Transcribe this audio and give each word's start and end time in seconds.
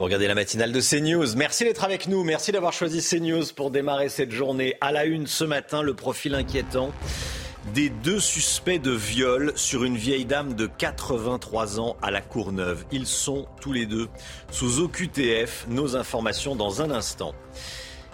Pour 0.00 0.06
regarder 0.06 0.28
la 0.28 0.34
matinale 0.34 0.72
de 0.72 0.80
CNews. 0.80 1.36
Merci 1.36 1.64
d'être 1.64 1.84
avec 1.84 2.08
nous. 2.08 2.24
Merci 2.24 2.52
d'avoir 2.52 2.72
choisi 2.72 3.02
CNews 3.02 3.44
pour 3.54 3.70
démarrer 3.70 4.08
cette 4.08 4.30
journée. 4.30 4.74
À 4.80 4.92
la 4.92 5.04
une 5.04 5.26
ce 5.26 5.44
matin, 5.44 5.82
le 5.82 5.92
profil 5.92 6.34
inquiétant 6.34 6.90
des 7.74 7.90
deux 7.90 8.18
suspects 8.18 8.78
de 8.78 8.92
viol 8.92 9.52
sur 9.56 9.84
une 9.84 9.98
vieille 9.98 10.24
dame 10.24 10.54
de 10.54 10.66
83 10.66 11.80
ans 11.80 11.98
à 12.00 12.10
la 12.10 12.22
Courneuve. 12.22 12.86
Ils 12.90 13.06
sont 13.06 13.46
tous 13.60 13.74
les 13.74 13.84
deux 13.84 14.08
sous 14.50 14.80
OQTF. 14.80 15.66
Nos 15.68 15.96
informations 15.96 16.56
dans 16.56 16.80
un 16.80 16.90
instant. 16.90 17.34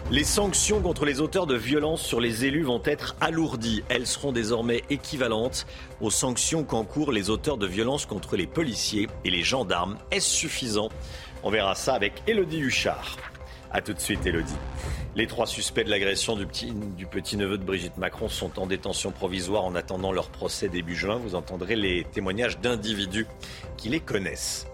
Les 0.09 0.23
sanctions 0.23 0.81
contre 0.81 1.03
les 1.03 1.19
auteurs 1.19 1.47
de 1.47 1.55
violences 1.55 2.01
sur 2.01 2.21
les 2.21 2.45
élus 2.45 2.63
vont 2.63 2.81
être 2.85 3.17
alourdies. 3.19 3.83
Elles 3.89 4.07
seront 4.07 4.31
désormais 4.31 4.83
équivalentes 4.89 5.65
aux 5.99 6.11
sanctions 6.11 6.63
qu'encourent 6.63 7.11
les 7.11 7.29
auteurs 7.29 7.57
de 7.57 7.67
violences 7.67 8.05
contre 8.05 8.37
les 8.37 8.47
policiers 8.47 9.07
et 9.25 9.29
les 9.29 9.43
gendarmes. 9.43 9.97
Est-ce 10.11 10.29
suffisant 10.29 10.89
on 11.43 11.49
verra 11.49 11.75
ça 11.75 11.93
avec 11.93 12.23
Elodie 12.27 12.59
Huchard. 12.59 13.17
A 13.71 13.81
tout 13.81 13.93
de 13.93 13.99
suite, 13.99 14.25
Elodie. 14.25 14.55
Les 15.15 15.27
trois 15.27 15.47
suspects 15.47 15.83
de 15.83 15.89
l'agression 15.89 16.35
du 16.35 16.45
petit, 16.45 17.37
neveu 17.37 17.57
de 17.57 17.63
Brigitte 17.63 17.97
Macron 17.97 18.29
sont 18.29 18.59
en 18.59 18.67
détention 18.67 19.11
provisoire 19.11 19.65
en 19.65 19.75
attendant 19.75 20.11
leur 20.11 20.29
procès 20.29 20.69
début 20.69 20.95
juin. 20.95 21.15
Vous 21.17 21.35
entendrez 21.35 21.75
les 21.75 22.05
témoignages 22.11 22.59
d'individus 22.59 23.27
qui 23.77 23.89
les 23.89 23.99
connaissent. 23.99 24.67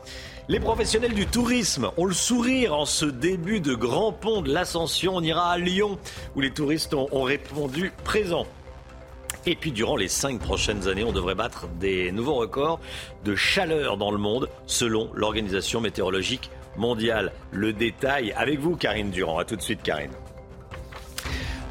Les 0.49 0.59
professionnels 0.59 1.13
du 1.13 1.25
tourisme 1.25 1.91
ont 1.95 2.05
le 2.05 2.13
sourire 2.13 2.75
en 2.75 2.85
ce 2.85 3.05
début 3.05 3.61
de 3.61 3.73
grand 3.73 4.11
pont 4.11 4.41
de 4.41 4.53
l'Ascension. 4.53 5.15
On 5.15 5.21
ira 5.21 5.51
à 5.51 5.57
Lyon 5.57 5.97
où 6.35 6.41
les 6.41 6.51
touristes 6.51 6.93
ont, 6.93 7.07
ont 7.13 7.23
répondu 7.23 7.93
présent. 8.03 8.45
Et 9.45 9.55
puis 9.55 9.71
durant 9.71 9.97
les 9.97 10.07
cinq 10.07 10.39
prochaines 10.39 10.87
années, 10.87 11.03
on 11.03 11.11
devrait 11.11 11.35
battre 11.35 11.67
des 11.79 12.11
nouveaux 12.11 12.35
records 12.35 12.79
de 13.25 13.35
chaleur 13.35 13.97
dans 13.97 14.11
le 14.11 14.17
monde 14.17 14.49
selon 14.67 15.09
l'Organisation 15.13 15.81
météorologique 15.81 16.49
mondiale. 16.77 17.33
Le 17.51 17.73
détail 17.73 18.31
avec 18.33 18.59
vous, 18.59 18.77
Karine 18.77 19.11
Durand. 19.11 19.39
A 19.39 19.45
tout 19.45 19.57
de 19.57 19.61
suite, 19.61 19.83
Karine. 19.83 20.11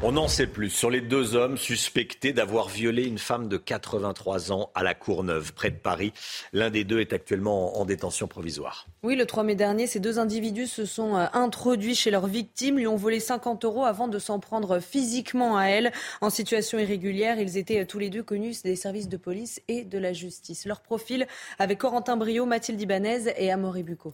On 0.05 0.17
en 0.17 0.27
sait 0.27 0.47
plus 0.47 0.69
sur 0.69 0.89
les 0.89 0.99
deux 0.99 1.33
hommes 1.33 1.57
suspectés 1.57 2.33
d'avoir 2.33 2.67
violé 2.67 3.05
une 3.05 3.17
femme 3.17 3.47
de 3.47 3.55
83 3.55 4.51
ans 4.51 4.69
à 4.75 4.83
la 4.83 4.93
Courneuve, 4.93 5.53
près 5.53 5.71
de 5.71 5.77
Paris. 5.77 6.11
L'un 6.51 6.69
des 6.69 6.83
deux 6.83 6.99
est 6.99 7.13
actuellement 7.13 7.79
en 7.79 7.85
détention 7.85 8.27
provisoire. 8.27 8.85
Oui, 9.03 9.15
le 9.15 9.25
3 9.25 9.45
mai 9.45 9.55
dernier, 9.55 9.87
ces 9.87 10.01
deux 10.01 10.19
individus 10.19 10.67
se 10.67 10.83
sont 10.83 11.15
euh, 11.15 11.27
introduits 11.31 11.95
chez 11.95 12.11
leur 12.11 12.27
victime, 12.27 12.79
lui 12.79 12.85
ont 12.85 12.97
volé 12.97 13.21
50 13.21 13.63
euros 13.63 13.85
avant 13.85 14.09
de 14.09 14.19
s'en 14.19 14.39
prendre 14.41 14.81
physiquement 14.81 15.55
à 15.55 15.67
elle. 15.67 15.93
En 16.19 16.29
situation 16.29 16.79
irrégulière, 16.79 17.39
ils 17.39 17.57
étaient 17.57 17.79
euh, 17.79 17.85
tous 17.85 17.99
les 17.99 18.09
deux 18.09 18.23
connus 18.23 18.61
des 18.61 18.75
services 18.75 19.07
de 19.07 19.15
police 19.15 19.61
et 19.69 19.85
de 19.85 19.97
la 19.97 20.11
justice. 20.11 20.65
Leur 20.65 20.81
profil 20.81 21.27
avec 21.59 21.77
Corentin 21.77 22.17
Brio, 22.17 22.45
Mathilde 22.45 22.81
Ibanez 22.81 23.33
et 23.37 23.53
Amaury 23.53 23.83
Bucco. 23.83 24.13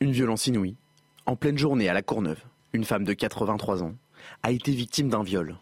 Une 0.00 0.12
violence 0.12 0.46
inouïe, 0.46 0.76
en 1.26 1.36
pleine 1.36 1.58
journée 1.58 1.90
à 1.90 1.92
la 1.92 2.00
Courneuve. 2.00 2.40
Une 2.72 2.84
femme 2.84 3.04
de 3.04 3.12
83 3.12 3.82
ans 3.82 3.92
a 4.42 4.50
été 4.50 4.72
victime 4.72 5.08
d'un 5.08 5.22
viol. 5.22 5.56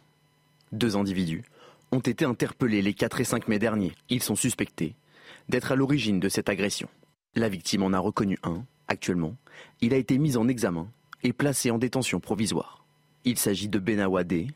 Deux 0.73 0.97
individus 0.97 1.45
ont 1.92 2.00
été 2.00 2.25
interpellés 2.25 2.83
les 2.83 2.95
4 2.95 3.20
et 3.20 3.25
5 3.25 3.48
mai 3.48 3.59
dernier. 3.59 3.92
Ils 4.09 4.23
sont 4.23 4.36
suspectés 4.36 4.95
d'être 5.48 5.73
à 5.73 5.77
l'origine 5.77 6.20
de 6.20 6.28
cette 6.28 6.48
agression. 6.48 6.89
La 7.34 7.48
victime 7.48 7.83
en 7.83 7.92
a 7.92 7.98
reconnu 7.98 8.39
un. 8.42 8.64
Actuellement, 8.89 9.36
il 9.81 9.92
a 9.92 9.97
été 9.97 10.19
mis 10.19 10.36
en 10.36 10.48
examen 10.48 10.89
et 11.23 11.33
placé 11.33 11.70
en 11.70 11.78
détention 11.78 12.20
provisoire. 12.20 12.84
Il 13.25 13.39
s'agit 13.39 13.69
de 13.69 13.78
Benawadé, 13.78 14.48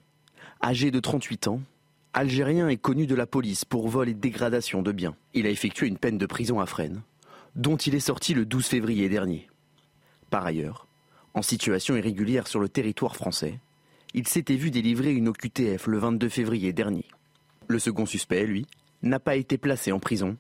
âgé 0.62 0.91
de 0.91 1.00
38 1.00 1.48
ans, 1.48 1.61
algérien 2.14 2.69
et 2.69 2.77
connu 2.77 3.06
de 3.06 3.14
la 3.14 3.27
police 3.27 3.64
pour 3.64 3.89
vol 3.89 4.08
et 4.08 4.14
dégradation 4.14 4.83
de 4.83 4.92
biens. 4.92 5.17
Il 5.34 5.47
a 5.47 5.50
effectué 5.50 5.86
une 5.86 5.98
peine 5.98 6.19
de 6.19 6.27
prison 6.27 6.61
à 6.61 6.67
Fresnes, 6.67 7.02
dont 7.56 7.77
il 7.77 7.95
est 7.95 8.00
sorti 8.00 8.33
le 8.34 8.47
12 8.47 8.67
février 8.67 9.08
dernier. 9.08 9.48
Par 10.30 10.47
ailleurs, 10.47 10.86
en 11.34 11.42
situation 11.42 11.97
irrégulière 11.97 12.47
sur 12.47 12.61
le 12.61 12.69
territoire 12.69 13.17
français, 13.17 13.61
il 14.14 14.28
s'était 14.28 14.54
vu 14.54 14.70
délivrer 14.70 15.12
une 15.12 15.28
OQTF 15.28 15.88
le 15.88 15.98
22 15.98 16.28
février 16.28 16.72
dernier. 16.72 17.05
Le 17.66 17.80
second 17.80 18.06
suspect, 18.06 18.46
lui, 18.46 18.64
n'a 19.02 19.18
pas 19.18 19.34
été 19.34 19.58
placé 19.58 19.90
en 19.90 19.98
prison. 19.98 20.36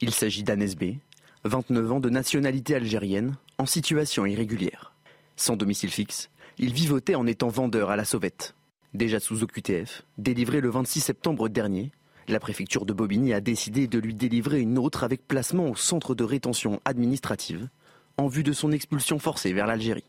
Il 0.00 0.10
s'agit 0.10 0.42
d'Anes 0.42 0.74
B, 0.74 0.96
29 1.44 1.92
ans 1.92 2.00
de 2.00 2.10
nationalité 2.10 2.74
algérienne, 2.74 3.36
en 3.58 3.66
situation 3.66 4.26
irrégulière. 4.26 4.92
Sans 5.36 5.56
domicile 5.56 5.90
fixe, 5.90 6.30
il 6.58 6.72
vivotait 6.72 7.14
en 7.14 7.28
étant 7.28 7.48
vendeur 7.48 7.90
à 7.90 7.96
la 7.96 8.04
sauvette. 8.04 8.54
Déjà 8.92 9.20
sous 9.20 9.44
OQTF, 9.44 10.02
délivré 10.18 10.60
le 10.60 10.70
26 10.70 11.00
septembre 11.00 11.48
dernier, 11.48 11.92
la 12.26 12.40
préfecture 12.40 12.84
de 12.84 12.92
Bobigny 12.92 13.32
a 13.32 13.40
décidé 13.40 13.86
de 13.86 13.98
lui 14.00 14.14
délivrer 14.14 14.60
une 14.60 14.78
autre 14.78 15.04
avec 15.04 15.26
placement 15.28 15.68
au 15.70 15.76
centre 15.76 16.16
de 16.16 16.24
rétention 16.24 16.80
administrative 16.84 17.68
en 18.16 18.26
vue 18.26 18.42
de 18.42 18.52
son 18.52 18.72
expulsion 18.72 19.20
forcée 19.20 19.52
vers 19.52 19.68
l'Algérie. 19.68 20.04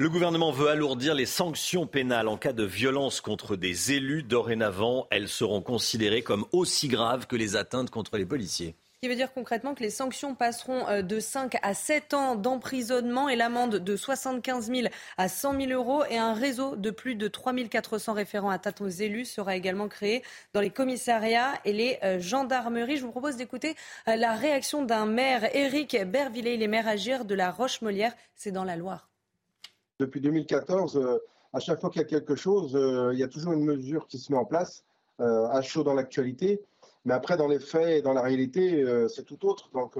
Le 0.00 0.08
gouvernement 0.08 0.52
veut 0.52 0.68
alourdir 0.68 1.16
les 1.16 1.26
sanctions 1.26 1.88
pénales 1.88 2.28
en 2.28 2.36
cas 2.36 2.52
de 2.52 2.62
violence 2.62 3.20
contre 3.20 3.56
des 3.56 3.90
élus. 3.90 4.22
Dorénavant, 4.22 5.08
elles 5.10 5.26
seront 5.26 5.60
considérées 5.60 6.22
comme 6.22 6.46
aussi 6.52 6.86
graves 6.86 7.26
que 7.26 7.34
les 7.34 7.56
atteintes 7.56 7.90
contre 7.90 8.16
les 8.16 8.24
policiers. 8.24 8.76
Ce 8.94 9.00
qui 9.00 9.08
veut 9.08 9.16
dire 9.16 9.32
concrètement 9.32 9.74
que 9.74 9.82
les 9.82 9.90
sanctions 9.90 10.36
passeront 10.36 10.86
euh, 10.86 11.02
de 11.02 11.18
5 11.18 11.56
à 11.62 11.74
7 11.74 12.14
ans 12.14 12.36
d'emprisonnement 12.36 13.28
et 13.28 13.34
l'amende 13.34 13.74
de 13.74 13.96
75 13.96 14.70
000 14.72 14.86
à 15.16 15.28
100 15.28 15.60
000 15.62 15.72
euros 15.72 16.04
et 16.08 16.16
un 16.16 16.32
réseau 16.32 16.76
de 16.76 16.92
plus 16.92 17.16
de 17.16 17.26
3 17.26 17.52
400 17.68 18.12
référents 18.12 18.50
atteintes 18.50 18.80
aux 18.80 18.86
élus 18.86 19.24
sera 19.24 19.56
également 19.56 19.88
créé 19.88 20.22
dans 20.52 20.60
les 20.60 20.70
commissariats 20.70 21.54
et 21.64 21.72
les 21.72 21.98
euh, 22.04 22.20
gendarmeries. 22.20 22.98
Je 22.98 23.04
vous 23.04 23.10
propose 23.10 23.34
d'écouter 23.34 23.74
euh, 24.06 24.14
la 24.14 24.36
réaction 24.36 24.84
d'un 24.84 25.06
maire, 25.06 25.52
Éric 25.56 25.96
Bervillé, 26.06 26.56
les 26.56 26.68
maires 26.68 26.86
agir 26.86 27.24
de 27.24 27.34
la 27.34 27.50
Roche-Molière, 27.50 28.14
c'est 28.36 28.52
dans 28.52 28.62
la 28.62 28.76
Loire. 28.76 29.07
Depuis 29.98 30.20
2014, 30.20 30.96
euh, 30.96 31.18
à 31.52 31.58
chaque 31.58 31.80
fois 31.80 31.90
qu'il 31.90 32.00
y 32.00 32.04
a 32.04 32.08
quelque 32.08 32.36
chose, 32.36 32.76
euh, 32.76 33.10
il 33.12 33.18
y 33.18 33.24
a 33.24 33.28
toujours 33.28 33.52
une 33.52 33.64
mesure 33.64 34.06
qui 34.06 34.18
se 34.18 34.30
met 34.30 34.38
en 34.38 34.44
place, 34.44 34.84
euh, 35.20 35.48
à 35.48 35.60
chaud 35.60 35.82
dans 35.82 35.94
l'actualité. 35.94 36.62
Mais 37.04 37.14
après, 37.14 37.36
dans 37.36 37.48
les 37.48 37.58
faits 37.58 37.88
et 37.88 38.02
dans 38.02 38.12
la 38.12 38.22
réalité, 38.22 38.84
c'est 39.08 39.24
tout 39.24 39.46
autre. 39.46 39.70
Donc, 39.72 39.96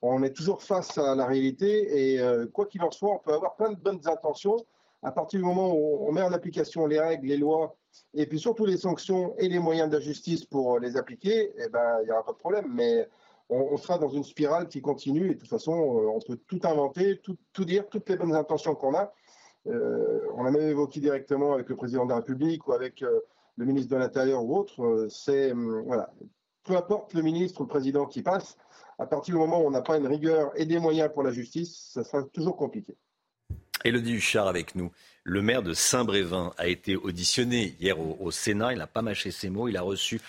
on 0.00 0.22
est 0.22 0.32
toujours 0.32 0.62
face 0.62 0.96
à 0.96 1.14
la 1.14 1.26
réalité. 1.26 2.14
Et 2.14 2.20
quoi 2.52 2.64
qu'il 2.66 2.80
en 2.82 2.90
soit, 2.90 3.10
on 3.10 3.18
peut 3.18 3.34
avoir 3.34 3.56
plein 3.56 3.70
de 3.72 3.76
bonnes 3.76 4.00
intentions. 4.06 4.56
À 5.02 5.12
partir 5.12 5.40
du 5.40 5.44
moment 5.44 5.74
où 5.74 6.06
on 6.08 6.12
met 6.12 6.22
en 6.22 6.32
application 6.32 6.86
les 6.86 7.00
règles, 7.00 7.26
les 7.26 7.36
lois, 7.36 7.76
et 8.14 8.24
puis 8.26 8.38
surtout 8.38 8.64
les 8.64 8.78
sanctions 8.78 9.34
et 9.36 9.48
les 9.48 9.58
moyens 9.58 9.90
de 9.90 9.96
la 9.96 10.00
justice 10.00 10.44
pour 10.44 10.78
les 10.78 10.96
appliquer, 10.96 11.52
eh 11.58 11.68
ben, 11.68 11.98
il 12.00 12.06
n'y 12.06 12.12
aura 12.12 12.24
pas 12.24 12.32
de 12.32 12.38
problème. 12.38 12.72
Mais 12.72 13.08
on, 13.50 13.76
sera 13.76 13.98
dans 13.98 14.08
une 14.08 14.24
spirale 14.24 14.68
qui 14.68 14.80
continue. 14.80 15.30
Et 15.30 15.34
de 15.34 15.40
toute 15.40 15.48
façon, 15.48 15.72
on 15.72 16.20
peut 16.20 16.38
tout 16.46 16.60
inventer, 16.64 17.18
tout, 17.18 17.36
tout 17.52 17.64
dire, 17.64 17.88
toutes 17.88 18.08
les 18.08 18.16
bonnes 18.16 18.34
intentions 18.34 18.74
qu'on 18.74 18.94
a. 18.94 19.12
Euh, 19.66 20.20
on 20.34 20.44
l'a 20.44 20.50
même 20.50 20.68
évoqué 20.68 21.00
directement 21.00 21.54
avec 21.54 21.68
le 21.68 21.76
président 21.76 22.04
de 22.04 22.10
la 22.10 22.16
République 22.16 22.66
ou 22.68 22.72
avec 22.72 23.02
euh, 23.02 23.20
le 23.56 23.64
ministre 23.64 23.90
de 23.90 23.96
l'Intérieur 23.96 24.44
ou 24.44 24.56
autre. 24.56 24.82
Euh, 24.82 25.08
c'est 25.08 25.52
voilà, 25.52 26.12
peu 26.64 26.76
importe 26.76 27.14
le 27.14 27.22
ministre 27.22 27.60
ou 27.60 27.64
le 27.64 27.68
président 27.68 28.06
qui 28.06 28.22
passe, 28.22 28.56
à 28.98 29.06
partir 29.06 29.34
du 29.34 29.38
moment 29.38 29.60
où 29.60 29.66
on 29.66 29.70
n'a 29.70 29.82
pas 29.82 29.98
une 29.98 30.06
rigueur 30.06 30.52
et 30.56 30.64
des 30.64 30.78
moyens 30.78 31.10
pour 31.12 31.22
la 31.22 31.32
justice, 31.32 31.90
ça 31.92 32.04
sera 32.04 32.22
toujours 32.24 32.56
compliqué. 32.56 32.96
Élodie 33.84 34.14
Huchard 34.14 34.48
avec 34.48 34.74
nous. 34.74 34.90
Le 35.22 35.40
maire 35.40 35.62
de 35.62 35.72
Saint-Brévin 35.72 36.52
a 36.56 36.66
été 36.66 36.96
auditionné 36.96 37.76
hier 37.78 37.98
au, 38.00 38.30
Sénat. 38.30 38.72
Il 38.72 38.78
n'a 38.78 38.88
pas 38.88 39.02
mâché 39.02 39.30
ses 39.30 39.50
mots. 39.50 39.68
Il 39.68 39.76
a, 39.76 39.82
reçu, 39.82 40.20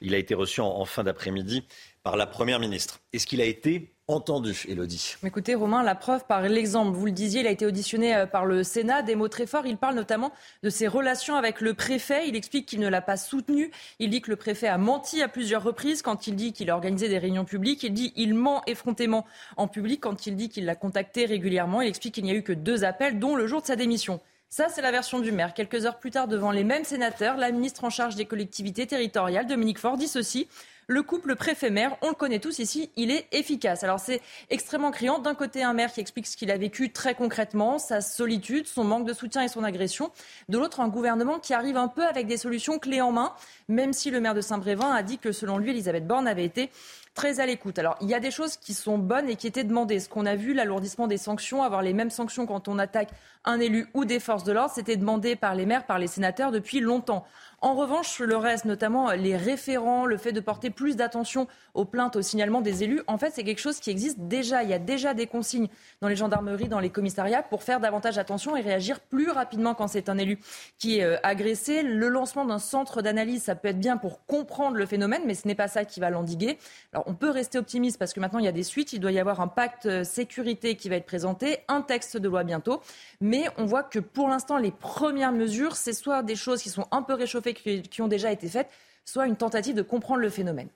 il 0.00 0.14
a 0.14 0.18
été 0.18 0.34
reçu 0.34 0.60
en 0.60 0.84
fin 0.84 1.04
d'après-midi 1.04 1.64
par 2.02 2.16
la 2.16 2.26
Première 2.26 2.60
ministre. 2.60 3.00
Est-ce 3.12 3.26
qu'il 3.26 3.40
a 3.40 3.44
été 3.44 3.94
entendu, 4.08 4.64
Elodie. 4.68 5.16
Écoutez, 5.24 5.54
Romain, 5.54 5.82
la 5.82 5.94
preuve 5.94 6.24
par 6.24 6.40
l'exemple. 6.40 6.96
Vous 6.96 7.04
le 7.04 7.12
disiez, 7.12 7.42
il 7.42 7.46
a 7.46 7.50
été 7.50 7.66
auditionné 7.66 8.16
euh, 8.16 8.26
par 8.26 8.46
le 8.46 8.64
Sénat. 8.64 9.02
Des 9.02 9.14
mots 9.14 9.28
très 9.28 9.46
forts. 9.46 9.66
Il 9.66 9.76
parle 9.76 9.94
notamment 9.94 10.32
de 10.62 10.70
ses 10.70 10.88
relations 10.88 11.36
avec 11.36 11.60
le 11.60 11.74
préfet. 11.74 12.26
Il 12.26 12.34
explique 12.34 12.66
qu'il 12.66 12.80
ne 12.80 12.88
l'a 12.88 13.02
pas 13.02 13.18
soutenu. 13.18 13.70
Il 13.98 14.08
dit 14.08 14.22
que 14.22 14.30
le 14.30 14.36
préfet 14.36 14.66
a 14.66 14.78
menti 14.78 15.22
à 15.22 15.28
plusieurs 15.28 15.62
reprises 15.62 16.00
quand 16.00 16.26
il 16.26 16.36
dit 16.36 16.54
qu'il 16.54 16.70
a 16.70 16.74
organisé 16.74 17.08
des 17.08 17.18
réunions 17.18 17.44
publiques. 17.44 17.82
Il 17.82 17.92
dit 17.92 18.12
qu'il 18.12 18.32
ment 18.32 18.62
effrontément 18.66 19.26
en 19.58 19.68
public 19.68 20.00
quand 20.00 20.26
il 20.26 20.36
dit 20.36 20.48
qu'il 20.48 20.64
l'a 20.64 20.74
contacté 20.74 21.26
régulièrement. 21.26 21.82
Il 21.82 21.88
explique 21.88 22.14
qu'il 22.14 22.24
n'y 22.24 22.30
a 22.30 22.34
eu 22.34 22.42
que 22.42 22.54
deux 22.54 22.84
appels, 22.84 23.18
dont 23.18 23.36
le 23.36 23.46
jour 23.46 23.60
de 23.60 23.66
sa 23.66 23.76
démission. 23.76 24.20
Ça, 24.48 24.68
c'est 24.70 24.80
la 24.80 24.90
version 24.90 25.20
du 25.20 25.30
maire. 25.30 25.52
Quelques 25.52 25.84
heures 25.84 25.98
plus 25.98 26.10
tard, 26.10 26.26
devant 26.26 26.50
les 26.50 26.64
mêmes 26.64 26.84
sénateurs, 26.84 27.36
la 27.36 27.50
ministre 27.50 27.84
en 27.84 27.90
charge 27.90 28.16
des 28.16 28.24
collectivités 28.24 28.86
territoriales, 28.86 29.46
Dominique 29.46 29.78
Faure, 29.78 29.98
dit 29.98 30.08
ceci. 30.08 30.48
Le 30.90 31.02
couple 31.02 31.36
préfet-maire, 31.36 31.98
on 32.00 32.08
le 32.08 32.14
connaît 32.14 32.38
tous 32.38 32.60
ici, 32.60 32.90
il 32.96 33.10
est 33.10 33.26
efficace. 33.30 33.84
Alors 33.84 34.00
c'est 34.00 34.22
extrêmement 34.48 34.90
criant. 34.90 35.18
D'un 35.18 35.34
côté, 35.34 35.62
un 35.62 35.74
maire 35.74 35.92
qui 35.92 36.00
explique 36.00 36.26
ce 36.26 36.34
qu'il 36.34 36.50
a 36.50 36.56
vécu 36.56 36.90
très 36.92 37.14
concrètement, 37.14 37.78
sa 37.78 38.00
solitude, 38.00 38.66
son 38.66 38.84
manque 38.84 39.06
de 39.06 39.12
soutien 39.12 39.42
et 39.42 39.48
son 39.48 39.64
agression. 39.64 40.10
De 40.48 40.56
l'autre, 40.56 40.80
un 40.80 40.88
gouvernement 40.88 41.40
qui 41.40 41.52
arrive 41.52 41.76
un 41.76 41.88
peu 41.88 42.06
avec 42.06 42.26
des 42.26 42.38
solutions 42.38 42.78
clés 42.78 43.02
en 43.02 43.12
main, 43.12 43.34
même 43.68 43.92
si 43.92 44.10
le 44.10 44.18
maire 44.18 44.32
de 44.32 44.40
Saint-Brévin 44.40 44.90
a 44.90 45.02
dit 45.02 45.18
que 45.18 45.30
selon 45.30 45.58
lui, 45.58 45.72
Elisabeth 45.72 46.06
Borne 46.06 46.26
avait 46.26 46.46
été 46.46 46.70
très 47.12 47.40
à 47.40 47.44
l'écoute. 47.44 47.78
Alors, 47.78 47.96
il 48.00 48.08
y 48.08 48.14
a 48.14 48.20
des 48.20 48.30
choses 48.30 48.56
qui 48.56 48.72
sont 48.72 48.96
bonnes 48.96 49.28
et 49.28 49.36
qui 49.36 49.46
étaient 49.46 49.64
demandées. 49.64 50.00
Ce 50.00 50.08
qu'on 50.08 50.24
a 50.24 50.36
vu, 50.36 50.54
l'alourdissement 50.54 51.06
des 51.06 51.18
sanctions, 51.18 51.62
avoir 51.64 51.82
les 51.82 51.92
mêmes 51.92 52.10
sanctions 52.10 52.46
quand 52.46 52.66
on 52.66 52.78
attaque 52.78 53.10
un 53.44 53.60
élu 53.60 53.88
ou 53.92 54.06
des 54.06 54.20
forces 54.20 54.44
de 54.44 54.52
l'ordre, 54.52 54.72
c'était 54.74 54.96
demandé 54.96 55.36
par 55.36 55.54
les 55.54 55.66
maires, 55.66 55.84
par 55.84 55.98
les 55.98 56.06
sénateurs 56.06 56.50
depuis 56.50 56.80
longtemps. 56.80 57.26
En 57.60 57.74
revanche, 57.74 58.20
le 58.20 58.36
reste, 58.36 58.66
notamment 58.66 59.10
les 59.10 59.36
référents, 59.36 60.06
le 60.06 60.16
fait 60.16 60.30
de 60.30 60.38
porter 60.38 60.70
plus 60.70 60.94
d'attention 60.94 61.48
aux 61.74 61.84
plaintes, 61.84 62.14
aux 62.14 62.22
signalements 62.22 62.60
des 62.60 62.84
élus, 62.84 63.02
en 63.08 63.18
fait, 63.18 63.32
c'est 63.34 63.42
quelque 63.42 63.60
chose 63.60 63.80
qui 63.80 63.90
existe 63.90 64.20
déjà. 64.20 64.62
Il 64.62 64.70
y 64.70 64.74
a 64.74 64.78
déjà 64.78 65.12
des 65.12 65.26
consignes 65.26 65.66
dans 66.00 66.06
les 66.06 66.14
gendarmeries, 66.14 66.68
dans 66.68 66.78
les 66.78 66.90
commissariats 66.90 67.42
pour 67.42 67.64
faire 67.64 67.80
davantage 67.80 68.16
attention 68.16 68.56
et 68.56 68.60
réagir 68.60 69.00
plus 69.00 69.30
rapidement 69.30 69.74
quand 69.74 69.88
c'est 69.88 70.08
un 70.08 70.18
élu 70.18 70.38
qui 70.78 70.98
est 70.98 71.04
euh, 71.04 71.16
agressé. 71.24 71.82
Le 71.82 72.08
lancement 72.08 72.44
d'un 72.44 72.60
centre 72.60 73.02
d'analyse, 73.02 73.42
ça 73.42 73.56
peut 73.56 73.68
être 73.68 73.80
bien 73.80 73.96
pour 73.96 74.24
comprendre 74.26 74.76
le 74.76 74.86
phénomène, 74.86 75.22
mais 75.26 75.34
ce 75.34 75.48
n'est 75.48 75.56
pas 75.56 75.66
ça 75.66 75.84
qui 75.84 75.98
va 75.98 76.10
l'endiguer. 76.10 76.58
Alors, 76.92 77.08
on 77.08 77.14
peut 77.14 77.30
rester 77.30 77.58
optimiste 77.58 77.98
parce 77.98 78.12
que 78.12 78.20
maintenant, 78.20 78.38
il 78.38 78.44
y 78.44 78.48
a 78.48 78.52
des 78.52 78.62
suites. 78.62 78.92
Il 78.92 79.00
doit 79.00 79.10
y 79.12 79.18
avoir 79.18 79.40
un 79.40 79.48
pacte 79.48 79.86
euh, 79.86 80.04
sécurité 80.04 80.76
qui 80.76 80.88
va 80.88 80.94
être 80.94 81.06
présenté, 81.06 81.58
un 81.66 81.80
texte 81.80 82.16
de 82.16 82.28
loi 82.28 82.44
bientôt. 82.44 82.82
Mais 83.20 83.46
on 83.56 83.64
voit 83.64 83.82
que 83.82 83.98
pour 83.98 84.28
l'instant, 84.28 84.58
les 84.58 84.70
premières 84.70 85.32
mesures, 85.32 85.74
c'est 85.74 85.92
soit 85.92 86.22
des 86.22 86.36
choses 86.36 86.62
qui 86.62 86.70
sont 86.70 86.86
un 86.92 87.02
peu 87.02 87.14
réchauffées, 87.14 87.47
qui, 87.54 88.02
ont 88.02 88.08
déjà 88.08 88.32
été 88.32 88.48
faites, 88.48 88.68
soit 89.04 89.26
une 89.26 89.36
tentative 89.36 89.74
de 89.74 89.82
comprendre 89.82 90.20
le 90.20 90.30
phénomène. 90.30 90.68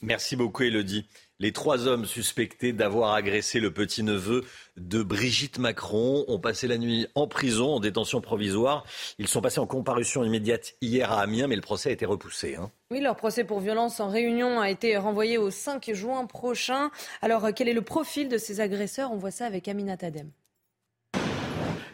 Merci 0.00 0.36
beaucoup, 0.36 0.62
Elodie. 0.62 1.06
Les 1.40 1.52
trois 1.52 1.88
hommes 1.88 2.04
suspectés 2.04 2.72
d'avoir 2.72 3.14
agressé 3.14 3.58
le 3.58 3.72
petit-neveu 3.72 4.44
de 4.76 5.02
Brigitte 5.02 5.58
Macron 5.58 6.24
ont 6.28 6.38
passé 6.38 6.68
la 6.68 6.78
nuit 6.78 7.08
en 7.16 7.26
prison, 7.26 7.74
en 7.74 7.80
détention 7.80 8.20
provisoire. 8.20 8.84
Ils 9.18 9.26
sont 9.26 9.40
passés 9.40 9.58
en 9.58 9.66
comparution 9.66 10.22
immédiate 10.22 10.74
hier 10.80 11.10
à 11.10 11.22
Amiens, 11.22 11.48
mais 11.48 11.56
le 11.56 11.62
procès 11.62 11.88
a 11.90 11.92
été 11.92 12.06
repoussé. 12.06 12.54
Hein. 12.56 12.70
Oui, 12.92 13.00
leur 13.00 13.16
procès 13.16 13.42
pour 13.42 13.58
violence 13.58 13.98
en 13.98 14.08
réunion 14.08 14.60
a 14.60 14.70
été 14.70 14.96
renvoyé 14.96 15.36
au 15.36 15.50
5 15.50 15.92
juin 15.92 16.26
prochain. 16.26 16.90
Alors, 17.20 17.48
quel 17.54 17.68
est 17.68 17.74
le 17.74 17.82
profil 17.82 18.28
de 18.28 18.38
ces 18.38 18.60
agresseurs? 18.60 19.10
On 19.12 19.16
voit 19.16 19.32
ça 19.32 19.46
avec 19.46 19.66
Amina 19.66 19.96
Tadem. 19.96 20.30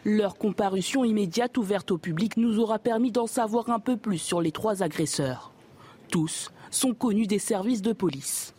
Leur 0.07 0.37
comparution 0.37 1.03
immédiate 1.03 1.57
ouverte 1.57 1.89
au 1.89 1.97
public 1.97 2.37
nous 2.37 2.59
aura 2.59 2.77
permis 2.77 3.11
d'en 3.11 3.25
savoir 3.25 3.71
un 3.71 3.79
peu 3.79 3.97
plus 3.97 4.19
sur 4.19 4.39
les 4.39 4.51
trois 4.51 4.83
agresseurs. 4.83 5.51
Tous 6.11 6.51
sont 6.69 6.93
connus 6.93 7.25
des 7.25 7.39
services 7.39 7.81
de 7.81 7.91
police. 7.91 8.53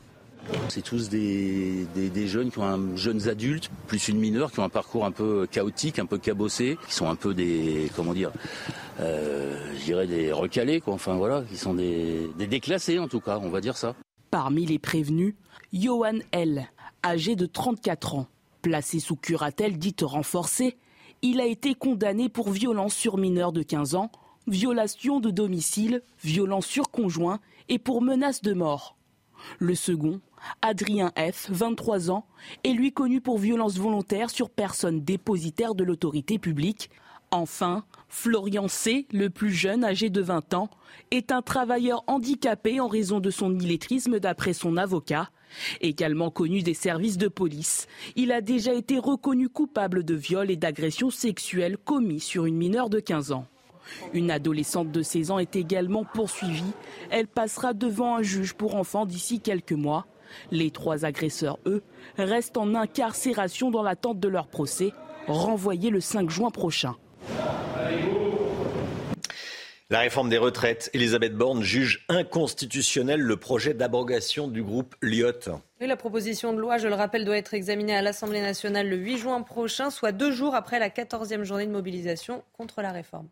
C'est 0.69 0.83
tous 0.83 1.09
des, 1.09 1.87
jeunes 2.27 2.51
qui 2.51 2.59
ont 2.59 2.65
un, 2.65 2.97
jeunes 2.97 3.29
adultes, 3.29 3.71
plus 3.87 4.09
une 4.09 4.19
mineure, 4.19 4.51
qui 4.51 4.59
ont 4.59 4.65
un 4.65 4.69
parcours 4.69 5.05
un 5.05 5.13
peu 5.13 5.47
chaotique, 5.49 6.01
un 6.01 6.07
peu 6.07 6.19
cabossé, 6.19 6.79
qui 6.89 6.95
sont 6.95 7.09
un 7.09 7.15
peu 7.15 7.33
des, 7.33 7.93
comment 7.95 8.13
dire, 8.13 8.33
euh, 8.99 9.73
je 9.79 9.85
dirais 9.85 10.09
des 10.09 10.33
recalés, 10.33 10.81
quoi. 10.81 10.95
Enfin 10.95 11.15
voilà, 11.15 11.43
qui 11.49 11.57
sont 11.57 11.75
des, 11.75 12.29
des 12.37 12.49
déclassés 12.49 12.99
en 12.99 13.07
tout 13.07 13.21
cas, 13.21 13.39
on 13.41 13.51
va 13.51 13.61
dire 13.61 13.77
ça. 13.77 13.95
Parmi 14.33 14.67
les 14.67 14.81
prévenus, 14.81 15.37
Johan 15.73 16.19
L, 16.33 16.67
âgé 17.05 17.37
de 17.37 17.47
34 17.47 18.17
ans, 18.17 18.27
placé 18.63 18.99
sous 18.99 19.17
curatelle 19.17 19.79
dite 19.79 20.03
renforcée, 20.03 20.77
il 21.23 21.41
a 21.41 21.47
été 21.47 21.75
condamné 21.75 22.29
pour 22.29 22.51
violence 22.51 22.95
sur 22.95 23.17
mineur 23.17 23.53
de 23.53 23.63
15 23.63 23.95
ans, 23.95 24.11
violation 24.47 25.21
de 25.21 25.31
domicile, 25.31 26.03
violence 26.23 26.67
sur 26.67 26.91
conjoint 26.91 27.41
et 27.69 27.79
pour 27.79 28.03
menace 28.03 28.43
de 28.43 28.53
mort. 28.53 28.97
Le 29.59 29.75
second, 29.75 30.21
Adrien 30.63 31.13
F., 31.17 31.51
23 31.51 32.11
ans, 32.11 32.27
est 32.65 32.73
lui 32.73 32.93
connu 32.93 33.21
pour 33.21 33.39
violence 33.39 33.77
volontaire 33.77 34.31
sur 34.31 34.51
personne 34.51 35.03
dépositaire 35.03 35.75
de 35.75 35.85
l'autorité 35.85 36.39
publique. 36.39 36.91
Enfin, 37.31 37.85
Florian 38.09 38.69
C., 38.69 39.07
le 39.13 39.31
plus 39.31 39.53
jeune, 39.53 39.85
âgé 39.85 40.11
de 40.11 40.21
20 40.21 40.55
ans, 40.55 40.71
est 41.11 41.33
un 41.33 41.43
travailleur 41.43 42.05
handicapé 42.07 42.81
en 42.81 42.89
raison 42.89 43.21
de 43.21 43.31
son 43.31 43.59
illettrisme 43.59 44.21
d'après 44.21 44.53
son 44.53 44.77
avocat. 44.77 45.31
Également 45.81 46.31
connu 46.31 46.63
des 46.63 46.75
services 46.75 47.19
de 47.19 47.29
police, 47.29 47.87
il 48.15 48.33
a 48.33 48.41
déjà 48.41 48.75
été 48.75 48.99
reconnu 48.99 49.49
coupable 49.49 50.05
de 50.05 50.15
viol 50.15 50.51
et 50.51 50.57
d'agression 50.57 51.11
sexuelle 51.11 51.77
commis 51.79 52.21
sur 52.21 52.47
une 52.47 52.57
mineure 52.57 52.91
de 52.91 53.01
15 53.01 53.33
ans. 53.33 53.47
Une 54.13 54.31
adolescente 54.31 54.91
de 54.91 55.03
16 55.03 55.31
ans 55.31 55.39
est 55.39 55.57
également 55.57 56.05
poursuivie. 56.05 56.73
Elle 57.11 57.29
passera 57.29 57.73
devant 57.73 58.17
un 58.17 58.23
juge 58.23 58.55
pour 58.55 58.75
enfants 58.75 59.07
d'ici 59.07 59.41
quelques 59.41 59.73
mois. 59.73 60.07
Les 60.51 60.71
trois 60.71 61.05
agresseurs, 61.05 61.59
eux, 61.67 61.83
restent 62.19 62.57
en 62.57 62.75
incarcération 62.75 63.71
dans 63.71 63.83
l'attente 63.83 64.19
de 64.19 64.29
leur 64.29 64.49
procès, 64.49 64.93
renvoyé 65.29 65.91
le 65.91 66.01
5 66.01 66.31
juin 66.31 66.51
prochain. 66.51 66.97
La 69.89 70.01
réforme 70.01 70.29
des 70.29 70.39
retraites, 70.39 70.91
Elisabeth 70.95 71.37
Borne 71.37 71.63
juge 71.63 72.05
inconstitutionnel 72.09 73.21
le 73.21 73.37
projet 73.37 73.73
d'abrogation 73.73 74.49
du 74.49 74.61
groupe 74.65 74.97
Lyot. 75.01 75.61
la 75.79 75.97
proposition 75.97 76.53
de 76.53 76.59
loi, 76.59 76.77
je 76.77 76.89
le 76.89 76.97
rappelle, 76.97 77.25
doit 77.25 77.37
être 77.37 77.55
examinée 77.55 77.95
à 77.95 78.03
l'Assemblée 78.03 78.41
nationale 78.41 78.89
le 78.89 78.97
8 78.97 79.19
juin 79.19 79.43
prochain, 79.43 79.91
soit 79.91 80.11
deux 80.11 80.33
jours 80.33 80.57
après 80.57 80.81
la 80.81 80.89
14e 80.89 81.45
journée 81.45 81.67
de 81.67 81.71
mobilisation 81.71 82.43
contre 82.59 82.83
la 82.83 82.91
réforme. 82.91 83.29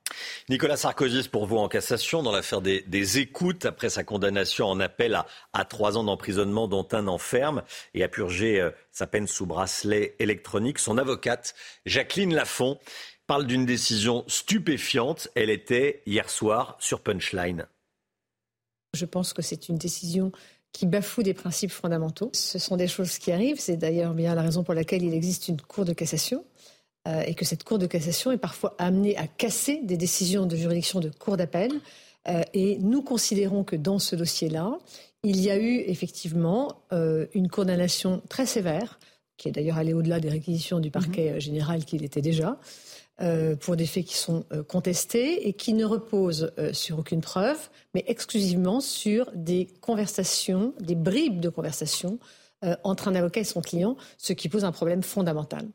Nicolas 0.49 0.77
Sarkozy 0.77 1.29
pour 1.29 1.47
vous 1.47 1.57
en 1.57 1.67
cassation 1.67 2.23
dans 2.23 2.31
l'affaire 2.31 2.61
des, 2.61 3.19
écoutes 3.19 3.67
après 3.67 3.91
sa 3.91 4.05
condamnation 4.05 4.67
en 4.67 4.79
appel 4.79 5.21
à, 5.55 5.65
trois 5.65 5.99
ans 5.99 6.05
d'emprisonnement 6.05 6.69
dont 6.69 6.87
un 6.93 7.09
enferme 7.09 7.65
et 7.95 8.05
a 8.05 8.09
purgé 8.09 8.61
euh, 8.61 8.71
sa 8.93 9.09
peine 9.09 9.27
sous 9.27 9.45
bracelet 9.45 10.15
électronique. 10.21 10.79
Son 10.79 10.99
avocate, 10.99 11.57
Jacqueline 11.85 12.33
Lafont, 12.33 12.79
parle 13.27 13.47
d'une 13.47 13.67
décision 13.67 14.25
stupéfiante. 14.27 15.29
Elle 15.35 15.51
était 15.51 16.03
hier 16.07 16.29
soir 16.31 16.77
sur 16.81 17.01
Punchline. 17.01 17.67
Je 18.95 19.05
pense 19.07 19.33
que 19.33 19.43
c'est 19.43 19.69
une 19.69 19.77
décision 19.77 20.33
qui 20.73 20.87
bafoue 20.87 21.23
des 21.23 21.35
principes 21.35 21.71
fondamentaux. 21.71 22.31
Ce 22.33 22.59
sont 22.59 22.77
des 22.77 22.89
choses 22.89 23.19
qui 23.19 23.33
arrivent. 23.33 23.61
C'est 23.61 23.77
d'ailleurs 23.77 24.15
bien 24.15 24.35
la 24.35 24.43
raison 24.43 24.65
pour 24.65 24.75
laquelle 24.75 25.03
il 25.03 25.15
existe 25.15 25.49
une 25.49 25.61
cour 25.61 25.85
de 25.85 25.93
cassation. 25.93 26.45
Euh, 27.07 27.21
et 27.27 27.35
que 27.35 27.45
cette 27.45 27.65
cour 27.65 27.79
de 27.79 27.87
cassation 27.87 28.33
est 28.33 28.39
parfois 28.39 28.75
amenée 28.79 29.17
à 29.19 29.27
casser 29.27 29.81
des 29.83 29.99
décisions 29.99 30.47
de 30.47 30.57
juridiction 30.57 31.01
de 31.01 31.11
cour 31.11 31.37
d'appel. 31.37 31.71
Euh, 32.29 32.43
et 32.55 32.79
nous 32.79 33.03
considérons 33.03 33.63
que 33.63 33.77
dans 33.77 33.99
ce 33.99 34.17
dossier-là, 34.17 34.79
il 35.23 35.41
y 35.41 35.51
a 35.51 35.59
eu 35.59 35.81
effectivement 35.87 36.83
euh, 36.93 37.27
une 37.35 37.49
condamnation 37.49 38.23
très 38.31 38.47
sévère, 38.47 38.99
qui 39.37 39.49
est 39.49 39.53
d'ailleurs 39.53 39.77
allée 39.77 39.93
au-delà 39.93 40.19
des 40.19 40.31
réquisitions 40.31 40.81
du 40.81 40.91
parquet 40.91 41.33
mhm. 41.33 41.41
général 41.41 41.85
qu'il 41.85 42.05
était 42.05 42.23
déjà, 42.23 42.59
euh, 43.21 43.55
pour 43.55 43.77
des 43.77 43.87
faits 43.87 44.05
qui 44.05 44.17
sont 44.17 44.45
euh, 44.53 44.65
contestés 44.65 45.47
et 45.47 45.53
qui 45.53 45.73
ne 45.73 45.85
reposent 45.85 46.53
euh, 46.59 46.73
sur 46.73 46.99
aucune 46.99 47.21
preuve, 47.21 47.71
mais 47.95 48.05
exclusivement 48.09 48.81
sur 48.81 49.31
des 49.37 49.69
conversations, 49.81 50.75
des 50.81 50.97
bribes 50.97 51.41
de 51.41 51.49
conversation 51.49 52.19
entre 52.83 53.09
un 53.09 53.15
avocat 53.15 53.43
et 53.43 53.45
son 53.45 53.61
client, 53.61 53.95
ce 54.17 54.33
qui 54.33 54.49
pose 54.49 54.65
un 54.65 54.73
problème 54.73 55.03
fondamental. 55.03 55.69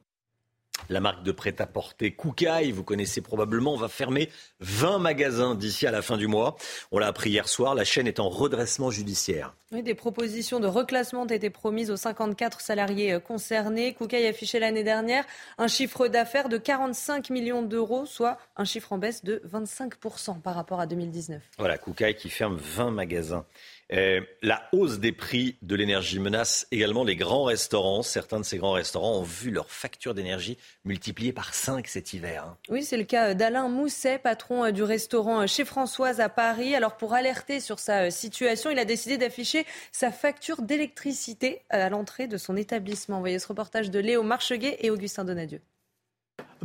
La 0.90 1.00
marque 1.00 1.24
de 1.24 1.32
prêt-à-porter 1.32 2.12
Koukaï, 2.12 2.72
vous 2.72 2.84
connaissez 2.84 3.22
probablement, 3.22 3.76
va 3.76 3.88
fermer 3.88 4.30
20 4.62 5.00
magasins 5.00 5.56
d'ici 5.56 5.86
à 5.86 5.92
la 5.92 6.02
fin 6.02 6.18
du 6.18 6.28
mois. 6.28 6.56
On 6.92 7.00
l'a 7.00 7.08
appris 7.08 7.30
hier 7.32 7.48
soir, 7.48 7.76
la 7.76 7.84
chaîne 7.84 8.08
est 8.08 8.20
en 8.20 8.30
redressement 8.30 8.92
judiciaire. 8.92 9.54
Oui, 9.72 9.84
des 9.84 9.94
propositions 9.94 10.60
de 10.60 10.66
reclassement 10.66 11.24
ont 11.24 11.28
été 11.28 11.52
promises 11.52 11.92
aux 11.92 11.96
54 11.96 12.60
salariés 12.60 13.14
euh, 13.14 13.20
concernés. 13.20 13.94
Koukaï 13.94 14.26
affichait 14.26 14.60
l'année 14.60 14.84
dernière 14.84 15.26
un 15.60 15.68
chiffre 15.68 16.08
d'affaires 16.08 16.50
de 16.50 16.58
45 16.58 17.30
millions 17.30 17.62
d'euros, 17.62 18.08
soit 18.08 18.40
un 18.58 18.66
chiffre 18.66 18.94
en 18.94 18.98
baisse 18.98 19.24
de 19.24 19.44
25% 19.48 20.42
par 20.42 20.56
rapport 20.56 20.80
à 20.80 20.88
2019. 20.88 21.42
Voilà, 21.60 21.78
Koukaï 21.78 22.16
qui 22.16 22.30
ferme 22.30 22.58
20 22.58 22.92
magasins. 22.92 23.46
Euh, 23.92 24.22
la 24.44 24.62
hausse 24.72 25.00
des 25.00 25.12
prix 25.12 25.58
de 25.64 25.76
l'énergie 25.76 26.20
menace 26.20 26.68
également 26.72 27.04
les 27.04 27.16
grands 27.16 27.46
restaurants. 27.46 28.04
Certains 28.04 28.40
de 28.40 28.46
ces 28.46 28.58
grands 28.58 28.74
restaurants 28.74 29.18
ont 29.18 29.24
vu 29.24 29.50
leur 29.50 29.72
facture 29.72 30.14
d'énergie 30.14 30.58
multipliée 30.86 31.34
par 31.34 31.56
5 31.56 31.88
cet 31.88 32.14
hiver. 32.14 32.46
Hein. 32.46 32.58
Oui, 32.70 32.84
c'est 32.84 32.98
le 32.98 33.04
cas 33.04 33.34
d'Alain 33.34 33.68
Mousset, 33.68 34.20
patron 34.20 34.66
euh, 34.66 34.72
du 34.72 34.84
restaurant 34.84 35.42
euh, 35.42 35.48
chez 35.48 35.66
Françoise 35.66 36.20
à 36.20 36.30
Paris. 36.30 36.76
Alors 36.76 36.98
pour 36.98 37.14
alerter 37.14 37.60
sur 37.60 37.80
sa 37.80 38.12
situation, 38.12 38.70
il 38.70 38.78
a 38.78 38.86
décidé 38.86 39.18
d'afficher 39.18 39.66
sa 39.92 40.12
facture 40.12 40.62
d'électricité 40.62 41.62
à 41.70 41.90
l'entrée 41.90 42.28
de 42.28 42.38
son 42.38 42.56
établissement. 42.58 43.20
voyez 43.20 43.40
ce 43.40 43.48
reportage 43.48 43.90
de 43.90 44.00
Léo 44.00 44.22
Marcheguet 44.22 44.78
et 44.82 44.92
Augustin 44.92 45.26
Donadieu. 45.26 45.62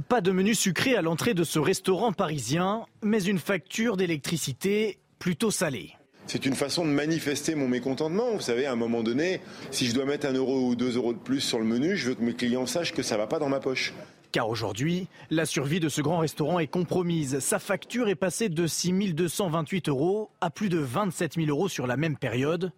Pas 0.09 0.21
de 0.21 0.31
menu 0.31 0.55
sucré 0.55 0.95
à 0.97 1.03
l'entrée 1.03 1.33
de 1.33 1.45
ce 1.45 1.59
restaurant 1.59 2.13
parisien, 2.13 2.85
mais 3.03 3.23
une 3.23 3.39
facture 3.39 3.97
d'électricité 3.97 4.99
plutôt 5.19 5.51
salée. 5.51 5.95
C'est 6.27 6.47
une 6.47 6.55
façon 6.55 6.85
de 6.85 6.91
manifester 6.91 7.55
mon 7.55 7.69
mécontentement. 7.69 8.33
Vous 8.33 8.41
savez, 8.41 8.67
à 8.67 8.73
un 8.73 8.77
moment 8.77 9.03
donné, 9.03 9.41
si 9.71 9.87
je 9.87 9.95
dois 9.95 10.05
mettre 10.05 10.27
un 10.27 10.33
euro 10.33 10.69
ou 10.69 10.75
deux 10.75 10.97
euros 10.97 11.13
de 11.13 11.19
plus 11.19 11.41
sur 11.41 11.59
le 11.59 11.65
menu, 11.65 11.97
je 11.97 12.09
veux 12.09 12.15
que 12.15 12.23
mes 12.23 12.35
clients 12.35 12.67
sachent 12.67 12.93
que 12.93 13.03
ça 13.03 13.17
ne 13.17 13.21
va 13.21 13.27
pas 13.27 13.39
dans 13.39 13.49
ma 13.49 13.61
poche. 13.61 13.93
Car 14.33 14.49
aujourd'hui, 14.49 15.07
la 15.31 15.47
survie 15.47 15.79
de 15.81 15.89
ce 15.89 16.01
grand 16.01 16.19
restaurant 16.19 16.59
est 16.59 16.67
compromise. 16.67 17.39
Sa 17.39 17.59
facture 17.61 18.09
est 18.09 18.17
passée 18.17 18.49
de 18.49 18.67
6 18.67 19.15
228 19.15 19.89
euros 19.89 20.31
à 20.41 20.51
plus 20.51 20.69
de 20.69 20.79
27 20.79 21.35
000 21.35 21.47
euros 21.49 21.69
sur 21.69 21.87
la 21.87 21.97
même 21.97 22.17
période, 22.17 22.73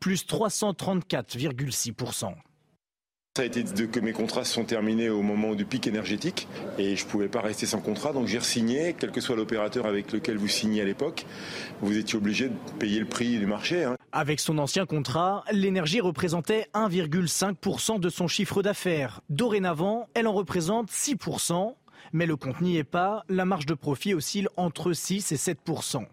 plus 0.00 0.24
334,6 0.24 1.92
ça 3.34 3.44
a 3.44 3.46
été 3.46 3.64
que 3.64 3.98
mes 3.98 4.12
contrats 4.12 4.44
sont 4.44 4.66
terminés 4.66 5.08
au 5.08 5.22
moment 5.22 5.54
du 5.54 5.64
pic 5.64 5.86
énergétique 5.86 6.48
et 6.76 6.96
je 6.96 7.06
ne 7.06 7.08
pouvais 7.10 7.28
pas 7.28 7.40
rester 7.40 7.64
sans 7.64 7.80
contrat, 7.80 8.12
donc 8.12 8.26
j'ai 8.26 8.36
re-signé, 8.36 8.94
quel 8.98 9.10
que 9.10 9.22
soit 9.22 9.36
l'opérateur 9.36 9.86
avec 9.86 10.12
lequel 10.12 10.36
vous 10.36 10.48
signez 10.48 10.82
à 10.82 10.84
l'époque, 10.84 11.24
vous 11.80 11.96
étiez 11.96 12.18
obligé 12.18 12.50
de 12.50 12.54
payer 12.78 13.00
le 13.00 13.06
prix 13.06 13.38
du 13.38 13.46
marché. 13.46 13.84
Hein. 13.84 13.96
Avec 14.12 14.38
son 14.38 14.58
ancien 14.58 14.84
contrat, 14.84 15.44
l'énergie 15.50 16.02
représentait 16.02 16.66
1,5% 16.74 17.98
de 17.98 18.10
son 18.10 18.28
chiffre 18.28 18.62
d'affaires. 18.62 19.22
Dorénavant, 19.30 20.10
elle 20.12 20.26
en 20.26 20.34
représente 20.34 20.90
6%, 20.90 21.74
mais 22.12 22.26
le 22.26 22.36
compte 22.36 22.60
n'y 22.60 22.76
est 22.76 22.84
pas, 22.84 23.24
la 23.30 23.46
marge 23.46 23.64
de 23.64 23.72
profit 23.72 24.12
oscille 24.12 24.50
entre 24.58 24.92
6 24.92 25.32
et 25.32 25.36
7%. 25.36 26.04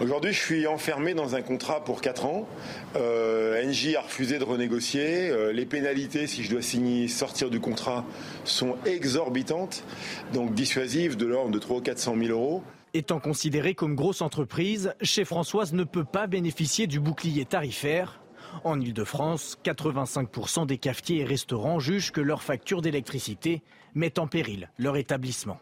Aujourd'hui, 0.00 0.32
je 0.32 0.40
suis 0.40 0.66
enfermé 0.66 1.14
dans 1.14 1.34
un 1.34 1.42
contrat 1.42 1.84
pour 1.84 2.00
4 2.00 2.24
ans. 2.24 2.48
Euh, 2.96 3.64
NJ 3.64 3.94
a 3.94 4.00
refusé 4.00 4.38
de 4.38 4.44
renégocier. 4.44 5.28
Euh, 5.28 5.52
les 5.52 5.66
pénalités, 5.66 6.26
si 6.26 6.42
je 6.42 6.50
dois 6.50 6.62
signer, 6.62 7.08
sortir 7.08 7.50
du 7.50 7.60
contrat, 7.60 8.04
sont 8.44 8.76
exorbitantes, 8.86 9.84
donc 10.32 10.54
dissuasives 10.54 11.16
de 11.16 11.26
l'ordre 11.26 11.50
de 11.50 11.58
300 11.58 11.78
ou 11.78 11.82
400 11.82 12.14
000 12.18 12.30
euros. 12.30 12.62
Étant 12.94 13.20
considéré 13.20 13.74
comme 13.74 13.94
grosse 13.94 14.22
entreprise, 14.22 14.94
chez 15.02 15.24
Françoise 15.24 15.72
ne 15.72 15.84
peut 15.84 16.04
pas 16.04 16.26
bénéficier 16.26 16.86
du 16.86 16.98
bouclier 16.98 17.44
tarifaire. 17.44 18.20
En 18.64 18.80
Ile-de-France, 18.80 19.58
85% 19.64 20.66
des 20.66 20.78
cafetiers 20.78 21.20
et 21.20 21.24
restaurants 21.24 21.78
jugent 21.78 22.12
que 22.12 22.20
leur 22.20 22.42
facture 22.42 22.82
d'électricité 22.82 23.62
met 23.94 24.18
en 24.18 24.26
péril 24.26 24.70
leur 24.78 24.96
établissement. 24.96 25.58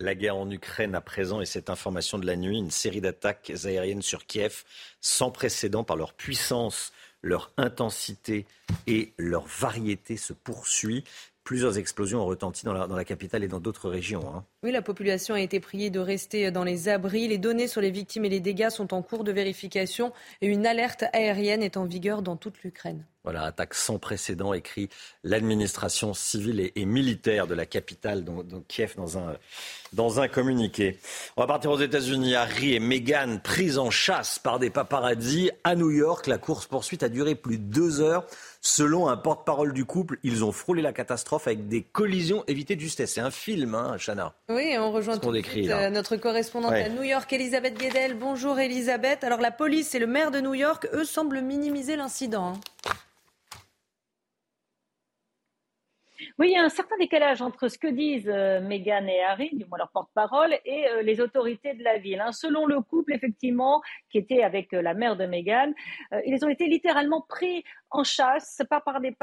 La 0.00 0.14
guerre 0.14 0.36
en 0.36 0.50
Ukraine 0.50 0.94
à 0.94 1.02
présent 1.02 1.42
et 1.42 1.46
cette 1.46 1.68
information 1.68 2.18
de 2.18 2.26
la 2.26 2.34
nuit, 2.34 2.56
une 2.56 2.70
série 2.70 3.02
d'attaques 3.02 3.52
aériennes 3.64 4.00
sur 4.00 4.24
Kiev 4.24 4.64
sans 5.02 5.30
précédent 5.30 5.84
par 5.84 5.96
leur 5.96 6.14
puissance, 6.14 6.94
leur 7.20 7.52
intensité 7.58 8.46
et 8.86 9.12
leur 9.18 9.44
variété 9.44 10.16
se 10.16 10.32
poursuit. 10.32 11.04
Plusieurs 11.50 11.78
explosions 11.78 12.20
ont 12.20 12.26
retenti 12.26 12.64
dans 12.64 12.72
la, 12.72 13.04
capitale 13.04 13.42
et 13.42 13.48
dans 13.48 13.58
d'autres 13.58 13.90
régions. 13.90 14.22
Hein. 14.32 14.44
Oui, 14.62 14.70
la 14.70 14.82
population 14.82 15.34
a 15.34 15.40
été 15.40 15.58
priée 15.58 15.90
de 15.90 15.98
rester 15.98 16.52
dans 16.52 16.62
les 16.62 16.88
abris. 16.88 17.26
Les 17.26 17.38
données 17.38 17.66
sur 17.66 17.80
les 17.80 17.90
victimes 17.90 18.24
et 18.24 18.28
les 18.28 18.38
dégâts 18.38 18.70
sont 18.70 18.94
en 18.94 19.02
cours 19.02 19.24
de 19.24 19.32
vérification 19.32 20.12
et 20.42 20.46
une 20.46 20.64
alerte 20.64 21.02
aérienne 21.12 21.64
est 21.64 21.76
en 21.76 21.86
vigueur 21.86 22.22
dans 22.22 22.36
toute 22.36 22.62
l'Ukraine. 22.62 23.04
Voilà, 23.24 23.42
attaque 23.42 23.74
sans 23.74 23.98
précédent, 23.98 24.54
écrit 24.54 24.88
l'administration 25.24 26.14
civile 26.14 26.70
et, 26.74 26.84
militaire 26.86 27.46
de 27.46 27.54
la 27.54 27.66
capitale, 27.66 28.24
donc, 28.24 28.66
Kiev, 28.66 28.94
dans 28.96 29.18
un, 29.18 29.36
dans 29.92 30.20
un 30.20 30.28
communiqué. 30.28 30.98
On 31.36 31.42
va 31.42 31.46
partir 31.46 31.70
aux 31.70 31.78
États-Unis. 31.78 32.34
Harry 32.34 32.74
et 32.74 32.80
Meghan 32.80 33.38
prises 33.42 33.76
en 33.76 33.90
chasse 33.90 34.38
par 34.38 34.58
des 34.58 34.70
paparazzis 34.70 35.50
à 35.64 35.74
New 35.74 35.90
York. 35.90 36.28
La 36.28 36.38
course-poursuite 36.38 37.02
a 37.02 37.10
duré 37.10 37.34
plus 37.34 37.58
de 37.58 37.64
deux 37.64 38.00
heures. 38.00 38.24
Selon 38.62 39.08
un 39.08 39.16
porte-parole 39.16 39.72
du 39.72 39.86
couple, 39.86 40.18
ils 40.22 40.44
ont 40.44 40.52
frôlé 40.52 40.82
la 40.82 40.92
catastrophe 40.92 41.46
avec 41.46 41.66
des 41.68 41.82
collisions 41.82 42.44
évitées 42.46 42.76
de 42.76 42.80
justesse. 42.80 43.14
C'est 43.14 43.22
un 43.22 43.30
film, 43.30 43.74
hein, 43.74 43.96
Chana. 43.96 44.34
Oui, 44.50 44.76
on 44.78 44.92
rejoint 44.92 45.16
tout 45.16 45.34
suite 45.42 45.70
euh, 45.70 45.88
notre 45.88 46.16
correspondante 46.16 46.72
à 46.72 46.90
New 46.90 47.02
York, 47.02 47.32
Elisabeth 47.32 47.78
Guedel. 47.78 48.18
Bonjour 48.18 48.58
Elisabeth. 48.58 49.24
Alors 49.24 49.40
la 49.40 49.50
police 49.50 49.94
et 49.94 49.98
le 49.98 50.06
maire 50.06 50.30
de 50.30 50.42
New 50.42 50.52
York, 50.52 50.88
eux, 50.92 51.04
semblent 51.04 51.40
minimiser 51.40 51.96
l'incident. 51.96 52.52
Hein. 52.54 52.60
Oui, 56.38 56.48
il 56.48 56.52
y 56.52 56.56
a 56.56 56.64
un 56.64 56.70
certain 56.70 56.96
décalage 56.98 57.42
entre 57.42 57.68
ce 57.68 57.78
que 57.78 57.86
disent 57.86 58.28
euh, 58.28 58.60
Meghan 58.60 59.06
et 59.06 59.20
Harry, 59.22 59.50
du 59.52 59.64
moins 59.66 59.78
leur 59.78 59.90
porte-parole, 59.90 60.54
et 60.64 60.88
euh, 60.88 61.02
les 61.02 61.20
autorités 61.20 61.74
de 61.74 61.82
la 61.82 61.98
ville. 61.98 62.20
Hein. 62.20 62.32
Selon 62.32 62.66
le 62.66 62.80
couple, 62.80 63.12
effectivement, 63.12 63.82
qui 64.10 64.18
était 64.18 64.42
avec 64.42 64.72
euh, 64.72 64.82
la 64.82 64.94
mère 64.94 65.16
de 65.16 65.26
Meghan, 65.26 65.72
ils 66.24 66.44
ont 66.44 66.48
été 66.48 66.66
littéralement 66.66 67.24
pris 67.28 67.64
en 67.90 68.04
chasse 68.04 68.62
par, 68.68 68.82
par, 68.82 69.00
des, 69.00 69.16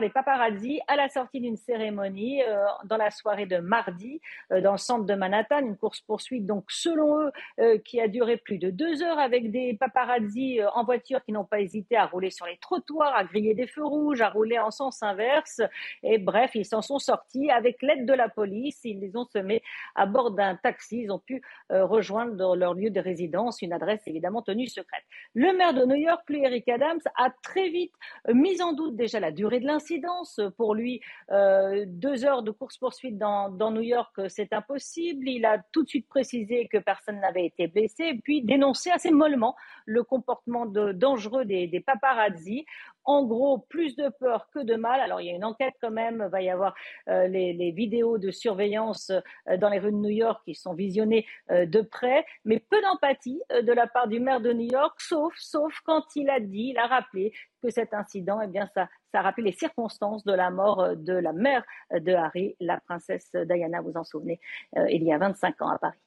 les 0.00 0.10
paparazzi 0.10 0.80
à 0.88 0.96
la 0.96 1.08
sortie 1.08 1.40
d'une 1.40 1.56
cérémonie 1.56 2.40
dans 2.84 2.96
la 2.96 3.10
soirée 3.10 3.46
de 3.46 3.58
mardi 3.58 4.20
dans 4.50 4.72
le 4.72 4.78
centre 4.78 5.04
de 5.04 5.14
Manhattan, 5.14 5.60
une 5.60 5.76
course-poursuite, 5.76 6.46
donc 6.46 6.70
selon 6.70 7.30
eux, 7.58 7.78
qui 7.78 8.00
a 8.00 8.08
duré 8.08 8.36
plus 8.36 8.58
de 8.58 8.70
deux 8.70 9.02
heures 9.02 9.18
avec 9.18 9.50
des 9.50 9.74
paparazzi 9.74 10.60
en 10.74 10.84
voiture 10.84 11.22
qui 11.24 11.32
n'ont 11.32 11.44
pas 11.44 11.60
hésité 11.60 11.96
à 11.96 12.06
rouler 12.06 12.30
sur 12.30 12.46
les 12.46 12.56
trottoirs, 12.58 13.14
à 13.14 13.24
griller 13.24 13.54
des 13.54 13.66
feux 13.66 13.84
rouges, 13.84 14.20
à 14.20 14.28
rouler 14.28 14.58
en 14.58 14.70
sens 14.70 15.02
inverse. 15.02 15.60
Et 16.02 16.18
bref, 16.18 16.52
ils 16.54 16.64
s'en 16.64 16.82
sont 16.82 16.98
sortis 16.98 17.50
avec 17.50 17.82
l'aide 17.82 18.06
de 18.06 18.12
la 18.12 18.28
police. 18.28 18.80
Ils 18.84 19.00
les 19.00 19.16
ont 19.16 19.24
semés 19.24 19.62
à 19.94 20.06
bord 20.06 20.30
d'un 20.32 20.56
taxi. 20.56 21.02
Ils 21.02 21.10
ont 21.10 21.18
pu 21.18 21.42
euh, 21.70 21.84
rejoindre 21.84 22.56
leur 22.56 22.74
lieu 22.74 22.90
de 22.90 23.00
résidence, 23.00 23.62
une 23.62 23.72
adresse 23.72 24.02
évidemment 24.06 24.42
tenue 24.42 24.66
secrète. 24.66 25.04
Le 25.34 25.52
maire 25.56 25.74
de 25.74 25.84
New 25.84 25.96
York, 25.96 26.22
lui, 26.28 26.44
Eric 26.44 26.68
Adams, 26.68 27.00
a 27.16 27.30
très 27.42 27.68
vite 27.68 27.94
euh, 28.28 28.34
mis 28.34 28.62
en 28.62 28.72
doute 28.72 28.96
déjà 28.96 29.20
la 29.20 29.30
durée 29.30 29.60
de 29.60 29.66
l'incidence. 29.66 30.40
Pour 30.56 30.74
lui, 30.74 31.00
euh, 31.30 31.84
deux 31.86 32.24
heures 32.24 32.42
de 32.42 32.50
course-poursuite 32.50 33.18
dans, 33.18 33.70
New 33.70 33.80
York, 33.82 34.20
c'est 34.28 34.52
impossible. 34.52 35.28
Il 35.28 35.44
a 35.44 35.58
tout 35.72 35.82
de 35.82 35.88
suite 35.88 36.08
précisé 36.08 36.68
que 36.68 36.78
personne 36.78 37.20
n'avait 37.20 37.46
été 37.46 37.66
blessé, 37.66 38.20
puis 38.22 38.42
dénoncé 38.42 38.90
assez 38.90 39.10
mollement 39.10 39.56
le 39.86 40.02
comportement 40.02 40.66
dangereux 40.66 41.44
des 41.44 41.82
paparazzi 41.84 42.66
en 43.04 43.24
gros, 43.24 43.58
plus 43.58 43.96
de 43.96 44.08
peur 44.08 44.48
que 44.52 44.60
de 44.60 44.74
mal. 44.74 45.00
Alors, 45.00 45.20
il 45.20 45.26
y 45.26 45.30
a 45.30 45.34
une 45.34 45.44
enquête 45.44 45.74
quand 45.80 45.90
même, 45.90 46.22
il 46.26 46.30
va 46.30 46.42
y 46.42 46.50
avoir 46.50 46.74
euh, 47.08 47.26
les, 47.26 47.72
vidéos 47.72 48.18
de 48.18 48.30
surveillance 48.30 49.10
euh, 49.10 49.56
dans 49.56 49.68
les 49.68 49.78
rues 49.78 49.92
de 49.92 49.96
New 49.96 50.10
York 50.10 50.42
qui 50.44 50.54
sont 50.54 50.74
visionnées 50.74 51.26
euh, 51.50 51.66
de 51.66 51.80
près, 51.80 52.24
mais 52.44 52.58
peu 52.58 52.80
d'empathie 52.82 53.40
de 53.50 53.72
la 53.72 53.86
part 53.86 54.08
du 54.08 54.20
maire 54.20 54.40
de 54.40 54.52
New 54.52 54.70
York, 54.70 55.00
sauf, 55.00 55.34
sauf 55.36 55.72
quand 55.84 56.04
il 56.16 56.28
a 56.30 56.40
dit, 56.40 56.72
il 56.72 56.78
a 56.78 56.86
rappelé 56.86 57.32
que 57.62 57.70
cet 57.70 57.94
incident, 57.94 58.40
eh 58.40 58.48
bien, 58.48 58.68
ça, 58.74 58.88
ça 59.12 59.20
a 59.20 59.22
rappelé 59.22 59.50
les 59.50 59.56
circonstances 59.56 60.24
de 60.24 60.32
la 60.32 60.50
mort 60.50 60.96
de 60.96 61.12
la 61.12 61.32
mère 61.32 61.64
de 61.92 62.12
Harry, 62.12 62.56
la 62.60 62.80
princesse 62.80 63.30
Diana, 63.32 63.80
vous 63.80 63.92
en 63.94 64.04
souvenez, 64.04 64.40
il 64.88 65.02
y 65.04 65.12
a 65.12 65.18
25 65.18 65.62
ans 65.62 65.68
à 65.68 65.78
Paris. 65.78 65.98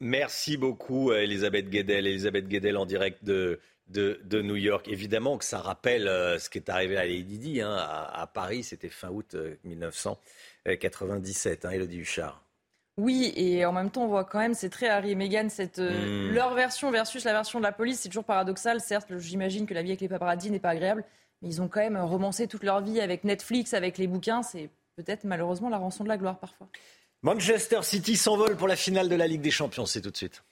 Merci 0.00 0.56
beaucoup, 0.56 1.12
Elisabeth 1.12 1.70
Guedel. 1.70 2.06
Elisabeth 2.06 2.48
Guedel 2.48 2.76
en 2.76 2.86
direct 2.86 3.24
de, 3.24 3.60
de, 3.88 4.42
New 4.42 4.56
York. 4.56 4.88
Évidemment 4.88 5.38
que 5.38 5.44
ça 5.44 5.58
rappelle 5.58 6.08
euh, 6.08 6.38
ce 6.38 6.50
qui 6.50 6.58
est 6.58 6.68
arrivé 6.68 6.96
à 6.96 7.04
Lady 7.04 7.38
Di 7.38 7.60
hein, 7.60 7.76
à, 7.76 8.26
Paris, 8.26 8.62
c'était 8.62 8.88
fin 8.88 9.10
août 9.10 9.36
1997, 9.64 11.64
euh, 11.64 11.68
hein, 11.68 11.70
Elodie 11.70 11.98
Huchard. 11.98 12.42
Oui, 12.98 13.32
et 13.36 13.66
en 13.66 13.72
même 13.72 13.90
temps, 13.90 14.04
on 14.04 14.08
voit 14.08 14.24
quand 14.24 14.38
même, 14.38 14.54
c'est 14.54 14.70
très 14.70 14.88
Harry 14.88 15.10
et 15.10 15.14
Meghan, 15.14 15.50
cette, 15.50 15.80
euh, 15.80 16.30
hmm. 16.30 16.34
leur 16.34 16.54
version 16.54 16.90
versus 16.90 17.24
la 17.24 17.32
version 17.32 17.58
de 17.58 17.64
la 17.64 17.72
police, 17.72 18.00
c'est 18.00 18.08
toujours 18.08 18.24
paradoxal. 18.24 18.80
Certes, 18.80 19.18
j'imagine 19.18 19.66
que 19.66 19.74
la 19.74 19.82
vie 19.82 19.90
avec 19.90 20.00
les 20.00 20.08
paparazzi 20.08 20.50
n'est 20.50 20.58
pas 20.58 20.70
agréable, 20.70 21.04
mais 21.42 21.48
ils 21.48 21.60
ont 21.60 21.68
quand 21.68 21.80
même 21.80 21.98
romancé 21.98 22.48
toute 22.48 22.62
leur 22.62 22.80
vie 22.80 23.00
avec 23.00 23.24
Netflix, 23.24 23.74
avec 23.74 23.98
les 23.98 24.06
bouquins. 24.06 24.42
C'est 24.42 24.70
peut-être 24.96 25.24
malheureusement 25.24 25.68
la 25.68 25.76
rançon 25.76 26.04
de 26.04 26.08
la 26.08 26.16
gloire 26.16 26.38
parfois. 26.38 26.68
Manchester 27.26 27.80
City 27.82 28.16
s'envole 28.16 28.56
pour 28.56 28.68
la 28.68 28.76
finale 28.76 29.08
de 29.08 29.16
la 29.16 29.26
Ligue 29.26 29.40
des 29.40 29.50
Champions, 29.50 29.84
c'est 29.84 30.00
tout 30.00 30.12
de 30.12 30.16
suite. 30.16 30.44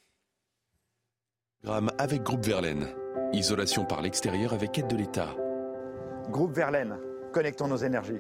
Avec 1.99 2.25
Groupe 2.25 2.45
Verlaine. 2.45 2.89
Isolation 3.33 3.85
par 3.85 4.03
l'extérieur 4.03 4.53
avec 4.53 4.77
aide 4.77 4.89
de 4.89 4.97
l'État. 4.97 5.37
Groupe 6.31 6.53
Verlaine, 6.53 6.99
connectons 7.33 7.69
nos 7.69 7.77
énergies. 7.77 8.19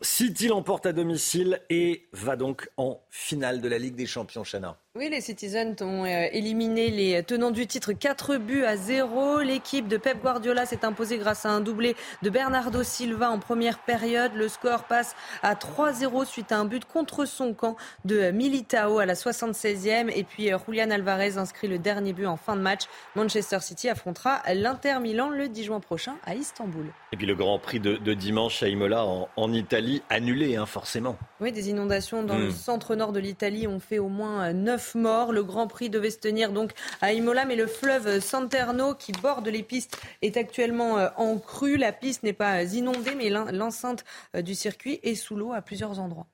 City 0.00 0.48
l'emporte 0.48 0.86
à 0.86 0.92
domicile 0.92 1.62
et 1.70 2.08
va 2.12 2.34
donc 2.34 2.68
en 2.76 3.00
finale 3.08 3.60
de 3.60 3.68
la 3.68 3.78
Ligue 3.78 3.94
des 3.94 4.06
Champions, 4.06 4.42
Chana. 4.42 4.76
Oui, 4.98 5.08
les 5.08 5.20
Citizens 5.20 5.76
ont 5.80 6.04
euh, 6.04 6.26
éliminé 6.32 6.90
les 6.90 7.22
tenants 7.22 7.52
du 7.52 7.68
titre 7.68 7.92
4 7.92 8.36
buts 8.36 8.64
à 8.64 8.76
0. 8.76 9.42
L'équipe 9.42 9.86
de 9.86 9.96
Pep 9.96 10.20
Guardiola 10.20 10.66
s'est 10.66 10.84
imposée 10.84 11.18
grâce 11.18 11.46
à 11.46 11.50
un 11.50 11.60
doublé 11.60 11.94
de 12.22 12.30
Bernardo 12.30 12.82
Silva 12.82 13.30
en 13.30 13.38
première 13.38 13.78
période. 13.78 14.32
Le 14.34 14.48
score 14.48 14.82
passe 14.88 15.14
à 15.44 15.54
3-0 15.54 16.24
suite 16.24 16.50
à 16.50 16.58
un 16.58 16.64
but 16.64 16.84
contre 16.84 17.26
son 17.26 17.54
camp 17.54 17.76
de 18.06 18.32
Militao 18.32 18.98
à 18.98 19.06
la 19.06 19.14
76e. 19.14 20.10
Et 20.12 20.24
puis 20.24 20.52
euh, 20.52 20.58
Julian 20.66 20.90
Alvarez 20.90 21.38
inscrit 21.38 21.68
le 21.68 21.78
dernier 21.78 22.12
but 22.12 22.26
en 22.26 22.36
fin 22.36 22.56
de 22.56 22.62
match. 22.62 22.86
Manchester 23.14 23.60
City 23.60 23.88
affrontera 23.88 24.42
l'Inter 24.52 24.98
Milan 25.00 25.28
le 25.28 25.48
10 25.48 25.62
juin 25.62 25.78
prochain 25.78 26.16
à 26.26 26.34
Istanbul. 26.34 26.86
Et 27.12 27.16
puis 27.16 27.28
le 27.28 27.36
Grand 27.36 27.60
Prix 27.60 27.78
de, 27.78 28.14
dimanche 28.14 28.64
à 28.64 28.68
Imola 28.68 29.04
en, 29.04 29.52
Italie, 29.52 30.02
annulé 30.10 30.56
hein, 30.56 30.66
forcément. 30.66 31.16
Oui, 31.40 31.52
des 31.52 31.70
inondations 31.70 32.24
dans 32.24 32.36
le 32.36 32.48
hmm. 32.48 32.52
centre-nord 32.52 33.12
de 33.12 33.20
l'Italie 33.20 33.68
ont 33.68 33.78
fait 33.78 34.00
au 34.00 34.08
moins 34.08 34.52
9 34.52 34.87
morts. 34.94 35.32
Le 35.32 35.42
Grand 35.42 35.66
Prix 35.66 35.90
devait 35.90 36.10
se 36.10 36.18
tenir 36.18 36.52
donc 36.52 36.72
à 37.00 37.12
Imola, 37.12 37.44
mais 37.44 37.56
le 37.56 37.66
fleuve 37.66 38.20
Santerno 38.20 38.94
qui 38.94 39.12
borde 39.12 39.48
les 39.48 39.62
pistes 39.62 39.98
est 40.22 40.36
actuellement 40.36 40.98
euh, 40.98 41.08
en 41.16 41.38
crue. 41.38 41.76
La 41.76 41.92
piste 41.92 42.22
n'est 42.22 42.32
pas 42.32 42.62
inondée, 42.62 43.14
mais 43.16 43.30
l'enceinte 43.30 44.04
euh, 44.34 44.42
du 44.42 44.54
circuit 44.54 45.00
est 45.02 45.14
sous 45.14 45.36
l'eau 45.36 45.52
à 45.52 45.62
plusieurs 45.62 45.98
endroits. 45.98 46.26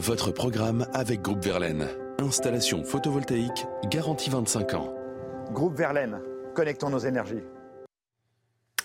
Votre 0.00 0.30
programme 0.30 0.86
avec 0.92 1.22
Groupe 1.22 1.44
Verlaine. 1.44 1.88
Installation 2.18 2.84
photovoltaïque 2.84 3.66
garantie 3.88 4.30
25 4.30 4.74
ans. 4.74 4.94
Groupe 5.52 5.76
Verlaine, 5.76 6.20
connectons 6.54 6.90
nos 6.90 6.98
énergies. 6.98 7.42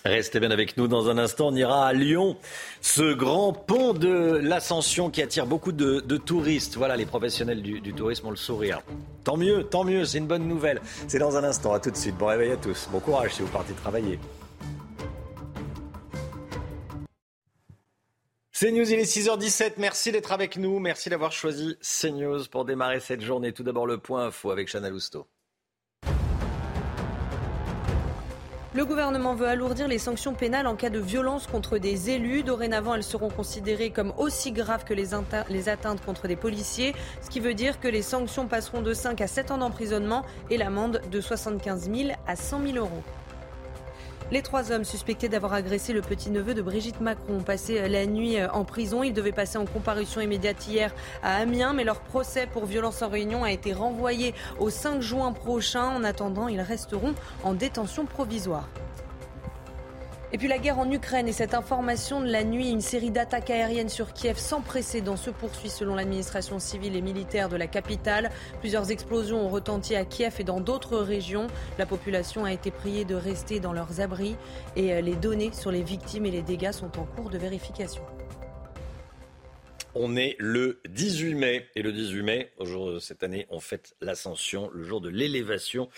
Restez 0.04 0.40
bien 0.40 0.50
avec 0.50 0.76
nous 0.76 0.88
dans 0.88 1.08
un 1.08 1.18
instant. 1.18 1.48
On 1.48 1.54
ira 1.54 1.86
à 1.86 1.92
Lyon, 1.92 2.36
ce 2.80 3.12
grand 3.12 3.52
pont 3.52 3.92
de 3.92 4.40
l'ascension 4.42 5.10
qui 5.10 5.22
attire 5.22 5.46
beaucoup 5.46 5.72
de, 5.72 6.00
touristes. 6.16 6.76
Voilà, 6.76 6.96
les 6.96 7.06
professionnels 7.06 7.62
du, 7.62 7.92
tourisme 7.92 8.26
ont 8.26 8.30
le 8.30 8.36
sourire. 8.36 8.82
Tant 9.24 9.36
mieux, 9.36 9.62
tant 9.64 9.84
mieux, 9.84 10.04
c'est 10.04 10.18
une 10.18 10.26
bonne 10.26 10.48
nouvelle. 10.48 10.80
C'est 11.06 11.18
dans 11.18 11.36
un 11.36 11.44
instant. 11.44 11.72
À 11.72 11.80
tout 11.80 11.90
de 11.90 11.96
suite. 11.96 12.16
Bon 12.16 12.26
réveil 12.26 12.50
à 12.50 12.56
tous. 12.56 12.88
Bon 12.90 12.98
courage 12.98 13.34
si 13.34 13.42
vous 13.42 13.48
partez 13.48 13.74
travailler. 13.74 14.18
CNews, 18.58 18.92
il 18.92 18.98
est 18.98 19.16
6h17. 19.16 19.74
Merci 19.78 20.12
d'être 20.12 20.32
avec 20.32 20.56
nous. 20.56 20.78
Merci 20.78 21.10
d'avoir 21.10 21.32
choisi 21.32 21.76
CNews 21.80 22.44
pour 22.50 22.64
démarrer 22.64 23.00
cette 23.00 23.20
journée. 23.20 23.52
Tout 23.52 23.62
d'abord, 23.62 23.86
le 23.86 23.98
point 23.98 24.26
info 24.26 24.50
avec 24.50 24.68
Chana 24.68 24.90
Lousteau. 24.90 25.26
Le 28.74 28.86
gouvernement 28.86 29.34
veut 29.34 29.48
alourdir 29.48 29.86
les 29.86 29.98
sanctions 29.98 30.32
pénales 30.32 30.66
en 30.66 30.76
cas 30.76 30.88
de 30.88 30.98
violence 30.98 31.46
contre 31.46 31.76
des 31.76 32.08
élus. 32.08 32.42
Dorénavant, 32.42 32.94
elles 32.94 33.02
seront 33.02 33.28
considérées 33.28 33.90
comme 33.90 34.14
aussi 34.16 34.50
graves 34.50 34.84
que 34.84 34.94
les, 34.94 35.68
atteintes 35.68 36.02
contre 36.02 36.26
des 36.26 36.36
policiers, 36.36 36.94
ce 37.20 37.28
qui 37.28 37.40
veut 37.40 37.52
dire 37.52 37.80
que 37.80 37.88
les 37.88 38.00
sanctions 38.00 38.46
passeront 38.46 38.80
de 38.80 38.94
5 38.94 39.20
à 39.20 39.26
7 39.26 39.50
ans 39.50 39.58
d'emprisonnement 39.58 40.24
et 40.48 40.56
l'amende 40.56 41.02
de 41.10 41.20
75 41.20 41.90
000 41.94 42.10
à 42.26 42.34
100 42.34 42.62
000 42.62 42.78
euros. 42.78 43.02
Les 44.32 44.40
trois 44.40 44.72
hommes 44.72 44.86
suspectés 44.86 45.28
d'avoir 45.28 45.52
agressé 45.52 45.92
le 45.92 46.00
petit-neveu 46.00 46.54
de 46.54 46.62
Brigitte 46.62 47.02
Macron 47.02 47.34
ont 47.34 47.42
passé 47.42 47.86
la 47.86 48.06
nuit 48.06 48.42
en 48.42 48.64
prison. 48.64 49.02
Ils 49.02 49.12
devaient 49.12 49.30
passer 49.30 49.58
en 49.58 49.66
comparution 49.66 50.22
immédiate 50.22 50.66
hier 50.66 50.94
à 51.22 51.34
Amiens, 51.34 51.74
mais 51.74 51.84
leur 51.84 52.00
procès 52.00 52.46
pour 52.46 52.64
violence 52.64 53.02
en 53.02 53.10
réunion 53.10 53.44
a 53.44 53.52
été 53.52 53.74
renvoyé 53.74 54.34
au 54.58 54.70
5 54.70 55.02
juin 55.02 55.34
prochain. 55.34 55.84
En 55.84 56.02
attendant, 56.02 56.48
ils 56.48 56.62
resteront 56.62 57.14
en 57.42 57.52
détention 57.52 58.06
provisoire. 58.06 58.70
Et 60.34 60.38
puis 60.38 60.48
la 60.48 60.56
guerre 60.56 60.78
en 60.78 60.90
Ukraine 60.90 61.28
et 61.28 61.32
cette 61.32 61.52
information 61.52 62.22
de 62.22 62.26
la 62.26 62.42
nuit, 62.42 62.70
une 62.70 62.80
série 62.80 63.10
d'attaques 63.10 63.50
aériennes 63.50 63.90
sur 63.90 64.14
Kiev 64.14 64.38
sans 64.38 64.62
précédent 64.62 65.16
se 65.16 65.28
poursuit 65.28 65.68
selon 65.68 65.94
l'administration 65.94 66.58
civile 66.58 66.96
et 66.96 67.02
militaire 67.02 67.50
de 67.50 67.56
la 67.56 67.66
capitale. 67.66 68.30
Plusieurs 68.60 68.90
explosions 68.90 69.44
ont 69.44 69.50
retenti 69.50 69.94
à 69.94 70.06
Kiev 70.06 70.36
et 70.38 70.44
dans 70.44 70.60
d'autres 70.60 70.96
régions. 70.96 71.48
La 71.78 71.84
population 71.84 72.46
a 72.46 72.52
été 72.52 72.70
priée 72.70 73.04
de 73.04 73.14
rester 73.14 73.60
dans 73.60 73.74
leurs 73.74 74.00
abris 74.00 74.36
et 74.74 75.02
les 75.02 75.16
données 75.16 75.52
sur 75.52 75.70
les 75.70 75.82
victimes 75.82 76.24
et 76.24 76.30
les 76.30 76.42
dégâts 76.42 76.72
sont 76.72 76.98
en 76.98 77.04
cours 77.04 77.28
de 77.28 77.36
vérification. 77.36 78.02
On 79.94 80.16
est 80.16 80.36
le 80.38 80.80
18 80.88 81.34
mai 81.34 81.68
et 81.76 81.82
le 81.82 81.92
18 81.92 82.22
mai, 82.22 82.50
au 82.56 82.64
jour 82.64 82.94
de 82.94 82.98
cette 82.98 83.22
année, 83.22 83.46
on 83.50 83.60
fête 83.60 83.94
l'ascension, 84.00 84.70
le 84.72 84.84
jour 84.84 85.02
de 85.02 85.10
l'élévation 85.10 85.90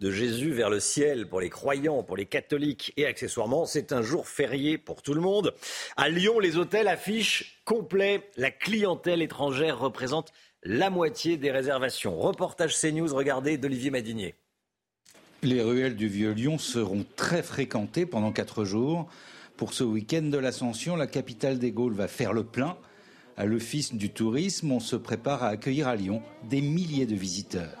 de 0.00 0.10
Jésus 0.10 0.52
vers 0.52 0.70
le 0.70 0.80
ciel 0.80 1.28
pour 1.28 1.38
les 1.38 1.50
croyants, 1.50 2.02
pour 2.02 2.16
les 2.16 2.24
catholiques 2.24 2.94
et 2.96 3.04
accessoirement, 3.04 3.66
c'est 3.66 3.92
un 3.92 4.00
jour 4.00 4.26
férié 4.26 4.78
pour 4.78 5.02
tout 5.02 5.12
le 5.12 5.20
monde. 5.20 5.52
À 5.98 6.08
Lyon, 6.08 6.38
les 6.38 6.56
hôtels 6.56 6.88
affichent 6.88 7.60
complet. 7.66 8.22
La 8.38 8.50
clientèle 8.50 9.20
étrangère 9.20 9.78
représente 9.78 10.32
la 10.62 10.88
moitié 10.88 11.36
des 11.36 11.50
réservations. 11.50 12.18
Reportage 12.18 12.74
CNews, 12.74 13.14
regardez 13.14 13.58
d'Olivier 13.58 13.90
Madinier. 13.90 14.34
Les 15.42 15.60
ruelles 15.60 15.96
du 15.96 16.08
Vieux-Lyon 16.08 16.56
seront 16.56 17.04
très 17.16 17.42
fréquentées 17.42 18.06
pendant 18.06 18.32
quatre 18.32 18.64
jours. 18.64 19.10
Pour 19.58 19.74
ce 19.74 19.84
week-end 19.84 20.22
de 20.22 20.38
l'Ascension, 20.38 20.96
la 20.96 21.06
capitale 21.06 21.58
des 21.58 21.70
Gaules 21.70 21.92
va 21.92 22.08
faire 22.08 22.32
le 22.32 22.44
plein. 22.44 22.78
À 23.42 23.44
l'Office 23.44 23.92
du 23.92 24.10
tourisme, 24.10 24.70
on 24.70 24.78
se 24.78 24.94
prépare 24.94 25.42
à 25.42 25.48
accueillir 25.48 25.88
à 25.88 25.96
Lyon 25.96 26.22
des 26.48 26.60
milliers 26.60 27.06
de 27.06 27.16
visiteurs. 27.16 27.76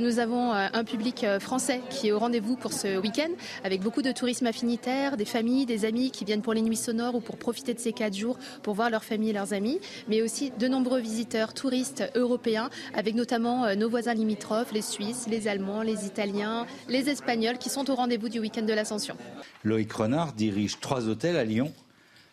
Nous 0.00 0.20
avons 0.20 0.52
un 0.52 0.84
public 0.84 1.26
français 1.40 1.80
qui 1.90 2.06
est 2.06 2.12
au 2.12 2.20
rendez-vous 2.20 2.54
pour 2.54 2.72
ce 2.72 2.96
week-end, 2.96 3.30
avec 3.64 3.80
beaucoup 3.80 4.00
de 4.00 4.12
tourisme 4.12 4.46
affinitaire, 4.46 5.16
des 5.16 5.24
familles, 5.24 5.66
des 5.66 5.86
amis 5.86 6.12
qui 6.12 6.24
viennent 6.24 6.40
pour 6.40 6.54
les 6.54 6.62
nuits 6.62 6.76
sonores 6.76 7.16
ou 7.16 7.20
pour 7.20 7.36
profiter 7.36 7.74
de 7.74 7.80
ces 7.80 7.92
quatre 7.92 8.16
jours 8.16 8.38
pour 8.62 8.74
voir 8.74 8.88
leur 8.88 9.02
famille 9.02 9.30
et 9.30 9.32
leurs 9.32 9.54
amis, 9.54 9.80
mais 10.08 10.22
aussi 10.22 10.52
de 10.56 10.68
nombreux 10.68 11.00
visiteurs 11.00 11.52
touristes 11.52 12.04
européens, 12.14 12.70
avec 12.94 13.16
notamment 13.16 13.74
nos 13.74 13.90
voisins 13.90 14.14
limitrophes, 14.14 14.70
les 14.72 14.82
Suisses, 14.82 15.26
les 15.28 15.48
Allemands, 15.48 15.82
les 15.82 16.06
Italiens, 16.06 16.64
les 16.88 17.08
Espagnols, 17.08 17.58
qui 17.58 17.70
sont 17.70 17.90
au 17.90 17.96
rendez-vous 17.96 18.28
du 18.28 18.38
week-end 18.38 18.62
de 18.62 18.72
l'Ascension. 18.72 19.16
Loïc 19.64 19.92
Renard 19.92 20.32
dirige 20.32 20.78
trois 20.78 21.08
hôtels 21.08 21.36
à 21.36 21.44
Lyon. 21.44 21.72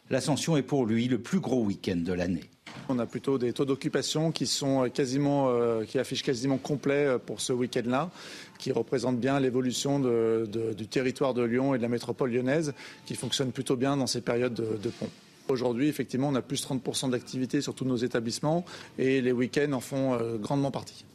L'Ascension 0.09 0.57
est 0.57 0.63
pour 0.63 0.85
lui 0.85 1.07
le 1.07 1.19
plus 1.19 1.39
gros 1.39 1.63
week-end 1.63 1.97
de 1.97 2.13
l'année. 2.13 2.43
On 2.89 2.99
a 2.99 3.05
plutôt 3.05 3.37
des 3.37 3.53
taux 3.53 3.65
d'occupation 3.65 4.31
qui 4.31 4.45
sont 4.45 4.89
quasiment, 4.89 5.49
euh, 5.49 5.85
qui 5.85 5.99
affichent 5.99 6.23
quasiment 6.23 6.57
complet 6.57 7.17
pour 7.25 7.39
ce 7.39 7.53
week-end-là, 7.53 8.09
qui 8.57 8.71
représentent 8.71 9.19
bien 9.19 9.39
l'évolution 9.39 9.99
de, 9.99 10.47
de, 10.51 10.73
du 10.73 10.87
territoire 10.87 11.33
de 11.33 11.43
Lyon 11.43 11.75
et 11.75 11.77
de 11.77 11.83
la 11.83 11.89
métropole 11.89 12.31
lyonnaise, 12.31 12.73
qui 13.05 13.15
fonctionne 13.15 13.51
plutôt 13.51 13.75
bien 13.75 13.95
dans 13.95 14.07
ces 14.07 14.21
périodes 14.21 14.53
de, 14.53 14.77
de 14.81 14.89
pont. 14.89 15.09
Aujourd'hui, 15.49 15.87
effectivement, 15.87 16.29
on 16.29 16.35
a 16.35 16.41
plus 16.41 16.65
30% 16.65 17.09
d'activité 17.09 17.61
sur 17.61 17.75
tous 17.75 17.85
nos 17.85 17.97
établissements 17.97 18.63
et 18.97 19.21
les 19.21 19.31
week-ends 19.31 19.73
en 19.73 19.81
font 19.81 20.13
euh, 20.13 20.37
grandement 20.37 20.71
partie. 20.71 21.05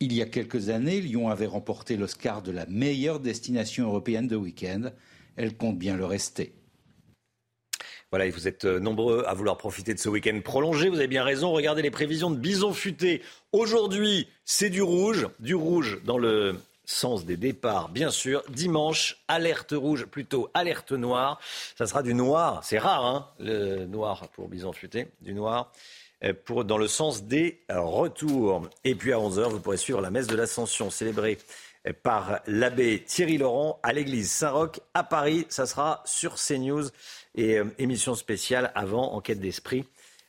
Il 0.00 0.12
y 0.12 0.22
a 0.22 0.26
quelques 0.26 0.68
années, 0.68 1.00
Lyon 1.00 1.28
avait 1.28 1.46
remporté 1.46 1.96
l'Oscar 1.96 2.42
de 2.42 2.52
la 2.52 2.66
meilleure 2.66 3.20
destination 3.20 3.86
européenne 3.86 4.28
de 4.28 4.36
week-end. 4.36 4.90
Elle 5.36 5.56
compte 5.56 5.78
bien 5.78 5.96
le 5.96 6.04
rester. 6.04 6.52
Voilà, 8.10 8.26
et 8.26 8.30
vous 8.30 8.48
êtes 8.48 8.64
nombreux 8.64 9.22
à 9.28 9.34
vouloir 9.34 9.56
profiter 9.56 9.94
de 9.94 10.00
ce 10.00 10.08
week-end 10.08 10.40
prolongé. 10.42 10.88
Vous 10.88 10.96
avez 10.96 11.06
bien 11.06 11.22
raison. 11.22 11.52
Regardez 11.52 11.80
les 11.80 11.92
prévisions 11.92 12.28
de 12.28 12.36
bison 12.36 12.72
futé. 12.72 13.22
Aujourd'hui, 13.52 14.26
c'est 14.44 14.68
du 14.68 14.82
rouge. 14.82 15.28
Du 15.38 15.54
rouge 15.54 16.00
dans 16.04 16.18
le 16.18 16.56
sens 16.84 17.24
des 17.24 17.36
départs, 17.36 17.88
bien 17.88 18.10
sûr. 18.10 18.42
Dimanche, 18.48 19.22
alerte 19.28 19.74
rouge, 19.76 20.06
plutôt 20.06 20.50
alerte 20.54 20.90
noire. 20.90 21.38
Ça 21.78 21.86
sera 21.86 22.02
du 22.02 22.12
noir. 22.14 22.64
C'est 22.64 22.78
rare, 22.78 23.06
hein, 23.06 23.28
le 23.38 23.86
noir 23.86 24.26
pour 24.30 24.48
bison 24.48 24.72
futé. 24.72 25.06
Du 25.20 25.32
noir. 25.32 25.70
Pour, 26.44 26.64
dans 26.64 26.78
le 26.78 26.88
sens 26.88 27.22
des 27.22 27.60
retours. 27.68 28.68
Et 28.82 28.96
puis 28.96 29.12
à 29.12 29.18
11h, 29.18 29.50
vous 29.50 29.60
pourrez 29.60 29.76
suivre 29.76 30.00
la 30.00 30.10
messe 30.10 30.26
de 30.26 30.34
l'Ascension 30.34 30.90
célébrée 30.90 31.38
par 32.02 32.40
l'abbé 32.46 33.02
Thierry 33.06 33.38
Laurent 33.38 33.78
à 33.82 33.92
l'église 33.92 34.30
Saint-Roch 34.30 34.80
à 34.94 35.04
Paris. 35.04 35.46
Ça 35.48 35.64
sera 35.64 36.02
sur 36.04 36.34
CNews 36.34 36.88
et 37.34 37.58
euh, 37.58 37.64
émission 37.78 38.14
spéciale 38.14 38.72
avant 38.74 39.12
Enquête 39.14 39.40
d'esprit 39.40 39.84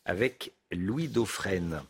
avec 0.06 0.54
Louis 0.72 1.08
Dauphren. 1.08 1.84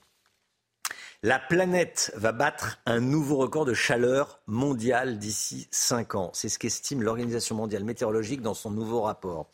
La 1.23 1.37
planète 1.37 2.11
va 2.15 2.31
battre 2.31 2.79
un 2.87 2.99
nouveau 2.99 3.37
record 3.37 3.65
de 3.65 3.75
chaleur 3.75 4.39
mondiale 4.47 5.19
d'ici 5.19 5.67
5 5.69 6.15
ans. 6.15 6.31
C'est 6.33 6.49
ce 6.49 6.57
qu'estime 6.57 7.03
l'Organisation 7.03 7.55
mondiale 7.55 7.83
météorologique 7.83 8.41
dans 8.41 8.55
son 8.55 8.71
nouveau 8.71 9.01
rapport. 9.01 9.51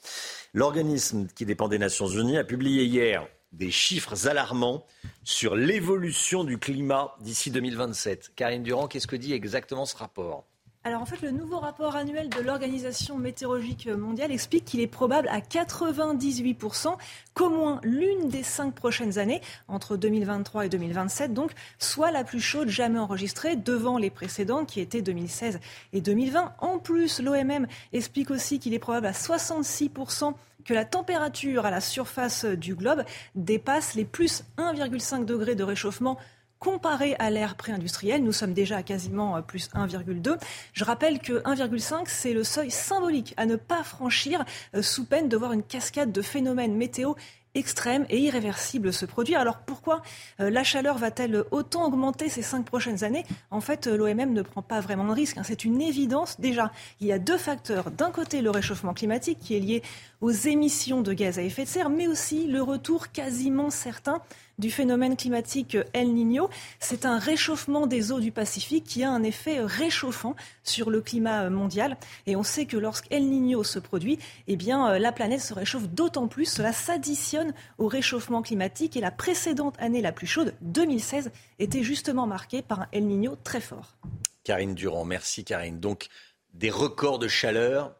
L'organisme 0.53 1.27
qui 1.35 1.45
dépend 1.45 1.67
des 1.67 1.77
Nations 1.77 2.07
Unies 2.07 2.37
a 2.37 2.45
publié 2.45 2.85
hier 2.85 3.27
des 3.51 3.69
chiffres 3.69 4.27
alarmants 4.27 4.85
sur 5.25 5.55
l'évolution 5.55 6.45
du 6.45 6.57
climat 6.57 7.15
d'ici 7.19 7.51
2027. 7.51 8.31
Karine 8.35 8.63
Durand, 8.63 8.87
qu'est-ce 8.87 9.07
que 9.07 9.17
dit 9.17 9.33
exactement 9.33 9.85
ce 9.85 9.97
rapport? 9.97 10.45
Alors 10.87 11.01
en 11.01 11.05
fait, 11.05 11.21
le 11.21 11.31
nouveau 11.31 11.59
rapport 11.59 11.97
annuel 11.97 12.29
de 12.29 12.39
l'Organisation 12.39 13.17
météorologique 13.17 13.87
mondiale 13.87 14.31
explique 14.31 14.63
qu'il 14.63 14.79
est 14.79 14.87
probable 14.87 15.27
à 15.27 15.41
98% 15.41 16.95
qu'au 17.33 17.49
moins 17.49 17.81
l'une 17.83 18.29
des 18.29 18.41
cinq 18.41 18.73
prochaines 18.73 19.19
années, 19.19 19.41
entre 19.67 19.97
2023 19.97 20.67
et 20.67 20.69
2027, 20.69 21.33
donc, 21.33 21.51
soit 21.77 22.11
la 22.11 22.23
plus 22.23 22.39
chaude 22.39 22.69
jamais 22.69 22.99
enregistrée 22.99 23.57
devant 23.57 23.97
les 23.97 24.09
précédentes 24.09 24.69
qui 24.69 24.79
étaient 24.79 25.01
2016 25.01 25.59
et 25.91 25.99
2020. 25.99 26.53
En 26.59 26.79
plus, 26.79 27.19
l'OMM 27.19 27.67
explique 27.91 28.31
aussi 28.31 28.57
qu'il 28.57 28.73
est 28.73 28.79
probable 28.79 29.07
à 29.07 29.11
66% 29.11 30.35
que 30.63 30.73
la 30.73 30.85
température 30.85 31.65
à 31.65 31.71
la 31.71 31.81
surface 31.81 32.45
du 32.45 32.75
globe 32.75 33.03
dépasse 33.35 33.93
les 33.93 34.05
plus 34.05 34.45
1,5 34.57 35.25
degrés 35.25 35.55
de 35.55 35.65
réchauffement 35.65 36.17
comparé 36.59 37.15
à 37.19 37.29
l'ère 37.29 37.55
pré-industrielle, 37.55 38.23
nous 38.23 38.31
sommes 38.31 38.53
déjà 38.53 38.77
à 38.77 38.83
quasiment 38.83 39.41
plus 39.41 39.69
1,2. 39.75 40.37
Je 40.73 40.83
rappelle 40.83 41.19
que 41.19 41.41
1,5, 41.43 42.03
c'est 42.07 42.33
le 42.33 42.43
seuil 42.43 42.71
symbolique 42.71 43.33
à 43.37 43.45
ne 43.45 43.55
pas 43.55 43.83
franchir 43.83 44.45
sous 44.81 45.05
peine 45.05 45.29
de 45.29 45.37
voir 45.37 45.53
une 45.53 45.63
cascade 45.63 46.11
de 46.11 46.21
phénomènes 46.21 46.75
météo 46.75 47.13
extrêmes 47.55 48.05
et 48.09 48.19
irréversibles 48.19 48.93
se 48.93 49.05
produire. 49.05 49.39
Alors 49.39 49.57
pourquoi 49.57 50.01
la 50.37 50.63
chaleur 50.63 50.97
va-t-elle 50.97 51.43
autant 51.51 51.85
augmenter 51.85 52.29
ces 52.29 52.43
cinq 52.43 52.65
prochaines 52.65 53.03
années? 53.03 53.25
En 53.49 53.61
fait, 53.61 53.87
l'OMM 53.87 54.31
ne 54.31 54.41
prend 54.43 54.61
pas 54.61 54.79
vraiment 54.79 55.05
de 55.05 55.13
risque. 55.13 55.37
C'est 55.43 55.65
une 55.65 55.81
évidence. 55.81 56.39
Déjà, 56.39 56.71
il 57.01 57.07
y 57.07 57.11
a 57.11 57.19
deux 57.19 57.37
facteurs. 57.37 57.89
D'un 57.89 58.11
côté, 58.11 58.41
le 58.41 58.51
réchauffement 58.51 58.93
climatique 58.93 59.39
qui 59.39 59.55
est 59.55 59.59
lié 59.59 59.81
aux 60.21 60.31
émissions 60.31 61.01
de 61.01 61.13
gaz 61.13 61.39
à 61.39 61.41
effet 61.41 61.63
de 61.63 61.69
serre, 61.69 61.89
mais 61.89 62.07
aussi 62.07 62.47
le 62.47 62.61
retour 62.61 63.11
quasiment 63.11 63.69
certain 63.69 64.21
du 64.57 64.71
phénomène 64.71 65.15
climatique 65.15 65.77
El 65.93 66.13
Niño. 66.13 66.49
C'est 66.79 67.05
un 67.05 67.19
réchauffement 67.19 67.87
des 67.87 68.11
eaux 68.11 68.19
du 68.19 68.31
Pacifique 68.31 68.85
qui 68.85 69.03
a 69.03 69.11
un 69.11 69.23
effet 69.23 69.59
réchauffant 69.61 70.35
sur 70.63 70.89
le 70.89 71.01
climat 71.01 71.49
mondial. 71.49 71.97
Et 72.25 72.35
on 72.35 72.43
sait 72.43 72.65
que 72.65 72.77
lorsqu'El 72.77 73.29
Niño 73.29 73.63
se 73.63 73.79
produit, 73.79 74.19
eh 74.47 74.55
bien, 74.55 74.97
la 74.97 75.11
planète 75.11 75.41
se 75.41 75.53
réchauffe 75.53 75.87
d'autant 75.89 76.27
plus. 76.27 76.45
Cela 76.45 76.73
s'additionne 76.73 77.53
au 77.77 77.87
réchauffement 77.87 78.41
climatique. 78.41 78.97
Et 78.97 79.01
la 79.01 79.11
précédente 79.11 79.75
année 79.79 80.01
la 80.01 80.11
plus 80.11 80.27
chaude, 80.27 80.53
2016, 80.61 81.31
était 81.59 81.83
justement 81.83 82.27
marquée 82.27 82.61
par 82.61 82.81
un 82.81 82.87
El 82.91 83.07
Niño 83.07 83.35
très 83.43 83.61
fort. 83.61 83.95
Karine 84.43 84.75
Durand, 84.75 85.05
merci 85.05 85.43
Karine. 85.43 85.79
Donc, 85.79 86.07
des 86.53 86.69
records 86.69 87.19
de 87.19 87.27
chaleur 87.27 87.95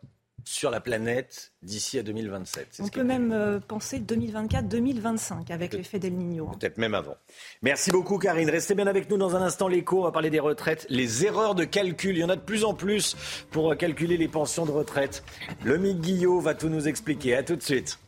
sur 0.48 0.72
la 0.72 0.80
planète 0.80 1.52
d'ici 1.62 2.00
à 2.00 2.04
2027. 2.04 2.80
On 2.80 2.88
peut 2.88 3.04
même 3.04 3.32
euh, 3.34 3.60
penser 3.60 4.00
2024-2025 4.00 5.52
avec 5.52 5.74
l'effet 5.74 6.00
d'El 6.00 6.14
Niño. 6.14 6.48
Peut-être 6.60 6.78
même 6.78 6.94
avant. 6.94 7.18
Merci 7.62 7.92
beaucoup 7.92 8.18
Karine. 8.18 8.50
Restez 8.50 8.74
bien 8.74 8.88
avec 8.88 9.10
nous 9.10 9.18
dans 9.18 9.36
un 9.36 9.42
instant 9.42 9.68
l'écho. 9.68 10.00
On 10.00 10.04
va 10.04 10.12
parler 10.12 10.30
des 10.30 10.40
retraites. 10.40 10.88
Les 10.90 11.26
erreurs 11.26 11.54
de 11.54 11.66
calcul, 11.66 12.16
il 12.16 12.22
y 12.22 12.24
en 12.24 12.30
a 12.30 12.38
de 12.38 12.42
plus 12.42 12.64
en 12.64 12.74
plus 12.74 13.18
pour 13.52 13.76
calculer 13.76 14.16
les 14.16 14.30
pensions 14.30 14.66
de 14.66 14.72
retraite. 14.72 15.24
Le 15.64 15.78
Guillot 15.78 16.40
va 16.40 16.54
tout 16.54 16.70
nous 16.70 16.88
expliquer. 16.88 17.36
À 17.36 17.44
tout 17.44 17.56
de 17.56 17.64
suite. 17.64 18.00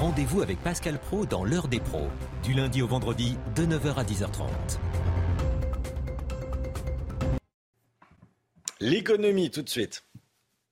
Rendez-vous 0.00 0.42
avec 0.42 0.58
Pascal 0.58 0.98
Pro 0.98 1.26
dans 1.26 1.44
l'heure 1.44 1.68
des 1.68 1.80
pros, 1.80 2.08
du 2.42 2.54
lundi 2.54 2.82
au 2.82 2.86
vendredi 2.86 3.36
de 3.54 3.64
9h 3.64 3.94
à 3.94 4.04
10h30. 4.04 4.48
L'économie 8.84 9.48
tout 9.48 9.62
de 9.62 9.68
suite. 9.68 10.04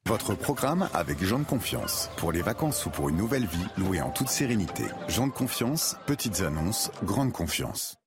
Votre 0.07 0.35
programme 0.35 0.88
avec 0.94 1.23
Jean 1.23 1.38
de 1.38 1.44
Confiance. 1.44 2.11
Pour 2.16 2.33
les 2.33 2.42
vacances 2.42 2.85
ou 2.85 2.90
pour 2.90 3.09
une 3.09 3.16
nouvelle 3.16 3.46
vie, 3.46 3.64
louée 3.79 4.01
en 4.01 4.11
toute 4.11 4.27
sérénité. 4.27 4.83
Jean 5.07 5.29
de 5.29 5.33
Confiance, 5.33 5.96
petites 6.09 6.40
annonces, 6.40 6.90
grande 7.05 7.33
confiance. 7.33 7.99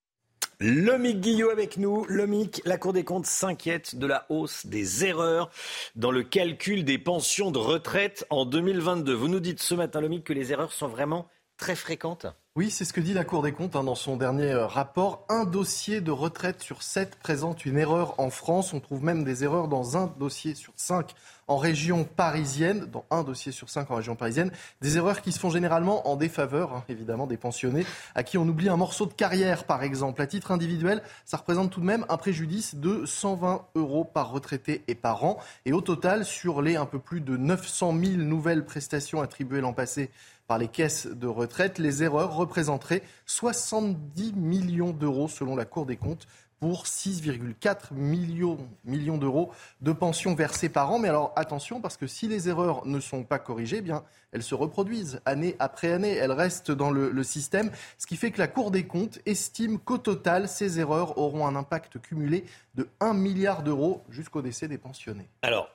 Lomic 0.60 1.22
Guillot 1.22 1.52
avec 1.52 1.78
nous. 1.78 2.04
Lomic, 2.10 2.62
la 2.66 2.78
Cour 2.78 2.92
des 2.92 3.06
comptes 3.06 3.28
s'inquiète 3.28 3.96
de 3.96 4.06
la 4.06 4.26
hausse 4.28 4.66
des 4.66 5.06
erreurs 5.06 5.50
dans 5.96 6.12
le 6.12 6.24
calcul 6.24 6.84
des 6.84 6.98
pensions 6.98 7.52
de 7.52 7.60
retraite 7.60 8.26
en 8.30 8.46
2022. 8.46 9.14
Vous 9.14 9.30
nous 9.30 9.40
dites 9.40 9.62
ce 9.62 9.74
matin, 9.74 10.02
Lomic, 10.02 10.26
que 10.26 10.34
les 10.34 10.52
erreurs 10.52 10.74
sont 10.74 10.90
vraiment 10.90 11.30
très 11.56 11.78
fréquentes? 11.78 12.28
Oui, 12.56 12.70
c'est 12.70 12.86
ce 12.86 12.94
que 12.94 13.02
dit 13.02 13.16
la 13.16 13.24
Cour 13.24 13.42
des 13.42 13.52
comptes 13.52 13.76
hein, 13.76 13.84
dans 13.84 13.96
son 13.96 14.16
dernier 14.16 14.52
euh, 14.52 14.68
rapport. 14.68 15.26
Un 15.28 15.44
dossier 15.44 16.02
de 16.02 16.12
retraite 16.12 16.62
sur 16.62 16.84
sept 16.84 17.16
présente 17.16 17.66
une 17.66 17.80
erreur 17.80 18.14
en 18.20 18.30
France. 18.30 18.74
On 18.74 18.80
trouve 18.80 19.04
même 19.04 19.24
des 19.24 19.44
erreurs 19.44 19.68
dans 19.68 19.98
un 19.98 20.14
dossier 20.20 20.54
sur 20.54 20.74
cinq 20.76 21.16
en 21.48 21.58
région 21.58 22.04
parisienne, 22.04 22.86
dans 22.86 23.06
un 23.10 23.24
dossier 23.24 23.52
sur 23.52 23.72
cinq 23.72 23.90
en 23.90 23.96
région 23.96 24.16
parisienne. 24.16 24.52
Des 24.82 24.98
erreurs 24.98 25.24
qui 25.24 25.32
se 25.32 25.40
font 25.40 25.50
généralement 25.50 26.08
en 26.08 26.16
défaveur, 26.16 26.74
hein, 26.74 26.84
évidemment, 26.90 27.26
des 27.26 27.38
pensionnés, 27.38 27.88
à 28.14 28.22
qui 28.22 28.38
on 28.38 28.48
oublie 28.48 28.70
un 28.70 28.78
morceau 28.78 29.08
de 29.08 29.14
carrière, 29.14 29.64
par 29.64 29.82
exemple. 29.82 30.22
À 30.22 30.28
titre 30.28 30.52
individuel, 30.52 31.02
ça 31.26 31.38
représente 31.38 31.72
tout 31.72 31.82
de 31.82 31.86
même 31.88 32.06
un 32.08 32.18
préjudice 32.18 32.76
de 32.76 33.04
120 33.06 33.66
euros 33.74 34.06
par 34.06 34.32
retraité 34.32 34.84
et 34.88 34.94
par 34.94 35.24
an. 35.24 35.40
Et 35.66 35.74
au 35.74 35.82
total, 35.82 36.24
sur 36.24 36.62
les 36.62 36.76
un 36.76 36.86
peu 36.86 37.00
plus 37.00 37.20
de 37.20 37.36
900 37.36 37.98
000 38.00 38.14
nouvelles 38.18 38.64
prestations 38.64 39.22
attribuées 39.22 39.60
l'an 39.60 39.74
passé 39.74 40.12
par 40.48 40.58
les 40.58 40.68
caisses 40.68 41.08
de 41.08 41.28
retraite, 41.28 41.78
les 41.80 42.04
erreurs 42.04 42.36
représenteraient 42.36 43.04
70 43.26 44.34
millions 44.34 44.92
d'euros 44.92 45.28
selon 45.28 45.56
la 45.56 45.66
Cour 45.66 45.86
des 45.86 45.98
comptes 45.98 46.28
pour 46.64 46.86
6,4 46.86 47.94
millions, 47.94 48.58
millions 48.86 49.18
d'euros 49.18 49.52
de 49.82 49.92
pensions 49.92 50.34
versées 50.34 50.70
par 50.70 50.90
an. 50.92 50.98
Mais 50.98 51.10
alors 51.10 51.34
attention, 51.36 51.82
parce 51.82 51.98
que 51.98 52.08
si 52.08 52.30
les 52.30 52.48
erreurs 52.48 52.86
ne 52.86 53.02
sont 53.02 53.24
pas 53.24 53.38
corrigées, 53.38 53.80
eh 53.80 53.82
bien, 53.82 54.06
elles 54.32 54.44
se 54.44 54.56
reproduisent 54.56 55.20
année 55.26 55.58
après 55.60 55.92
année, 55.92 56.14
elles 56.14 56.32
restent 56.32 56.72
dans 56.72 56.90
le, 56.90 57.10
le 57.10 57.24
système, 57.24 57.70
ce 57.98 58.08
qui 58.08 58.16
fait 58.16 58.32
que 58.32 58.40
la 58.40 58.48
Cour 58.48 58.72
des 58.72 58.88
comptes 58.88 59.20
estime 59.26 59.78
qu'au 59.78 59.98
total, 59.98 60.48
ces 60.48 60.80
erreurs 60.80 61.18
auront 61.18 61.46
un 61.46 61.58
impact 61.58 62.00
cumulé 62.00 62.46
de 62.76 62.88
1 63.02 63.14
milliard 63.14 63.64
d'euros 63.64 64.02
jusqu'au 64.10 64.42
décès 64.42 64.70
des 64.70 64.78
pensionnés. 64.78 65.28
Alors, 65.42 65.70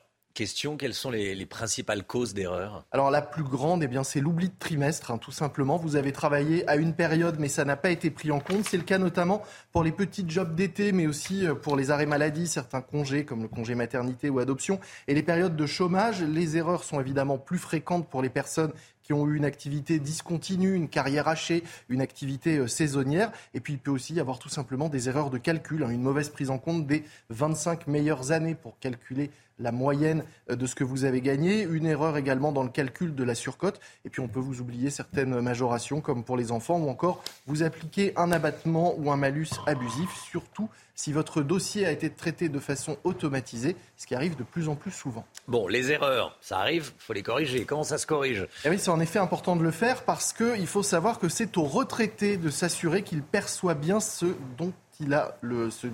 quelles 0.76 0.94
sont 0.94 1.10
les, 1.10 1.46
principales 1.46 2.04
causes 2.04 2.34
d'erreur 2.34 2.84
Alors 2.92 3.10
la 3.10 3.22
plus 3.22 3.42
grande, 3.42 3.82
eh 3.82 4.04
c'est 4.04 4.20
l'oubli 4.20 4.48
de 4.48 4.54
trimestre, 4.58 5.10
hein, 5.10 5.18
tout 5.18 5.32
simplement. 5.32 5.76
Vous 5.76 5.96
avez 5.96 6.12
travaillé 6.12 6.68
à 6.68 6.76
une 6.76 6.94
période, 6.94 7.36
mais 7.38 7.48
ça 7.48 7.64
n'a 7.64 7.76
pas 7.76 7.90
été 7.90 8.10
pris 8.10 8.30
en 8.30 8.38
compte. 8.38 8.64
C'est 8.64 8.76
le 8.76 8.84
cas 8.84 8.98
notamment 8.98 9.42
pour 9.72 9.82
les 9.82 9.90
petits 9.90 10.24
jobs 10.28 10.54
d'été, 10.54 10.92
mais 10.92 11.06
aussi 11.06 11.46
euh, 11.46 11.54
pour 11.54 11.76
les 11.76 11.90
arrêts 11.90 12.06
maladie, 12.06 12.46
certains 12.46 12.80
congés 12.80 13.24
comme 13.24 13.42
le 13.42 13.48
congé 13.48 13.74
maternité 13.74 14.30
ou 14.30 14.38
adoption, 14.38 14.78
et 15.08 15.14
les 15.14 15.22
périodes 15.22 15.56
de 15.56 15.66
chômage. 15.66 16.22
Les 16.22 16.56
erreurs 16.56 16.84
sont 16.84 17.00
évidemment 17.00 17.38
plus 17.38 17.58
fréquentes 17.58 18.08
pour 18.08 18.22
les 18.22 18.30
personnes 18.30 18.72
qui 19.02 19.14
ont 19.14 19.26
eu 19.26 19.36
une 19.36 19.46
activité 19.46 19.98
discontinue, 19.98 20.74
une 20.74 20.88
carrière 20.88 21.28
hachée, 21.28 21.64
une 21.88 22.02
activité 22.02 22.58
euh, 22.58 22.66
saisonnière. 22.66 23.32
Et 23.54 23.60
puis 23.60 23.72
il 23.72 23.78
peut 23.78 23.90
aussi 23.90 24.14
y 24.14 24.20
avoir 24.20 24.38
tout 24.38 24.50
simplement 24.50 24.88
des 24.88 25.08
erreurs 25.08 25.30
de 25.30 25.38
calcul, 25.38 25.82
hein, 25.82 25.88
une 25.88 26.02
mauvaise 26.02 26.28
prise 26.28 26.50
en 26.50 26.58
compte 26.58 26.86
des 26.86 27.04
25 27.30 27.86
meilleures 27.86 28.32
années 28.32 28.54
pour 28.54 28.78
calculer 28.78 29.30
la 29.58 29.72
moyenne 29.72 30.24
euh, 30.50 30.56
de 30.56 30.66
ce 30.66 30.74
que 30.74 30.84
vous 30.84 31.04
avez 31.04 31.20
gagné, 31.20 31.62
une 31.62 31.86
erreur 31.86 32.16
également 32.16 32.52
dans 32.52 32.62
le 32.62 32.68
calcul 32.68 33.14
de 33.14 33.24
la 33.24 33.34
surcote, 33.34 33.80
et 34.04 34.10
puis 34.10 34.20
on 34.20 34.28
peut 34.28 34.40
vous 34.40 34.60
oublier 34.60 34.90
certaines 34.90 35.40
majorations 35.40 36.00
comme 36.00 36.24
pour 36.24 36.36
les 36.36 36.52
enfants, 36.52 36.78
ou 36.78 36.88
encore 36.88 37.22
vous 37.46 37.62
appliquer 37.62 38.12
un 38.16 38.32
abattement 38.32 38.94
ou 38.98 39.10
un 39.10 39.16
malus 39.16 39.50
abusif, 39.66 40.10
surtout 40.30 40.68
si 40.98 41.12
votre 41.12 41.42
dossier 41.42 41.86
a 41.86 41.92
été 41.92 42.10
traité 42.10 42.48
de 42.48 42.58
façon 42.58 42.96
automatisée, 43.04 43.76
ce 43.96 44.04
qui 44.04 44.16
arrive 44.16 44.36
de 44.36 44.42
plus 44.42 44.68
en 44.68 44.74
plus 44.74 44.90
souvent. 44.90 45.24
Bon, 45.46 45.68
les 45.68 45.92
erreurs, 45.92 46.36
ça 46.40 46.58
arrive, 46.58 46.92
il 46.98 47.02
faut 47.02 47.12
les 47.12 47.22
corriger. 47.22 47.64
Comment 47.64 47.84
ça 47.84 47.98
se 47.98 48.06
corrige? 48.06 48.48
Eh 48.64 48.68
Oui, 48.68 48.80
c'est 48.80 48.90
en 48.90 48.98
effet 48.98 49.20
important 49.20 49.54
de 49.54 49.62
le 49.62 49.70
faire 49.70 50.02
parce 50.02 50.32
qu'il 50.32 50.66
faut 50.66 50.82
savoir 50.82 51.20
que 51.20 51.28
c'est 51.28 51.56
au 51.56 51.62
retraité 51.62 52.36
de 52.36 52.50
s'assurer 52.50 53.02
qu'il 53.04 53.22
perçoit 53.22 53.74
bien 53.74 54.00
ce 54.00 54.26
dont 54.56 54.72
a 55.12 55.32
ce, 55.70 55.88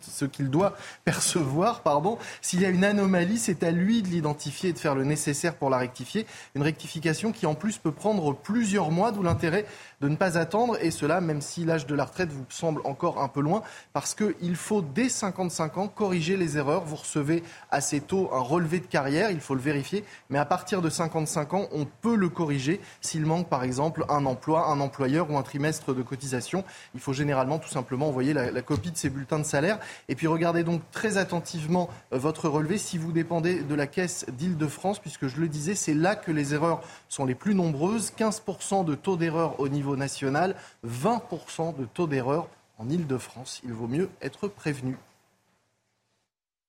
ce, 0.00 0.24
qu'il 0.24 0.48
doit 0.48 0.74
percevoir. 1.04 1.82
Pardon. 1.82 2.18
S'il 2.40 2.62
y 2.62 2.64
a 2.64 2.70
une 2.70 2.84
anomalie, 2.84 3.38
c'est 3.38 3.62
à 3.62 3.70
lui 3.70 4.02
de 4.02 4.08
l'identifier 4.08 4.70
et 4.70 4.72
de 4.72 4.78
faire 4.78 4.94
le 4.94 5.04
nécessaire 5.04 5.54
pour 5.54 5.68
la 5.68 5.76
rectifier. 5.76 6.26
Une 6.54 6.62
rectification 6.62 7.30
qui 7.30 7.44
en 7.44 7.54
plus 7.54 7.76
peut 7.76 7.92
prendre 7.92 8.34
plusieurs 8.34 8.90
mois, 8.90 9.12
d'où 9.12 9.22
l'intérêt 9.22 9.66
de 10.00 10.08
ne 10.08 10.16
pas 10.16 10.38
attendre, 10.38 10.78
et 10.80 10.90
cela 10.90 11.20
même 11.20 11.42
si 11.42 11.64
l'âge 11.64 11.86
de 11.86 11.94
la 11.94 12.04
retraite 12.04 12.30
vous 12.30 12.46
semble 12.48 12.80
encore 12.84 13.20
un 13.20 13.28
peu 13.28 13.40
loin, 13.40 13.62
parce 13.92 14.14
qu'il 14.14 14.56
faut 14.56 14.80
dès 14.80 15.10
55 15.10 15.76
ans 15.76 15.88
corriger 15.88 16.36
les 16.36 16.56
erreurs. 16.56 16.84
Vous 16.84 16.96
recevez 16.96 17.42
assez 17.70 18.00
tôt 18.00 18.30
un 18.32 18.40
relevé 18.40 18.80
de 18.80 18.86
carrière, 18.86 19.30
il 19.30 19.40
faut 19.40 19.54
le 19.54 19.60
vérifier, 19.60 20.04
mais 20.30 20.38
à 20.38 20.46
partir 20.46 20.80
de 20.80 20.88
55 20.88 21.52
ans, 21.52 21.68
on 21.72 21.84
peut 21.84 22.16
le 22.16 22.30
corriger 22.30 22.80
s'il 23.02 23.26
manque 23.26 23.48
par 23.48 23.62
exemple 23.62 24.06
un 24.08 24.24
emploi, 24.24 24.68
un 24.68 24.80
employeur 24.80 25.30
ou 25.30 25.36
un 25.36 25.42
trimestre 25.42 25.94
de 25.94 26.02
cotisation. 26.02 26.64
Il 26.94 27.00
faut 27.00 27.12
généralement 27.12 27.58
tout 27.58 27.68
simplement 27.68 28.08
envoyer 28.08 28.37
la, 28.38 28.50
la 28.50 28.62
copie 28.62 28.90
de 28.90 28.96
ces 28.96 29.10
bulletins 29.10 29.38
de 29.38 29.44
salaire. 29.44 29.78
Et 30.08 30.14
puis 30.14 30.26
regardez 30.26 30.64
donc 30.64 30.82
très 30.90 31.16
attentivement 31.16 31.88
euh, 32.12 32.18
votre 32.18 32.48
relevé 32.48 32.78
si 32.78 32.98
vous 32.98 33.12
dépendez 33.12 33.62
de 33.62 33.74
la 33.74 33.86
caisse 33.86 34.26
d'Île-de-France, 34.28 34.98
puisque 34.98 35.26
je 35.26 35.40
le 35.40 35.48
disais, 35.48 35.74
c'est 35.74 35.94
là 35.94 36.16
que 36.16 36.30
les 36.30 36.54
erreurs 36.54 36.82
sont 37.08 37.24
les 37.24 37.34
plus 37.34 37.54
nombreuses. 37.54 38.12
15% 38.18 38.84
de 38.84 38.94
taux 38.94 39.16
d'erreur 39.16 39.58
au 39.60 39.68
niveau 39.68 39.96
national, 39.96 40.54
20% 40.86 41.76
de 41.76 41.84
taux 41.84 42.06
d'erreur 42.06 42.48
en 42.78 42.88
Ile-de-France. 42.88 43.60
Il 43.64 43.72
vaut 43.72 43.88
mieux 43.88 44.08
être 44.22 44.48
prévenu. 44.48 44.96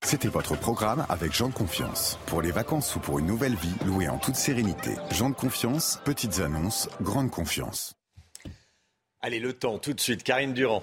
C'était 0.02 0.28
votre 0.28 0.56
programme 0.56 1.04
avec 1.08 1.32
Jean 1.32 1.48
de 1.48 1.54
Confiance. 1.54 2.18
Pour 2.26 2.40
les 2.40 2.50
vacances 2.50 2.96
ou 2.96 3.00
pour 3.00 3.18
une 3.18 3.26
nouvelle 3.26 3.54
vie, 3.54 3.74
louée 3.84 4.08
en 4.08 4.18
toute 4.18 4.34
sérénité. 4.34 4.96
Jean 5.10 5.30
de 5.30 5.34
Confiance, 5.34 6.00
petites 6.04 6.40
annonces, 6.40 6.88
grande 7.02 7.30
confiance. 7.30 7.94
Allez, 9.20 9.38
le 9.38 9.52
temps, 9.52 9.78
tout 9.78 9.92
de 9.92 10.00
suite, 10.00 10.22
Karine 10.22 10.54
Durand. 10.54 10.82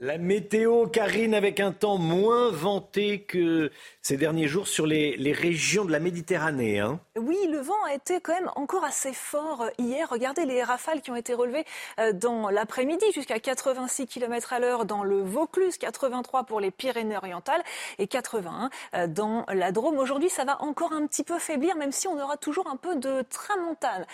La 0.00 0.16
météo, 0.16 0.86
Karine, 0.86 1.34
avec 1.34 1.58
un 1.58 1.72
temps 1.72 1.98
moins 1.98 2.52
vanté 2.52 3.22
que 3.22 3.72
ces 4.00 4.16
derniers 4.16 4.46
jours 4.46 4.68
sur 4.68 4.86
les, 4.86 5.32
régions 5.32 5.84
de 5.84 5.90
la 5.90 5.98
Méditerranée. 5.98 6.78
Hein. 6.78 7.00
Oui, 7.16 7.36
le 7.50 7.58
vent 7.58 7.82
a 7.84 7.94
été 7.94 8.20
quand 8.20 8.32
même 8.32 8.48
encore 8.54 8.84
assez 8.84 9.12
fort 9.12 9.62
euh, 9.62 9.70
hier. 9.76 10.08
Regardez 10.08 10.44
les 10.44 10.62
rafales 10.62 11.00
qui 11.00 11.10
ont 11.10 11.16
été 11.16 11.34
relevées 11.34 11.64
euh, 11.98 12.12
dans 12.12 12.48
l'après-midi 12.48 13.06
jusqu'à 13.12 13.40
86 13.40 14.06
km 14.06 14.52
à 14.52 14.60
l'heure 14.60 14.84
dans 14.84 15.02
le 15.02 15.20
Vaucluse, 15.20 15.78
83 15.78 16.44
pour 16.44 16.60
les 16.60 16.70
Pyrénées-Orientales 16.70 17.64
et 17.98 18.06
81 18.06 18.70
euh, 18.94 19.08
dans 19.08 19.46
la 19.48 19.72
Drôme. 19.72 19.98
Aujourd'hui, 19.98 20.30
ça 20.30 20.44
va 20.44 20.62
encore 20.62 20.92
un 20.92 21.08
petit 21.08 21.24
peu 21.24 21.40
faiblir, 21.40 21.74
même 21.74 21.90
si 21.90 22.06
on 22.06 22.22
aura 22.22 22.36
toujours 22.36 22.68
un 22.68 22.76
peu 22.76 22.94
de 22.94 23.22
tramontane. 23.22 24.06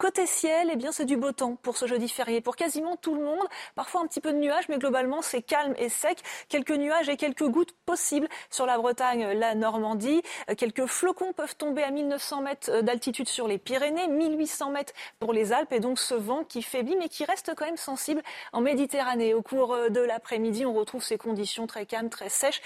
Côté 0.00 0.24
ciel, 0.24 0.70
eh 0.72 0.76
bien, 0.76 0.92
c'est 0.92 1.04
du 1.04 1.18
beau 1.18 1.30
temps 1.30 1.56
pour 1.56 1.76
ce 1.76 1.86
jeudi 1.86 2.08
férié, 2.08 2.40
pour 2.40 2.56
quasiment 2.56 2.96
tout 2.96 3.14
le 3.14 3.22
monde. 3.22 3.46
Parfois 3.74 4.00
un 4.00 4.06
petit 4.06 4.22
peu 4.22 4.32
de 4.32 4.38
nuages, 4.38 4.66
mais 4.70 4.78
globalement, 4.78 5.20
c'est 5.20 5.42
calme 5.42 5.74
et 5.76 5.90
sec. 5.90 6.22
Quelques 6.48 6.70
nuages 6.70 7.10
et 7.10 7.18
quelques 7.18 7.46
gouttes 7.46 7.74
possibles 7.84 8.26
sur 8.48 8.64
la 8.64 8.78
Bretagne, 8.78 9.32
la 9.32 9.54
Normandie. 9.54 10.22
Euh, 10.48 10.54
quelques 10.54 10.86
flocons 10.86 11.34
peuvent 11.34 11.54
tomber 11.54 11.82
à 11.82 11.90
1900 11.90 12.40
mètres 12.40 12.70
euh, 12.70 12.80
d'altitude 12.80 13.28
sur 13.28 13.46
les 13.46 13.58
Pyrénées, 13.58 14.08
1800 14.08 14.70
mètres 14.70 14.94
pour 15.18 15.34
les 15.34 15.52
Alpes, 15.52 15.72
et 15.74 15.80
donc 15.80 15.98
ce 15.98 16.14
vent 16.14 16.44
qui 16.44 16.62
faiblit, 16.62 16.96
mais 16.96 17.10
qui 17.10 17.26
reste 17.26 17.52
quand 17.54 17.66
même 17.66 17.76
sensible 17.76 18.22
en 18.54 18.62
Méditerranée. 18.62 19.34
Au 19.34 19.42
cours 19.42 19.74
euh, 19.74 19.90
de 19.90 20.00
l'après-midi, 20.00 20.64
on 20.64 20.72
retrouve 20.72 21.04
ces 21.04 21.18
conditions 21.18 21.66
très 21.66 21.84
calmes, 21.84 22.08
très 22.08 22.30
sèches, 22.30 22.62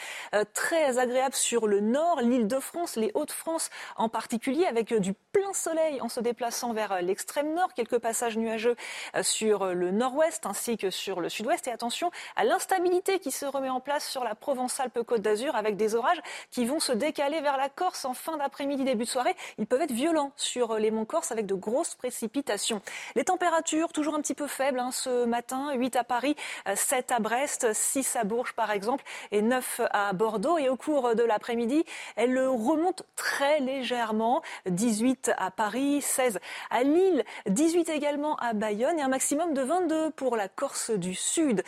très 0.53 0.99
agréables 0.99 1.35
sur 1.35 1.67
le 1.67 1.81
nord, 1.81 2.21
l'île 2.21 2.47
de 2.47 2.61
France, 2.61 2.95
les 2.95 3.11
Hauts-de-France 3.15 3.71
en 3.97 4.09
particulier, 4.09 4.67
avec 4.67 4.95
du 4.95 5.15
plein 5.33 5.53
soleil 5.53 6.01
en 6.01 6.09
se 6.09 6.21
déplaçant 6.21 6.73
vers 6.73 7.03
l'extérieur 7.03 7.24
extrême 7.25 7.55
nord, 7.55 7.73
quelques 7.73 7.99
passages 7.99 8.37
nuageux 8.37 8.77
euh, 9.17 9.23
sur 9.23 9.73
le 9.73 9.91
nord-ouest 9.91 10.45
ainsi 10.45 10.77
que 10.77 10.91
sur 10.91 11.23
le 11.23 11.31
sud-ouest. 11.31 11.67
Et 11.67 11.71
attention 11.71 12.11
à 12.37 12.45
l'instabilité 12.45 13.19
qui 13.19 13.31
se 13.31 13.47
remet 13.47 13.71
en 13.71 13.81
place 13.81 14.07
sur 14.07 14.25
la 14.25 14.35
Provence-Alpes-Côte 14.35 15.23
d'Azur 15.23 15.57
avec 15.57 15.77
des 15.77 15.95
orages 15.95 16.21
qui 16.51 16.67
vont 16.67 16.81
se 16.81 16.93
décaler 16.93 17.41
vers 17.41 17.57
la 17.57 17.71
Corse 17.71 18.05
en 18.05 18.13
fin 18.13 18.37
d'après-midi, 18.37 18.85
début 18.85 19.05
de 19.05 19.09
soirée. 19.09 19.35
Ils 19.57 19.67
peuvent 19.67 19.81
être 19.81 19.93
violents 19.93 20.33
sur 20.37 20.75
les 20.75 20.91
monts 20.91 21.07
Corse 21.07 21.33
avec 21.33 21.47
de 21.47 21.55
grosses 21.55 21.95
précipitations. 21.95 22.83
Les 23.15 23.25
températures 23.25 23.91
toujours 23.95 24.17
un 24.17 24.21
petit 24.21 24.35
peu 24.35 24.47
faibles 24.47 24.79
hein, 24.79 24.91
ce 24.93 25.25
matin, 25.25 25.73
8 25.73 25.97
à 25.97 26.05
Paris, 26.05 26.37
7 26.75 27.11
à 27.11 27.21
Brest, 27.21 27.73
6 27.73 28.17
à 28.17 28.25
Bourges 28.25 28.53
par 28.53 28.71
exemple 28.71 29.03
et 29.33 29.41
9 29.41 29.81
à 29.93 30.13
Bordeaux. 30.13 30.59
Et 30.59 30.69
au 30.69 30.77
cours 30.77 31.15
de 31.15 31.23
l'après-midi, 31.23 31.87
elles 32.17 32.39
remontent 32.39 33.05
très 33.17 33.61
légèrement, 33.61 34.43
18 34.67 35.33
à 35.39 35.51
Paris, 35.51 36.03
16 36.03 36.39
à 36.71 36.83
Lille 36.83 37.14
Lille, 37.15 37.25
18 37.49 37.89
également 37.91 38.37
à 38.37 38.53
Bayonne 38.53 38.99
et 38.99 39.03
un 39.03 39.09
maximum 39.09 39.55
de 39.55 39.63
22 39.63 40.11
pour 40.11 40.37
la 40.37 40.49
Corse 40.49 40.91
du 40.91 41.15
Sud. 41.15 41.63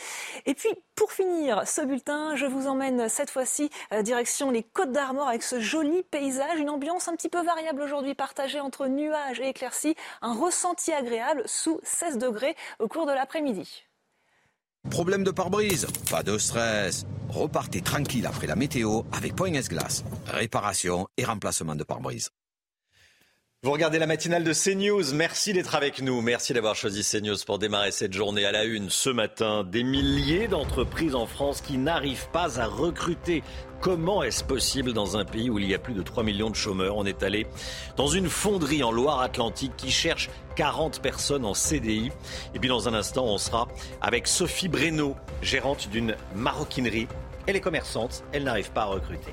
Et 0.47 0.55
puis, 0.55 0.69
pour 0.95 1.13
finir 1.13 1.67
ce 1.67 1.83
bulletin, 1.83 2.35
je 2.37 2.47
vous 2.47 2.67
emmène 2.67 3.09
cette 3.09 3.31
fois-ci 3.31 3.71
euh, 3.93 4.03
direction 4.03 4.51
les 4.51 4.63
Côtes 4.63 4.93
d'Armor 4.93 5.29
avec 5.29 5.43
ce 5.43 5.61
joli 5.61 6.03
paysage, 6.05 6.59
une 6.59 6.71
ambiance 6.71 7.09
un 7.09 7.17
petit 7.17 7.29
peu 7.29 7.43
variable 7.43 7.83
aujourd'hui 7.83 8.15
partagée 8.15 8.61
entre 8.61 8.87
nuages 8.87 9.41
et 9.41 9.49
éclaircies, 9.49 9.95
un 10.23 10.35
ressenti 10.35 10.93
agréable 10.93 11.43
sous 11.47 11.81
16 11.83 12.19
degrés 12.19 12.57
au 12.79 12.89
cours 12.89 13.07
de 13.07 13.13
l'après-midi. 13.13 13.85
Problème 14.91 15.25
de 15.25 15.31
pare-brise? 15.31 15.87
Pas 16.11 16.23
de 16.23 16.39
stress. 16.39 17.05
Repartez 17.29 17.83
tranquille 17.83 18.27
après 18.27 18.47
la 18.47 18.57
météo 18.57 19.03
avec 19.13 19.35
Point 19.35 19.53
S-Glace. 19.55 20.05
Réparation 20.27 21.09
et 21.17 21.25
remplacement 21.25 21.75
de 21.75 21.83
pare-brise. 21.83 22.31
Vous 23.67 23.73
regardez 23.73 23.99
la 23.99 24.07
matinale 24.07 24.45
de 24.45 24.53
CNews. 24.53 25.13
Merci 25.13 25.53
d'être 25.53 25.75
avec 25.75 26.01
nous. 26.01 26.21
Merci 26.21 26.53
d'avoir 26.53 26.77
choisi 26.77 27.03
CNews 27.03 27.35
pour 27.45 27.59
démarrer 27.59 27.91
cette 27.91 28.13
journée 28.13 28.45
à 28.45 28.53
la 28.53 28.63
une. 28.63 28.91
Ce 28.91 29.11
matin, 29.11 29.65
des 29.65 29.83
milliers 29.83 30.47
d'entreprises 30.47 31.17
en 31.17 31.27
France 31.27 31.63
qui 31.63 31.77
n'arrivent 31.77 32.29
pas 32.33 32.61
à 32.61 32.67
recruter. 32.67 33.43
Comment 33.81 34.23
est-ce 34.23 34.45
possible 34.45 34.93
dans 34.93 35.17
un 35.17 35.25
pays 35.25 35.51
où 35.51 35.59
il 35.59 35.67
y 35.67 35.75
a 35.75 35.81
plus 35.81 35.95
de 35.95 36.03
3 36.03 36.23
millions 36.23 36.49
de 36.49 36.55
chômeurs? 36.55 36.97
On 36.97 37.05
est 37.05 37.25
allé 37.25 37.49
dans 37.97 38.07
une 38.07 38.29
fonderie 38.29 38.85
en 38.85 38.93
Loire-Atlantique 38.93 39.73
qui 39.77 39.91
cherche 39.91 40.31
40 40.55 41.03
personnes 41.03 41.45
en 41.45 41.55
CDI. 41.55 42.13
Et 42.55 42.61
puis 42.61 42.69
dans 42.69 42.89
un 42.89 42.95
instant, 42.95 43.25
on 43.25 43.37
sera 43.37 43.67
avec 44.01 44.29
Sophie 44.29 44.69
Breno, 44.69 45.17
gérante 45.43 45.89
d'une 45.89 46.15
maroquinerie. 46.37 47.09
Elle 47.49 47.57
est 47.57 47.61
commerçante, 47.61 48.23
elle 48.33 48.45
n'arrive 48.45 48.71
pas 48.71 48.83
à 48.83 48.87
recruter. 48.87 49.33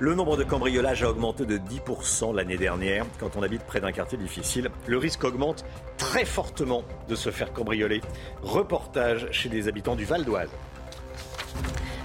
Le 0.00 0.14
nombre 0.14 0.36
de 0.36 0.44
cambriolages 0.44 1.02
a 1.02 1.10
augmenté 1.10 1.44
de 1.44 1.58
10% 1.58 2.32
l'année 2.32 2.56
dernière. 2.56 3.04
Quand 3.18 3.36
on 3.36 3.42
habite 3.42 3.64
près 3.64 3.80
d'un 3.80 3.90
quartier 3.90 4.16
difficile, 4.16 4.70
le 4.86 4.96
risque 4.96 5.24
augmente 5.24 5.64
très 5.96 6.24
fortement 6.24 6.84
de 7.08 7.16
se 7.16 7.30
faire 7.30 7.52
cambrioler. 7.52 8.00
Reportage 8.42 9.26
chez 9.32 9.48
des 9.48 9.66
habitants 9.66 9.96
du 9.96 10.04
Val 10.04 10.24
d'Oise. 10.24 10.50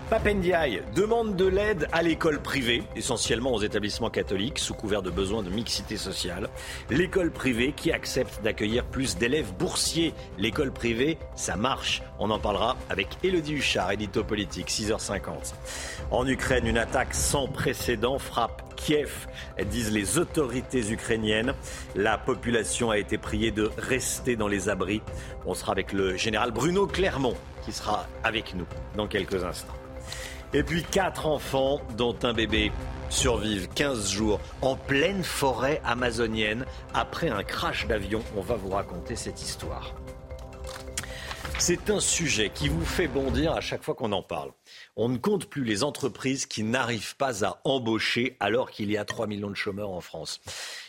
Papendiaï 0.10 0.84
demande 0.96 1.36
de 1.36 1.46
l'aide 1.46 1.88
à 1.92 2.04
l'école 2.04 2.42
privée, 2.42 2.84
essentiellement 2.96 3.54
aux 3.54 3.62
établissements 3.62 4.10
catholiques, 4.10 4.60
sous 4.60 4.74
couvert 4.74 5.02
de 5.02 5.10
besoins 5.10 5.44
de 5.44 5.50
mixité 5.50 5.98
sociale. 5.98 6.50
L'école 6.90 7.32
privée 7.32 7.74
qui 7.76 7.92
accepte 7.92 8.42
d'accueillir 8.44 8.86
plus 8.86 9.18
d'élèves 9.18 9.54
boursiers. 9.54 10.14
L'école 10.38 10.72
privée, 10.72 11.18
ça 11.36 11.56
marche. 11.56 12.04
On 12.20 12.30
en 12.30 12.40
parlera 12.40 12.78
avec 12.90 13.08
Elodie 13.24 13.54
Huchard, 13.54 13.92
édito 13.92 14.24
politique, 14.24 14.70
6h50. 14.70 15.54
En 16.12 16.28
Ukraine, 16.28 16.68
une 16.68 16.78
attaque 16.78 17.14
sans 17.14 17.48
précédent 17.48 18.20
frappe 18.20 18.62
Kiev, 18.76 19.28
disent 19.66 19.92
les 19.92 20.18
autorités 20.18 20.92
ukrainiennes. 20.92 21.54
La 21.96 22.18
population 22.18 22.92
a 22.92 22.98
été 22.98 23.18
priée 23.18 23.52
de 23.52 23.72
rester 23.78 24.36
dans 24.36 24.48
les 24.48 24.70
abris. 24.70 25.02
On 25.46 25.54
sera 25.54 25.72
avec 25.72 25.94
le 25.94 26.18
général 26.18 26.52
Bruno 26.52 26.88
Clermont, 26.88 27.36
qui 27.66 27.72
sera 27.72 28.06
avec 28.24 28.54
nous 28.56 28.66
dans 28.96 29.08
quelques 29.08 29.44
instants. 29.44 29.74
Et 30.56 30.62
puis 30.62 30.84
quatre 30.84 31.26
enfants, 31.26 31.82
dont 31.98 32.16
un 32.22 32.34
bébé, 32.34 32.72
survivent 33.10 33.70
15 33.70 34.12
jours 34.12 34.40
en 34.62 34.76
pleine 34.76 35.24
forêt 35.24 35.82
amazonienne 35.84 36.66
après 36.94 37.30
un 37.30 37.44
crash 37.44 37.88
d'avion. 37.88 38.22
On 38.38 38.42
va 38.42 38.56
vous 38.56 38.70
raconter 38.70 39.16
cette 39.16 39.42
histoire. 39.42 39.96
C'est 41.58 41.90
un 41.90 42.00
sujet 42.00 42.52
qui 42.54 42.68
vous 42.68 42.86
fait 42.86 43.08
bondir 43.08 43.54
à 43.54 43.62
chaque 43.62 43.84
fois 43.84 43.96
qu'on 43.96 44.12
en 44.12 44.22
parle. 44.22 44.52
On 44.96 45.10
ne 45.10 45.18
compte 45.18 45.48
plus 45.48 45.64
les 45.64 45.84
entreprises 45.84 46.46
qui 46.46 46.62
n'arrivent 46.62 47.16
pas 47.16 47.44
à 47.44 47.60
embaucher 47.64 48.38
alors 48.40 48.70
qu'il 48.70 48.92
y 48.92 48.98
a 48.98 49.06
3 49.06 49.26
millions 49.26 49.50
de 49.50 49.56
chômeurs 49.56 49.92
en 49.92 50.02
France. 50.02 50.40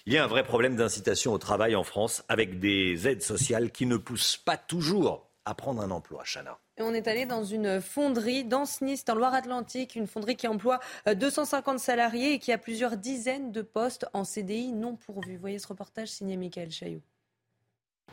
Il 0.05 0.13
y 0.13 0.19
a 0.19 0.25
un 0.25 0.27
vrai 0.29 0.43
problème 0.43 0.77
d'incitation 0.77 1.33
au 1.33 1.39
travail 1.39 1.75
en 1.75 1.85
France 1.85 2.23
avec 2.29 2.59
des 2.59 3.09
aides 3.09 3.23
sociales 3.23 3.71
qui 3.71 3.87
ne 3.87 3.97
poussent 3.97 4.37
pas 4.37 4.59
toujours 4.59 5.31
à 5.47 5.55
prendre 5.55 5.81
un 5.81 5.91
emploi, 5.91 6.23
Chana. 6.25 6.59
Et 6.77 6.83
on 6.83 6.93
est 6.93 7.07
allé 7.07 7.25
dans 7.25 7.45
une 7.45 7.81
fonderie 7.81 8.45
dans 8.45 8.65
Nice, 8.81 9.05
en 9.09 9.15
Loire-Atlantique, 9.15 9.95
une 9.95 10.09
fonderie 10.09 10.35
qui 10.35 10.49
emploie 10.49 10.81
250 11.07 11.75
euh, 11.75 11.79
salariés 11.79 12.33
et 12.33 12.39
qui 12.41 12.51
a 12.51 12.59
plusieurs 12.59 12.97
dizaines 12.97 13.53
de 13.53 13.63
postes 13.63 14.07
en 14.13 14.25
CDI 14.25 14.73
non 14.73 14.97
pourvus. 14.97 15.37
Voyez 15.37 15.61
ce 15.61 15.69
reportage 15.69 16.09
signé 16.09 16.37
Michael 16.37 16.73
Chaillot. 16.73 17.03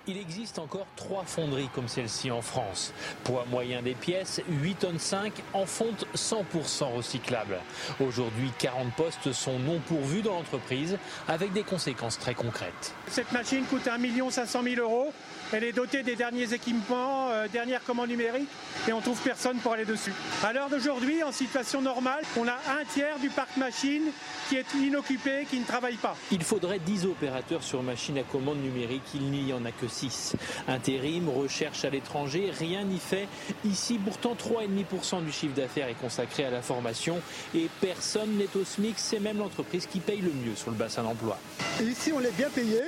Il 0.07 0.17
existe 0.17 0.57
encore 0.57 0.87
trois 0.95 1.23
fonderies 1.25 1.69
comme 1.75 1.87
celle-ci 1.87 2.31
en 2.31 2.41
France. 2.41 2.91
Poids 3.23 3.45
moyen 3.51 3.83
des 3.83 3.93
pièces, 3.93 4.41
8 4.49 4.75
tonnes 4.75 4.99
5 4.99 5.31
en 5.53 5.67
fonte 5.67 6.07
100% 6.15 6.95
recyclable. 6.95 7.59
Aujourd'hui, 7.99 8.51
40 8.57 8.93
postes 8.95 9.31
sont 9.31 9.59
non 9.59 9.79
pourvus 9.79 10.23
dans 10.23 10.33
l'entreprise 10.33 10.97
avec 11.27 11.53
des 11.53 11.61
conséquences 11.61 12.17
très 12.17 12.33
concrètes. 12.33 12.95
Cette 13.07 13.31
machine 13.31 13.63
coûte 13.65 13.87
1 13.87 14.31
500 14.31 14.63
000 14.63 14.81
euros. 14.81 15.13
Elle 15.53 15.65
est 15.65 15.73
dotée 15.73 16.01
des 16.01 16.15
derniers 16.15 16.53
équipements, 16.53 17.29
euh, 17.29 17.47
dernières 17.49 17.83
commandes 17.83 18.07
numériques 18.07 18.47
et 18.87 18.93
on 18.93 19.01
trouve 19.01 19.19
personne 19.21 19.57
pour 19.57 19.73
aller 19.73 19.83
dessus. 19.83 20.13
À 20.43 20.53
l'heure 20.53 20.69
d'aujourd'hui, 20.69 21.23
en 21.23 21.33
situation 21.33 21.81
normale, 21.81 22.23
on 22.37 22.47
a 22.47 22.53
un 22.53 22.85
tiers 22.93 23.19
du 23.19 23.29
parc 23.29 23.57
machine 23.57 24.03
qui 24.47 24.55
est 24.55 24.73
inoccupé, 24.75 25.45
qui 25.49 25.59
ne 25.59 25.65
travaille 25.65 25.97
pas. 25.97 26.15
Il 26.31 26.43
faudrait 26.43 26.79
10 26.79 27.05
opérateurs 27.05 27.63
sur 27.63 27.83
machine 27.83 28.17
à 28.17 28.23
commande 28.23 28.61
numérique, 28.61 29.03
il 29.13 29.29
n'y 29.29 29.51
en 29.51 29.65
a 29.65 29.71
que 29.71 29.89
6. 29.89 30.35
Intérim, 30.69 31.27
recherche 31.27 31.83
à 31.83 31.89
l'étranger, 31.89 32.51
rien 32.57 32.83
n'y 32.83 32.99
fait. 32.99 33.27
Ici, 33.65 33.99
pourtant, 34.03 34.35
3,5% 34.35 35.25
du 35.25 35.33
chiffre 35.33 35.53
d'affaires 35.53 35.89
est 35.89 35.99
consacré 35.99 36.45
à 36.45 36.49
la 36.49 36.61
formation 36.61 37.19
et 37.53 37.67
personne 37.81 38.37
n'est 38.37 38.55
au 38.55 38.63
SMIC, 38.63 38.95
c'est 38.97 39.19
même 39.19 39.39
l'entreprise 39.39 39.85
qui 39.85 39.99
paye 39.99 40.21
le 40.21 40.31
mieux 40.31 40.55
sur 40.55 40.71
le 40.71 40.77
bassin 40.77 41.03
d'emploi. 41.03 41.37
Ici, 41.81 42.13
on 42.15 42.21
est 42.21 42.35
bien 42.37 42.49
payé. 42.49 42.81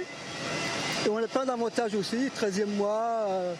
Et 1.05 1.09
on 1.09 1.17
a 1.17 1.27
plein 1.27 1.45
d'avantages 1.45 1.95
aussi, 1.95 2.29
13e 2.29 2.65
mois, 2.77 3.25
euh, 3.27 3.53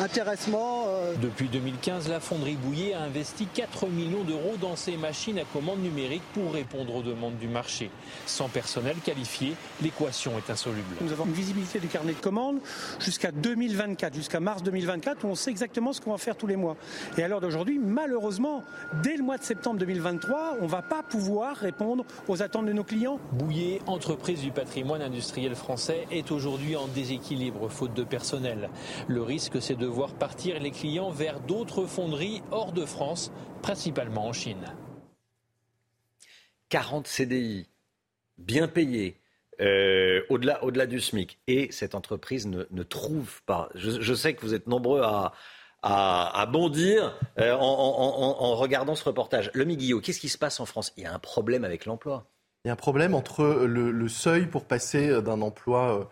intéressement. 0.00 0.84
Euh. 0.88 1.14
Depuis 1.20 1.48
2015, 1.48 2.08
la 2.08 2.20
fonderie 2.20 2.56
Bouillet 2.56 2.94
a 2.94 3.02
investi 3.02 3.46
4 3.52 3.86
millions 3.88 4.24
d'euros 4.24 4.54
dans 4.60 4.76
ses 4.76 4.96
machines 4.96 5.38
à 5.38 5.44
commande 5.44 5.80
numérique 5.80 6.22
pour 6.34 6.52
répondre 6.52 6.94
aux 6.94 7.02
demandes 7.02 7.38
du 7.38 7.48
marché. 7.48 7.90
Sans 8.26 8.48
personnel 8.48 8.96
qualifié, 9.04 9.54
l'équation 9.82 10.32
est 10.38 10.50
insoluble. 10.50 10.96
Nous 11.00 11.12
avons 11.12 11.24
une 11.24 11.32
visibilité 11.32 11.80
du 11.80 11.88
carnet 11.88 12.12
de 12.12 12.20
commandes 12.20 12.58
jusqu'à 13.00 13.32
2024, 13.32 14.14
jusqu'à 14.14 14.40
mars 14.40 14.62
2024, 14.62 15.24
où 15.24 15.28
on 15.28 15.34
sait 15.34 15.50
exactement 15.50 15.92
ce 15.92 16.00
qu'on 16.00 16.12
va 16.12 16.18
faire 16.18 16.36
tous 16.36 16.46
les 16.46 16.56
mois. 16.56 16.76
Et 17.16 17.22
à 17.22 17.28
l'heure 17.28 17.40
d'aujourd'hui, 17.40 17.78
malheureusement, 17.78 18.62
dès 19.02 19.16
le 19.16 19.22
mois 19.22 19.38
de 19.38 19.44
septembre 19.44 19.78
2023, 19.80 20.58
on 20.60 20.64
ne 20.64 20.68
va 20.68 20.82
pas 20.82 21.02
pouvoir 21.02 21.56
répondre 21.56 22.04
aux 22.28 22.42
attentes 22.42 22.66
de 22.66 22.72
nos 22.72 22.84
clients. 22.84 23.18
Bouillet, 23.32 23.80
entreprise 23.86 24.40
du 24.40 24.50
patrimoine 24.50 25.02
industriel 25.02 25.54
français, 25.54 26.06
est 26.10 26.30
aujourd'hui 26.30 26.76
en 26.76 26.86
déséquilibre 26.86 27.68
faute 27.68 27.94
de 27.94 28.04
personnel. 28.04 28.70
Le 29.08 29.22
risque, 29.22 29.60
c'est 29.60 29.76
de 29.76 29.87
voir 29.88 30.14
partir 30.14 30.60
les 30.60 30.70
clients 30.70 31.10
vers 31.10 31.40
d'autres 31.40 31.84
fonderies 31.84 32.42
hors 32.50 32.72
de 32.72 32.84
France, 32.84 33.32
principalement 33.62 34.26
en 34.26 34.32
Chine. 34.32 34.74
40 36.68 37.06
CDI, 37.06 37.66
bien 38.36 38.68
payés, 38.68 39.20
euh, 39.60 40.22
au-delà, 40.28 40.62
au-delà 40.62 40.86
du 40.86 41.00
SMIC. 41.00 41.38
Et 41.46 41.70
cette 41.72 41.94
entreprise 41.94 42.46
ne, 42.46 42.82
trouve 42.82 43.42
pas. 43.44 43.68
Je, 43.74 44.14
sais 44.14 44.34
que 44.34 44.42
vous 44.42 44.54
êtes 44.54 44.66
nombreux 44.66 45.02
à, 45.02 45.32
à, 45.82 46.46
bondir 46.46 47.18
euh, 47.38 47.54
en, 47.54 48.54
regardant 48.54 48.94
ce 48.94 49.04
reportage. 49.04 49.50
Le 49.54 49.64
Guillot, 49.64 50.00
qu'est-ce 50.00 50.20
qui 50.20 50.28
se 50.28 50.38
passe 50.38 50.60
en 50.60 50.66
France? 50.66 50.92
Il 50.96 51.04
y 51.04 51.06
a 51.06 51.14
un 51.14 51.18
problème 51.18 51.64
avec 51.64 51.86
l'emploi. 51.86 52.26
Il 52.64 52.68
y 52.68 52.70
a 52.70 52.72
un 52.72 52.76
problème 52.76 53.14
entre 53.14 53.44
le, 53.44 54.08
seuil 54.08 54.46
pour 54.46 54.64
passer 54.64 55.22
d'un 55.22 55.42
emploi 55.42 56.00
euh, 56.00 56.04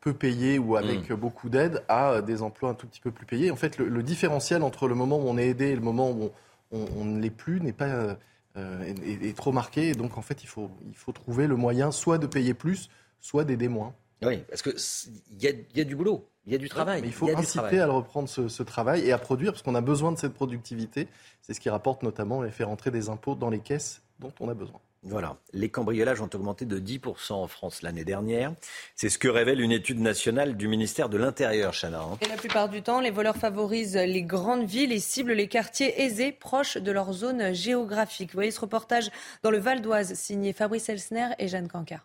peu 0.00 0.12
payés 0.12 0.58
ou 0.58 0.76
avec 0.76 1.10
mm. 1.10 1.14
beaucoup 1.14 1.48
d'aide 1.48 1.82
à 1.88 2.22
des 2.22 2.42
emplois 2.42 2.70
un 2.70 2.74
tout 2.74 2.86
petit 2.86 3.00
peu 3.00 3.10
plus 3.10 3.26
payés. 3.26 3.50
En 3.50 3.56
fait, 3.56 3.78
le, 3.78 4.02
différentiel 4.02 4.62
entre 4.62 4.88
le 4.88 4.94
moment 4.94 5.18
où 5.18 5.28
on 5.28 5.38
est 5.38 5.48
aidé 5.48 5.66
et 5.66 5.74
le 5.74 5.80
moment 5.80 6.10
où 6.10 6.30
on, 6.72 7.04
ne 7.04 7.20
l'est 7.20 7.30
plus 7.30 7.60
n'est 7.60 7.72
pas 7.72 8.16
euh, 8.56 8.94
est, 9.04 9.36
trop 9.36 9.52
marqué. 9.52 9.88
Et 9.88 9.94
donc, 9.94 10.18
en 10.18 10.22
fait, 10.22 10.42
il 10.42 10.46
faut, 10.48 10.70
il 10.88 10.94
faut 10.94 11.12
trouver 11.12 11.46
le 11.46 11.56
moyen 11.56 11.90
soit 11.90 12.18
de 12.18 12.26
payer 12.26 12.54
plus, 12.54 12.90
soit 13.20 13.44
d'aider 13.44 13.68
moins. 13.68 13.94
Oui, 14.22 14.42
parce 14.48 14.62
qu'il 14.62 15.42
y 15.42 15.46
a, 15.46 15.52
y 15.74 15.80
a 15.80 15.84
du 15.84 15.94
boulot. 15.94 16.26
Il 16.46 16.52
y 16.52 16.54
a 16.54 16.58
du 16.58 16.68
travail. 16.68 17.02
il 17.04 17.12
faut 17.12 17.28
inciter 17.36 17.80
à 17.80 17.86
le 17.86 17.92
reprendre 17.92 18.28
ce, 18.28 18.48
ce, 18.48 18.62
travail 18.62 19.02
et 19.04 19.12
à 19.12 19.18
produire, 19.18 19.52
parce 19.52 19.62
qu'on 19.62 19.74
a 19.74 19.80
besoin 19.80 20.12
de 20.12 20.18
cette 20.18 20.32
productivité. 20.32 21.08
C'est 21.42 21.54
ce 21.54 21.60
qui 21.60 21.68
rapporte 21.68 22.02
notamment 22.02 22.44
et 22.44 22.50
fait 22.50 22.64
rentrer 22.64 22.90
des 22.90 23.08
impôts 23.08 23.34
dans 23.34 23.50
les 23.50 23.58
caisses 23.58 24.02
dont 24.20 24.32
on 24.40 24.48
a 24.48 24.54
besoin. 24.54 24.80
Voilà, 25.08 25.36
les 25.52 25.68
cambriolages 25.68 26.20
ont 26.20 26.28
augmenté 26.34 26.64
de 26.64 26.80
10% 26.80 27.34
en 27.34 27.46
France 27.46 27.82
l'année 27.82 28.04
dernière. 28.04 28.52
C'est 28.96 29.08
ce 29.08 29.18
que 29.18 29.28
révèle 29.28 29.60
une 29.60 29.70
étude 29.70 30.00
nationale 30.00 30.56
du 30.56 30.66
ministère 30.66 31.08
de 31.08 31.16
l'Intérieur, 31.16 31.72
Chana. 31.72 32.00
Hein. 32.00 32.18
Et 32.22 32.28
la 32.28 32.34
plupart 32.34 32.68
du 32.68 32.82
temps, 32.82 32.98
les 33.00 33.12
voleurs 33.12 33.36
favorisent 33.36 33.94
les 33.94 34.22
grandes 34.22 34.66
villes 34.66 34.90
et 34.90 34.98
ciblent 34.98 35.32
les 35.32 35.46
quartiers 35.46 36.02
aisés 36.02 36.32
proches 36.32 36.76
de 36.76 36.90
leur 36.90 37.12
zone 37.12 37.54
géographique. 37.54 38.30
Vous 38.30 38.38
voyez 38.38 38.50
ce 38.50 38.58
reportage 38.58 39.10
dans 39.44 39.52
le 39.52 39.58
Val 39.58 39.80
d'Oise, 39.80 40.14
signé 40.14 40.52
Fabrice 40.52 40.88
Elsner 40.88 41.28
et 41.38 41.46
Jeanne 41.46 41.68
Cancard. 41.68 42.04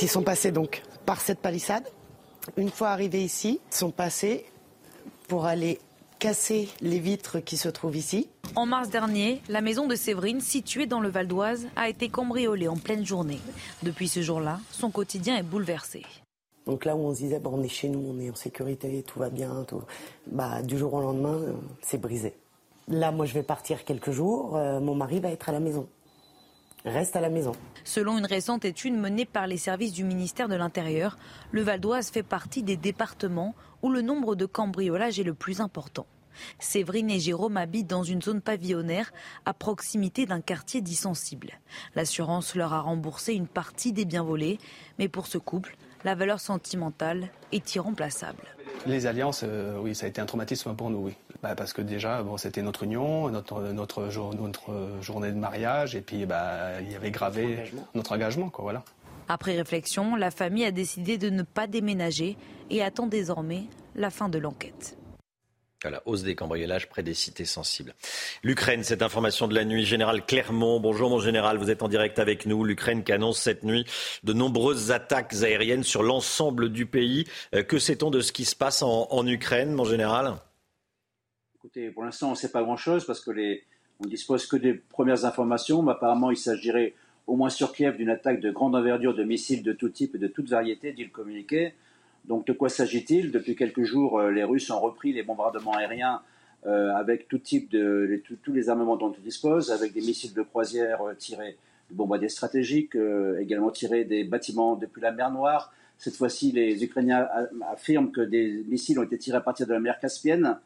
Ils 0.00 0.10
sont 0.10 0.22
passés 0.22 0.52
donc 0.52 0.82
par 1.06 1.22
cette 1.22 1.40
palissade. 1.40 1.88
Une 2.58 2.70
fois 2.70 2.90
arrivés 2.90 3.22
ici, 3.22 3.58
ils 3.72 3.74
sont 3.74 3.90
passés 3.90 4.44
pour 5.28 5.46
aller 5.46 5.80
casser 6.18 6.68
les 6.82 6.98
vitres 6.98 7.40
qui 7.40 7.56
se 7.56 7.68
trouvent 7.68 7.96
ici. 7.96 8.28
En 8.56 8.66
mars 8.66 8.90
dernier, 8.90 9.40
la 9.48 9.60
maison 9.60 9.86
de 9.86 9.94
Séverine, 9.94 10.40
située 10.40 10.86
dans 10.86 11.00
le 11.00 11.08
Val 11.08 11.28
d'Oise, 11.28 11.68
a 11.76 11.88
été 11.88 12.08
cambriolée 12.08 12.68
en 12.68 12.76
pleine 12.76 13.04
journée. 13.04 13.38
Depuis 13.82 14.08
ce 14.08 14.20
jour-là, 14.20 14.60
son 14.70 14.90
quotidien 14.90 15.36
est 15.36 15.42
bouleversé. 15.42 16.04
Donc 16.66 16.84
là 16.84 16.96
où 16.96 17.00
on 17.00 17.14
se 17.14 17.20
disait, 17.20 17.38
bon, 17.38 17.52
on 17.54 17.62
est 17.62 17.68
chez 17.68 17.88
nous, 17.88 18.00
on 18.00 18.18
est 18.20 18.30
en 18.30 18.34
sécurité, 18.34 19.02
tout 19.06 19.18
va 19.18 19.30
bien, 19.30 19.64
tout... 19.66 19.82
Bah, 20.26 20.62
du 20.62 20.76
jour 20.76 20.92
au 20.94 21.00
lendemain, 21.00 21.34
euh, 21.34 21.52
c'est 21.82 22.00
brisé. 22.00 22.34
Là, 22.88 23.12
moi, 23.12 23.26
je 23.26 23.34
vais 23.34 23.42
partir 23.42 23.84
quelques 23.84 24.10
jours, 24.10 24.56
euh, 24.56 24.80
mon 24.80 24.94
mari 24.94 25.20
va 25.20 25.30
être 25.30 25.48
à 25.48 25.52
la 25.52 25.60
maison. 25.60 25.88
Reste 26.84 27.16
à 27.16 27.20
la 27.20 27.30
maison. 27.30 27.52
Selon 27.84 28.18
une 28.18 28.26
récente 28.26 28.64
étude 28.64 28.94
menée 28.94 29.24
par 29.24 29.46
les 29.46 29.56
services 29.56 29.92
du 29.92 30.04
ministère 30.04 30.48
de 30.48 30.54
l'Intérieur, 30.54 31.18
le 31.52 31.62
Val 31.62 31.80
d'Oise 31.80 32.10
fait 32.10 32.22
partie 32.22 32.62
des 32.62 32.76
départements 32.76 33.54
où 33.82 33.90
le 33.90 34.02
nombre 34.02 34.36
de 34.36 34.46
cambriolages 34.46 35.18
est 35.18 35.24
le 35.24 35.34
plus 35.34 35.60
important. 35.60 36.06
Séverine 36.58 37.10
et 37.10 37.20
Jérôme 37.20 37.56
habitent 37.56 37.88
dans 37.88 38.02
une 38.02 38.22
zone 38.22 38.40
pavillonnaire 38.40 39.12
à 39.46 39.54
proximité 39.54 40.26
d'un 40.26 40.40
quartier 40.40 40.80
dit 40.80 40.94
sensible. 40.94 41.52
L'assurance 41.94 42.54
leur 42.54 42.72
a 42.72 42.80
remboursé 42.80 43.34
une 43.34 43.46
partie 43.46 43.92
des 43.92 44.04
biens 44.04 44.22
volés, 44.22 44.58
mais 44.98 45.08
pour 45.08 45.26
ce 45.26 45.38
couple, 45.38 45.76
la 46.04 46.14
valeur 46.14 46.40
sentimentale 46.40 47.28
est 47.52 47.74
irremplaçable. 47.74 48.44
Les 48.86 49.06
alliances, 49.06 49.42
euh, 49.44 49.78
oui, 49.80 49.94
ça 49.94 50.06
a 50.06 50.08
été 50.08 50.20
un 50.20 50.26
traumatisme 50.26 50.74
pour 50.74 50.90
nous, 50.90 50.98
oui. 50.98 51.14
Bah, 51.42 51.54
parce 51.54 51.72
que 51.72 51.82
déjà, 51.82 52.22
bon, 52.22 52.36
c'était 52.36 52.62
notre 52.62 52.84
union, 52.84 53.28
notre, 53.30 53.60
notre, 53.72 54.08
journée 55.00 55.30
de 55.30 55.36
mariage, 55.36 55.94
et 55.94 56.00
puis 56.00 56.26
bah, 56.26 56.80
il 56.80 56.90
y 56.90 56.96
avait 56.96 57.10
gravé 57.10 57.70
notre 57.94 58.12
engagement, 58.12 58.50
quoi, 58.50 58.62
voilà. 58.64 58.84
Après 59.28 59.56
réflexion, 59.56 60.16
la 60.16 60.30
famille 60.30 60.64
a 60.64 60.70
décidé 60.70 61.18
de 61.18 61.28
ne 61.28 61.42
pas 61.42 61.66
déménager 61.66 62.36
et 62.70 62.82
attend 62.82 63.06
désormais 63.06 63.64
la 63.94 64.10
fin 64.10 64.28
de 64.28 64.38
l'enquête. 64.38 64.96
La 65.84 66.02
hausse 66.06 66.24
des 66.24 66.34
cambriolages 66.34 66.88
près 66.88 67.04
des 67.04 67.14
cités 67.14 67.44
sensibles. 67.44 67.94
L'Ukraine, 68.42 68.82
cette 68.82 69.00
information 69.00 69.46
de 69.46 69.54
la 69.54 69.64
nuit. 69.64 69.84
Général 69.84 70.26
Clermont, 70.26 70.80
bonjour 70.80 71.08
mon 71.08 71.20
général, 71.20 71.56
vous 71.56 71.70
êtes 71.70 71.84
en 71.84 71.88
direct 71.88 72.18
avec 72.18 72.46
nous. 72.46 72.64
L'Ukraine 72.64 73.04
qui 73.04 73.12
annonce 73.12 73.40
cette 73.40 73.62
nuit 73.62 73.86
de 74.24 74.32
nombreuses 74.32 74.90
attaques 74.90 75.34
aériennes 75.34 75.84
sur 75.84 76.02
l'ensemble 76.02 76.70
du 76.70 76.84
pays. 76.84 77.26
Euh, 77.54 77.62
que 77.62 77.78
sait-on 77.78 78.10
de 78.10 78.20
ce 78.20 78.32
qui 78.32 78.44
se 78.44 78.56
passe 78.56 78.82
en, 78.82 79.26
Ukraine, 79.28 79.72
mon 79.72 79.84
général? 79.84 80.34
Écoutez, 81.54 81.90
pour 81.90 82.02
l'instant, 82.02 82.26
on 82.26 82.32
ne 82.32 82.36
sait 82.36 82.50
pas 82.50 82.64
grand-chose 82.64 83.06
parce 83.06 83.20
que 83.20 83.30
les, 83.30 83.62
on 84.00 84.04
ne 84.04 84.10
dispose 84.10 84.46
que 84.46 84.56
des 84.56 84.74
premières 84.74 85.26
informations. 85.26 85.82
Mais 85.82 85.92
apparemment, 85.92 86.32
il 86.32 86.36
s'agirait 86.36 86.94
au 87.28 87.36
moins 87.36 87.50
sur 87.50 87.72
Kiev 87.72 87.96
d'une 87.96 88.10
attaque 88.10 88.40
de 88.40 88.50
grande 88.50 88.74
envergure 88.74 89.14
de 89.14 89.22
missiles 89.22 89.62
de 89.62 89.72
tout 89.72 89.90
type 89.90 90.16
et 90.16 90.18
de 90.18 90.26
toute 90.26 90.48
variété, 90.48 90.92
dit 90.92 91.04
le 91.04 91.10
communiqué. 91.10 91.74
Donc 92.28 92.46
de 92.46 92.52
quoi 92.52 92.68
s'agit-il? 92.68 93.32
Depuis 93.32 93.56
quelques 93.56 93.84
jours, 93.84 94.20
euh, 94.20 94.30
les 94.30 94.44
Russes 94.44 94.70
ont 94.70 94.78
repris 94.78 95.14
les 95.14 95.22
bombardements 95.22 95.72
aériens 95.72 96.20
euh, 96.66 96.94
avec 96.94 97.26
de 97.30 98.22
tous 98.42 98.52
les 98.52 98.68
armements 98.68 98.96
dont 98.96 99.10
ils 99.12 99.22
disposent, 99.22 99.72
avec 99.72 99.94
des 99.94 100.02
missiles 100.02 100.34
de 100.34 100.42
croisière 100.42 101.00
euh, 101.00 101.14
tirés 101.14 101.56
de 101.90 101.96
bombardiers 101.96 102.28
stratégiques, 102.28 102.94
également 103.40 103.70
tirés 103.70 104.04
des 104.04 104.22
bâtiments 104.22 104.76
depuis 104.76 105.00
la 105.00 105.10
mer 105.10 105.30
Noire. 105.30 105.72
Cette 105.96 106.16
fois-ci, 106.16 106.52
les 106.52 106.84
Ukrainiens 106.84 107.26
affirment 107.72 108.12
que 108.12 108.20
des 108.20 108.62
missiles 108.68 108.98
ont 108.98 109.04
été 109.04 109.16
tirés 109.16 109.38
à 109.38 109.40
partir 109.40 109.66
de 109.66 109.72
la 109.72 109.80
mer 109.80 109.98
Caspienne, 109.98 110.58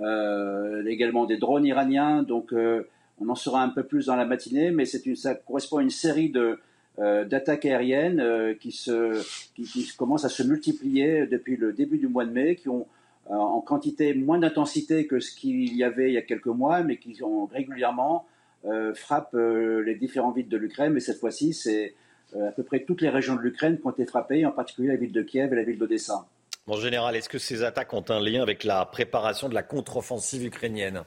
également 0.00 1.24
des 1.24 1.36
drones 1.36 1.64
iraniens. 1.64 2.24
Donc 2.24 2.52
on 2.52 3.28
en 3.28 3.36
saura 3.36 3.62
un 3.62 3.68
peu 3.68 3.84
plus 3.84 4.06
dans 4.06 4.16
la 4.16 4.24
matinée, 4.24 4.72
mais 4.72 4.90
une, 4.90 5.14
ça 5.14 5.36
correspond 5.36 5.76
à 5.76 5.82
une 5.82 5.90
série 5.90 6.30
de, 6.30 6.58
d'attaques 6.98 7.66
aériennes 7.66 8.20
euh, 8.20 8.54
qui, 8.54 8.72
se, 8.72 9.22
qui, 9.54 9.90
commencent 9.96 10.24
à 10.24 10.30
se 10.30 10.42
multiplier 10.42 11.26
depuis 11.26 11.56
le 11.56 11.72
début 11.72 11.98
du 11.98 12.08
mois 12.08 12.24
de 12.24 12.30
mai, 12.30 12.56
qui 12.56 12.68
ont 12.68 12.86
euh, 13.30 13.34
en 13.34 13.60
quantité 13.60 14.14
moins 14.14 14.38
d'intensité 14.38 15.06
que 15.06 15.20
ce 15.20 15.34
qu'il 15.34 15.74
y 15.74 15.84
avait 15.84 16.10
il 16.10 16.14
y 16.14 16.18
a 16.18 16.22
quelques 16.22 16.46
mois, 16.46 16.82
mais 16.82 16.96
qui 16.96 17.22
ont 17.22 17.46
régulièrement 17.46 18.26
frappent 18.94 19.36
les 19.36 19.94
différentes 19.94 20.34
villes 20.34 20.48
de 20.48 20.56
l'Ukraine. 20.56 20.92
Mais 20.92 20.98
cette 20.98 21.20
fois-ci, 21.20 21.54
c'est 21.54 21.94
à 22.34 22.50
peu 22.50 22.64
près 22.64 22.80
toutes 22.80 23.00
les 23.00 23.10
régions 23.10 23.36
de 23.36 23.40
l'Ukraine 23.40 23.78
qui 23.78 23.86
ont 23.86 23.90
été 23.90 24.06
frappées, 24.06 24.44
en 24.44 24.50
particulier 24.50 24.88
la 24.88 24.96
ville 24.96 25.12
de 25.12 25.22
Kiev 25.22 25.52
et 25.52 25.56
la 25.56 25.62
ville 25.62 25.78
d'Odessa. 25.78 26.26
En 26.66 26.76
général, 26.76 27.14
est-ce 27.14 27.28
que 27.28 27.38
ces 27.38 27.62
attaques 27.62 27.92
ont 27.92 28.04
un 28.08 28.18
lien 28.18 28.42
avec 28.42 28.64
la 28.64 28.84
préparation 28.84 29.48
de 29.48 29.54
la 29.54 29.62
contre-offensive 29.62 30.44
ukrainienne? 30.44 31.04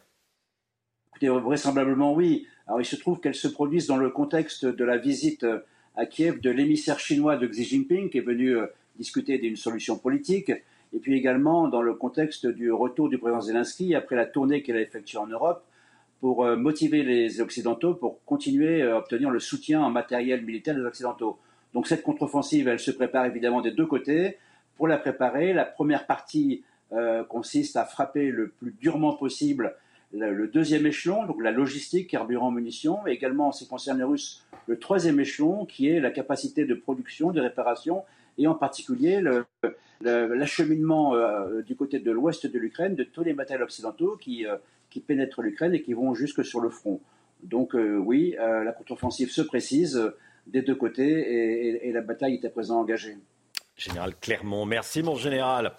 Écoutez, 1.09 1.27
vraisemblablement 1.27 2.13
oui. 2.13 2.47
Alors 2.65 2.79
il 2.79 2.85
se 2.85 2.95
trouve 2.95 3.19
qu'elles 3.19 3.35
se 3.35 3.49
produisent 3.49 3.87
dans 3.87 3.97
le 3.97 4.09
contexte 4.09 4.65
de 4.65 4.85
la 4.85 4.97
visite 4.97 5.45
à 5.99 6.05
Kiev 6.05 6.39
de 6.39 6.49
l'émissaire 6.49 6.97
chinois 6.97 7.35
de 7.35 7.45
Xi 7.45 7.65
Jinping 7.65 8.09
qui 8.09 8.19
est 8.19 8.21
venu 8.21 8.55
euh, 8.55 8.67
discuter 8.97 9.37
d'une 9.37 9.57
solution 9.57 9.97
politique, 9.97 10.49
et 10.49 10.99
puis 10.99 11.15
également 11.17 11.67
dans 11.67 11.81
le 11.81 11.93
contexte 11.93 12.47
du 12.47 12.71
retour 12.71 13.09
du 13.09 13.17
président 13.17 13.41
Zelensky 13.41 13.95
après 13.95 14.15
la 14.15 14.25
tournée 14.25 14.63
qu'il 14.63 14.75
a 14.77 14.81
effectuée 14.81 15.17
en 15.17 15.27
Europe 15.27 15.61
pour 16.21 16.45
euh, 16.45 16.55
motiver 16.55 17.03
les 17.03 17.41
Occidentaux 17.41 17.95
pour 17.95 18.23
continuer 18.23 18.81
à 18.81 18.97
obtenir 18.97 19.29
le 19.29 19.39
soutien 19.39 19.81
en 19.81 19.89
matériel 19.89 20.45
militaire 20.45 20.75
des 20.75 20.85
Occidentaux. 20.85 21.37
Donc 21.73 21.85
cette 21.85 22.01
contre-offensive, 22.01 22.69
elle 22.69 22.79
se 22.79 22.91
prépare 22.91 23.25
évidemment 23.25 23.61
des 23.61 23.71
deux 23.71 23.85
côtés. 23.85 24.37
Pour 24.77 24.87
la 24.87 24.97
préparer, 24.97 25.51
la 25.51 25.65
première 25.65 26.07
partie 26.07 26.63
euh, 26.93 27.25
consiste 27.25 27.75
à 27.75 27.83
frapper 27.83 28.31
le 28.31 28.47
plus 28.47 28.73
durement 28.79 29.13
possible 29.13 29.75
le, 30.13 30.47
deuxième 30.47 30.85
échelon, 30.85 31.25
donc 31.25 31.41
la 31.41 31.51
logistique, 31.51 32.09
carburant, 32.09 32.51
munitions, 32.51 33.05
et 33.07 33.11
également 33.11 33.49
en 33.49 33.51
ce 33.51 33.63
qui 33.63 33.69
concerne 33.69 33.99
les 33.99 34.03
Russes, 34.03 34.45
le 34.67 34.79
troisième 34.79 35.19
échelon 35.19 35.65
qui 35.65 35.89
est 35.89 35.99
la 35.99 36.11
capacité 36.11 36.65
de 36.65 36.73
production, 36.73 37.31
de 37.31 37.41
réparation, 37.41 38.03
et 38.37 38.47
en 38.47 38.55
particulier 38.55 39.21
l'acheminement 40.01 41.13
euh, 41.13 41.61
du 41.61 41.75
côté 41.75 41.99
de 41.99 42.11
l'ouest 42.11 42.47
de 42.47 42.57
l'Ukraine 42.57 42.95
de 42.95 43.03
tous 43.03 43.23
les 43.23 43.33
matériels 43.33 43.63
occidentaux 43.63 44.15
qui, 44.15 44.45
euh, 44.45 44.55
qui 44.89 45.01
pénètrent 45.01 45.41
l'Ukraine 45.41 45.73
et 45.73 45.81
qui 45.81 45.93
vont 45.93 46.13
jusque 46.13 46.43
sur 46.45 46.61
le 46.61 46.69
front. 46.69 47.01
Donc 47.43 47.75
euh, 47.75 47.97
oui, 47.97 48.35
la 48.37 48.71
contre-offensive 48.71 49.31
se 49.31 49.41
précise 49.41 50.11
des 50.47 50.61
deux 50.61 50.75
côtés 50.75 51.07
et, 51.07 51.89
et 51.89 51.91
la 51.91 52.01
bataille 52.01 52.35
est 52.35 52.45
à 52.45 52.49
présent 52.49 52.79
engagée. 52.79 53.17
Général 53.75 54.13
Clermont, 54.19 54.65
merci 54.65 55.03
mon 55.03 55.15
général. 55.15 55.73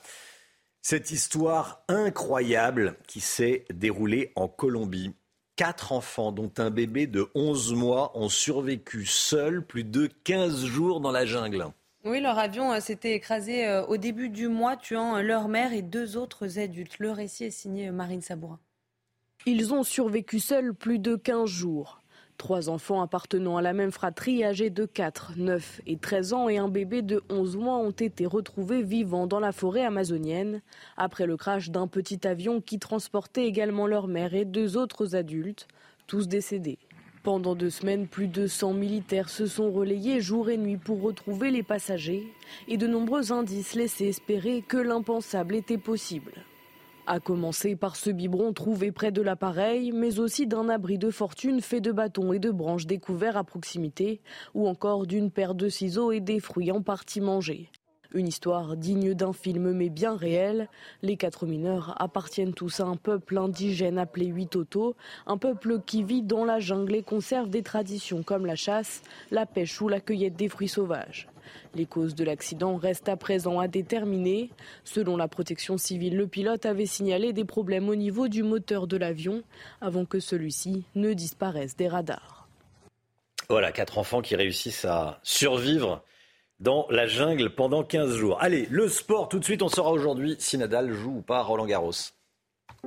Cette 0.83 1.11
histoire 1.11 1.83
incroyable 1.89 2.97
qui 3.07 3.21
s'est 3.21 3.67
déroulée 3.73 4.33
en 4.35 4.49
Colombie. 4.49 5.13
Quatre 5.57 5.93
enfants, 5.93 6.33
dont 6.33 6.51
un 6.57 6.71
bébé 6.71 7.07
de 7.07 7.29
11 7.35 7.75
mois, 7.75 8.17
ont 8.17 8.31
survécu 8.31 9.05
seuls 9.05 9.65
plus 9.65 9.85
de 9.85 10.09
15 10.25 10.65
jours 10.65 11.01
dans 11.01 11.13
la 11.13 11.27
jungle. 11.27 11.67
Oui, 12.05 12.21
leur 12.23 12.39
avion 12.39 12.73
euh, 12.73 12.81
s'était 12.81 13.13
écrasé 13.13 13.67
euh, 13.67 13.85
au 13.85 13.99
début 13.99 14.31
du 14.31 14.49
mois, 14.49 14.79
tuant 14.79 15.17
euh, 15.17 15.23
leur 15.23 15.49
mère 15.49 15.75
et 15.75 15.83
deux 15.83 16.17
autres 16.17 16.59
adultes. 16.59 16.99
Le 16.99 17.11
récit 17.11 17.45
est 17.45 17.51
signé 17.51 17.91
Marine 17.91 18.23
Sabourin. 18.23 18.59
Ils 19.45 19.75
ont 19.75 19.83
survécu 19.83 20.41
seuls 20.41 20.73
plus 20.73 20.99
de 20.99 21.15
15 21.15 21.47
jours. 21.47 22.00
Trois 22.41 22.71
enfants 22.71 23.03
appartenant 23.03 23.59
à 23.59 23.63
la 23.63 23.75
même 23.75 23.91
fratrie, 23.91 24.45
âgés 24.45 24.71
de 24.71 24.87
4, 24.87 25.33
9 25.37 25.83
et 25.87 25.99
13 25.99 26.33
ans, 26.33 26.49
et 26.49 26.57
un 26.57 26.69
bébé 26.69 27.03
de 27.03 27.23
11 27.29 27.59
mois 27.59 27.77
ont 27.77 27.91
été 27.91 28.25
retrouvés 28.25 28.83
vivants 28.83 29.27
dans 29.27 29.41
la 29.41 29.53
forêt 29.53 29.85
amazonienne 29.85 30.63
après 30.97 31.27
le 31.27 31.37
crash 31.37 31.69
d'un 31.69 31.87
petit 31.87 32.27
avion 32.27 32.63
qui 32.63 32.79
transportait 32.79 33.45
également 33.45 33.87
leur 33.87 34.09
mère 34.09 34.33
et 34.33 34.47
deux 34.47 34.79
autres 34.79 35.17
adultes, 35.17 35.69
tous 36.07 36.29
décédés. 36.29 36.79
Pendant 37.25 37.55
deux 37.55 37.69
semaines, 37.69 38.09
plus 38.09 38.27
de 38.27 38.47
100 38.47 38.73
militaires 38.73 39.29
se 39.29 39.45
sont 39.45 39.71
relayés 39.71 40.23
jour 40.23 40.49
et 40.49 40.57
nuit 40.57 40.79
pour 40.79 41.03
retrouver 41.03 41.51
les 41.51 41.63
passagers 41.63 42.27
et 42.69 42.79
de 42.79 42.87
nombreux 42.87 43.33
indices 43.33 43.75
laissaient 43.75 44.09
espérer 44.09 44.65
que 44.67 44.79
l'impensable 44.79 45.55
était 45.55 45.77
possible. 45.77 46.33
A 47.07 47.19
commencer 47.19 47.77
par 47.77 47.97
ce 47.97 48.11
biberon 48.11 48.53
trouvé 48.53 48.93
près 48.93 49.11
de 49.11 49.23
l'appareil, 49.23 49.91
mais 49.93 50.21
aussi 50.21 50.47
d'un 50.47 50.69
abri 50.69 50.99
de 50.99 51.11
fortune 51.11 51.61
fait 51.61 51.81
de 51.81 51.93
bâtons 51.93 52.33
et 52.33 52.39
de 52.39 52.51
branches 52.51 52.87
découverts 52.87 53.37
à 53.37 53.45
proximité, 53.45 54.21
ou 54.55 54.69
encore 54.69 55.07
d'une 55.07 55.31
paire 55.31 55.55
de 55.55 55.69
ciseaux 55.69 56.13
et 56.13 56.21
des 56.21 56.41
fruits 56.41 56.71
en 56.71 56.83
partie 56.83 57.21
mangés. 57.21 57.71
Une 58.13 58.27
histoire 58.27 58.77
digne 58.77 59.15
d'un 59.15 59.33
film 59.33 59.73
mais 59.73 59.89
bien 59.89 60.17
réel. 60.17 60.69
Les 61.03 61.17
quatre 61.17 61.47
mineurs 61.47 61.95
appartiennent 62.03 62.55
tous 62.55 62.81
à 62.81 62.85
un 62.85 62.97
peuple 62.97 63.39
indigène 63.39 63.99
appelé 63.99 64.27
Huitoto, 64.27 64.97
un 65.27 65.37
peuple 65.37 65.81
qui 65.87 66.03
vit 66.03 66.23
dans 66.23 66.45
la 66.45 66.59
jungle 66.59 66.97
et 66.97 67.03
conserve 67.03 67.51
des 67.51 67.63
traditions 67.63 68.25
comme 68.25 68.47
la 68.47 68.57
chasse, 68.57 69.03
la 69.31 69.47
pêche 69.47 69.81
ou 69.81 69.89
la 69.89 70.01
cueillette 70.01 70.35
des 70.35 70.49
fruits 70.49 70.69
sauvages. 70.69 71.29
Les 71.75 71.87
causes 71.87 72.15
de 72.15 72.25
l'accident 72.25 72.77
restent 72.77 73.09
à 73.09 73.17
présent 73.17 73.59
à 73.59 73.69
déterminer. 73.69 74.51
Selon 74.85 75.17
la 75.17 75.29
protection 75.29 75.79
civile, 75.79 76.17
le 76.17 76.27
pilote 76.27 76.67
avait 76.67 76.87
signalé 76.87 77.33
des 77.33 77.45
problèmes 77.45 77.89
au 77.89 77.95
niveau 77.95 78.29
du 78.29 78.43
moteur 78.43 78.87
de 78.87 78.97
l'avion 78.97 79.43
avant 79.81 80.05
que 80.05 80.21
celui-ci 80.21 80.85
ne 80.95 81.13
disparaisse 81.13 81.77
des 81.77 81.89
radars. 81.89 82.49
Voilà, 83.49 83.73
quatre 83.73 83.99
enfants 83.99 84.23
qui 84.23 84.37
réussissent 84.37 84.85
à 84.85 85.19
survivre 85.23 86.05
dans 86.61 86.87
la 86.91 87.07
jungle 87.07 87.51
pendant 87.55 87.83
15 87.83 88.15
jours. 88.15 88.39
Allez, 88.41 88.67
le 88.71 88.89
sport, 88.89 89.29
tout 89.29 89.39
de 89.39 89.45
suite, 89.45 89.63
on 89.63 89.69
saura 89.69 89.91
aujourd'hui 89.91 90.37
si 90.39 90.59
Nadal 90.59 90.93
joue 90.93 91.17
ou 91.19 91.23
pas 91.23 91.43
Roland 91.43 91.67
Garros. 91.67 91.93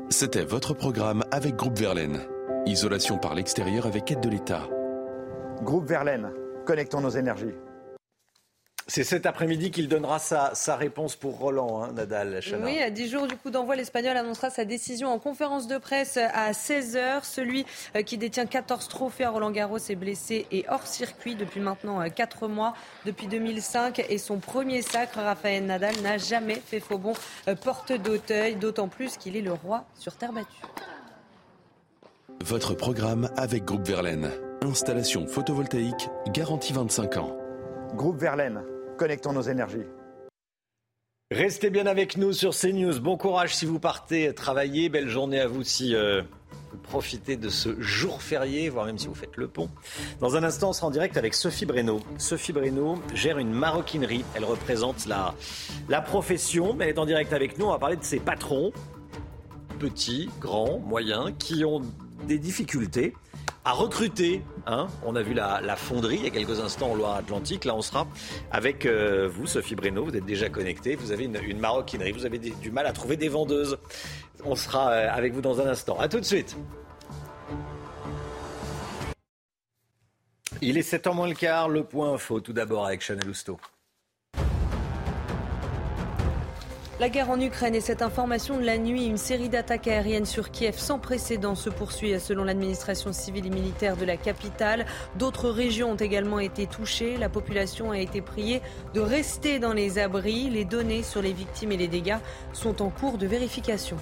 C'était 0.09 0.45
votre 0.45 0.73
programme 0.73 1.23
avec 1.31 1.55
Groupe 1.55 1.77
Verlaine. 1.77 2.21
Isolation 2.65 3.17
par 3.17 3.35
l'extérieur 3.35 3.85
avec 3.85 4.09
aide 4.11 4.21
de 4.21 4.29
l'État. 4.29 4.69
Groupe 5.61 5.85
Verlaine, 5.85 6.31
connectons 6.65 7.01
nos 7.01 7.09
énergies. 7.09 7.53
C'est 8.87 9.05
cet 9.05 9.25
après-midi 9.25 9.71
qu'il 9.71 9.87
donnera 9.87 10.19
sa, 10.19 10.75
réponse 10.75 11.15
pour 11.15 11.37
Roland, 11.37 11.83
hein, 11.83 11.93
Nadal. 11.93 12.41
Oui, 12.63 12.81
à 12.81 12.89
10 12.89 13.09
jours 13.09 13.27
du 13.27 13.37
coup 13.37 13.49
d'envoi, 13.49 13.75
l'Espagnol 13.75 14.17
annoncera 14.17 14.49
sa 14.49 14.65
décision 14.65 15.09
en 15.09 15.19
conférence 15.19 15.67
de 15.67 15.77
presse 15.77 16.17
à 16.17 16.51
16h. 16.51 17.23
Celui 17.23 17.65
euh, 17.95 18.01
qui 18.01 18.17
détient 18.17 18.45
14 18.45 18.89
trophées 18.89 19.23
à 19.23 19.29
Roland 19.29 19.51
Garros 19.51 19.77
est 19.77 19.95
blessé 19.95 20.47
et 20.51 20.65
hors 20.69 20.85
circuit 20.85 21.35
depuis 21.35 21.61
maintenant 21.61 22.07
4 22.09 22.43
euh, 22.43 22.47
mois. 22.49 22.73
Depuis 23.05 23.27
2005 23.27 24.05
et 24.09 24.17
son 24.17 24.39
premier 24.39 24.81
sacre, 24.81 25.19
Rafael 25.19 25.65
Nadal 25.65 25.95
n'a 26.01 26.17
jamais 26.17 26.55
fait 26.55 26.81
faux 26.81 26.97
bon 26.97 27.13
euh, 27.47 27.55
porte 27.55 27.93
d'Auteuil, 27.93 28.55
d'autant 28.55 28.89
plus 28.89 29.15
qu'il 29.15 29.37
est 29.37 29.41
le 29.41 29.53
roi 29.53 29.85
sur 29.97 30.15
terre 30.17 30.33
battue. 30.33 30.61
Votre 32.43 32.73
programme 32.73 33.29
avec 33.37 33.63
Groupe 33.63 33.87
Verlaine. 33.87 34.29
Installation 34.61 35.25
photovoltaïque 35.27 36.09
garantie 36.33 36.73
25 36.73 37.17
ans. 37.17 37.37
Groupe 37.95 38.17
Verlaine 38.17 38.63
Connectons 39.03 39.33
nos 39.33 39.41
énergies. 39.41 39.83
Restez 41.29 41.69
bien 41.69 41.87
avec 41.87 42.15
nous 42.15 42.31
sur 42.31 42.55
CNews. 42.55 43.01
Bon 43.01 43.17
courage 43.17 43.53
si 43.53 43.65
vous 43.65 43.77
partez 43.77 44.33
travailler. 44.33 44.87
Belle 44.87 45.09
journée 45.09 45.41
à 45.41 45.47
vous 45.47 45.61
si 45.65 45.93
euh, 45.93 46.21
vous 46.71 46.77
profitez 46.77 47.35
de 47.35 47.49
ce 47.49 47.81
jour 47.81 48.21
férié, 48.21 48.69
voire 48.69 48.85
même 48.85 48.97
si 48.97 49.07
vous 49.07 49.13
faites 49.13 49.35
le 49.35 49.49
pont. 49.49 49.69
Dans 50.21 50.37
un 50.37 50.43
instant, 50.45 50.69
on 50.69 50.73
sera 50.73 50.87
en 50.87 50.89
direct 50.89 51.17
avec 51.17 51.33
Sophie 51.33 51.65
Breno. 51.65 51.99
Sophie 52.17 52.53
Breno 52.53 52.97
gère 53.13 53.39
une 53.39 53.51
maroquinerie. 53.51 54.23
Elle 54.35 54.45
représente 54.45 55.05
la, 55.05 55.35
la 55.89 55.99
profession. 55.99 56.73
Elle 56.79 56.87
est 56.87 56.97
en 56.97 57.05
direct 57.05 57.33
avec 57.33 57.57
nous. 57.57 57.65
On 57.65 57.71
va 57.71 57.79
parler 57.79 57.97
de 57.97 58.05
ses 58.05 58.21
patrons, 58.21 58.71
petits, 59.79 60.29
grands, 60.39 60.79
moyens, 60.79 61.33
qui 61.37 61.65
ont 61.65 61.81
des 62.25 62.39
difficultés 62.39 63.15
à 63.65 63.71
recruter. 63.71 64.41
Hein. 64.65 64.87
On 65.05 65.15
a 65.15 65.21
vu 65.21 65.33
la, 65.33 65.75
fonderie 65.75 66.17
il 66.17 66.23
y 66.23 66.27
a 66.27 66.29
quelques 66.29 66.59
instants 66.59 66.91
en 66.91 66.95
Loire-Atlantique. 66.95 67.65
Là, 67.65 67.75
on 67.75 67.81
sera 67.81 68.07
avec 68.51 68.85
euh, 68.85 69.27
vous, 69.27 69.47
Sophie 69.47 69.75
Breno. 69.75 70.03
Vous 70.03 70.15
êtes 70.15 70.25
déjà 70.25 70.49
connectée. 70.49 70.95
Vous 70.95 71.11
avez 71.11 71.25
une, 71.25 71.59
maroquinerie. 71.59 72.11
Vous 72.11 72.25
avez 72.25 72.39
du 72.39 72.71
mal 72.71 72.85
à 72.85 72.93
trouver 72.93 73.17
des 73.17 73.29
vendeuses. 73.29 73.77
On 74.43 74.55
sera 74.55 74.91
euh, 74.91 75.09
avec 75.11 75.33
vous 75.33 75.41
dans 75.41 75.61
un 75.61 75.67
instant. 75.67 75.97
A 75.99 76.07
tout 76.07 76.19
de 76.19 76.25
suite. 76.25 76.57
Il 80.61 80.77
est 80.77 80.93
7h 80.93 81.13
moins 81.13 81.27
le 81.27 81.35
quart. 81.35 81.69
Le 81.69 81.83
point 81.83 82.13
info, 82.13 82.39
tout 82.39 82.53
d'abord 82.53 82.85
avec 82.85 83.01
Chanel 83.01 83.29
Housteau. 83.29 83.59
La 87.03 87.09
guerre 87.09 87.31
en 87.31 87.41
Ukraine 87.41 87.75
et 87.75 87.81
cette 87.81 88.01
information 88.01 88.57
de 88.57 88.63
la 88.63 88.77
nuit, 88.77 89.07
une 89.07 89.17
série 89.17 89.49
d'attaques 89.49 89.89
aériennes 89.89 90.23
sur 90.23 90.51
Kiev 90.51 90.77
sans 90.77 90.99
précédent 90.99 91.53
se 91.53 91.69
poursuit 91.69 92.17
selon 92.17 92.45
l'administration 92.45 93.11
civile 93.11 93.47
et 93.47 93.49
militaire 93.49 93.97
de 93.97 94.05
la 94.05 94.15
capitale. 94.15 94.85
D'autres 95.19 95.49
régions 95.49 95.91
ont 95.91 95.95
également 95.97 96.39
été 96.39 96.65
touchées. 96.65 97.17
La 97.17 97.27
population 97.27 97.91
a 97.91 97.99
été 97.99 98.21
priée 98.21 98.61
de 98.93 99.01
rester 99.01 99.59
dans 99.59 99.73
les 99.73 99.99
abris. 99.99 100.49
Les 100.49 100.63
données 100.63 101.03
sur 101.03 101.21
les 101.21 101.33
victimes 101.33 101.73
et 101.73 101.77
les 101.77 101.89
dégâts 101.89 102.19
sont 102.53 102.81
en 102.81 102.89
cours 102.89 103.17
de 103.17 103.27
vérification. 103.27 103.97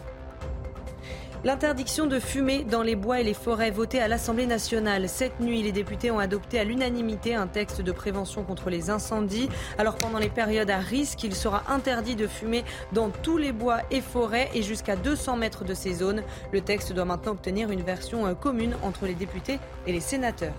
L'interdiction 1.43 2.05
de 2.05 2.19
fumer 2.19 2.63
dans 2.63 2.83
les 2.83 2.95
bois 2.95 3.19
et 3.19 3.23
les 3.23 3.33
forêts 3.33 3.71
votée 3.71 3.99
à 3.99 4.07
l'Assemblée 4.07 4.45
nationale. 4.45 5.09
Cette 5.09 5.39
nuit, 5.39 5.63
les 5.63 5.71
députés 5.71 6.11
ont 6.11 6.19
adopté 6.19 6.59
à 6.59 6.63
l'unanimité 6.63 7.33
un 7.33 7.47
texte 7.47 7.81
de 7.81 7.91
prévention 7.91 8.43
contre 8.43 8.69
les 8.69 8.91
incendies. 8.91 9.49
Alors 9.79 9.95
pendant 9.95 10.19
les 10.19 10.29
périodes 10.29 10.69
à 10.69 10.77
risque, 10.77 11.23
il 11.23 11.33
sera 11.33 11.63
interdit 11.67 12.15
de 12.15 12.27
fumer 12.27 12.63
dans 12.93 13.09
tous 13.09 13.37
les 13.37 13.53
bois 13.53 13.79
et 13.89 14.01
forêts 14.01 14.51
et 14.53 14.61
jusqu'à 14.61 14.95
200 14.95 15.37
mètres 15.37 15.65
de 15.65 15.73
ces 15.73 15.93
zones. 15.93 16.21
Le 16.51 16.61
texte 16.61 16.93
doit 16.93 17.05
maintenant 17.05 17.31
obtenir 17.31 17.71
une 17.71 17.81
version 17.81 18.27
euh, 18.27 18.35
commune 18.35 18.75
entre 18.83 19.07
les 19.07 19.15
députés 19.15 19.59
et 19.87 19.93
les 19.93 19.99
sénateurs. 19.99 20.53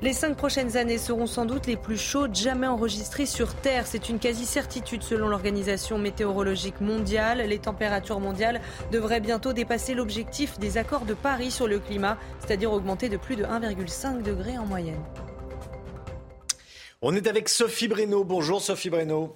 Les 0.00 0.12
cinq 0.12 0.36
prochaines 0.36 0.76
années 0.76 0.96
seront 0.96 1.26
sans 1.26 1.44
doute 1.44 1.66
les 1.66 1.76
plus 1.76 1.96
chaudes 1.96 2.36
jamais 2.36 2.68
enregistrées 2.68 3.26
sur 3.26 3.52
Terre. 3.54 3.84
C'est 3.84 4.08
une 4.08 4.20
quasi-certitude 4.20 5.02
selon 5.02 5.26
l'Organisation 5.26 5.98
météorologique 5.98 6.80
mondiale. 6.80 7.38
Les 7.38 7.58
températures 7.58 8.20
mondiales 8.20 8.60
devraient 8.92 9.20
bientôt 9.20 9.52
dépasser 9.52 9.94
l'objectif 9.94 10.56
des 10.60 10.78
accords 10.78 11.04
de 11.04 11.14
Paris 11.14 11.50
sur 11.50 11.66
le 11.66 11.80
climat, 11.80 12.16
c'est-à-dire 12.38 12.72
augmenter 12.72 13.08
de 13.08 13.16
plus 13.16 13.34
de 13.34 13.42
1,5 13.42 14.22
degré 14.22 14.56
en 14.56 14.66
moyenne. 14.66 15.02
On 17.02 17.16
est 17.16 17.26
avec 17.26 17.48
Sophie 17.48 17.88
Breno. 17.88 18.22
Bonjour 18.22 18.62
Sophie 18.62 18.90
Breno. 18.90 19.34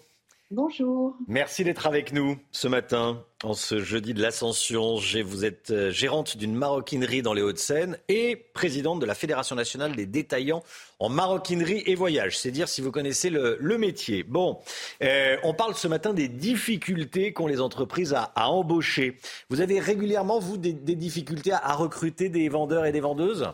Bonjour. 0.54 1.16
Merci 1.28 1.64
d'être 1.64 1.86
avec 1.86 2.12
nous 2.12 2.36
ce 2.50 2.68
matin, 2.68 3.24
en 3.42 3.54
ce 3.54 3.78
jeudi 3.78 4.12
de 4.12 4.20
l'Ascension. 4.20 4.96
Vous 5.24 5.46
êtes 5.46 5.70
euh, 5.70 5.90
gérante 5.90 6.36
d'une 6.36 6.54
maroquinerie 6.54 7.22
dans 7.22 7.32
les 7.32 7.40
Hauts-de-Seine 7.40 7.96
et 8.10 8.36
présidente 8.36 9.00
de 9.00 9.06
la 9.06 9.14
Fédération 9.14 9.56
nationale 9.56 9.96
des 9.96 10.04
détaillants 10.04 10.62
en 10.98 11.08
maroquinerie 11.08 11.82
et 11.86 11.94
voyage. 11.94 12.36
C'est 12.36 12.50
dire 12.50 12.68
si 12.68 12.82
vous 12.82 12.92
connaissez 12.92 13.30
le, 13.30 13.78
métier. 13.78 14.24
Bon, 14.24 14.58
euh, 15.02 15.38
on 15.42 15.54
parle 15.54 15.74
ce 15.74 15.88
matin 15.88 16.12
des 16.12 16.28
difficultés 16.28 17.32
qu'ont 17.32 17.46
les 17.46 17.62
entreprises 17.62 18.12
à, 18.12 18.50
embaucher. 18.50 19.16
Vous 19.48 19.62
avez 19.62 19.80
régulièrement, 19.80 20.38
vous, 20.38 20.58
des, 20.58 20.74
difficultés 20.74 21.52
à, 21.52 21.72
recruter 21.72 22.28
des 22.28 22.50
vendeurs 22.50 22.84
et 22.84 22.92
des 22.92 23.00
vendeuses? 23.00 23.48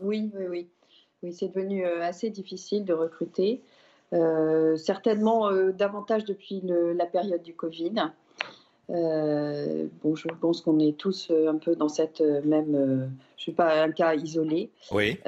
Oui, 0.00 0.32
oui, 0.34 0.46
oui. 0.48 0.68
Oui, 1.22 1.32
c'est 1.32 1.46
devenu 1.46 1.86
euh, 1.86 2.02
assez 2.02 2.28
difficile 2.28 2.84
de 2.84 2.92
recruter. 2.92 3.62
Euh, 4.12 4.76
certainement 4.76 5.50
euh, 5.50 5.70
davantage 5.70 6.24
depuis 6.24 6.62
la 6.64 7.06
période 7.06 7.42
du 7.42 7.54
Covid. 7.54 8.10
Euh, 8.90 9.86
bon, 10.02 10.16
je 10.16 10.26
pense 10.40 10.62
qu'on 10.62 10.80
est 10.80 10.96
tous 10.96 11.30
un 11.30 11.56
peu 11.56 11.76
dans 11.76 11.88
cette 11.88 12.20
même. 12.20 12.72
je 12.72 13.04
ne 13.04 13.08
suis 13.36 13.52
pas 13.52 13.82
un 13.82 13.92
cas 13.92 14.14
isolé. 14.14 14.70
Oui. 14.90 15.18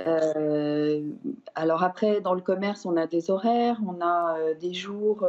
alors 1.55 1.85
après, 1.85 2.21
dans 2.21 2.35
le 2.35 2.41
commerce, 2.41 2.85
on 2.85 2.97
a 2.97 3.07
des 3.07 3.31
horaires, 3.31 3.79
on 3.87 4.05
a 4.05 4.37
des 4.61 4.75
jours. 4.75 5.25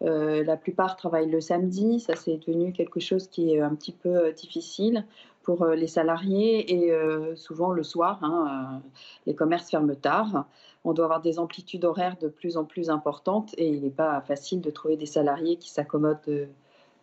la 0.00 0.56
plupart 0.56 0.94
travaillent 0.94 1.30
le 1.30 1.40
samedi. 1.40 1.98
Ça, 1.98 2.14
c'est 2.14 2.36
devenu 2.36 2.72
quelque 2.72 3.00
chose 3.00 3.26
qui 3.26 3.54
est 3.54 3.60
un 3.60 3.74
petit 3.74 3.92
peu 3.92 4.32
difficile 4.32 5.04
pour 5.46 5.64
les 5.64 5.86
salariés 5.86 6.74
et 6.74 6.92
souvent 7.36 7.70
le 7.70 7.82
soir, 7.82 8.18
hein, 8.22 8.82
les 9.24 9.34
commerces 9.34 9.70
ferment 9.70 9.94
tard 9.94 10.44
on 10.86 10.92
doit 10.92 11.06
avoir 11.06 11.20
des 11.20 11.40
amplitudes 11.40 11.84
horaires 11.84 12.16
de 12.16 12.28
plus 12.28 12.56
en 12.56 12.64
plus 12.64 12.90
importantes 12.90 13.54
et 13.58 13.68
il 13.68 13.82
n'est 13.82 13.90
pas 13.90 14.20
facile 14.20 14.60
de 14.60 14.70
trouver 14.70 14.96
des 14.96 15.06
salariés 15.06 15.56
qui 15.56 15.68
s'accommodent 15.68 16.48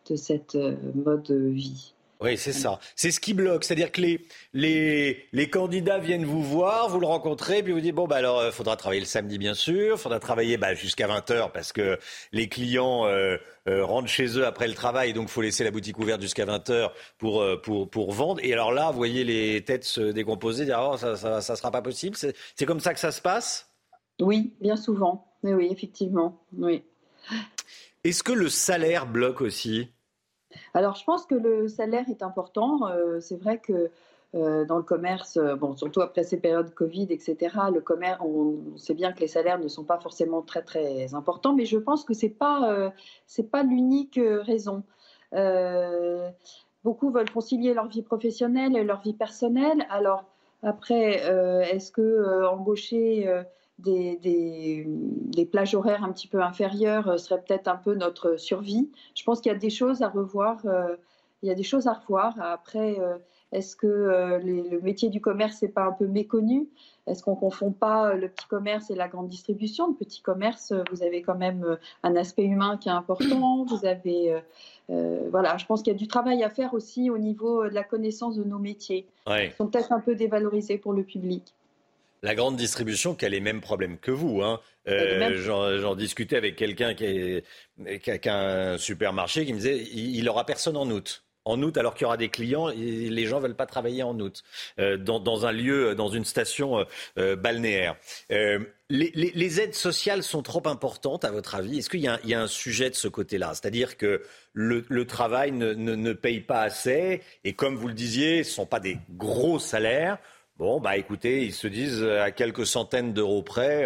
de, 0.10 0.16
cette 0.16 0.56
euh, 0.56 0.78
mode 0.96 1.24
de 1.24 1.36
vie. 1.36 1.93
Oui, 2.24 2.38
c'est 2.38 2.53
ça. 2.53 2.80
C'est 2.95 3.11
ce 3.11 3.19
qui 3.19 3.34
bloque. 3.34 3.65
C'est-à-dire 3.65 3.91
que 3.91 3.99
les, 3.99 4.26
les, 4.53 5.26
les, 5.34 5.49
candidats 5.49 5.99
viennent 5.99 6.24
vous 6.24 6.41
voir, 6.41 6.88
vous 6.88 7.01
le 7.01 7.05
rencontrez, 7.05 7.61
puis 7.61 7.74
vous 7.74 7.82
dites, 7.82 7.93
bon, 7.93 8.07
bah 8.07 8.15
alors, 8.15 8.41
il 8.41 8.47
euh, 8.47 8.51
faudra 8.51 8.78
travailler 8.78 9.01
le 9.01 9.05
samedi, 9.05 9.38
bien 9.38 9.53
sûr. 9.53 9.95
Il 9.95 9.99
faudra 9.99 10.21
travailler 10.21 10.55
bah, 10.55 10.74
jusqu'à 10.74 11.05
20h 11.05 11.51
parce 11.51 11.74
que 11.74 11.99
les 12.32 12.47
clients 12.47 13.05
euh, 13.05 13.38
rentrent 13.67 14.07
chez 14.07 14.38
eux 14.38 14.45
après 14.45 14.69
le 14.69 14.74
travail. 14.74 15.11
Donc, 15.11 15.28
il 15.28 15.32
faut 15.32 15.41
laisser 15.41 15.65
la 15.65 15.71
boutique 15.71 15.99
ouverte 15.99 16.21
jusqu'à 16.21 16.45
20h 16.45 16.91
pour, 17.17 17.43
pour, 17.61 17.89
pour 17.89 18.13
vendre. 18.13 18.39
Et 18.41 18.53
alors 18.53 18.71
là, 18.71 18.89
vous 18.89 18.97
voyez 18.97 19.26
les 19.26 19.61
têtes 19.65 19.84
se 19.84 19.99
décomposer, 19.99 20.63
dire, 20.63 20.80
oh, 20.82 20.95
ça 20.95 21.11
ne 21.11 21.41
ça, 21.41 21.55
sera 21.57 21.71
pas 21.71 21.82
possible. 21.82 22.15
C'est 22.15 22.65
comme 22.65 22.80
ça 22.80 22.93
que 22.93 23.01
ça 23.01 23.11
se 23.11 23.21
passe? 23.21 23.67
Oui, 24.21 24.53
bien 24.61 24.78
souvent. 24.78 25.28
Oui, 25.43 25.51
oui, 25.53 25.67
effectivement. 25.69 26.41
Oui. 26.57 26.84
Est-ce 28.05 28.24
que 28.24 28.32
le 28.32 28.47
salaire 28.47 29.07
bloque 29.07 29.41
aussi? 29.41 29.89
Alors, 30.74 30.95
je 30.95 31.03
pense 31.03 31.26
que 31.26 31.36
le 31.36 31.67
salaire 31.67 32.05
est 32.09 32.24
important. 32.24 32.88
Euh, 32.88 33.19
c'est 33.19 33.38
vrai 33.38 33.59
que 33.59 33.91
euh, 34.36 34.65
dans 34.65 34.78
le 34.78 34.84
commerce, 34.84 35.38
euh, 35.38 35.55
bon, 35.55 35.76
surtout 35.76 36.01
après 36.01 36.24
ces 36.24 36.38
périodes 36.38 36.74
Covid, 36.74 37.07
etc., 37.11 37.38
le 37.71 37.82
commerce, 37.82 38.19
on, 38.21 38.76
sait 38.78 38.95
bien 38.95 39.13
que 39.13 39.19
les 39.19 39.28
salaires 39.28 39.59
ne 39.59 39.67
sont 39.67 39.84
pas 39.84 39.99
forcément 39.99 40.41
très, 40.41 40.63
très 40.63 41.13
importants, 41.13 41.53
mais 41.53 41.65
je 41.65 41.78
pense 41.78 42.03
que 42.03 42.15
ce 42.15 42.26
n'est 42.26 42.32
pas, 42.32 42.91
pas 43.51 43.63
l'unique 43.63 44.19
raison. 44.41 44.84
beaucoup 46.84 47.11
veulent 47.11 47.30
concilier 47.30 47.74
leur 47.76 47.88
vie 47.88 48.01
professionnelle 48.01 48.76
et 48.76 48.84
leur 48.84 49.01
vie 49.01 49.13
personnelle. 49.13 49.86
Alors, 49.89 50.26
après, 50.63 51.21
est-ce 51.71 51.91
que 51.91 52.45
embaucher 52.45 53.30
des, 53.84 54.86
des, 55.25 55.45
plages 55.45 55.75
horaires 55.75 56.03
un 56.03 56.11
petit 56.11 56.27
peu 56.27 56.41
inférieures 56.41 57.07
euh, 57.09 57.17
serait 57.17 57.41
peut-être 57.41 57.67
un 57.67 57.75
peu 57.75 57.95
notre 57.95 58.38
survie. 58.38 58.89
Je 59.15 59.23
pense 59.23 59.41
qu'il 59.41 59.51
y 59.51 59.55
a 59.55 59.57
des 59.57 59.69
choses 59.69 60.01
à 60.01 60.09
revoir. 60.09 60.59
Euh, 60.65 60.95
il 61.41 61.49
y 61.49 61.51
a 61.51 61.55
des 61.55 61.63
choses 61.63 61.88
à 61.88 61.93
revoir. 61.93 62.39
Après, 62.39 62.97
euh, 62.99 63.17
est-ce 63.51 63.75
que 63.75 64.39
le 64.41 64.79
métier 64.81 65.09
du 65.09 65.19
commerce 65.19 65.61
n'est 65.61 65.67
pas 65.67 65.84
un 65.84 65.91
peu 65.91 66.07
méconnu? 66.07 66.69
Est-ce 67.05 67.21
qu'on 67.21 67.36
ne 67.36 67.39
confond 67.39 67.71
pas 67.71 68.13
le 68.15 68.29
petit 68.29 68.47
commerce 68.47 68.89
et 68.89 68.95
la 68.95 69.09
grande 69.09 69.27
distribution? 69.27 69.89
Le 69.89 69.93
petit 69.93 70.21
commerce, 70.21 70.73
vous 70.89 71.03
avez 71.03 71.21
quand 71.21 71.36
même 71.36 71.77
un 72.01 72.15
aspect 72.15 72.45
humain 72.45 72.77
qui 72.77 72.88
est 72.88 72.93
important. 72.93 73.65
Vous 73.65 73.86
avez, 73.86 74.41
voilà, 74.88 75.57
je 75.57 75.65
pense 75.65 75.84
qu'il 75.84 75.93
y 75.93 75.95
a 75.95 75.99
du 75.99 76.07
travail 76.07 76.43
à 76.43 76.49
faire 76.49 76.73
aussi 76.73 77.11
au 77.11 77.19
niveau 77.19 77.65
de 77.65 77.75
la 77.75 77.84
connaissance 77.84 78.38
de 78.38 78.43
nos 78.43 78.57
métiers. 78.57 79.05
Ils 79.27 79.51
sont 79.51 79.67
peut-être 79.67 79.91
un 79.91 79.99
peu 79.99 80.15
dévalorisés 80.15 80.79
pour 80.79 80.93
le 80.93 81.03
public 81.03 81.53
la 82.24 82.36
grande 82.36 82.55
distribution 82.55 83.13
qui 83.13 83.26
a 83.26 83.30
les 83.30 83.41
mêmes 83.41 83.61
problèmes 83.61 83.99
que 83.99 84.11
vous. 84.11 84.41
Hein. 84.41 84.59
Euh, 84.88 85.78
j'en 85.80 85.95
discutais 85.95 86.38
avec 86.38 86.55
quelqu'un 86.55 86.93
qui, 86.95 87.43
qui, 88.01 88.30
a 88.30 88.71
un 88.71 88.78
supermarché 88.78 89.45
qui 89.45 89.53
me 89.53 89.59
disait 89.59 89.78
il 89.93 90.24
n'aura 90.24 90.45
personne 90.45 90.78
en 90.78 90.89
août. 90.89 91.24
en 91.45 91.61
août 91.61 91.78
alors 91.78 91.93
qu'il 91.93 92.03
y 92.03 92.05
aura 92.05 92.17
des 92.17 92.30
clients 92.30 92.69
et 92.69 93.09
les 93.09 93.26
gens 93.26 93.39
veulent 93.39 93.55
pas 93.55 93.65
travailler 93.65 94.03
en 94.03 94.17
août 94.19 94.43
euh, 94.80 94.97
dans, 94.97 95.45
un 95.45 95.51
lieu, 95.51 95.95
dans 95.95 96.07
une 96.07 96.26
station 96.26 96.86
euh, 97.17 97.36
balnéaire. 97.36 97.97
Les, 98.89 99.59
aides 99.59 99.74
sociales 99.74 100.24
sont 100.24 100.43
trop 100.43 100.65
importantes 100.67 101.26
à 101.26 101.32
votre 101.32 101.55
avis? 101.55 101.80
Est-ce 101.80 101.89
qu'il 101.89 102.01
y, 102.01 102.07
a 102.34 102.41
un 102.41 102.47
sujet 102.47 102.89
de 102.89 102.95
ce 102.95 103.07
côté-là? 103.07 103.53
C'est-à-dire 103.53 103.97
que 103.97 104.21
le, 104.53 105.05
travail 105.05 105.51
ne, 105.51 106.13
paye 106.13 106.39
pas 106.39 106.61
assez 106.61 107.21
et 107.43 107.53
comme 107.53 107.76
vous 107.76 107.88
le 107.88 107.93
disiez, 107.93 108.43
ce 108.43 108.49
ne 108.49 108.53
sont 108.53 108.65
pas 108.65 108.80
des 108.80 108.97
gros 109.09 109.59
salaires. 109.59 110.19
Bon, 110.58 110.80
bah 110.80 110.97
écoutez, 110.97 111.45
ils 111.45 111.54
se 111.54 111.68
disent 111.68 112.04
à 112.04 112.32
quelques 112.32 112.66
centaines 112.66 113.14
d'euros 113.14 113.41
près, 113.41 113.84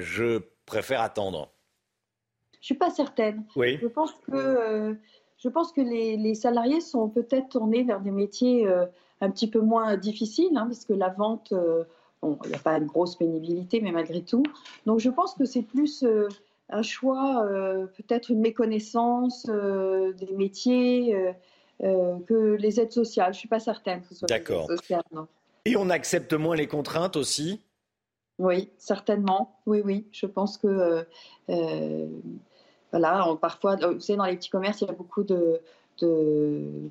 je 0.00 0.40
préfère 0.66 1.00
attendre. 1.00 1.52
Je 2.60 2.66
suis 2.66 2.74
pas 2.74 2.90
certaine. 2.90 3.44
Oui. 3.56 3.78
Je 3.80 3.86
pense 3.86 4.12
que 4.26 4.98
je 5.38 5.48
pense 5.48 5.72
que 5.72 5.80
les, 5.80 6.34
salariés 6.34 6.80
sont 6.80 7.08
peut-être 7.08 7.48
tournés 7.48 7.84
vers 7.84 8.00
des 8.00 8.10
métiers 8.10 8.66
euh, 8.66 8.86
un 9.20 9.30
petit 9.30 9.48
peu 9.48 9.60
moins 9.60 9.96
difficiles, 9.96 10.56
hein, 10.56 10.66
parce 10.66 10.84
que 10.84 10.92
la 10.92 11.10
vente, 11.10 11.52
euh, 11.52 11.84
il 12.24 12.48
n'y 12.48 12.54
a 12.54 12.58
pas 12.58 12.76
une 12.76 12.86
grosse 12.86 13.14
pénibilité, 13.16 13.80
mais 13.80 13.92
malgré 13.92 14.22
tout. 14.22 14.42
Donc 14.84 14.98
je 14.98 15.10
pense 15.10 15.34
que 15.34 15.44
c'est 15.44 15.62
plus 15.62 16.02
euh, 16.02 16.28
un 16.70 16.82
choix, 16.82 17.46
peut-être 17.96 18.30
une 18.30 18.40
méconnaissance 18.40 19.46
des 19.46 20.32
métiers 20.36 21.16
que 21.80 22.56
les 22.56 22.78
aides 22.78 22.92
sociales. 22.92 23.32
Je 23.32 23.38
ne 23.38 23.40
suis 23.40 23.48
pas 23.48 23.58
certaine 23.58 24.02
que 24.02 24.08
ce 24.08 24.16
soit 24.16 24.28
D'accord. 24.28 24.68
Et 25.68 25.76
on 25.76 25.90
accepte 25.90 26.32
moins 26.32 26.56
les 26.56 26.66
contraintes 26.66 27.16
aussi? 27.16 27.62
Oui, 28.38 28.70
certainement. 28.78 29.60
Oui, 29.66 29.82
oui. 29.84 30.06
Je 30.12 30.26
pense 30.26 30.56
que 30.58 31.04
voilà, 32.90 33.26
parfois, 33.40 33.76
euh, 33.82 33.94
vous 33.94 34.00
savez, 34.00 34.16
dans 34.16 34.24
les 34.24 34.36
petits 34.36 34.50
commerces, 34.50 34.80
il 34.80 34.86
y 34.86 34.90
a 34.90 34.94
beaucoup 34.94 35.22
de, 35.22 35.60
de, 36.00 36.90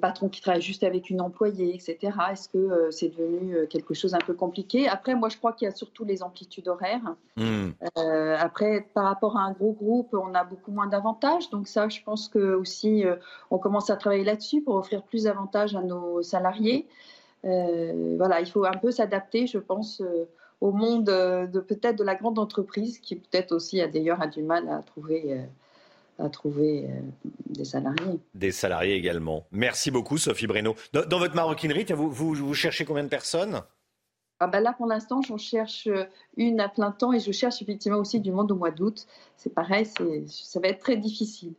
patrons 0.00 0.28
qui 0.28 0.40
travaillent 0.40 0.60
juste 0.60 0.82
avec 0.82 1.08
une 1.08 1.20
employée, 1.20 1.72
etc. 1.72 2.16
Est-ce 2.32 2.48
que 2.48 2.58
euh, 2.58 2.90
c'est 2.90 3.10
devenu 3.10 3.54
euh, 3.54 3.66
quelque 3.66 3.94
chose 3.94 4.14
un 4.14 4.18
peu 4.18 4.34
compliqué? 4.34 4.88
Après, 4.88 5.14
moi, 5.14 5.28
je 5.28 5.36
crois 5.36 5.52
qu'il 5.52 5.66
y 5.66 5.68
a 5.68 5.74
surtout 5.74 6.04
les 6.04 6.22
amplitudes 6.22 6.66
horaires. 6.66 7.14
Hmm. 7.36 7.70
après, 8.38 8.88
par 8.94 9.04
rapport 9.04 9.36
à 9.36 9.42
un 9.42 9.52
gros 9.52 9.72
groupe, 9.72 10.14
on 10.14 10.34
a 10.34 10.42
beaucoup 10.42 10.72
moins 10.72 10.88
d'avantages. 10.88 11.48
Donc 11.50 11.68
ça, 11.68 11.88
je 11.88 12.00
pense 12.02 12.28
que 12.28 12.54
aussi, 12.54 13.04
on 13.50 13.58
commence 13.58 13.90
à 13.90 13.96
travailler 13.96 14.24
là-dessus 14.24 14.62
pour 14.62 14.74
offrir 14.74 15.02
plus 15.02 15.24
d'avantages 15.24 15.76
à 15.76 15.82
nos 15.82 16.22
salariés. 16.22 16.88
Voilà, 17.44 18.40
il 18.40 18.46
faut 18.46 18.64
un 18.64 18.76
peu 18.76 18.90
s'adapter, 18.90 19.46
je 19.46 19.58
pense 19.58 20.02
au 20.64 20.72
monde 20.72 21.10
euh, 21.10 21.46
de 21.46 21.60
peut-être 21.60 21.96
de 21.96 22.04
la 22.04 22.14
grande 22.14 22.38
entreprise 22.38 22.98
qui 22.98 23.16
peut-être 23.16 23.52
aussi 23.52 23.80
a 23.80 23.86
d'ailleurs 23.86 24.22
a 24.22 24.26
du 24.26 24.42
mal 24.42 24.68
à 24.68 24.82
trouver 24.82 25.32
euh, 25.32 25.42
à 26.18 26.30
trouver 26.30 26.86
euh, 26.88 27.00
des 27.46 27.64
salariés. 27.64 28.18
Des 28.34 28.50
salariés 28.50 28.94
également. 28.94 29.46
Merci 29.50 29.90
beaucoup 29.90 30.16
Sophie 30.16 30.46
Breno. 30.46 30.74
Dans, 30.92 31.18
votre 31.18 31.34
maroquinerie, 31.34 31.84
vous, 31.92 32.10
vous, 32.10 32.54
cherchez 32.54 32.84
combien 32.84 33.02
de 33.02 33.08
personnes? 33.08 33.60
Ah 34.40 34.46
ben 34.46 34.60
là, 34.60 34.72
pour 34.72 34.86
l'instant, 34.86 35.22
j'en 35.22 35.38
cherche 35.38 35.88
une 36.36 36.60
à 36.60 36.68
plein 36.68 36.92
temps 36.92 37.12
et 37.12 37.20
je 37.20 37.32
cherche 37.32 37.60
effectivement 37.60 37.98
aussi 37.98 38.20
du 38.20 38.30
monde 38.30 38.52
au 38.52 38.56
mois 38.56 38.70
d'août. 38.70 39.06
C'est 39.36 39.52
pareil, 39.52 39.86
ça 39.86 40.60
va 40.60 40.68
être 40.68 40.80
très 40.80 40.96
difficile. 40.96 41.54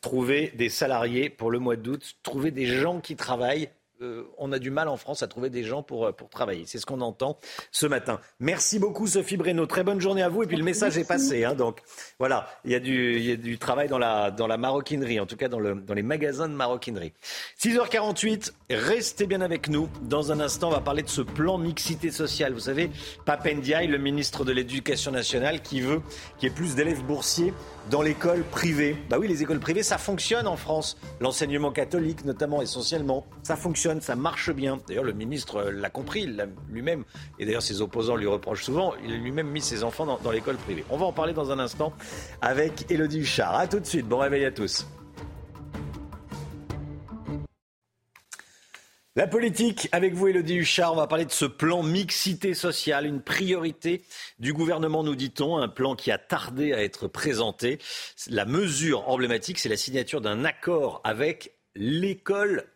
Trouver 0.00 0.52
des 0.56 0.68
salariés 0.68 1.28
pour 1.28 1.50
le 1.50 1.58
mois 1.58 1.76
d'août, 1.76 2.16
trouver 2.22 2.52
des 2.52 2.66
gens 2.66 3.00
qui 3.00 3.16
travaillent 3.16 3.70
euh, 4.02 4.24
on 4.38 4.50
a 4.52 4.58
du 4.58 4.70
mal 4.70 4.88
en 4.88 4.96
France 4.96 5.22
à 5.22 5.28
trouver 5.28 5.50
des 5.50 5.62
gens 5.62 5.82
pour, 5.82 6.06
euh, 6.06 6.12
pour 6.12 6.30
travailler. 6.30 6.64
C'est 6.66 6.78
ce 6.78 6.86
qu'on 6.86 7.02
entend 7.02 7.38
ce 7.70 7.86
matin. 7.86 8.18
Merci 8.38 8.78
beaucoup 8.78 9.06
Sophie 9.06 9.36
Breno. 9.36 9.66
Très 9.66 9.84
bonne 9.84 10.00
journée 10.00 10.22
à 10.22 10.30
vous. 10.30 10.42
Et 10.42 10.46
puis 10.46 10.56
le 10.56 10.64
message 10.64 10.96
est 10.96 11.06
passé. 11.06 11.44
Hein, 11.44 11.54
donc 11.54 11.80
voilà, 12.18 12.48
il 12.64 12.72
y, 12.72 12.74
a 12.74 12.80
du, 12.80 13.20
y 13.20 13.32
a 13.32 13.36
du 13.36 13.58
travail 13.58 13.88
dans 13.88 13.98
la, 13.98 14.30
dans 14.30 14.46
la 14.46 14.56
maroquinerie, 14.56 15.20
en 15.20 15.26
tout 15.26 15.36
cas 15.36 15.48
dans, 15.48 15.60
le, 15.60 15.74
dans 15.74 15.92
les 15.92 16.02
magasins 16.02 16.48
de 16.48 16.54
maroquinerie. 16.54 17.12
6h48, 17.60 18.52
restez 18.70 19.26
bien 19.26 19.42
avec 19.42 19.68
nous. 19.68 19.88
Dans 20.02 20.32
un 20.32 20.40
instant, 20.40 20.68
on 20.68 20.72
va 20.72 20.80
parler 20.80 21.02
de 21.02 21.08
ce 21.08 21.20
plan 21.20 21.58
mixité 21.58 22.10
sociale. 22.10 22.54
Vous 22.54 22.60
savez, 22.60 22.90
Papendiaï, 23.26 23.86
le 23.86 23.98
ministre 23.98 24.44
de 24.44 24.52
l'Éducation 24.52 25.10
nationale, 25.12 25.60
qui 25.60 25.82
veut 25.82 26.00
qu'il 26.38 26.48
y 26.48 26.52
ait 26.52 26.54
plus 26.54 26.74
d'élèves 26.74 27.02
boursiers 27.04 27.52
dans 27.90 28.02
l'école 28.02 28.44
privée. 28.44 28.96
Bah 29.10 29.18
oui, 29.18 29.26
les 29.26 29.42
écoles 29.42 29.58
privées, 29.58 29.82
ça 29.82 29.98
fonctionne 29.98 30.46
en 30.46 30.56
France. 30.56 30.96
L'enseignement 31.20 31.72
catholique, 31.72 32.24
notamment, 32.24 32.62
essentiellement, 32.62 33.26
ça 33.42 33.56
fonctionne, 33.56 34.00
ça 34.00 34.14
marche 34.14 34.50
bien. 34.52 34.80
D'ailleurs, 34.86 35.04
le 35.04 35.12
ministre 35.12 35.62
l'a 35.62 35.90
compris 35.90 36.32
lui-même. 36.68 37.04
Et 37.38 37.46
d'ailleurs, 37.46 37.62
ses 37.62 37.82
opposants 37.82 38.16
lui 38.16 38.28
reprochent 38.28 38.64
souvent. 38.64 38.94
Il 39.04 39.12
a 39.12 39.16
lui-même 39.16 39.48
mis 39.48 39.60
ses 39.60 39.82
enfants 39.82 40.06
dans, 40.06 40.18
dans 40.18 40.30
l'école 40.30 40.56
privée. 40.56 40.84
On 40.88 40.96
va 40.96 41.06
en 41.06 41.12
parler 41.12 41.32
dans 41.32 41.50
un 41.50 41.58
instant 41.58 41.92
avec 42.40 42.90
Elodie 42.90 43.20
Huchard. 43.20 43.56
A 43.56 43.66
tout 43.66 43.80
de 43.80 43.86
suite. 43.86 44.06
Bon 44.06 44.18
réveil 44.18 44.44
à 44.44 44.52
tous. 44.52 44.86
La 49.16 49.26
politique, 49.26 49.88
avec 49.90 50.14
vous 50.14 50.28
Elodie 50.28 50.54
Huchard, 50.54 50.92
on 50.92 50.96
va 50.96 51.08
parler 51.08 51.24
de 51.24 51.32
ce 51.32 51.44
plan 51.44 51.82
mixité 51.82 52.54
sociale, 52.54 53.06
une 53.06 53.20
priorité 53.20 54.04
du 54.38 54.52
gouvernement, 54.52 55.02
nous 55.02 55.16
dit-on, 55.16 55.56
un 55.58 55.66
plan 55.66 55.96
qui 55.96 56.12
a 56.12 56.18
tardé 56.18 56.72
à 56.72 56.80
être 56.84 57.08
présenté. 57.08 57.80
La 58.28 58.44
mesure 58.44 59.08
emblématique, 59.08 59.58
c'est 59.58 59.68
la 59.68 59.76
signature 59.76 60.20
d'un 60.20 60.44
accord 60.44 61.00
avec 61.02 61.56
l'école 61.74 62.66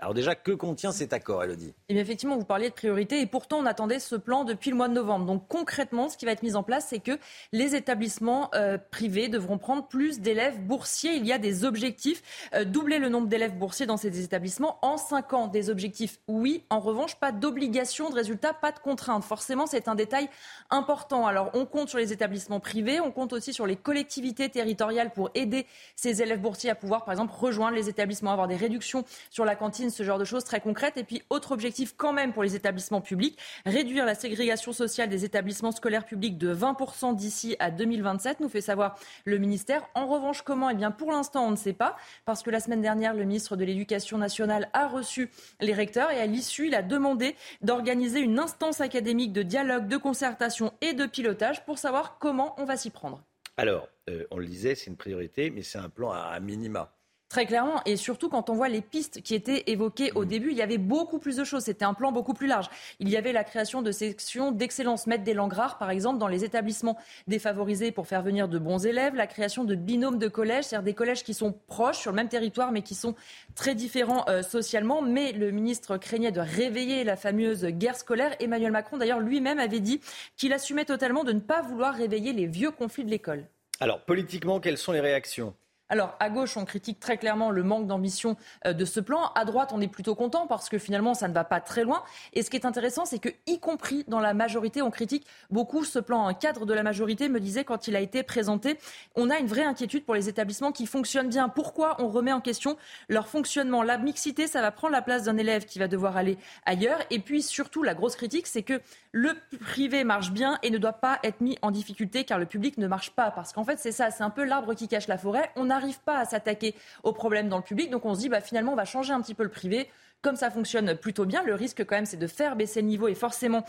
Alors 0.00 0.14
déjà, 0.14 0.34
que 0.36 0.52
contient 0.52 0.92
cet 0.92 1.12
accord, 1.12 1.42
Elodie? 1.42 1.74
Eh 1.88 1.98
Effectivement, 1.98 2.36
vous 2.36 2.44
parliez 2.44 2.68
de 2.68 2.74
priorité 2.74 3.20
et 3.20 3.26
pourtant 3.26 3.58
on 3.58 3.66
attendait 3.66 3.98
ce 3.98 4.14
plan 4.14 4.44
depuis 4.44 4.70
le 4.70 4.76
mois 4.76 4.88
de 4.88 4.94
novembre. 4.94 5.26
Donc 5.26 5.48
concrètement, 5.48 6.08
ce 6.08 6.16
qui 6.16 6.26
va 6.26 6.32
être 6.32 6.44
mis 6.44 6.54
en 6.54 6.62
place, 6.62 6.86
c'est 6.88 7.00
que 7.00 7.18
les 7.52 7.74
établissements 7.74 8.50
euh, 8.54 8.78
privés 8.78 9.28
devront 9.28 9.58
prendre 9.58 9.86
plus 9.86 10.20
d'élèves 10.20 10.60
boursiers. 10.60 11.16
Il 11.16 11.26
y 11.26 11.32
a 11.32 11.38
des 11.38 11.64
objectifs, 11.64 12.22
euh, 12.54 12.64
doubler 12.64 12.98
le 12.98 13.08
nombre 13.08 13.26
d'élèves 13.26 13.56
boursiers 13.56 13.86
dans 13.86 13.96
ces 13.96 14.22
établissements 14.22 14.78
en 14.82 14.96
5 14.96 15.32
ans. 15.32 15.46
Des 15.48 15.70
objectifs, 15.70 16.18
oui. 16.28 16.64
En 16.70 16.78
revanche, 16.78 17.16
pas 17.16 17.32
d'obligation 17.32 18.10
de 18.10 18.14
résultat, 18.14 18.54
pas 18.54 18.70
de 18.70 18.78
contrainte. 18.78 19.24
Forcément, 19.24 19.66
c'est 19.66 19.88
un 19.88 19.96
détail 19.96 20.28
important. 20.70 21.26
Alors 21.26 21.50
on 21.54 21.66
compte 21.66 21.88
sur 21.88 21.98
les 21.98 22.12
établissements 22.12 22.60
privés, 22.60 23.00
on 23.00 23.10
compte 23.10 23.32
aussi 23.32 23.52
sur 23.52 23.66
les 23.66 23.76
collectivités 23.76 24.48
territoriales 24.48 25.12
pour 25.12 25.30
aider 25.34 25.66
ces 25.96 26.22
élèves 26.22 26.40
boursiers 26.40 26.70
à 26.70 26.74
pouvoir, 26.74 27.04
par 27.04 27.12
exemple, 27.12 27.34
rejoindre 27.36 27.76
les 27.76 27.88
établissements, 27.88 28.32
avoir 28.32 28.48
des 28.48 28.56
réductions 28.56 29.04
sur 29.30 29.44
la 29.44 29.56
cantine, 29.56 29.90
ce 29.90 30.02
genre 30.02 30.18
de 30.18 30.24
choses 30.24 30.44
très 30.44 30.60
concrètes. 30.60 30.96
Et 30.96 31.04
puis, 31.04 31.22
autre 31.30 31.52
objectif 31.52 31.94
quand 31.96 32.12
même 32.12 32.32
pour 32.32 32.42
les 32.42 32.54
établissements 32.54 33.00
publics, 33.00 33.38
réduire 33.66 34.04
la 34.04 34.14
ségrégation 34.14 34.72
sociale 34.72 35.08
des 35.08 35.24
établissements 35.24 35.72
scolaires 35.72 36.04
publics 36.04 36.38
de 36.38 36.54
20% 36.54 37.14
d'ici 37.14 37.56
à 37.58 37.70
2027, 37.70 38.40
nous 38.40 38.48
fait 38.48 38.60
savoir 38.60 38.98
le 39.24 39.38
ministère. 39.38 39.88
En 39.94 40.06
revanche, 40.06 40.42
comment? 40.42 40.70
Eh 40.70 40.74
bien, 40.74 40.90
pour 40.90 41.12
l'instant, 41.12 41.46
on 41.46 41.50
ne 41.50 41.56
sait 41.56 41.72
pas, 41.72 41.96
parce 42.24 42.42
que 42.42 42.50
la 42.50 42.60
semaine 42.60 42.82
dernière, 42.82 43.14
le 43.14 43.24
ministre 43.24 43.56
de 43.56 43.64
l'Éducation 43.64 44.18
nationale 44.18 44.68
a 44.72 44.86
reçu 44.88 45.30
les 45.60 45.72
recteurs 45.72 46.10
et 46.10 46.20
à 46.20 46.26
l'issue, 46.26 46.68
il 46.68 46.74
a 46.74 46.82
demandé 46.82 47.34
d'organiser 47.62 48.20
une 48.20 48.38
instance 48.38 48.80
académique 48.80 49.32
de 49.32 49.42
dialogue, 49.42 49.88
de 49.88 49.96
concertation 49.96 50.72
et 50.80 50.92
de 50.92 51.06
pilotage 51.06 51.64
pour 51.64 51.78
savoir 51.78 52.18
comment 52.18 52.54
on 52.58 52.64
va 52.64 52.76
s'y 52.76 52.90
prendre. 52.90 53.22
Alors, 53.56 53.88
euh, 54.08 54.24
on 54.30 54.38
le 54.38 54.46
disait, 54.46 54.74
c'est 54.74 54.86
une 54.86 54.96
priorité, 54.96 55.50
mais 55.50 55.62
c'est 55.62 55.78
un 55.78 55.88
plan 55.88 56.12
à 56.12 56.38
minima. 56.40 56.97
Très 57.28 57.44
clairement, 57.44 57.82
et 57.84 57.96
surtout 57.96 58.30
quand 58.30 58.48
on 58.48 58.54
voit 58.54 58.70
les 58.70 58.80
pistes 58.80 59.20
qui 59.20 59.34
étaient 59.34 59.64
évoquées 59.66 60.12
au 60.12 60.24
mmh. 60.24 60.28
début, 60.28 60.50
il 60.50 60.56
y 60.56 60.62
avait 60.62 60.78
beaucoup 60.78 61.18
plus 61.18 61.36
de 61.36 61.44
choses. 61.44 61.64
C'était 61.64 61.84
un 61.84 61.92
plan 61.92 62.10
beaucoup 62.10 62.32
plus 62.32 62.46
large. 62.46 62.70
Il 63.00 63.10
y 63.10 63.18
avait 63.18 63.32
la 63.32 63.44
création 63.44 63.82
de 63.82 63.92
sections 63.92 64.50
d'excellence, 64.50 65.06
mettre 65.06 65.24
des 65.24 65.34
langues 65.34 65.52
rares, 65.52 65.76
par 65.76 65.90
exemple, 65.90 66.18
dans 66.18 66.26
les 66.26 66.44
établissements 66.44 66.96
défavorisés 67.26 67.92
pour 67.92 68.06
faire 68.06 68.22
venir 68.22 68.48
de 68.48 68.58
bons 68.58 68.86
élèves, 68.86 69.14
la 69.14 69.26
création 69.26 69.64
de 69.64 69.74
binômes 69.74 70.18
de 70.18 70.28
collèges, 70.28 70.64
c'est-à-dire 70.64 70.84
des 70.84 70.94
collèges 70.94 71.22
qui 71.22 71.34
sont 71.34 71.52
proches 71.66 71.98
sur 71.98 72.12
le 72.12 72.16
même 72.16 72.30
territoire, 72.30 72.72
mais 72.72 72.80
qui 72.80 72.94
sont 72.94 73.14
très 73.54 73.74
différents 73.74 74.24
euh, 74.30 74.42
socialement. 74.42 75.02
Mais 75.02 75.32
le 75.32 75.50
ministre 75.50 75.98
craignait 75.98 76.32
de 76.32 76.40
réveiller 76.40 77.04
la 77.04 77.16
fameuse 77.16 77.66
guerre 77.66 77.96
scolaire. 77.96 78.34
Emmanuel 78.40 78.72
Macron, 78.72 78.96
d'ailleurs, 78.96 79.20
lui-même 79.20 79.58
avait 79.58 79.80
dit 79.80 80.00
qu'il 80.38 80.54
assumait 80.54 80.86
totalement 80.86 81.24
de 81.24 81.32
ne 81.32 81.40
pas 81.40 81.60
vouloir 81.60 81.94
réveiller 81.94 82.32
les 82.32 82.46
vieux 82.46 82.70
conflits 82.70 83.04
de 83.04 83.10
l'école. 83.10 83.44
Alors, 83.80 84.00
politiquement, 84.00 84.60
quelles 84.60 84.78
sont 84.78 84.92
les 84.92 85.00
réactions? 85.00 85.54
Alors, 85.90 86.16
à 86.20 86.28
gauche, 86.28 86.56
on 86.56 86.64
critique 86.64 87.00
très 87.00 87.16
clairement 87.16 87.50
le 87.50 87.62
manque 87.62 87.86
d'ambition 87.86 88.36
euh, 88.66 88.72
de 88.72 88.84
ce 88.84 89.00
plan. 89.00 89.32
À 89.34 89.44
droite, 89.44 89.70
on 89.72 89.80
est 89.80 89.88
plutôt 89.88 90.14
content 90.14 90.46
parce 90.46 90.68
que 90.68 90.78
finalement, 90.78 91.14
ça 91.14 91.28
ne 91.28 91.32
va 91.32 91.44
pas 91.44 91.60
très 91.60 91.84
loin. 91.84 92.02
Et 92.34 92.42
ce 92.42 92.50
qui 92.50 92.56
est 92.56 92.66
intéressant, 92.66 93.06
c'est 93.06 93.18
que, 93.18 93.30
y 93.46 93.58
compris 93.58 94.04
dans 94.06 94.20
la 94.20 94.34
majorité, 94.34 94.82
on 94.82 94.90
critique 94.90 95.26
beaucoup 95.50 95.84
ce 95.84 95.98
plan. 95.98 96.26
Un 96.26 96.34
cadre 96.34 96.66
de 96.66 96.74
la 96.74 96.82
majorité 96.82 97.28
me 97.28 97.40
disait 97.40 97.64
quand 97.64 97.88
il 97.88 97.96
a 97.96 98.00
été 98.00 98.22
présenté, 98.22 98.78
on 99.14 99.30
a 99.30 99.38
une 99.38 99.46
vraie 99.46 99.64
inquiétude 99.64 100.04
pour 100.04 100.14
les 100.14 100.28
établissements 100.28 100.72
qui 100.72 100.86
fonctionnent 100.86 101.28
bien. 101.28 101.48
Pourquoi 101.48 101.96
on 102.00 102.08
remet 102.08 102.32
en 102.32 102.40
question 102.40 102.76
leur 103.08 103.26
fonctionnement? 103.26 103.82
La 103.82 103.96
mixité, 103.96 104.46
ça 104.46 104.60
va 104.60 104.70
prendre 104.70 104.92
la 104.92 105.02
place 105.02 105.24
d'un 105.24 105.38
élève 105.38 105.64
qui 105.64 105.78
va 105.78 105.88
devoir 105.88 106.16
aller 106.16 106.36
ailleurs. 106.66 107.00
Et 107.10 107.18
puis, 107.18 107.42
surtout, 107.42 107.82
la 107.82 107.94
grosse 107.94 108.16
critique, 108.16 108.46
c'est 108.46 108.62
que 108.62 108.80
le 109.12 109.30
privé 109.60 110.04
marche 110.04 110.32
bien 110.32 110.58
et 110.62 110.70
ne 110.70 110.78
doit 110.78 110.92
pas 110.92 111.18
être 111.22 111.40
mis 111.40 111.56
en 111.62 111.70
difficulté 111.70 112.24
car 112.24 112.38
le 112.38 112.46
public 112.46 112.76
ne 112.76 112.86
marche 112.86 113.10
pas. 113.10 113.30
Parce 113.30 113.54
qu'en 113.54 113.64
fait, 113.64 113.78
c'est 113.78 113.92
ça, 113.92 114.10
c'est 114.10 114.22
un 114.22 114.30
peu 114.30 114.44
l'arbre 114.44 114.74
qui 114.74 114.86
cache 114.86 115.08
la 115.08 115.16
forêt. 115.16 115.50
N'arrive 115.78 116.00
pas 116.00 116.18
à 116.18 116.24
s'attaquer 116.24 116.74
aux 117.02 117.12
problèmes 117.12 117.48
dans 117.48 117.58
le 117.58 117.62
public, 117.62 117.90
donc 117.90 118.04
on 118.04 118.14
se 118.14 118.20
dit 118.20 118.28
bah, 118.28 118.40
finalement 118.40 118.72
on 118.72 118.76
va 118.76 118.84
changer 118.84 119.12
un 119.12 119.20
petit 119.20 119.34
peu 119.34 119.42
le 119.42 119.50
privé 119.50 119.88
comme 120.22 120.36
ça 120.36 120.50
fonctionne 120.50 120.94
plutôt 120.96 121.24
bien, 121.24 121.42
le 121.42 121.54
risque 121.54 121.84
quand 121.84 121.96
même 121.96 122.06
c'est 122.06 122.16
de 122.16 122.26
faire 122.26 122.56
baisser 122.56 122.80
le 122.80 122.88
niveau 122.88 123.08
et 123.08 123.14
forcément 123.14 123.64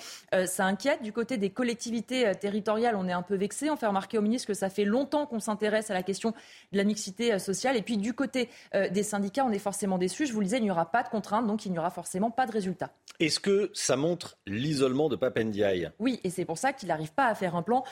ça 0.45 0.65
inquiète. 0.65 1.01
Du 1.01 1.13
côté 1.13 1.37
des 1.37 1.49
collectivités 1.49 2.31
territoriales, 2.39 2.95
on 2.95 3.07
est 3.07 3.13
un 3.13 3.21
peu 3.21 3.35
vexé. 3.35 3.69
On 3.69 3.75
fait 3.75 3.87
remarquer 3.87 4.17
au 4.17 4.21
ministre 4.21 4.47
que 4.47 4.53
ça 4.53 4.69
fait 4.69 4.85
longtemps 4.85 5.25
qu'on 5.25 5.39
s'intéresse 5.39 5.89
à 5.89 5.93
la 5.93 6.03
question 6.03 6.33
de 6.71 6.77
la 6.77 6.83
mixité 6.83 7.37
sociale. 7.39 7.77
Et 7.77 7.81
puis 7.81 7.97
du 7.97 8.13
côté 8.13 8.49
des 8.73 9.03
syndicats, 9.03 9.45
on 9.45 9.51
est 9.51 9.59
forcément 9.59 9.97
déçus. 9.97 10.25
Je 10.25 10.33
vous 10.33 10.39
le 10.39 10.45
disais, 10.45 10.57
il 10.57 10.63
n'y 10.63 10.71
aura 10.71 10.91
pas 10.91 11.03
de 11.03 11.09
contraintes, 11.09 11.47
donc 11.47 11.65
il 11.65 11.71
n'y 11.71 11.79
aura 11.79 11.91
forcément 11.91 12.31
pas 12.31 12.45
de 12.45 12.51
résultat. 12.51 12.91
Est-ce 13.19 13.39
que 13.39 13.69
ça 13.73 13.95
montre 13.95 14.37
l'isolement 14.47 15.09
de 15.09 15.15
Papendiaï 15.15 15.91
Oui, 15.99 16.19
et 16.23 16.29
c'est 16.29 16.45
pour 16.45 16.57
ça 16.57 16.73
qu'il 16.73 16.89
n'arrive 16.89 17.13
pas 17.13 17.25
à 17.25 17.35
faire 17.35 17.55
un 17.55 17.61
plan 17.61 17.83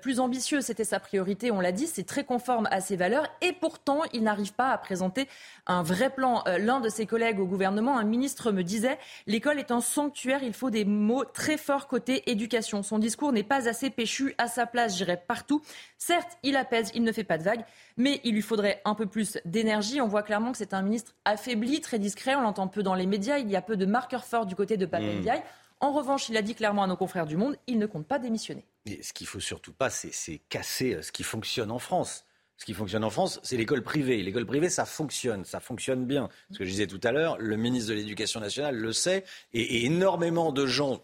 plus 0.00 0.20
ambitieux. 0.20 0.60
C'était 0.60 0.84
sa 0.84 1.00
priorité, 1.00 1.50
on 1.50 1.60
l'a 1.60 1.72
dit, 1.72 1.86
c'est 1.86 2.06
très 2.06 2.24
conforme 2.24 2.68
à 2.70 2.80
ses 2.80 2.96
valeurs. 2.96 3.26
Et 3.42 3.52
pourtant, 3.52 4.02
il 4.12 4.22
n'arrive 4.22 4.52
pas 4.54 4.70
à 4.70 4.78
présenter 4.78 5.28
un 5.66 5.82
vrai 5.82 6.10
plan. 6.10 6.44
L'un 6.58 6.80
de 6.80 6.88
ses 6.88 7.06
collègues 7.06 7.40
au 7.40 7.46
gouvernement, 7.46 7.98
un 7.98 8.04
ministre, 8.06 8.52
me 8.52 8.62
disait 8.62 8.98
l'école 9.26 9.58
est 9.58 9.70
un 9.70 9.80
sanctuaire, 9.80 10.42
il 10.42 10.52
faut 10.52 10.70
des 10.70 10.84
mots 10.84 11.24
très 11.24 11.56
forts 11.56 11.86
côté 11.86 12.30
éducation. 12.30 12.82
Son 12.82 12.98
discours 12.98 13.32
n'est 13.32 13.42
pas 13.42 13.68
assez 13.68 13.90
péchu 13.90 14.34
à 14.38 14.48
sa 14.48 14.66
place, 14.66 14.96
j'irai 14.96 15.16
partout. 15.16 15.62
Certes, 15.98 16.38
il 16.42 16.56
apaise, 16.56 16.90
il 16.94 17.02
ne 17.02 17.12
fait 17.12 17.24
pas 17.24 17.38
de 17.38 17.42
vagues, 17.42 17.64
mais 17.96 18.20
il 18.24 18.34
lui 18.34 18.42
faudrait 18.42 18.80
un 18.84 18.94
peu 18.94 19.06
plus 19.06 19.38
d'énergie. 19.44 20.00
On 20.00 20.08
voit 20.08 20.22
clairement 20.22 20.52
que 20.52 20.58
c'est 20.58 20.74
un 20.74 20.82
ministre 20.82 21.14
affaibli, 21.24 21.80
très 21.80 21.98
discret, 21.98 22.34
on 22.34 22.40
l'entend 22.40 22.68
peu 22.68 22.82
dans 22.82 22.94
les 22.94 23.06
médias, 23.06 23.38
il 23.38 23.50
y 23.50 23.56
a 23.56 23.62
peu 23.62 23.76
de 23.76 23.86
marqueurs 23.86 24.24
forts 24.24 24.46
du 24.46 24.54
côté 24.54 24.76
de 24.76 24.86
Papendiaï. 24.86 25.40
Mmh. 25.40 25.42
En 25.80 25.92
revanche, 25.92 26.28
il 26.28 26.36
a 26.36 26.42
dit 26.42 26.54
clairement 26.54 26.84
à 26.84 26.86
nos 26.86 26.96
confrères 26.96 27.26
du 27.26 27.36
Monde, 27.36 27.56
il 27.66 27.78
ne 27.78 27.86
compte 27.86 28.06
pas 28.06 28.18
démissionner. 28.18 28.64
Ce 29.02 29.12
qu'il 29.12 29.26
faut 29.26 29.40
surtout 29.40 29.72
pas, 29.72 29.90
c'est 29.90 30.40
casser 30.48 30.94
euh, 30.94 31.02
ce 31.02 31.12
qui 31.12 31.22
fonctionne 31.22 31.70
en 31.70 31.78
France. 31.78 32.25
Ce 32.56 32.64
qui 32.64 32.72
fonctionne 32.72 33.04
en 33.04 33.10
France, 33.10 33.38
c'est 33.42 33.56
l'école 33.56 33.82
privée. 33.82 34.22
L'école 34.22 34.46
privée, 34.46 34.70
ça 34.70 34.86
fonctionne, 34.86 35.44
ça 35.44 35.60
fonctionne 35.60 36.06
bien. 36.06 36.28
Ce 36.52 36.58
que 36.58 36.64
je 36.64 36.70
disais 36.70 36.86
tout 36.86 37.00
à 37.02 37.12
l'heure, 37.12 37.36
le 37.38 37.56
ministre 37.56 37.90
de 37.90 37.94
l'Éducation 37.94 38.40
nationale 38.40 38.76
le 38.76 38.92
sait, 38.92 39.24
et 39.52 39.84
énormément 39.84 40.52
de 40.52 40.66
gens 40.66 41.02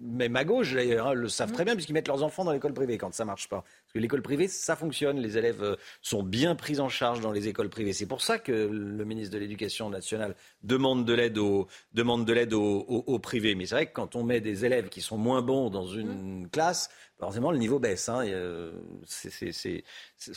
même 0.00 0.36
à 0.36 0.44
gauche 0.44 0.74
d'ailleurs, 0.74 1.08
hein, 1.08 1.14
le 1.14 1.28
savent 1.28 1.52
très 1.52 1.64
bien 1.64 1.74
puisqu'ils 1.74 1.92
mettent 1.92 2.08
leurs 2.08 2.22
enfants 2.22 2.44
dans 2.44 2.52
l'école 2.52 2.74
privée 2.74 2.98
quand 2.98 3.14
ça 3.14 3.24
marche 3.24 3.48
pas. 3.48 3.62
Parce 3.62 3.92
que 3.94 3.98
l'école 3.98 4.22
privée, 4.22 4.48
ça 4.48 4.76
fonctionne, 4.76 5.18
les 5.18 5.38
élèves 5.38 5.62
euh, 5.62 5.76
sont 6.02 6.22
bien 6.22 6.54
pris 6.54 6.80
en 6.80 6.88
charge 6.88 7.20
dans 7.20 7.32
les 7.32 7.48
écoles 7.48 7.68
privées. 7.68 7.92
C'est 7.92 8.06
pour 8.06 8.20
ça 8.20 8.38
que 8.38 8.52
le 8.52 9.04
ministre 9.04 9.32
de 9.32 9.38
l'Éducation 9.38 9.88
nationale 9.90 10.34
demande 10.62 11.04
de 11.04 11.12
l'aide 11.14 11.38
aux, 11.38 11.68
demande 11.94 12.24
de 12.24 12.32
l'aide 12.32 12.52
au 12.52 13.18
privés. 13.18 13.54
Mais 13.54 13.66
c'est 13.66 13.74
vrai 13.74 13.86
que 13.86 13.94
quand 13.94 14.16
on 14.16 14.24
met 14.24 14.40
des 14.40 14.64
élèves 14.64 14.88
qui 14.88 15.00
sont 15.00 15.16
moins 15.16 15.42
bons 15.42 15.70
dans 15.70 15.86
une 15.86 16.48
classe, 16.50 16.90
forcément 17.18 17.50
le 17.50 17.58
niveau 17.58 17.78
baisse. 17.78 18.08
Hein, 18.08 18.24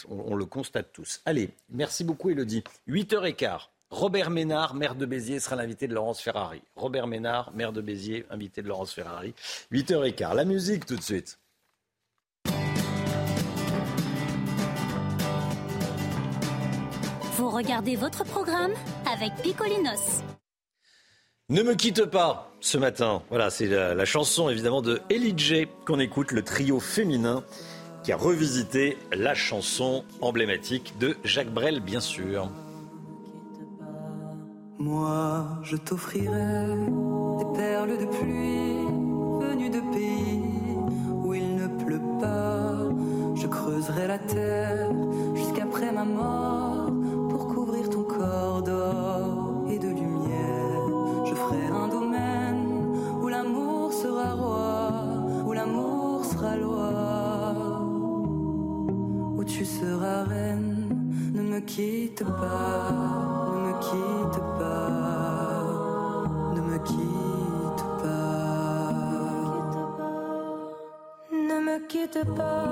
on, 0.08 0.32
on, 0.32 0.36
le 0.36 0.46
constate 0.46 0.92
tous. 0.94 1.22
Allez, 1.26 1.50
merci 1.70 2.04
beaucoup 2.04 2.30
Elodie. 2.30 2.64
8h15. 2.88 3.68
Robert 3.92 4.30
Ménard, 4.30 4.76
maire 4.76 4.94
de 4.94 5.06
Béziers, 5.06 5.40
sera 5.40 5.56
l'invité 5.56 5.88
de 5.88 5.96
Laurence 5.96 6.22
Ferrari. 6.22 6.62
Robert 6.76 7.08
Ménard, 7.08 7.52
maire 7.56 7.74
de 7.74 7.82
Béziers, 7.82 8.26
invité 8.30 8.62
de 8.62 8.68
Laurence 8.68 8.94
Ferrari. 8.94 9.34
8h15. 9.72 10.36
La 10.36 10.46
musique 10.46 10.86
tout 10.86 10.96
de 10.96 11.02
suite. 11.02 11.40
Vous 17.34 17.50
regardez 17.50 17.96
votre 17.96 18.24
programme 18.26 18.74
avec 19.12 19.34
Picolinos. 19.42 20.22
Ne 21.50 21.64
me 21.64 21.74
quitte 21.74 22.06
pas 22.06 22.52
ce 22.60 22.78
matin. 22.78 23.24
Voilà, 23.30 23.50
c'est 23.50 23.66
la, 23.66 24.06
chanson 24.06 24.50
évidemment 24.50 24.84
de 24.84 25.02
Ellie 25.10 25.36
qu'on 25.84 26.00
écoute, 26.00 26.32
le 26.32 26.44
trio 26.44 26.80
féminin 26.80 27.44
qui 28.04 28.12
a 28.12 28.18
revisité 28.18 29.00
la 29.12 29.34
chanson 29.34 30.04
emblématique 30.22 30.94
de 31.00 31.18
Jacques 31.24 31.52
Brel, 31.52 31.80
bien 31.80 32.02
sûr. 32.02 32.52
Moi, 34.78 35.48
je 35.64 35.76
t'offrirai 35.76 36.68
des 37.40 37.58
perles 37.58 37.98
de 37.98 38.06
pluie 38.06 38.86
venues 39.42 39.72
de 39.72 39.82
pays 39.92 40.78
où 41.24 41.34
il 41.34 41.56
ne 41.56 41.68
pleut 41.84 42.02
pas. 42.22 42.78
Je 43.34 43.48
creuserai 43.48 44.08
la 44.08 44.20
terre 44.20 44.92
jusqu'après 45.34 45.92
ma 45.92 46.06
mort 46.06 46.69
où 55.46 55.54
l'amour 55.54 56.26
sera 56.26 56.56
loi, 56.56 56.92
où 59.38 59.44
tu 59.44 59.66
seras 59.66 60.24
reine. 60.24 60.76
Ne 61.34 61.42
me 61.42 61.60
quitte 61.60 62.24
pas 62.24 63.30
quitte 63.82 64.40
pas, 64.58 65.64
ne 66.54 66.62
me 66.62 66.78
quitte 66.80 67.86
pas. 68.02 68.94
Ne 71.32 71.60
me 71.68 71.88
quitte 71.88 72.24
pas, 72.36 72.66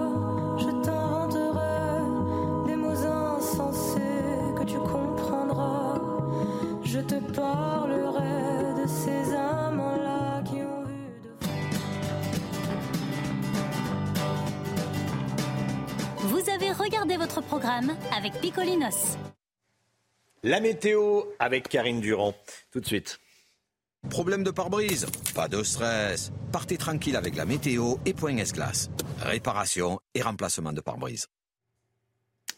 je 0.58 0.70
t'inventerai 0.84 1.98
des 2.68 2.76
mots 2.76 3.06
insensés 3.36 4.02
que 4.58 4.64
tu 4.64 4.78
comprendras. 4.78 6.00
Je 6.84 7.00
te 7.00 7.16
parlerai 7.34 7.87
votre 17.16 17.42
programme 17.42 17.96
avec 18.16 18.34
Picolinos. 18.42 19.18
La 20.44 20.60
météo 20.60 21.22
avec 21.40 21.70
Karine 21.70 22.02
Durand. 22.02 22.34
Tout 22.72 22.80
de 22.80 22.86
suite. 22.86 23.20
Problème 24.10 24.44
de 24.44 24.52
pare-brise? 24.52 25.08
Pas 25.34 25.48
de 25.48 25.64
stress. 25.64 26.32
Partez 26.52 26.78
tranquille 26.78 27.16
avec 27.16 27.36
la 27.36 27.46
météo 27.46 27.96
et 28.06 28.14
Point 28.14 28.38
S-Glace. 28.38 28.90
Réparation 29.22 30.00
et 30.14 30.22
remplacement 30.22 30.74
de 30.74 30.82
pare-brise. 30.82 31.28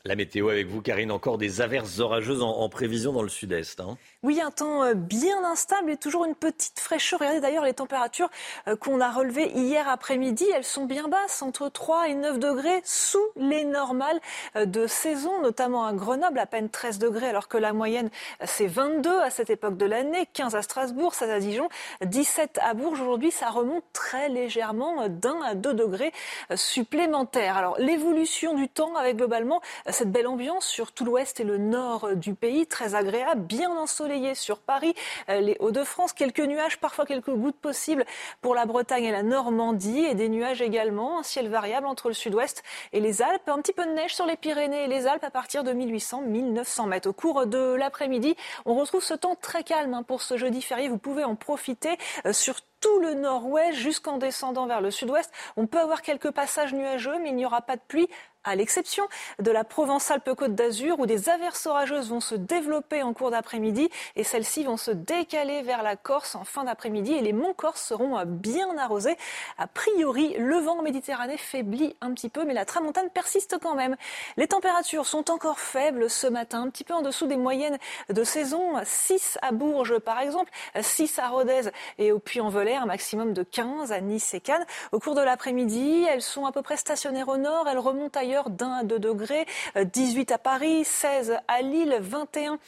La 0.05 0.15
météo 0.15 0.47
avec 0.47 0.67
vous, 0.67 0.81
Karine. 0.81 1.11
Encore 1.11 1.37
des 1.37 1.59
averses 1.59 1.99
orageuses 1.99 2.41
en, 2.41 2.69
prévision 2.69 3.11
dans 3.11 3.21
le 3.21 3.27
sud-est. 3.27 3.81
Hein. 3.81 3.97
Oui, 4.23 4.39
un 4.39 4.49
temps 4.49 4.81
euh, 4.83 4.93
bien 4.93 5.43
instable 5.43 5.91
et 5.91 5.97
toujours 5.97 6.23
une 6.23 6.35
petite 6.35 6.79
fraîcheur. 6.79 7.19
Regardez 7.19 7.41
d'ailleurs 7.41 7.65
les 7.65 7.73
températures 7.73 8.29
euh, 8.69 8.77
qu'on 8.77 9.01
a 9.01 9.11
relevées 9.11 9.51
hier 9.51 9.89
après-midi. 9.89 10.45
Elles 10.55 10.63
sont 10.63 10.85
bien 10.85 11.09
basses, 11.09 11.41
entre 11.41 11.67
3 11.67 12.07
et 12.07 12.13
9 12.13 12.39
degrés, 12.39 12.81
sous 12.85 13.25
les 13.35 13.65
normales 13.65 14.21
euh, 14.55 14.65
de 14.65 14.87
saison, 14.87 15.41
notamment 15.41 15.85
à 15.85 15.91
Grenoble, 15.91 16.39
à 16.39 16.45
peine 16.45 16.69
13 16.69 16.97
degrés, 16.97 17.27
alors 17.27 17.49
que 17.49 17.57
la 17.57 17.73
moyenne, 17.73 18.09
c'est 18.45 18.67
22 18.67 19.19
à 19.19 19.29
cette 19.29 19.49
époque 19.49 19.75
de 19.75 19.85
l'année, 19.85 20.29
15 20.31 20.55
à 20.55 20.61
Strasbourg, 20.61 21.13
16 21.13 21.29
à 21.29 21.39
Dijon, 21.39 21.67
17 22.05 22.57
à 22.63 22.73
Bourges. 22.73 23.01
Aujourd'hui, 23.01 23.31
ça 23.31 23.49
remonte 23.49 23.83
très 23.91 24.29
légèrement 24.29 25.09
d'un 25.09 25.41
à 25.41 25.55
deux 25.55 25.73
degrés 25.73 26.13
supplémentaires. 26.55 27.57
Alors, 27.57 27.77
l'évolution 27.79 28.53
du 28.53 28.69
temps 28.69 28.95
avec 28.95 29.17
globalement 29.17 29.61
cette 29.91 30.11
belle 30.11 30.27
ambiance 30.27 30.65
sur 30.65 30.91
tout 30.91 31.05
l'ouest 31.05 31.39
et 31.39 31.43
le 31.43 31.57
nord 31.57 32.15
du 32.15 32.33
pays, 32.33 32.67
très 32.67 32.95
agréable, 32.95 33.41
bien 33.41 33.71
ensoleillé 33.71 34.35
sur 34.35 34.59
Paris, 34.59 34.93
euh, 35.29 35.39
les 35.39 35.57
Hauts-de-France, 35.59 36.13
quelques 36.13 36.39
nuages, 36.39 36.79
parfois 36.79 37.05
quelques 37.05 37.33
gouttes 37.33 37.59
possibles 37.59 38.05
pour 38.41 38.55
la 38.55 38.65
Bretagne 38.65 39.05
et 39.05 39.11
la 39.11 39.23
Normandie, 39.23 40.05
et 40.05 40.15
des 40.15 40.29
nuages 40.29 40.61
également, 40.61 41.19
un 41.19 41.23
ciel 41.23 41.49
variable 41.49 41.87
entre 41.87 42.07
le 42.07 42.13
sud-ouest 42.13 42.63
et 42.93 42.99
les 42.99 43.21
Alpes, 43.21 43.47
un 43.47 43.61
petit 43.61 43.73
peu 43.73 43.85
de 43.85 43.91
neige 43.91 44.15
sur 44.15 44.25
les 44.25 44.37
Pyrénées 44.37 44.85
et 44.85 44.87
les 44.87 45.07
Alpes 45.07 45.23
à 45.23 45.31
partir 45.31 45.63
de 45.63 45.71
1800-1900 45.71 46.87
mètres. 46.87 47.09
Au 47.09 47.13
cours 47.13 47.45
de 47.45 47.73
l'après-midi, 47.73 48.35
on 48.65 48.75
retrouve 48.75 49.03
ce 49.03 49.13
temps 49.13 49.35
très 49.35 49.63
calme 49.63 49.93
hein, 49.93 50.03
pour 50.03 50.21
ce 50.21 50.37
jeudi 50.37 50.61
férié. 50.61 50.89
Vous 50.89 50.97
pouvez 50.97 51.23
en 51.23 51.35
profiter 51.35 51.97
euh, 52.25 52.33
sur 52.33 52.55
tout 52.79 52.99
le 52.99 53.13
nord-ouest 53.13 53.77
jusqu'en 53.77 54.17
descendant 54.17 54.65
vers 54.65 54.81
le 54.81 54.91
sud-ouest. 54.91 55.31
On 55.57 55.67
peut 55.67 55.79
avoir 55.79 56.01
quelques 56.01 56.31
passages 56.31 56.73
nuageux, 56.73 57.17
mais 57.21 57.29
il 57.29 57.35
n'y 57.35 57.45
aura 57.45 57.61
pas 57.61 57.75
de 57.75 57.81
pluie 57.87 58.07
à 58.43 58.55
l'exception 58.55 59.07
de 59.39 59.51
la 59.51 59.63
Provence-Alpes-Côte 59.63 60.55
d'Azur 60.55 60.99
où 60.99 61.05
des 61.05 61.29
averses 61.29 61.65
orageuses 61.65 62.09
vont 62.09 62.19
se 62.19 62.35
développer 62.35 63.03
en 63.03 63.13
cours 63.13 63.31
d'après-midi 63.31 63.89
et 64.15 64.23
celles-ci 64.23 64.63
vont 64.63 64.77
se 64.77 64.91
décaler 64.91 65.61
vers 65.61 65.83
la 65.83 65.95
Corse 65.95 66.35
en 66.35 66.43
fin 66.43 66.63
d'après-midi 66.63 67.13
et 67.13 67.21
les 67.21 67.33
monts 67.33 67.53
corses 67.53 67.81
seront 67.81 68.23
bien 68.25 68.77
arrosés. 68.77 69.17
A 69.57 69.67
priori, 69.67 70.35
le 70.37 70.57
vent 70.57 70.79
en 70.79 70.81
Méditerranée 70.81 71.37
faiblit 71.37 71.95
un 72.01 72.13
petit 72.13 72.29
peu 72.29 72.45
mais 72.45 72.53
la 72.53 72.65
tramontane 72.65 73.09
persiste 73.09 73.57
quand 73.61 73.75
même. 73.75 73.95
Les 74.37 74.47
températures 74.47 75.05
sont 75.05 75.29
encore 75.31 75.59
faibles 75.59 76.09
ce 76.09 76.27
matin, 76.27 76.63
un 76.63 76.69
petit 76.69 76.83
peu 76.83 76.93
en 76.93 77.01
dessous 77.01 77.27
des 77.27 77.37
moyennes 77.37 77.77
de 78.09 78.23
saison. 78.23 78.73
6 78.83 79.37
à 79.41 79.51
Bourges 79.51 79.99
par 79.99 80.19
exemple, 80.19 80.51
6 80.79 81.19
à 81.19 81.27
Rodez 81.27 81.69
et 81.97 82.11
au 82.11 82.19
Puy-en-Velay 82.19 82.75
un 82.75 82.85
maximum 82.85 83.33
de 83.33 83.43
15 83.43 83.91
à 83.91 84.01
Nice 84.01 84.33
et 84.33 84.39
Cannes. 84.39 84.65
Au 84.91 84.99
cours 84.99 85.15
de 85.15 85.21
l'après-midi, 85.21 86.05
elles 86.09 86.21
sont 86.21 86.45
à 86.45 86.51
peu 86.51 86.61
près 86.61 86.77
stationnaires 86.77 87.29
au 87.29 87.37
nord. 87.37 87.67
Elles 87.67 87.79
remontent 87.79 88.19
d'un 88.49 88.71
à 88.71 88.83
deux 88.83 88.99
degrés. 88.99 89.45
18 89.75 90.31
à 90.31 90.37
Paris, 90.37 90.83
16 90.85 91.37
à 91.47 91.61
Lille, 91.61 91.97
21 91.99 92.59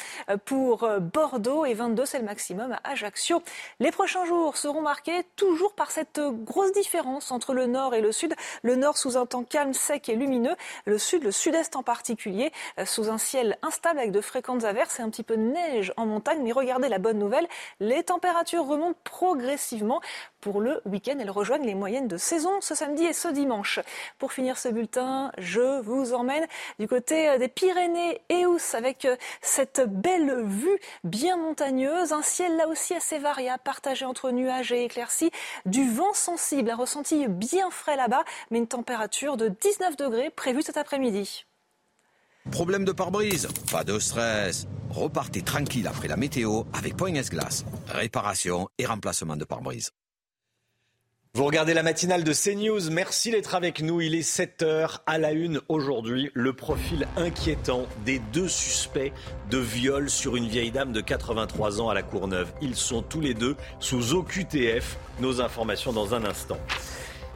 pour 0.46 0.90
Bordeaux 1.00 1.66
et 1.66 1.74
22 1.74 2.06
c'est 2.06 2.20
le 2.20 2.26
maximum 2.26 2.72
à 2.72 2.80
Ajaccio. 2.84 3.42
Les 3.80 3.92
prochains 3.92 4.26
jours 4.26 4.58
seront 4.58 4.82
marqués 4.82 5.24
toujours 5.36 5.74
par 5.74 5.92
cette 5.92 6.20
grosse 6.20 6.72
différence 6.72 7.32
entre 7.32 7.54
le 7.54 7.68
nord 7.68 7.94
et 7.94 8.02
le 8.02 8.12
sud. 8.12 8.34
Le 8.64 8.76
nord 8.76 8.98
sous 8.98 9.18
un 9.18 9.26
temps 9.26 9.44
calme, 9.44 9.74
sec 9.74 10.10
et 10.10 10.16
lumineux. 10.16 10.56
Le 10.86 10.98
sud, 10.98 11.24
le 11.24 11.32
sud-est 11.32 11.76
en 11.76 11.84
particulier, 11.84 12.52
sous 12.86 13.10
un 13.10 13.18
ciel 13.18 13.58
instable 13.62 14.00
avec 14.00 14.12
de 14.12 14.22
fréquentes 14.22 14.64
averses 14.64 15.00
et 15.00 15.04
un 15.04 15.10
petit 15.10 15.24
peu 15.24 15.38
de 15.38 15.42
neige 15.42 15.94
en 15.98 16.06
montagne. 16.06 16.40
Mais 16.42 16.52
regardez 16.52 16.90
la 16.90 17.00
bonne 17.00 17.20
nouvelle, 17.20 17.48
les 17.80 18.04
températures 18.04 18.66
remontent 18.66 19.00
progressivement. 19.04 20.02
Pour 20.40 20.60
le 20.60 20.82
week-end, 20.86 21.18
elles 21.20 21.30
rejoignent 21.30 21.66
les 21.66 21.76
moyennes 21.76 22.08
de 22.08 22.18
saison 22.18 22.62
ce 22.62 22.74
samedi 22.74 23.04
et 23.06 23.14
ce 23.14 23.28
dimanche. 23.28 23.80
Pour 24.18 24.34
finir 24.34 24.58
ce 24.58 24.70
bulletin, 24.70 25.32
je 25.38 25.51
vous 25.60 26.14
emmène 26.14 26.46
du 26.80 26.88
côté 26.88 27.38
des 27.38 27.48
Pyrénées 27.48 28.22
et 28.30 28.46
avec 28.74 29.08
cette 29.42 29.82
belle 29.88 30.44
vue 30.46 30.80
bien 31.04 31.38
montagneuse. 31.38 32.12
Un 32.12 32.22
ciel 32.22 32.58
là 32.58 32.68
aussi 32.68 32.94
assez 32.94 33.20
variable, 33.20 33.62
partagé 33.64 34.06
entre 34.06 34.32
nuages 34.32 34.72
et 34.72 34.84
éclaircies. 34.84 35.32
Du 35.66 35.90
vent 35.90 36.14
sensible, 36.14 36.70
un 36.70 36.76
ressenti 36.76 37.28
bien 37.28 37.70
frais 37.72 37.96
là-bas, 37.96 38.24
mais 38.50 38.60
une 38.60 38.68
température 38.68 39.38
de 39.38 39.48
19 39.48 39.98
degrés 39.98 40.30
prévue 40.30 40.62
cet 40.62 40.78
après-midi. 40.78 41.46
Problème 42.52 42.86
de 42.86 42.92
pare-brise? 42.92 43.48
Pas 43.72 43.84
de 43.84 44.00
stress. 44.00 44.68
Repartez 44.90 45.44
tranquille 45.44 45.88
après 45.88 46.08
la 46.08 46.18
météo 46.18 46.64
avec 46.74 46.98
Point 46.98 47.14
Glace. 47.14 47.64
Réparation 47.88 48.68
et 48.78 48.86
remplacement 48.86 49.36
de 49.36 49.46
pare-brise. 49.46 49.92
Vous 51.34 51.46
regardez 51.46 51.74
la 51.74 51.82
matinale 51.82 52.26
de 52.26 52.34
CNews. 52.34 52.92
Merci 52.92 53.32
d'être 53.32 53.56
avec 53.56 53.82
nous. 53.82 54.02
Il 54.02 54.16
est 54.16 54.30
7h 54.30 54.98
à 55.06 55.18
la 55.18 55.32
une 55.32 55.62
aujourd'hui. 55.70 56.30
Le 56.34 56.52
profil 56.52 57.08
inquiétant 57.16 57.86
des 58.04 58.20
deux 58.34 58.50
suspects 58.50 59.14
de 59.50 59.58
viol 59.58 60.10
sur 60.10 60.36
une 60.36 60.50
vieille 60.50 60.72
dame 60.72 60.92
de 60.92 61.00
83 61.00 61.80
ans 61.80 61.88
à 61.88 61.94
la 61.94 62.04
Courneuve. 62.04 62.52
Ils 62.62 62.76
sont 62.76 63.02
tous 63.02 63.22
les 63.22 63.34
deux 63.34 63.56
sous 63.80 64.14
OQTF. 64.14 64.98
Nos 65.22 65.40
informations 65.40 65.94
dans 65.94 66.14
un 66.14 66.26
instant. 66.26 66.58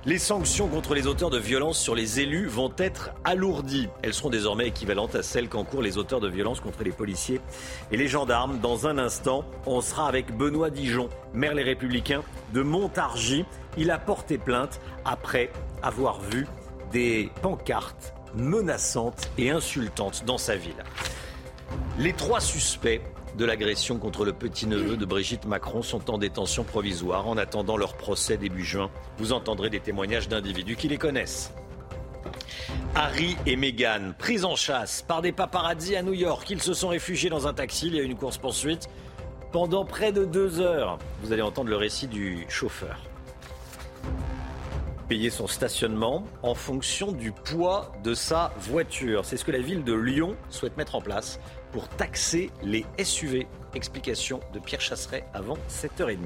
Les 0.08 0.20
sanctions 0.20 0.68
contre 0.68 0.93
les 0.93 1.08
auteurs 1.08 1.32
de 1.32 1.39
violences 1.39 1.80
sur 1.80 1.96
les 1.96 2.20
élus 2.20 2.46
vont 2.46 2.72
être 2.78 3.10
alourdies. 3.24 3.88
Elles 4.04 4.14
seront 4.14 4.30
désormais 4.30 4.68
équivalentes 4.68 5.16
à 5.16 5.24
celles 5.24 5.50
qu'encourent 5.50 5.82
les 5.82 5.98
auteurs 5.98 6.20
de 6.20 6.30
violences 6.30 6.60
contre 6.60 6.84
les 6.84 6.91
policiers 6.91 7.41
et 7.91 7.98
les 7.98 8.08
gendarmes. 8.08 8.60
Dans 8.60 8.86
un 8.86 9.00
instant, 9.00 9.46
on 9.66 9.82
sera 9.82 10.08
avec 10.08 10.36
Benoît 10.38 10.70
Dijon, 10.70 11.10
maire 11.34 11.56
Les 11.56 11.64
Républicains 11.64 12.24
de 12.54 12.62
Montargis. 12.62 13.46
Il 13.78 13.91
a 13.91 13.97
porté 13.97 14.38
plainte 14.38 14.80
après 15.03 15.51
avoir 15.82 16.19
vu 16.19 16.47
des 16.91 17.30
pancartes 17.41 18.13
menaçantes 18.36 19.30
et 19.38 19.49
insultantes 19.49 20.23
dans 20.26 20.38
sa 20.38 20.55
ville. 20.55 20.84
Les 21.97 22.13
trois 22.13 22.39
suspects 22.39 23.01
de 23.38 23.45
l'agression 23.45 23.97
contre 23.97 24.23
le 24.23 24.34
petit-neveu 24.34 24.95
de 24.95 25.05
Brigitte 25.05 25.45
Macron 25.45 25.82
sont 25.82 26.09
en 26.09 26.17
détention 26.17 26.63
provisoire 26.63 27.28
en 27.28 27.38
attendant 27.38 27.76
leur 27.76 27.95
procès 27.95 28.38
début 28.38 28.63
juin. 28.63 28.89
Vous 29.17 29.34
entendrez 29.34 29.69
des 29.69 29.82
témoignages 29.82 30.30
d'individus 30.30 30.76
qui 30.76 30.88
les 30.88 30.97
connaissent. 30.97 31.53
Harry 32.95 33.36
et 33.45 33.57
Meghan, 33.57 34.13
pris 34.17 34.45
en 34.45 34.55
chasse 34.55 35.01
par 35.01 35.21
des 35.21 35.34
paparazzis 35.34 35.97
à 35.97 36.01
New 36.01 36.13
York. 36.13 36.49
Ils 36.49 36.61
se 36.61 36.73
sont 36.73 36.88
réfugiés 36.88 37.30
dans 37.30 37.45
un 37.45 37.53
taxi. 37.53 37.88
Il 37.88 37.95
y 37.95 37.99
a 37.99 38.03
eu 38.03 38.05
une 38.05 38.15
course-poursuite 38.15 38.88
pendant 39.51 39.84
près 39.84 40.13
de 40.13 40.23
deux 40.23 40.61
heures. 40.61 40.97
Vous 41.21 41.34
allez 41.34 41.41
entendre 41.41 41.69
le 41.69 41.78
récit 41.78 42.07
du 42.07 42.45
chauffeur. 42.47 42.97
Payer 45.08 45.30
son 45.30 45.45
stationnement 45.45 46.26
en 46.41 46.56
fonction 46.56 47.12
du 47.12 47.32
poids 47.32 47.91
de 48.03 48.16
sa 48.16 48.51
voiture. 48.58 49.24
C'est 49.24 49.38
ce 49.38 49.45
que 49.45 49.51
la 49.51 49.60
ville 49.60 49.84
de 49.84 49.93
Lyon 49.93 50.36
souhaite 50.49 50.78
mettre 50.78 50.95
en 50.95 51.01
place 51.01 51.39
pour 51.72 51.88
taxer 51.89 52.49
les 52.64 52.86
SUV. 53.03 53.45
Explication 53.76 54.39
de 54.53 54.60
Pierre 54.60 54.82
Chasseret 54.82 55.24
avant 55.32 55.58
7h30. 55.70 56.18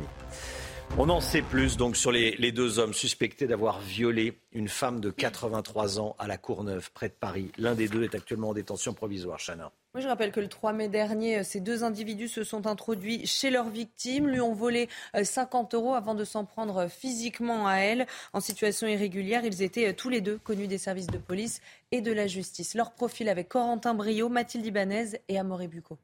On 0.97 1.09
en 1.09 1.19
sait 1.19 1.41
plus 1.41 1.75
donc 1.75 1.97
sur 1.97 2.13
les, 2.13 2.37
les 2.37 2.53
deux 2.53 2.79
hommes 2.79 2.93
suspectés 2.93 3.47
d'avoir 3.47 3.81
violé 3.81 4.39
une 4.53 4.69
femme 4.69 5.01
de 5.01 5.11
83 5.11 5.99
ans 5.99 6.15
à 6.17 6.27
la 6.27 6.37
Courneuve, 6.37 6.89
près 6.93 7.09
de 7.09 7.13
Paris. 7.13 7.51
L'un 7.57 7.75
des 7.75 7.89
deux 7.89 8.03
est 8.03 8.15
actuellement 8.15 8.49
en 8.49 8.53
détention 8.53 8.93
provisoire, 8.93 9.39
Chana. 9.39 9.73
Je 9.97 10.07
rappelle 10.07 10.31
que 10.31 10.39
le 10.39 10.47
3 10.47 10.71
mai 10.73 10.87
dernier, 10.87 11.43
ces 11.43 11.59
deux 11.59 11.83
individus 11.83 12.27
se 12.27 12.43
sont 12.43 12.67
introduits 12.67 13.25
chez 13.25 13.49
leur 13.49 13.69
victime, 13.69 14.27
lui 14.27 14.39
ont 14.39 14.53
volé 14.53 14.87
50 15.19 15.73
euros 15.73 15.95
avant 15.95 16.13
de 16.13 16.23
s'en 16.23 16.45
prendre 16.45 16.87
physiquement 16.87 17.65
à 17.67 17.77
elle. 17.77 18.05
En 18.31 18.39
situation 18.39 18.85
irrégulière, 18.85 19.43
ils 19.45 19.63
étaient 19.63 19.91
tous 19.95 20.09
les 20.09 20.21
deux 20.21 20.37
connus 20.37 20.67
des 20.67 20.77
services 20.77 21.07
de 21.07 21.17
police 21.17 21.59
et 21.91 22.01
de 22.01 22.11
la 22.11 22.27
justice. 22.27 22.75
Leur 22.75 22.91
profil 22.91 23.29
avec 23.29 23.49
Corentin 23.49 23.95
Brio, 23.95 24.29
Mathilde 24.29 24.67
Ibanez 24.67 25.21
et 25.27 25.39
Amoré 25.39 25.67
Bucco. 25.67 25.97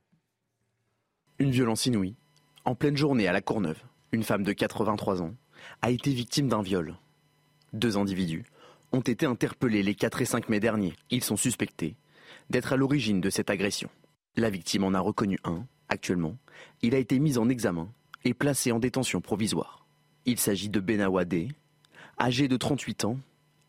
Une 1.37 1.51
violence 1.51 1.85
inouïe. 1.85 2.15
En 2.65 2.73
pleine 2.73 2.97
journée 2.97 3.27
à 3.27 3.33
la 3.33 3.41
Courneuve, 3.41 3.83
une 4.11 4.23
femme 4.23 4.43
de 4.43 4.51
83 4.51 5.21
ans 5.21 5.35
a 5.83 5.91
été 5.91 6.09
victime 6.09 6.47
d'un 6.47 6.63
viol. 6.63 6.95
Deux 7.73 7.97
individus 7.97 8.45
ont 8.93 9.01
été 9.01 9.27
interpellés 9.27 9.83
les 9.83 9.93
4 9.93 10.23
et 10.23 10.25
5 10.25 10.49
mai 10.49 10.59
dernier. 10.59 10.93
Ils 11.11 11.23
sont 11.23 11.37
suspectés 11.37 11.95
d'être 12.49 12.73
à 12.73 12.77
l'origine 12.77 13.21
de 13.21 13.29
cette 13.29 13.49
agression. 13.49 13.89
La 14.35 14.49
victime 14.49 14.83
en 14.83 14.93
a 14.93 14.99
reconnu 14.99 15.37
un. 15.43 15.65
Actuellement, 15.89 16.37
il 16.81 16.95
a 16.95 16.97
été 16.97 17.19
mis 17.19 17.37
en 17.37 17.49
examen 17.49 17.89
et 18.23 18.33
placé 18.33 18.71
en 18.71 18.79
détention 18.79 19.21
provisoire. 19.21 19.85
Il 20.25 20.39
s'agit 20.39 20.69
de 20.69 20.79
Benawadé, 20.79 21.49
âgé 22.19 22.47
de 22.47 22.57
38 22.57 23.05
ans, 23.05 23.19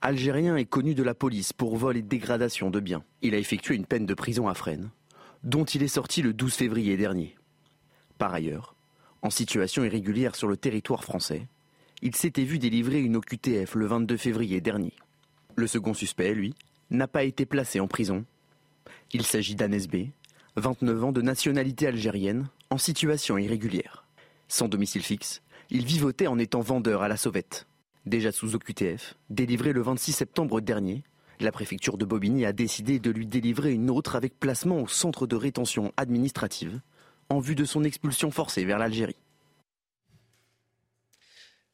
algérien 0.00 0.56
et 0.56 0.64
connu 0.64 0.94
de 0.94 1.02
la 1.02 1.14
police 1.14 1.52
pour 1.52 1.76
vol 1.76 1.96
et 1.96 2.02
dégradation 2.02 2.70
de 2.70 2.80
biens. 2.80 3.04
Il 3.22 3.34
a 3.34 3.38
effectué 3.38 3.74
une 3.74 3.86
peine 3.86 4.06
de 4.06 4.14
prison 4.14 4.48
à 4.48 4.54
Fresnes, 4.54 4.90
dont 5.42 5.64
il 5.64 5.82
est 5.82 5.88
sorti 5.88 6.22
le 6.22 6.32
12 6.32 6.54
février 6.54 6.96
dernier. 6.96 7.36
Par 8.18 8.32
ailleurs, 8.32 8.74
en 9.22 9.30
situation 9.30 9.84
irrégulière 9.84 10.34
sur 10.34 10.48
le 10.48 10.56
territoire 10.56 11.04
français, 11.04 11.48
il 12.02 12.14
s'était 12.14 12.44
vu 12.44 12.58
délivrer 12.58 13.00
une 13.00 13.16
OQTF 13.16 13.74
le 13.74 13.86
22 13.86 14.16
février 14.16 14.60
dernier. 14.60 14.92
Le 15.54 15.66
second 15.66 15.94
suspect, 15.94 16.34
lui, 16.34 16.54
n'a 16.90 17.08
pas 17.08 17.24
été 17.24 17.46
placé 17.46 17.80
en 17.80 17.88
prison 17.88 18.24
il 19.12 19.24
s'agit 19.24 19.54
d'Anes 19.54 19.86
B, 19.86 20.08
29 20.56 21.04
ans 21.04 21.12
de 21.12 21.22
nationalité 21.22 21.86
algérienne, 21.86 22.48
en 22.70 22.78
situation 22.78 23.38
irrégulière. 23.38 24.04
Sans 24.48 24.68
domicile 24.68 25.02
fixe, 25.02 25.42
il 25.70 25.84
vivotait 25.84 26.26
en 26.26 26.38
étant 26.38 26.60
vendeur 26.60 27.02
à 27.02 27.08
la 27.08 27.16
sauvette. 27.16 27.66
Déjà 28.04 28.32
sous 28.32 28.54
OQTF, 28.54 29.16
délivré 29.30 29.72
le 29.72 29.82
26 29.82 30.12
septembre 30.12 30.60
dernier, 30.60 31.02
la 31.40 31.52
préfecture 31.52 31.98
de 31.98 32.04
Bobigny 32.04 32.46
a 32.46 32.52
décidé 32.52 32.98
de 32.98 33.10
lui 33.10 33.26
délivrer 33.26 33.72
une 33.72 33.90
autre 33.90 34.16
avec 34.16 34.38
placement 34.38 34.80
au 34.80 34.88
centre 34.88 35.26
de 35.26 35.36
rétention 35.36 35.92
administrative 35.96 36.80
en 37.28 37.40
vue 37.40 37.54
de 37.56 37.64
son 37.64 37.84
expulsion 37.84 38.30
forcée 38.30 38.64
vers 38.64 38.78
l'Algérie. 38.78 39.16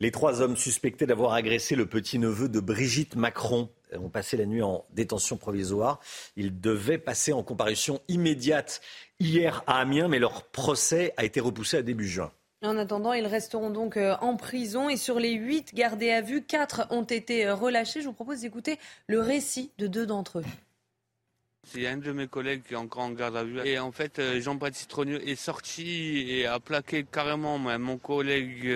Les 0.01 0.11
trois 0.11 0.41
hommes 0.41 0.57
suspectés 0.57 1.07
d'avoir 1.07 1.35
agressé 1.35 1.77
le 1.77 1.87
petit-neveu 1.87 2.49
de 2.49 2.59
Brigitte 2.59 3.15
Macron 3.15 3.71
ont 3.99 4.09
passé 4.09 4.37
la 4.37 4.47
nuit 4.47 4.63
en 4.63 4.85
détention 4.91 5.37
provisoire. 5.37 6.01
Ils 6.37 6.61
devaient 6.61 6.99
passer 6.99 7.33
en 7.33 7.43
comparution 7.43 8.01
immédiate 8.09 8.81
hier 9.21 9.63
à 9.67 9.81
Amiens, 9.81 10.09
mais 10.09 10.19
leur 10.19 10.45
procès 10.45 11.15
a 11.17 11.25
été 11.25 11.41
repoussé 11.41 11.79
à 11.79 11.83
début 11.83 12.09
juin. 12.09 12.33
En 12.65 12.79
attendant, 12.79 13.13
ils 13.13 13.27
resteront 13.27 13.71
donc 13.71 13.97
euh, 13.97 14.15
en 14.21 14.37
prison 14.37 14.89
et 14.89 14.97
sur 14.97 15.19
les 15.19 15.33
huit 15.33 15.75
gardés 15.75 16.13
à 16.13 16.21
vue, 16.21 16.43
quatre 16.43 16.87
ont 16.91 17.03
été 17.03 17.47
euh, 17.47 17.57
relâchés. 17.57 18.03
Je 18.03 18.07
vous 18.07 18.13
propose 18.13 18.43
d'écouter 18.43 18.79
le 19.09 19.21
récit 19.21 19.73
de 19.79 19.89
deux 19.89 20.07
d'entre 20.07 20.39
eux. 20.39 20.45
C'est 21.65 21.87
un 21.89 21.97
de 21.97 22.13
mes 22.13 22.29
collègues 22.29 22.63
qui 22.63 22.75
est 22.75 22.77
encore 22.77 23.03
en 23.03 23.11
garde 23.11 23.37
à 23.37 23.43
vue. 23.43 23.61
Et 23.65 23.81
en 23.81 23.91
fait, 23.91 24.21
euh, 24.21 24.41
Jean-Baptiste 24.41 24.91
Trogneux 24.91 25.29
est 25.29 25.35
sorti 25.35 26.25
et 26.29 26.47
a 26.47 26.61
plaqué 26.61 27.05
carrément 27.05 27.59
mon 27.59 27.99
collègue 27.99 28.73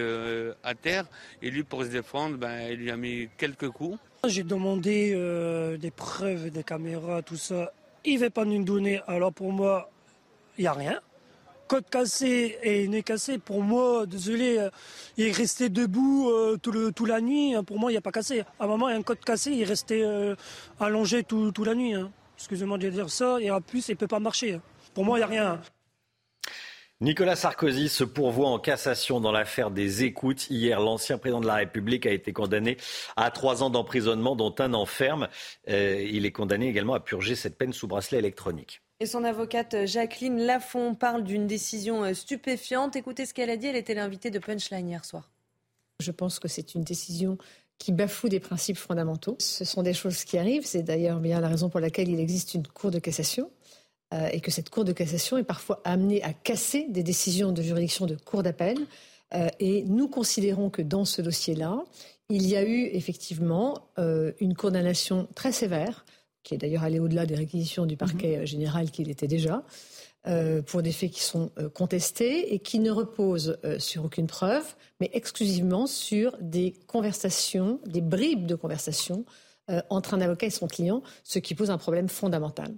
à 0.64 0.74
terre. 0.74 1.06
Et 1.40 1.50
lui, 1.50 1.62
pour 1.62 1.84
se 1.84 1.88
défendre, 1.88 2.36
ben, 2.38 2.68
il 2.68 2.78
lui 2.78 2.90
a 2.90 2.96
mis 2.96 3.28
quelques 3.38 3.70
coups. 3.70 3.98
J'ai 4.26 4.42
demandé 4.42 5.12
euh, 5.14 5.76
des 5.76 5.90
preuves, 5.90 6.50
des 6.50 6.64
caméras, 6.64 7.22
tout 7.22 7.36
ça. 7.36 7.72
Il 8.04 8.14
ne 8.14 8.24
veut 8.24 8.30
pas 8.30 8.44
nous 8.44 8.62
donner. 8.64 9.00
Alors 9.06 9.32
pour 9.32 9.52
moi, 9.52 9.90
il 10.58 10.62
n'y 10.62 10.66
a 10.66 10.72
rien. 10.72 11.00
Côte 11.68 11.88
cassé 11.90 12.58
et 12.62 12.86
nez 12.86 13.02
cassé, 13.02 13.38
pour 13.38 13.62
moi, 13.62 14.06
désolé, 14.06 14.58
euh, 14.58 14.70
il 15.16 15.26
est 15.26 15.32
resté 15.32 15.68
debout 15.68 16.30
euh, 16.30 16.56
toute 16.56 17.08
la 17.08 17.20
nuit. 17.20 17.54
Pour 17.66 17.78
moi, 17.78 17.90
il 17.90 17.94
n'y 17.94 17.98
a 17.98 18.02
pas 18.02 18.12
cassé. 18.12 18.44
À 18.58 18.64
un 18.64 18.66
moment, 18.66 18.88
il 18.88 18.92
y 18.92 18.94
a 18.94 18.98
un 18.98 19.02
côte 19.02 19.24
cassé, 19.24 19.50
il 19.50 19.62
est 19.62 19.64
resté 19.64 20.04
allongé 20.80 21.24
toute 21.24 21.58
la 21.58 21.74
nuit. 21.74 21.94
Hein. 21.94 22.10
Excusez-moi 22.36 22.78
de 22.78 22.88
dire 22.88 23.10
ça. 23.10 23.38
Et 23.40 23.50
en 23.50 23.60
plus, 23.60 23.88
il 23.88 23.92
ne 23.92 23.96
peut 23.96 24.08
pas 24.08 24.20
marcher. 24.20 24.60
Pour 24.94 25.04
moi, 25.04 25.18
il 25.18 25.20
n'y 25.20 25.24
a 25.24 25.28
rien. 25.28 25.60
Nicolas 27.02 27.36
Sarkozy 27.36 27.90
se 27.90 28.04
pourvoit 28.04 28.48
en 28.48 28.58
cassation 28.58 29.20
dans 29.20 29.30
l'affaire 29.30 29.70
des 29.70 30.04
écoutes. 30.04 30.48
Hier, 30.48 30.80
l'ancien 30.80 31.18
président 31.18 31.42
de 31.42 31.46
la 31.46 31.56
République 31.56 32.06
a 32.06 32.10
été 32.10 32.32
condamné 32.32 32.78
à 33.16 33.30
trois 33.30 33.62
ans 33.62 33.68
d'emprisonnement, 33.68 34.34
dont 34.34 34.54
un 34.60 34.72
enferme. 34.72 35.28
Euh, 35.68 36.02
il 36.10 36.24
est 36.24 36.32
condamné 36.32 36.68
également 36.68 36.94
à 36.94 37.00
purger 37.00 37.34
cette 37.36 37.58
peine 37.58 37.74
sous 37.74 37.86
bracelet 37.86 38.18
électronique. 38.18 38.80
Et 39.00 39.04
son 39.04 39.24
avocate 39.24 39.84
Jacqueline 39.84 40.38
Lafont 40.38 40.94
parle 40.94 41.22
d'une 41.22 41.46
décision 41.46 42.02
euh, 42.02 42.14
stupéfiante. 42.14 42.96
Écoutez 42.96 43.26
ce 43.26 43.34
qu'elle 43.34 43.50
a 43.50 43.58
dit. 43.58 43.66
Elle 43.66 43.76
était 43.76 43.92
l'invitée 43.92 44.30
de 44.30 44.38
Punchline 44.38 44.88
hier 44.88 45.04
soir. 45.04 45.30
Je 46.00 46.12
pense 46.12 46.38
que 46.38 46.48
c'est 46.48 46.74
une 46.74 46.82
décision 46.82 47.36
qui 47.76 47.92
bafoue 47.92 48.30
des 48.30 48.40
principes 48.40 48.78
fondamentaux. 48.78 49.36
Ce 49.38 49.66
sont 49.66 49.82
des 49.82 49.92
choses 49.92 50.24
qui 50.24 50.38
arrivent. 50.38 50.64
C'est 50.64 50.82
d'ailleurs 50.82 51.20
bien 51.20 51.42
la 51.42 51.48
raison 51.48 51.68
pour 51.68 51.80
laquelle 51.80 52.08
il 52.08 52.20
existe 52.20 52.54
une 52.54 52.66
Cour 52.66 52.90
de 52.90 53.00
cassation. 53.00 53.50
Euh, 54.14 54.28
et 54.32 54.40
que 54.40 54.52
cette 54.52 54.70
Cour 54.70 54.84
de 54.84 54.92
cassation 54.92 55.36
est 55.36 55.44
parfois 55.44 55.80
amenée 55.84 56.22
à 56.22 56.32
casser 56.32 56.86
des 56.88 57.02
décisions 57.02 57.50
de 57.50 57.60
juridiction 57.60 58.06
de 58.06 58.14
Cour 58.14 58.44
d'appel. 58.44 58.78
Euh, 59.34 59.48
et 59.58 59.82
nous 59.82 60.06
considérons 60.08 60.70
que 60.70 60.80
dans 60.80 61.04
ce 61.04 61.22
dossier-là, 61.22 61.82
il 62.28 62.46
y 62.46 62.56
a 62.56 62.62
eu 62.62 62.84
effectivement 62.92 63.88
euh, 63.98 64.30
une 64.38 64.54
condamnation 64.54 65.26
très 65.34 65.50
sévère, 65.50 66.04
qui 66.44 66.54
est 66.54 66.58
d'ailleurs 66.58 66.84
allée 66.84 67.00
au-delà 67.00 67.26
des 67.26 67.34
réquisitions 67.34 67.84
du 67.84 67.96
parquet 67.96 68.38
mhm. 68.38 68.46
général 68.46 68.90
qu'il 68.92 69.10
était 69.10 69.26
déjà, 69.26 69.64
pour 70.66 70.82
des 70.82 70.90
faits 70.90 71.12
qui 71.12 71.22
sont 71.22 71.52
contestés 71.72 72.52
et 72.52 72.58
qui 72.58 72.80
ne 72.80 72.90
reposent 72.90 73.58
sur 73.78 74.04
aucune 74.04 74.26
preuve, 74.26 74.74
mais 74.98 75.08
exclusivement 75.12 75.86
sur 75.86 76.36
des 76.40 76.74
conversations, 76.88 77.78
des 77.86 78.00
bribes 78.00 78.44
de 78.44 78.56
conversations 78.56 79.24
entre 79.88 80.14
un 80.14 80.20
avocat 80.20 80.46
et 80.46 80.50
son 80.50 80.66
client, 80.66 81.04
ce 81.22 81.38
qui 81.38 81.54
pose 81.54 81.70
un 81.70 81.78
problème 81.78 82.08
fondamental. 82.08 82.74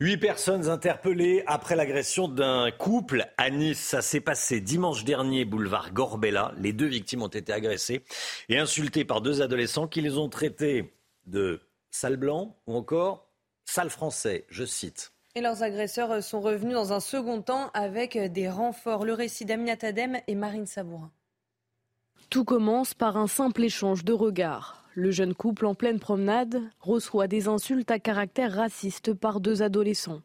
Huit 0.00 0.16
personnes 0.16 0.68
interpellées 0.68 1.42
après 1.46 1.76
l'agression 1.76 2.26
d'un 2.26 2.70
couple 2.70 3.26
à 3.36 3.50
Nice. 3.50 3.78
Ça 3.78 4.02
s'est 4.02 4.20
passé 4.20 4.60
dimanche 4.60 5.04
dernier, 5.04 5.44
boulevard 5.44 5.92
Gorbella. 5.92 6.52
Les 6.56 6.72
deux 6.72 6.86
victimes 6.86 7.22
ont 7.22 7.28
été 7.28 7.52
agressées 7.52 8.04
et 8.48 8.58
insultées 8.58 9.04
par 9.04 9.20
deux 9.20 9.42
adolescents 9.42 9.86
qui 9.86 10.00
les 10.00 10.16
ont 10.16 10.28
traités 10.28 10.94
de 11.26 11.60
sale 11.90 12.16
blanc 12.16 12.56
ou 12.66 12.74
encore 12.74 13.28
sale 13.64 13.90
français, 13.90 14.46
je 14.48 14.64
cite. 14.64 15.12
Et 15.34 15.40
leurs 15.40 15.62
agresseurs 15.62 16.22
sont 16.24 16.40
revenus 16.40 16.74
dans 16.74 16.92
un 16.92 17.00
second 17.00 17.40
temps 17.40 17.70
avec 17.72 18.18
des 18.18 18.48
renforts. 18.48 19.04
Le 19.04 19.12
récit 19.12 19.44
d'Amina 19.44 19.76
Tadem 19.76 20.18
et 20.26 20.34
Marine 20.34 20.66
Sabourin. 20.66 21.12
Tout 22.30 22.44
commence 22.44 22.94
par 22.94 23.16
un 23.16 23.26
simple 23.26 23.62
échange 23.62 24.04
de 24.04 24.12
regards. 24.12 24.84
Le 25.00 25.10
jeune 25.10 25.32
couple 25.32 25.64
en 25.64 25.74
pleine 25.74 25.98
promenade 25.98 26.60
reçoit 26.78 27.26
des 27.26 27.48
insultes 27.48 27.90
à 27.90 27.98
caractère 27.98 28.52
raciste 28.52 29.14
par 29.14 29.40
deux 29.40 29.62
adolescents. 29.62 30.20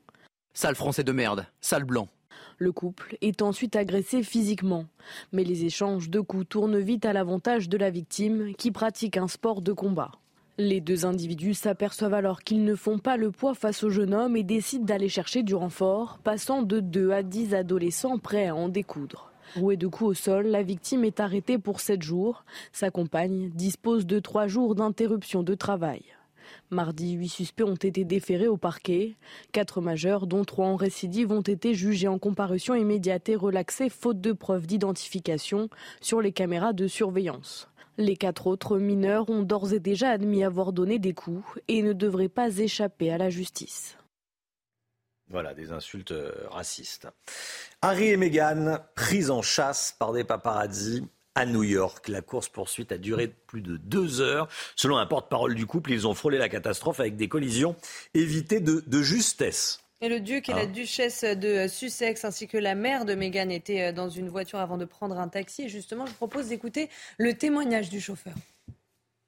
Sale 0.53 0.75
français 0.75 1.05
de 1.05 1.13
merde, 1.13 1.45
sale 1.61 1.85
blanc. 1.85 2.09
Le 2.57 2.73
couple 2.73 3.15
est 3.21 3.41
ensuite 3.41 3.77
agressé 3.77 4.21
physiquement. 4.21 4.85
Mais 5.31 5.45
les 5.45 5.63
échanges 5.63 6.09
de 6.09 6.19
coups 6.19 6.49
tournent 6.49 6.77
vite 6.77 7.05
à 7.05 7.13
l'avantage 7.13 7.69
de 7.69 7.77
la 7.77 7.89
victime 7.89 8.53
qui 8.57 8.71
pratique 8.71 9.15
un 9.15 9.29
sport 9.29 9.61
de 9.61 9.71
combat. 9.71 10.11
Les 10.57 10.81
deux 10.81 11.05
individus 11.05 11.53
s'aperçoivent 11.53 12.13
alors 12.13 12.41
qu'ils 12.41 12.65
ne 12.65 12.75
font 12.75 12.99
pas 12.99 13.15
le 13.15 13.31
poids 13.31 13.53
face 13.53 13.81
au 13.81 13.89
jeune 13.89 14.13
homme 14.13 14.35
et 14.35 14.43
décident 14.43 14.83
d'aller 14.83 15.07
chercher 15.07 15.43
du 15.43 15.55
renfort, 15.55 16.19
passant 16.21 16.63
de 16.63 16.81
2 16.81 17.11
à 17.11 17.23
10 17.23 17.55
adolescents 17.55 18.19
prêts 18.19 18.47
à 18.47 18.55
en 18.55 18.67
découdre. 18.67 19.31
Rouée 19.55 19.77
de 19.77 19.87
coups 19.87 20.09
au 20.09 20.13
sol, 20.13 20.47
la 20.47 20.63
victime 20.63 21.05
est 21.05 21.19
arrêtée 21.19 21.57
pour 21.57 21.79
7 21.79 22.01
jours. 22.01 22.43
Sa 22.73 22.91
compagne 22.91 23.49
dispose 23.53 24.05
de 24.05 24.19
3 24.19 24.47
jours 24.47 24.75
d'interruption 24.75 25.43
de 25.43 25.53
travail. 25.53 26.01
Mardi, 26.69 27.13
8 27.13 27.29
suspects 27.29 27.63
ont 27.63 27.75
été 27.75 28.03
déférés 28.05 28.47
au 28.47 28.57
parquet. 28.57 29.15
Quatre 29.51 29.81
majeurs, 29.81 30.27
dont 30.27 30.43
trois 30.43 30.67
en 30.67 30.75
récidive, 30.75 31.31
ont 31.31 31.41
été 31.41 31.73
jugés 31.73 32.07
en 32.07 32.19
comparution 32.19 32.75
immédiate 32.75 33.29
et 33.29 33.35
relaxés 33.35 33.89
faute 33.89 34.21
de 34.21 34.33
preuves 34.33 34.67
d'identification 34.67 35.69
sur 36.01 36.21
les 36.21 36.31
caméras 36.31 36.73
de 36.73 36.87
surveillance. 36.87 37.69
Les 37.97 38.17
quatre 38.17 38.47
autres 38.47 38.77
mineurs 38.77 39.29
ont 39.29 39.43
d'ores 39.43 39.73
et 39.73 39.79
déjà 39.79 40.09
admis 40.09 40.43
avoir 40.43 40.73
donné 40.73 40.99
des 40.99 41.13
coups 41.13 41.45
et 41.67 41.81
ne 41.81 41.93
devraient 41.93 42.29
pas 42.29 42.57
échapper 42.57 43.11
à 43.11 43.17
la 43.17 43.29
justice. 43.29 43.97
Voilà, 45.29 45.53
des 45.53 45.71
insultes 45.71 46.11
euh, 46.11 46.31
racistes. 46.49 47.07
Harry 47.81 48.09
et 48.09 48.17
Meghan, 48.17 48.77
pris 48.95 49.29
en 49.29 49.41
chasse 49.41 49.95
par 49.97 50.13
des 50.13 50.23
paparazzis 50.23 51.03
à 51.33 51.45
New 51.45 51.63
York. 51.63 52.07
La 52.07 52.21
course-poursuite 52.21 52.91
a 52.91 52.97
duré 52.97 53.27
plus 53.27 53.61
de 53.61 53.77
deux 53.77 54.21
heures. 54.21 54.47
Selon 54.75 54.97
un 54.97 55.05
porte-parole 55.05 55.55
du 55.55 55.65
couple, 55.65 55.91
ils 55.91 56.07
ont 56.07 56.13
frôlé 56.13 56.37
la 56.37 56.47
catastrophe 56.47 56.99
avec 56.99 57.15
des 57.17 57.27
collisions 57.27 57.75
évitées 58.13 58.59
de, 58.59 59.01
justesse. 59.01 59.81
Et 60.01 60.09
le 60.09 60.19
duc 60.19 60.49
et 60.49 60.53
la 60.53 60.61
hein 60.61 60.65
duchesse 60.67 61.23
de 61.23 61.67
Sussex 61.67 62.23
ainsi 62.23 62.47
que 62.47 62.57
la 62.57 62.75
mère 62.75 63.05
de 63.05 63.15
Meghan 63.15 63.49
étaient 63.49 63.89
euh, 63.89 63.91
dans 63.91 64.09
une 64.09 64.29
voiture 64.29 64.59
avant 64.59 64.77
de 64.77 64.85
prendre 64.85 65.17
un 65.17 65.27
taxi. 65.27 65.63
Et 65.63 65.69
justement, 65.69 66.05
je 66.05 66.11
vous 66.11 66.17
propose 66.17 66.49
d'écouter 66.49 66.89
le 67.17 67.33
témoignage 67.33 67.89
du 67.89 67.99
chauffeur. 67.99 68.33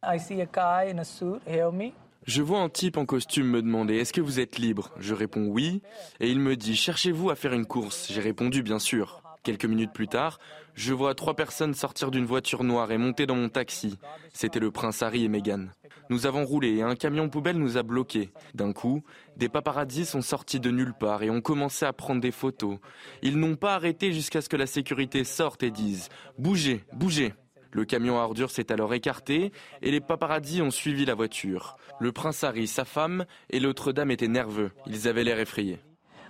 I 0.03 0.19
see 0.19 0.41
a 0.41 0.45
guy 0.45 0.91
in 0.91 0.99
a 0.99 1.03
suit, 1.03 1.41
me. 1.47 1.91
Je 2.27 2.41
vois 2.41 2.59
un 2.59 2.67
type 2.67 2.97
en 2.97 3.05
costume 3.05 3.47
me 3.47 3.61
demander 3.61 3.95
Est-ce 3.95 4.11
que 4.11 4.19
vous 4.19 4.41
êtes 4.41 4.57
libre? 4.57 4.91
Je 4.99 5.13
réponds 5.13 5.47
oui. 5.47 5.81
Et 6.19 6.29
il 6.29 6.41
me 6.41 6.57
dit 6.57 6.75
Cherchez-vous 6.75 7.29
à 7.29 7.35
faire 7.35 7.53
une 7.53 7.65
course? 7.65 8.11
J'ai 8.11 8.19
répondu 8.19 8.63
Bien 8.63 8.79
sûr. 8.79 9.23
Quelques 9.43 9.63
minutes 9.63 9.93
plus 9.93 10.09
tard, 10.09 10.39
je 10.73 10.93
vois 10.93 11.15
trois 11.15 11.33
personnes 11.33 11.73
sortir 11.73 12.11
d'une 12.11 12.25
voiture 12.25 12.65
noire 12.65 12.91
et 12.91 12.97
monter 12.97 13.25
dans 13.25 13.37
mon 13.37 13.47
taxi. 13.47 13.97
C'était 14.33 14.59
le 14.59 14.71
prince 14.71 15.01
Harry 15.01 15.23
et 15.23 15.29
Meghan. 15.29 15.67
Nous 16.09 16.25
avons 16.25 16.43
roulé 16.43 16.75
et 16.75 16.81
un 16.81 16.95
camion 16.95 17.29
poubelle 17.29 17.57
nous 17.57 17.77
a 17.77 17.83
bloqués. 17.83 18.31
D'un 18.53 18.73
coup, 18.73 19.03
des 19.37 19.47
paparazzis 19.47 20.05
sont 20.05 20.21
sortis 20.21 20.59
de 20.59 20.69
nulle 20.69 20.93
part 20.93 21.23
et 21.23 21.29
ont 21.29 21.39
commencé 21.39 21.85
à 21.85 21.93
prendre 21.93 22.19
des 22.19 22.31
photos. 22.31 22.79
Ils 23.21 23.39
n'ont 23.39 23.55
pas 23.55 23.75
arrêté 23.75 24.11
jusqu'à 24.11 24.41
ce 24.41 24.49
que 24.49 24.57
la 24.57 24.67
sécurité 24.67 25.23
sorte 25.23 25.63
et 25.63 25.71
dise 25.71 26.09
Bougez, 26.37 26.83
bougez. 26.91 27.33
Le 27.77 27.85
camion 27.85 28.19
à 28.19 28.23
ordures 28.23 28.49
s'est 28.49 28.71
alors 28.71 28.95
écarté 28.95 29.51
et 29.83 29.91
les 29.91 30.01
paparazzis 30.01 30.63
ont 30.63 30.71
suivi 30.71 31.05
la 31.05 31.13
voiture. 31.13 31.77
Le 31.99 32.11
prince 32.11 32.43
Harry, 32.43 32.65
sa 32.65 32.85
femme 32.85 33.27
et 33.51 33.59
l'autre 33.59 33.91
dame 33.91 34.09
étaient 34.09 34.27
nerveux. 34.27 34.71
Ils 34.87 35.07
avaient 35.07 35.23
l'air 35.23 35.37
effrayés. 35.37 35.77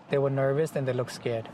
They 0.09 0.19
were 0.19 0.29
nervous 0.29 0.77
and 0.77 0.83
they 0.83 0.93
looked 0.93 1.13
scared. 1.13 1.45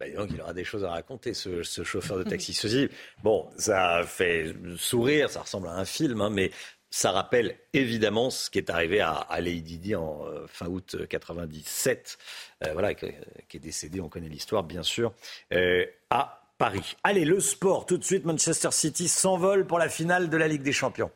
Bah, 0.00 0.06
donc, 0.10 0.30
il 0.34 0.40
aura 0.40 0.52
des 0.52 0.64
choses 0.64 0.82
à 0.82 0.90
raconter, 0.90 1.34
ce, 1.34 1.62
chauffeur 1.62 2.18
de 2.18 2.24
taxi. 2.24 2.52
Ceci, 2.52 2.88
bon, 3.22 3.48
ça 3.56 4.02
fait 4.04 4.52
sourire, 4.76 5.30
ça 5.30 5.42
ressemble 5.42 5.68
à 5.68 5.76
un 5.76 5.84
film, 5.84 6.20
hein, 6.20 6.30
mais 6.30 6.50
ça 6.90 7.12
rappelle 7.12 7.58
évidemment 7.74 8.30
ce 8.30 8.50
qui 8.50 8.58
est 8.58 8.70
arrivé 8.70 9.00
à, 9.00 9.24
Lady 9.40 9.78
Di 9.78 9.94
en 9.94 10.26
euh, 10.26 10.46
fin 10.48 10.66
août 10.66 10.96
97, 11.08 12.18
euh, 12.64 12.72
voilà, 12.72 12.94
qui, 12.94 13.06
est 13.06 13.60
décédé, 13.60 14.00
on 14.00 14.08
connaît 14.08 14.28
l'histoire 14.28 14.64
bien 14.64 14.82
sûr, 14.82 15.12
euh, 15.52 15.86
à 16.10 16.35
Paris. 16.58 16.96
Allez, 17.04 17.24
le 17.24 17.38
sport, 17.40 17.84
tout 17.84 17.98
de 17.98 18.04
suite, 18.04 18.24
Manchester 18.24 18.70
City 18.70 19.08
s'envole 19.08 19.66
pour 19.66 19.78
la 19.78 19.88
finale 19.88 20.30
de 20.30 20.36
la 20.36 20.48
Ligue 20.48 20.62
des 20.62 20.72
Champions. 20.72 21.10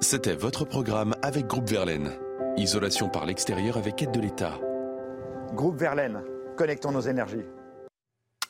C'était 0.00 0.34
votre 0.34 0.64
programme 0.64 1.14
avec 1.22 1.46
Groupe 1.46 1.68
Verlaine. 1.68 2.12
Isolation 2.56 3.08
par 3.08 3.26
l'extérieur 3.26 3.76
avec 3.76 4.02
aide 4.02 4.12
de 4.12 4.20
l'État. 4.20 4.58
Groupe 5.54 5.76
Verlaine, 5.76 6.22
connectons 6.56 6.92
nos 6.92 7.00
énergies. 7.00 7.44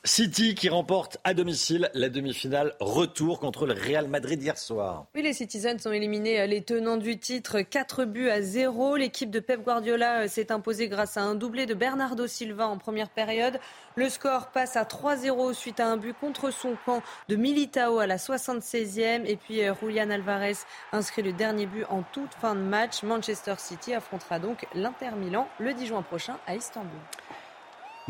City 0.03 0.55
qui 0.55 0.67
remporte 0.67 1.19
à 1.23 1.35
domicile 1.35 1.91
la 1.93 2.09
demi-finale 2.09 2.73
retour 2.79 3.39
contre 3.39 3.67
le 3.67 3.73
Real 3.73 4.07
Madrid 4.07 4.41
hier 4.41 4.57
soir. 4.57 5.05
Oui, 5.13 5.21
les 5.21 5.33
Citizens 5.33 5.77
ont 5.85 5.91
éliminé 5.91 6.41
euh, 6.41 6.47
les 6.47 6.63
tenants 6.63 6.97
du 6.97 7.19
titre 7.19 7.61
4 7.61 8.05
buts 8.05 8.29
à 8.29 8.41
0. 8.41 8.95
L'équipe 8.95 9.29
de 9.29 9.39
Pep 9.39 9.63
Guardiola 9.63 10.21
euh, 10.21 10.27
s'est 10.27 10.51
imposée 10.51 10.87
grâce 10.87 11.17
à 11.17 11.21
un 11.21 11.35
doublé 11.35 11.67
de 11.67 11.75
Bernardo 11.75 12.25
Silva 12.25 12.67
en 12.67 12.79
première 12.79 13.09
période. 13.09 13.59
Le 13.95 14.09
score 14.09 14.47
passe 14.47 14.75
à 14.75 14.85
3-0 14.85 15.53
suite 15.53 15.79
à 15.79 15.85
un 15.85 15.97
but 15.97 16.15
contre 16.19 16.49
son 16.49 16.75
camp 16.83 17.03
de 17.29 17.35
Militao 17.35 17.99
à 17.99 18.07
la 18.07 18.17
76e. 18.17 19.27
Et 19.27 19.35
puis 19.35 19.63
euh, 19.63 19.75
Julian 19.79 20.09
Alvarez 20.09 20.57
inscrit 20.93 21.21
le 21.21 21.31
dernier 21.31 21.67
but 21.67 21.85
en 21.89 22.01
toute 22.11 22.33
fin 22.33 22.55
de 22.55 22.61
match. 22.61 23.03
Manchester 23.03 23.53
City 23.59 23.93
affrontera 23.93 24.39
donc 24.39 24.65
l'Inter 24.73 25.11
Milan 25.15 25.47
le 25.59 25.75
10 25.75 25.85
juin 25.85 26.01
prochain 26.01 26.39
à 26.47 26.55
Istanbul. 26.55 26.89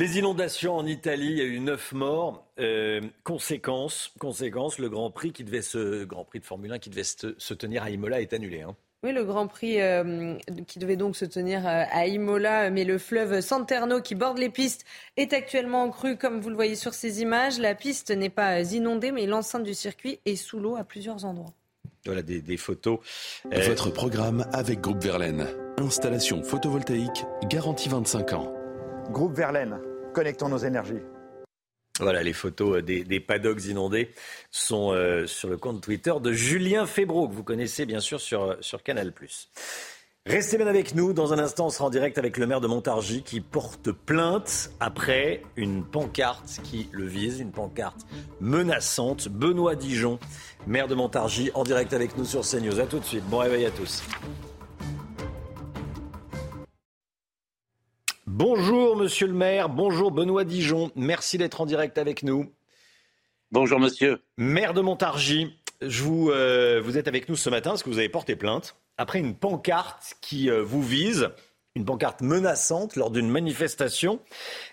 Les 0.01 0.17
inondations 0.17 0.75
en 0.75 0.87
Italie, 0.87 1.27
il 1.27 1.37
y 1.37 1.41
a 1.41 1.43
eu 1.43 1.59
neuf 1.59 1.91
morts. 1.91 2.43
Euh, 2.59 3.01
conséquence, 3.23 4.11
conséquence, 4.17 4.79
le 4.79 4.89
Grand 4.89 5.11
Prix 5.11 5.31
qui 5.31 5.43
devait 5.43 5.61
se, 5.61 6.05
Grand 6.05 6.25
Prix 6.25 6.39
de 6.39 6.45
Formule 6.45 6.71
1 6.71 6.79
qui 6.79 6.89
devait 6.89 7.03
se, 7.03 7.53
tenir 7.53 7.83
à 7.83 7.91
Imola 7.91 8.19
est 8.19 8.33
annulé. 8.33 8.61
Hein. 8.63 8.75
Oui, 9.03 9.13
le 9.13 9.23
Grand 9.23 9.45
Prix 9.45 9.79
euh, 9.79 10.33
qui 10.65 10.79
devait 10.79 10.95
donc 10.95 11.15
se 11.15 11.25
tenir 11.25 11.67
euh, 11.67 11.83
à 11.91 12.07
Imola, 12.07 12.71
mais 12.71 12.83
le 12.83 12.97
fleuve 12.97 13.41
Santerno 13.41 14.01
qui 14.01 14.15
borde 14.15 14.39
les 14.39 14.49
pistes 14.49 14.85
est 15.17 15.33
actuellement 15.33 15.83
en 15.83 15.91
crue, 15.91 16.17
comme 16.17 16.41
vous 16.41 16.49
le 16.49 16.55
voyez 16.55 16.75
sur 16.75 16.95
ces 16.95 17.21
images. 17.21 17.59
La 17.59 17.75
piste 17.75 18.09
n'est 18.09 18.31
pas 18.31 18.59
inondée, 18.73 19.11
mais 19.11 19.27
l'enceinte 19.27 19.65
du 19.65 19.75
circuit 19.75 20.19
est 20.25 20.35
sous 20.35 20.59
l'eau 20.59 20.77
à 20.77 20.83
plusieurs 20.83 21.25
endroits. 21.25 21.53
Voilà 22.07 22.23
des, 22.23 22.41
des 22.41 22.57
photos. 22.57 22.97
Votre 23.51 23.91
programme 23.91 24.47
avec 24.51 24.81
Groupe 24.81 25.03
Verlaine. 25.03 25.45
Installation 25.77 26.41
photovoltaïque 26.41 27.23
garantie 27.47 27.89
25 27.89 28.33
ans. 28.33 28.51
Groupe 29.11 29.35
Verlaine, 29.35 29.77
connectons 30.11 30.49
nos 30.49 30.57
énergies. 30.57 31.01
Voilà, 31.99 32.23
les 32.23 32.33
photos 32.33 32.83
des, 32.83 33.03
des 33.03 33.19
paddocks 33.19 33.65
inondés 33.65 34.11
sont 34.49 34.91
euh, 34.91 35.27
sur 35.27 35.49
le 35.49 35.57
compte 35.57 35.81
Twitter 35.81 36.13
de 36.21 36.31
Julien 36.31 36.85
Febro, 36.85 37.27
que 37.27 37.33
vous 37.33 37.43
connaissez 37.43 37.85
bien 37.85 37.99
sûr 37.99 38.19
sur, 38.19 38.57
sur 38.61 38.81
Canal+. 38.81 39.13
Restez 40.27 40.57
bien 40.57 40.67
avec 40.67 40.93
nous. 40.93 41.13
Dans 41.13 41.33
un 41.33 41.39
instant, 41.39 41.65
on 41.65 41.69
sera 41.71 41.85
en 41.85 41.89
direct 41.89 42.19
avec 42.19 42.37
le 42.37 42.45
maire 42.45 42.61
de 42.61 42.67
Montargis 42.67 43.23
qui 43.23 43.41
porte 43.41 43.91
plainte 43.91 44.71
après 44.79 45.41
une 45.55 45.83
pancarte 45.83 46.59
qui 46.63 46.89
le 46.91 47.05
vise, 47.05 47.39
une 47.39 47.51
pancarte 47.51 48.05
menaçante. 48.39 49.27
Benoît 49.29 49.75
Dijon, 49.75 50.19
maire 50.67 50.87
de 50.87 50.93
Montargis, 50.93 51.49
en 51.55 51.63
direct 51.63 51.93
avec 51.93 52.17
nous 52.17 52.25
sur 52.25 52.41
CNews. 52.41 52.79
A 52.79 52.85
tout 52.85 52.99
de 52.99 53.05
suite. 53.05 53.23
Bon 53.29 53.39
réveil 53.39 53.65
à 53.65 53.71
tous. 53.71 54.03
Bonjour 58.33 58.95
Monsieur 58.95 59.27
le 59.27 59.33
maire, 59.33 59.67
bonjour 59.67 60.09
Benoît 60.09 60.45
Dijon, 60.45 60.89
merci 60.95 61.37
d'être 61.37 61.59
en 61.59 61.65
direct 61.65 61.97
avec 61.97 62.23
nous. 62.23 62.49
Bonjour 63.51 63.77
monsieur. 63.77 64.21
Maire 64.37 64.73
de 64.73 64.79
Montargis, 64.79 65.53
je 65.81 66.01
vous, 66.01 66.29
euh, 66.29 66.79
vous 66.81 66.97
êtes 66.97 67.09
avec 67.09 67.27
nous 67.27 67.35
ce 67.35 67.49
matin 67.49 67.71
parce 67.71 67.83
que 67.83 67.89
vous 67.89 67.97
avez 67.97 68.07
porté 68.07 68.37
plainte 68.37 68.77
après 68.95 69.19
une 69.19 69.35
pancarte 69.35 70.15
qui 70.21 70.49
euh, 70.49 70.63
vous 70.63 70.81
vise, 70.81 71.27
une 71.75 71.83
pancarte 71.83 72.21
menaçante 72.21 72.95
lors 72.95 73.11
d'une 73.11 73.29
manifestation. 73.29 74.21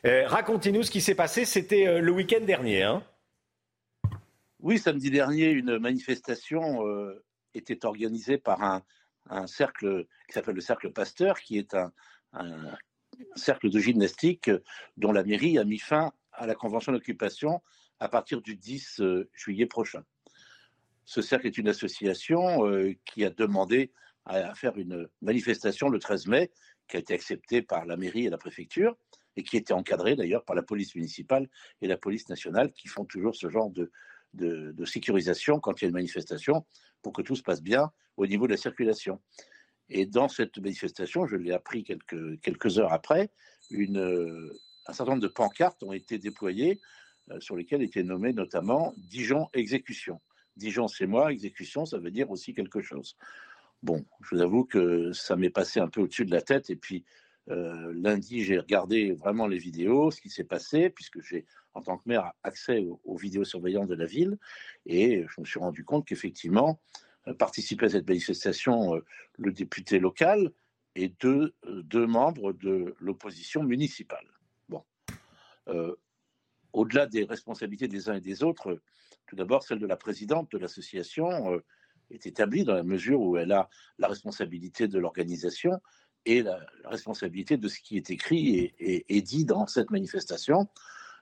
Euh, 0.06 0.28
racontez-nous 0.28 0.84
ce 0.84 0.92
qui 0.92 1.00
s'est 1.00 1.16
passé, 1.16 1.44
c'était 1.44 2.00
le 2.00 2.12
week-end 2.12 2.44
dernier. 2.44 2.84
Hein 2.84 3.02
oui, 4.61 4.78
samedi 4.78 5.11
dernier, 5.11 5.50
une 5.50 5.78
manifestation 5.78 6.84
était 7.54 7.84
organisée 7.84 8.38
par 8.38 8.62
un, 8.62 8.84
un 9.28 9.48
cercle 9.48 10.06
qui 10.28 10.34
s'appelle 10.34 10.54
le 10.54 10.61
Cercle 10.61 10.92
Pasteur, 10.92 11.40
qui 11.40 11.59
est 11.59 11.74
un, 11.74 11.90
un, 12.34 12.76
cercle 13.36 13.70
de 13.70 13.78
gymnastique 13.78 14.50
dont 14.96 15.12
la 15.12 15.24
mairie 15.24 15.58
a 15.58 15.64
mis 15.64 15.78
fin 15.78 16.12
à 16.32 16.46
la 16.46 16.54
convention 16.54 16.92
d'occupation 16.92 17.62
à 18.00 18.08
partir 18.08 18.40
du 18.40 18.56
10 18.56 19.00
euh, 19.00 19.28
juillet 19.34 19.66
prochain. 19.66 20.04
Ce 21.04 21.22
cercle 21.22 21.46
est 21.46 21.58
une 21.58 21.68
association 21.68 22.66
euh, 22.66 22.94
qui 23.04 23.24
a 23.24 23.30
demandé 23.30 23.92
à 24.24 24.54
faire 24.54 24.76
une 24.76 25.08
manifestation 25.22 25.88
le 25.88 25.98
13 25.98 26.26
mai, 26.26 26.50
qui 26.86 26.96
a 26.96 27.00
été 27.00 27.14
acceptée 27.14 27.62
par 27.62 27.86
la 27.86 27.96
mairie 27.96 28.26
et 28.26 28.30
la 28.30 28.36
préfecture, 28.36 28.96
et 29.36 29.42
qui 29.42 29.56
était 29.56 29.72
encadrée 29.72 30.16
d'ailleurs 30.16 30.44
par 30.44 30.54
la 30.54 30.62
police 30.62 30.94
municipale 30.94 31.48
et 31.80 31.86
la 31.86 31.96
police 31.96 32.28
nationale, 32.28 32.72
qui 32.72 32.88
font 32.88 33.06
toujours 33.06 33.34
ce 33.34 33.48
genre 33.48 33.70
de, 33.70 33.90
de 34.34 34.84
sécurisation 34.84 35.60
quand 35.60 35.80
il 35.80 35.84
y 35.84 35.86
a 35.86 35.88
une 35.88 35.94
manifestation, 35.94 36.66
pour 37.00 37.14
que 37.14 37.22
tout 37.22 37.36
se 37.36 37.42
passe 37.42 37.62
bien 37.62 37.90
au 38.18 38.26
niveau 38.26 38.46
de 38.46 38.52
la 38.52 38.58
circulation. 38.58 39.20
Et 39.91 40.07
dans 40.07 40.28
cette 40.28 40.59
manifestation, 40.59 41.26
je 41.26 41.36
l'ai 41.36 41.53
appris 41.53 41.82
quelques, 41.84 42.78
heures 42.78 42.93
après, 42.93 43.30
une, 43.70 44.53
un 44.86 44.93
certain 44.93 45.12
nombre 45.12 45.22
de 45.22 45.28
pancartes 45.28 45.82
ont 45.82 45.93
été 45.93 46.18
déployées 46.18 46.80
euh, 47.30 47.41
sur 47.41 47.57
lesquelles 47.57 47.82
était 47.82 48.03
nommé 48.03 48.32
notamment 48.32 48.95
Dijon 48.97 49.49
exécution. 49.55 50.20
Dijon, 50.57 50.89
c'est 50.89 51.07
moi, 51.07 51.32
exécution, 51.32 51.86
ça 51.86 51.99
veut 51.99 52.11
dire 52.11 52.30
aussi 52.30 52.55
quelque 52.55 52.80
chose. 52.80 53.16
Bon, 53.82 54.05
je 54.22 54.34
vous 54.34 54.43
avoue 54.43 54.64
que 54.64 55.12
ça 55.12 55.36
m'est 55.36 55.51
passé 55.51 55.78
un 55.78 55.89
peu 55.89 56.01
au-dessus 56.01 56.24
de 56.24 56.32
la 56.32 56.43
tête. 56.43 56.68
Et 56.68 56.76
puis, 56.76 57.05
euh, 57.49 57.93
lundi, 57.95 58.43
j'ai 58.43 58.59
regardé 58.59 59.12
vraiment 59.12 59.47
les 59.47 59.59
vidéos, 59.59 60.11
ce 60.11 60.20
qui 60.20 60.30
s'est 60.30 60.45
passé, 60.45 60.91
puisque 60.91 61.22
j'ai, 61.22 61.47
en 61.74 61.82
tant 61.82 61.97
que 61.97 62.03
maire, 62.07 62.32
accès 62.43 62.80
aux, 62.80 63.01
aux 63.05 63.16
vidéosurveillances 63.16 63.86
de 63.86 63.95
la 63.95 64.07
ville. 64.07 64.36
Et 64.84 65.24
je 65.28 65.41
me 65.41 65.47
suis 65.47 65.61
rendu 65.61 65.84
compte 65.84 66.07
qu'effectivement, 66.07 66.80
euh, 67.28 67.34
participer 67.34 67.86
à 67.86 67.88
cette 67.90 68.08
manifestation 68.08 68.96
euh, 68.96 69.04
le 69.36 69.52
député 69.52 69.98
local 69.98 70.52
et 70.94 71.08
deux, 71.20 71.54
euh, 71.66 71.82
deux 71.82 72.06
membres 72.06 72.52
de 72.52 72.94
l'opposition 73.00 73.62
municipale. 73.62 74.26
Bon. 74.68 74.84
Au-delà 76.72 77.06
des 77.06 77.24
responsabilités 77.24 77.88
des 77.88 78.08
uns 78.08 78.14
et 78.14 78.20
des 78.20 78.42
autres, 78.42 78.80
tout 79.26 79.36
d'abord, 79.36 79.62
celle 79.62 79.78
de 79.78 79.86
la 79.86 79.96
présidente 79.96 80.52
de 80.52 80.58
l'association 80.58 81.60
est 82.10 82.26
établie 82.26 82.64
dans 82.64 82.74
la 82.74 82.82
mesure 82.82 83.20
où 83.20 83.36
elle 83.36 83.52
a 83.52 83.68
la 83.98 84.06
responsabilité 84.06 84.86
de 84.86 84.98
l'organisation 84.98 85.80
et 86.26 86.42
la, 86.42 86.60
responsabilité 86.84 87.56
de 87.56 87.68
ce 87.68 87.80
qui 87.80 87.96
est 87.96 88.10
écrit 88.10 88.74
et, 88.78 89.22
dit 89.22 89.44
dans 89.44 89.66
cette 89.66 89.90
manifestation. 89.90 90.68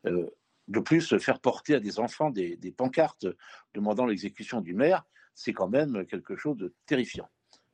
Euh, 0.05 0.29
de 0.69 0.81
plus, 0.81 1.17
faire 1.19 1.41
porter 1.41 1.77
à 1.77 1.81
des 1.81 2.01
enfants 2.01 2.31
des 2.31 2.75
pancartes 2.77 3.27
demandant 3.73 4.05
l'exécution 4.05 4.61
du 4.61 4.75
maire, 4.75 5.05
c'est 5.37 5.53
quand 5.53 5.69
même 5.69 6.05
quelque 6.07 6.35
chose 6.35 6.57
de 6.57 6.75
terrifiant. 6.87 7.29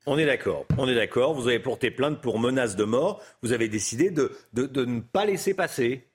On 0.04 0.18
est 0.18 0.26
d'accord, 0.26 0.66
on 0.76 0.88
est 0.88 0.96
d'accord. 0.96 1.32
Vous 1.32 1.46
avez 1.46 1.60
porté 1.60 1.92
plainte 1.92 2.20
pour 2.20 2.40
menace 2.40 2.74
de 2.74 2.82
mort. 2.82 3.22
Vous 3.40 3.52
avez 3.52 3.68
décidé 3.68 4.10
de, 4.10 4.36
de, 4.52 4.66
de 4.66 4.84
ne 4.84 5.00
pas 5.00 5.24
laisser 5.24 5.54
passer. 5.54 6.08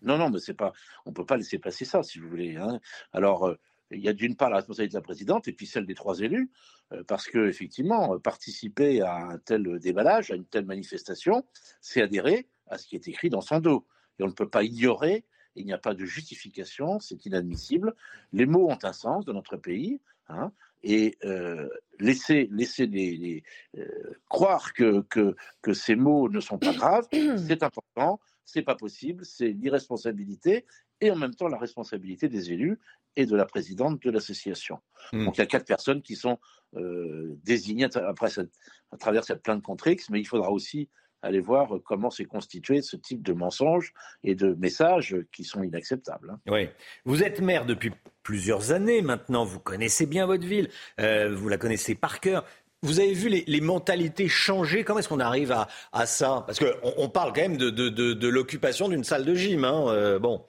Non, 0.00 0.16
non, 0.16 0.30
mais 0.30 0.38
c'est 0.38 0.54
pas. 0.54 0.72
On 1.04 1.12
peut 1.12 1.26
pas 1.26 1.36
laisser 1.36 1.58
passer 1.58 1.84
ça, 1.84 2.02
si 2.02 2.18
vous 2.18 2.30
voulez. 2.30 2.56
Hein. 2.56 2.80
Alors, 3.12 3.46
euh, 3.46 3.58
il 3.90 4.00
y 4.00 4.08
a 4.08 4.14
d'une 4.14 4.36
part 4.36 4.48
la 4.48 4.56
responsabilité 4.56 4.94
de 4.94 4.98
la 4.98 5.02
présidente 5.02 5.48
et 5.48 5.52
puis 5.52 5.66
celle 5.66 5.84
des 5.84 5.94
trois 5.94 6.20
élus, 6.20 6.50
euh, 6.92 7.04
parce 7.06 7.26
que 7.26 7.46
effectivement, 7.46 8.18
participer 8.18 9.02
à 9.02 9.16
un 9.16 9.38
tel 9.38 9.78
déballage, 9.78 10.30
à 10.30 10.34
une 10.34 10.46
telle 10.46 10.64
manifestation, 10.64 11.44
c'est 11.82 12.00
adhérer 12.00 12.48
à 12.68 12.78
ce 12.78 12.86
qui 12.86 12.96
est 12.96 13.06
écrit 13.06 13.28
dans 13.28 13.42
son 13.42 13.58
dos. 13.58 13.86
Et 14.18 14.22
on 14.22 14.28
ne 14.28 14.32
peut 14.32 14.48
pas 14.48 14.62
ignorer. 14.62 15.26
Il 15.56 15.66
n'y 15.66 15.74
a 15.74 15.78
pas 15.78 15.92
de 15.92 16.06
justification, 16.06 17.00
c'est 17.00 17.26
inadmissible. 17.26 17.94
Les 18.32 18.46
mots 18.46 18.70
ont 18.70 18.78
un 18.82 18.92
sens 18.94 19.26
dans 19.26 19.34
notre 19.34 19.58
pays. 19.58 20.00
Hein, 20.28 20.52
et 20.82 21.16
euh, 21.24 21.68
laisser, 21.98 22.48
laisser 22.50 22.86
les, 22.86 23.16
les 23.16 23.42
euh, 23.78 24.14
croire 24.28 24.72
que, 24.72 25.02
que, 25.02 25.36
que, 25.62 25.72
ces 25.72 25.94
mots 25.94 26.28
ne 26.28 26.40
sont 26.40 26.58
pas 26.58 26.72
graves, 26.72 27.06
c'est 27.48 27.62
important, 27.62 28.20
c'est 28.44 28.62
pas 28.62 28.74
possible, 28.74 29.24
c'est 29.24 29.48
l'irresponsabilité 29.48 30.66
et 31.00 31.10
en 31.10 31.16
même 31.16 31.34
temps 31.34 31.48
la 31.48 31.58
responsabilité 31.58 32.28
des 32.28 32.52
élus 32.52 32.78
et 33.16 33.26
de 33.26 33.36
la 33.36 33.44
présidente 33.44 34.02
de 34.02 34.10
l'association. 34.10 34.78
Mmh. 35.12 35.24
Donc 35.24 35.36
il 35.36 35.40
y 35.40 35.44
a 35.44 35.46
quatre 35.46 35.66
personnes 35.66 36.02
qui 36.02 36.16
sont 36.16 36.38
euh, 36.76 37.36
désignées 37.42 37.88
après 37.96 38.30
cette, 38.30 38.52
à 38.92 38.96
travers 38.96 39.24
cette 39.24 39.42
plainte 39.42 39.62
contre 39.62 39.88
X, 39.88 40.10
mais 40.10 40.20
il 40.20 40.26
faudra 40.26 40.50
aussi 40.50 40.88
aller 41.22 41.40
voir 41.40 41.68
comment 41.84 42.10
s'est 42.10 42.24
constitué 42.24 42.82
ce 42.82 42.96
type 42.96 43.22
de 43.22 43.32
mensonges 43.32 43.92
et 44.24 44.34
de 44.34 44.54
messages 44.54 45.16
qui 45.32 45.44
sont 45.44 45.62
inacceptables. 45.62 46.30
Hein. 46.30 46.40
Oui. 46.48 46.68
Vous 47.04 47.22
êtes 47.22 47.40
maire 47.40 47.66
depuis 47.66 47.92
plusieurs 48.22 48.72
années 48.72 49.02
maintenant, 49.02 49.44
vous 49.44 49.60
connaissez 49.60 50.06
bien 50.06 50.26
votre 50.26 50.46
ville, 50.46 50.68
euh, 51.00 51.34
vous 51.34 51.48
la 51.48 51.58
connaissez 51.58 51.94
par 51.94 52.20
cœur. 52.20 52.44
Vous 52.82 52.98
avez 52.98 53.12
vu 53.12 53.28
les, 53.28 53.44
les 53.46 53.60
mentalités 53.60 54.28
changer? 54.28 54.84
Comment 54.84 55.00
est-ce 55.00 55.08
qu'on 55.10 55.20
arrive 55.20 55.52
à, 55.52 55.68
à 55.92 56.06
ça? 56.06 56.44
Parce 56.46 56.58
qu'on 56.58 56.94
on 56.96 57.10
parle 57.10 57.34
quand 57.34 57.42
même 57.42 57.58
de, 57.58 57.68
de, 57.68 57.90
de, 57.90 58.14
de 58.14 58.28
l'occupation 58.28 58.88
d'une 58.88 59.04
salle 59.04 59.26
de 59.26 59.34
gym. 59.34 59.64
Hein, 59.64 59.88
euh, 59.88 60.18
bon. 60.18 60.46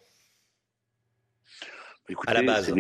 Écoutez, 2.08 2.32
à 2.32 2.34
la 2.34 2.44
base. 2.44 2.74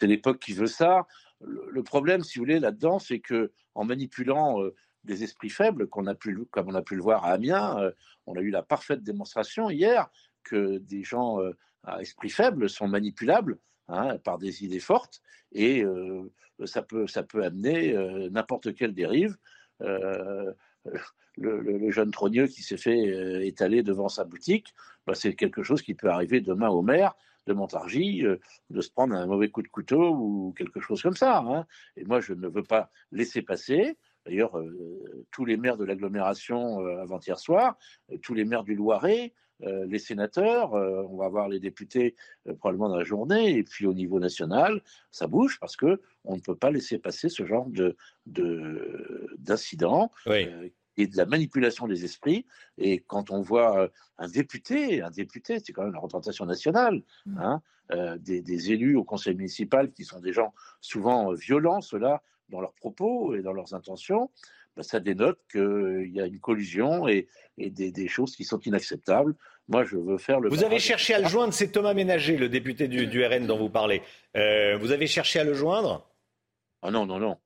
C'est 0.00 0.06
l'époque 0.06 0.38
qui 0.38 0.52
veut 0.52 0.68
ça. 0.68 1.08
Le, 1.40 1.66
le, 1.70 1.82
problème, 1.82 2.22
si 2.22 2.38
vous 2.38 2.44
voulez, 2.44 2.60
là-dedans, 2.60 3.00
c'est 3.00 3.18
que 3.18 3.50
en 3.74 3.84
manipulant 3.84 4.62
euh, 4.62 4.74
des 5.08 5.24
esprits 5.24 5.50
faibles, 5.50 5.88
qu'on 5.88 6.06
a 6.06 6.14
pu, 6.14 6.44
comme 6.50 6.68
on 6.68 6.74
a 6.74 6.82
pu 6.82 6.94
le 6.94 7.02
voir 7.02 7.24
à 7.24 7.32
Amiens. 7.32 7.78
Euh, 7.80 7.90
on 8.26 8.36
a 8.36 8.40
eu 8.40 8.50
la 8.50 8.62
parfaite 8.62 9.02
démonstration 9.02 9.70
hier 9.70 10.08
que 10.44 10.78
des 10.78 11.02
gens 11.02 11.40
euh, 11.40 11.56
à 11.82 12.00
esprit 12.00 12.30
faible 12.30 12.68
sont 12.68 12.86
manipulables 12.86 13.58
hein, 13.88 14.18
par 14.18 14.38
des 14.38 14.64
idées 14.64 14.80
fortes 14.80 15.20
et 15.50 15.82
euh, 15.82 16.30
ça, 16.66 16.82
peut, 16.82 17.06
ça 17.06 17.22
peut 17.22 17.42
amener 17.42 17.94
n'importe 18.30 18.74
quelle 18.74 18.94
dérive. 18.94 19.36
Le, 21.40 21.90
jeune 21.90 22.10
trogneux 22.10 22.48
qui 22.48 22.62
s'est 22.62 22.76
fait 22.76 23.46
étaler 23.46 23.84
devant 23.84 24.08
sa 24.08 24.24
boutique, 24.24 24.74
bah, 25.06 25.14
c'est 25.14 25.34
quelque 25.34 25.62
chose 25.62 25.82
qui 25.82 25.94
peut 25.94 26.10
arriver 26.10 26.40
demain 26.40 26.68
au 26.68 26.82
maire 26.82 27.14
de 27.46 27.52
Montargis, 27.54 28.24
de 28.70 28.80
se 28.80 28.90
prendre 28.90 29.14
un 29.14 29.24
mauvais 29.26 29.48
coup 29.48 29.62
de 29.62 29.68
couteau 29.68 30.10
ou 30.10 30.52
quelque 30.58 30.80
chose 30.80 31.00
comme 31.00 31.16
ça. 31.16 31.38
Hein. 31.38 31.64
Et 31.96 32.04
moi, 32.04 32.20
je 32.20 32.34
ne 32.34 32.48
veux 32.48 32.64
pas 32.64 32.90
laisser 33.12 33.40
passer. 33.40 33.96
D'ailleurs, 34.28 34.58
euh, 34.58 35.26
tous 35.30 35.46
les 35.46 35.56
maires 35.56 35.78
de 35.78 35.84
l'agglomération 35.84 36.84
euh, 36.84 37.00
avant-hier 37.00 37.38
soir, 37.38 37.78
euh, 38.12 38.18
tous 38.18 38.34
les 38.34 38.44
maires 38.44 38.62
du 38.62 38.74
Loiret, 38.74 39.32
les 39.60 39.98
sénateurs, 39.98 40.72
on 40.74 41.16
va 41.16 41.28
voir 41.28 41.48
les 41.48 41.58
députés 41.58 42.14
probablement 42.60 42.90
dans 42.90 42.96
la 42.96 43.02
journée, 43.02 43.56
et 43.56 43.64
puis 43.64 43.86
au 43.86 43.92
niveau 43.92 44.20
national, 44.20 44.84
ça 45.10 45.26
bouge 45.26 45.58
parce 45.58 45.74
que 45.74 46.00
on 46.22 46.36
ne 46.36 46.40
peut 46.40 46.54
pas 46.54 46.70
laisser 46.70 46.96
passer 47.00 47.28
ce 47.28 47.44
genre 47.44 47.66
de 47.68 47.96
d'incidents. 49.36 50.12
Oui 50.26 50.46
et 50.96 51.06
de 51.06 51.16
la 51.16 51.26
manipulation 51.26 51.86
des 51.86 52.04
esprits. 52.04 52.44
Et 52.76 52.98
quand 52.98 53.30
on 53.30 53.40
voit 53.40 53.88
un 54.18 54.28
député, 54.28 55.00
un 55.00 55.10
député, 55.10 55.60
c'est 55.64 55.72
quand 55.72 55.84
même 55.84 55.92
la 55.92 56.00
représentation 56.00 56.44
nationale, 56.44 57.02
hein, 57.36 57.62
euh, 57.92 58.18
des, 58.18 58.42
des, 58.42 58.72
élus 58.72 58.96
au 58.96 59.04
conseil 59.04 59.34
municipal 59.34 59.90
qui 59.92 60.04
sont 60.04 60.20
des 60.20 60.34
gens 60.34 60.52
souvent 60.82 61.32
violents, 61.32 61.80
ceux-là, 61.80 62.22
dans 62.48 62.60
leurs 62.60 62.74
propos 62.74 63.34
et 63.34 63.42
dans 63.42 63.52
leurs 63.52 63.74
intentions, 63.74 64.30
ben, 64.76 64.82
ça 64.82 65.00
dénote 65.00 65.40
qu'il 65.50 66.10
y 66.12 66.20
a 66.20 66.26
une 66.26 66.38
collusion 66.38 67.08
et, 67.08 67.26
et 67.56 67.68
des, 67.70 67.90
des, 67.90 68.06
choses 68.06 68.36
qui 68.36 68.44
sont 68.44 68.60
inacceptables. 68.60 69.34
Moi, 69.66 69.84
je 69.84 69.96
veux 69.96 70.18
faire 70.18 70.40
le. 70.40 70.48
Vous 70.48 70.62
avez 70.62 70.78
cherché 70.78 71.14
à 71.14 71.20
le 71.20 71.26
joindre, 71.26 71.52
c'est 71.52 71.72
Thomas 71.72 71.94
Ménager, 71.94 72.36
le 72.36 72.48
député 72.48 72.86
du, 72.86 73.06
du 73.06 73.24
RN 73.24 73.46
dont 73.46 73.58
vous 73.58 73.70
parlez. 73.70 74.02
Euh, 74.36 74.78
vous 74.78 74.92
avez 74.92 75.06
cherché 75.06 75.40
à 75.40 75.44
le 75.44 75.52
joindre? 75.52 76.08
Ah 76.82 76.92
non, 76.92 77.06
non, 77.06 77.18
non. 77.18 77.38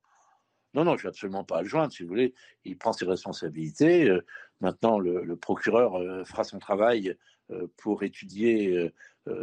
Non, 0.74 0.84
non, 0.84 0.96
je 0.96 1.00
ne 1.00 1.03
vais 1.05 1.09
absolument 1.09 1.44
pas 1.44 1.59
à 1.59 1.62
le 1.62 1.68
joindre, 1.68 1.92
si 1.92 2.03
vous 2.03 2.09
voulez. 2.11 2.34
Il 2.64 2.78
prend 2.78 2.92
ses 2.92 3.05
responsabilités. 3.07 4.09
Euh, 4.09 4.24
maintenant, 4.61 4.98
le, 4.98 5.24
le 5.24 5.36
procureur 5.36 5.96
euh, 5.96 6.24
fera 6.24 6.44
son 6.44 6.59
travail 6.59 7.16
pour 7.76 8.03
étudier 8.03 8.90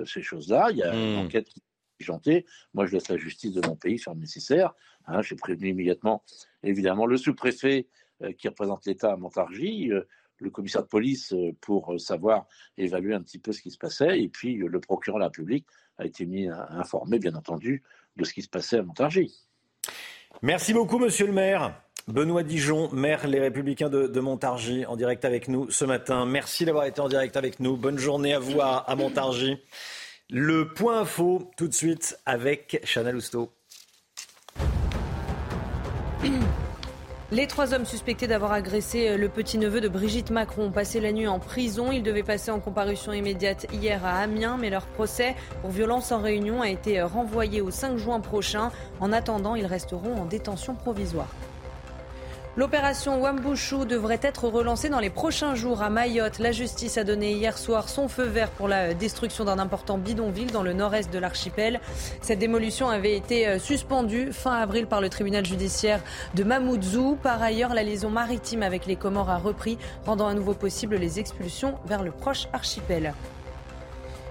ces 0.05 0.23
choses-là. 0.23 0.69
Il 0.71 0.77
y 0.77 0.81
a 0.81 0.91
mmh. 0.91 0.97
une 0.97 1.17
enquête 1.17 1.47
qui 1.47 1.61
diligentée. 1.99 2.45
Moi, 2.73 2.85
je 2.85 2.93
laisse 2.93 3.09
la 3.09 3.17
justice 3.17 3.53
de 3.53 3.67
mon 3.67 3.75
pays 3.75 3.99
faire 3.99 4.13
le 4.13 4.21
nécessaire. 4.21 4.73
Hein, 5.05 5.21
J'ai 5.21 5.35
prévenu 5.35 5.69
immédiatement, 5.69 6.23
évidemment, 6.63 7.05
le 7.05 7.17
sous-préfet 7.17 7.87
qui 8.37 8.47
représente 8.47 8.85
l'État 8.85 9.13
à 9.13 9.15
Montargis, 9.15 9.91
le 10.39 10.49
commissaire 10.49 10.83
de 10.83 10.87
police 10.87 11.33
pour 11.61 11.99
savoir 11.99 12.47
évaluer 12.77 13.13
un 13.13 13.21
petit 13.21 13.39
peu 13.39 13.51
ce 13.51 13.61
qui 13.61 13.71
se 13.71 13.77
passait. 13.77 14.21
Et 14.21 14.27
puis, 14.27 14.55
le 14.55 14.79
procureur 14.79 15.17
de 15.17 15.21
la 15.21 15.27
République 15.27 15.65
a 15.97 16.05
été 16.05 16.25
mis 16.25 16.47
informé, 16.47 17.19
bien 17.19 17.35
entendu, 17.35 17.83
de 18.17 18.23
ce 18.25 18.33
qui 18.33 18.41
se 18.41 18.49
passait 18.49 18.77
à 18.77 18.83
Montargis. 18.83 19.47
Merci 20.41 20.73
beaucoup, 20.73 20.99
monsieur 20.99 21.27
le 21.27 21.33
maire. 21.33 21.81
Benoît 22.07 22.43
Dijon, 22.43 22.89
maire 22.91 23.27
Les 23.27 23.39
Républicains 23.39 23.89
de, 23.89 24.19
Montargis, 24.19 24.85
en 24.85 24.95
direct 24.95 25.25
avec 25.25 25.47
nous 25.47 25.69
ce 25.69 25.85
matin. 25.85 26.25
Merci 26.25 26.65
d'avoir 26.65 26.85
été 26.85 27.01
en 27.01 27.07
direct 27.07 27.37
avec 27.37 27.59
nous. 27.59 27.77
Bonne 27.77 27.99
journée 27.99 28.33
à 28.33 28.39
vous 28.39 28.59
à 28.61 28.95
Montargis. 28.95 29.57
Le 30.31 30.67
point 30.67 30.99
info, 31.01 31.49
tout 31.57 31.67
de 31.67 31.73
suite, 31.73 32.19
avec 32.27 32.83
Chana 32.85 33.11
Lousteau. 33.11 33.49
Les 37.31 37.47
trois 37.47 37.73
hommes 37.73 37.85
suspectés 37.85 38.27
d'avoir 38.27 38.51
agressé 38.51 39.17
le 39.17 39.27
petit-neveu 39.27 39.81
de 39.81 39.87
Brigitte 39.87 40.29
Macron 40.29 40.65
ont 40.65 40.71
passé 40.71 40.99
la 40.99 41.11
nuit 41.13 41.27
en 41.27 41.39
prison. 41.39 41.91
Ils 41.91 42.03
devaient 42.03 42.21
passer 42.21 42.51
en 42.51 42.59
comparution 42.59 43.11
immédiate 43.11 43.65
hier 43.73 44.05
à 44.05 44.19
Amiens, 44.19 44.57
mais 44.59 44.69
leur 44.69 44.85
procès 44.85 45.35
pour 45.61 45.71
violence 45.71 46.11
en 46.11 46.21
réunion 46.21 46.61
a 46.61 46.69
été 46.69 47.01
renvoyé 47.01 47.61
au 47.61 47.71
5 47.71 47.97
juin 47.97 48.19
prochain. 48.19 48.71
En 48.99 49.11
attendant, 49.11 49.55
ils 49.55 49.65
resteront 49.65 50.13
en 50.15 50.25
détention 50.25 50.75
provisoire. 50.75 51.29
L'opération 52.59 53.21
Wambushu 53.21 53.85
devrait 53.85 54.19
être 54.21 54.49
relancée 54.49 54.89
dans 54.89 54.99
les 54.99 55.09
prochains 55.09 55.55
jours 55.55 55.81
à 55.81 55.89
Mayotte. 55.89 56.39
La 56.39 56.51
justice 56.51 56.97
a 56.97 57.05
donné 57.05 57.31
hier 57.31 57.57
soir 57.57 57.87
son 57.87 58.09
feu 58.09 58.25
vert 58.25 58.49
pour 58.49 58.67
la 58.67 58.93
destruction 58.93 59.45
d'un 59.45 59.59
important 59.59 59.97
bidonville 59.97 60.51
dans 60.51 60.61
le 60.61 60.73
nord-est 60.73 61.09
de 61.09 61.19
l'archipel. 61.19 61.79
Cette 62.21 62.39
démolition 62.39 62.89
avait 62.89 63.15
été 63.15 63.47
euh, 63.47 63.59
suspendue 63.59 64.33
fin 64.33 64.55
avril 64.55 64.87
par 64.87 64.99
le 64.99 65.07
tribunal 65.07 65.45
judiciaire 65.45 66.01
de 66.35 66.43
Mamoudzou. 66.43 67.17
Par 67.23 67.41
ailleurs, 67.41 67.73
la 67.73 67.83
liaison 67.83 68.09
maritime 68.09 68.61
avec 68.61 68.87
les 68.87 68.97
Comores 68.97 69.29
a 69.29 69.37
repris, 69.37 69.77
rendant 70.05 70.27
à 70.27 70.33
nouveau 70.33 70.53
possible 70.53 70.97
les 70.97 71.17
expulsions 71.17 71.75
vers 71.85 72.03
le 72.03 72.11
proche 72.11 72.49
archipel. 72.51 73.13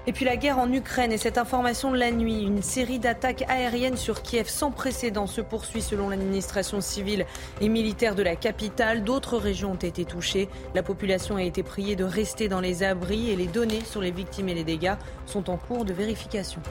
Et 0.08 0.12
puis 0.12 0.24
la 0.24 0.38
guerre 0.38 0.58
en 0.58 0.72
Ukraine 0.72 1.12
et 1.12 1.18
cette 1.18 1.36
information 1.36 1.92
de 1.92 1.98
la 1.98 2.10
nuit, 2.10 2.40
une 2.40 2.62
série 2.62 2.98
d'attaques 2.98 3.44
aériennes 3.46 3.98
sur 3.98 4.22
Kiev 4.22 4.48
sans 4.48 4.70
précédent 4.70 5.26
se 5.26 5.42
poursuit 5.42 5.82
selon 5.82 6.08
l'administration 6.08 6.80
civile 6.80 7.26
et 7.60 7.68
militaire 7.68 8.14
de 8.14 8.22
la 8.22 8.34
capitale. 8.34 9.04
D'autres 9.04 9.36
régions 9.36 9.72
ont 9.72 9.74
été 9.74 10.06
touchées. 10.06 10.48
La 10.74 10.82
population 10.82 11.36
a 11.36 11.42
été 11.42 11.62
priée 11.62 11.94
de 11.94 12.04
rester 12.04 12.48
dans 12.48 12.62
les 12.62 12.82
abris 12.82 13.28
et 13.28 13.36
les 13.36 13.48
données 13.48 13.84
sur 13.84 14.00
les 14.00 14.10
victimes 14.10 14.48
et 14.48 14.54
les 14.54 14.64
dégâts 14.64 14.94
sont 15.26 15.50
en 15.50 15.58
cours 15.58 15.84
de 15.84 15.92
vérification. 15.92 16.62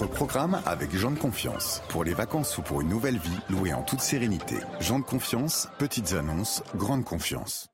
Notre 0.00 0.12
programme 0.12 0.60
avec 0.66 0.92
Jean 0.92 1.12
de 1.12 1.20
Confiance. 1.20 1.84
Pour 1.88 2.02
les 2.02 2.14
vacances 2.14 2.58
ou 2.58 2.62
pour 2.62 2.80
une 2.80 2.88
nouvelle 2.88 3.18
vie, 3.18 3.38
louée 3.48 3.72
en 3.72 3.82
toute 3.82 4.00
sérénité. 4.00 4.56
Jean 4.80 4.98
de 4.98 5.04
Confiance, 5.04 5.68
petites 5.78 6.14
annonces, 6.14 6.64
grande 6.74 7.04
confiance. 7.04 7.67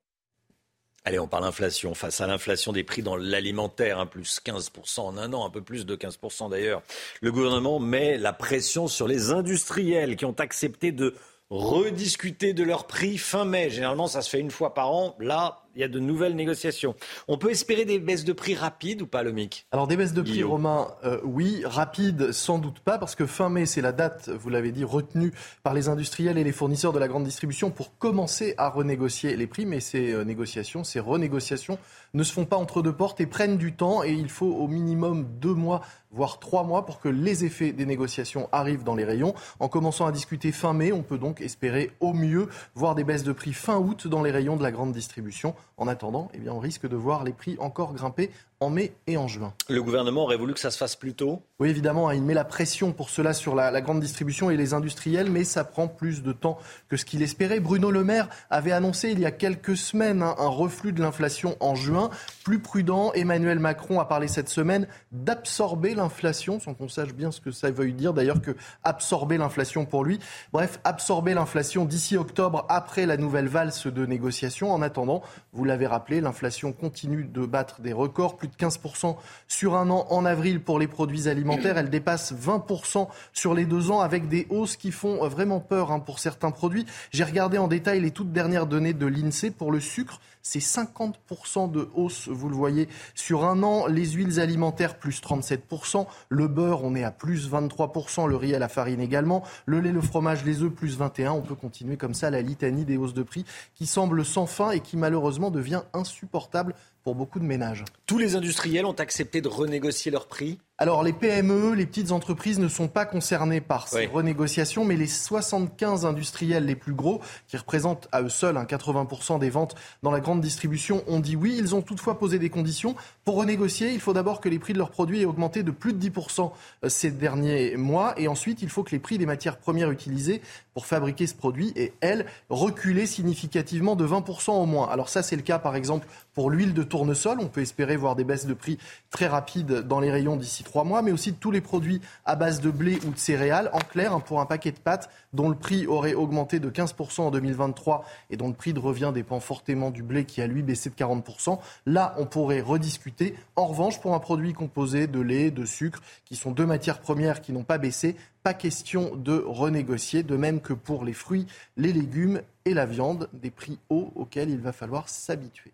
Allez, 1.06 1.18
on 1.18 1.28
parle 1.28 1.44
inflation. 1.44 1.94
Face 1.94 2.22
à 2.22 2.26
l'inflation 2.26 2.72
des 2.72 2.82
prix 2.82 3.02
dans 3.02 3.16
l'alimentaire, 3.16 3.98
hein, 3.98 4.06
plus 4.06 4.40
15% 4.44 5.00
en 5.00 5.18
un 5.18 5.34
an, 5.34 5.44
un 5.44 5.50
peu 5.50 5.60
plus 5.60 5.84
de 5.84 5.96
15% 5.96 6.48
d'ailleurs, 6.48 6.82
le 7.20 7.30
gouvernement 7.30 7.78
met 7.78 8.16
la 8.16 8.32
pression 8.32 8.88
sur 8.88 9.06
les 9.06 9.30
industriels 9.30 10.16
qui 10.16 10.24
ont 10.24 10.38
accepté 10.38 10.92
de 10.92 11.14
rediscuter 11.50 12.54
de 12.54 12.64
leurs 12.64 12.86
prix 12.86 13.18
fin 13.18 13.44
mai. 13.44 13.68
Généralement, 13.68 14.06
ça 14.06 14.22
se 14.22 14.30
fait 14.30 14.40
une 14.40 14.50
fois 14.50 14.72
par 14.72 14.90
an. 14.90 15.14
Là, 15.20 15.63
il 15.74 15.80
y 15.80 15.84
a 15.84 15.88
de 15.88 15.98
nouvelles 15.98 16.36
négociations. 16.36 16.94
On 17.28 17.38
peut 17.38 17.50
espérer 17.50 17.84
des 17.84 17.98
baisses 17.98 18.24
de 18.24 18.32
prix 18.32 18.54
rapides 18.54 19.02
ou 19.02 19.06
pas, 19.06 19.22
le 19.22 19.32
MIC 19.32 19.66
Alors 19.72 19.86
des 19.86 19.96
baisses 19.96 20.12
de 20.12 20.22
prix, 20.22 20.42
Romain, 20.42 20.88
euh, 21.04 21.20
oui. 21.24 21.62
Rapides, 21.64 22.32
sans 22.32 22.58
doute 22.58 22.80
pas, 22.80 22.98
parce 22.98 23.14
que 23.14 23.26
fin 23.26 23.48
mai, 23.48 23.66
c'est 23.66 23.80
la 23.80 23.92
date, 23.92 24.28
vous 24.28 24.50
l'avez 24.50 24.72
dit, 24.72 24.84
retenue 24.84 25.32
par 25.62 25.74
les 25.74 25.88
industriels 25.88 26.38
et 26.38 26.44
les 26.44 26.52
fournisseurs 26.52 26.92
de 26.92 26.98
la 26.98 27.08
grande 27.08 27.24
distribution 27.24 27.70
pour 27.70 27.98
commencer 27.98 28.54
à 28.58 28.68
renégocier 28.68 29.36
les 29.36 29.46
prix. 29.46 29.66
Mais 29.66 29.80
ces 29.80 30.12
euh, 30.12 30.24
négociations, 30.24 30.84
ces 30.84 31.00
renégociations 31.00 31.78
ne 32.14 32.22
se 32.22 32.32
font 32.32 32.44
pas 32.44 32.56
entre 32.56 32.82
deux 32.82 32.92
portes 32.92 33.20
et 33.20 33.26
prennent 33.26 33.58
du 33.58 33.74
temps. 33.74 34.04
Et 34.04 34.12
il 34.12 34.28
faut 34.28 34.46
au 34.46 34.68
minimum 34.68 35.26
deux 35.40 35.54
mois 35.54 35.82
voire 36.14 36.38
trois 36.38 36.62
mois 36.62 36.86
pour 36.86 37.00
que 37.00 37.08
les 37.08 37.44
effets 37.44 37.72
des 37.72 37.86
négociations 37.86 38.48
arrivent 38.52 38.84
dans 38.84 38.94
les 38.94 39.04
rayons. 39.04 39.34
En 39.58 39.68
commençant 39.68 40.06
à 40.06 40.12
discuter 40.12 40.52
fin 40.52 40.72
mai, 40.72 40.92
on 40.92 41.02
peut 41.02 41.18
donc 41.18 41.40
espérer 41.40 41.90
au 42.00 42.12
mieux 42.12 42.48
voir 42.74 42.94
des 42.94 43.04
baisses 43.04 43.24
de 43.24 43.32
prix 43.32 43.52
fin 43.52 43.78
août 43.78 44.06
dans 44.06 44.22
les 44.22 44.30
rayons 44.30 44.56
de 44.56 44.62
la 44.62 44.70
grande 44.70 44.92
distribution. 44.92 45.54
En 45.76 45.88
attendant, 45.88 46.28
eh 46.34 46.48
on 46.48 46.58
risque 46.58 46.88
de 46.88 46.96
voir 46.96 47.24
les 47.24 47.32
prix 47.32 47.56
encore 47.58 47.94
grimper 47.94 48.30
en 48.64 48.70
mai 48.70 48.94
et 49.06 49.16
en 49.16 49.28
juin. 49.28 49.52
Le 49.68 49.82
gouvernement 49.82 50.22
aurait 50.22 50.36
voulu 50.36 50.54
que 50.54 50.60
ça 50.60 50.70
se 50.70 50.78
fasse 50.78 50.96
plus 50.96 51.14
tôt 51.14 51.42
Oui, 51.60 51.68
évidemment, 51.68 52.08
hein, 52.08 52.14
il 52.14 52.22
met 52.22 52.34
la 52.34 52.44
pression 52.44 52.92
pour 52.92 53.10
cela 53.10 53.34
sur 53.34 53.54
la, 53.54 53.80
grande 53.80 54.00
distribution 54.00 54.50
et 54.50 54.56
les 54.56 54.72
industriels, 54.72 55.30
mais 55.30 55.44
ça 55.44 55.64
prend 55.64 55.86
plus 55.86 56.22
de 56.22 56.32
temps 56.32 56.58
que 56.88 56.96
ce 56.96 57.04
qu'il 57.04 57.22
espérait. 57.22 57.60
Bruno 57.60 57.90
Le 57.90 58.04
Maire 58.04 58.28
avait 58.50 58.72
annoncé 58.72 59.10
il 59.10 59.20
y 59.20 59.26
a 59.26 59.30
quelques 59.30 59.76
semaines 59.76 60.22
hein, 60.22 60.34
un 60.38 60.48
reflux 60.48 60.92
de 60.92 61.02
l'inflation 61.02 61.56
en 61.60 61.74
juin. 61.74 62.10
Plus 62.44 62.58
prudent, 62.58 63.12
Emmanuel 63.12 63.58
Macron 63.58 64.00
a 64.00 64.06
parlé 64.06 64.28
cette 64.28 64.48
semaine 64.48 64.86
d'absorber 65.12 65.94
l'inflation, 65.94 66.58
sans 66.58 66.74
qu'on 66.74 66.88
sache 66.88 67.12
bien 67.12 67.30
ce 67.30 67.40
que 67.40 67.50
ça 67.50 67.70
veut 67.70 67.90
dire 67.92 68.14
d'ailleurs 68.14 68.40
que 68.40 68.56
absorber 68.82 69.36
l'inflation 69.36 69.84
pour 69.84 70.04
lui. 70.04 70.18
Bref, 70.52 70.80
absorber 70.84 71.34
l'inflation 71.34 71.84
d'ici 71.84 72.16
octobre 72.16 72.64
après 72.68 73.04
la 73.04 73.16
nouvelle 73.16 73.48
valse 73.48 73.86
de 73.86 74.06
négociation. 74.06 74.72
En 74.72 74.80
attendant, 74.82 75.22
vous 75.52 75.64
l'avez 75.64 75.86
rappelé, 75.86 76.20
l'inflation 76.20 76.72
continue 76.72 77.24
de 77.24 77.44
battre 77.46 77.80
des 77.80 77.92
records, 77.92 78.36
plus 78.36 78.48
de 78.56 78.64
15% 78.64 79.16
sur 79.48 79.76
un 79.76 79.90
an 79.90 80.06
en 80.10 80.24
avril 80.24 80.60
pour 80.60 80.78
les 80.78 80.86
produits 80.86 81.28
alimentaires. 81.28 81.78
Elle 81.78 81.90
dépasse 81.90 82.32
20% 82.32 83.08
sur 83.32 83.54
les 83.54 83.64
deux 83.64 83.90
ans 83.90 84.00
avec 84.00 84.28
des 84.28 84.46
hausses 84.50 84.76
qui 84.76 84.92
font 84.92 85.26
vraiment 85.28 85.60
peur 85.60 85.90
hein, 85.90 86.00
pour 86.00 86.18
certains 86.18 86.50
produits. 86.50 86.86
J'ai 87.12 87.24
regardé 87.24 87.58
en 87.58 87.68
détail 87.68 88.00
les 88.00 88.10
toutes 88.10 88.32
dernières 88.32 88.66
données 88.66 88.92
de 88.92 89.06
l'INSEE 89.06 89.50
pour 89.50 89.72
le 89.72 89.80
sucre. 89.80 90.20
C'est 90.46 90.58
50% 90.58 91.70
de 91.70 91.88
hausse, 91.94 92.28
vous 92.28 92.50
le 92.50 92.54
voyez, 92.54 92.86
sur 93.14 93.46
un 93.46 93.62
an. 93.62 93.86
Les 93.86 94.10
huiles 94.10 94.40
alimentaires, 94.40 94.98
plus 94.98 95.22
37%. 95.22 96.06
Le 96.28 96.48
beurre, 96.48 96.84
on 96.84 96.94
est 96.94 97.02
à 97.02 97.10
plus 97.10 97.50
23%. 97.50 98.28
Le 98.28 98.36
riz 98.36 98.52
et 98.52 98.58
la 98.58 98.68
farine 98.68 99.00
également. 99.00 99.42
Le 99.64 99.80
lait, 99.80 99.90
le 99.90 100.02
fromage, 100.02 100.44
les 100.44 100.62
œufs, 100.62 100.70
plus 100.70 100.98
21%. 100.98 101.30
On 101.30 101.40
peut 101.40 101.54
continuer 101.54 101.96
comme 101.96 102.12
ça 102.12 102.28
la 102.28 102.42
litanie 102.42 102.84
des 102.84 102.98
hausses 102.98 103.14
de 103.14 103.22
prix 103.22 103.46
qui 103.74 103.86
semble 103.86 104.22
sans 104.22 104.44
fin 104.44 104.70
et 104.70 104.80
qui 104.80 104.98
malheureusement 104.98 105.50
devient 105.50 105.80
insupportable 105.94 106.74
pour 107.04 107.14
beaucoup 107.14 107.38
de 107.38 107.44
ménages. 107.44 107.84
Tous 108.04 108.18
les 108.18 108.36
industriels 108.36 108.84
ont 108.84 108.92
accepté 108.92 109.40
de 109.40 109.48
renégocier 109.48 110.10
leurs 110.10 110.26
prix 110.26 110.58
alors 110.76 111.04
les 111.04 111.12
PME, 111.12 111.74
les 111.74 111.86
petites 111.86 112.10
entreprises 112.10 112.58
ne 112.58 112.66
sont 112.66 112.88
pas 112.88 113.06
concernées 113.06 113.60
par 113.60 113.86
ces 113.86 114.06
renégociations, 114.06 114.84
mais 114.84 114.96
les 114.96 115.06
75 115.06 116.04
industriels 116.04 116.66
les 116.66 116.74
plus 116.74 116.94
gros, 116.94 117.20
qui 117.46 117.56
représentent 117.56 118.08
à 118.10 118.22
eux 118.22 118.28
seuls 118.28 118.56
80% 118.56 119.38
des 119.38 119.50
ventes 119.50 119.76
dans 120.02 120.10
la 120.10 120.18
grande 120.18 120.40
distribution, 120.40 121.04
ont 121.06 121.20
dit 121.20 121.36
oui. 121.36 121.54
Ils 121.56 121.76
ont 121.76 121.82
toutefois 121.82 122.18
posé 122.18 122.40
des 122.40 122.50
conditions. 122.50 122.96
Pour 123.24 123.36
renégocier, 123.36 123.94
il 123.94 124.00
faut 124.00 124.12
d'abord 124.12 124.42
que 124.42 124.50
les 124.50 124.58
prix 124.58 124.74
de 124.74 124.78
leurs 124.78 124.90
produits 124.90 125.22
aient 125.22 125.24
augmenté 125.24 125.62
de 125.62 125.70
plus 125.70 125.94
de 125.94 126.10
10% 126.10 126.52
euh, 126.84 126.88
ces 126.90 127.10
derniers 127.10 127.74
mois, 127.78 128.12
et 128.18 128.28
ensuite 128.28 128.60
il 128.60 128.68
faut 128.68 128.82
que 128.82 128.90
les 128.90 128.98
prix 128.98 129.16
des 129.16 129.24
matières 129.24 129.56
premières 129.56 129.90
utilisées 129.90 130.42
pour 130.74 130.84
fabriquer 130.84 131.26
ce 131.26 131.34
produit 131.34 131.72
aient, 131.74 131.94
elles, 132.02 132.26
reculé 132.50 133.06
significativement 133.06 133.96
de 133.96 134.06
20% 134.06 134.50
au 134.50 134.66
moins. 134.66 134.88
Alors 134.88 135.08
ça, 135.08 135.22
c'est 135.22 135.36
le 135.36 135.42
cas 135.42 135.58
par 135.58 135.74
exemple 135.74 136.06
pour 136.34 136.50
l'huile 136.50 136.74
de 136.74 136.82
tournesol. 136.82 137.38
On 137.40 137.46
peut 137.46 137.62
espérer 137.62 137.96
voir 137.96 138.14
des 138.14 138.24
baisses 138.24 138.44
de 138.44 138.52
prix 138.52 138.76
très 139.10 139.26
rapides 139.26 139.72
dans 139.72 140.00
les 140.00 140.10
rayons 140.10 140.36
d'ici 140.36 140.62
trois 140.62 140.84
mois, 140.84 141.00
mais 141.00 141.12
aussi 141.12 141.32
de 141.32 141.38
tous 141.38 141.50
les 141.50 141.62
produits 141.62 142.02
à 142.26 142.36
base 142.36 142.60
de 142.60 142.70
blé 142.70 142.98
ou 143.06 143.10
de 143.10 143.18
céréales. 143.18 143.70
En 143.72 143.78
clair, 143.78 144.12
hein, 144.12 144.20
pour 144.20 144.42
un 144.42 144.46
paquet 144.46 144.72
de 144.72 144.78
pâtes 144.78 145.08
dont 145.32 145.48
le 145.48 145.54
prix 145.54 145.86
aurait 145.86 146.14
augmenté 146.14 146.58
de 146.58 146.68
15% 146.68 147.22
en 147.22 147.30
2023 147.30 148.04
et 148.28 148.36
dont 148.36 148.48
le 148.48 148.54
prix 148.54 148.74
de 148.74 148.80
revient 148.80 149.12
dépend 149.14 149.40
fortement 149.40 149.90
du 149.90 150.02
blé 150.02 150.26
qui 150.26 150.42
a 150.42 150.46
lui 150.46 150.62
baissé 150.62 150.90
de 150.90 150.94
40%, 150.94 151.58
là, 151.86 152.14
on 152.18 152.26
pourrait 152.26 152.60
rediscuter. 152.60 153.13
En 153.56 153.66
revanche, 153.66 154.00
pour 154.00 154.14
un 154.14 154.18
produit 154.18 154.52
composé 154.52 155.06
de 155.06 155.20
lait, 155.20 155.50
de 155.50 155.64
sucre, 155.64 156.00
qui 156.24 156.36
sont 156.36 156.50
deux 156.50 156.66
matières 156.66 157.00
premières 157.00 157.40
qui 157.40 157.52
n'ont 157.52 157.64
pas 157.64 157.78
baissé, 157.78 158.16
pas 158.42 158.54
question 158.54 159.14
de 159.16 159.42
renégocier, 159.46 160.22
de 160.22 160.36
même 160.36 160.60
que 160.60 160.72
pour 160.72 161.04
les 161.04 161.12
fruits, 161.12 161.46
les 161.76 161.92
légumes 161.92 162.42
et 162.64 162.74
la 162.74 162.86
viande, 162.86 163.28
des 163.32 163.50
prix 163.50 163.78
hauts 163.88 164.12
auxquels 164.14 164.50
il 164.50 164.60
va 164.60 164.72
falloir 164.72 165.08
s'habituer. 165.08 165.72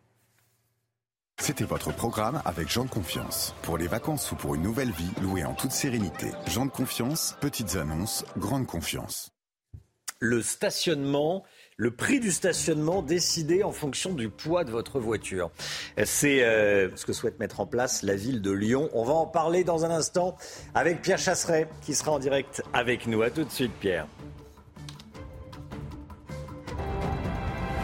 C'était 1.41 1.65
votre 1.65 1.91
programme 1.91 2.43
avec 2.45 2.69
Jean 2.69 2.85
de 2.85 2.91
Confiance. 2.91 3.55
Pour 3.63 3.79
les 3.79 3.87
vacances 3.87 4.31
ou 4.31 4.37
pour 4.37 4.55
une 4.55 4.63
nouvelle 4.63 4.91
vie, 4.91 5.11
louée 5.23 5.45
en 5.45 5.55
toute 5.55 5.73
sérénité. 5.73 6.27
Jean 6.47 6.67
de 6.67 6.71
Confiance, 6.71 7.35
petites 7.41 7.77
annonces, 7.77 8.27
grande 8.37 8.67
confiance. 8.67 9.31
Le 10.19 10.43
stationnement, 10.43 11.45
le 11.81 11.91
prix 11.91 12.21
du 12.21 12.31
stationnement 12.31 13.01
décidé 13.01 13.63
en 13.63 13.73
fonction 13.73 14.13
du 14.13 14.29
poids 14.29 14.65
de 14.65 14.71
votre 14.71 15.01
voiture. 15.01 15.51
C'est 16.05 16.45
euh, 16.45 16.95
ce 16.95 17.07
que 17.07 17.15
souhaite 17.15 17.41
mettre 17.41 17.59
en 17.59 17.65
place 17.65 18.03
la 18.03 18.17
ville 18.17 18.43
de 18.43 18.51
Lyon. 18.51 18.91
On 18.93 19.03
va 19.03 19.15
en 19.15 19.25
parler 19.25 19.65
dans 19.65 19.87
un 19.87 19.91
instant 19.91 20.37
avec 20.75 21.01
Pierre 21.01 21.17
Chasseret 21.17 21.69
qui 21.81 21.95
sera 21.95 22.13
en 22.13 22.19
direct 22.19 22.63
avec 22.75 23.07
nous. 23.07 23.23
A 23.23 23.31
tout 23.31 23.45
de 23.45 23.51
suite 23.51 23.73
Pierre. 23.81 24.07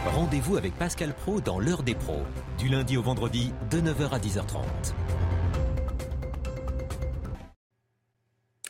Rendez-vous 0.05 0.57
avec 0.57 0.75
Pascal 0.75 1.15
Pro 1.15 1.41
dans 1.41 1.57
l'heure 1.57 1.81
des 1.81 1.95
pros, 1.95 2.21
du 2.59 2.67
lundi 2.67 2.97
au 2.97 3.01
vendredi 3.01 3.51
de 3.71 3.81
9h 3.81 4.11
à 4.11 4.19
10h30. 4.19 4.63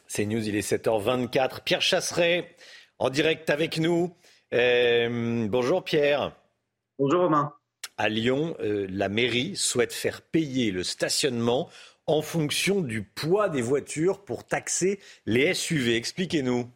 C'est 0.07 0.25
News, 0.25 0.47
il 0.47 0.55
est 0.55 0.71
7h24. 0.71 1.63
Pierre 1.65 1.81
Chasseret, 1.81 2.55
en 2.97 3.09
direct 3.09 3.49
avec 3.49 3.77
nous. 3.77 4.15
Euh, 4.53 5.47
bonjour 5.49 5.83
Pierre. 5.83 6.35
Bonjour 6.97 7.23
Romain. 7.23 7.53
À 7.97 8.09
Lyon, 8.09 8.55
euh, 8.59 8.87
la 8.89 9.09
mairie 9.09 9.55
souhaite 9.55 9.91
faire 9.91 10.21
payer 10.21 10.71
le 10.71 10.83
stationnement 10.83 11.69
en 12.05 12.21
fonction 12.21 12.81
du 12.81 13.03
poids 13.03 13.49
des 13.49 13.61
voitures 13.61 14.23
pour 14.23 14.45
taxer 14.45 14.99
les 15.25 15.53
SUV. 15.53 15.95
Expliquez-nous. 15.95 16.69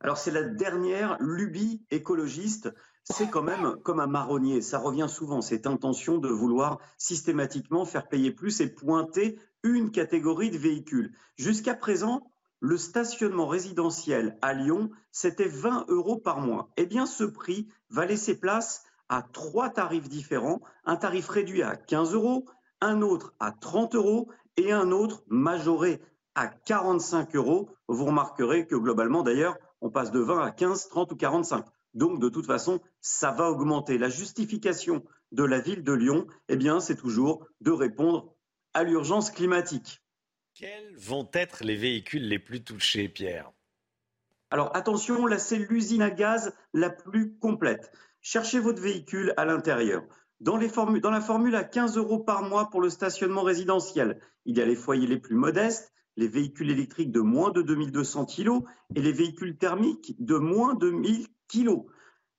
Alors 0.00 0.18
c'est 0.18 0.30
la 0.30 0.42
dernière 0.42 1.16
lubie 1.18 1.82
écologiste 1.90 2.70
c'est 3.04 3.28
quand 3.28 3.42
même 3.42 3.76
comme 3.82 4.00
un 4.00 4.06
marronnier. 4.06 4.62
Ça 4.62 4.78
revient 4.78 5.08
souvent, 5.08 5.42
cette 5.42 5.66
intention 5.66 6.16
de 6.16 6.28
vouloir 6.28 6.78
systématiquement 6.96 7.84
faire 7.84 8.08
payer 8.08 8.30
plus 8.30 8.60
et 8.60 8.68
pointer 8.68 9.38
une 9.62 9.90
catégorie 9.90 10.50
de 10.50 10.56
véhicules. 10.56 11.12
Jusqu'à 11.36 11.74
présent, 11.74 12.22
le 12.64 12.78
stationnement 12.78 13.46
résidentiel 13.46 14.38
à 14.40 14.54
Lyon, 14.54 14.90
c'était 15.12 15.48
20 15.48 15.84
euros 15.88 16.16
par 16.16 16.40
mois. 16.40 16.70
Eh 16.78 16.86
bien, 16.86 17.04
ce 17.04 17.24
prix 17.24 17.68
va 17.90 18.06
laisser 18.06 18.40
place 18.40 18.84
à 19.10 19.20
trois 19.20 19.68
tarifs 19.68 20.08
différents. 20.08 20.62
Un 20.86 20.96
tarif 20.96 21.28
réduit 21.28 21.62
à 21.62 21.76
15 21.76 22.14
euros, 22.14 22.46
un 22.80 23.02
autre 23.02 23.34
à 23.38 23.52
30 23.52 23.96
euros 23.96 24.30
et 24.56 24.72
un 24.72 24.92
autre 24.92 25.24
majoré 25.28 26.00
à 26.34 26.46
45 26.46 27.36
euros. 27.36 27.68
Vous 27.86 28.06
remarquerez 28.06 28.66
que 28.66 28.76
globalement, 28.76 29.22
d'ailleurs, 29.22 29.58
on 29.82 29.90
passe 29.90 30.10
de 30.10 30.20
20 30.20 30.40
à 30.40 30.50
15, 30.50 30.88
30 30.88 31.12
ou 31.12 31.16
45. 31.16 31.66
Donc, 31.92 32.18
de 32.18 32.30
toute 32.30 32.46
façon, 32.46 32.80
ça 33.02 33.30
va 33.30 33.50
augmenter. 33.50 33.98
La 33.98 34.08
justification 34.08 35.04
de 35.32 35.44
la 35.44 35.60
ville 35.60 35.84
de 35.84 35.92
Lyon, 35.92 36.26
eh 36.48 36.56
bien, 36.56 36.80
c'est 36.80 36.96
toujours 36.96 37.46
de 37.60 37.72
répondre 37.72 38.34
à 38.72 38.84
l'urgence 38.84 39.30
climatique. 39.30 40.00
Quels 40.56 40.94
vont 40.96 41.28
être 41.32 41.64
les 41.64 41.74
véhicules 41.74 42.28
les 42.28 42.38
plus 42.38 42.62
touchés, 42.62 43.08
Pierre? 43.08 43.50
Alors, 44.50 44.70
attention, 44.76 45.26
là, 45.26 45.36
c'est 45.40 45.58
l'usine 45.58 46.00
à 46.00 46.10
gaz 46.10 46.54
la 46.72 46.90
plus 46.90 47.34
complète. 47.38 47.90
Cherchez 48.20 48.60
votre 48.60 48.80
véhicule 48.80 49.34
à 49.36 49.46
l'intérieur. 49.46 50.04
Dans, 50.38 50.56
la 50.56 51.20
formule 51.20 51.56
à 51.56 51.64
15 51.64 51.96
euros 51.96 52.20
par 52.20 52.44
mois 52.44 52.70
pour 52.70 52.80
le 52.80 52.88
stationnement 52.88 53.42
résidentiel, 53.42 54.20
il 54.44 54.56
y 54.56 54.62
a 54.62 54.64
les 54.64 54.76
foyers 54.76 55.08
les 55.08 55.18
plus 55.18 55.34
modestes, 55.34 55.92
les 56.16 56.28
véhicules 56.28 56.70
électriques 56.70 57.10
de 57.10 57.20
moins 57.20 57.50
de 57.50 57.60
2200 57.60 58.26
kg 58.26 58.60
et 58.94 59.02
les 59.02 59.12
véhicules 59.12 59.58
thermiques 59.58 60.14
de 60.20 60.36
moins 60.36 60.74
de 60.74 60.88
1000 60.88 61.26
kg. 61.48 61.82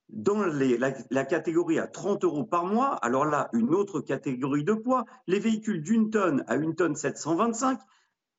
Dans 0.08 0.42
la, 0.46 1.26
catégorie 1.26 1.80
à 1.80 1.88
30 1.88 2.24
euros 2.24 2.46
par 2.46 2.64
mois, 2.64 2.96
alors 2.96 3.26
là, 3.26 3.50
une 3.52 3.74
autre 3.74 4.00
catégorie 4.00 4.64
de 4.64 4.74
poids, 4.74 5.04
les 5.28 5.40
véhicules 5.40 5.82
d'une 5.82 6.12
tonne 6.12 6.46
à 6.48 6.56
une 6.56 6.76
tonne 6.76 6.96
725, 6.96 7.80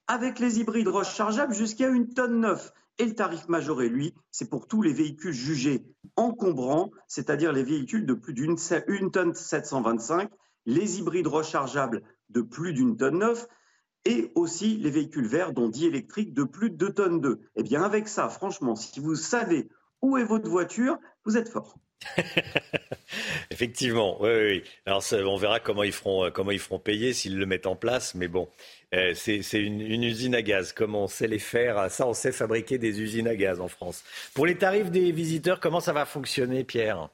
avec 0.06 0.38
les 0.38 0.60
hybrides 0.60 0.88
rechargeables 0.88 1.54
jusqu'à 1.54 1.88
une 1.88 2.08
tonne 2.12 2.40
9. 2.40 2.72
Et 2.98 3.04
le 3.04 3.14
tarif 3.14 3.48
majoré, 3.48 3.88
lui, 3.88 4.14
c'est 4.30 4.48
pour 4.48 4.66
tous 4.66 4.80
les 4.80 4.92
véhicules 4.92 5.32
jugés 5.32 5.84
encombrants, 6.16 6.90
c'est-à-dire 7.08 7.52
les 7.52 7.62
véhicules 7.62 8.06
de 8.06 8.14
plus 8.14 8.32
d'une 8.32 8.56
tonne 9.10 9.34
725, 9.34 10.30
les 10.64 10.98
hybrides 10.98 11.26
rechargeables 11.26 12.02
de 12.30 12.40
plus 12.40 12.72
d'une 12.72 12.96
tonne 12.96 13.18
9, 13.18 13.46
et 14.06 14.32
aussi 14.34 14.76
les 14.76 14.90
véhicules 14.90 15.26
verts, 15.26 15.52
dont 15.52 15.68
10 15.68 15.86
électriques 15.86 16.32
de 16.32 16.44
plus 16.44 16.70
de 16.70 16.76
2 16.76 16.92
tonnes 16.94 17.20
2. 17.20 17.40
Eh 17.56 17.62
bien, 17.62 17.82
avec 17.82 18.08
ça, 18.08 18.28
franchement, 18.28 18.76
si 18.76 19.00
vous 19.00 19.16
savez 19.16 19.68
où 20.00 20.16
est 20.16 20.24
votre 20.24 20.48
voiture, 20.48 20.98
vous 21.24 21.36
êtes 21.36 21.48
fort. 21.48 21.76
Effectivement, 23.50 24.20
oui. 24.20 24.62
Alors, 24.84 25.02
on 25.12 25.36
verra 25.36 25.60
comment 25.60 25.82
ils 25.82 25.92
feront, 25.92 26.24
euh, 26.24 26.30
comment 26.30 26.50
ils 26.50 26.58
feront 26.58 26.78
payer 26.78 27.12
s'ils 27.12 27.38
le 27.38 27.46
mettent 27.46 27.66
en 27.66 27.76
place. 27.76 28.14
Mais 28.14 28.28
bon, 28.28 28.48
euh, 28.94 29.14
c'est 29.14 29.40
une, 29.52 29.80
une, 29.80 30.04
usine 30.04 30.34
à 30.34 30.42
gaz. 30.42 30.72
Comment 30.72 31.04
on 31.04 31.08
sait 31.08 31.28
les 31.28 31.38
faire 31.38 31.90
Ça, 31.90 32.06
on 32.06 32.14
sait 32.14 32.32
fabriquer 32.32 32.78
des 32.78 33.00
usines 33.00 33.28
à 33.28 33.36
gaz 33.36 33.60
en 33.60 33.68
France. 33.68 34.04
Pour 34.34 34.46
les 34.46 34.56
tarifs 34.56 34.90
des 34.90 35.12
visiteurs, 35.12 35.60
comment 35.60 35.80
ça 35.80 35.92
va 35.92 36.04
fonctionner, 36.04 36.64
Pierre? 36.64 37.08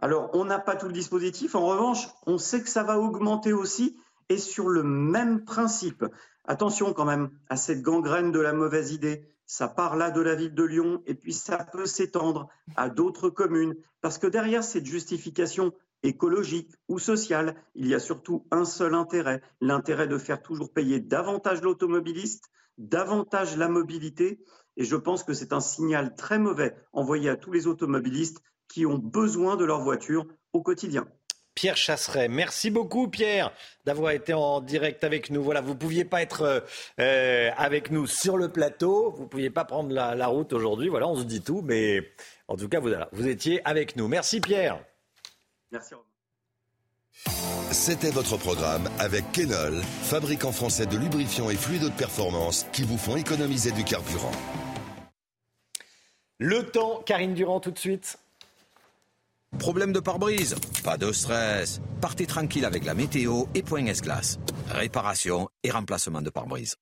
Alors, 0.00 0.30
on 0.32 0.44
n'a 0.44 0.58
pas 0.58 0.76
tout 0.76 0.86
le 0.86 0.92
dispositif. 0.92 1.54
En 1.54 1.66
revanche, 1.66 2.06
on 2.26 2.38
sait 2.38 2.62
que 2.62 2.68
ça 2.68 2.84
va 2.84 2.98
augmenter 2.98 3.52
aussi 3.52 3.96
et 4.28 4.38
sur 4.38 4.68
le 4.68 4.82
même 4.82 5.44
principe. 5.44 6.04
Attention 6.44 6.92
quand 6.92 7.04
même 7.04 7.30
à 7.48 7.56
cette 7.56 7.82
gangrène 7.82 8.30
de 8.30 8.40
la 8.40 8.52
mauvaise 8.52 8.92
idée. 8.92 9.28
Ça 9.50 9.66
part 9.66 9.96
là 9.96 10.10
de 10.10 10.20
la 10.20 10.34
ville 10.34 10.54
de 10.54 10.62
Lyon 10.62 11.02
et 11.06 11.14
puis 11.14 11.32
ça 11.32 11.64
peut 11.64 11.86
s'étendre 11.86 12.48
à 12.76 12.90
d'autres 12.90 13.30
communes. 13.30 13.74
Parce 14.02 14.18
que 14.18 14.26
derrière 14.26 14.62
cette 14.62 14.84
justification 14.84 15.72
écologique 16.02 16.70
ou 16.86 16.98
sociale, 16.98 17.56
il 17.74 17.86
y 17.86 17.94
a 17.94 17.98
surtout 17.98 18.46
un 18.50 18.66
seul 18.66 18.94
intérêt, 18.94 19.40
l'intérêt 19.62 20.06
de 20.06 20.18
faire 20.18 20.42
toujours 20.42 20.70
payer 20.70 21.00
davantage 21.00 21.62
l'automobiliste, 21.62 22.50
davantage 22.76 23.56
la 23.56 23.70
mobilité. 23.70 24.44
Et 24.76 24.84
je 24.84 24.96
pense 24.96 25.24
que 25.24 25.32
c'est 25.32 25.54
un 25.54 25.60
signal 25.60 26.14
très 26.14 26.38
mauvais 26.38 26.76
envoyé 26.92 27.30
à 27.30 27.36
tous 27.36 27.50
les 27.50 27.66
automobilistes 27.66 28.42
qui 28.68 28.84
ont 28.84 28.98
besoin 28.98 29.56
de 29.56 29.64
leur 29.64 29.80
voiture 29.80 30.26
au 30.52 30.60
quotidien. 30.60 31.08
Pierre 31.58 31.76
Chasseret. 31.76 32.28
Merci 32.28 32.70
beaucoup, 32.70 33.08
Pierre, 33.08 33.50
d'avoir 33.84 34.12
été 34.12 34.32
en 34.32 34.60
direct 34.60 35.02
avec 35.02 35.28
nous. 35.30 35.42
Voilà, 35.42 35.60
vous 35.60 35.72
ne 35.72 35.78
pouviez 35.78 36.04
pas 36.04 36.22
être 36.22 36.42
euh, 36.42 36.60
euh, 37.00 37.50
avec 37.56 37.90
nous 37.90 38.06
sur 38.06 38.36
le 38.36 38.48
plateau, 38.48 39.10
vous 39.16 39.24
ne 39.24 39.28
pouviez 39.28 39.50
pas 39.50 39.64
prendre 39.64 39.92
la, 39.92 40.26
route 40.28 40.52
aujourd'hui. 40.52 40.88
Voilà, 40.88 41.08
on 41.08 41.16
se 41.16 41.24
dit 41.24 41.40
tout, 41.40 41.60
mais 41.64 42.12
en 42.46 42.56
tout 42.56 42.68
cas, 42.68 42.78
vous, 42.78 42.92
vous 43.10 43.26
étiez 43.26 43.60
avec 43.64 43.96
nous. 43.96 44.06
Merci, 44.06 44.40
Pierre. 44.40 44.78
Merci. 45.72 45.94
C'était 47.72 48.12
votre 48.12 48.36
programme 48.36 48.88
avec 49.00 49.24
Kenol, 49.32 49.82
fabricant 50.02 50.52
français 50.52 50.86
de 50.86 50.96
lubrifiants 50.96 51.50
et 51.50 51.56
fluides 51.56 51.82
de 51.82 51.90
performance 51.90 52.68
qui 52.72 52.84
vous 52.84 52.98
font 52.98 53.16
économiser 53.16 53.72
du 53.72 53.82
carburant. 53.82 54.30
Le 56.38 56.62
temps, 56.70 57.02
Karine 57.04 57.34
Durand, 57.34 57.58
tout 57.58 57.72
de 57.72 57.78
suite. 57.80 58.20
Problème 59.56 59.92
de 59.92 60.00
pare-brise 60.00 60.54
Pas 60.84 60.96
de 60.96 61.10
stress. 61.10 61.80
Partez 62.00 62.26
tranquille 62.26 62.64
avec 62.64 62.84
la 62.84 62.94
météo 62.94 63.44
et 63.54 63.62
Point 63.62 63.86
S-Glace. 63.86 64.38
Réparation 64.70 65.48
et 65.64 65.70
remplacement 65.70 66.22
de 66.22 66.30
pare-brise. 66.30 66.76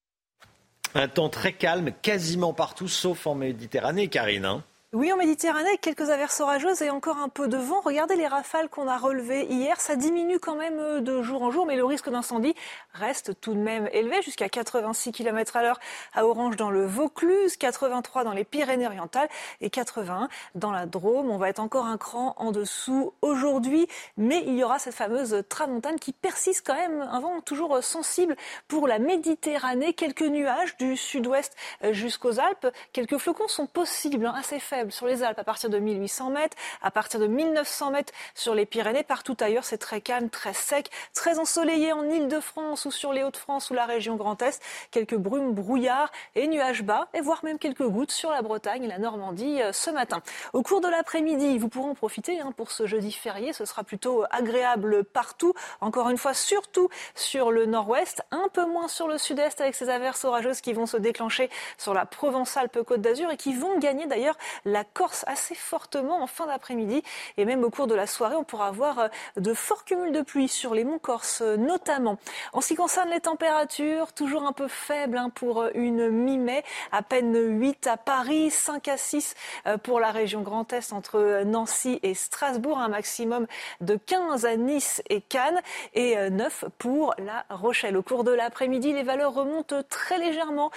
Un 0.94 1.08
temps 1.08 1.28
très 1.28 1.52
calme 1.52 1.90
quasiment 2.02 2.52
partout, 2.52 2.88
sauf 2.88 3.26
en 3.26 3.34
Méditerranée, 3.34 4.08
Karine. 4.08 4.44
Hein. 4.44 4.64
Oui, 4.98 5.12
en 5.12 5.18
Méditerranée, 5.18 5.76
quelques 5.82 6.08
averses 6.08 6.40
orageuses 6.40 6.80
et 6.80 6.88
encore 6.88 7.18
un 7.18 7.28
peu 7.28 7.48
de 7.48 7.58
vent. 7.58 7.82
Regardez 7.82 8.16
les 8.16 8.26
rafales 8.26 8.70
qu'on 8.70 8.88
a 8.88 8.96
relevées 8.96 9.44
hier. 9.44 9.78
Ça 9.78 9.94
diminue 9.94 10.38
quand 10.38 10.54
même 10.54 10.78
euh, 10.78 11.00
de 11.02 11.20
jour 11.20 11.42
en 11.42 11.50
jour, 11.50 11.66
mais 11.66 11.76
le 11.76 11.84
risque 11.84 12.08
d'incendie 12.08 12.54
reste 12.94 13.38
tout 13.42 13.52
de 13.52 13.58
même 13.58 13.90
élevé, 13.92 14.22
jusqu'à 14.22 14.48
86 14.48 15.12
km 15.12 15.54
à 15.56 15.62
l'heure 15.62 15.78
à 16.14 16.24
Orange 16.24 16.56
dans 16.56 16.70
le 16.70 16.86
Vaucluse, 16.86 17.58
83 17.58 18.24
dans 18.24 18.32
les 18.32 18.44
Pyrénées-Orientales 18.44 19.28
et 19.60 19.68
81 19.68 20.30
dans 20.54 20.70
la 20.70 20.86
Drôme. 20.86 21.30
On 21.30 21.36
va 21.36 21.50
être 21.50 21.60
encore 21.60 21.84
un 21.84 21.98
cran 21.98 22.34
en 22.38 22.50
dessous 22.50 23.12
aujourd'hui, 23.20 23.88
mais 24.16 24.44
il 24.46 24.56
y 24.56 24.64
aura 24.64 24.78
cette 24.78 24.94
fameuse 24.94 25.44
tramontane 25.50 25.98
qui 25.98 26.14
persiste 26.14 26.66
quand 26.66 26.74
même, 26.74 27.02
un 27.02 27.20
vent 27.20 27.42
toujours 27.42 27.84
sensible 27.84 28.34
pour 28.66 28.88
la 28.88 28.98
Méditerranée. 28.98 29.92
Quelques 29.92 30.22
nuages 30.22 30.74
du 30.78 30.96
sud-ouest 30.96 31.54
jusqu'aux 31.90 32.40
Alpes. 32.40 32.68
Quelques 32.94 33.18
flocons 33.18 33.48
sont 33.48 33.66
possibles, 33.66 34.24
hein, 34.24 34.34
assez 34.34 34.58
faibles 34.58 34.85
sur 34.90 35.06
les 35.06 35.22
Alpes 35.22 35.38
à 35.38 35.44
partir 35.44 35.70
de 35.70 35.78
1800 35.78 36.30
mètres, 36.30 36.56
à 36.82 36.90
partir 36.90 37.20
de 37.20 37.26
1900 37.26 37.90
mètres 37.90 38.12
sur 38.34 38.54
les 38.54 38.66
Pyrénées. 38.66 39.02
Partout 39.02 39.36
ailleurs, 39.40 39.64
c'est 39.64 39.78
très 39.78 40.00
calme, 40.00 40.30
très 40.30 40.54
sec, 40.54 40.90
très 41.14 41.38
ensoleillé 41.38 41.92
en 41.92 42.08
Ile-de-France 42.08 42.84
ou 42.84 42.90
sur 42.90 43.12
les 43.12 43.22
Hauts-de-France 43.22 43.70
ou 43.70 43.74
la 43.74 43.86
région 43.86 44.16
Grand 44.16 44.40
Est. 44.42 44.62
Quelques 44.90 45.16
brumes, 45.16 45.52
brouillards 45.52 46.12
et 46.34 46.46
nuages 46.48 46.82
bas, 46.82 47.08
et 47.14 47.20
voire 47.20 47.44
même 47.44 47.58
quelques 47.58 47.86
gouttes 47.86 48.12
sur 48.12 48.30
la 48.30 48.42
Bretagne 48.42 48.84
et 48.84 48.88
la 48.88 48.98
Normandie 48.98 49.62
euh, 49.62 49.72
ce 49.72 49.90
matin. 49.90 50.22
Au 50.52 50.62
cours 50.62 50.80
de 50.80 50.88
l'après-midi, 50.88 51.58
vous 51.58 51.68
pourrez 51.68 51.90
en 51.90 51.94
profiter 51.94 52.40
hein, 52.40 52.52
pour 52.56 52.70
ce 52.70 52.86
jeudi 52.86 53.12
férié. 53.12 53.52
Ce 53.52 53.64
sera 53.64 53.84
plutôt 53.84 54.24
agréable 54.30 55.04
partout. 55.04 55.54
Encore 55.80 56.10
une 56.10 56.18
fois, 56.18 56.34
surtout 56.34 56.88
sur 57.14 57.50
le 57.50 57.66
nord-ouest, 57.66 58.22
un 58.30 58.48
peu 58.52 58.64
moins 58.64 58.88
sur 58.88 59.08
le 59.08 59.18
sud-est 59.18 59.60
avec 59.60 59.74
ces 59.74 59.88
averses 59.88 60.24
orageuses 60.24 60.60
qui 60.60 60.72
vont 60.72 60.86
se 60.86 60.96
déclencher 60.96 61.50
sur 61.78 61.94
la 61.94 62.06
Provence-Alpes-Côte 62.06 63.00
d'Azur 63.00 63.30
et 63.30 63.36
qui 63.36 63.54
vont 63.54 63.78
gagner 63.78 64.06
d'ailleurs 64.06 64.36
la 64.64 64.75
Corse 64.84 65.24
assez 65.26 65.54
fortement 65.54 66.22
en 66.22 66.26
fin 66.26 66.46
d'après-midi. 66.46 67.02
Et 67.36 67.44
même 67.44 67.64
au 67.64 67.70
cours 67.70 67.86
de 67.86 67.94
la 67.94 68.06
soirée, 68.06 68.36
on 68.36 68.44
pourra 68.44 68.68
avoir 68.68 68.98
euh, 68.98 69.08
de 69.36 69.54
forts 69.54 69.84
cumuls 69.84 70.12
de 70.12 70.22
pluie 70.22 70.48
sur 70.48 70.74
les 70.74 70.84
monts 70.84 70.98
Corse 70.98 71.42
euh, 71.42 71.56
notamment. 71.56 72.18
En 72.52 72.60
ce 72.60 72.68
qui 72.68 72.74
concerne 72.74 73.10
les 73.10 73.20
températures, 73.20 74.12
toujours 74.12 74.46
un 74.46 74.52
peu 74.52 74.68
faibles 74.68 75.18
hein, 75.18 75.30
pour 75.30 75.62
euh, 75.62 75.70
une 75.74 76.08
mi-mai, 76.10 76.64
à 76.92 77.02
peine 77.02 77.36
8 77.36 77.86
à 77.86 77.96
Paris, 77.96 78.50
5 78.50 78.88
à 78.88 78.96
6 78.96 79.34
pour 79.82 80.00
la 80.00 80.10
région 80.10 80.42
Grand 80.42 80.72
Est 80.72 80.92
entre 80.92 81.42
Nancy 81.44 81.98
et 82.02 82.14
Strasbourg, 82.14 82.78
un 82.78 82.88
maximum 82.88 83.46
de 83.80 83.96
15 83.96 84.46
à 84.46 84.56
Nice 84.56 85.02
et 85.08 85.20
Cannes 85.20 85.60
et 85.94 86.16
9 86.30 86.66
pour 86.78 87.14
la 87.18 87.44
Rochelle. 87.50 87.96
Au 87.96 88.02
cours 88.02 88.24
de 88.24 88.30
l'après-midi, 88.30 88.92
les 88.92 89.02
valeurs 89.02 89.34
remontent 89.34 89.82
très 89.88 90.18
légèrement 90.18 90.70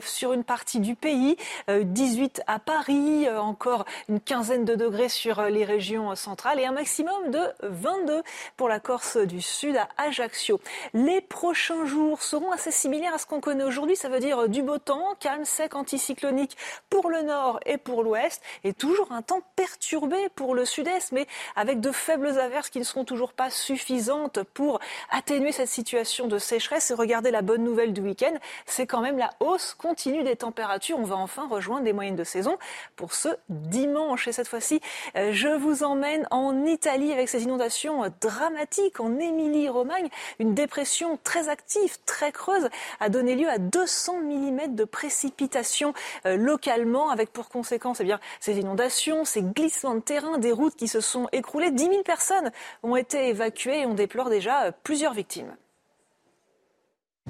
sur 0.00 0.32
une 0.32 0.44
partie 0.44 0.80
du 0.80 0.94
pays, 0.94 1.36
18 1.68 2.42
à 2.46 2.58
Paris, 2.58 3.26
encore 3.42 3.84
une 4.08 4.20
quinzaine 4.20 4.64
de 4.64 4.74
degrés 4.74 5.08
sur 5.08 5.42
les 5.42 5.64
régions 5.64 6.14
centrales 6.14 6.60
et 6.60 6.66
un 6.66 6.72
maximum 6.72 7.30
de 7.30 7.40
22 7.62 8.22
pour 8.56 8.68
la 8.68 8.80
Corse 8.80 9.16
du 9.16 9.40
Sud 9.40 9.76
à 9.76 9.88
Ajaccio. 9.96 10.60
Les 10.94 11.20
prochains 11.20 11.86
jours 11.86 12.22
seront 12.22 12.52
assez 12.52 12.70
similaires 12.70 13.14
à 13.14 13.18
ce 13.18 13.26
qu'on 13.26 13.40
connaît 13.40 13.64
aujourd'hui, 13.64 13.96
ça 13.96 14.08
veut 14.08 14.20
dire 14.20 14.48
du 14.48 14.62
beau 14.62 14.78
temps, 14.78 15.14
calme, 15.20 15.44
sec, 15.44 15.74
anticyclonique 15.74 16.56
pour 16.90 17.10
le 17.10 17.22
nord 17.22 17.60
et 17.66 17.78
pour 17.78 18.02
l'ouest 18.02 18.42
et 18.64 18.72
toujours 18.72 19.12
un 19.12 19.22
temps 19.22 19.40
perturbé 19.56 20.16
pour 20.34 20.54
le 20.54 20.64
sud-est 20.64 21.12
mais 21.12 21.26
avec 21.54 21.80
de 21.80 21.92
faibles 21.92 22.38
averses 22.38 22.70
qui 22.70 22.78
ne 22.78 22.84
seront 22.84 23.04
toujours 23.04 23.32
pas 23.32 23.50
suffisantes 23.50 24.42
pour 24.54 24.80
atténuer 25.10 25.52
cette 25.52 25.68
situation 25.68 26.26
de 26.26 26.38
sécheresse 26.38 26.90
et 26.90 26.94
regardez 26.94 27.30
la 27.30 27.42
bonne 27.42 27.64
nouvelle 27.64 27.92
du 27.92 28.00
week-end, 28.00 28.34
c'est 28.64 28.86
quand 28.86 29.00
même 29.00 29.18
la 29.18 29.30
hausse 29.40 29.74
continue 29.74 30.22
des 30.22 30.36
températures. 30.36 30.98
On 30.98 31.04
va 31.04 31.16
enfin 31.16 31.46
rejoindre 31.48 31.84
des 31.84 31.92
moyennes 31.92 32.16
de 32.16 32.24
saison 32.24 32.58
pour 32.96 33.14
ce 33.14 33.25
dimanche. 33.48 34.28
Et 34.28 34.32
cette 34.32 34.48
fois-ci, 34.48 34.80
euh, 35.16 35.30
je 35.32 35.48
vous 35.48 35.82
emmène 35.82 36.26
en 36.30 36.64
Italie 36.64 37.12
avec 37.12 37.28
ces 37.28 37.44
inondations 37.44 38.02
dramatiques 38.20 39.00
en 39.00 39.18
Émilie-Romagne. 39.18 40.08
Une 40.38 40.54
dépression 40.54 41.18
très 41.22 41.48
active, 41.48 41.96
très 42.04 42.32
creuse, 42.32 42.68
a 43.00 43.08
donné 43.08 43.34
lieu 43.34 43.48
à 43.48 43.58
200 43.58 44.20
mm 44.20 44.74
de 44.74 44.84
précipitations 44.84 45.94
euh, 46.26 46.36
localement, 46.36 47.10
avec 47.10 47.32
pour 47.32 47.48
conséquence 47.48 48.00
eh 48.00 48.12
ces 48.40 48.58
inondations, 48.58 49.24
ces 49.24 49.42
glissements 49.42 49.94
de 49.94 50.00
terrain, 50.00 50.38
des 50.38 50.52
routes 50.52 50.76
qui 50.76 50.88
se 50.88 51.00
sont 51.00 51.28
écroulées. 51.32 51.70
10 51.70 51.84
000 51.84 52.02
personnes 52.02 52.50
ont 52.82 52.96
été 52.96 53.28
évacuées 53.28 53.80
et 53.80 53.86
on 53.86 53.94
déplore 53.94 54.30
déjà 54.30 54.64
euh, 54.64 54.72
plusieurs 54.82 55.14
victimes. 55.14 55.56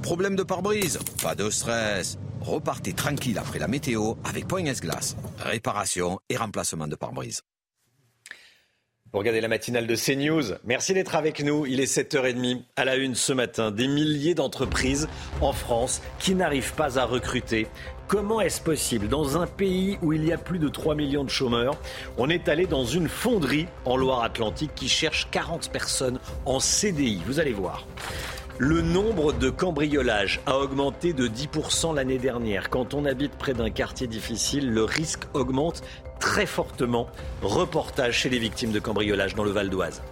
Problème 0.03 0.37
de 0.37 0.43
pare-brise 0.43 0.99
Pas 1.23 1.35
de 1.35 1.51
stress. 1.51 2.19
Repartez 2.41 2.93
tranquille 2.93 3.39
après 3.39 3.59
la 3.59 3.67
météo 3.67 4.15
avec 4.25 4.47
Point 4.47 4.67
S-Glace. 4.67 5.17
Réparation 5.39 6.21
et 6.29 6.37
remplacement 6.37 6.87
de 6.87 6.95
pare-brise. 6.95 7.43
Vous 9.13 9.21
regardez 9.21 9.41
la 9.41 9.49
matinale 9.49 9.87
de 9.87 9.97
CNews. 9.97 10.59
Merci 10.65 10.93
d'être 10.93 11.15
avec 11.15 11.43
nous. 11.43 11.65
Il 11.65 11.81
est 11.81 11.91
7h30 11.91 12.65
à 12.77 12.85
la 12.85 12.97
une 12.97 13.15
ce 13.15 13.33
matin. 13.33 13.71
Des 13.71 13.89
milliers 13.89 14.35
d'entreprises 14.35 15.09
en 15.41 15.53
France 15.53 16.03
qui 16.19 16.35
n'arrivent 16.35 16.75
pas 16.75 16.99
à 16.99 17.05
recruter. 17.05 17.67
Comment 18.09 18.41
est-ce 18.41 18.61
possible 18.61 19.09
Dans 19.09 19.41
un 19.41 19.47
pays 19.47 19.97
où 20.03 20.13
il 20.13 20.25
y 20.27 20.33
a 20.33 20.39
plus 20.39 20.59
de 20.59 20.69
3 20.69 20.95
millions 20.95 21.25
de 21.25 21.31
chômeurs, 21.31 21.81
on 22.19 22.29
est 22.29 22.49
allé 22.49 22.67
dans 22.67 22.85
une 22.85 23.09
fonderie 23.09 23.67
en 23.85 23.97
Loire-Atlantique 23.97 24.75
qui 24.75 24.89
cherche 24.89 25.29
40 25.31 25.71
personnes 25.71 26.21
en 26.45 26.61
CDI. 26.61 27.23
Vous 27.27 27.41
allez 27.41 27.53
voir. 27.53 27.87
Le 28.59 28.81
nombre 28.81 29.35
de 29.35 29.51
cambriolages 29.51 30.41
a 30.47 30.59
augmenté 30.59 31.13
de 31.13 31.29
10% 31.29 31.95
l'année 31.95 32.17
dernière. 32.17 32.71
Quand 32.71 32.95
on 32.95 33.05
habite 33.05 33.33
près 33.33 33.53
d'un 33.53 33.69
quartier 33.69 34.07
difficile, 34.07 34.71
le 34.71 34.83
risque 34.83 35.25
augmente 35.35 35.83
très 36.21 36.47
fortement. 36.47 37.07
Reportage 37.43 38.15
chez 38.15 38.31
les 38.31 38.39
victimes 38.39 38.73
de 38.73 38.79
cambriolage 38.79 39.35
dans 39.35 39.45
le 39.45 39.51
Val 39.51 39.69
d'Oise. 39.69 40.03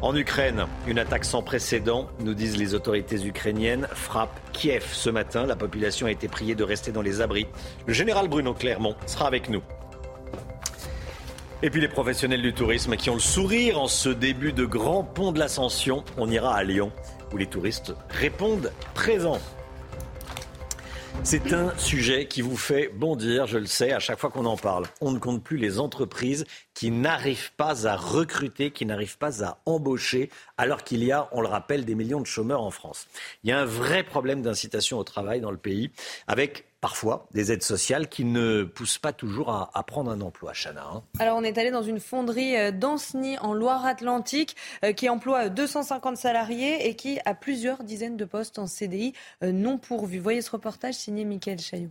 En 0.00 0.14
Ukraine, 0.14 0.66
une 0.86 1.00
attaque 1.00 1.24
sans 1.24 1.42
précédent, 1.42 2.08
nous 2.20 2.34
disent 2.34 2.56
les 2.56 2.74
autorités 2.74 3.26
ukrainiennes, 3.26 3.88
frappe 3.92 4.38
Kiev 4.52 4.86
ce 4.92 5.10
matin. 5.10 5.44
La 5.44 5.56
population 5.56 6.06
a 6.06 6.12
été 6.12 6.28
priée 6.28 6.54
de 6.54 6.62
rester 6.62 6.92
dans 6.92 7.02
les 7.02 7.20
abris. 7.20 7.48
Le 7.86 7.92
général 7.92 8.28
Bruno 8.28 8.54
Clermont 8.54 8.94
sera 9.06 9.26
avec 9.26 9.48
nous. 9.48 9.62
Et 11.64 11.70
puis 11.70 11.80
les 11.80 11.88
professionnels 11.88 12.42
du 12.42 12.52
tourisme 12.52 12.94
qui 12.94 13.10
ont 13.10 13.14
le 13.14 13.20
sourire 13.20 13.80
en 13.80 13.88
ce 13.88 14.10
début 14.10 14.52
de 14.52 14.66
grand 14.66 15.02
pont 15.02 15.32
de 15.32 15.40
l'ascension. 15.40 16.04
On 16.16 16.30
ira 16.30 16.54
à 16.54 16.62
Lyon 16.62 16.92
les 17.36 17.46
touristes 17.46 17.94
répondent 18.10 18.72
présents. 18.94 19.40
C'est 21.22 21.52
un 21.52 21.76
sujet 21.76 22.26
qui 22.28 22.40
vous 22.40 22.56
fait 22.56 22.88
bondir, 22.94 23.46
je 23.46 23.58
le 23.58 23.66
sais, 23.66 23.92
à 23.92 23.98
chaque 23.98 24.18
fois 24.18 24.30
qu'on 24.30 24.44
en 24.44 24.56
parle. 24.56 24.86
On 25.00 25.10
ne 25.10 25.18
compte 25.18 25.42
plus 25.42 25.56
les 25.56 25.80
entreprises 25.80 26.44
qui 26.74 26.90
n'arrivent 26.90 27.52
pas 27.56 27.86
à 27.88 27.96
recruter, 27.96 28.70
qui 28.70 28.86
n'arrivent 28.86 29.18
pas 29.18 29.44
à 29.44 29.58
embaucher, 29.66 30.30
alors 30.56 30.84
qu'il 30.84 31.02
y 31.02 31.10
a, 31.10 31.28
on 31.32 31.40
le 31.40 31.48
rappelle, 31.48 31.84
des 31.84 31.94
millions 31.94 32.20
de 32.20 32.26
chômeurs 32.26 32.62
en 32.62 32.70
France. 32.70 33.08
Il 33.42 33.50
y 33.50 33.52
a 33.52 33.58
un 33.58 33.64
vrai 33.64 34.04
problème 34.04 34.42
d'incitation 34.42 34.98
au 34.98 35.04
travail 35.04 35.40
dans 35.40 35.50
le 35.50 35.56
pays, 35.56 35.90
avec 36.28 36.65
parfois 36.80 37.26
des 37.32 37.52
aides 37.52 37.62
sociales 37.62 38.08
qui 38.08 38.24
ne 38.24 38.64
poussent 38.64 38.98
pas 38.98 39.12
toujours 39.12 39.50
à, 39.50 39.82
prendre 39.84 40.10
un 40.10 40.20
emploi, 40.20 40.52
Chana. 40.52 40.84
Hein. 40.84 41.02
Alors 41.18 41.36
on 41.36 41.42
est 41.42 41.58
allé 41.58 41.70
dans 41.70 41.82
une 41.82 42.00
fonderie 42.00 42.56
euh, 42.56 42.70
d'Anceny 42.70 43.38
en 43.38 43.54
Loire-Atlantique 43.54 44.56
euh, 44.84 44.92
qui 44.92 45.08
emploie 45.08 45.48
250 45.48 46.16
salariés 46.16 46.88
et 46.88 46.96
qui 46.96 47.18
a 47.24 47.34
plusieurs 47.34 47.84
dizaines 47.84 48.16
de 48.16 48.24
postes 48.24 48.58
en 48.58 48.66
CDI 48.66 49.14
euh, 49.42 49.52
non 49.52 49.78
pourvus. 49.78 50.18
Voyez 50.18 50.42
ce 50.42 50.50
reportage 50.50 50.94
signé 50.94 51.24
Michael 51.24 51.58
Chaillot. 51.58 51.90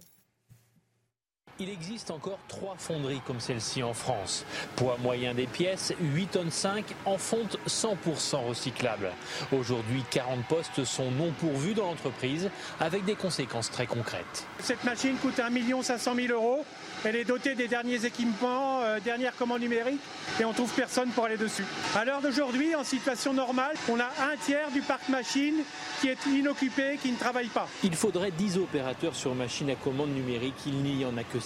Il 1.57 1.69
existe 1.69 2.11
encore 2.11 2.40
trois 2.49 2.76
fonderies 2.77 3.22
comme 3.26 3.40
celle-ci 3.40 3.82
en 3.82 3.94
France. 3.94 4.45
Poids 4.76 4.98
moyen 5.02 5.34
des 5.34 5.48
pièces, 5.48 5.94
8 6.02 6.27
tonnes 6.27 6.52
5 6.52 6.84
en 7.06 7.18
fonte 7.18 7.57
100% 7.65 8.45
recyclable. 8.45 9.10
Aujourd'hui, 9.53 10.03
40 10.11 10.45
postes 10.48 10.84
sont 10.84 11.11
non 11.11 11.32
pourvus 11.32 11.73
dans 11.73 11.86
l'entreprise 11.86 12.49
avec 12.82 13.06
des 13.06 13.15
conséquences 13.15 13.72
très 13.72 13.88
concrètes. 13.88 14.45
Cette 14.60 14.84
machine 14.84 15.15
coûte 15.15 15.40
1 15.40 15.82
500 15.82 16.15
000 16.15 16.34
euros. 16.34 16.65
Elle 17.06 17.15
est 17.15 17.26
dotée 17.26 17.53
des 17.53 17.68
derniers 17.68 18.03
équipements, 18.03 18.82
euh, 18.82 18.99
dernières 18.99 19.36
commandes 19.36 19.61
numériques 19.61 20.02
et 20.40 20.45
on 20.45 20.53
trouve 20.53 20.72
personne 20.73 21.10
pour 21.10 21.26
aller 21.26 21.38
dessus. 21.38 21.64
À 21.95 22.03
l'heure 22.03 22.22
d'aujourd'hui, 22.22 22.76
en 22.76 22.84
situation 22.84 23.32
normale, 23.32 23.76
on 23.90 23.99
a 23.99 24.06
un 24.06 24.36
tiers 24.44 24.72
du 24.72 24.82
parc 24.82 25.07
machine 25.10 25.56
qui 26.02 26.10
est 26.10 26.26
inoccupé, 26.26 26.98
qui 27.02 27.11
ne 27.11 27.18
travaille 27.18 27.48
pas. 27.48 27.68
Il 27.84 27.95
faudrait 27.95 28.32
10 28.32 28.57
opérateurs 28.57 29.15
sur 29.15 29.36
machine 29.36 29.69
à 29.69 29.76
commande 29.76 30.15
numérique, 30.15 30.56
il 30.65 30.77
n'y 30.77 31.06
en 31.06 31.15
a 31.18 31.23
que 31.23 31.38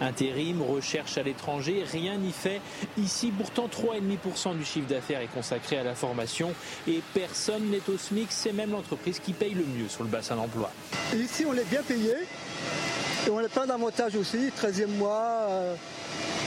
Intérim, 0.00 0.62
recherche 0.62 1.18
à 1.18 1.22
l'étranger, 1.22 1.84
rien 1.90 2.16
n'y 2.16 2.32
fait. 2.32 2.60
Ici, 2.96 3.32
pourtant, 3.36 3.68
3,5% 3.68 4.56
du 4.56 4.64
chiffre 4.64 4.86
d'affaires 4.86 5.20
est 5.20 5.32
consacré 5.32 5.78
à 5.78 5.82
la 5.82 5.94
formation 5.94 6.54
et 6.86 7.02
personne 7.12 7.70
n'est 7.70 7.82
au 7.88 7.98
SMIC. 7.98 8.28
C'est 8.30 8.52
même 8.52 8.70
l'entreprise 8.70 9.18
qui 9.18 9.32
paye 9.32 9.54
le 9.54 9.64
mieux 9.64 9.88
sur 9.88 10.04
le 10.04 10.10
bassin 10.10 10.36
d'emploi. 10.36 10.70
Ici, 11.14 11.44
on 11.48 11.54
est 11.54 11.68
bien 11.68 11.82
payé 11.82 12.14
et 13.26 13.30
on 13.30 13.38
a 13.38 13.48
plein 13.48 13.66
d'avantages 13.66 14.14
aussi, 14.16 14.50
13e 14.50 14.86
mois. 14.98 15.48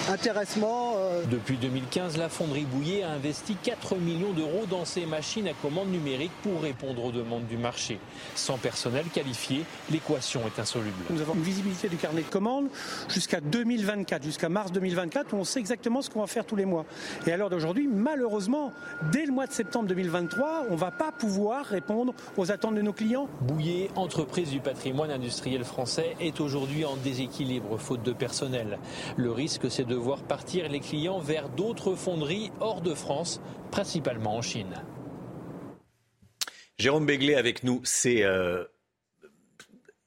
Intéressement. 0.10 0.94
Euh. 0.98 1.24
Depuis 1.30 1.58
2015, 1.58 2.18
la 2.18 2.30
fonderie 2.30 2.66
Bouillet 2.66 3.04
a 3.04 3.12
investi 3.12 3.56
4 3.62 3.96
millions 3.98 4.34
d'euros 4.34 4.66
dans 4.68 4.84
ses 4.84 5.06
machines 5.06 5.48
à 5.48 5.54
commande 5.54 5.90
numérique 5.90 6.32
pour 6.42 6.64
répondre 6.64 7.06
aux 7.06 7.12
demandes 7.12 7.46
du 7.46 7.58
marché. 7.58 8.00
Sans 8.34 8.58
personnel 8.58 9.06
qualifié, 9.14 9.66
l'équation 9.92 10.42
est 10.48 10.60
insoluble. 10.60 10.98
Nous 11.12 11.22
avons 11.22 11.36
une 11.36 11.44
visibilité 11.44 11.90
du 11.90 11.98
carnet 11.98 12.24
de 12.24 12.28
commandes 12.28 12.70
jusqu'à 13.08 13.40
2024, 13.40 14.24
jusqu'à 14.24 14.50
mars 14.50 14.72
2024, 14.72 15.34
où 15.34 15.38
on 15.38 15.44
sait 15.44 15.60
exactement 15.60 16.02
ce 16.02 16.10
qu'on 16.10 16.22
va 16.22 16.28
faire 16.28 16.46
tous 16.46 16.56
les 16.56 16.66
mois. 16.66 16.86
Et 17.28 17.32
à 17.32 17.38
l'heure 17.38 17.52
d'aujourd'hui, 17.52 17.88
malheureusement, 17.88 18.74
dès 19.12 19.28
le 19.28 19.32
mois 19.32 19.46
de 19.46 19.54
septembre 19.54 19.88
2023, 19.90 20.66
on 20.70 20.74
ne 20.74 20.80
va 20.80 20.90
pas 20.90 21.12
pouvoir 21.12 21.66
répondre 21.66 22.16
aux 22.36 22.52
attentes 22.52 22.74
de 22.74 22.82
nos 22.82 22.94
clients. 22.94 23.28
Bouillet, 23.42 23.92
entreprise 23.96 24.50
du 24.50 24.60
patrimoine 24.60 25.12
industriel 25.12 25.64
français, 25.64 26.16
est 26.20 26.40
aujourd'hui 26.40 26.84
en 26.84 26.96
déséquilibre 26.96 27.78
faute 27.78 28.02
de 28.02 28.12
personnel. 28.12 28.80
Le 29.18 29.32
risque, 29.32 29.59
c'est 29.68 29.84
de 29.84 29.96
voir 29.96 30.24
partir 30.24 30.70
les 30.70 30.80
clients 30.80 31.20
vers 31.20 31.50
d'autres 31.50 31.96
fonderies 31.96 32.52
hors 32.62 32.82
de 32.82 32.94
France, 32.94 33.42
principalement 33.72 34.38
en 34.38 34.42
Chine. 34.42 34.74
Jérôme 36.78 37.06
Béglé 37.06 37.36
avec 37.36 37.64
nous, 37.64 37.82
c'est 37.84 38.24
euh, 38.24 38.64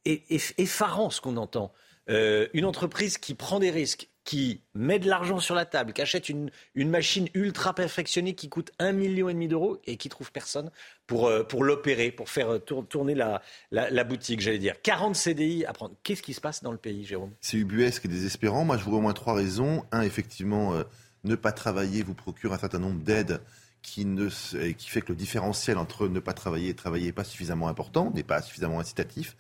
effarant 0.05 1.11
ce 1.11 1.21
qu'on 1.21 1.37
entend. 1.37 1.73
Euh, 2.09 2.49
une 2.55 2.65
entreprise 2.65 3.19
qui 3.19 3.35
prend 3.35 3.61
des 3.61 3.71
risques, 3.71 4.09
qui 4.25 4.63
met 4.75 4.99
de 4.99 5.09
l'argent 5.09 5.41
sur 5.41 5.55
la 5.55 5.65
table, 5.65 5.93
qui 5.93 6.01
achète 6.01 6.29
une, 6.29 6.51
machine 6.77 7.29
ultra 7.35 7.75
perfectionnée 7.75 8.35
qui 8.35 8.49
coûte 8.49 8.71
un 8.79 8.93
million 8.93 9.29
et 9.29 9.35
demi 9.35 9.49
d'euros 9.49 9.81
et 9.85 9.97
qui 9.97 10.09
trouve 10.09 10.31
personne 10.31 10.71
pour, 11.07 11.27
euh, 11.27 11.43
pour 11.43 11.65
l'opérer, 11.65 12.13
pour 12.13 12.29
faire 12.29 12.55
euh, 12.55 12.59
tourner 12.59 13.15
la, 13.15 13.43
la, 13.71 14.05
boutique, 14.05 14.41
j'allais 14.41 14.59
dire. 14.59 14.81
40 14.83 15.17
CDI 15.17 15.65
à 15.65 15.73
prendre. 15.73 15.95
Qu'est-ce 16.03 16.23
qui 16.23 16.35
se 16.35 16.41
passe 16.41 16.63
dans 16.63 16.73
le 16.73 16.79
pays, 16.79 17.05
Jérôme? 17.05 17.33
C'est 17.41 17.57
ubuesque 17.57 18.05
et 18.05 18.09
désespérant. 18.09 18.65
Moi, 18.65 18.77
je 18.77 18.85
vois 18.85 18.99
au 18.99 19.01
moins 19.01 19.13
trois 19.13 19.35
raisons. 19.35 19.85
Un, 19.91 20.03
effectivement, 20.03 20.75
euh, 20.75 20.85
ne 21.25 21.35
pas 21.35 21.53
travailler 21.53 22.03
vous 22.03 22.15
procure 22.15 22.53
un 22.53 22.59
certain 22.59 22.79
nombre 22.79 23.03
d'aides 23.03 23.41
qui, 23.83 24.05
ne, 24.05 24.29
qui 24.73 24.89
fait 24.89 25.03
que 25.03 25.09
le 25.09 25.17
différentiel 25.17 25.77
entre 25.77 26.07
ne 26.07 26.21
pas 26.21 26.35
travailler 26.35 26.69
et 26.69 26.75
travailler 26.75 27.07
n'est 27.07 27.13
pas 27.13 27.25
suffisamment 27.25 27.67
important, 27.67 28.13
n'est 28.15 28.23
pas 28.23 28.41
suffisamment 28.41 28.79
incitatif. 28.79 29.37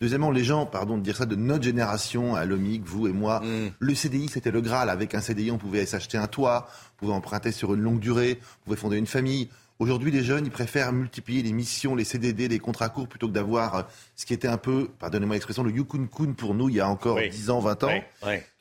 Deuxièmement, 0.00 0.30
les 0.30 0.44
gens, 0.44 0.66
pardon 0.66 0.98
de 0.98 1.02
dire 1.02 1.16
ça, 1.16 1.24
de 1.24 1.36
notre 1.36 1.64
génération, 1.64 2.34
à 2.34 2.44
l'OMIC, 2.44 2.82
vous 2.84 3.08
et 3.08 3.12
moi, 3.12 3.40
mm. 3.40 3.70
le 3.78 3.94
CDI, 3.94 4.28
c'était 4.28 4.50
le 4.50 4.60
Graal. 4.60 4.90
Avec 4.90 5.14
un 5.14 5.20
CDI, 5.20 5.50
on 5.50 5.58
pouvait 5.58 5.86
s'acheter 5.86 6.18
un 6.18 6.26
toit, 6.26 6.68
on 6.68 6.98
pouvait 6.98 7.12
emprunter 7.14 7.52
sur 7.52 7.74
une 7.74 7.80
longue 7.80 8.00
durée, 8.00 8.38
on 8.40 8.64
pouvait 8.64 8.76
fonder 8.76 8.98
une 8.98 9.06
famille. 9.06 9.48
Aujourd'hui, 9.78 10.10
les 10.10 10.24
jeunes, 10.24 10.46
ils 10.46 10.50
préfèrent 10.50 10.92
multiplier 10.92 11.42
les 11.42 11.52
missions, 11.52 11.94
les 11.94 12.04
CDD, 12.04 12.48
les 12.48 12.58
contrats 12.58 12.88
courts, 12.88 13.08
plutôt 13.08 13.28
que 13.28 13.32
d'avoir 13.32 13.74
euh, 13.74 13.82
ce 14.16 14.24
qui 14.24 14.32
était 14.32 14.48
un 14.48 14.56
peu, 14.56 14.88
pardonnez-moi 14.98 15.34
l'expression, 15.34 15.62
le 15.62 15.70
yukun 15.70 16.06
kun 16.06 16.32
pour 16.32 16.54
nous 16.54 16.70
il 16.70 16.76
y 16.76 16.80
a 16.80 16.88
encore 16.88 17.18
10 17.20 17.50
ans, 17.50 17.60
20 17.60 17.84
ans. 17.84 18.00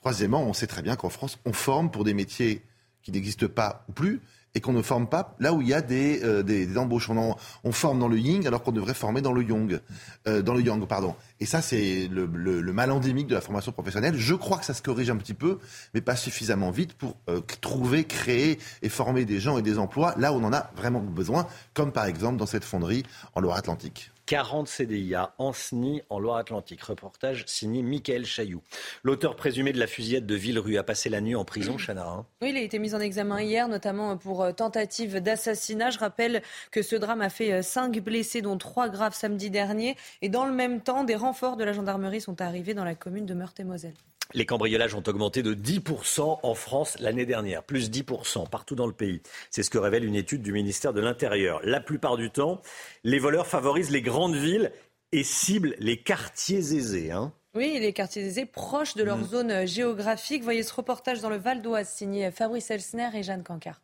Troisièmement, 0.01 0.43
on 0.43 0.53
sait 0.53 0.67
très 0.67 0.81
bien 0.81 0.95
qu'en 0.95 1.09
France, 1.09 1.39
on 1.45 1.53
forme 1.53 1.89
pour 1.89 2.03
des 2.03 2.13
métiers 2.13 2.61
qui 3.01 3.11
n'existent 3.11 3.47
pas 3.47 3.85
ou 3.87 3.93
plus 3.93 4.19
et 4.55 4.61
qu'on 4.61 4.73
ne 4.73 4.81
forme 4.81 5.07
pas 5.07 5.35
là 5.39 5.53
où 5.53 5.61
il 5.61 5.67
y 5.67 5.73
a 5.73 5.81
des, 5.81 6.23
euh, 6.23 6.41
des, 6.41 6.77
embauches. 6.77 7.09
On, 7.09 7.71
forme 7.71 7.99
dans 7.99 8.07
le 8.07 8.17
yin 8.17 8.47
alors 8.47 8.63
qu'on 8.63 8.71
devrait 8.71 8.93
former 8.93 9.21
dans 9.21 9.33
le 9.33 9.43
yang, 9.43 9.79
euh, 10.27 10.41
dans 10.41 10.53
le 10.53 10.61
yang, 10.61 10.83
pardon. 10.87 11.15
Et 11.41 11.45
ça, 11.45 11.61
c'est 11.61 12.07
le, 12.09 12.25
mal 12.73 12.91
endémique 12.91 13.27
de 13.27 13.35
la 13.35 13.41
formation 13.41 13.73
professionnelle. 13.73 14.15
Je 14.17 14.33
crois 14.33 14.57
que 14.57 14.65
ça 14.65 14.73
se 14.73 14.81
corrige 14.81 15.09
un 15.09 15.17
petit 15.17 15.33
peu, 15.33 15.59
mais 15.93 16.01
pas 16.01 16.15
suffisamment 16.15 16.71
vite 16.71 16.93
pour 16.93 17.17
euh, 17.29 17.41
trouver, 17.59 18.05
créer 18.05 18.57
et 18.81 18.89
former 18.89 19.25
des 19.25 19.39
gens 19.39 19.57
et 19.57 19.61
des 19.61 19.77
emplois 19.77 20.15
là 20.17 20.31
où 20.31 20.37
on 20.37 20.43
en 20.45 20.53
a 20.53 20.71
vraiment 20.75 21.01
besoin, 21.01 21.47
comme 21.73 21.91
par 21.91 22.05
exemple 22.05 22.37
dans 22.37 22.45
cette 22.45 22.63
fonderie 22.63 23.03
en 23.35 23.41
Loire-Atlantique. 23.41 24.11
40 24.25 24.67
CDI 24.67 25.15
à 25.15 25.33
Anceny, 25.37 26.01
en 26.09 26.19
Loire-Atlantique. 26.19 26.81
Reportage 26.81 27.43
signé 27.47 27.83
Michael 27.83 28.25
Chailloux. 28.25 28.61
L'auteur 29.03 29.35
présumé 29.35 29.73
de 29.73 29.79
la 29.79 29.87
fusillade 29.87 30.25
de 30.25 30.35
Villerue 30.35 30.77
a 30.77 30.83
passé 30.83 31.09
la 31.09 31.21
nuit 31.21 31.35
en 31.35 31.45
prison, 31.45 31.77
Chana. 31.77 32.05
Hein. 32.05 32.25
Oui, 32.41 32.49
il 32.49 32.57
a 32.57 32.61
été 32.61 32.79
mis 32.79 32.95
en 32.95 32.99
examen 32.99 33.41
hier, 33.41 33.67
notamment 33.67 34.17
pour 34.17 34.43
euh, 34.43 34.51
tentative 34.51 35.19
d'assassinat. 35.19 35.91
Je 35.91 35.99
rappelle 35.99 36.41
que 36.71 36.81
ce 36.81 36.95
drame 36.95 37.21
a 37.21 37.29
fait 37.29 37.61
5 37.61 37.95
euh, 37.95 38.01
blessés, 38.01 38.41
dont 38.41 38.57
3 38.57 38.89
graves 38.89 39.15
samedi 39.15 39.49
dernier. 39.49 39.95
Et 40.21 40.29
dans 40.29 40.45
le 40.45 40.53
même 40.53 40.81
temps, 40.81 41.03
des 41.03 41.15
renforts 41.15 41.57
de 41.57 41.63
la 41.63 41.73
gendarmerie 41.73 42.21
sont 42.21 42.41
arrivés 42.41 42.73
dans 42.73 42.85
la 42.85 42.95
commune 42.95 43.25
de 43.25 43.33
Meurthe-et-Moselle. 43.33 43.95
Les 44.33 44.45
cambriolages 44.45 44.95
ont 44.95 45.03
augmenté 45.05 45.43
de 45.43 45.53
10% 45.53 46.39
en 46.41 46.53
France 46.55 46.97
l'année 46.99 47.25
dernière, 47.25 47.63
plus 47.63 47.89
10% 47.89 48.49
partout 48.49 48.75
dans 48.75 48.87
le 48.87 48.93
pays. 48.93 49.21
C'est 49.49 49.63
ce 49.63 49.69
que 49.69 49.77
révèle 49.77 50.03
une 50.05 50.15
étude 50.15 50.41
du 50.41 50.51
ministère 50.51 50.93
de 50.93 51.01
l'Intérieur. 51.01 51.59
La 51.63 51.79
plupart 51.79 52.17
du 52.17 52.31
temps, 52.31 52.61
les 53.03 53.19
voleurs 53.19 53.47
favorisent 53.47 53.91
les 53.91 54.01
grandes 54.01 54.35
villes 54.35 54.71
et 55.11 55.23
ciblent 55.23 55.75
les 55.79 55.97
quartiers 55.97 56.57
aisés. 56.57 57.11
Hein. 57.11 57.31
Oui, 57.55 57.77
les 57.79 57.93
quartiers 57.93 58.23
aisés 58.23 58.45
proches 58.45 58.95
de 58.95 59.03
leur 59.03 59.17
mm. 59.17 59.27
zone 59.27 59.65
géographique. 59.67 60.43
Voyez 60.43 60.63
ce 60.63 60.73
reportage 60.73 61.21
dans 61.21 61.29
le 61.29 61.37
Val 61.37 61.61
d'Oise 61.61 61.87
signé 61.87 62.29
Fabrice 62.31 62.69
Elsner 62.69 63.09
et 63.13 63.23
Jeanne 63.23 63.43
Cancard. 63.43 63.81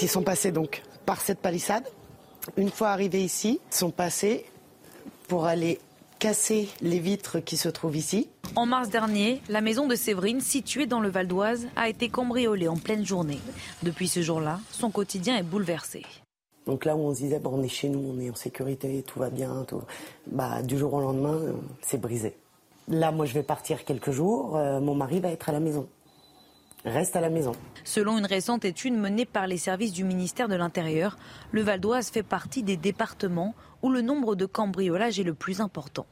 Ils 0.00 0.08
sont 0.08 0.22
passés 0.22 0.52
donc 0.52 0.82
par 1.06 1.20
cette 1.20 1.40
palissade. 1.40 1.88
Une 2.56 2.70
fois 2.70 2.90
arrivés 2.90 3.22
ici, 3.22 3.60
ils 3.70 3.74
sont 3.74 3.90
passés 3.90 4.44
pour 5.26 5.46
aller 5.46 5.80
casser 6.18 6.68
les 6.80 6.98
vitres 6.98 7.38
qui 7.38 7.56
se 7.56 7.68
trouvent 7.68 7.96
ici. 7.96 8.28
En 8.56 8.66
mars 8.66 8.88
dernier, 8.88 9.40
la 9.48 9.60
maison 9.60 9.86
de 9.86 9.94
Séverine, 9.94 10.40
située 10.40 10.86
dans 10.86 11.00
le 11.00 11.08
Val 11.08 11.28
d'Oise, 11.28 11.68
a 11.76 11.88
été 11.88 12.08
cambriolée 12.08 12.68
en 12.68 12.76
pleine 12.76 13.06
journée. 13.06 13.38
Depuis 13.82 14.08
ce 14.08 14.20
jour-là, 14.20 14.60
son 14.70 14.90
quotidien 14.90 15.36
est 15.36 15.42
bouleversé. 15.42 16.04
Donc 16.66 16.84
là 16.84 16.96
où 16.96 17.00
on 17.00 17.14
se 17.14 17.20
disait, 17.20 17.38
bon, 17.38 17.52
on 17.54 17.62
est 17.62 17.68
chez 17.68 17.88
nous, 17.88 18.00
on 18.00 18.20
est 18.20 18.30
en 18.30 18.34
sécurité, 18.34 19.02
tout 19.06 19.20
va 19.20 19.30
bien, 19.30 19.64
tout... 19.66 19.80
Bah, 20.26 20.62
du 20.62 20.76
jour 20.76 20.92
au 20.92 21.00
lendemain, 21.00 21.34
euh, 21.34 21.52
c'est 21.80 22.00
brisé. 22.00 22.36
Là, 22.88 23.10
moi, 23.12 23.24
je 23.24 23.34
vais 23.34 23.42
partir 23.42 23.84
quelques 23.84 24.10
jours, 24.10 24.56
euh, 24.56 24.80
mon 24.80 24.94
mari 24.94 25.20
va 25.20 25.30
être 25.30 25.48
à 25.48 25.52
la 25.52 25.60
maison. 25.60 25.88
Reste 26.84 27.16
à 27.16 27.20
la 27.20 27.30
maison. 27.30 27.52
Selon 27.84 28.18
une 28.18 28.26
récente 28.26 28.64
étude 28.64 28.94
menée 28.94 29.24
par 29.24 29.46
les 29.46 29.58
services 29.58 29.92
du 29.92 30.04
ministère 30.04 30.48
de 30.48 30.54
l'Intérieur, 30.54 31.18
le 31.52 31.62
Val 31.62 31.80
d'Oise 31.80 32.10
fait 32.10 32.22
partie 32.22 32.62
des 32.62 32.76
départements 32.76 33.54
où 33.82 33.90
le 33.90 34.02
nombre 34.02 34.34
de 34.34 34.46
cambriolages 34.46 35.20
est 35.20 35.24
le 35.24 35.34
plus 35.34 35.60
important. 35.60 36.06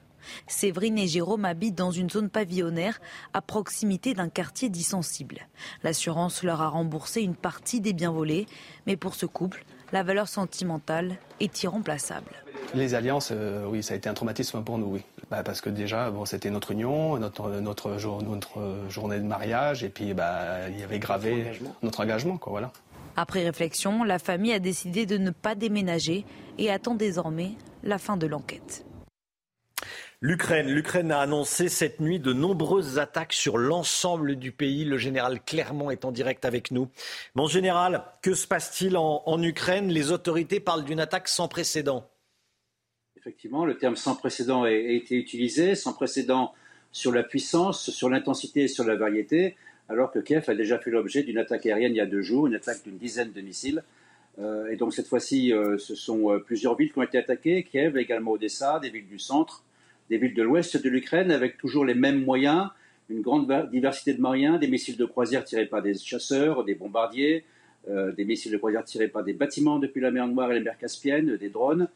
Séverine 0.46 0.98
et 0.98 1.06
Jérôme 1.06 1.44
habitent 1.44 1.76
dans 1.76 1.90
une 1.90 2.10
zone 2.10 2.30
pavillonnaire 2.30 3.00
à 3.32 3.40
proximité 3.40 4.14
d'un 4.14 4.28
quartier 4.28 4.68
dit 4.68 4.82
sensible. 4.82 5.46
L'assurance 5.82 6.42
leur 6.42 6.62
a 6.62 6.68
remboursé 6.68 7.22
une 7.22 7.36
partie 7.36 7.80
des 7.80 7.92
biens 7.92 8.12
volés, 8.12 8.46
mais 8.86 8.96
pour 8.96 9.14
ce 9.14 9.26
couple, 9.26 9.64
la 9.92 10.02
valeur 10.02 10.28
sentimentale 10.28 11.16
est 11.40 11.62
irremplaçable. 11.62 12.32
Les 12.74 12.94
alliances, 12.94 13.30
euh, 13.32 13.64
oui, 13.68 13.82
ça 13.82 13.94
a 13.94 13.96
été 13.96 14.08
un 14.08 14.14
traumatisme 14.14 14.62
pour 14.62 14.78
nous, 14.78 14.86
oui. 14.86 15.02
Bah, 15.30 15.42
parce 15.44 15.60
que 15.60 15.70
déjà, 15.70 16.10
bon, 16.10 16.24
c'était 16.24 16.50
notre 16.50 16.72
union, 16.72 17.18
notre, 17.18 17.60
notre, 17.60 17.98
journée 18.88 19.18
de 19.18 19.24
mariage, 19.24 19.84
et 19.84 19.88
puis 19.88 20.14
bah, 20.14 20.68
il 20.68 20.78
y 20.78 20.82
avait 20.82 20.98
gravé 20.98 21.60
notre 21.82 22.00
engagement, 22.00 22.36
quoi, 22.36 22.50
voilà. 22.50 22.72
Après 23.16 23.44
réflexion, 23.44 24.04
la 24.04 24.18
famille 24.18 24.52
a 24.52 24.58
décidé 24.58 25.06
de 25.06 25.16
ne 25.16 25.30
pas 25.30 25.54
déménager 25.54 26.26
et 26.58 26.70
attend 26.70 26.94
désormais 26.94 27.52
la 27.82 27.98
fin 27.98 28.16
de 28.16 28.26
l'enquête. 28.26 28.84
L'Ukraine. 30.22 30.68
L'Ukraine 30.68 31.12
a 31.12 31.20
annoncé 31.20 31.68
cette 31.68 32.00
nuit 32.00 32.18
de 32.18 32.32
nombreuses 32.32 32.98
attaques 32.98 33.34
sur 33.34 33.58
l'ensemble 33.58 34.36
du 34.36 34.50
pays. 34.50 34.84
Le 34.84 34.96
général 34.96 35.42
Clermont 35.44 35.90
est 35.90 36.06
en 36.06 36.12
direct 36.12 36.44
avec 36.46 36.70
nous. 36.70 36.88
Mon 37.34 37.46
général, 37.46 38.02
que 38.22 38.32
se 38.32 38.46
passe-t-il 38.46 38.96
en, 38.96 39.22
en 39.26 39.42
Ukraine? 39.42 39.88
Les 39.88 40.12
autorités 40.12 40.58
parlent 40.58 40.84
d'une 40.84 41.00
attaque 41.00 41.28
sans 41.28 41.48
précédent. 41.48 42.08
Effectivement, 43.16 43.66
le 43.66 43.76
terme 43.76 43.96
sans 43.96 44.16
précédent 44.16 44.62
a 44.62 44.70
été 44.70 45.16
utilisé, 45.16 45.74
sans 45.74 45.92
précédent 45.92 46.54
sur 46.92 47.12
la 47.12 47.22
puissance, 47.22 47.90
sur 47.90 48.08
l'intensité 48.08 48.62
et 48.62 48.68
sur 48.68 48.84
la 48.84 48.96
variété 48.96 49.56
alors 49.88 50.10
que 50.10 50.18
Kiev 50.18 50.44
a 50.48 50.54
déjà 50.54 50.78
fait 50.78 50.90
l'objet 50.90 51.22
d'une 51.22 51.38
attaque 51.38 51.66
aérienne 51.66 51.92
il 51.92 51.96
y 51.96 52.00
a 52.00 52.06
deux 52.06 52.22
jours, 52.22 52.46
une 52.46 52.54
attaque 52.54 52.82
d'une 52.84 52.98
dizaine 52.98 53.32
de 53.32 53.40
missiles. 53.40 53.84
Euh, 54.38 54.70
et 54.70 54.76
donc 54.76 54.92
cette 54.92 55.08
fois-ci, 55.08 55.52
euh, 55.52 55.78
ce 55.78 55.94
sont 55.94 56.30
euh, 56.30 56.38
plusieurs 56.38 56.76
villes 56.76 56.92
qui 56.92 56.98
ont 56.98 57.02
été 57.02 57.18
attaquées, 57.18 57.62
Kiev, 57.64 57.96
également 57.96 58.32
Odessa, 58.32 58.78
des 58.80 58.90
villes 58.90 59.08
du 59.08 59.18
centre, 59.18 59.64
des 60.10 60.18
villes 60.18 60.34
de 60.34 60.42
l'ouest 60.42 60.82
de 60.82 60.88
l'Ukraine, 60.88 61.30
avec 61.30 61.56
toujours 61.56 61.84
les 61.84 61.94
mêmes 61.94 62.22
moyens, 62.22 62.68
une 63.08 63.22
grande 63.22 63.50
diversité 63.70 64.14
de 64.14 64.20
moyens, 64.20 64.60
des 64.60 64.68
missiles 64.68 64.96
de 64.96 65.04
croisière 65.04 65.44
tirés 65.44 65.66
par 65.66 65.80
des 65.80 65.94
chasseurs, 65.94 66.64
des 66.64 66.74
bombardiers, 66.74 67.44
des 67.88 68.24
missiles 68.24 68.50
de 68.50 68.56
croisière 68.56 68.82
tirés 68.82 69.06
par 69.06 69.22
des 69.22 69.32
bâtiments 69.32 69.78
depuis 69.78 70.00
la 70.00 70.10
mer 70.10 70.26
Noire 70.26 70.50
et 70.50 70.56
la 70.56 70.60
mer 70.60 70.76
Caspienne, 70.76 71.36
des 71.36 71.48
drones. 71.48 71.86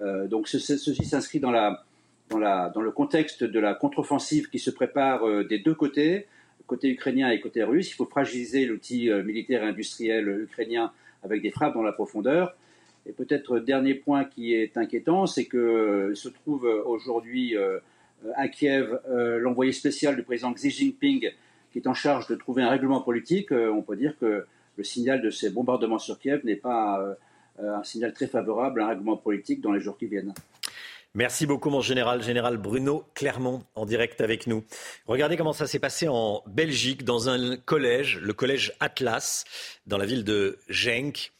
donc 0.00 0.48
ceci 0.48 1.04
s'inscrit 1.04 1.38
dans, 1.38 1.52
le 1.52 2.90
contexte 2.90 3.44
de 3.44 3.60
la 3.60 3.74
contre-offensive 3.74 4.48
qui 4.48 4.58
se 4.58 4.70
prépare 4.70 5.44
des 5.44 5.60
deux 5.60 5.74
côtés 5.74 6.26
côté 6.66 6.88
ukrainien 6.88 7.30
et 7.30 7.38
côté 7.38 7.62
russe. 7.62 7.92
Il 7.92 7.94
faut 7.94 8.06
fragiliser 8.06 8.66
l'outil 8.66 9.08
militaire 9.24 9.62
et 9.62 9.68
industriel 9.68 10.28
ukrainien 10.28 10.90
avec 11.26 11.42
des 11.42 11.50
frappes 11.50 11.74
dans 11.74 11.82
la 11.82 11.92
profondeur. 11.92 12.56
Et 13.06 13.12
peut-être 13.12 13.58
dernier 13.58 13.94
point 13.94 14.24
qui 14.24 14.54
est 14.54 14.76
inquiétant, 14.76 15.26
c'est 15.26 15.44
que 15.44 15.56
euh, 15.56 16.14
se 16.14 16.28
trouve 16.28 16.64
aujourd'hui 16.64 17.56
euh, 17.56 17.78
à 18.34 18.48
Kiev 18.48 18.98
l'envoyé 19.08 19.72
spécial 19.72 20.16
du 20.16 20.22
président 20.22 20.52
Xi 20.52 20.70
Jinping 20.70 21.30
qui 21.70 21.78
est 21.78 21.86
en 21.86 21.94
charge 21.94 22.26
de 22.26 22.34
trouver 22.34 22.62
un 22.62 22.70
règlement 22.70 23.02
politique. 23.02 23.52
On 23.52 23.82
peut 23.82 23.96
dire 23.96 24.16
que 24.18 24.46
le 24.76 24.84
signal 24.84 25.20
de 25.20 25.30
ces 25.30 25.50
bombardements 25.50 25.98
sur 25.98 26.18
Kiev 26.18 26.40
n'est 26.44 26.56
pas 26.56 27.16
un 27.58 27.84
signal 27.84 28.14
très 28.14 28.26
favorable 28.26 28.80
à 28.80 28.86
un 28.86 28.88
règlement 28.88 29.18
politique 29.18 29.60
dans 29.60 29.72
les 29.72 29.80
jours 29.80 29.98
qui 29.98 30.06
viennent. 30.06 30.32
Merci 31.16 31.46
beaucoup, 31.46 31.70
mon 31.70 31.80
général, 31.80 32.22
général 32.22 32.58
Bruno 32.58 33.06
Clermont, 33.14 33.64
en 33.74 33.86
direct 33.86 34.20
avec 34.20 34.46
nous. 34.46 34.66
Regardez 35.06 35.38
comment 35.38 35.54
ça 35.54 35.66
s'est 35.66 35.78
passé 35.78 36.08
en 36.08 36.42
Belgique, 36.46 37.04
dans 37.04 37.30
un 37.30 37.56
collège, 37.56 38.18
le 38.18 38.34
collège 38.34 38.74
Atlas, 38.80 39.46
dans 39.86 39.96
la 39.96 40.04
ville 40.04 40.24
de 40.24 40.58
Genk, 40.68 41.32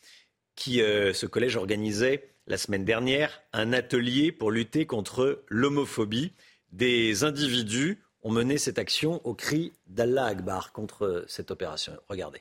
qui, 0.54 0.80
euh, 0.80 1.12
ce 1.12 1.26
collège 1.26 1.56
organisait 1.56 2.30
la 2.46 2.56
semaine 2.56 2.86
dernière 2.86 3.42
un 3.52 3.74
atelier 3.74 4.32
pour 4.32 4.50
lutter 4.50 4.86
contre 4.86 5.44
l'homophobie. 5.48 6.32
Des 6.72 7.24
individus 7.24 8.02
ont 8.22 8.30
mené 8.30 8.56
cette 8.56 8.78
action 8.78 9.20
au 9.24 9.34
cri 9.34 9.74
d'Allah 9.88 10.24
Akbar 10.24 10.72
contre 10.72 11.26
cette 11.28 11.50
opération. 11.50 11.92
Regardez. 12.08 12.40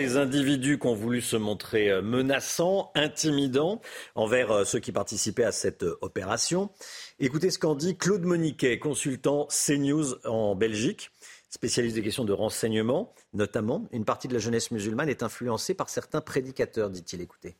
Ces 0.00 0.16
individus 0.16 0.78
qui 0.78 0.86
ont 0.86 0.94
voulu 0.94 1.20
se 1.20 1.36
montrer 1.36 1.90
euh, 1.90 2.00
menaçants, 2.00 2.90
intimidants 2.94 3.82
envers 4.14 4.50
euh, 4.50 4.64
ceux 4.64 4.78
qui 4.78 4.92
participaient 4.92 5.44
à 5.44 5.52
cette 5.52 5.82
euh, 5.82 5.98
opération. 6.00 6.70
Écoutez 7.18 7.50
ce 7.50 7.58
qu'en 7.58 7.74
dit 7.74 7.98
Claude 7.98 8.22
Moniquet, 8.22 8.78
consultant 8.78 9.46
CNews 9.48 10.14
en 10.24 10.54
Belgique, 10.54 11.10
spécialiste 11.50 11.96
des 11.96 12.02
questions 12.02 12.24
de 12.24 12.32
renseignement, 12.32 13.12
notamment. 13.34 13.88
Une 13.92 14.06
partie 14.06 14.26
de 14.26 14.32
la 14.32 14.38
jeunesse 14.38 14.70
musulmane 14.70 15.10
est 15.10 15.22
influencée 15.22 15.74
par 15.74 15.90
certains 15.90 16.22
prédicateurs, 16.22 16.88
dit-il. 16.88 17.20
Écoutez. 17.20 17.56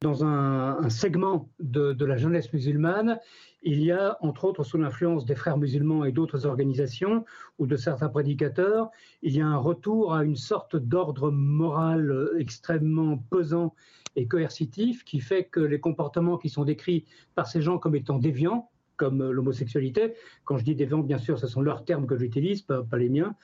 Dans 0.00 0.24
un, 0.24 0.88
segment 0.90 1.48
de, 1.58 2.04
la 2.04 2.16
jeunesse 2.16 2.52
musulmane, 2.52 3.18
il 3.64 3.82
y 3.82 3.90
a, 3.90 4.16
entre 4.20 4.44
autres, 4.44 4.62
sous 4.62 4.78
l'influence 4.78 5.24
des 5.24 5.34
frères 5.34 5.58
musulmans 5.58 6.04
et 6.04 6.12
d'autres 6.12 6.46
organisations 6.46 7.24
ou 7.58 7.66
de 7.66 7.74
certains 7.74 8.08
prédicateurs, 8.08 8.90
il 9.22 9.34
y 9.34 9.40
a 9.40 9.46
un 9.46 9.56
retour 9.56 10.14
à 10.14 10.22
une 10.22 10.36
sorte 10.36 10.76
d'ordre 10.76 11.32
moral 11.32 12.30
extrêmement 12.38 13.18
pesant 13.18 13.74
et 14.14 14.28
coercitif 14.28 15.04
qui 15.04 15.18
fait 15.18 15.44
que 15.44 15.58
les 15.58 15.80
comportements 15.80 16.38
qui 16.38 16.48
sont 16.48 16.64
décrits 16.64 17.04
par 17.34 17.48
ces 17.48 17.60
gens 17.60 17.78
comme 17.78 17.96
étant 17.96 18.18
déviants, 18.18 18.70
comme 18.98 19.22
euh, 19.22 19.32
l'homosexualité. 19.32 20.12
Quand 20.44 20.58
je 20.58 20.64
dis 20.64 20.74
déviant, 20.74 20.98
bien 20.98 21.18
sûr, 21.18 21.38
ce 21.38 21.46
sont 21.46 21.62
leurs 21.62 21.84
termes 21.84 22.06
que 22.06 22.16
j'utilise, 22.16 22.62
pas, 22.62 22.84
les 22.98 23.08
miens. 23.08 23.34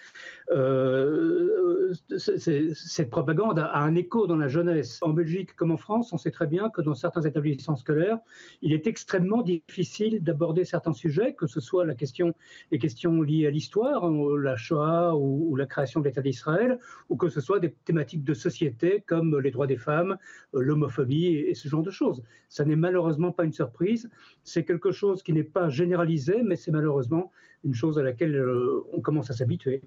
Euh, 0.51 1.95
cette 2.19 3.09
propagande 3.09 3.59
a, 3.59 3.79
un 3.79 3.95
écho 3.95 4.27
dans 4.27 4.37
la 4.37 4.49
jeunesse. 4.49 4.99
En 5.01 5.11
Belgique 5.11 5.55
comme 5.57 5.71
en 5.71 5.77
France, 5.77 6.13
on 6.13 6.19
sait 6.19 6.31
très 6.31 6.47
bien 6.47 6.69
que 6.69 6.83
dans 6.83 6.95
certains 6.95 7.23
établissements 7.23 7.77
scolaires, 7.77 8.19
il 8.61 8.73
est 8.73 8.87
extrêmement 8.87 9.43
difficile 9.43 10.23
d'aborder 10.23 10.65
certains 10.65 10.93
sujets, 10.93 11.35
que 11.35 11.47
ce 11.47 11.61
soit 11.61 11.87
les 11.87 11.95
questions 12.79 13.23
liées 13.23 13.47
à 13.47 13.51
l'histoire, 13.51 14.05
hein, 14.05 14.37
la 14.39 14.57
Shoah 14.57 15.17
ou, 15.17 15.55
la 15.57 15.67
création 15.67 16.01
de 16.01 16.07
l'État 16.07 16.23
d'Israël, 16.23 16.79
ou 17.09 17.17
que 17.17 17.29
ce 17.29 17.41
soit 17.41 17.61
des 17.61 17.73
thématiques 17.85 18.25
de 18.25 18.35
société 18.35 19.05
comme 19.07 19.39
les 19.39 19.53
droits 19.53 19.69
des 19.69 19.77
femmes, 19.77 20.19
euh, 20.55 20.61
l'homophobie 20.61 21.27
et, 21.27 21.51
et 21.51 21.55
ce 21.55 21.69
genre 21.69 21.83
de 21.83 21.91
choses. 21.91 22.23
Ça 22.49 22.65
n'est 22.65 22.77
malheureusement 22.77 23.31
pas 23.31 23.45
une 23.45 23.53
surprise. 23.53 24.11
C'est 24.43 24.65
quelque 24.65 24.91
chose 24.91 25.23
qui 25.23 25.33
n'est 25.33 25.44
pas 25.45 25.69
généralisé, 25.69 26.43
mais 26.43 26.57
c'est 26.57 26.71
malheureusement 26.71 27.31
une 27.65 27.75
chose 27.75 27.99
à 27.99 28.03
laquelle 28.03 28.37
euh, 28.37 28.85
on 28.93 29.01
commence 29.01 29.31
à 29.31 29.35
s'habituer. 29.35 29.83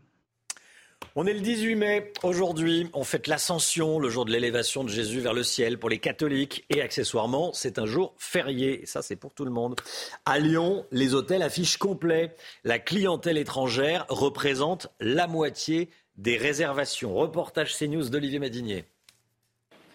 On 1.16 1.26
est 1.26 1.34
le 1.34 1.40
18 1.40 1.76
mai. 1.76 2.14
Aujourd'hui, 2.22 2.90
on 2.94 3.04
fête 3.04 3.28
l'ascension, 3.28 4.00
le 4.00 4.10
jour 4.10 4.26
de 4.26 4.32
l'élévation 4.32 4.84
de 4.84 4.90
Jésus 4.90 5.20
vers 5.20 5.34
le 5.34 5.44
ciel 5.44 5.80
pour 5.80 5.90
les 5.90 5.98
catholiques. 5.98 6.66
Et 6.70 6.82
accessoirement, 6.82 7.54
c'est 7.54 7.80
un 7.80 7.88
jour 7.88 8.14
férié. 8.18 8.84
Et 8.84 8.86
ça, 8.86 9.02
c'est 9.02 9.16
pour 9.16 9.34
tout 9.34 9.46
le 9.46 9.52
monde. 9.52 9.76
À 10.26 10.38
Lyon, 10.38 10.86
les 10.92 11.16
hôtels 11.16 11.42
affichent 11.42 11.78
complet. 11.78 12.36
La 12.64 12.78
clientèle 12.78 13.38
étrangère 13.38 14.06
représente 14.10 14.90
la 15.00 15.26
moitié 15.26 15.90
des 16.18 16.38
réservations. 16.38 17.16
Reportage 17.16 17.76
CNews 17.76 18.10
d'Olivier 18.10 18.40
Madinier. 18.40 18.86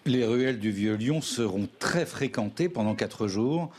Les 0.05 0.25
ruelles 0.25 0.59
du 0.59 0.71
Vieux-Lyon 0.71 1.21
seront 1.21 1.69
très 1.79 2.05
fréquentées 2.05 2.67
pendant 2.67 2.95
quatre 2.95 3.27
jours. 3.27 3.71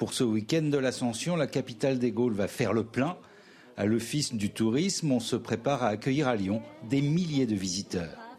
Pour 0.00 0.14
ce 0.14 0.24
week-end 0.24 0.62
de 0.62 0.78
l'Ascension, 0.78 1.36
la 1.36 1.46
capitale 1.46 1.98
des 1.98 2.10
Gaules 2.10 2.32
va 2.32 2.48
faire 2.48 2.72
le 2.72 2.84
plein. 2.84 3.18
À 3.76 3.84
l'Office 3.84 4.32
du 4.32 4.48
tourisme, 4.48 5.12
on 5.12 5.20
se 5.20 5.36
prépare 5.36 5.82
à 5.82 5.88
accueillir 5.88 6.26
à 6.26 6.36
Lyon 6.36 6.62
des 6.88 7.02
milliers 7.02 7.44
de 7.44 7.54
visiteurs. 7.54 8.29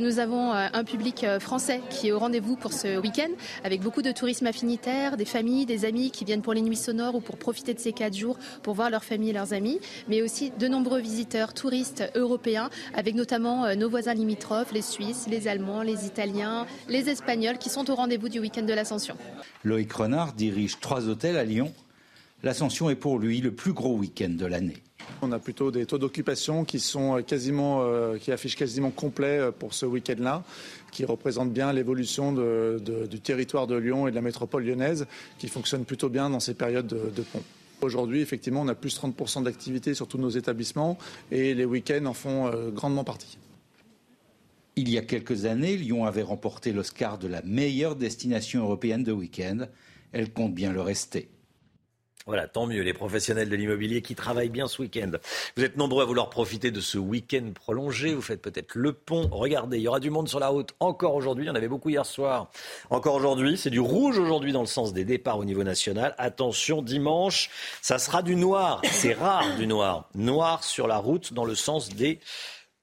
Nous 0.00 0.18
avons 0.18 0.52
euh, 0.52 0.66
un 0.72 0.82
public 0.82 1.22
euh, 1.22 1.38
français 1.38 1.80
qui 1.88 2.08
est 2.08 2.12
au 2.12 2.18
rendez-vous 2.18 2.56
pour 2.56 2.72
ce 2.72 2.98
week-end, 2.98 3.30
avec 3.62 3.80
beaucoup 3.80 4.02
de 4.02 4.10
tourisme 4.10 4.44
affinitaire, 4.44 5.16
des 5.16 5.24
familles, 5.24 5.66
des 5.66 5.84
amis 5.84 6.10
qui 6.10 6.24
viennent 6.24 6.42
pour 6.42 6.52
les 6.52 6.62
nuits 6.62 6.74
sonores 6.74 7.14
ou 7.14 7.20
pour 7.20 7.36
profiter 7.36 7.74
de 7.74 7.78
ces 7.78 7.92
quatre 7.92 8.16
jours 8.16 8.36
pour 8.64 8.74
voir 8.74 8.90
leur 8.90 9.04
famille 9.04 9.30
et 9.30 9.32
leurs 9.32 9.52
amis, 9.52 9.78
mais 10.08 10.20
aussi 10.20 10.50
de 10.50 10.66
nombreux 10.66 10.98
visiteurs 10.98 11.54
touristes 11.54 12.02
européens, 12.16 12.70
avec 12.92 13.14
notamment 13.14 13.66
euh, 13.66 13.76
nos 13.76 13.88
voisins 13.88 14.14
limitrophes, 14.14 14.72
les 14.72 14.82
Suisses, 14.82 15.26
les 15.30 15.46
Allemands, 15.46 15.82
les 15.82 16.06
Italiens, 16.06 16.66
les 16.88 17.08
Espagnols, 17.08 17.58
qui 17.58 17.68
sont 17.68 17.88
au 17.88 17.94
rendez-vous 17.94 18.28
du 18.28 18.40
week-end 18.40 18.64
de 18.64 18.72
l'Ascension. 18.72 19.16
Loïc 19.62 19.92
Renard 19.92 20.32
dirige 20.32 20.80
trois 20.80 21.08
hôtels 21.08 21.36
à 21.36 21.44
Lyon. 21.44 21.72
L'Ascension 22.44 22.90
est 22.90 22.94
pour 22.94 23.18
lui 23.18 23.40
le 23.40 23.52
plus 23.52 23.72
gros 23.72 23.96
week-end 23.96 24.28
de 24.28 24.44
l'année. 24.44 24.76
On 25.22 25.32
a 25.32 25.38
plutôt 25.38 25.70
des 25.70 25.86
taux 25.86 25.96
d'occupation 25.96 26.66
qui 26.66 26.78
sont 26.78 27.22
quasiment, 27.22 27.80
euh, 27.82 28.18
qui 28.18 28.32
affichent 28.32 28.56
quasiment 28.56 28.90
complet 28.90 29.38
euh, 29.38 29.50
pour 29.50 29.72
ce 29.72 29.86
week-end-là, 29.86 30.44
qui 30.92 31.06
représentent 31.06 31.54
bien 31.54 31.72
l'évolution 31.72 32.32
du 32.34 33.20
territoire 33.20 33.66
de 33.66 33.76
Lyon 33.76 34.08
et 34.08 34.10
de 34.10 34.14
la 34.14 34.20
métropole 34.20 34.66
lyonnaise, 34.66 35.06
qui 35.38 35.48
fonctionne 35.48 35.86
plutôt 35.86 36.10
bien 36.10 36.28
dans 36.28 36.38
ces 36.38 36.52
périodes 36.52 36.86
de, 36.86 37.22
pont. 37.22 37.42
Aujourd'hui, 37.80 38.20
effectivement, 38.20 38.60
on 38.60 38.68
a 38.68 38.74
plus 38.74 38.94
de 38.94 39.00
30% 39.00 39.44
d'activité 39.44 39.94
sur 39.94 40.06
tous 40.06 40.18
nos 40.18 40.28
établissements 40.28 40.98
et 41.30 41.54
les 41.54 41.64
week-ends 41.64 42.04
en 42.04 42.14
font 42.14 42.48
euh, 42.48 42.70
grandement 42.70 43.04
partie. 43.04 43.38
Il 44.76 44.90
y 44.90 44.98
a 44.98 45.02
quelques 45.02 45.46
années, 45.46 45.78
Lyon 45.78 46.04
avait 46.04 46.22
remporté 46.22 46.72
l'Oscar 46.72 47.16
de 47.16 47.26
la 47.26 47.40
meilleure 47.40 47.96
destination 47.96 48.64
européenne 48.64 49.02
de 49.02 49.12
week-end. 49.12 49.66
Elle 50.12 50.30
compte 50.30 50.54
bien 50.54 50.72
le 50.72 50.82
rester. 50.82 51.28
Voilà, 52.26 52.48
tant 52.48 52.64
mieux, 52.66 52.80
les 52.80 52.94
professionnels 52.94 53.50
de 53.50 53.56
l'immobilier 53.56 54.00
qui 54.00 54.14
travaillent 54.14 54.48
bien 54.48 54.66
ce 54.66 54.80
week-end. 54.80 55.10
Vous 55.58 55.62
êtes 55.62 55.76
nombreux 55.76 56.02
à 56.02 56.06
vouloir 56.06 56.30
profiter 56.30 56.70
de 56.70 56.80
ce 56.80 56.96
week-end 56.96 57.52
prolongé. 57.54 58.14
Vous 58.14 58.22
faites 58.22 58.40
peut-être 58.40 58.76
le 58.76 58.94
pont. 58.94 59.28
Regardez, 59.30 59.76
il 59.76 59.82
y 59.82 59.88
aura 59.88 60.00
du 60.00 60.08
monde 60.08 60.26
sur 60.26 60.40
la 60.40 60.48
route 60.48 60.70
encore 60.80 61.14
aujourd'hui. 61.16 61.44
Il 61.44 61.48
y 61.48 61.50
en 61.50 61.54
avait 61.54 61.68
beaucoup 61.68 61.90
hier 61.90 62.06
soir. 62.06 62.48
Encore 62.88 63.16
aujourd'hui, 63.16 63.58
c'est 63.58 63.68
du 63.68 63.78
rouge 63.78 64.18
aujourd'hui 64.18 64.52
dans 64.52 64.62
le 64.62 64.66
sens 64.66 64.94
des 64.94 65.04
départs 65.04 65.36
au 65.36 65.44
niveau 65.44 65.64
national. 65.64 66.14
Attention, 66.16 66.80
dimanche, 66.80 67.50
ça 67.82 67.98
sera 67.98 68.22
du 68.22 68.36
noir. 68.36 68.80
C'est 68.90 69.12
rare 69.12 69.56
du 69.56 69.66
noir. 69.66 70.08
Noir 70.14 70.64
sur 70.64 70.86
la 70.86 70.96
route 70.96 71.34
dans 71.34 71.44
le 71.44 71.54
sens 71.54 71.90
des 71.90 72.20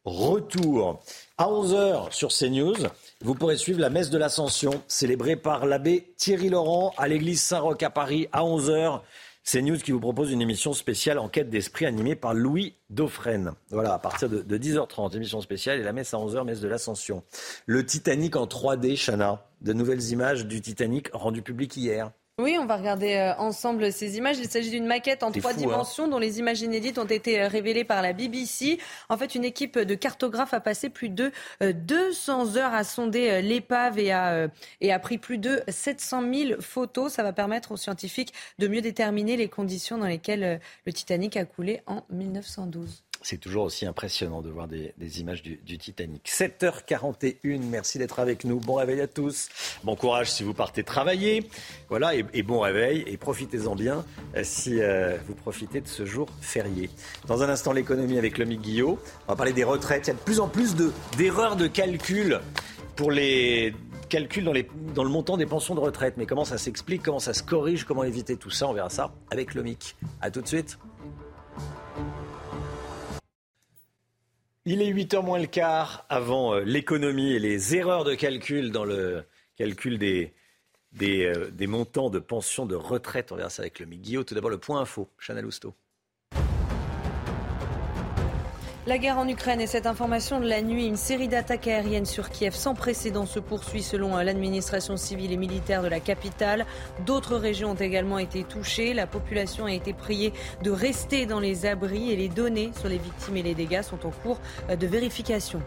retours. 0.06 1.02
À 1.40 1.48
11h 1.48 2.12
sur 2.12 2.30
CNews, 2.30 2.78
vous 3.22 3.34
pourrez 3.34 3.58
suivre 3.58 3.80
la 3.80 3.90
messe 3.90 4.12
de 4.12 4.20
l'Ascension, 4.20 4.84
célébrée 4.88 5.36
par 5.36 5.66
l'abbé 5.66 6.14
Thierry 6.18 6.50
Laurent 6.50 6.94
à 6.98 7.08
l'église 7.08 7.42
Saint-Roch 7.42 7.82
à 7.82 7.90
Paris 7.90 8.28
à 8.32 8.44
11h. 8.44 9.02
C'est 9.44 9.64
News 9.64 9.78
qui 9.78 9.92
vous 9.92 10.00
propose 10.00 10.32
une 10.32 10.42
émission 10.42 10.72
spéciale 10.72 11.18
Enquête 11.18 11.50
d'esprit 11.50 11.88
animée 11.88 12.16
par 12.16 12.36
Louis 12.36 12.76
Dauphren. 12.92 13.54
Voilà, 13.72 13.96
à 13.96 14.00
partir 14.00 14.30
de, 14.30 14.58
10h30, 14.58 15.16
émission 15.16 15.42
spéciale 15.42 15.80
et 15.80 15.84
la 15.84 15.94
messe 15.94 16.14
à 16.14 16.18
11h, 16.18 16.46
messe 16.46 16.62
de 16.62 16.68
l'Ascension. 16.68 17.24
Le 17.66 17.84
Titanic 17.84 18.36
en 18.36 18.46
3D, 18.46 18.96
Chana. 18.96 19.48
De 19.62 19.74
nouvelles 19.74 20.12
images 20.12 20.46
du 20.46 20.62
Titanic 20.62 21.10
rendues 21.14 21.42
publiques 21.42 21.76
hier. 21.76 22.12
Oui, 22.42 22.58
on 22.60 22.66
va 22.66 22.76
regarder 22.76 23.14
euh, 23.14 23.36
ensemble 23.38 23.92
ces 23.92 24.18
images. 24.18 24.40
Il 24.40 24.50
s'agit 24.50 24.72
d'une 24.72 24.88
maquette 24.88 25.22
en 25.22 25.32
trois 25.32 25.52
hein. 25.52 25.56
dimensions 25.56 26.08
dont 26.08 26.18
les 26.18 26.40
images 26.40 26.62
inédites 26.62 26.98
ont 26.98 27.06
été 27.06 27.40
euh, 27.40 27.48
révélées 27.48 27.84
par 27.84 28.02
la 28.02 28.14
BBC. 28.14 28.80
En 29.10 29.18
fait, 29.18 29.36
une 29.36 29.46
équipe 29.46 29.78
de 29.78 29.94
cartographes 29.94 30.56
a 30.56 30.60
passé 30.60 30.90
plus 30.90 31.10
de 31.10 31.32
200 31.62 32.56
euh, 32.56 32.58
heures 32.58 32.74
à 32.74 32.84
sonder 32.84 33.44
l'épave 33.44 34.00
et 34.00 34.12
a, 34.12 34.48
et 34.82 34.92
a 34.92 34.98
pris 34.98 35.20
plus 35.20 35.38
de 35.38 35.62
700 35.68 36.24
000 36.34 36.62
photos. 36.62 37.14
Ça 37.14 37.22
va 37.22 37.32
permettre 37.32 37.74
aux 37.74 37.78
scientifiques 37.78 38.34
de 38.58 38.68
mieux 38.68 38.82
déterminer 38.82 39.38
les 39.38 39.48
conditions 39.48 40.00
dans 40.00 40.08
lesquelles 40.08 40.60
le 40.86 40.94
Titanic 40.94 41.38
a 41.38 41.46
coulé 41.46 41.82
en 41.86 42.04
1912. 42.10 43.04
C'est 43.24 43.38
toujours 43.38 43.66
aussi 43.66 43.86
impressionnant 43.86 44.42
de 44.42 44.50
voir 44.50 44.68
des, 44.68 45.20
images 45.20 45.44
du, 45.44 45.78
Titanic. 45.78 46.28
7h41, 46.28 47.60
merci 47.60 48.00
d'être 48.00 48.20
avec 48.20 48.46
nous. 48.46 48.60
Bon 48.60 48.76
réveil 48.76 49.00
à 49.00 49.08
tous. 49.08 49.50
Bon 49.84 49.96
courage 49.96 50.32
si 50.32 50.44
vous 50.44 50.56
partez 50.56 50.84
travailler. 50.84 51.48
Voilà, 51.90 52.16
et, 52.16 52.44
bon 52.44 52.60
réveil. 52.60 53.04
Et 53.06 53.18
profitez-en 53.18 53.76
bien 53.76 54.04
euh, 54.36 54.42
si 54.44 54.82
euh, 54.82 55.18
vous 55.28 55.36
profitez 55.36 55.82
de 55.82 55.88
ce 55.88 56.06
jour 56.06 56.30
férié. 56.42 56.90
Dans 57.28 57.44
un 57.44 57.50
instant, 57.50 57.74
l'économie 57.74 58.18
avec 58.18 58.40
Lomi 58.40 58.58
Guillot. 58.58 58.98
On 59.28 59.32
va 59.32 59.36
parler 59.36 59.54
des 59.54 59.64
retraites. 59.64 60.08
Il 60.08 60.10
y 60.10 60.14
a 60.14 60.16
de 60.16 60.20
plus 60.20 60.40
en 60.40 60.48
plus 60.48 60.76
d'erreurs 61.18 61.56
de, 61.56 61.68
calcul 61.68 62.40
pour 62.96 63.12
les 63.12 63.76
calculs 64.10 64.44
dans, 64.44 64.52
les, 64.52 64.68
dans, 64.96 65.04
le 65.04 65.10
montant 65.10 65.38
des 65.38 65.46
pensions 65.46 65.76
de 65.76 65.80
retraite. 65.80 66.16
Mais 66.18 66.26
comment 66.26 66.46
ça 66.46 66.58
s'explique? 66.58 67.04
Comment 67.04 67.20
ça 67.20 67.36
se 67.36 67.44
corrige? 67.44 67.86
Comment 67.86 68.04
éviter 68.04 68.36
tout 68.36 68.50
ça? 68.50 68.68
On 68.68 68.74
verra 68.74 68.90
ça 68.90 69.14
avec 69.30 69.54
Lomic. 69.54 69.96
A 70.22 70.32
tout 70.32 70.42
de 70.42 70.48
suite. 70.48 70.80
Il 74.66 74.84
est 74.84 74.94
8h 74.94 75.26
moins 75.26 75.40
le 75.40 75.48
quart 75.48 76.06
avant 76.08 76.54
euh, 76.54 76.60
l'économie 76.64 77.32
et 77.32 77.40
les 77.40 77.76
erreurs 77.76 78.04
de 78.04 78.14
calcul 78.14 78.72
dans 78.72 78.86
le 78.86 79.24
calcul 79.56 79.98
euh, 81.02 81.50
des 81.50 81.68
montants 81.68 82.12
de 82.12 82.20
pension 82.20 82.68
de 82.68 82.76
retraite. 82.76 83.32
On 83.32 83.38
verra 83.38 83.50
ça 83.50 83.64
avec 83.64 83.80
le 83.80 83.88
Guillaume. 83.88 84.24
Tout 84.24 84.36
d'abord, 84.36 84.52
le 84.52 84.60
point 84.60 84.80
info. 84.80 85.10
Chanel 85.18 85.48
Housteau. 85.48 85.74
La 88.88 88.98
guerre 88.98 89.20
en 89.20 89.28
Ukraine 89.28 89.62
et 89.62 89.68
cette 89.68 89.86
information 89.86 90.40
de 90.40 90.48
la 90.48 90.64
nuit, 90.64 90.88
une 90.88 90.98
série 90.98 91.28
d'attaques 91.28 91.68
aériennes 91.68 92.08
sur 92.08 92.32
Kiev 92.32 92.56
sans 92.56 92.74
précédent 92.74 93.28
se 93.28 93.40
poursuit 93.40 93.84
selon 93.84 94.18
euh, 94.18 94.24
l'administration 94.24 94.98
civile 94.98 95.32
et 95.32 95.38
militaire 95.38 95.84
de 95.84 95.88
la 95.88 96.00
capitale. 96.00 96.66
D'autres 97.06 97.36
régions 97.36 97.72
ont 97.72 97.76
également 97.76 98.18
été 98.18 98.44
touchées. 98.44 98.96
La 98.96 99.06
population 99.06 99.66
a 99.66 99.72
été 99.72 99.94
priée 99.94 100.34
de 100.64 100.72
rester 100.72 101.28
dans 101.28 101.40
les 101.40 101.68
abris 101.68 102.12
et 102.12 102.16
les 102.16 102.28
données 102.28 102.72
sur 102.80 102.90
les 102.90 102.98
victimes 102.98 103.38
et 103.38 103.44
les 103.44 103.54
dégâts 103.54 103.84
sont 103.84 104.04
en 104.04 104.10
cours 104.10 104.40
euh, 104.72 104.76
de 104.76 104.88
vérification. 104.88 105.62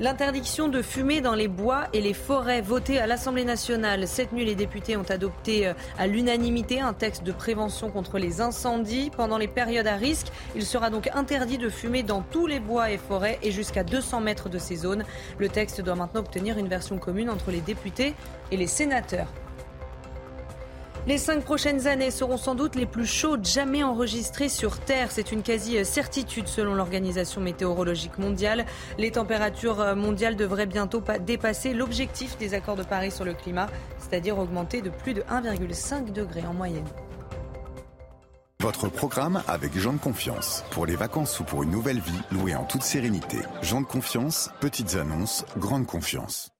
L'interdiction 0.00 0.66
de 0.66 0.82
fumer 0.82 1.20
dans 1.20 1.36
les 1.36 1.46
bois 1.46 1.84
et 1.92 2.00
les 2.00 2.14
forêts 2.14 2.60
votée 2.62 2.98
à 2.98 3.06
l'Assemblée 3.06 3.44
nationale. 3.44 4.08
Cette 4.08 4.32
nuit, 4.32 4.44
les 4.44 4.56
députés 4.56 4.96
ont 4.96 5.08
adopté 5.08 5.68
euh, 5.68 5.74
à 5.98 6.08
l'unanimité 6.08 6.80
un 6.80 6.92
texte 6.92 7.22
de 7.22 7.30
prévention 7.30 7.92
contre 7.92 8.18
les 8.18 8.40
incendies. 8.40 9.12
Pendant 9.16 9.38
les 9.38 9.46
périodes 9.46 9.86
à 9.86 9.94
risque, 9.94 10.26
il 10.56 10.66
sera 10.66 10.90
donc 10.90 11.08
interdit 11.14 11.58
de 11.58 11.68
fumer 11.68 12.02
dans 12.02 12.22
tous 12.22 12.48
les 12.48 12.58
bois 12.58 12.90
et 12.90 12.98
forêts 12.98 13.38
et 13.42 13.52
jusqu'à 13.52 13.84
200 13.84 14.20
mètres 14.20 14.48
de 14.48 14.58
ces 14.58 14.74
zones. 14.74 15.04
Le 15.38 15.48
texte 15.48 15.80
doit 15.80 15.94
maintenant 15.94 16.20
obtenir 16.20 16.58
une 16.58 16.68
version 16.68 16.98
commune 16.98 17.30
entre 17.30 17.52
les 17.52 17.60
députés 17.60 18.14
et 18.50 18.56
les 18.56 18.66
sénateurs. 18.66 19.28
Les 21.06 21.18
cinq 21.18 21.44
prochaines 21.44 21.86
années 21.86 22.10
seront 22.10 22.38
sans 22.38 22.54
doute 22.54 22.76
les 22.76 22.86
plus 22.86 23.04
chaudes 23.04 23.46
jamais 23.46 23.82
enregistrées 23.82 24.48
sur 24.48 24.80
Terre. 24.80 25.10
C'est 25.10 25.32
une 25.32 25.42
quasi-certitude 25.42 26.48
selon 26.48 26.74
l'Organisation 26.74 27.42
météorologique 27.42 28.16
mondiale. 28.16 28.64
Les 28.96 29.10
températures 29.10 29.94
mondiales 29.96 30.34
devraient 30.34 30.64
bientôt 30.64 31.02
dépasser 31.20 31.74
l'objectif 31.74 32.38
des 32.38 32.54
accords 32.54 32.76
de 32.76 32.84
Paris 32.84 33.10
sur 33.10 33.26
le 33.26 33.34
climat, 33.34 33.66
c'est-à-dire 33.98 34.38
augmenter 34.38 34.80
de 34.80 34.88
plus 34.88 35.12
de 35.12 35.20
1,5 35.22 36.10
degré 36.10 36.40
en 36.46 36.54
moyenne. 36.54 36.88
Votre 38.60 38.88
programme 38.88 39.42
avec 39.46 39.76
Jean 39.78 39.92
de 39.92 39.98
Confiance. 39.98 40.64
Pour 40.70 40.86
les 40.86 40.96
vacances 40.96 41.38
ou 41.38 41.44
pour 41.44 41.64
une 41.64 41.70
nouvelle 41.70 42.00
vie, 42.00 42.20
louée 42.32 42.54
en 42.54 42.64
toute 42.64 42.82
sérénité. 42.82 43.36
Jean 43.60 43.82
de 43.82 43.86
Confiance, 43.86 44.50
petites 44.60 44.94
annonces, 44.94 45.44
grande 45.58 45.84
confiance. 45.84 46.53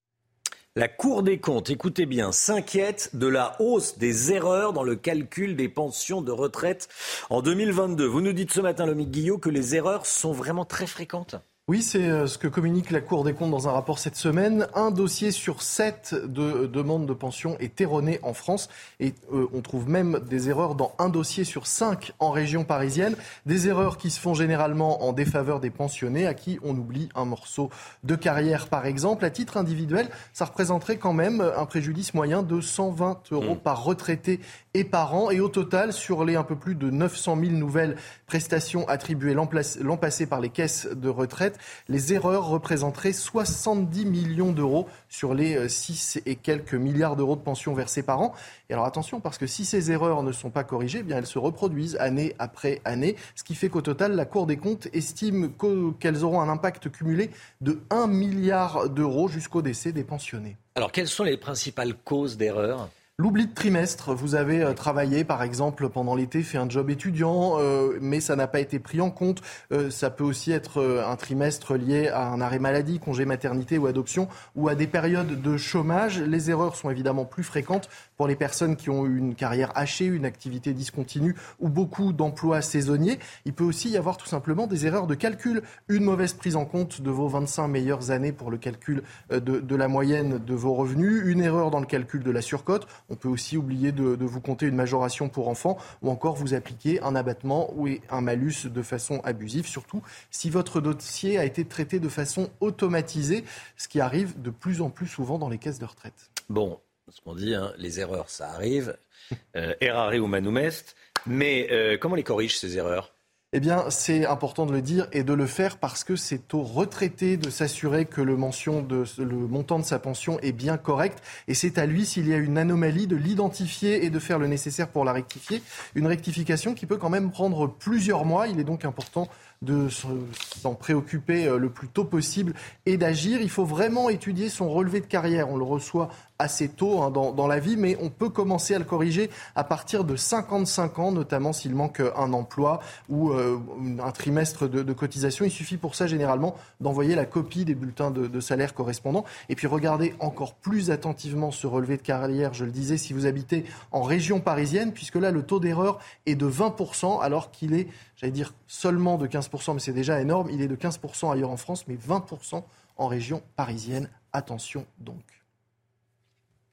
La 0.77 0.89
Cour 0.89 1.23
des 1.23 1.39
comptes, 1.39 1.71
écoutez 1.71 2.05
bien, 2.05 2.33
s'inquiète 2.33 3.15
de 3.15 3.29
la 3.29 3.55
hausse 3.61 3.97
des 3.97 4.33
erreurs 4.33 4.73
dans 4.73 4.83
le 4.83 4.97
calcul 4.97 5.55
des 5.55 5.69
pensions 5.69 6.21
de 6.21 6.33
retraite 6.33 6.89
en 7.31 7.43
2022. 7.43 8.05
Vous 8.05 8.21
nous 8.21 8.33
dites 8.33 8.53
ce 8.53 8.61
matin, 8.61 8.85
Lomique 8.85 9.13
Guillot, 9.13 9.39
que 9.39 9.51
les 9.51 9.77
erreurs 9.77 10.05
sont 10.05 10.33
vraiment 10.33 10.65
très 10.65 10.89
fréquentes. 10.89 11.37
Oui, 11.67 11.81
c'est 11.81 12.11
euh, 12.11 12.27
ce 12.27 12.37
que 12.37 12.47
communique 12.47 12.91
la 12.91 13.01
Cour 13.01 13.25
des 13.25 13.33
comptes 13.33 13.51
dans 13.51 13.69
un 13.69 13.73
rapport 13.73 13.99
cette 13.99 14.17
semaine. 14.17 14.67
Un 14.75 14.91
dossier 14.91 15.31
sur 15.31 15.63
sept 15.63 16.15
de 16.15 16.67
demandes 16.67 17.07
de 17.07 17.15
pension 17.15 17.57
est 17.59 17.81
erroné 17.81 18.21
en 18.23 18.35
France 18.35 18.69
et 19.01 19.15
euh, 19.33 19.49
on 19.55 19.63
trouve 19.63 19.89
même 19.89 20.21
des 20.29 20.51
erreurs 20.51 20.75
dans 20.75 20.95
un 20.99 21.09
dossier 21.09 21.45
sur 21.45 21.67
cinq 21.67 22.13
en 22.19 22.33
région 22.33 22.65
parisienne. 22.65 23.17
Des 23.47 23.67
erreurs 23.67 23.97
qui 23.97 24.11
se 24.11 24.21
font 24.21 24.35
généralement 24.35 25.05
en 25.05 25.15
défaveur 25.15 25.59
des 25.59 25.71
pensionnés 25.71 26.27
à 26.27 26.35
qui 26.35 26.59
on 26.63 26.77
oublie 26.77 27.09
un 27.15 27.25
morceau 27.25 27.71
de 28.03 28.15
carrière 28.15 28.69
par 28.69 28.85
exemple. 28.85 29.25
À 29.25 29.31
titre 29.31 29.57
individuel, 29.57 30.11
ça 30.35 30.45
représenterait 30.45 30.99
quand 30.99 31.15
même 31.15 31.41
un 31.41 31.65
préjudice 31.65 32.13
moyen 32.13 32.43
de 32.43 32.61
120 32.61 33.33
euros 33.33 33.55
mmh. 33.55 33.61
par 33.61 33.85
retraité 33.85 34.39
et 34.75 34.85
par 34.85 35.15
an. 35.15 35.31
Et 35.31 35.41
au 35.41 35.49
total, 35.49 35.93
sur 35.93 36.25
les 36.25 36.37
un 36.37 36.43
peu 36.43 36.57
plus 36.57 36.75
de 36.75 36.91
900 36.91 37.39
000 37.41 37.53
nouvelles 37.53 37.97
prestations 38.27 38.87
attribuées 38.89 39.35
l'an 39.35 39.97
passé 39.97 40.27
par 40.27 40.41
les 40.41 40.49
caisses 40.49 40.89
de 40.93 41.09
retraite, 41.09 41.59
les 41.89 42.13
erreurs 42.13 42.49
représenteraient 42.49 43.13
70 43.13 44.05
millions 44.05 44.53
d'euros 44.53 44.89
sur 45.09 45.35
les 45.35 45.69
6 45.69 46.23
et 46.27 46.37
quelques 46.37 46.75
milliards 46.75 47.17
d'euros 47.17 47.37
de 47.37 47.41
pensions 47.41 47.75
versées 47.75 48.03
par 48.03 48.21
an. 48.21 48.35
Et 48.69 48.73
alors 48.73 48.85
attention, 48.85 49.21
parce 49.21 49.39
que 49.39 49.47
si 49.47 49.65
ces 49.65 49.91
erreurs 49.91 50.23
ne 50.23 50.33
sont 50.33 50.51
pas 50.51 50.65
corrigées, 50.65 51.05
eh 51.09 51.13
elles 51.13 51.27
se 51.27 51.39
reproduisent 51.39 51.97
année 52.01 52.35
après 52.39 52.81
année, 52.85 53.17
ce 53.37 53.45
qui 53.45 53.55
fait 53.55 53.69
qu'au 53.69 53.83
total, 53.83 54.17
la 54.17 54.25
Cour 54.25 54.47
des 54.47 54.57
comptes 54.57 54.89
estime 54.93 55.53
qu'elles 56.01 56.25
auront 56.25 56.41
un 56.41 56.49
impact 56.49 56.91
cumulé 56.91 57.31
de 57.61 57.81
1 57.91 58.09
milliard 58.09 58.89
d'euros 58.89 59.29
jusqu'au 59.29 59.63
décès 59.63 59.93
des 59.93 60.05
pensionnés. 60.05 60.57
Alors 60.75 60.91
quelles 60.91 61.09
sont 61.09 61.25
les 61.25 61.37
principales 61.37 61.95
causes 61.95 62.37
d'erreurs? 62.37 62.89
L'oubli 63.17 63.47
de 63.47 63.55
trimestre, 63.55 64.13
vous 64.13 64.35
avez 64.35 64.61
euh, 64.61 64.73
travaillé 64.73 65.23
par 65.23 65.45
exemple 65.45 65.89
pendant 65.89 66.17
l'été, 66.17 66.43
fait 66.43 66.59
un 66.59 66.69
job 66.69 66.91
étudiant, 66.91 67.61
euh, 67.61 67.97
mais 68.01 68.19
ça 68.19 68.35
n'a 68.35 68.49
pas 68.49 68.59
été 68.59 68.81
pris 68.81 69.01
en 69.01 69.13
compte. 69.13 69.41
Euh, 69.71 69.89
ça 69.89 70.11
peut 70.11 70.25
aussi 70.25 70.51
être 70.51 70.83
un 71.07 71.15
trimestre 71.15 71.77
lié 71.77 72.09
à 72.09 72.27
un 72.27 72.41
arrêt 72.41 72.59
maladie, 72.59 72.99
congé 72.99 73.25
maternité 73.25 73.79
ou 73.79 73.87
adoption, 73.87 74.27
ou 74.57 74.69
à 74.69 74.75
des 74.75 74.89
périodes 74.89 75.41
de 75.41 75.57
chômage. 75.57 76.19
Les 76.19 76.51
erreurs 76.51 76.75
sont 76.75 76.91
évidemment 76.91 77.25
plus 77.25 77.45
fréquentes 77.45 77.89
pour 78.17 78.29
les 78.29 78.37
personnes 78.37 78.77
qui 78.77 78.91
ont 78.91 79.07
eu 79.07 79.19
une 79.19 79.35
carrière 79.35 79.73
hachée, 79.75 80.07
une 80.07 80.25
activité 80.25 80.73
discontinue 80.73 81.35
ou 81.61 81.69
beaucoup 81.69 82.13
d'emplois 82.13 82.63
saisonniers. 82.63 83.19
Il 83.45 83.53
peut 83.53 83.65
aussi 83.65 83.91
y 83.91 83.97
avoir 83.97 84.17
tout 84.17 84.27
simplement 84.27 84.67
des 84.67 84.87
erreurs 84.87 85.07
de 85.07 85.15
calcul, 85.15 85.63
une 85.89 86.05
mauvaise 86.05 86.33
prise 86.33 86.57
en 86.57 86.65
compte 86.65 87.01
de 87.01 87.11
vos 87.11 87.29
25 87.29 87.69
meilleures 87.69 88.11
années 88.11 88.33
pour 88.33 88.51
le 88.51 88.59
calcul 88.59 89.03
de, 89.31 89.39
de 89.39 89.77
la 89.77 89.89
moyenne 89.89 90.39
de 90.39 90.55
vos 90.55 90.75
revenus, 90.75 91.23
une 91.25 91.41
erreur 91.41 91.71
dans 91.71 91.81
le 91.81 91.87
calcul 91.87 92.23
de 92.23 92.31
la 92.31 92.43
surcote 92.43 92.87
on 93.09 93.17
peut 93.17 93.29
aussi 93.29 93.57
oublier 93.57 93.93
de, 93.93 94.25
vous 94.25 94.41
compter 94.41 94.67
une 94.67 94.75
majoration 94.75 95.29
pour 95.29 95.49
enfants 95.49 95.77
ou 96.03 96.11
encore 96.11 96.35
vous 96.35 96.55
appliquer 96.55 97.03
un 97.03 97.15
abattement 97.15 97.73
ou 97.77 97.89
un 98.11 98.21
malus 98.21 98.67
de 98.67 98.83
façon 98.83 99.21
abusive, 99.25 99.67
surtout 99.67 100.03
si 100.31 100.51
votre 100.51 100.81
dossier 100.81 101.39
a 101.39 101.45
été 101.45 101.65
traité 101.65 102.01
de 102.01 102.09
façon 102.09 102.51
automatisée, 102.61 103.45
ce 103.77 103.89
qui 103.89 104.01
arrive 104.01 104.41
de 104.41 104.51
plus 104.51 104.81
en 104.81 104.91
plus 104.91 105.07
souvent 105.07 105.39
dans 105.39 105.49
les 105.49 105.59
caisses 105.59 105.79
de 105.79 105.85
retraite. 105.85 106.31
Bon, 106.49 106.79
ce 107.11 107.21
qu'on 107.21 107.35
dit, 107.35 107.55
hein, 107.55 107.73
les 107.79 108.01
erreurs, 108.01 108.31
ça 108.31 108.51
arrive, 108.51 108.97
euh, 109.57 109.75
errare 109.81 110.15
ou 110.15 110.27
manumest, 110.27 110.97
mais 111.27 111.69
euh, 111.71 111.97
comment 111.99 112.15
les 112.15 112.23
corrige 112.23 112.59
ces 112.59 112.77
erreurs? 112.77 113.15
Eh 113.57 113.61
bien, 113.61 113.89
c'est 113.89 114.27
important 114.27 114.67
de 114.67 114.73
le 114.73 114.83
dire 114.83 115.07
et 115.13 115.23
de 115.23 115.33
le 115.33 115.47
faire 115.47 115.77
parce 115.77 116.03
que 116.03 116.17
c'est 116.17 116.55
au 116.55 116.63
retraité 116.63 117.37
de 117.37 117.51
s'assurer 117.51 118.05
que 118.05 118.21
le, 118.21 118.37
mention 118.37 118.83
de, 118.83 119.05
le 119.19 119.37
montant 119.37 119.79
de 119.79 119.85
sa 119.85 120.01
pension 120.01 120.41
est 120.41 120.51
bien 120.51 120.77
correct. 120.77 121.23
Et 121.47 121.55
c'est 121.55 121.79
à 121.79 121.87
lui, 121.87 122.05
s'il 122.05 122.27
y 122.27 122.35
a 122.35 122.37
une 122.37 122.59
anomalie, 122.59 123.07
de 123.07 123.15
l'identifier 123.15 124.05
et 124.05 124.11
de 124.11 124.19
faire 124.19 124.41
le 124.41 124.49
nécessaire 124.49 124.89
pour 124.89 125.05
la 125.05 125.13
rectifier. 125.13 125.63
Une 125.95 126.09
rectification 126.09 126.75
qui 126.75 126.87
peut 126.87 126.97
quand 126.97 127.11
même 127.11 127.31
prendre 127.31 127.69
plusieurs 127.69 128.25
mois. 128.25 128.49
Il 128.49 128.59
est 128.59 128.65
donc 128.65 128.85
important 128.85 129.29
de 129.65 129.89
s'en 129.89 130.75
préoccuper 130.75 131.47
euh, 131.47 131.59
le 131.59 131.71
plus 131.71 131.89
tôt 131.89 132.05
possible 132.05 132.55
et 132.87 132.97
d'agir. 132.97 133.41
Il 133.41 133.51
faut 133.51 133.65
vraiment 133.65 134.09
étudier 134.09 134.49
son 134.49 134.69
relevé 134.69 135.01
de 135.01 135.07
carrière. 135.07 135.51
On 135.51 135.57
le 135.57 135.65
reçoit 135.65 136.11
assez 136.39 136.69
tôt 136.69 137.01
hein, 137.03 137.11
dans, 137.11 137.47
la 137.47 137.61
vie, 137.61 137.77
mais 137.77 137.97
on 138.01 138.11
peut 138.11 138.29
commencer 138.29 138.75
à 138.75 138.79
le 138.79 138.85
corriger 138.85 139.31
à 139.55 139.63
partir 139.63 140.05
de 140.05 140.17
55 140.17 140.99
ans, 140.99 141.13
notamment 141.13 141.53
s'il 141.53 141.75
manque 141.75 142.03
un 142.17 142.33
emploi 142.33 142.81
ou 143.09 143.31
euh, 143.31 143.59
un 144.03 144.11
trimestre 144.11 144.69
de, 144.69 144.93
cotisation. 144.93 145.45
Il 145.45 145.51
suffit 145.51 145.77
pour 145.77 145.95
ça 145.95 146.07
généralement 146.07 146.57
d'envoyer 146.81 147.15
la 147.15 147.25
copie 147.25 147.65
des 147.65 147.75
bulletins 147.75 148.11
de, 148.11 148.27
de, 148.27 148.41
salaire 148.41 148.75
correspondants 148.75 149.25
et 149.49 149.55
puis 149.55 149.67
regardez 149.67 150.15
encore 150.19 150.55
plus 150.55 150.91
attentivement 150.91 151.51
ce 151.51 151.67
relevé 151.67 151.97
de 151.97 152.03
carrière, 152.03 152.53
je 152.53 152.65
le 152.65 152.73
disais, 152.73 152.97
si 152.97 153.13
vous 153.13 153.27
habitez 153.27 153.65
en 153.93 154.03
région 154.03 154.41
parisienne, 154.41 154.93
puisque 154.93 155.17
là 155.17 155.31
le 155.31 155.43
taux 155.43 155.61
d'erreur 155.61 155.99
est 156.27 156.35
de 156.35 156.49
20% 156.49 157.23
alors 157.23 157.51
qu'il 157.51 157.75
est, 157.75 157.89
j'allais 158.17 158.33
dire, 158.33 158.55
seulement 158.67 159.19
de 159.19 159.27
15%, 159.27 159.75
mais 159.75 159.81
c'est 159.81 159.93
déjà 159.93 160.21
énorme, 160.21 160.49
il 160.51 160.63
est 160.63 160.69
de 160.69 160.77
15% 160.77 161.33
ailleurs 161.33 161.51
en 161.51 161.57
France, 161.57 161.87
mais 161.89 161.97
20% 161.97 162.63
en 162.97 163.07
région 163.07 163.43
parisienne. 163.57 164.09
Attention 164.33 164.87
donc. 164.99 165.45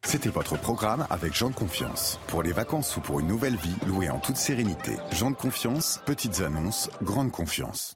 C'était 0.03 0.29
votre 0.29 0.57
programme 0.57 1.05
avec 1.09 1.33
Jean 1.33 1.51
de 1.51 1.55
Confiance. 1.55 2.19
Pour 2.27 2.41
les 2.41 2.51
vacances 2.51 2.97
ou 2.97 3.01
pour 3.01 3.19
une 3.19 3.27
nouvelle 3.27 3.55
vie, 3.55 3.75
louée 3.85 4.09
en 4.09 4.19
toute 4.19 4.35
sérénité. 4.35 4.97
Jean 5.11 5.29
de 5.29 5.35
Confiance, 5.35 6.01
petites 6.05 6.41
annonces, 6.41 6.89
grande 7.03 7.31
confiance. 7.31 7.95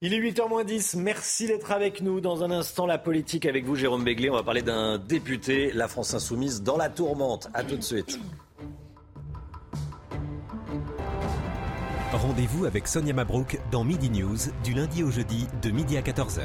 Il 0.00 0.14
est 0.14 0.20
8h10, 0.20 0.96
merci 0.96 1.48
d'être 1.48 1.72
avec 1.72 2.02
nous. 2.02 2.20
Dans 2.20 2.44
un 2.44 2.52
instant, 2.52 2.86
la 2.86 2.98
politique 2.98 3.46
avec 3.46 3.64
vous, 3.64 3.74
Jérôme 3.74 4.04
Béglé. 4.04 4.30
On 4.30 4.34
va 4.34 4.44
parler 4.44 4.62
d'un 4.62 4.96
député, 4.96 5.72
la 5.72 5.88
France 5.88 6.14
Insoumise, 6.14 6.62
dans 6.62 6.76
la 6.76 6.88
tourmente. 6.88 7.48
A 7.52 7.64
tout 7.64 7.76
de 7.76 7.82
suite. 7.82 8.20
Rendez-vous 12.12 12.64
avec 12.64 12.88
Sonia 12.88 13.12
Mabrouk 13.12 13.60
dans 13.70 13.84
Midi 13.84 14.08
News, 14.08 14.38
du 14.64 14.72
lundi 14.72 15.02
au 15.02 15.10
jeudi, 15.10 15.46
de 15.60 15.70
midi 15.70 15.98
à 15.98 16.00
14h. 16.00 16.40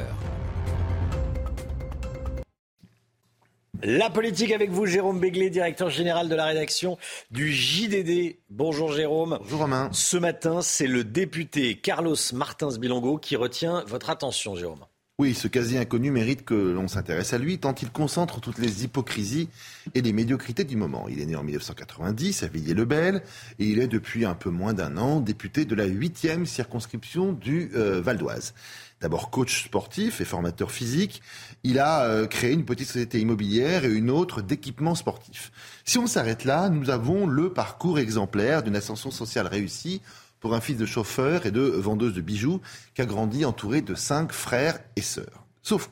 La 3.81 4.09
politique 4.09 4.51
avec 4.51 4.71
vous, 4.71 4.85
Jérôme 4.85 5.21
Béglé, 5.21 5.49
directeur 5.49 5.89
général 5.89 6.27
de 6.27 6.35
la 6.35 6.45
rédaction 6.45 6.97
du 7.31 7.53
JDD. 7.53 8.39
Bonjour 8.49 8.91
Jérôme. 8.91 9.37
Bonjour 9.41 9.61
Romain. 9.61 9.89
Ce 9.93 10.17
matin, 10.17 10.61
c'est 10.61 10.87
le 10.87 11.05
député 11.05 11.75
Carlos 11.75 12.15
Martins 12.33 12.77
Bilongo 12.77 13.17
qui 13.17 13.37
retient 13.37 13.85
votre 13.87 14.09
attention, 14.09 14.55
Jérôme. 14.55 14.85
Oui, 15.19 15.35
ce 15.35 15.47
quasi-inconnu 15.47 16.09
mérite 16.09 16.43
que 16.43 16.55
l'on 16.55 16.87
s'intéresse 16.87 17.33
à 17.33 17.37
lui, 17.37 17.59
tant 17.59 17.75
il 17.75 17.91
concentre 17.91 18.41
toutes 18.41 18.57
les 18.57 18.83
hypocrisies 18.83 19.47
et 19.93 20.01
les 20.01 20.11
médiocrités 20.11 20.63
du 20.63 20.75
moment. 20.75 21.07
Il 21.07 21.19
est 21.19 21.27
né 21.27 21.35
en 21.35 21.43
1990 21.43 22.41
à 22.41 22.47
Villiers-le-Bel 22.47 23.21
et 23.59 23.65
il 23.65 23.77
est 23.77 23.87
depuis 23.87 24.25
un 24.25 24.33
peu 24.33 24.49
moins 24.49 24.73
d'un 24.73 24.97
an 24.97 25.19
député 25.19 25.65
de 25.65 25.75
la 25.75 25.85
huitième 25.85 26.47
circonscription 26.47 27.31
du 27.31 27.69
euh, 27.75 28.01
Val 28.01 28.17
d'Oise 28.17 28.55
d'abord 29.01 29.29
coach 29.29 29.65
sportif 29.65 30.21
et 30.21 30.25
formateur 30.25 30.71
physique. 30.71 31.21
Il 31.63 31.77
a 31.77 32.05
euh, 32.05 32.25
créé 32.25 32.53
une 32.53 32.63
petite 32.63 32.87
société 32.87 33.19
immobilière 33.19 33.83
et 33.83 33.91
une 33.91 34.09
autre 34.09 34.41
d'équipement 34.41 34.95
sportif. 34.95 35.51
Si 35.83 35.97
on 35.99 36.07
s'arrête 36.07 36.45
là, 36.45 36.69
nous 36.69 36.89
avons 36.89 37.27
le 37.27 37.51
parcours 37.51 37.99
exemplaire 37.99 38.63
d'une 38.63 38.77
ascension 38.77 39.11
sociale 39.11 39.45
réussie 39.45 40.01
pour 40.43 40.53
un 40.53 40.59
fils 40.59 40.75
de 40.75 40.85
chauffeur 40.85 41.45
et 41.45 41.51
de 41.51 41.61
vendeuse 41.61 42.13
de 42.13 42.19
bijoux 42.19 42.59
qui 42.93 43.01
a 43.01 43.05
grandi 43.05 43.45
entouré 43.45 43.79
de 43.79 43.95
cinq 43.95 44.33
frères 44.33 44.77
et 44.97 45.01
sœurs. 45.01 45.45
Sauf 45.61 45.87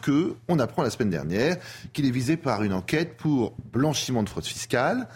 que, 0.00 0.34
on 0.48 0.58
apprend 0.58 0.82
la 0.82 0.88
semaine 0.88 1.10
dernière 1.10 1.58
qu'il 1.92 2.06
est 2.06 2.10
visé 2.10 2.38
par 2.38 2.62
une 2.62 2.72
enquête 2.72 3.18
pour 3.18 3.54
blanchiment 3.70 4.22
de 4.22 4.30
fraude 4.30 4.46
fiscale, 4.46 5.06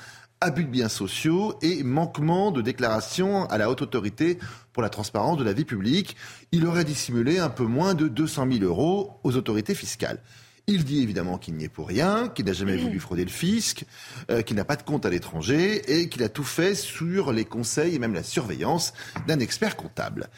abus 0.42 0.64
de 0.64 0.68
biens 0.68 0.90
sociaux 0.90 1.54
et 1.62 1.82
manquement 1.82 2.50
de 2.50 2.60
déclaration 2.60 3.48
à 3.48 3.56
la 3.56 3.70
haute 3.70 3.80
autorité 3.80 4.38
pour 4.74 4.82
la 4.82 4.90
transparence 4.90 5.38
de 5.38 5.44
la 5.44 5.54
vie 5.54 5.64
publique. 5.64 6.14
Il 6.52 6.66
aurait 6.66 6.84
dissimulé 6.84 7.38
un 7.38 7.48
peu 7.48 7.64
moins 7.64 7.94
de 7.94 8.06
200 8.06 8.48
000 8.52 8.64
euros 8.64 9.18
aux 9.24 9.34
autorités 9.36 9.74
fiscales. 9.74 10.20
Il 10.66 10.84
dit 10.84 11.02
évidemment 11.02 11.38
qu'il 11.38 11.54
n'y 11.54 11.64
est 11.64 11.68
pour 11.68 11.88
rien, 11.88 12.28
qu'il 12.28 12.44
n'a 12.44 12.52
jamais 12.52 12.76
voulu 12.76 13.00
frauder 13.00 13.24
le 13.24 13.30
fisc, 13.30 13.84
euh, 14.30 14.42
qu'il 14.42 14.56
n'a 14.56 14.64
pas 14.64 14.76
de 14.76 14.82
compte 14.82 15.06
à 15.06 15.10
l'étranger 15.10 15.82
et 16.00 16.08
qu'il 16.08 16.22
a 16.22 16.28
tout 16.28 16.44
fait 16.44 16.74
sur 16.74 17.32
les 17.32 17.44
conseils 17.44 17.94
et 17.94 17.98
même 17.98 18.14
la 18.14 18.22
surveillance 18.22 18.92
d'un 19.26 19.40
expert 19.40 19.76
comptable. 19.76 20.28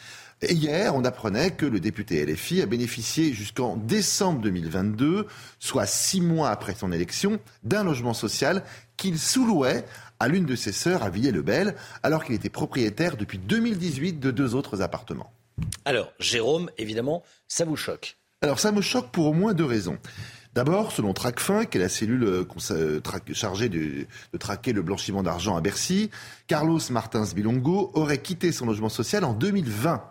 Et 0.41 0.53
hier, 0.53 0.93
on 0.93 1.05
apprenait 1.05 1.51
que 1.51 1.65
le 1.65 1.79
député 1.79 2.25
LFI 2.25 2.61
a 2.61 2.65
bénéficié 2.65 3.31
jusqu'en 3.31 3.77
décembre 3.77 4.41
2022, 4.41 5.27
soit 5.59 5.85
six 5.85 6.19
mois 6.19 6.49
après 6.49 6.75
son 6.75 6.91
élection, 6.91 7.39
d'un 7.63 7.83
logement 7.83 8.13
social 8.13 8.63
qu'il 8.97 9.17
sous-louait 9.17 9.85
à 10.19 10.27
l'une 10.27 10.45
de 10.45 10.55
ses 10.55 10.73
sœurs 10.73 11.03
à 11.03 11.09
Villers-le-Bel, 11.09 11.75
alors 12.01 12.25
qu'il 12.25 12.35
était 12.35 12.49
propriétaire 12.49 13.15
depuis 13.15 13.37
2018 13.37 14.19
de 14.19 14.31
deux 14.31 14.53
autres 14.53 14.81
appartements. 14.81 15.31
Alors, 15.85 16.11
Jérôme, 16.19 16.69
évidemment, 16.77 17.23
ça 17.47 17.63
vous 17.63 17.77
choque 17.77 18.17
Alors, 18.43 18.59
ça 18.59 18.73
me 18.73 18.81
choque 18.81 19.09
pour 19.11 19.27
au 19.27 19.33
moins 19.33 19.53
deux 19.53 19.63
raisons. 19.63 19.97
D'abord, 20.53 20.91
selon 20.91 21.13
Tracfin, 21.13 21.63
qui 21.63 21.77
est 21.77 21.81
la 21.81 21.87
cellule 21.87 22.23
euh, 22.25 22.45
euh, 22.71 22.99
chargée 23.31 23.69
de, 23.69 24.05
traquer 24.37 24.73
le 24.73 24.81
blanchiment 24.81 25.23
d'argent 25.23 25.55
à 25.55 25.61
Bercy, 25.61 26.09
Carlos 26.47 26.81
Martins 26.89 27.23
Bilongo 27.33 27.91
aurait 27.93 28.17
quitté 28.17 28.51
son 28.51 28.65
logement 28.65 28.89
social 28.89 29.23
en 29.23 29.31
2020. 29.31 30.03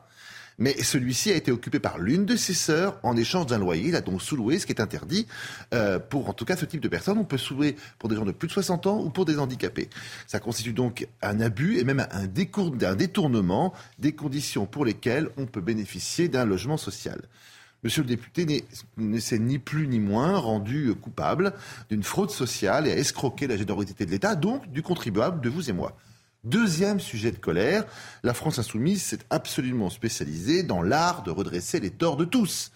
Mais 0.57 0.83
celui-ci 0.83 1.31
a 1.31 1.35
été 1.35 1.53
occupé 1.53 1.79
par 1.79 1.99
l'une 1.99 2.25
de 2.25 2.35
ses 2.35 2.55
sœurs 2.55 2.99
en 3.03 3.19
échange 3.19 3.47
d'un 3.47 3.59
loyer. 3.59 3.89
Il 3.89 3.97
a 3.97 4.01
donc 4.01 4.23
sous-loué, 4.23 4.59
ce 4.59 4.65
qui 4.65 4.73
est 4.73 4.81
interdit 4.81 5.27
euh, 5.75 5.99
pour, 5.99 6.31
en 6.31 6.33
tout 6.33 6.47
cas, 6.47 6.57
ce 6.57 6.65
type 6.65 6.81
de 6.81 6.89
personnes. 6.89 7.19
On 7.19 7.25
peut 7.25 7.37
sous-louer 7.37 7.77
pour 7.99 8.09
des 8.09 8.17
gens 8.17 8.25
de 8.25 8.33
plus 8.33 8.49
de 8.49 8.53
60 8.55 8.87
ans 8.87 8.99
ou 8.99 9.11
pour 9.11 9.27
des 9.27 9.39
handicapés. 9.39 9.91
Ça 10.27 10.41
constitue 10.41 10.73
donc 10.73 11.07
un 11.21 11.39
abus 11.39 11.77
et 11.77 11.85
même 11.85 12.07
un 12.11 12.27
détournement 12.29 13.75
des 13.99 14.13
conditions 14.13 14.65
pour 14.65 14.87
lesquelles 14.87 15.29
on 15.37 15.45
peut 15.45 15.61
bénéficier 15.61 16.29
d'un 16.29 16.47
logement 16.47 16.79
social. 16.79 17.21
Monsieur 17.83 18.03
le 18.03 18.09
député 18.09 18.65
ne 18.97 19.19
s'est 19.19 19.41
ni 19.41 19.59
plus 19.59 19.89
ni 19.89 19.99
moins 19.99 20.39
rendu 20.39 20.95
coupable 20.95 21.53
d'une 21.91 22.05
fraude 22.05 22.31
sociale 22.31 22.87
et 22.87 22.93
a 22.93 22.97
escroqué 22.97 23.49
la 23.49 23.57
générosité 23.57 24.07
de 24.07 24.11
l'État, 24.13 24.37
donc 24.37 24.71
du 24.71 24.83
contribuable, 24.83 25.41
de 25.41 25.49
vous 25.49 25.69
et 25.69 25.73
moi. 25.73 25.97
Deuxième 26.45 27.01
sujet 27.01 27.33
de 27.33 27.39
colère, 27.39 27.85
la 28.23 28.35
France 28.35 28.61
insoumise 28.61 29.03
s'est 29.03 29.19
absolument 29.31 29.91
spécialisée 29.91 30.63
dans 30.63 30.83
l'art 30.83 31.25
de 31.25 31.33
redresser 31.33 31.81
les 31.81 31.91
torts 31.91 32.17
de 32.17 32.25
tous. 32.25 32.71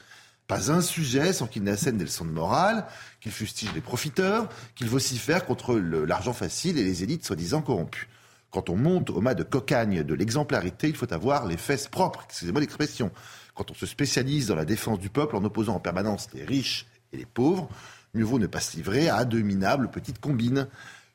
Pas 0.49 0.73
un 0.73 0.81
sujet 0.81 1.33
sans 1.33 1.47
qu'il 1.47 1.63
n'assène 1.63 1.99
des 1.99 2.05
leçons 2.05 2.25
de 2.25 2.31
morale, 2.31 2.85
qu'il 3.21 3.33
fustige 3.33 3.73
les 3.75 3.81
profiteurs, 3.81 4.49
qu'il 4.75 4.89
vocifère 4.89 5.47
contre 5.47 5.77
l'argent 5.77 6.33
facile 6.33 6.79
et 6.79 6.85
les 6.85 7.05
élites 7.05 7.25
soi-disant 7.25 7.63
corrompues. 7.63 8.09
Quand 8.51 8.71
on 8.71 8.77
monte 8.77 9.11
au 9.11 9.21
mât 9.21 9.35
de 9.35 9.43
cocagne 9.43 10.03
de 10.03 10.15
l'exemplarité, 10.15 10.89
il 10.89 10.97
faut 10.97 11.13
avoir 11.13 11.47
les 11.47 11.57
fesses 11.57 11.89
propres, 11.89 12.25
excusez-moi 12.29 12.61
l'expression. 12.61 13.11
Quand 13.57 13.71
on 13.73 13.75
se 13.75 13.87
spécialise 13.87 14.47
dans 14.47 14.55
la 14.55 14.65
défense 14.65 15.01
du 15.01 15.11
peuple 15.11 15.35
en 15.35 15.43
opposant 15.43 15.75
en 15.75 15.81
permanence 15.81 16.29
les 16.33 16.45
riches 16.45 16.87
et 17.13 17.17
les 17.17 17.27
pauvres, 17.27 17.69
mieux 18.15 18.25
vaut 18.25 18.39
ne 18.39 18.47
pas 18.47 18.61
se 18.61 18.77
livrer 18.77 19.09
à 19.09 19.25
de 19.25 19.41
minables 19.41 19.91
petites 19.91 20.21
combines. 20.21 20.69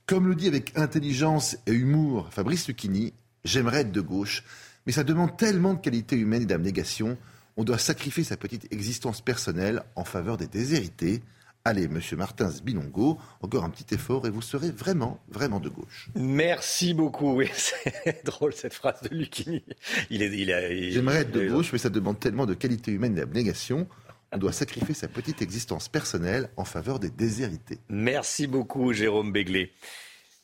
Comme 0.06 0.28
le 0.28 0.36
dit 0.36 0.48
avec 0.48 0.78
intelligence 0.78 1.56
et 1.66 1.72
humour 1.72 2.28
Fabrice 2.32 2.68
Lucchini, 2.68 3.14
j'aimerais 3.46 3.82
être 3.82 3.94
de 3.94 4.02
gauche, 4.02 4.44
mais 4.86 4.92
ça 4.92 5.06
demande 5.06 5.38
tellement 5.38 5.76
de 5.76 5.80
qualité 5.80 6.18
humaine 6.18 6.42
et 6.42 6.48
d'abnégation 6.48 7.18
on 7.58 7.64
doit 7.64 7.78
sacrifier 7.78 8.24
sa 8.24 8.38
petite 8.38 8.72
existence 8.72 9.22
personnelle 9.22 9.84
en 9.96 10.04
faveur 10.04 10.38
des 10.38 10.48
déshérités. 10.48 11.22
Allez, 11.64 11.88
monsieur 11.88 12.18
Martins 12.18 12.50
Bilongo, 12.64 13.20
encore 13.42 13.64
un 13.64 13.70
petit 13.70 13.94
effort 13.94 14.26
et 14.26 14.32
vous 14.32 14.42
serez 14.42 14.72
vraiment, 14.72 15.20
vraiment 15.30 15.60
de 15.60 15.70
gauche. 15.70 16.10
Merci 16.16 16.96
beaucoup. 16.96 17.36
Oui, 17.36 17.50
c'est 17.54 18.26
drôle 18.26 18.54
cette 18.54 18.74
phrase 18.74 19.00
de 19.04 19.16
Lucchini. 19.16 19.64
Il 20.10 20.24
est, 20.24 20.32
il 20.36 20.92
J'aimerais 20.92 21.22
être 21.22 21.32
de 21.32 21.48
gauche, 21.48 21.72
mais 21.72 21.78
ça 21.78 21.90
demande 21.90 22.20
tellement 22.20 22.48
de 22.48 22.56
qualité 22.56 22.92
humaine 22.92 23.14
et 23.14 23.22
d'abnégation. 23.22 23.88
On 24.32 24.40
doit 24.40 24.54
sacrifier 24.54 24.96
sa 24.96 25.08
petite 25.08 25.44
existence 25.44 25.88
personnelle 25.88 26.50
en 26.58 26.66
faveur 26.66 26.98
des 27.00 27.12
déshérités. 27.12 27.78
Merci 27.90 28.48
beaucoup, 28.48 28.92
Jérôme 28.92 29.32
Béglé. 29.32 29.72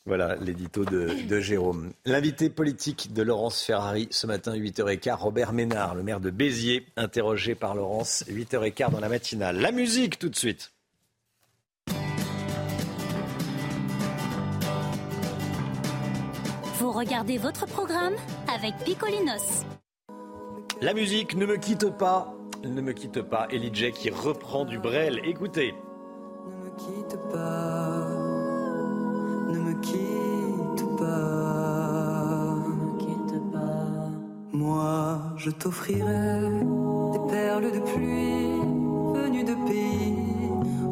Voilà 0.05 0.35
l'édito 0.35 0.85
de, 0.85 1.39
Jérôme. 1.41 1.93
L'invité 2.05 2.49
politique 2.49 3.11
de 3.11 3.23
Laurence 3.23 3.63
Ferrari 3.63 4.07
ce 4.11 4.27
matin, 4.27 4.55
8h15, 4.55 5.15
Robert 5.15 5.51
Ménard, 5.51 5.95
le 5.95 6.03
maire 6.03 6.19
de 6.19 6.29
Béziers, 6.29 6.85
interrogé 6.95 7.55
par 7.55 7.75
Laurence, 7.75 8.23
8h15 8.29 8.91
dans 8.91 8.99
la 8.99 9.09
matinale. 9.09 9.57
La 9.59 9.71
musique 9.71 10.19
tout 10.19 10.29
de 10.29 10.35
suite. 10.35 10.71
Regardez 16.97 17.37
votre 17.37 17.67
programme 17.67 18.15
avec 18.53 18.75
Picolinos. 18.83 19.63
La 20.81 20.93
musique 20.93 21.35
ne 21.35 21.45
me 21.45 21.57
quitte 21.57 21.89
pas, 21.95 22.33
ne 22.63 22.81
me 22.81 22.93
quitte 22.93 23.21
pas. 23.21 23.47
Elijah 23.51 23.91
qui 23.91 24.09
reprend 24.09 24.65
du 24.65 24.79
Brel. 24.79 25.21
Écoutez. 25.23 25.75
Ne 26.47 26.65
me 26.65 26.69
quitte 26.77 27.17
pas 27.31 28.37
ne 29.49 29.59
me 29.59 29.73
quitte 29.81 30.97
pas. 30.97 32.55
Ne 32.67 32.75
me 32.83 32.97
quitte 32.97 33.51
pas. 33.51 34.09
Moi, 34.51 35.19
je 35.37 35.51
t'offrirai 35.51 36.41
des 37.13 37.31
perles 37.31 37.71
de 37.71 37.79
pluie 37.79 38.59
venues 39.15 39.43
de 39.43 39.55
pays 39.67 40.15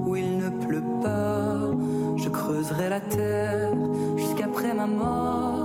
où 0.06 0.15
il 0.15 0.38
ne 0.38 0.49
pleut 0.65 0.84
pas. 1.02 1.72
Je 2.15 2.30
creuserai 2.30 2.90
la 2.90 3.02
terre 3.02 3.73
jusqu'après 4.15 4.73
ma 4.73 4.88
mort 4.88 5.64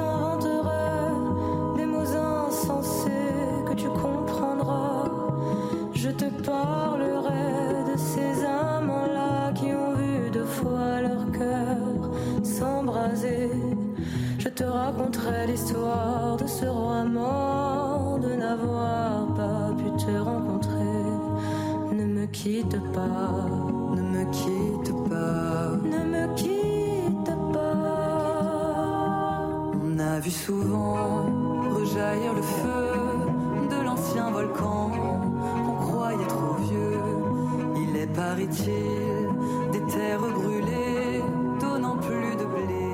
parlerai 6.61 7.91
de 7.91 7.97
ces 7.97 8.33
amants-là 8.45 9.51
qui 9.53 9.69
ont 9.83 9.93
vu 10.01 10.29
deux 10.31 10.51
fois 10.59 11.01
leur 11.01 11.23
cœur 11.31 11.87
s'embraser 12.43 13.49
je 14.43 14.49
te 14.49 14.63
raconterai 14.63 15.45
l'histoire 15.45 16.35
de 16.35 16.47
ce 16.47 16.65
roi 16.65 17.03
mort, 17.03 18.17
de 18.19 18.33
n'avoir 18.33 19.27
pas 19.35 19.71
pu 19.77 19.91
te 20.03 20.11
rencontrer. 20.17 21.03
Ne 21.91 22.05
me 22.05 22.25
quitte 22.25 22.79
pas, 22.91 23.45
ne 23.95 24.01
me 24.01 24.23
quitte 24.31 24.91
pas, 25.09 25.77
ne 25.83 26.01
me 26.13 26.35
quitte 26.35 27.33
pas. 27.53 28.81
On 29.85 29.99
a 29.99 30.19
vu 30.19 30.31
souvent 30.31 31.25
rejaillir 31.75 32.33
le 32.33 32.41
feu 32.41 32.87
de 33.69 33.83
l'ancien 33.85 34.31
volcan 34.31 34.90
des 38.59 39.93
terres 39.93 40.19
brûlées, 40.19 41.21
donnant 41.59 41.97
plus 41.97 42.35
de 42.35 42.45
blé 42.45 42.91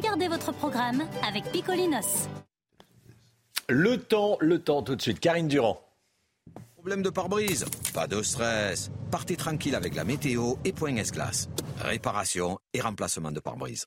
Regardez 0.00 0.28
votre 0.28 0.52
programme 0.52 1.02
avec 1.26 1.44
Picolinos. 1.52 2.28
Le 3.68 3.96
temps, 3.98 4.38
le 4.40 4.58
temps 4.58 4.82
tout 4.82 4.96
de 4.96 5.02
suite. 5.02 5.20
Karine 5.20 5.48
Durand. 5.48 5.80
Problème 6.74 7.02
de 7.02 7.10
pare-brise 7.10 7.66
Pas 7.92 8.06
de 8.06 8.22
stress. 8.22 8.90
Partez 9.10 9.36
tranquille 9.36 9.74
avec 9.74 9.94
la 9.94 10.04
météo 10.04 10.54
et 10.64 10.72
Point 10.72 10.96
S-Glace. 10.96 11.48
Réparation 11.80 12.58
et 12.72 12.80
remplacement 12.80 13.30
de 13.30 13.40
pare-brise. 13.40 13.86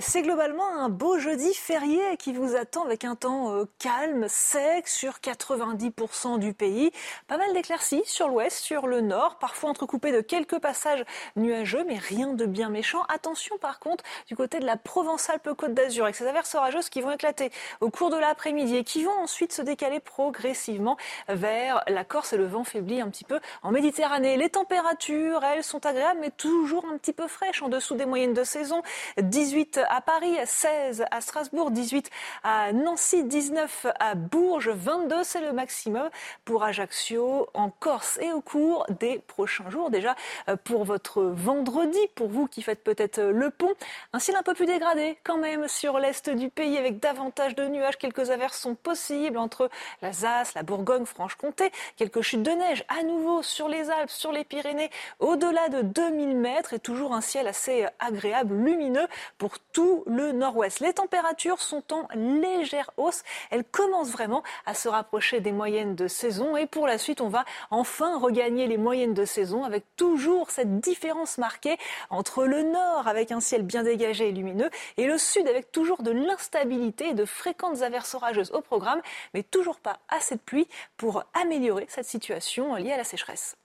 C'est 0.00 0.22
globalement 0.22 0.68
un 0.68 0.90
beau 0.90 1.18
jeudi 1.18 1.52
férié 1.52 2.16
qui 2.18 2.32
vous 2.32 2.54
attend 2.54 2.84
avec 2.84 3.04
un 3.04 3.16
temps 3.16 3.52
euh, 3.52 3.64
calme, 3.80 4.26
sec 4.28 4.86
sur 4.86 5.14
90% 5.14 6.38
du 6.38 6.54
pays. 6.54 6.92
Pas 7.26 7.36
mal 7.36 7.52
d'éclaircies 7.52 8.02
sur 8.04 8.28
l'ouest, 8.28 8.56
sur 8.58 8.86
le 8.86 9.00
nord, 9.00 9.38
parfois 9.40 9.70
entrecoupées 9.70 10.12
de 10.12 10.20
quelques 10.20 10.60
passages 10.60 11.04
nuageux, 11.34 11.82
mais 11.84 11.98
rien 11.98 12.32
de 12.34 12.46
bien 12.46 12.68
méchant. 12.68 13.02
Attention 13.08 13.58
par 13.58 13.80
contre 13.80 14.04
du 14.28 14.36
côté 14.36 14.60
de 14.60 14.66
la 14.66 14.76
Provence-Alpes-Côte 14.76 15.74
d'Azur 15.74 16.04
avec 16.04 16.14
ces 16.14 16.28
averses 16.28 16.54
orageuses 16.54 16.90
qui 16.90 17.00
vont 17.00 17.10
éclater 17.10 17.50
au 17.80 17.90
cours 17.90 18.10
de 18.10 18.18
l'après-midi 18.18 18.76
et 18.76 18.84
qui 18.84 19.02
vont 19.02 19.18
ensuite 19.18 19.52
se 19.52 19.62
décaler 19.62 19.98
progressivement 19.98 20.96
vers 21.26 21.82
la 21.88 22.04
Corse 22.04 22.32
et 22.32 22.36
le 22.36 22.46
vent 22.46 22.62
faiblit 22.62 23.00
un 23.00 23.08
petit 23.08 23.24
peu 23.24 23.40
en 23.64 23.72
Méditerranée. 23.72 24.36
Les 24.36 24.50
températures, 24.50 25.42
elles, 25.42 25.64
sont 25.64 25.84
agréables 25.84 26.20
mais 26.20 26.30
toujours 26.30 26.86
un 26.86 26.98
petit 26.98 27.12
peu 27.12 27.26
fraîches 27.26 27.62
en 27.62 27.68
dessous 27.68 27.96
des 27.96 28.06
moyennes 28.06 28.32
de 28.32 28.44
saison. 28.44 28.80
18 29.16 29.80
à 29.88 30.00
Paris, 30.00 30.36
16 30.44 31.04
à 31.10 31.20
Strasbourg, 31.20 31.70
18 31.70 32.10
à 32.44 32.72
Nancy, 32.72 33.24
19 33.24 33.86
à 33.98 34.14
Bourges, 34.14 34.70
22 34.70 35.24
c'est 35.24 35.40
le 35.40 35.52
maximum 35.52 36.08
pour 36.44 36.64
Ajaccio, 36.64 37.48
en 37.54 37.70
Corse 37.70 38.18
et 38.20 38.32
au 38.32 38.40
cours 38.40 38.86
des 39.00 39.18
prochains 39.18 39.68
jours. 39.70 39.90
Déjà 39.90 40.14
euh, 40.48 40.56
pour 40.62 40.84
votre 40.84 41.22
vendredi, 41.22 41.98
pour 42.14 42.28
vous 42.28 42.46
qui 42.46 42.62
faites 42.62 42.84
peut-être 42.84 43.20
le 43.20 43.50
pont, 43.50 43.72
un 44.12 44.18
ciel 44.18 44.36
un 44.36 44.42
peu 44.42 44.54
plus 44.54 44.66
dégradé 44.66 45.18
quand 45.24 45.38
même 45.38 45.68
sur 45.68 45.98
l'est 45.98 46.28
du 46.30 46.50
pays 46.50 46.76
avec 46.76 47.00
davantage 47.00 47.54
de 47.54 47.66
nuages. 47.66 47.96
Quelques 47.98 48.30
averses 48.30 48.58
sont 48.58 48.74
possibles 48.74 49.38
entre 49.38 49.70
l'Alsace, 50.02 50.54
la 50.54 50.62
Bourgogne, 50.62 51.06
Franche-Comté. 51.06 51.70
Quelques 51.96 52.20
chutes 52.20 52.42
de 52.42 52.50
neige 52.50 52.84
à 52.88 53.02
nouveau 53.02 53.42
sur 53.42 53.68
les 53.68 53.90
Alpes, 53.90 54.10
sur 54.10 54.32
les 54.32 54.44
Pyrénées, 54.44 54.90
au-delà 55.20 55.68
de 55.68 55.82
2000 55.82 56.36
mètres 56.36 56.74
et 56.74 56.78
toujours 56.78 57.14
un 57.14 57.20
ciel 57.20 57.46
assez 57.46 57.86
agréable, 57.98 58.54
lumineux 58.54 59.06
pour 59.38 59.58
tout 59.58 59.77
le 60.06 60.32
nord-ouest. 60.32 60.80
Les 60.80 60.92
températures 60.92 61.60
sont 61.60 61.82
en 61.92 62.06
légère 62.14 62.90
hausse. 62.96 63.22
Elles 63.50 63.64
commencent 63.64 64.10
vraiment 64.10 64.42
à 64.66 64.74
se 64.74 64.88
rapprocher 64.88 65.40
des 65.40 65.52
moyennes 65.52 65.94
de 65.94 66.08
saison 66.08 66.56
et 66.56 66.66
pour 66.66 66.86
la 66.86 66.98
suite, 66.98 67.20
on 67.20 67.28
va 67.28 67.44
enfin 67.70 68.18
regagner 68.18 68.66
les 68.66 68.78
moyennes 68.78 69.14
de 69.14 69.24
saison 69.24 69.64
avec 69.64 69.84
toujours 69.96 70.50
cette 70.50 70.80
différence 70.80 71.38
marquée 71.38 71.76
entre 72.10 72.44
le 72.44 72.62
nord 72.62 73.06
avec 73.06 73.32
un 73.32 73.40
ciel 73.40 73.62
bien 73.62 73.82
dégagé 73.82 74.28
et 74.28 74.32
lumineux 74.32 74.70
et 74.96 75.06
le 75.06 75.18
sud 75.18 75.46
avec 75.46 75.70
toujours 75.72 76.02
de 76.02 76.10
l'instabilité 76.10 77.10
et 77.10 77.14
de 77.14 77.24
fréquentes 77.24 77.82
averses 77.82 78.14
orageuses 78.14 78.52
au 78.52 78.60
programme, 78.60 79.00
mais 79.34 79.42
toujours 79.42 79.80
pas 79.80 79.98
assez 80.08 80.36
de 80.36 80.40
pluie 80.40 80.68
pour 80.96 81.24
améliorer 81.34 81.86
cette 81.88 82.06
situation 82.06 82.74
liée 82.76 82.92
à 82.92 82.96
la 82.96 83.04
sécheresse. 83.04 83.56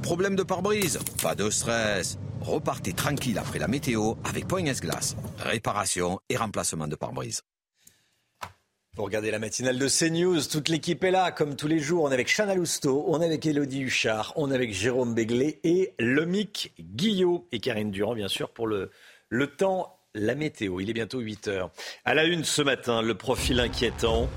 Problème 0.00 0.36
de 0.36 0.42
pare-brise 0.42 0.98
Pas 1.22 1.34
de 1.34 1.50
stress. 1.50 2.18
Repartez 2.40 2.92
tranquille 2.92 3.38
après 3.38 3.58
la 3.58 3.68
météo 3.68 4.14
avec 4.24 4.48
Poignes 4.48 4.72
Glace. 4.72 5.16
Réparation 5.38 6.18
et 6.28 6.36
remplacement 6.36 6.88
de 6.88 6.96
pare-brise. 6.96 7.42
Pour 8.96 9.06
regarder 9.06 9.30
la 9.30 9.38
matinale 9.38 9.78
de 9.78 9.88
CNews, 9.88 10.42
toute 10.50 10.68
l'équipe 10.68 11.02
est 11.04 11.10
là, 11.10 11.30
comme 11.30 11.56
tous 11.56 11.66
les 11.66 11.78
jours. 11.78 12.04
On 12.04 12.10
est 12.10 12.14
avec 12.14 12.28
Chana 12.28 12.54
Lousteau, 12.54 13.04
on 13.08 13.22
est 13.22 13.26
avec 13.26 13.46
Elodie 13.46 13.80
Huchard, 13.80 14.34
on 14.36 14.50
est 14.50 14.54
avec 14.54 14.74
Jérôme 14.74 15.14
Béglé 15.14 15.60
et 15.64 15.94
Lomic 15.98 16.74
Guillot 16.78 17.46
et 17.52 17.60
Karine 17.60 17.90
Durand, 17.90 18.14
bien 18.14 18.28
sûr, 18.28 18.50
pour 18.50 18.66
le, 18.66 18.90
le 19.30 19.46
temps, 19.46 19.98
la 20.14 20.34
météo. 20.34 20.80
Il 20.80 20.90
est 20.90 20.94
bientôt 20.94 21.20
8 21.20 21.48
heures. 21.48 21.70
À 22.04 22.12
la 22.12 22.24
une 22.24 22.44
ce 22.44 22.60
matin, 22.60 23.00
le 23.00 23.14
profil 23.14 23.60
inquiétant 23.60 24.28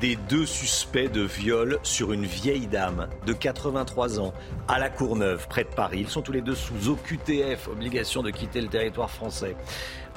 des 0.00 0.16
deux 0.16 0.46
suspects 0.46 1.10
de 1.10 1.22
viol 1.22 1.78
sur 1.82 2.12
une 2.12 2.24
vieille 2.24 2.66
dame 2.66 3.08
de 3.26 3.32
83 3.32 4.20
ans 4.20 4.32
à 4.68 4.78
la 4.78 4.90
Courneuve, 4.90 5.46
près 5.48 5.64
de 5.64 5.68
Paris. 5.68 5.98
Ils 6.00 6.08
sont 6.08 6.22
tous 6.22 6.32
les 6.32 6.40
deux 6.40 6.54
sous 6.54 6.88
OQTF, 6.88 7.68
obligation 7.68 8.22
de 8.22 8.30
quitter 8.30 8.60
le 8.60 8.68
territoire 8.68 9.10
français. 9.10 9.56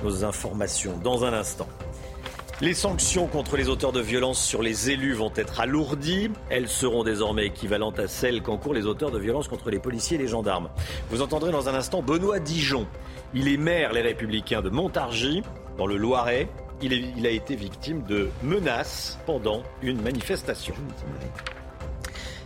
Nos 0.04 0.24
informations 0.24 0.98
dans 0.98 1.26
un 1.26 1.34
instant. 1.34 1.68
Les 2.62 2.74
sanctions 2.74 3.28
contre 3.28 3.58
les 3.58 3.68
auteurs 3.68 3.92
de 3.92 4.00
violences 4.00 4.42
sur 4.42 4.62
les 4.62 4.90
élus 4.90 5.12
vont 5.12 5.32
être 5.36 5.60
alourdies. 5.60 6.32
Elles 6.50 6.70
seront 6.70 7.04
désormais 7.04 7.48
équivalentes 7.48 8.00
à 8.00 8.08
celles 8.08 8.42
qu'encourent 8.42 8.74
les 8.74 8.86
auteurs 8.86 9.12
de 9.12 9.20
violences 9.20 9.50
contre 9.50 9.70
les 9.70 9.80
policiers 9.80 10.16
et 10.16 10.22
les 10.22 10.30
gendarmes. 10.30 10.70
Vous 11.10 11.22
entendrez 11.22 11.52
dans 11.52 11.68
un 11.68 11.74
instant 11.74 12.02
Benoît 12.02 12.40
Dijon. 12.40 12.88
Il 13.34 13.50
est 13.50 13.58
maire, 13.58 13.92
les 13.92 14.02
Républicains, 14.02 14.62
de 14.62 14.70
Montargis, 14.70 15.44
dans 15.78 15.86
le 15.86 15.98
Loiret. 15.98 16.48
Il, 16.82 17.26
a 17.26 17.30
été 17.30 17.56
victime 17.56 18.04
de 18.04 18.30
menaces 18.44 19.18
pendant 19.26 19.64
une 19.82 20.02
manifestation. 20.02 20.76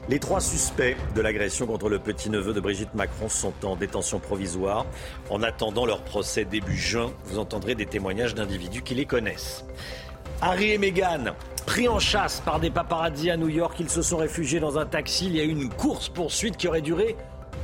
Les 0.07 0.19
trois 0.19 0.39
suspects 0.39 0.95
de 1.15 1.22
l'agression 1.22 1.68
contre 1.68 1.89
le 1.89 1.99
petit-neveu 1.99 2.53
de 2.53 2.60
Brigitte 2.60 2.93
Macron 2.95 3.30
sont 3.30 3.53
en 3.64 3.76
détention 3.76 4.19
provisoire. 4.19 4.85
En 5.30 5.43
attendant 5.43 5.85
leur 5.85 6.01
procès 6.03 6.45
début 6.45 6.77
juin, 6.77 7.11
vous 7.26 7.38
entendrez 7.38 7.76
des 7.76 7.85
témoignages 7.85 8.34
d'individus 8.34 8.81
qui 8.81 8.95
les 8.95 9.06
connaissent. 9.06 9.65
Harry 10.41 10.72
et 10.72 10.77
Meghan, 10.77 11.35
pris 11.65 11.88
en 11.88 11.99
chasse 11.99 12.39
par 12.39 12.60
des 12.60 12.72
paparazzis 12.72 13.30
à 13.30 13.38
New 13.38 13.49
York, 13.49 13.76
ils 13.80 13.89
se 13.89 14.01
sont 14.01 14.18
réfugiés 14.18 14.60
dans 14.60 14.80
un 14.80 14.85
taxi. 14.85 15.26
Il 15.27 15.35
y 15.35 15.41
a 15.41 15.43
eu 15.43 15.49
une 15.49 15.69
course-poursuite 15.69 16.57
qui 16.57 16.68
aurait 16.68 16.81
duré 16.81 17.15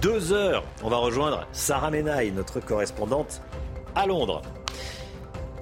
deux 0.01 0.33
heures. 0.33 0.63
On 0.83 0.89
va 0.89 0.97
rejoindre 0.97 1.47
Sarah 1.51 1.89
Menaille, 1.89 2.31
notre 2.31 2.59
correspondante 2.59 3.41
à 3.95 4.05
Londres. 4.05 4.41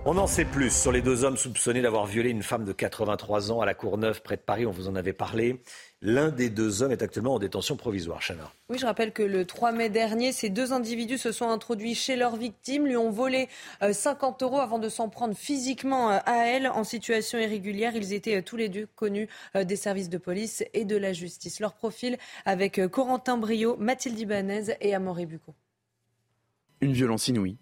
On 0.06 0.18
en 0.18 0.28
sait 0.28 0.44
plus 0.44 0.70
sur 0.70 0.92
les 0.92 1.02
deux 1.02 1.24
hommes 1.24 1.38
soupçonnés 1.38 1.82
d'avoir 1.82 2.06
violé 2.06 2.30
une 2.30 2.44
femme 2.44 2.66
de 2.66 2.74
83 2.74 3.54
ans 3.54 3.62
à 3.62 3.66
la 3.66 3.74
Courneuve, 3.74 4.22
près 4.22 4.36
de 4.36 4.42
Paris. 4.42 4.66
On 4.66 4.72
vous 4.72 4.90
en 4.90 4.96
avait 4.96 5.14
parlé. 5.14 5.62
L'un 6.02 6.28
des 6.28 6.50
deux 6.50 6.84
hommes 6.84 6.92
est 6.92 7.02
actuellement 7.02 7.36
en 7.36 7.40
détention 7.40 7.78
provisoire. 7.78 8.20
Chana. 8.20 8.52
Oui, 8.68 8.78
je 8.78 8.86
rappelle 8.86 9.14
que 9.14 9.24
le 9.24 9.46
3 9.46 9.72
mai 9.72 9.88
dernier, 9.88 10.34
ces 10.34 10.50
deux 10.50 10.74
individus 10.74 11.20
se 11.20 11.32
sont 11.32 11.48
introduits 11.48 11.96
chez 11.96 12.18
leur 12.18 12.36
victime, 12.36 12.86
lui 12.86 12.98
ont 12.98 13.12
volé 13.12 13.48
euh, 13.82 13.94
50 13.94 14.44
euros 14.44 14.60
avant 14.60 14.78
de 14.78 14.90
s'en 14.90 15.08
prendre 15.08 15.36
physiquement 15.36 16.12
euh, 16.12 16.20
à 16.26 16.48
elle 16.48 16.68
en 16.68 16.84
situation 16.84 17.40
irrégulière. 17.40 17.96
Ils 17.96 18.12
étaient 18.12 18.40
euh, 18.40 18.42
tous 18.42 18.58
les 18.58 18.68
deux 18.68 18.90
connus 18.98 19.30
euh, 19.56 19.64
des 19.64 19.78
services 19.78 20.10
de 20.10 20.18
police 20.18 20.66
et 20.74 20.84
de 20.84 20.98
la 20.98 21.14
justice. 21.14 21.62
Leur 21.62 21.76
profil 21.76 22.18
avec 22.44 22.78
euh, 22.78 22.90
Corentin 22.90 23.38
Brio, 23.38 23.78
Mathilde 23.78 24.20
Ibanez 24.20 24.76
et 24.82 24.94
Amaury 24.94 25.28
Bucco. 25.28 25.54
Une 26.82 26.92
violence 26.92 27.30
inouïe. 27.30 27.56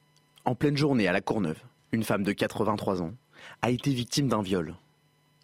En 0.43 0.55
pleine 0.55 0.75
journée 0.75 1.07
à 1.07 1.11
la 1.11 1.21
Courneuve, 1.21 1.61
une 1.91 2.03
femme 2.03 2.23
de 2.23 2.31
83 2.31 3.01
ans 3.01 3.13
a 3.61 3.69
été 3.69 3.91
victime 3.91 4.27
d'un 4.27 4.41
viol. 4.41 4.75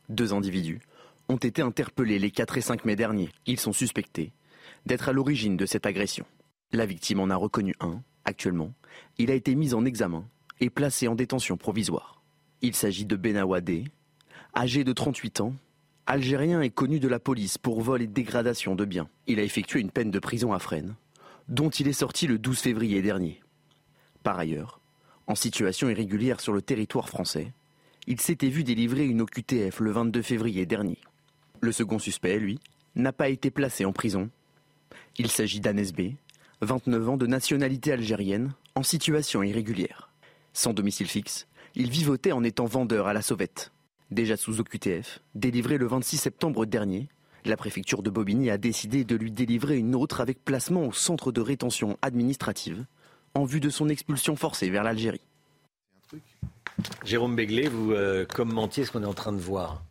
Deux 0.10 0.34
individus 0.34 0.80
ont 1.30 1.38
été 1.38 1.62
interpellés 1.62 2.20
les 2.20 2.32
4 2.32 2.58
et 2.58 2.62
5 2.62 2.86
mai 2.86 2.96
dernier. 2.96 3.30
Ils 3.46 3.60
sont 3.60 3.74
suspectés 3.74 4.32
d'être 4.86 5.10
à 5.10 5.14
l'origine 5.14 5.58
de 5.58 5.66
cette 5.66 5.86
agression. 5.86 6.26
La 6.72 6.86
victime 6.86 7.20
en 7.20 7.30
a 7.30 7.36
reconnu 7.36 7.74
un. 7.80 8.02
Actuellement, 8.24 8.74
il 9.18 9.32
a 9.32 9.34
été 9.34 9.56
mis 9.56 9.74
en 9.74 9.86
examen 9.86 10.26
et 10.60 10.70
placé 10.70 11.08
en 11.08 11.16
détention 11.16 11.58
provisoire. 11.58 12.22
Il 12.62 12.76
s'agit 12.76 13.06
de 13.06 13.16
Benawadé, 13.16 13.86
âgé 14.56 14.84
de 14.84 14.94
38 14.94 15.42
ans, 15.42 15.54
algérien 16.06 16.62
et 16.62 16.70
connu 16.70 17.00
de 17.00 17.08
la 17.08 17.20
police 17.20 17.58
pour 17.58 17.82
vol 17.82 18.02
et 18.02 18.08
dégradation 18.08 18.76
de 18.76 18.86
biens. 18.86 19.10
Il 19.28 19.40
a 19.40 19.44
effectué 19.44 19.80
une 19.80 19.92
peine 19.92 20.12
de 20.12 20.20
prison 20.20 20.54
à 20.54 20.60
Fresnes, 20.60 20.96
dont 21.50 21.70
il 21.70 21.88
est 21.88 21.94
sorti 21.94 22.28
le 22.28 22.40
12 22.40 22.60
février 22.60 23.02
dernier. 23.02 23.42
Par 24.24 24.40
ailleurs, 24.40 24.80
en 25.28 25.36
situation 25.36 25.90
irrégulière 25.90 26.40
sur 26.40 26.54
le 26.54 26.62
territoire 26.62 27.10
français, 27.10 27.52
il 28.08 28.22
s'était 28.22 28.50
vu 28.50 28.64
délivrer 28.64 29.06
une 29.06 29.22
OQTF 29.22 29.82
le 29.82 29.92
22 29.92 30.22
février 30.22 30.66
dernier. 30.66 30.98
Le 31.60 31.74
second 31.74 32.00
suspect, 32.00 32.40
lui, 32.40 32.60
n'a 32.96 33.12
pas 33.12 33.30
été 33.30 33.52
placé 33.52 33.84
en 33.84 33.92
prison. 33.92 34.30
Il 35.18 35.30
s'agit 35.30 35.60
d'Anes 35.60 35.92
B, 35.96 36.14
29 36.62 37.10
ans 37.10 37.18
de 37.18 37.28
nationalité 37.28 37.92
algérienne, 37.92 38.54
en 38.76 38.84
situation 38.84 39.44
irrégulière. 39.44 40.10
Sans 40.54 40.74
domicile 40.74 41.08
fixe, 41.08 41.48
il 41.76 41.90
vivotait 41.90 42.32
en 42.32 42.44
étant 42.44 42.66
vendeur 42.66 43.08
à 43.08 43.14
la 43.14 43.22
sauvette. 43.22 43.72
Déjà 44.10 44.38
sous 44.38 44.62
OQTF, 44.62 45.20
délivré 45.36 45.78
le 45.78 45.88
26 45.88 46.18
septembre 46.18 46.66
dernier, 46.66 47.10
la 47.44 47.58
préfecture 47.58 48.02
de 48.02 48.10
Bobigny 48.10 48.50
a 48.50 48.58
décidé 48.58 49.04
de 49.04 49.16
lui 49.16 49.32
délivrer 49.32 49.78
une 49.78 49.96
autre 49.96 50.22
avec 50.22 50.44
placement 50.44 50.86
au 50.86 50.94
centre 50.94 51.32
de 51.32 51.42
rétention 51.42 51.98
administrative 52.02 52.86
en 53.34 53.46
vue 53.46 53.60
de 53.60 53.70
son 53.70 53.90
expulsion 53.90 54.36
forcée 54.36 54.70
vers 54.70 54.84
l'Algérie. 54.84 55.22
Jérôme 57.04 57.36
Béglé, 57.36 57.68
vous 57.68 57.92
euh, 57.92 58.26
commentiez 58.26 58.86
ce 58.86 58.92
qu'on 58.92 59.04
est 59.04 59.08
en 59.08 59.14
train 59.14 59.34
de 59.34 59.40
voir. 59.40 59.84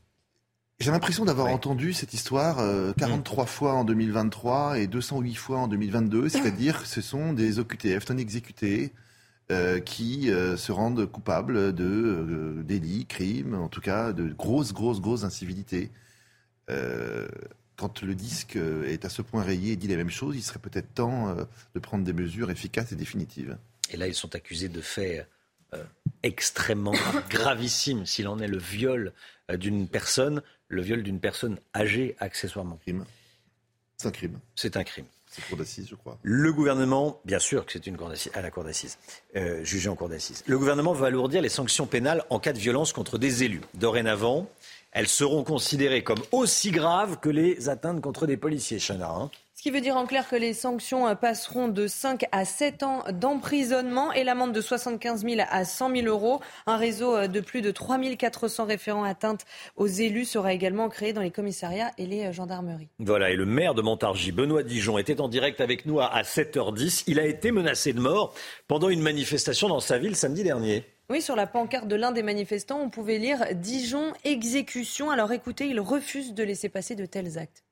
J'ai 0.79 0.91
l'impression 0.91 1.25
d'avoir 1.25 1.49
entendu 1.49 1.93
cette 1.93 2.13
histoire 2.13 2.59
euh, 2.59 2.93
43 2.99 3.47
fois 3.47 3.73
en 3.73 3.85
2023 3.85 4.79
et 4.79 4.87
208 4.87 5.35
fois 5.35 5.59
en 5.61 5.69
2022, 5.69 6.29
c'est-à-dire 6.29 6.83
que 6.83 6.89
ce 6.89 7.01
sont 7.01 7.33
des 7.33 7.59
OQTF 7.59 8.09
non 8.11 8.19
exécutés 8.19 8.93
euh, 9.53 9.79
qui 9.79 10.29
euh, 10.29 10.57
se 10.57 10.73
rendent 10.73 11.07
coupables 11.07 11.73
de 11.73 11.85
euh, 11.85 12.63
délits, 12.65 13.07
crimes, 13.07 13.55
en 13.55 13.69
tout 13.69 13.81
cas 13.81 14.13
de 14.13 14.25
grosses, 14.33 14.73
grosses, 14.73 15.01
grosses 15.01 15.23
incivilités. 15.23 15.93
Quand 17.77 18.03
le 18.03 18.15
disque 18.15 18.57
euh, 18.57 18.89
est 18.89 19.05
à 19.05 19.09
ce 19.09 19.23
point 19.23 19.43
rayé 19.43 19.73
et 19.73 19.77
dit 19.77 19.89
la 19.89 19.97
même 19.97 20.11
chose, 20.11 20.37
il 20.37 20.43
serait 20.43 20.59
peut-être 20.59 20.95
temps 20.95 21.29
euh, 21.29 21.45
de 21.75 21.81
prendre 21.81 22.05
des 22.05 22.13
mesures 22.13 22.51
efficaces 22.51 22.93
et 22.93 22.97
définitives. 22.97 23.59
Et 23.91 23.97
là, 23.97 24.09
ils 24.09 24.15
sont 24.15 24.35
accusés 24.35 24.69
de 24.69 24.81
faits 24.81 25.29
euh, 25.75 25.85
extrêmement 26.23 26.95
gravissimes. 27.31 28.07
S'il 28.07 28.29
en 28.29 28.39
est 28.39 28.49
le 28.49 28.59
viol 28.59 29.13
d'une 29.51 29.89
personne, 29.89 30.43
le 30.69 30.83
viol 30.83 31.03
d'une 31.03 31.21
personne 31.21 31.59
âgée 31.75 32.17
accessoirement. 32.19 32.81
C'est 33.99 34.09
un 34.09 34.11
crime. 34.11 34.39
C'est 34.55 34.77
un 34.77 34.85
crime. 34.85 35.07
C'est 35.29 35.43
cour 35.49 35.59
d'assises, 35.59 35.89
je 35.91 35.95
crois. 35.95 36.19
Le 36.23 36.53
gouvernement, 36.53 37.21
bien 37.25 37.39
sûr 37.39 37.67
que 37.67 37.73
c'est 37.73 37.87
une 37.87 37.97
cour 37.97 38.09
d'assises, 38.09 38.33
à 38.35 38.43
la 38.43 38.51
cour 38.51 38.65
d'assises, 38.65 38.97
euh, 39.35 39.63
jugé 39.65 39.89
en 39.89 39.97
cour 39.97 40.09
d'assises. 40.09 40.43
Le 40.47 40.59
gouvernement 40.59 40.93
va 40.93 41.09
alourdir 41.09 41.43
les 41.43 41.49
sanctions 41.49 41.87
pénales 41.87 42.25
en 42.31 42.39
cas 42.39 42.53
de 42.53 42.59
violence 42.59 42.93
contre 42.93 43.19
des 43.19 43.43
élus. 43.43 43.61
Dorénavant, 43.75 44.49
elles 44.97 45.09
seront 45.09 45.45
considérées 45.45 46.03
comme 46.03 46.23
aussi 46.33 46.71
graves 46.71 47.19
que 47.21 47.29
les 47.29 47.69
atteintes 47.69 48.01
contre 48.01 48.27
des 48.27 48.39
policiers, 48.39 48.79
Chana. 48.79 49.11
hein. 49.11 49.31
Ce 49.55 49.63
qui 49.63 49.71
veut 49.71 49.83
dire 49.83 49.97
en 49.97 50.07
clair 50.07 50.27
que 50.27 50.37
les 50.37 50.55
sanctions 50.55 51.07
euh, 51.07 51.15
passeront 51.15 51.69
de 51.69 51.87
5 51.87 52.25
à 52.33 52.47
7 52.47 52.83
ans 52.83 53.05
d'emprisonnement 53.13 54.11
et 54.13 54.25
l'amende 54.25 54.53
de 54.53 54.61
75 54.63 55.23
000 55.23 55.43
à 55.51 55.65
100 55.67 55.97
000 55.97 56.07
euros. 56.07 56.41
Un 56.67 56.79
réseau 56.79 57.15
euh, 57.15 57.27
de 57.27 57.41
plus 57.41 57.61
de 57.61 57.71
3 57.71 57.99
400 58.17 58.65
référents 58.65 59.05
atteintes 59.05 59.45
aux 59.77 59.87
élus 59.87 60.25
sera 60.25 60.55
également 60.55 60.89
créé 60.89 61.13
dans 61.13 61.23
les 61.23 61.31
commissariats 61.31 61.91
et 61.99 62.07
les 62.07 62.25
euh, 62.25 62.33
gendarmeries. 62.33 62.89
Voilà, 62.99 63.31
et 63.31 63.37
le 63.37 63.45
maire 63.45 63.75
de 63.75 63.83
Montargis, 63.83 64.33
Benoît 64.33 64.63
Dijon, 64.63 64.97
était 64.97 65.21
en 65.21 65.29
direct 65.29 65.61
avec 65.61 65.85
nous 65.85 66.01
à, 66.01 66.07
à 66.07 66.23
7h10. 66.23 67.05
Il 67.07 67.21
a 67.21 67.27
été 67.27 67.51
menacé 67.51 67.93
de 67.93 68.01
mort 68.01 68.35
pendant 68.67 68.89
une 68.89 69.03
manifestation 69.03 69.69
dans 69.69 69.81
sa 69.81 69.99
ville 69.99 70.17
samedi 70.17 70.43
dernier. 70.43 70.85
Oui, 71.09 71.23
sur 71.23 71.37
la 71.37 71.47
pancarte 71.47 71.87
de 71.87 71.95
l'un 71.95 72.11
des 72.11 72.25
manifestants, 72.25 72.81
on 72.81 72.91
pouvait 72.91 73.19
lire 73.19 73.55
Dijon 73.55 74.13
exécution. 74.25 75.11
Alors 75.11 75.31
écoutez, 75.33 75.69
il 75.69 75.79
refuse 75.79 76.35
de 76.35 76.43
laisser 76.43 76.69
passer 76.69 76.97
de 76.97 77.07
tels 77.07 77.39
actes. 77.39 77.65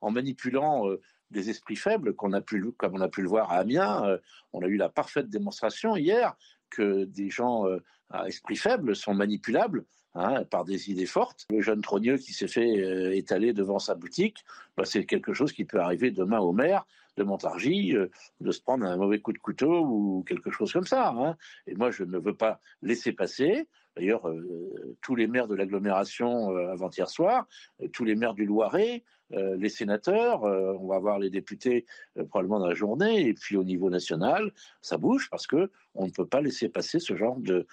en 0.00 0.10
manipulant 0.10 0.88
euh, 0.88 1.00
des 1.30 1.50
esprits 1.50 1.76
faibles, 1.76 2.14
comme 2.14 2.32
on 2.32 3.00
a 3.00 3.08
pu 3.08 3.22
le 3.22 3.28
voir 3.28 3.52
à 3.52 3.56
Amiens. 3.56 4.04
euh, 4.06 4.18
on 4.52 4.62
a 4.62 4.66
eu 4.68 4.76
la 4.76 4.88
parfaite 4.88 5.28
démonstration 5.28 5.96
hier 5.96 6.34
que 6.70 7.04
des 7.04 7.28
gens 7.28 7.66
euh, 7.66 7.82
à 8.10 8.26
esprit 8.28 8.56
faible 8.56 8.96
sont 8.96 9.14
manipulables 9.14 9.84
hein, 10.14 10.44
par 10.44 10.64
des 10.64 10.90
idées 10.90 11.06
fortes. 11.06 11.44
Le 11.50 11.60
jeune 11.60 11.82
trogneux 11.82 12.16
qui 12.16 12.32
s'est 12.32 12.48
fait 12.48 13.16
étaler 13.16 13.52
devant 13.52 13.78
sa 13.78 13.94
boutique, 13.94 14.44
bah, 14.76 14.84
c'est 14.84 15.04
quelque 15.04 15.34
chose 15.34 15.52
qui 15.52 15.64
peut 15.64 15.80
arriver 15.80 16.10
demain 16.10 16.38
au 16.38 16.52
maire 16.52 16.86
de 17.16 17.24
Montargis, 17.24 17.96
euh, 17.96 18.08
de 18.40 18.50
se 18.50 18.60
prendre 18.60 18.84
un 18.84 18.96
mauvais 18.96 19.20
coup 19.20 19.32
de 19.32 19.38
couteau 19.38 19.80
ou 19.84 20.24
quelque 20.26 20.50
chose 20.50 20.72
comme 20.72 20.86
ça. 20.86 21.08
hein. 21.10 21.36
Et 21.66 21.74
moi, 21.74 21.90
je 21.90 22.04
ne 22.04 22.18
veux 22.18 22.34
pas 22.34 22.60
laisser 22.82 23.12
passer. 23.12 23.68
D'ailleurs, 23.96 24.28
euh, 24.28 24.96
tous 25.00 25.14
les 25.14 25.26
maires 25.26 25.48
de 25.48 25.54
l'agglomération 25.54 26.50
euh, 26.54 26.72
avant-hier 26.72 27.08
soir, 27.08 27.46
tous 27.92 28.04
les 28.04 28.14
maires 28.14 28.34
du 28.34 28.44
Loiret, 28.44 29.04
les 29.30 29.70
sénateurs, 29.70 30.44
on 30.44 30.86
va 30.86 31.00
voir 31.00 31.18
les 31.18 31.30
députés 31.30 31.84
probablement 32.28 32.60
dans 32.60 32.68
la 32.68 32.74
journée, 32.74 33.26
et 33.26 33.34
puis 33.34 33.56
au 33.56 33.64
niveau 33.64 33.90
national, 33.90 34.52
ça 34.82 34.98
bouge 34.98 35.28
parce 35.30 35.48
que 35.48 35.72
on 35.96 36.06
ne 36.06 36.12
peut 36.12 36.28
pas 36.28 36.40
laisser 36.40 36.68
passer 36.68 37.00
ce 37.00 37.16
genre 37.16 37.36
de- 37.40 37.66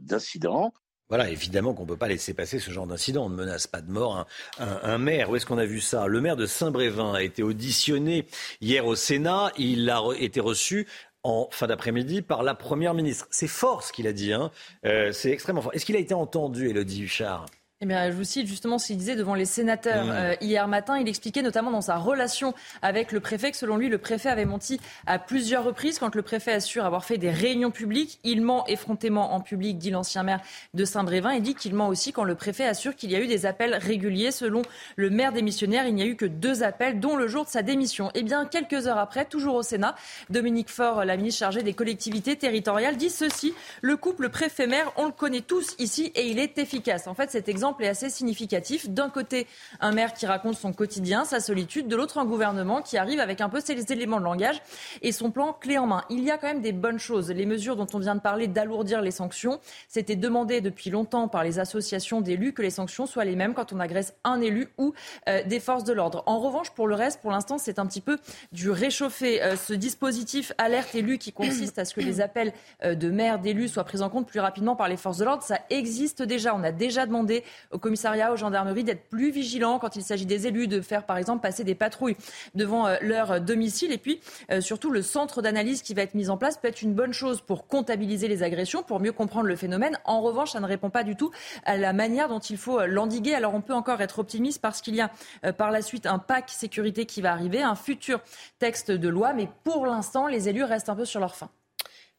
d'incident. 0.00 0.72
Voilà, 1.08 1.30
évidemment 1.30 1.72
qu'on 1.72 1.84
ne 1.84 1.88
peut 1.88 1.96
pas 1.96 2.08
laisser 2.08 2.34
passer 2.34 2.58
ce 2.58 2.70
genre 2.70 2.86
d'incident. 2.86 3.24
On 3.26 3.28
ne 3.30 3.34
menace 3.36 3.66
pas 3.66 3.80
de 3.80 3.90
mort 3.90 4.16
un, 4.18 4.26
un- 4.64 4.80
un 4.82 4.98
maire. 4.98 5.30
Où 5.30 5.36
est-ce 5.36 5.46
qu'on 5.46 5.56
a 5.58 5.64
vu 5.64 5.80
ça? 5.80 6.06
Le 6.06 6.20
maire 6.20 6.36
de 6.36 6.44
Saint-Brévin 6.44 7.14
a 7.14 7.22
été 7.22 7.42
auditionné 7.42 8.26
hier 8.60 8.84
au 8.86 8.94
Sénat. 8.94 9.52
Il 9.56 9.88
a 9.88 9.96
re- 9.98 10.16
été 10.22 10.40
reçu 10.40 10.86
en 11.22 11.48
fin 11.50 11.66
d'après-midi 11.66 12.20
par 12.22 12.42
la 12.42 12.54
Première 12.54 12.92
ministre. 12.92 13.26
C'est 13.30 13.48
fort 13.48 13.82
ce 13.82 13.92
qu'il 13.92 14.06
a 14.06 14.12
dit. 14.12 14.32
Hein. 14.34 14.50
Euh, 14.84 15.12
c'est 15.12 15.30
extrêmement 15.30 15.62
fort. 15.62 15.74
Est-ce 15.74 15.86
qu'il 15.86 15.96
a 15.96 16.00
été 16.00 16.12
entendu, 16.14 16.68
Elodie 16.68 17.02
Huchard? 17.04 17.46
Eh 17.80 17.86
bien, 17.86 18.10
je 18.10 18.16
vous 18.16 18.24
cite 18.24 18.48
justement 18.48 18.76
ce 18.76 18.88
qu'il 18.88 18.96
disait 18.96 19.14
devant 19.14 19.36
les 19.36 19.44
sénateurs 19.44 20.06
Mmh. 20.06 20.10
euh, 20.10 20.34
hier 20.40 20.66
matin. 20.66 20.98
Il 20.98 21.08
expliquait 21.08 21.42
notamment 21.42 21.70
dans 21.70 21.80
sa 21.80 21.96
relation 21.96 22.52
avec 22.82 23.12
le 23.12 23.20
préfet 23.20 23.52
que 23.52 23.56
selon 23.56 23.76
lui, 23.76 23.88
le 23.88 23.98
préfet 23.98 24.28
avait 24.28 24.46
menti 24.46 24.80
à 25.06 25.20
plusieurs 25.20 25.62
reprises. 25.62 26.00
Quand 26.00 26.12
le 26.16 26.22
préfet 26.22 26.50
assure 26.50 26.84
avoir 26.84 27.04
fait 27.04 27.18
des 27.18 27.30
réunions 27.30 27.70
publiques, 27.70 28.18
il 28.24 28.42
ment 28.42 28.66
effrontément 28.66 29.32
en 29.32 29.40
public, 29.40 29.78
dit 29.78 29.90
l'ancien 29.90 30.24
maire 30.24 30.40
de 30.74 30.84
Saint-Brévin. 30.84 31.34
Il 31.34 31.42
dit 31.42 31.54
qu'il 31.54 31.72
ment 31.72 31.86
aussi 31.86 32.12
quand 32.12 32.24
le 32.24 32.34
préfet 32.34 32.64
assure 32.66 32.96
qu'il 32.96 33.12
y 33.12 33.16
a 33.16 33.20
eu 33.20 33.28
des 33.28 33.46
appels 33.46 33.76
réguliers. 33.76 34.32
Selon 34.32 34.62
le 34.96 35.08
maire 35.08 35.32
démissionnaire, 35.32 35.86
il 35.86 35.94
n'y 35.94 36.02
a 36.02 36.06
eu 36.06 36.16
que 36.16 36.26
deux 36.26 36.64
appels, 36.64 36.98
dont 36.98 37.14
le 37.14 37.28
jour 37.28 37.44
de 37.44 37.50
sa 37.50 37.62
démission. 37.62 38.10
Eh 38.16 38.24
bien, 38.24 38.44
quelques 38.44 38.88
heures 38.88 38.98
après, 38.98 39.24
toujours 39.24 39.54
au 39.54 39.62
Sénat, 39.62 39.94
Dominique 40.30 40.68
Faure, 40.70 41.04
la 41.04 41.16
ministre 41.16 41.38
chargée 41.38 41.62
des 41.62 41.74
collectivités 41.74 42.34
territoriales, 42.34 42.96
dit 42.96 43.10
ceci. 43.10 43.54
Le 43.82 43.96
couple 43.96 44.30
préfet-maire, 44.30 44.92
on 44.96 45.06
le 45.06 45.12
connaît 45.12 45.42
tous 45.42 45.76
ici 45.78 46.10
et 46.16 46.26
il 46.28 46.40
est 46.40 46.58
efficace. 46.58 47.06
En 47.06 47.14
fait, 47.14 47.30
cet 47.30 47.48
exemple 47.48 47.67
est 47.80 47.88
assez 47.88 48.10
significatif. 48.10 48.88
D'un 48.88 49.10
côté, 49.10 49.46
un 49.80 49.92
maire 49.92 50.12
qui 50.14 50.26
raconte 50.26 50.56
son 50.56 50.72
quotidien, 50.72 51.24
sa 51.24 51.40
solitude. 51.40 51.88
De 51.88 51.96
l'autre, 51.96 52.18
un 52.18 52.24
gouvernement 52.24 52.82
qui 52.82 52.96
arrive 52.98 53.20
avec 53.20 53.40
un 53.40 53.48
peu 53.48 53.60
ses 53.60 53.92
éléments 53.92 54.18
de 54.18 54.24
langage 54.24 54.60
et 55.02 55.12
son 55.12 55.30
plan 55.30 55.52
clé 55.52 55.78
en 55.78 55.86
main. 55.86 56.04
Il 56.10 56.22
y 56.24 56.30
a 56.30 56.38
quand 56.38 56.48
même 56.48 56.62
des 56.62 56.72
bonnes 56.72 56.98
choses. 56.98 57.30
Les 57.30 57.46
mesures 57.46 57.76
dont 57.76 57.86
on 57.92 57.98
vient 57.98 58.14
de 58.14 58.20
parler 58.20 58.46
d'alourdir 58.46 59.02
les 59.02 59.10
sanctions, 59.10 59.60
c'était 59.88 60.16
demandé 60.16 60.60
depuis 60.60 60.90
longtemps 60.90 61.28
par 61.28 61.44
les 61.44 61.58
associations 61.58 62.20
d'élus 62.20 62.52
que 62.52 62.62
les 62.62 62.70
sanctions 62.70 63.06
soient 63.06 63.24
les 63.24 63.36
mêmes 63.36 63.54
quand 63.54 63.72
on 63.72 63.80
agresse 63.80 64.14
un 64.24 64.40
élu 64.40 64.68
ou 64.78 64.94
euh, 65.28 65.42
des 65.44 65.60
forces 65.60 65.84
de 65.84 65.92
l'ordre. 65.92 66.22
En 66.26 66.38
revanche, 66.38 66.70
pour 66.70 66.86
le 66.86 66.94
reste, 66.94 67.20
pour 67.20 67.30
l'instant, 67.30 67.58
c'est 67.58 67.78
un 67.78 67.86
petit 67.86 68.00
peu 68.00 68.18
du 68.52 68.70
réchauffé. 68.70 69.42
Euh, 69.42 69.56
ce 69.56 69.74
dispositif 69.74 70.52
alerte 70.58 70.94
élu 70.94 71.18
qui 71.18 71.32
consiste 71.32 71.78
à 71.78 71.84
ce 71.84 71.94
que 71.94 72.00
les 72.00 72.20
appels 72.20 72.52
euh, 72.84 72.94
de 72.94 73.10
maires, 73.10 73.38
d'élus 73.38 73.68
soient 73.68 73.84
pris 73.84 74.00
en 74.00 74.10
compte 74.10 74.26
plus 74.26 74.40
rapidement 74.40 74.76
par 74.76 74.88
les 74.88 74.96
forces 74.96 75.18
de 75.18 75.24
l'ordre, 75.24 75.42
ça 75.42 75.60
existe 75.70 76.22
déjà. 76.22 76.54
On 76.54 76.62
a 76.62 76.72
déjà 76.72 77.06
demandé 77.06 77.44
au 77.70 77.78
commissariat, 77.78 78.32
aux 78.32 78.36
gendarmeries 78.36 78.84
d'être 78.84 79.08
plus 79.08 79.30
vigilants 79.30 79.78
quand 79.78 79.96
il 79.96 80.02
s'agit 80.02 80.26
des 80.26 80.46
élus, 80.46 80.68
de 80.68 80.80
faire 80.80 81.04
par 81.04 81.16
exemple 81.16 81.42
passer 81.42 81.64
des 81.64 81.74
patrouilles 81.74 82.16
devant 82.54 82.86
euh, 82.86 82.96
leur 83.00 83.40
domicile. 83.40 83.92
Et 83.92 83.98
puis 83.98 84.20
euh, 84.50 84.60
surtout, 84.60 84.90
le 84.90 85.02
centre 85.02 85.42
d'analyse 85.42 85.82
qui 85.82 85.94
va 85.94 86.02
être 86.02 86.14
mis 86.14 86.30
en 86.30 86.36
place 86.36 86.56
peut 86.56 86.68
être 86.68 86.82
une 86.82 86.94
bonne 86.94 87.12
chose 87.12 87.40
pour 87.40 87.66
comptabiliser 87.66 88.28
les 88.28 88.42
agressions, 88.42 88.82
pour 88.82 89.00
mieux 89.00 89.12
comprendre 89.12 89.46
le 89.46 89.56
phénomène. 89.56 89.98
En 90.04 90.20
revanche, 90.20 90.52
ça 90.52 90.60
ne 90.60 90.66
répond 90.66 90.90
pas 90.90 91.04
du 91.04 91.16
tout 91.16 91.30
à 91.64 91.76
la 91.76 91.92
manière 91.92 92.28
dont 92.28 92.38
il 92.38 92.56
faut 92.56 92.80
euh, 92.80 92.86
l'endiguer. 92.86 93.34
Alors 93.34 93.54
on 93.54 93.60
peut 93.60 93.74
encore 93.74 94.00
être 94.00 94.18
optimiste 94.18 94.60
parce 94.60 94.80
qu'il 94.80 94.94
y 94.94 95.00
a 95.00 95.10
par 95.52 95.70
la 95.70 95.82
suite 95.82 96.06
un 96.06 96.18
pack 96.18 96.50
sécurité 96.50 97.06
qui 97.06 97.22
va 97.22 97.32
arriver, 97.32 97.62
un 97.62 97.74
futur 97.74 98.20
texte 98.58 98.90
de 98.90 99.08
loi, 99.08 99.32
mais 99.32 99.48
pour 99.64 99.86
l'instant, 99.86 100.26
les 100.26 100.48
élus 100.48 100.64
restent 100.64 100.88
un 100.88 100.96
peu 100.96 101.04
sur 101.04 101.20
leur 101.20 101.34
faim. 101.34 101.50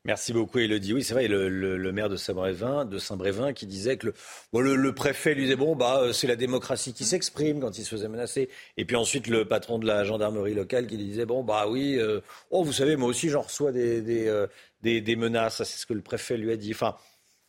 Merci 0.10 0.34
beaucoup, 0.34 0.58
Elodie. 0.58 0.92
Oui, 0.94 1.04
c'est 1.04 1.14
vrai, 1.14 1.28
le, 1.28 1.92
maire 1.92 2.10
de 2.10 2.16
Saint-Brévin, 2.16 2.84
de 2.84 2.98
Saint-Brévin 2.98 3.54
qui 3.54 3.68
disait 3.68 3.96
que 3.98 4.12
le, 4.52 4.92
préfet 4.96 5.36
lui 5.36 5.44
disait 5.44 5.56
bon, 5.56 5.76
bah, 5.76 6.00
euh, 6.02 6.14
c'est 6.14 6.26
la 6.26 6.36
démocratie 6.36 6.94
qui 6.96 7.04
s'exprime 7.04 7.60
quand 7.60 7.78
il 7.78 7.84
se 7.84 7.92
faisait 7.92 8.08
menacer. 8.08 8.50
Et 8.78 8.86
puis 8.86 8.96
ensuite, 8.96 9.28
le 9.28 9.48
patron 9.48 9.78
de 9.78 9.86
la 9.86 10.04
gendarmerie 10.06 10.56
locale 10.56 10.88
qui 10.88 10.98
disait 10.98 11.28
bon, 11.28 11.44
bah 11.44 11.68
oui, 11.68 11.96
euh, 12.00 12.22
oh, 12.50 12.64
vous 12.64 12.74
savez, 12.74 12.96
moi 12.96 13.08
aussi, 13.08 13.30
j'en 13.30 13.42
reçois 13.42 13.72
des, 13.72 14.28
euh, 14.28 14.48
menaces. 14.84 15.58
C'est 15.58 15.78
ce 15.78 15.86
que 15.86 15.94
le 15.94 16.02
préfet 16.02 16.38
lui 16.38 16.52
a 16.52 16.58
dit. 16.58 16.72
Enfin, 16.74 16.96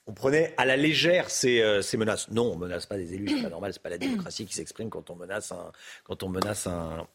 on 0.07 0.13
prenait 0.13 0.53
à 0.59 0.67
la 0.67 0.77
légère 0.77 1.31
ces, 1.31 1.81
ces 1.81 1.97
menaces. 1.97 2.31
Non, 2.31 2.53
on 2.53 2.59
menace 2.59 2.85
pas 2.85 2.99
des 2.99 3.15
élus, 3.15 3.37
c'est 3.37 3.43
pas 3.43 3.49
normal, 3.49 3.73
c'est 3.73 3.83
pas 3.83 3.89
la 3.89 3.97
démocratie 3.97 4.45
qui 4.45 4.55
s'exprime 4.55 4.91
quand 4.91 5.09
on 5.09 5.17
menace 5.17 5.51
un, 5.51 5.73
quand 6.05 6.23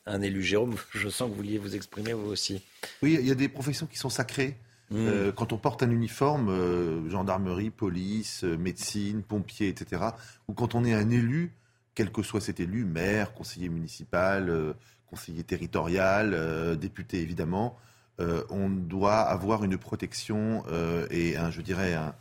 un 0.08 0.22
élu. 0.24 0.42
Jérôme, 0.42 0.76
je 0.90 1.08
sens 1.08 1.28
que 1.28 1.34
vous 1.34 1.38
vouliez 1.38 1.60
vous 1.60 1.76
exprimer 1.76 2.14
vous 2.14 2.32
aussi. 2.32 2.64
Oui, 3.04 3.20
il 3.20 3.28
y 3.28 3.32
a 3.32 3.36
des 3.36 3.48
professions 3.48 3.86
qui 3.86 4.00
sont 4.00 4.10
sacrées. 4.10 4.56
Mm. 4.92 4.96
Euh, 5.08 5.32
quand 5.32 5.52
on 5.54 5.58
porte 5.58 5.82
un 5.84 5.90
uniforme, 5.90 6.50
euh, 6.50 7.10
gendarmerie, 7.10 7.72
police, 7.72 8.44
euh, 8.44 8.56
médecine, 8.58 9.24
pompier, 9.24 9.68
etc., 9.70 10.04
ou 10.48 10.54
quand 10.54 10.76
on 10.76 10.84
est 10.86 10.94
un 10.94 11.10
élu, 11.10 11.52
quel 11.96 12.12
que 12.12 12.22
soit 12.22 12.42
cet 12.42 12.60
élu, 12.60 12.86
maire, 12.86 13.34
conseiller 13.34 13.70
municipal, 13.70 14.50
euh, 14.50 14.74
conseiller 15.10 15.44
territorial, 15.44 16.34
euh, 16.34 16.76
député 16.76 17.20
évidemment, 17.22 17.78
euh, 18.20 18.44
on 18.50 18.70
doit 18.70 19.20
avoir 19.22 19.64
une 19.64 19.78
protection 19.78 20.64
euh, 20.70 21.08
et 21.10 21.36
un, 21.38 21.50
je 21.52 21.62
dirais, 21.62 21.94
un, 21.96 22.14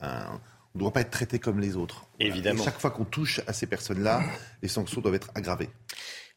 un- 0.00 0.40
on 0.74 0.78
ne 0.78 0.80
doit 0.84 0.92
pas 0.92 1.02
être 1.02 1.10
traité 1.10 1.38
comme 1.38 1.60
les 1.60 1.76
autres. 1.76 2.06
Évidemment. 2.18 2.62
Et 2.62 2.64
chaque 2.64 2.78
fois 2.80 2.90
qu'on 2.90 3.04
touche 3.04 3.40
à 3.46 3.52
ces 3.52 3.66
personnes-là, 3.66 4.22
les 4.62 4.68
sanctions 4.68 5.00
doivent 5.02 5.14
être 5.16 5.30
aggravées. 5.34 5.68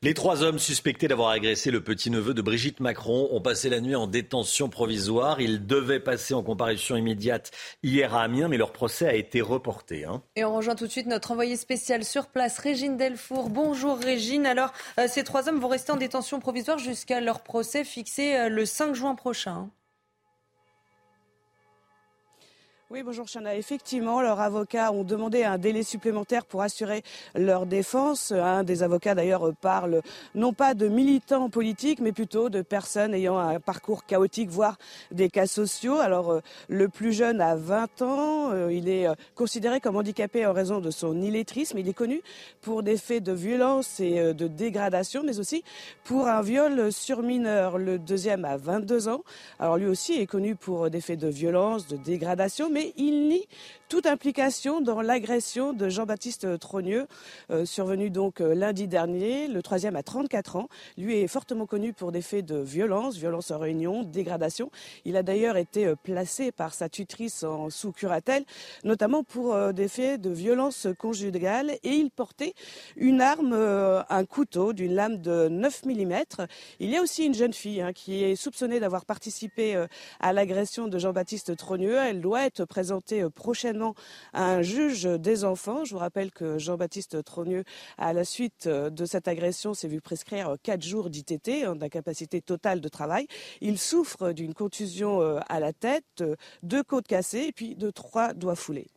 Les 0.03 0.13
trois 0.13 0.43
hommes 0.43 0.59
suspectés 0.59 1.07
d'avoir 1.07 1.29
agressé 1.29 1.71
le 1.71 1.81
petit-neveu 1.83 2.33
de 2.33 2.41
Brigitte 2.41 2.79
Macron 2.79 3.27
ont 3.31 3.41
passé 3.41 3.69
la 3.69 3.79
nuit 3.79 3.95
en 3.95 4.07
détention 4.07 4.69
provisoire. 4.69 5.41
Ils 5.41 5.65
devaient 5.65 5.99
passer 6.01 6.33
en 6.33 6.43
comparution 6.43 6.95
immédiate 6.95 7.51
hier 7.81 8.13
à 8.13 8.23
Amiens, 8.23 8.47
mais 8.47 8.57
leur 8.57 8.71
procès 8.71 9.07
a 9.07 9.15
été 9.15 9.41
reporté. 9.41 10.05
hein. 10.05 10.21
Et 10.35 10.43
on 10.43 10.55
rejoint 10.55 10.75
tout 10.75 10.85
de 10.85 10.91
suite 10.91 11.07
notre 11.07 11.31
envoyée 11.31 11.55
spéciale 11.57 12.03
sur 12.03 12.27
place, 12.27 12.59
Régine 12.59 12.97
Delfour. 12.97 13.49
Bonjour 13.49 13.97
Régine. 13.97 14.45
Alors, 14.45 14.73
euh, 14.99 15.07
ces 15.07 15.23
trois 15.23 15.49
hommes 15.49 15.59
vont 15.59 15.69
rester 15.69 15.91
en 15.91 15.97
détention 15.97 16.39
provisoire 16.39 16.77
jusqu'à 16.77 17.19
leur 17.21 17.39
procès 17.41 17.83
fixé 17.83 18.35
euh, 18.35 18.49
le 18.49 18.65
5 18.65 18.93
juin 18.93 19.15
prochain. 19.15 19.69
Oui, 22.91 23.01
bonjour 23.03 23.25
Chana. 23.25 23.55
Effectivement, 23.55 24.21
leurs 24.21 24.39
avocats 24.39 24.91
ont 24.91 25.03
demandé 25.03 25.43
un 25.43 25.57
délai 25.57 25.81
supplémentaire 25.81 26.45
pour 26.45 26.61
assurer 26.61 27.01
leur 27.33 27.65
défense. 27.65 28.31
Un 28.31 28.63
des 28.63 28.83
avocats 28.83 29.15
d'ailleurs 29.15 29.55
parle 29.59 30.03
non 30.35 30.53
pas 30.53 30.75
de 30.75 30.87
militants 30.87 31.49
politiques, 31.49 31.99
mais 31.99 32.11
plutôt 32.11 32.49
de 32.49 32.61
personnes 32.61 33.15
ayant 33.15 33.39
un 33.39 33.59
parcours 33.59 34.05
chaotique, 34.05 34.51
voire 34.51 34.77
des 35.09 35.31
cas 35.31 35.47
sociaux. 35.47 35.95
Alors, 35.95 36.29
euh, 36.29 36.41
le 36.69 36.87
plus 36.87 37.11
jeune 37.11 37.41
a 37.41 37.55
20 37.55 38.03
ans. 38.03 38.51
Euh, 38.51 38.71
Il 38.71 38.87
est 38.87 39.07
euh, 39.07 39.15
considéré 39.33 39.79
comme 39.79 39.95
handicapé 39.95 40.45
en 40.45 40.53
raison 40.53 40.79
de 40.79 40.91
son 40.91 41.19
illettrisme. 41.19 41.79
Il 41.79 41.89
est 41.89 41.93
connu 41.93 42.21
pour 42.61 42.83
des 42.83 42.97
faits 42.97 43.23
de 43.23 43.33
violence 43.33 43.99
et 43.99 44.35
de 44.35 44.47
dégradation, 44.47 45.23
mais 45.25 45.39
aussi 45.39 45.63
pour 46.03 46.27
un 46.27 46.43
viol 46.43 46.91
sur 46.91 47.23
mineur. 47.23 47.79
Le 47.79 47.97
deuxième 47.97 48.45
a 48.45 48.57
22 48.57 49.07
ans. 49.07 49.23
Alors, 49.57 49.77
lui 49.77 49.87
aussi 49.87 50.13
est 50.21 50.27
connu 50.27 50.55
pour 50.55 50.91
des 50.91 51.01
faits 51.01 51.19
de 51.19 51.29
violence, 51.29 51.87
de 51.87 51.97
dégradation, 51.97 52.69
mais 52.75 52.93
il 52.97 53.27
nie 53.29 53.47
toute 53.89 54.05
implication 54.05 54.81
dans 54.81 55.01
l'agression 55.01 55.73
de 55.73 55.89
Jean-Baptiste 55.89 56.59
Trogneux, 56.59 57.07
euh, 57.51 57.65
survenu 57.65 58.09
donc 58.09 58.41
euh, 58.41 58.55
lundi 58.55 58.87
dernier. 58.87 59.47
Le 59.47 59.61
troisième 59.61 59.95
a 59.95 60.03
34 60.03 60.55
ans. 60.55 60.69
Lui 60.97 61.17
est 61.19 61.27
fortement 61.27 61.65
connu 61.65 61.93
pour 61.93 62.11
des 62.11 62.21
faits 62.21 62.45
de 62.45 62.57
violence, 62.57 63.17
violence 63.17 63.51
en 63.51 63.59
réunion, 63.59 64.03
dégradation. 64.03 64.71
Il 65.05 65.17
a 65.17 65.23
d'ailleurs 65.23 65.57
été 65.57 65.85
euh, 65.85 65.95
placé 65.95 66.51
par 66.51 66.73
sa 66.73 66.89
tutrice 66.89 67.43
en 67.43 67.69
sous 67.69 67.91
curatelle, 67.91 68.43
notamment 68.83 69.23
pour 69.23 69.53
euh, 69.53 69.71
des 69.71 69.87
faits 69.87 70.21
de 70.21 70.29
violence 70.29 70.87
conjugale. 70.97 71.71
Et 71.83 71.93
il 71.93 72.09
portait 72.09 72.53
une 72.95 73.21
arme, 73.21 73.53
un 73.53 74.25
couteau 74.25 74.73
d'une 74.73 74.93
lame 74.93 75.17
de 75.17 75.47
9 75.47 75.85
mm. 75.85 76.13
Il 76.79 76.89
y 76.89 76.97
a 76.97 77.01
aussi 77.01 77.25
une 77.25 77.33
jeune 77.33 77.53
fille 77.53 77.81
hein, 77.81 77.93
qui 77.93 78.23
est 78.23 78.35
soupçonnée 78.35 78.79
d'avoir 78.79 79.05
participé 79.05 79.85
à 80.19 80.33
l'agression 80.33 80.87
de 80.87 80.97
Jean-Baptiste 80.97 81.55
Trogneux. 81.55 81.97
Elle 81.97 82.21
doit 82.21 82.45
être 82.45 82.65
présentée 82.65 83.21
euh, 83.21 83.29
à 84.33 84.51
un 84.51 84.61
juge 84.61 85.03
des 85.03 85.43
enfants. 85.43 85.85
Je 85.85 85.93
vous 85.93 85.99
rappelle 85.99 86.31
que 86.31 86.57
Jean-Baptiste 86.57 87.23
Trogneux, 87.23 87.63
à 87.97 88.13
la 88.13 88.23
suite 88.23 88.67
de 88.67 89.05
cette 89.05 89.27
agression, 89.27 89.73
s'est 89.73 89.87
vu 89.87 90.01
prescrire 90.01 90.55
quatre 90.63 90.83
jours 90.83 91.09
d'ITT, 91.09 91.65
hein, 91.65 91.75
d'incapacité 91.75 92.41
totale 92.41 92.81
de 92.81 92.89
travail. 92.89 93.27
Il 93.61 93.77
souffre 93.77 94.31
d'une 94.31 94.53
contusion 94.53 95.21
euh, 95.21 95.39
à 95.47 95.59
la 95.59 95.73
tête, 95.73 96.03
euh, 96.21 96.35
deux 96.63 96.83
côtes 96.83 97.07
cassées 97.07 97.45
et 97.47 97.51
puis 97.51 97.75
de 97.75 97.89
trois 97.89 98.33
doigts 98.33 98.55
foulés. 98.55 98.87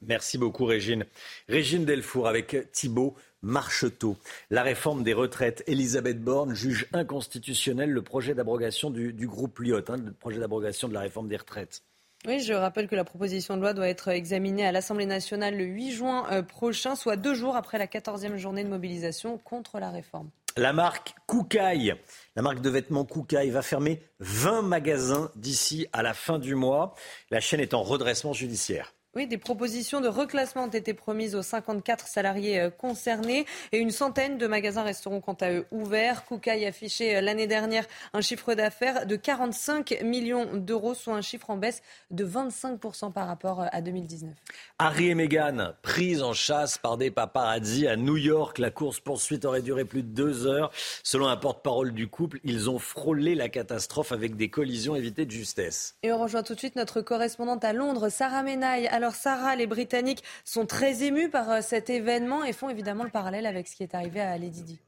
Merci 0.00 0.38
beaucoup, 0.38 0.64
Régine. 0.64 1.04
Régine 1.48 1.84
Delfour 1.84 2.28
avec 2.28 2.70
Thibault 2.70 3.16
Marcheteau. 3.42 4.16
La 4.50 4.62
réforme 4.62 5.02
des 5.02 5.12
retraites. 5.12 5.64
Elisabeth 5.66 6.22
Borne 6.22 6.54
juge 6.54 6.86
inconstitutionnel 6.92 7.90
le 7.90 8.02
projet 8.02 8.34
d'abrogation 8.34 8.90
du, 8.90 9.12
du 9.12 9.26
groupe 9.26 9.58
Lyot, 9.58 9.82
hein, 9.88 9.96
le 9.96 10.12
projet 10.12 10.38
d'abrogation 10.38 10.88
de 10.88 10.94
la 10.94 11.00
réforme 11.00 11.28
des 11.28 11.36
retraites. 11.36 11.82
Oui, 12.26 12.40
je 12.40 12.52
rappelle 12.52 12.88
que 12.88 12.96
la 12.96 13.04
proposition 13.04 13.56
de 13.56 13.60
loi 13.60 13.74
doit 13.74 13.88
être 13.88 14.08
examinée 14.08 14.66
à 14.66 14.72
l'Assemblée 14.72 15.06
nationale 15.06 15.56
le 15.56 15.64
8 15.64 15.92
juin 15.92 16.26
euh, 16.32 16.42
prochain, 16.42 16.96
soit 16.96 17.16
deux 17.16 17.34
jours 17.34 17.54
après 17.56 17.78
la 17.78 17.86
14e 17.86 18.36
journée 18.36 18.64
de 18.64 18.68
mobilisation 18.68 19.38
contre 19.38 19.78
la 19.78 19.90
réforme. 19.90 20.28
La 20.56 20.72
marque 20.72 21.14
Koukaï, 21.26 21.94
la 22.34 22.42
marque 22.42 22.60
de 22.60 22.68
vêtements 22.68 23.04
Koukaï, 23.04 23.50
va 23.50 23.62
fermer 23.62 24.02
20 24.18 24.62
magasins 24.62 25.30
d'ici 25.36 25.86
à 25.92 26.02
la 26.02 26.14
fin 26.14 26.40
du 26.40 26.56
mois. 26.56 26.96
La 27.30 27.38
chaîne 27.38 27.60
est 27.60 27.74
en 27.74 27.84
redressement 27.84 28.32
judiciaire. 28.32 28.92
Oui, 29.18 29.26
des 29.26 29.36
propositions 29.36 30.00
de 30.00 30.06
reclassement 30.06 30.66
ont 30.66 30.68
été 30.68 30.94
promises 30.94 31.34
aux 31.34 31.42
54 31.42 32.06
salariés 32.06 32.60
euh, 32.60 32.70
concernés 32.70 33.46
et 33.72 33.78
une 33.78 33.90
centaine 33.90 34.38
de 34.38 34.46
magasins 34.46 34.84
resteront 34.84 35.20
quant 35.20 35.36
à 35.40 35.50
eux 35.50 35.66
ouverts. 35.72 36.24
Koukaï 36.24 36.64
affichait 36.66 37.16
euh, 37.16 37.20
l'année 37.20 37.48
dernière 37.48 37.84
un 38.12 38.20
chiffre 38.20 38.54
d'affaires 38.54 39.06
de 39.06 39.16
45 39.16 40.02
millions 40.04 40.46
d'euros, 40.54 40.94
soit 40.94 41.14
un 41.14 41.20
chiffre 41.20 41.50
en 41.50 41.56
baisse 41.56 41.82
de 42.12 42.24
25% 42.24 43.12
par 43.12 43.26
rapport 43.26 43.62
euh, 43.62 43.66
à 43.72 43.80
2019. 43.80 44.30
Harry 44.78 45.08
et 45.08 45.16
Meghan, 45.16 45.72
prise 45.82 46.22
en 46.22 46.32
chasse 46.32 46.78
par 46.78 46.96
des 46.96 47.10
paparazzi 47.10 47.88
à 47.88 47.96
New 47.96 48.18
York. 48.18 48.58
La 48.58 48.70
course-poursuite 48.70 49.44
aurait 49.44 49.62
duré 49.62 49.84
plus 49.84 50.04
de 50.04 50.14
deux 50.14 50.46
heures. 50.46 50.70
Selon 51.02 51.26
un 51.26 51.36
porte-parole 51.36 51.90
du 51.90 52.06
couple, 52.06 52.38
ils 52.44 52.70
ont 52.70 52.78
frôlé 52.78 53.34
la 53.34 53.48
catastrophe 53.48 54.12
avec 54.12 54.36
des 54.36 54.48
collisions 54.48 54.94
évitées 54.94 55.26
de 55.26 55.32
justesse. 55.32 55.96
Et 56.04 56.12
on 56.12 56.22
rejoint 56.22 56.44
tout 56.44 56.54
de 56.54 56.60
suite 56.60 56.76
notre 56.76 57.00
correspondante 57.00 57.64
à 57.64 57.72
Londres, 57.72 58.10
Sarah 58.10 58.44
Menaille. 58.44 58.86
Alors, 58.86 59.07
Alors 59.08 59.16
Sarah, 59.16 59.56
les 59.56 59.66
Britanniques 59.66 60.22
sont 60.44 60.66
très 60.66 61.02
émus 61.02 61.30
par 61.30 61.50
euh, 61.50 61.60
cet 61.62 61.88
événement 61.88 62.44
et 62.44 62.52
font 62.52 62.68
évidemment 62.68 63.04
le 63.04 63.10
parallèle 63.10 63.46
avec 63.46 63.66
ce 63.66 63.74
qui 63.74 63.82
est 63.82 63.94
arrivé 63.94 64.20
à 64.20 64.36
Lady 64.36 64.62
Di. 64.62 64.78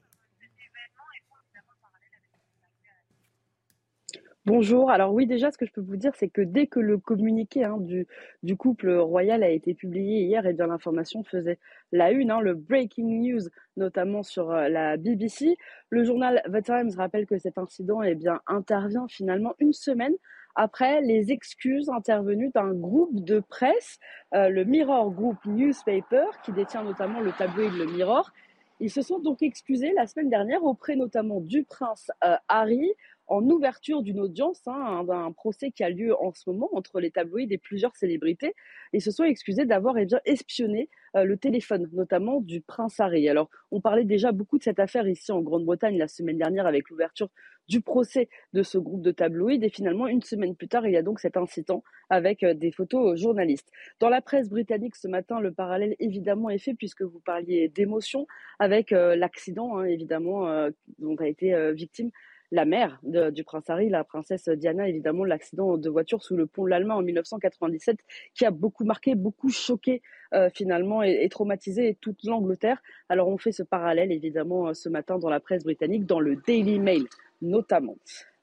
Bonjour. 4.44 4.90
Alors 4.90 5.14
oui, 5.14 5.26
déjà, 5.26 5.50
ce 5.50 5.56
que 5.56 5.64
je 5.64 5.72
peux 5.72 5.80
vous 5.80 5.96
dire, 5.96 6.12
c'est 6.16 6.28
que 6.28 6.42
dès 6.42 6.66
que 6.66 6.80
le 6.80 6.98
communiqué 6.98 7.64
hein, 7.64 7.78
du, 8.42 8.56
couple 8.58 8.90
royal 8.90 9.42
a 9.42 9.48
été 9.48 9.72
publié 9.72 10.24
hier, 10.24 10.44
et 10.44 10.50
eh 10.50 10.52
bien 10.52 10.66
l'information 10.66 11.24
faisait 11.24 11.58
la 11.90 12.10
une, 12.10 12.30
hein, 12.30 12.40
le 12.40 12.52
breaking 12.52 13.22
news, 13.22 13.48
notamment 13.78 14.22
sur 14.22 14.50
euh, 14.50 14.68
la 14.68 14.98
BBC. 14.98 15.56
Le 15.88 16.04
journal 16.04 16.42
The 16.44 16.62
Times 16.62 16.90
rappelle 16.94 17.24
que 17.24 17.38
cet 17.38 17.56
incident 17.56 18.02
eh 18.02 18.14
bien, 18.14 18.42
intervient 18.46 19.08
finalement 19.08 19.54
une 19.60 19.72
semaine 19.72 20.12
après 20.54 21.00
les 21.00 21.32
excuses 21.32 21.88
intervenues 21.88 22.50
d'un 22.54 22.72
groupe 22.72 23.24
de 23.24 23.40
presse, 23.40 23.98
euh, 24.34 24.48
le 24.48 24.64
Mirror 24.64 25.10
Group 25.10 25.38
Newspaper, 25.44 26.26
qui 26.44 26.52
détient 26.52 26.82
notamment 26.82 27.20
le 27.20 27.32
tabloïd 27.32 27.72
Le 27.74 27.86
Mirror. 27.86 28.30
Ils 28.80 28.90
se 28.90 29.02
sont 29.02 29.18
donc 29.18 29.42
excusés 29.42 29.92
la 29.94 30.06
semaine 30.06 30.30
dernière 30.30 30.64
auprès 30.64 30.96
notamment 30.96 31.40
du 31.40 31.64
prince 31.64 32.10
euh, 32.24 32.36
Harry, 32.48 32.92
en 33.30 33.48
ouverture 33.48 34.02
d'une 34.02 34.18
audience, 34.18 34.60
hein, 34.66 35.04
d'un 35.04 35.30
procès 35.30 35.70
qui 35.70 35.84
a 35.84 35.88
lieu 35.88 36.20
en 36.20 36.32
ce 36.32 36.50
moment 36.50 36.68
entre 36.72 36.98
les 36.98 37.12
tabloïds 37.12 37.52
et 37.52 37.58
plusieurs 37.58 37.94
célébrités. 37.94 38.54
Ils 38.92 39.00
se 39.00 39.12
sont 39.12 39.22
excusés 39.22 39.64
d'avoir 39.64 39.96
eh 39.98 40.04
bien, 40.04 40.20
espionné 40.24 40.88
euh, 41.16 41.22
le 41.22 41.36
téléphone, 41.36 41.88
notamment 41.92 42.40
du 42.40 42.60
prince 42.60 42.98
Harry. 42.98 43.28
Alors, 43.28 43.48
on 43.70 43.80
parlait 43.80 44.04
déjà 44.04 44.32
beaucoup 44.32 44.58
de 44.58 44.64
cette 44.64 44.80
affaire 44.80 45.06
ici 45.06 45.30
en 45.30 45.42
Grande-Bretagne 45.42 45.96
la 45.96 46.08
semaine 46.08 46.38
dernière 46.38 46.66
avec 46.66 46.90
l'ouverture 46.90 47.28
du 47.68 47.80
procès 47.80 48.28
de 48.52 48.64
ce 48.64 48.78
groupe 48.78 49.02
de 49.02 49.12
tabloïds. 49.12 49.64
Et 49.64 49.70
finalement, 49.70 50.08
une 50.08 50.22
semaine 50.22 50.56
plus 50.56 50.66
tard, 50.66 50.84
il 50.88 50.92
y 50.92 50.96
a 50.96 51.02
donc 51.02 51.20
cet 51.20 51.36
incident 51.36 51.84
avec 52.10 52.42
euh, 52.42 52.52
des 52.52 52.72
photos 52.72 53.16
journalistes. 53.16 53.70
Dans 54.00 54.08
la 54.08 54.22
presse 54.22 54.48
britannique 54.48 54.96
ce 54.96 55.06
matin, 55.06 55.38
le 55.38 55.52
parallèle 55.52 55.94
évidemment 56.00 56.50
est 56.50 56.58
fait 56.58 56.74
puisque 56.74 57.02
vous 57.02 57.20
parliez 57.20 57.68
d'émotion 57.68 58.26
avec 58.58 58.90
euh, 58.92 59.14
l'accident, 59.14 59.78
hein, 59.78 59.84
évidemment, 59.84 60.48
dont 60.98 61.14
a 61.16 61.28
été 61.28 61.72
victime 61.72 62.10
la 62.52 62.64
mère 62.64 63.00
du 63.02 63.44
prince 63.44 63.70
Harry, 63.70 63.88
la 63.88 64.04
princesse 64.04 64.48
Diana, 64.48 64.88
évidemment, 64.88 65.24
l'accident 65.24 65.76
de 65.76 65.88
voiture 65.88 66.22
sous 66.22 66.36
le 66.36 66.46
pont 66.46 66.64
de 66.64 66.70
l'Allemagne 66.70 66.98
en 66.98 67.02
1997, 67.02 67.98
qui 68.34 68.44
a 68.44 68.50
beaucoup 68.50 68.84
marqué, 68.84 69.14
beaucoup 69.14 69.50
choqué 69.50 70.02
euh, 70.32 70.48
finalement 70.52 71.02
et, 71.02 71.28
traumatisé 71.28 71.96
toute 72.00 72.22
l'Angleterre. 72.22 72.80
Alors 73.08 73.26
on 73.28 73.36
fait 73.36 73.50
ce 73.50 73.64
parallèle 73.64 74.12
évidemment 74.12 74.68
euh, 74.68 74.74
ce 74.74 74.88
matin 74.88 75.18
dans 75.18 75.28
la 75.28 75.40
presse 75.40 75.64
britannique, 75.64 76.06
dans 76.06 76.20
le 76.20 76.36
Daily 76.36 76.78
Mail 76.78 77.04
notamment. 77.42 77.96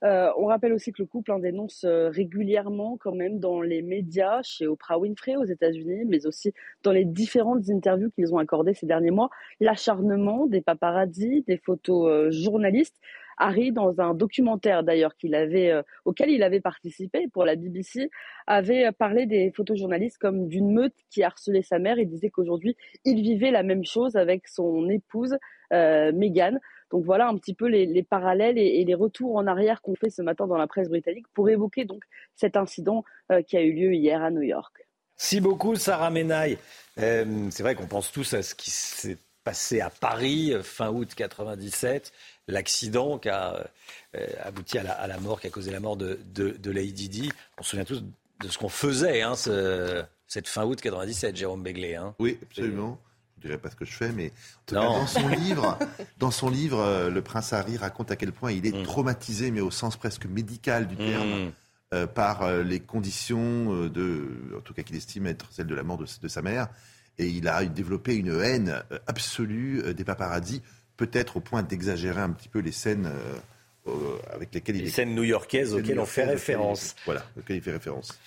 Euh, 0.04 0.30
on 0.38 0.48
rappelle 0.48 0.74
aussi 0.74 0.92
que 0.92 1.02
le 1.02 1.08
couple 1.08 1.32
en 1.32 1.40
dénonce 1.40 1.86
régulièrement 1.86 2.98
quand 2.98 3.14
même 3.14 3.40
dans 3.40 3.62
les 3.62 3.82
médias, 3.82 4.42
chez 4.44 4.68
Oprah 4.68 5.00
Winfrey 5.00 5.36
aux 5.38 5.46
États-Unis, 5.46 6.04
mais 6.06 6.26
aussi 6.26 6.52
dans 6.84 6.92
les 6.92 7.06
différentes 7.06 7.70
interviews 7.70 8.12
qu'ils 8.12 8.34
ont 8.34 8.38
accordées 8.38 8.74
ces 8.74 8.86
derniers 8.86 9.12
mois, 9.12 9.30
l'acharnement 9.60 10.46
des 10.46 10.62
paparazzis, 10.62 11.44
des 11.48 11.58
photos 11.58 12.34
journalistes. 12.34 13.00
Harry, 13.38 13.72
dans 13.72 14.02
un 14.02 14.14
documentaire 14.14 14.84
d'ailleurs 14.84 15.16
qu'il 15.16 15.36
avait, 15.36 15.72
euh, 15.72 15.84
auquel 16.06 16.30
il 16.30 16.44
avait 16.44 16.60
participé 16.60 17.28
pour 17.32 17.46
la 17.46 17.56
BBC, 17.56 18.10
avait 18.48 18.92
parlé 18.92 19.26
des 19.26 19.52
photojournalistes 19.52 20.18
comme 20.18 20.48
d'une 20.48 20.72
meute 20.72 20.96
qui 21.10 21.24
harcelait 21.24 21.62
sa 21.62 21.80
mère. 21.80 22.00
Il 22.00 22.08
disait 22.08 22.30
qu'aujourd'hui, 22.30 22.76
il 23.06 23.22
vivait 23.22 23.52
la 23.52 23.64
même 23.64 23.86
chose 23.86 24.16
avec 24.16 24.48
son 24.48 24.90
épouse 24.90 25.38
euh, 25.74 26.12
Meghan. 26.14 26.58
Donc 26.90 27.04
voilà 27.04 27.28
un 27.28 27.38
petit 27.38 27.54
peu 27.54 27.68
les, 27.68 28.04
parallèles 28.04 28.58
et, 28.58 28.84
les 28.86 28.96
retours 28.96 29.36
en 29.36 29.46
arrière 29.46 29.82
qu'on 29.82 29.96
fait 29.96 30.10
ce 30.10 30.22
matin 30.22 30.48
dans 30.48 30.58
la 30.58 30.68
presse 30.68 30.88
britannique 30.88 31.26
pour 31.34 31.50
évoquer 31.50 31.84
donc 31.84 32.04
cet 32.36 32.56
incident 32.56 33.04
euh, 33.32 33.42
qui 33.42 33.58
a 33.58 33.62
eu 33.62 33.74
lieu 33.74 33.94
hier 33.94 34.24
à 34.24 34.32
New 34.32 34.42
York. 34.42 34.88
Merci 35.18 35.42
beaucoup 35.42 35.76
Sarah 35.76 36.10
Menaille. 36.10 36.58
c'est 36.96 37.60
vrai 37.60 37.76
qu'on 37.76 37.88
pense 37.88 38.12
tous 38.12 38.34
à 38.34 38.42
ce 38.42 38.56
qui 38.56 38.70
s'est 38.70 39.18
passé 39.44 39.82
à 39.82 39.90
Paris 39.90 40.54
fin 40.62 40.92
août 40.92 41.14
97 41.16 42.14
l'accident 42.48 43.18
qui 43.18 43.30
a 43.30 43.70
euh, 44.16 44.28
abouti 44.44 44.78
à 44.78 45.08
la, 45.08 45.18
mort, 45.20 45.40
qui 45.40 45.48
a 45.48 45.50
causé 45.50 45.72
la 45.72 45.80
mort 45.80 45.98
de, 45.98 46.20
de, 46.34 46.72
Lady 46.72 47.10
Di. 47.10 47.32
On 47.58 47.64
se 47.64 47.72
souvient 47.72 47.86
tous 47.86 48.04
de 48.42 48.48
ce 48.48 48.58
qu'on 48.58 48.70
faisait 48.70 49.22
hein, 49.22 49.34
cette 49.36 50.48
fin 50.48 50.64
août 50.66 50.80
97, 50.80 51.36
Jérôme 51.36 51.64
Begley. 51.64 51.96
Hein. 51.96 52.16
Oui, 52.20 52.38
absolument. 52.42 53.00
Je 53.38 53.48
ne 53.48 53.52
dirais 53.52 53.62
pas 53.62 53.70
ce 53.70 53.76
que 53.76 53.86
je 53.86 53.94
fais, 53.94 54.12
mais 54.12 54.32
dans 54.68 55.06
son 55.06 55.28
livre, 55.28 55.78
dans 56.18 56.32
son 56.32 56.50
livre, 56.50 56.80
euh, 56.80 57.10
le 57.10 57.22
prince 57.22 57.54
Harry 57.54 57.78
raconte 57.78 58.10
à 58.10 58.16
quel 58.16 58.32
point 58.32 58.52
il 58.52 58.66
est 58.66 58.76
mm. 58.76 58.84
traumatisé, 58.84 59.52
mais 59.52 59.62
au 59.62 59.70
sens 59.70 59.96
presque 59.96 60.26
médical 60.26 60.88
du 60.88 60.96
terme. 60.96 61.46
Mm. 61.46 61.52
Euh, 61.94 62.06
par 62.06 62.52
les 62.52 62.82
conditions 62.82 63.88
de, 63.88 64.28
en 64.58 64.60
tout 64.60 64.74
cas 64.74 64.84
qu'il 64.84 64.98
estime 64.98 65.26
être 65.26 65.50
celles 65.54 65.68
de 65.68 65.74
la 65.74 65.84
mort 65.84 65.98
de, 65.98 66.06
de, 66.22 66.28
sa 66.28 66.42
mère, 66.42 66.68
et 67.18 67.28
il 67.28 67.48
a 67.48 67.64
développé 67.64 68.14
une 68.14 68.42
haine 68.42 68.84
absolue 69.08 69.94
des 69.94 70.04
paparazzis 70.04 70.62
peut-être 70.98 71.38
au 71.38 71.40
point 71.40 71.64
d'exagérer 71.64 72.22
un 72.22 72.32
petit 72.32 72.50
peu 72.50 72.60
les 72.60 72.72
scènes 72.72 73.10
euh, 73.88 74.18
avec 74.34 74.54
lesquelles 74.54 74.76
il 74.76 74.84
les 74.84 74.90
scènes 74.90 75.16
new-yorkaises 75.16 75.74
auxquelles 75.74 76.00
on 76.00 76.06
fait 76.06 76.26
référence. 76.26 76.96
voilà, 77.06 77.24
auxquelles 77.38 77.58
il 77.58 77.62
fait 77.62 77.72
référence. 77.72 78.20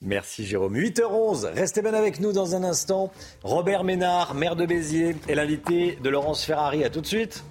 Merci 0.00 0.44
Jérôme. 0.44 0.76
8h11, 0.76 1.52
restez 1.54 1.80
bien 1.80 1.94
avec 1.94 2.20
nous 2.20 2.32
dans 2.32 2.54
un 2.54 2.64
instant. 2.64 3.12
Robert 3.42 3.84
Ménard, 3.84 4.34
maire 4.34 4.56
de 4.56 4.66
Béziers, 4.66 5.16
est 5.28 5.34
l'invité 5.34 5.96
de 6.02 6.08
Laurence 6.10 6.44
Ferrari. 6.44 6.84
À 6.84 6.90
tout 6.90 7.00
de 7.00 7.06
suite. 7.06 7.44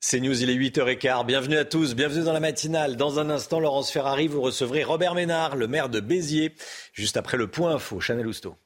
C'est 0.00 0.20
News, 0.20 0.42
il 0.42 0.50
est 0.50 0.56
8h15. 0.56 1.24
Bienvenue 1.24 1.56
à 1.56 1.64
tous, 1.64 1.94
bienvenue 1.94 2.24
dans 2.24 2.32
la 2.32 2.40
matinale. 2.40 2.96
Dans 2.96 3.18
un 3.18 3.30
instant, 3.30 3.60
Laurence 3.60 3.90
Ferrari, 3.90 4.26
vous 4.26 4.40
recevrez 4.40 4.82
Robert 4.82 5.14
Ménard, 5.14 5.54
le 5.54 5.68
maire 5.68 5.88
de 5.88 6.00
Béziers, 6.00 6.54
juste 6.92 7.16
après 7.16 7.36
le 7.36 7.46
point 7.46 7.76
info. 7.76 8.00
Chanel 8.00 8.26
Housteau. 8.26 8.56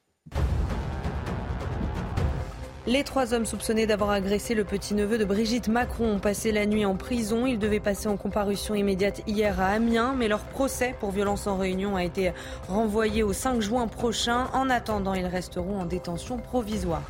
Les 2.87 3.03
trois 3.03 3.33
hommes 3.33 3.45
soupçonnés 3.45 3.85
d'avoir 3.85 4.11
agressé 4.11 4.55
le 4.55 4.63
petit-neveu 4.63 5.17
de 5.17 5.25
Brigitte 5.25 5.67
Macron 5.67 6.09
ont 6.09 6.19
passé 6.19 6.53
la 6.53 6.65
nuit 6.65 6.85
en 6.85 6.95
prison. 6.95 7.45
Ils 7.45 7.59
devaient 7.59 7.81
passer 7.81 8.07
en 8.07 8.15
comparution 8.15 8.75
immédiate 8.75 9.23
hier 9.27 9.59
à 9.59 9.71
Amiens, 9.71 10.15
mais 10.17 10.29
leur 10.29 10.39
procès 10.39 10.95
pour 10.97 11.11
violence 11.11 11.47
en 11.47 11.57
réunion 11.57 11.97
a 11.97 12.05
été 12.05 12.31
renvoyé 12.69 13.23
au 13.23 13.33
5 13.33 13.59
juin 13.59 13.87
prochain. 13.87 14.47
En 14.53 14.69
attendant, 14.69 15.15
ils 15.15 15.25
resteront 15.25 15.81
en 15.81 15.85
détention 15.85 16.37
provisoire. 16.37 17.03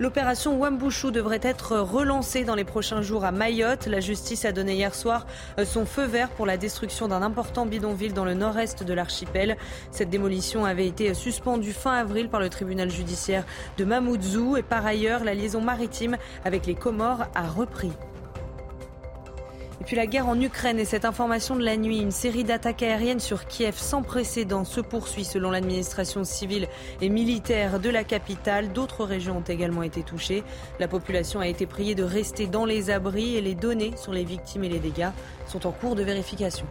L'opération 0.00 0.58
Wambushu 0.58 1.12
devrait 1.12 1.40
être 1.42 1.76
relancée 1.76 2.44
dans 2.44 2.54
les 2.54 2.64
prochains 2.64 3.02
jours 3.02 3.26
à 3.26 3.32
Mayotte. 3.32 3.86
La 3.86 4.00
justice 4.00 4.46
a 4.46 4.52
donné 4.52 4.72
hier 4.72 4.94
soir 4.94 5.26
euh, 5.58 5.66
son 5.66 5.84
feu 5.84 6.06
vert 6.06 6.30
pour 6.30 6.46
la 6.46 6.56
destruction 6.56 7.06
d'un 7.06 7.20
important 7.20 7.66
bidonville 7.66 8.14
dans 8.14 8.24
le 8.24 8.32
nord-est 8.32 8.82
de 8.82 8.94
l'archipel. 8.94 9.58
Cette 9.90 10.08
démolition 10.08 10.64
avait 10.64 10.86
été 10.86 11.12
suspendue 11.12 11.74
fin 11.74 11.92
avril 11.92 12.30
par 12.30 12.40
le 12.40 12.48
tribunal 12.48 12.90
judiciaire 12.90 13.44
de 13.76 13.84
Mamoudzou 13.84 14.56
et 14.56 14.62
par 14.62 14.86
ailleurs 14.86 15.22
la 15.22 15.34
liaison 15.34 15.60
maritime 15.60 16.16
avec 16.46 16.64
les 16.64 16.74
Comores 16.74 17.26
a 17.34 17.46
repris. 17.46 17.92
Et 19.80 19.84
puis 19.84 19.96
la 19.96 20.06
guerre 20.06 20.28
en 20.28 20.38
Ukraine 20.38 20.78
et 20.78 20.84
cette 20.84 21.06
information 21.06 21.56
de 21.56 21.64
la 21.64 21.78
nuit, 21.78 22.00
une 22.00 22.10
série 22.10 22.44
d'attaques 22.44 22.82
aériennes 22.82 23.18
sur 23.18 23.46
Kiev 23.46 23.76
sans 23.78 24.02
précédent 24.02 24.64
se 24.66 24.82
poursuit 24.82 25.24
selon 25.24 25.50
l'administration 25.50 26.22
civile 26.22 26.68
et 27.00 27.08
militaire 27.08 27.80
de 27.80 27.88
la 27.88 28.04
capitale. 28.04 28.74
D'autres 28.74 29.04
régions 29.04 29.38
ont 29.38 29.52
également 29.52 29.82
été 29.82 30.02
touchées. 30.02 30.44
La 30.80 30.88
population 30.88 31.40
a 31.40 31.48
été 31.48 31.64
priée 31.64 31.94
de 31.94 32.02
rester 32.02 32.46
dans 32.46 32.66
les 32.66 32.90
abris 32.90 33.36
et 33.36 33.40
les 33.40 33.54
données 33.54 33.94
sur 33.96 34.12
les 34.12 34.24
victimes 34.24 34.64
et 34.64 34.68
les 34.68 34.80
dégâts 34.80 35.10
sont 35.46 35.66
en 35.66 35.72
cours 35.72 35.94
de 35.94 36.02
vérification. 36.02 36.66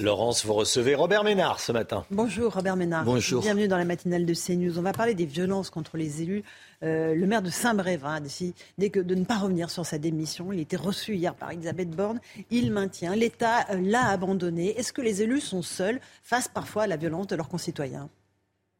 Laurence, 0.00 0.46
vous 0.46 0.54
recevez 0.54 0.94
Robert 0.94 1.24
Ménard 1.24 1.60
ce 1.60 1.72
matin. 1.72 2.04
Bonjour 2.10 2.54
Robert 2.54 2.76
Ménard. 2.76 3.04
Bonjour. 3.04 3.42
Bienvenue 3.42 3.68
dans 3.68 3.76
la 3.76 3.84
matinale 3.84 4.24
de 4.24 4.34
CNews. 4.34 4.78
On 4.78 4.82
va 4.82 4.92
parler 4.92 5.14
des 5.14 5.26
violences 5.26 5.68
contre 5.68 5.98
les 5.98 6.22
élus. 6.22 6.42
Euh, 6.82 7.14
le 7.14 7.26
maire 7.26 7.42
de 7.42 7.50
Saint-Brévin 7.50 8.14
a 8.14 8.20
décidé 8.20 8.54
de 8.78 9.14
ne 9.14 9.24
pas 9.24 9.38
revenir 9.38 9.70
sur 9.70 9.84
sa 9.84 9.98
démission. 9.98 10.52
Il 10.52 10.60
été 10.60 10.76
reçu 10.76 11.14
hier 11.14 11.34
par 11.34 11.50
Elisabeth 11.50 11.90
Borne. 11.90 12.20
Il 12.50 12.72
maintient. 12.72 13.14
L'État 13.14 13.66
euh, 13.70 13.80
l'a 13.80 14.08
abandonné. 14.08 14.78
Est-ce 14.78 14.92
que 14.92 15.02
les 15.02 15.22
élus 15.22 15.40
sont 15.40 15.62
seuls 15.62 16.00
face 16.22 16.48
parfois 16.48 16.84
à 16.84 16.86
la 16.86 16.96
violence 16.96 17.26
de 17.26 17.36
leurs 17.36 17.48
concitoyens? 17.48 18.08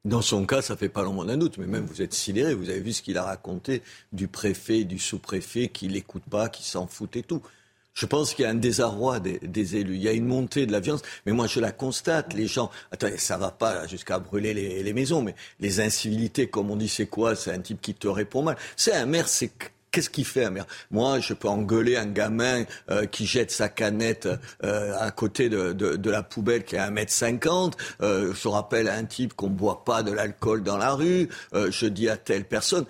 Dans 0.07 0.23
son 0.23 0.47
cas, 0.47 0.63
ça 0.63 0.79
fait 0.79 0.89
pas 0.89 1.03
longtemps 1.03 1.27
d'un 1.27 1.37
doute, 1.37 1.59
mais 1.59 1.67
même 1.67 1.85
vous 1.85 2.01
êtes 2.01 2.15
sidéré, 2.15 2.55
vous 2.55 2.71
avez 2.71 2.81
vu 2.81 2.95
ce 2.95 3.03
qu'il 3.03 3.19
a 3.19 3.23
raconté 3.23 3.83
du 4.15 4.29
préfet, 4.29 4.85
du 4.85 4.99
sous-préfet, 4.99 5.69
qui 5.69 5.89
l'écoute 5.89 6.23
pas, 6.23 6.49
qui 6.49 6.63
s'en 6.63 6.87
fout 6.87 7.17
et 7.17 7.23
tout. 7.23 7.43
Je 7.95 8.07
pense 8.07 8.35
qu'il 8.35 8.45
y 8.45 8.47
a 8.47 8.51
un 8.51 8.55
désarroi 8.55 9.21
des, 9.21 9.77
élus. 9.77 9.97
Il 9.97 10.03
y 10.03 10.09
a 10.09 10.13
une 10.13 10.27
montée 10.27 10.67
de 10.67 10.73
la 10.73 10.81
violence. 10.81 11.03
Mais 11.27 11.33
moi, 11.33 11.47
je 11.47 11.61
la 11.61 11.73
constate. 11.73 12.35
Les 12.35 12.47
gens, 12.47 12.71
attendez, 12.93 13.19
ça 13.19 13.37
va 13.37 13.51
pas 13.51 13.87
jusqu'à 13.87 14.19
brûler 14.19 14.55
les, 14.55 14.93
maisons, 14.93 15.23
mais 15.23 15.35
les 15.59 15.81
incivilités, 15.81 16.49
comme 16.49 16.71
on 16.71 16.77
dit, 16.77 16.89
c'est 16.89 17.07
quoi? 17.07 17.35
C'est 17.35 17.53
un 17.53 17.61
type 17.61 17.81
qui 17.81 17.95
te 17.95 18.09
répond 18.09 18.43
mal. 18.43 18.57
C'est 18.77 18.93
un 18.93 19.07
maire, 19.07 19.29
c'est 19.29 19.51
Qu'est-ce 19.93 20.09
qu'il 20.09 20.25
fait 20.25 20.45
un 20.45 20.51
maire 20.51 20.67
Moi, 20.93 21.19
je 21.19 21.35
peux 21.35 21.49
engueuler 21.49 21.97
un 21.97 22.07
gamin 22.07 22.65
euh, 22.91 23.07
qui 23.07 23.27
jette 23.27 23.51
sa 23.51 23.69
canette 23.69 24.29
euh, 24.63 24.97
à 25.01 25.11
côté 25.11 25.49
de, 25.49 25.73
de, 25.73 25.97
de, 25.97 26.11
la 26.11 26.23
poubelle 26.23 26.65
qui 26.65 26.77
est 26.77 26.79
à 26.79 26.91
1m50. 26.91 27.73
Euh, 28.01 28.33
je 28.33 28.49
rappelle 28.49 28.89
à 28.89 28.95
un 28.95 29.05
type 29.05 29.35
qu'on 29.35 29.49
ne 29.49 29.55
boit 29.55 29.85
pas 29.85 30.05
de 30.05 30.13
l'alcool 30.13 30.63
dans 30.63 30.77
la 30.77 30.93
rue. 30.93 31.29
Euh, 31.55 31.73
je 31.73 31.87
dis 31.87 32.09
à 32.09 32.17
telle 32.17 32.45
personne. 32.45 32.85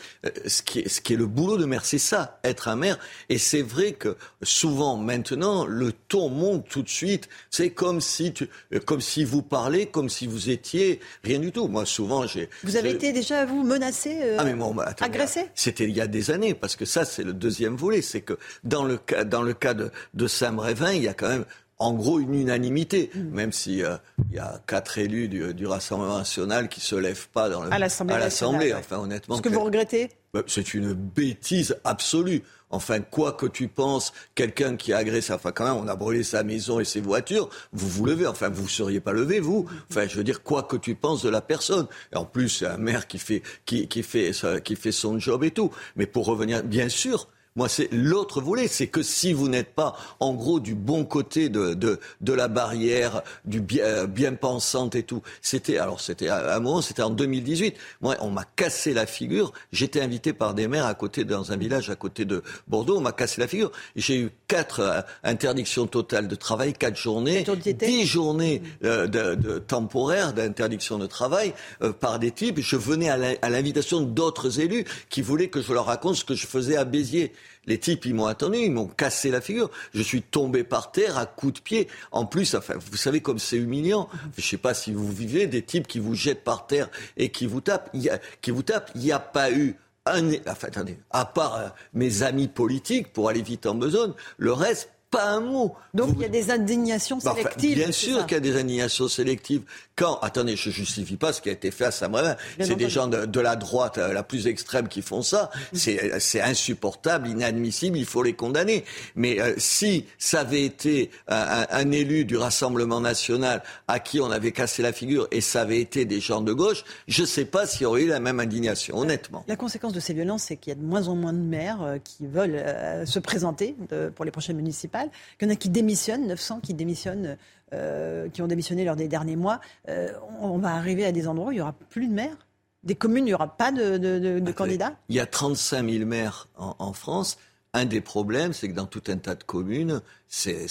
Ce, 0.46 0.62
qui 0.62 0.80
est, 0.80 0.88
ce 0.88 1.00
qui 1.00 1.14
est 1.14 1.16
le 1.16 1.26
boulot 1.26 1.56
de 1.56 1.64
maire, 1.64 1.86
c'est 1.86 1.98
ça, 1.98 2.38
être 2.44 2.68
un 2.68 2.76
maire. 2.76 2.98
Et 3.30 3.38
c'est 3.38 3.62
vrai 3.62 3.92
que 3.92 4.16
souvent, 4.42 4.98
maintenant, 4.98 5.64
le 5.64 5.92
ton 5.92 6.28
monte 6.28 6.68
tout 6.68 6.82
de 6.82 6.88
suite. 6.90 7.30
C'est 7.48 7.70
comme 7.70 8.02
si, 8.02 8.34
tu, 8.34 8.46
comme 8.84 9.00
si 9.00 9.24
vous 9.24 9.40
parlez, 9.40 9.86
comme 9.86 10.10
si 10.10 10.26
vous 10.26 10.50
étiez 10.50 11.00
rien 11.24 11.38
du 11.38 11.50
tout. 11.50 11.66
Moi, 11.66 11.86
souvent, 11.86 12.26
j'ai... 12.26 12.50
Vous 12.62 12.76
avez 12.76 12.90
été 12.90 13.12
déjà, 13.12 13.46
vous, 13.46 13.62
menacé, 13.62 14.36
ah, 14.36 14.44
mais 14.44 14.54
bon, 14.54 14.74
bah, 14.74 14.94
agressé? 15.00 15.46
C'était 15.54 15.84
il 15.84 15.96
y 15.96 16.02
a 16.02 16.06
des 16.06 16.30
années, 16.30 16.52
parce 16.52 16.76
que 16.76 16.84
ça, 16.90 17.04
c'est 17.04 17.22
le 17.24 17.32
deuxième 17.32 17.76
volet. 17.76 18.02
C'est 18.02 18.20
que 18.20 18.36
dans 18.64 18.84
le 18.84 18.96
cas, 18.98 19.24
dans 19.24 19.42
le 19.42 19.54
cas 19.54 19.74
de, 19.74 19.90
de 20.14 20.26
Sam-Révin, 20.26 20.92
il 20.92 21.02
y 21.02 21.08
a 21.08 21.14
quand 21.14 21.28
même 21.28 21.44
en 21.78 21.94
gros 21.94 22.20
une 22.20 22.34
unanimité, 22.34 23.10
Mm. 23.14 23.20
même 23.34 23.52
si 23.52 23.82
euh, 23.82 23.96
il 24.30 24.36
y 24.36 24.38
a 24.38 24.60
quatre 24.66 24.98
élus 24.98 25.28
du, 25.28 25.54
du 25.54 25.66
Rassemblement 25.66 26.18
national 26.18 26.68
qui 26.68 26.80
se 26.80 26.94
lèvent 26.94 27.28
pas 27.30 27.48
dans 27.48 27.62
le, 27.62 27.72
À 27.72 27.78
l'Assemblée. 27.78 28.74
Enfin, 28.74 28.98
honnêtement, 28.98 29.36
Ce 29.36 29.40
que 29.40 29.48
vous 29.48 29.64
regrettez? 29.64 30.10
Bah, 30.34 30.42
c'est 30.46 30.74
une 30.74 30.92
bêtise 30.92 31.76
absolue. 31.84 32.42
Enfin, 32.70 33.00
quoi 33.00 33.32
que 33.32 33.46
tu 33.46 33.68
penses, 33.68 34.12
quelqu'un 34.34 34.76
qui 34.76 34.92
a 34.92 34.98
agressé, 34.98 35.32
enfin 35.32 35.52
quand 35.52 35.64
même, 35.64 35.82
on 35.82 35.88
a 35.88 35.96
brûlé 35.96 36.22
sa 36.22 36.42
maison 36.42 36.80
et 36.80 36.84
ses 36.84 37.00
voitures, 37.00 37.48
vous 37.72 37.88
vous 37.88 38.06
levez. 38.06 38.26
Enfin, 38.26 38.48
vous 38.48 38.64
ne 38.64 38.68
seriez 38.68 39.00
pas 39.00 39.12
levé, 39.12 39.40
vous. 39.40 39.66
Enfin, 39.90 40.06
je 40.06 40.16
veux 40.16 40.24
dire, 40.24 40.42
quoi 40.42 40.62
que 40.62 40.76
tu 40.76 40.94
penses 40.94 41.22
de 41.22 41.28
la 41.28 41.40
personne. 41.40 41.86
En 42.14 42.24
plus, 42.24 42.48
c'est 42.48 42.66
un 42.66 42.76
maire 42.76 43.06
qui 43.06 43.18
fait, 43.18 43.42
qui, 43.66 43.86
fait, 44.02 44.32
qui 44.64 44.76
fait 44.76 44.92
son 44.92 45.18
job 45.18 45.44
et 45.44 45.50
tout. 45.50 45.70
Mais 45.96 46.06
pour 46.06 46.26
revenir, 46.26 46.62
bien 46.62 46.88
sûr, 46.88 47.28
moi, 47.60 47.68
c'est 47.68 47.92
l'autre 47.92 48.40
volet, 48.40 48.68
c'est 48.68 48.86
que 48.86 49.02
si 49.02 49.34
vous 49.34 49.50
n'êtes 49.50 49.74
pas, 49.74 49.94
en 50.18 50.32
gros, 50.32 50.60
du 50.60 50.74
bon 50.74 51.04
côté 51.04 51.50
de, 51.50 51.74
de, 51.74 52.00
de 52.22 52.32
la 52.32 52.48
barrière, 52.48 53.20
du 53.44 53.60
bien, 53.60 53.84
euh, 53.84 54.06
bien 54.06 54.32
pensante 54.32 54.94
et 54.94 55.02
tout, 55.02 55.20
c'était, 55.42 55.76
alors 55.76 56.00
c'était 56.00 56.28
à 56.28 56.56
un 56.56 56.60
moment, 56.60 56.80
c'était 56.80 57.02
en 57.02 57.10
2018. 57.10 57.76
Moi, 58.00 58.16
on 58.20 58.30
m'a 58.30 58.44
cassé 58.56 58.94
la 58.94 59.04
figure. 59.04 59.52
J'étais 59.72 60.00
invité 60.00 60.32
par 60.32 60.54
des 60.54 60.68
maires 60.68 60.86
à 60.86 60.94
côté, 60.94 61.26
dans 61.26 61.52
un 61.52 61.58
village 61.58 61.90
à 61.90 61.96
côté 61.96 62.24
de 62.24 62.42
Bordeaux, 62.66 62.96
on 62.96 63.02
m'a 63.02 63.12
cassé 63.12 63.42
la 63.42 63.46
figure. 63.46 63.72
J'ai 63.94 64.18
eu 64.18 64.30
quatre 64.48 64.80
euh, 64.80 65.00
interdictions 65.22 65.86
totales 65.86 66.28
de 66.28 66.36
travail, 66.36 66.72
quatre 66.72 66.96
journées, 66.96 67.44
dix 67.78 68.06
journées 68.06 68.62
euh, 68.84 69.06
de, 69.06 69.34
de 69.34 69.58
temporaires 69.58 70.32
d'interdiction 70.32 70.96
de 70.96 71.06
travail 71.06 71.52
euh, 71.82 71.92
par 71.92 72.18
des 72.18 72.30
types. 72.30 72.58
Je 72.58 72.76
venais 72.76 73.10
à 73.10 73.50
l'invitation 73.50 74.00
d'autres 74.00 74.60
élus 74.60 74.86
qui 75.10 75.20
voulaient 75.20 75.48
que 75.48 75.60
je 75.60 75.74
leur 75.74 75.84
raconte 75.84 76.16
ce 76.16 76.24
que 76.24 76.34
je 76.34 76.46
faisais 76.46 76.78
à 76.78 76.86
Béziers. 76.86 77.32
Les 77.66 77.78
types, 77.78 78.04
ils 78.06 78.14
m'ont 78.14 78.26
attendu, 78.26 78.58
ils 78.58 78.72
m'ont 78.72 78.86
cassé 78.86 79.30
la 79.30 79.40
figure. 79.40 79.70
Je 79.94 80.02
suis 80.02 80.22
tombé 80.22 80.64
par 80.64 80.92
terre 80.92 81.18
à 81.18 81.26
coups 81.26 81.54
de 81.54 81.60
pied. 81.60 81.88
En 82.10 82.26
plus, 82.26 82.54
enfin, 82.54 82.74
vous 82.78 82.96
savez 82.96 83.20
comme 83.20 83.38
c'est 83.38 83.56
humiliant. 83.56 84.08
Je 84.36 84.42
sais 84.42 84.56
pas 84.56 84.74
si 84.74 84.92
vous 84.92 85.10
vivez 85.10 85.46
des 85.46 85.62
types 85.62 85.86
qui 85.86 85.98
vous 85.98 86.14
jettent 86.14 86.44
par 86.44 86.66
terre 86.66 86.88
et 87.16 87.30
qui 87.30 87.46
vous 87.46 87.60
tapent. 87.60 87.94
Qui 88.40 88.50
vous 88.50 88.62
tapent. 88.62 88.90
Il 88.94 89.02
n'y 89.02 89.12
a 89.12 89.18
pas 89.18 89.52
eu 89.52 89.76
un, 90.06 90.32
enfin, 90.48 90.68
attendez, 90.68 90.98
à 91.10 91.24
part 91.24 91.56
euh, 91.56 91.68
mes 91.92 92.22
amis 92.22 92.48
politiques 92.48 93.12
pour 93.12 93.28
aller 93.28 93.42
vite 93.42 93.66
en 93.66 93.74
besogne, 93.74 94.12
le 94.38 94.52
reste, 94.52 94.90
pas 95.10 95.24
un 95.30 95.40
mot. 95.40 95.74
Donc 95.92 96.10
il 96.16 96.22
y 96.22 96.24
a 96.24 96.28
des 96.28 96.50
indignations 96.50 97.16
Bah, 97.18 97.32
enfin, 97.32 97.40
sélectives. 97.42 97.76
bien 97.76 97.90
sûr 97.92 98.26
qu'il 98.26 98.34
y 98.34 98.36
a 98.36 98.40
des 98.40 98.56
indignations 98.56 99.08
sélectives. 99.08 99.62
Quand, 99.96 100.18
attendez, 100.20 100.56
je 100.56 100.70
justifie 100.70 101.16
pas 101.16 101.32
ce 101.32 101.42
qui 101.42 101.48
a 101.48 101.52
été 101.52 101.70
fait 101.70 101.84
à 101.86 101.90
Saint-Brévin. 101.90 102.36
C'est 102.60 102.76
des 102.76 102.88
gens 102.88 103.06
de, 103.06 103.26
de 103.26 103.40
la 103.40 103.56
droite 103.56 103.98
euh, 103.98 104.12
la 104.12 104.22
plus 104.22 104.46
extrême 104.46 104.88
qui 104.88 105.02
font 105.02 105.20
ça. 105.22 105.50
C'est 105.72 106.18
c'est 106.20 106.40
insupportable, 106.40 107.28
inadmissible, 107.28 107.98
il 107.98 108.06
faut 108.06 108.22
les 108.22 108.32
condamner. 108.34 108.84
Mais 109.16 109.40
euh, 109.40 109.54
si 109.58 110.06
ça 110.18 110.40
avait 110.40 110.64
été 110.64 111.10
un, 111.28 111.90
élu 111.90 112.24
du 112.24 112.36
Rassemblement 112.36 113.00
national 113.00 113.62
à 113.88 113.98
qui 113.98 114.20
on 114.20 114.30
avait 114.30 114.52
cassé 114.52 114.80
la 114.82 114.92
figure 114.92 115.26
et 115.32 115.40
ça 115.40 115.62
avait 115.62 115.80
été 115.80 116.04
des 116.04 116.20
gens 116.20 116.40
de 116.40 116.52
gauche, 116.52 116.84
je 117.08 117.24
sais 117.24 117.44
pas 117.44 117.66
s'il 117.66 117.82
y 117.82 117.86
aurait 117.86 118.02
eu 118.02 118.08
la 118.08 118.20
même 118.20 118.38
indignation, 118.40 118.96
honnêtement. 118.96 119.44
La 119.48 119.56
conséquence 119.56 119.92
de 119.92 120.00
ces 120.00 120.14
violences, 120.14 120.44
c'est 120.44 120.56
qu'il 120.56 120.70
y 120.70 120.76
a 120.76 120.78
de 120.80 120.84
moins 120.84 121.08
en 121.08 121.16
moins 121.16 121.32
de 121.32 121.38
maires 121.38 121.82
euh, 121.82 121.98
qui 121.98 122.26
veulent 122.26 122.54
euh, 122.54 123.04
se 123.06 123.18
présenter 123.18 123.74
de- 123.90 124.08
pour 124.14 124.24
les 124.24 124.30
prochaines 124.30 124.56
municipales. 124.56 124.99
Qu'il 125.38 125.48
y 125.48 125.50
en 125.50 125.54
a 125.54 125.56
qui 125.56 125.68
démissionnent, 125.70 126.26
900 126.26 126.60
qui 126.60 126.74
démissionnent, 126.74 127.36
euh, 127.72 128.28
qui 128.28 128.42
ont 128.42 128.46
démissionné 128.46 128.84
lors 128.84 128.96
des 128.96 129.08
derniers 129.08 129.36
mois. 129.36 129.60
Euh, 129.88 130.12
on, 130.40 130.58
va 130.58 130.74
arriver 130.74 131.04
à 131.04 131.12
des 131.12 131.28
endroits 131.28 131.48
où 131.48 131.52
il 131.52 131.56
n'y 131.56 131.60
aura 131.60 131.72
plus 131.88 132.08
de 132.08 132.12
maires. 132.12 132.46
Des 132.82 132.94
communes, 132.94 133.24
il 133.24 133.30
n'y 133.30 133.34
aura 133.34 133.56
pas 133.56 133.72
de, 133.72 133.98
de- 133.98 134.18
de- 134.18 134.38
de 134.40 134.52
candidats. 134.52 134.94
Il 135.08 135.14
y 135.16 135.20
a 135.20 135.26
35 135.26 135.88
000 135.88 136.06
maires 136.06 136.48
en, 136.56 136.74
en 136.78 136.92
France. 136.92 137.38
Un 137.74 137.84
des 137.84 138.00
problèmes, 138.00 138.52
c'est 138.52 138.68
que 138.68 138.74
dans 138.74 138.86
tout 138.86 139.02
un 139.08 139.18
tas 139.18 139.34
de 139.36 139.44
communes, 139.44 140.00
c'est 140.28 140.66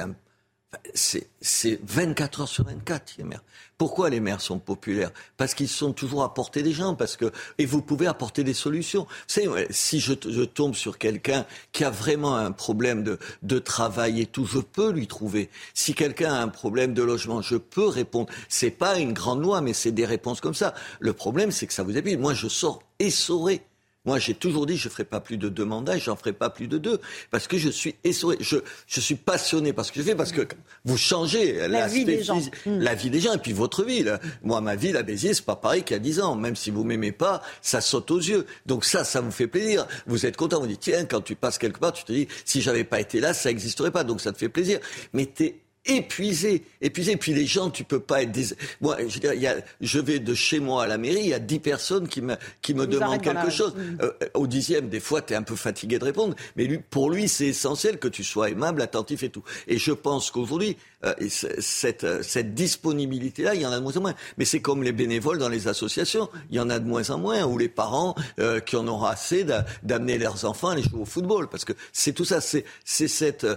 un- 0.00 0.14
c'est- 0.94 1.28
c'est 1.40 1.80
24 1.84 2.42
heures 2.42 2.48
sur 2.48 2.64
24, 2.64 3.14
les 3.18 3.24
maires. 3.24 3.42
Pourquoi 3.76 4.08
les 4.08 4.20
maires 4.20 4.40
sont 4.40 4.58
populaires? 4.60 5.10
Parce 5.36 5.52
qu'ils 5.54 5.68
sont 5.68 5.92
toujours 5.92 6.22
à 6.22 6.32
portée 6.32 6.62
des 6.62 6.72
gens, 6.72 6.94
parce 6.94 7.16
que 7.16 7.32
et 7.58 7.66
vous 7.66 7.82
pouvez 7.82 8.06
apporter 8.06 8.44
des 8.44 8.54
solutions. 8.54 9.06
Si 9.26 9.98
je, 10.00 10.12
je 10.28 10.42
tombe 10.42 10.74
sur 10.74 10.96
quelqu'un 10.96 11.44
qui 11.72 11.82
a 11.84 11.90
vraiment 11.90 12.36
un 12.36 12.52
problème 12.52 13.02
de, 13.02 13.18
de 13.42 13.58
travail 13.58 14.20
et 14.20 14.26
tout, 14.26 14.46
je 14.46 14.58
peux 14.60 14.92
lui 14.92 15.08
trouver. 15.08 15.50
Si 15.74 15.92
quelqu'un 15.92 16.32
a 16.34 16.40
un 16.40 16.48
problème 16.48 16.94
de 16.94 17.02
logement, 17.02 17.42
je 17.42 17.56
peux 17.56 17.86
répondre. 17.88 18.32
C'est 18.48 18.70
pas 18.70 18.98
une 18.98 19.12
grande 19.12 19.42
loi, 19.42 19.60
mais 19.60 19.72
c'est 19.72 19.92
des 19.92 20.06
réponses 20.06 20.40
comme 20.40 20.54
ça. 20.54 20.72
Le 21.00 21.12
problème, 21.12 21.50
c'est 21.50 21.66
que 21.66 21.72
ça 21.74 21.82
vous 21.82 21.96
épuise. 21.96 22.16
Moi, 22.16 22.32
je 22.34 22.46
sors 22.48 22.80
essoré. 23.00 23.62
Moi, 24.04 24.18
j'ai 24.18 24.34
toujours 24.34 24.66
dit, 24.66 24.76
je 24.76 24.88
ne 24.88 24.92
ferai 24.92 25.04
pas 25.04 25.20
plus 25.20 25.36
de 25.38 25.48
deux 25.48 25.64
mandats, 25.64 25.96
et 25.96 26.00
j'en 26.00 26.16
ferai 26.16 26.32
pas 26.32 26.50
plus 26.50 26.68
de 26.68 26.78
deux, 26.78 27.00
parce 27.30 27.48
que 27.48 27.56
je 27.58 27.70
suis 27.70 27.94
essoré. 28.04 28.36
Je, 28.40 28.58
je 28.86 29.00
suis 29.00 29.14
passionné 29.14 29.72
par 29.72 29.84
ce 29.84 29.92
que 29.92 30.00
je 30.00 30.04
fais, 30.06 30.14
parce 30.14 30.32
que 30.32 30.42
vous 30.84 30.96
changez 30.96 31.66
La 31.68 31.86
vie 31.88 32.04
des 32.04 32.22
gens. 32.22 32.40
la 32.66 32.94
vie 32.94 33.10
des 33.10 33.20
gens, 33.20 33.34
et 33.34 33.38
puis 33.38 33.52
votre 33.52 33.84
vie. 33.84 34.02
là. 34.02 34.20
Moi, 34.42 34.60
ma 34.60 34.76
vie, 34.76 34.92
la 34.92 35.02
Béziers, 35.02 35.34
c'est 35.34 35.44
pas 35.44 35.56
pareil 35.56 35.82
qu'il 35.82 35.94
y 35.94 35.96
a 35.96 36.00
dix 36.00 36.20
ans. 36.20 36.34
Même 36.36 36.56
si 36.56 36.70
vous 36.70 36.84
m'aimez 36.84 37.12
pas, 37.12 37.42
ça 37.62 37.80
saute 37.80 38.10
aux 38.10 38.18
yeux. 38.20 38.46
Donc 38.66 38.84
ça, 38.84 39.04
ça 39.04 39.20
vous 39.20 39.30
fait 39.30 39.46
plaisir. 39.46 39.86
Vous 40.06 40.26
êtes 40.26 40.36
content, 40.36 40.60
vous 40.60 40.66
dites, 40.66 40.80
tiens, 40.80 41.04
quand 41.06 41.20
tu 41.22 41.34
passes 41.34 41.58
quelque 41.58 41.78
part, 41.78 41.92
tu 41.92 42.04
te 42.04 42.12
dis, 42.12 42.28
si 42.44 42.60
j'avais 42.60 42.84
pas 42.84 43.00
été 43.00 43.20
là, 43.20 43.32
ça 43.34 43.48
n'existerait 43.48 43.90
pas. 43.90 44.04
Donc 44.04 44.20
ça 44.20 44.32
te 44.32 44.38
fait 44.38 44.48
plaisir. 44.48 44.80
Mais 45.12 45.26
t'es 45.26 45.56
épuisé, 45.86 46.64
épuisé. 46.80 47.16
Puis 47.16 47.34
les 47.34 47.46
gens, 47.46 47.70
tu 47.70 47.84
peux 47.84 48.00
pas 48.00 48.22
être 48.22 48.32
des... 48.32 48.46
Moi, 48.80 48.96
je, 49.06 49.14
veux 49.14 49.20
dire, 49.20 49.34
il 49.34 49.42
y 49.42 49.46
a, 49.46 49.56
je 49.80 49.98
vais 49.98 50.18
de 50.18 50.34
chez 50.34 50.60
moi 50.60 50.84
à 50.84 50.86
la 50.86 50.98
mairie, 50.98 51.20
il 51.20 51.28
y 51.28 51.34
a 51.34 51.38
dix 51.38 51.58
personnes 51.58 52.08
qui 52.08 52.22
me, 52.22 52.36
qui 52.62 52.74
me 52.74 52.86
demandent 52.86 53.22
quelque 53.22 53.50
chose. 53.50 53.74
Mm. 53.74 53.98
Euh, 54.02 54.12
au 54.34 54.46
dixième, 54.46 54.88
des 54.88 55.00
fois, 55.00 55.22
tu 55.22 55.32
es 55.32 55.36
un 55.36 55.42
peu 55.42 55.56
fatigué 55.56 55.98
de 55.98 56.04
répondre, 56.04 56.34
mais 56.56 56.64
lui, 56.64 56.78
pour 56.78 57.10
lui, 57.10 57.28
c'est 57.28 57.46
essentiel 57.46 57.98
que 57.98 58.08
tu 58.08 58.24
sois 58.24 58.50
aimable, 58.50 58.82
attentif 58.82 59.22
et 59.22 59.28
tout. 59.28 59.42
Et 59.66 59.78
je 59.78 59.92
pense 59.92 60.30
qu'aujourd'hui, 60.30 60.76
euh, 61.04 61.14
cette, 61.28 62.04
euh, 62.04 62.22
cette 62.22 62.54
disponibilité-là, 62.54 63.54
il 63.54 63.60
y 63.60 63.66
en 63.66 63.72
a 63.72 63.76
de 63.76 63.82
moins 63.82 63.96
en 63.96 64.00
moins. 64.00 64.14
Mais 64.38 64.44
c'est 64.44 64.60
comme 64.60 64.82
les 64.82 64.92
bénévoles 64.92 65.38
dans 65.38 65.48
les 65.48 65.68
associations, 65.68 66.28
il 66.50 66.56
y 66.56 66.60
en 66.60 66.70
a 66.70 66.78
de 66.78 66.86
moins 66.86 67.10
en 67.10 67.18
moins, 67.18 67.44
ou 67.44 67.58
les 67.58 67.68
parents 67.68 68.14
euh, 68.38 68.60
qui 68.60 68.76
en 68.76 68.86
auront 68.86 69.04
assez 69.04 69.44
d'a- 69.44 69.66
d'amener 69.82 70.18
leurs 70.18 70.44
enfants 70.44 70.68
à 70.68 70.72
aller 70.72 70.82
jouer 70.82 71.00
au 71.00 71.04
football, 71.04 71.48
parce 71.48 71.64
que 71.64 71.74
c'est 71.92 72.12
tout 72.12 72.24
ça, 72.24 72.40
c'est 72.40 72.64
c'est 72.84 73.08
cette 73.08 73.44
euh, 73.44 73.56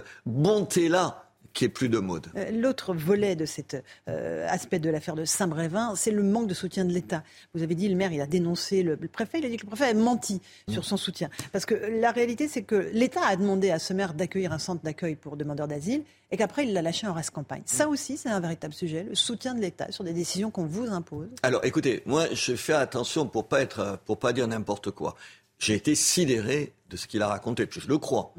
bonté-là 1.58 1.58
qui 1.58 1.64
est 1.64 1.68
plus 1.68 1.88
de 1.88 1.98
mode. 1.98 2.28
Euh, 2.36 2.50
L'autre 2.52 2.94
volet 2.94 3.34
de 3.34 3.44
cet 3.44 3.76
euh, 4.08 4.46
aspect 4.48 4.78
de 4.78 4.90
l'affaire 4.90 5.16
de 5.16 5.24
Saint-Brévin, 5.24 5.94
c'est 5.96 6.12
le 6.12 6.22
manque 6.22 6.46
de 6.46 6.54
soutien 6.54 6.84
de 6.84 6.92
l'État. 6.92 7.24
Vous 7.54 7.62
avez 7.62 7.74
dit, 7.74 7.88
le 7.88 7.96
maire, 7.96 8.12
il 8.12 8.20
a 8.20 8.26
dénoncé 8.26 8.82
le, 8.82 8.96
le 9.00 9.08
préfet, 9.08 9.40
il 9.40 9.46
a 9.46 9.48
dit 9.48 9.56
que 9.56 9.62
le 9.64 9.68
préfet 9.70 9.90
a 9.90 9.94
menti 9.94 10.40
sur 10.68 10.84
son 10.84 10.96
soutien. 10.96 11.30
Parce 11.52 11.66
que 11.66 11.74
la 11.74 12.12
réalité, 12.12 12.46
c'est 12.48 12.62
que 12.62 12.90
l'État 12.92 13.26
a 13.26 13.36
demandé 13.36 13.70
à 13.70 13.78
ce 13.78 13.92
maire 13.92 14.14
d'accueillir 14.14 14.52
un 14.52 14.58
centre 14.58 14.82
d'accueil 14.82 15.16
pour 15.16 15.36
demandeurs 15.36 15.68
d'asile 15.68 16.04
et 16.30 16.36
qu'après, 16.36 16.64
il 16.64 16.72
l'a 16.72 16.82
lâché 16.82 17.06
en 17.06 17.12
reste 17.14 17.30
campagne. 17.30 17.62
Ça 17.66 17.88
aussi, 17.88 18.16
c'est 18.16 18.28
un 18.28 18.40
véritable 18.40 18.74
sujet, 18.74 19.02
le 19.02 19.14
soutien 19.14 19.54
de 19.54 19.60
l'État 19.60 19.90
sur 19.90 20.04
des 20.04 20.12
décisions 20.12 20.50
qu'on 20.50 20.66
vous 20.66 20.86
impose. 20.86 21.28
Alors, 21.42 21.64
écoutez, 21.64 22.02
moi, 22.06 22.26
je 22.32 22.54
fais 22.54 22.74
attention 22.74 23.26
pour 23.26 23.48
pas 23.48 23.62
être, 23.62 23.98
pour 24.04 24.18
pas 24.18 24.32
dire 24.32 24.46
n'importe 24.46 24.90
quoi. 24.90 25.16
J'ai 25.58 25.74
été 25.74 25.94
sidéré 25.94 26.72
de 26.90 26.96
ce 26.96 27.06
qu'il 27.06 27.22
a 27.22 27.26
raconté, 27.26 27.66
puis 27.66 27.80
je 27.80 27.88
le 27.88 27.98
crois. 27.98 28.32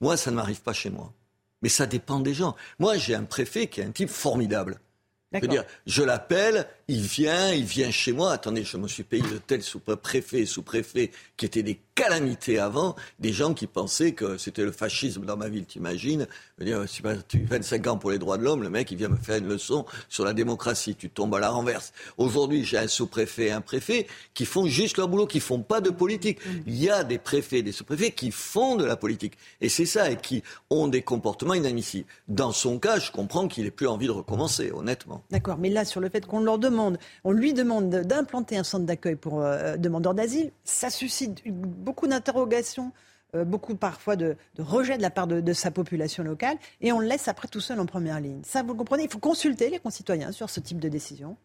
Moi, 0.00 0.16
ça 0.16 0.30
ne 0.30 0.36
m'arrive 0.36 0.60
pas 0.62 0.72
chez 0.72 0.90
moi. 0.90 1.12
Mais 1.64 1.70
ça 1.70 1.86
dépend 1.86 2.20
des 2.20 2.34
gens. 2.34 2.54
Moi, 2.78 2.98
j'ai 2.98 3.14
un 3.14 3.24
préfet 3.24 3.68
qui 3.68 3.80
est 3.80 3.84
un 3.84 3.90
type 3.90 4.10
formidable. 4.10 4.78
Je 5.32 5.40
veux 5.40 5.48
dire, 5.48 5.64
je 5.86 6.02
l'appelle, 6.02 6.68
il 6.88 7.02
vient, 7.02 7.52
il 7.52 7.64
vient 7.64 7.90
chez 7.90 8.12
moi. 8.12 8.32
Attendez, 8.32 8.64
je 8.64 8.76
me 8.76 8.88
suis 8.88 9.02
payé 9.02 9.22
de 9.22 9.38
tels 9.38 9.62
sous-préfets 9.62 10.40
et 10.40 10.46
sous-préfets 10.46 11.10
qui 11.36 11.46
étaient 11.46 11.62
des 11.62 11.80
calamités 11.94 12.58
avant, 12.58 12.96
des 13.20 13.32
gens 13.32 13.54
qui 13.54 13.66
pensaient 13.66 14.12
que 14.12 14.36
c'était 14.36 14.64
le 14.64 14.72
fascisme 14.72 15.24
dans 15.24 15.36
ma 15.36 15.48
ville, 15.48 15.64
t'imagines 15.64 16.26
dire, 16.60 16.88
si 16.88 17.02
tu 17.28 17.44
25 17.44 17.86
ans 17.88 17.96
pour 17.96 18.10
les 18.10 18.18
droits 18.18 18.38
de 18.38 18.44
l'homme, 18.44 18.62
le 18.62 18.70
mec, 18.70 18.90
il 18.90 18.96
vient 18.96 19.08
me 19.08 19.16
faire 19.16 19.38
une 19.38 19.48
leçon 19.48 19.84
sur 20.08 20.24
la 20.24 20.32
démocratie. 20.32 20.94
Tu 20.94 21.10
tombes 21.10 21.34
à 21.34 21.40
la 21.40 21.50
renverse. 21.50 21.92
Aujourd'hui, 22.16 22.64
j'ai 22.64 22.78
un 22.78 22.86
sous-préfet 22.86 23.46
et 23.46 23.50
un 23.50 23.60
préfet 23.60 24.06
qui 24.34 24.44
font 24.44 24.66
juste 24.66 24.96
leur 24.96 25.08
boulot, 25.08 25.26
qui 25.26 25.40
font 25.40 25.60
pas 25.60 25.80
de 25.80 25.90
politique. 25.90 26.38
Il 26.66 26.80
y 26.80 26.90
a 26.90 27.02
des 27.02 27.18
préfets 27.18 27.58
et 27.58 27.62
des 27.62 27.72
sous-préfets 27.72 28.12
qui 28.12 28.30
font 28.30 28.76
de 28.76 28.84
la 28.84 28.96
politique. 28.96 29.34
Et 29.60 29.68
c'est 29.68 29.86
ça, 29.86 30.10
et 30.10 30.16
qui 30.16 30.42
ont 30.70 30.86
des 30.86 31.02
comportements 31.02 31.54
inadmissibles. 31.54 32.06
Dans 32.28 32.52
son 32.52 32.78
cas, 32.78 32.98
je 32.98 33.10
comprends 33.10 33.48
qu'il 33.48 33.66
ait 33.66 33.72
plus 33.72 33.88
envie 33.88 34.06
de 34.06 34.12
recommencer, 34.12 34.70
honnêtement. 34.70 35.24
D'accord, 35.30 35.58
mais 35.58 35.70
là, 35.70 35.84
sur 35.84 36.00
le 36.00 36.08
fait 36.08 36.24
qu'on 36.26 36.40
leur 36.40 36.58
demande, 36.58 36.73
on 36.78 37.32
lui 37.32 37.52
demande 37.52 37.90
d'implanter 37.90 38.56
un 38.56 38.64
centre 38.64 38.84
d'accueil 38.84 39.16
pour 39.16 39.40
euh, 39.40 39.76
demandeurs 39.76 40.14
d'asile, 40.14 40.50
ça 40.64 40.90
suscite 40.90 41.42
beaucoup 41.46 42.06
d'interrogations 42.06 42.92
euh, 43.34 43.44
beaucoup 43.44 43.74
parfois 43.74 44.16
de, 44.16 44.36
rejet 44.58 44.96
de 44.96 45.02
la 45.02 45.10
part 45.10 45.26
de, 45.26 45.40
de, 45.40 45.52
sa 45.52 45.70
population 45.70 46.22
locale, 46.22 46.56
et 46.80 46.92
on 46.92 47.00
le 47.00 47.06
laisse 47.06 47.26
après 47.26 47.48
tout 47.48 47.60
seul 47.60 47.80
en 47.80 47.86
première 47.86 48.20
ligne. 48.20 48.40
Ça, 48.44 48.62
vous 48.62 48.74
comprenez 48.74 49.04
Il 49.04 49.10
faut 49.10 49.18
consulter 49.18 49.70
les 49.70 49.80
concitoyens 49.80 50.30
sur 50.30 50.50
ce 50.50 50.60
type 50.60 50.78
de 50.78 50.88
décision. 50.88 51.36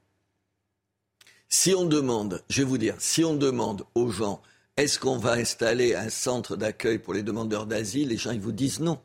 Si 1.47 1.73
on 1.73 1.85
demande, 1.85 2.43
je 2.49 2.61
vais 2.61 2.67
vous 2.67 2.77
dire, 2.77 2.95
si 2.99 3.23
on 3.23 3.33
demande 3.33 3.85
aux 3.95 4.11
gens, 4.11 4.39
est-ce 4.77 4.99
qu'on 4.99 5.17
va 5.17 5.31
installer 5.31 5.95
un 5.95 6.09
centre 6.09 6.55
d'accueil 6.55 6.99
pour 6.99 7.13
les 7.13 7.23
demandeurs 7.23 7.65
d'asile, 7.65 8.09
les 8.09 8.17
gens 8.17 8.31
ils 8.31 8.39
vous 8.39 8.51
disent 8.51 8.79
non. 8.79 8.99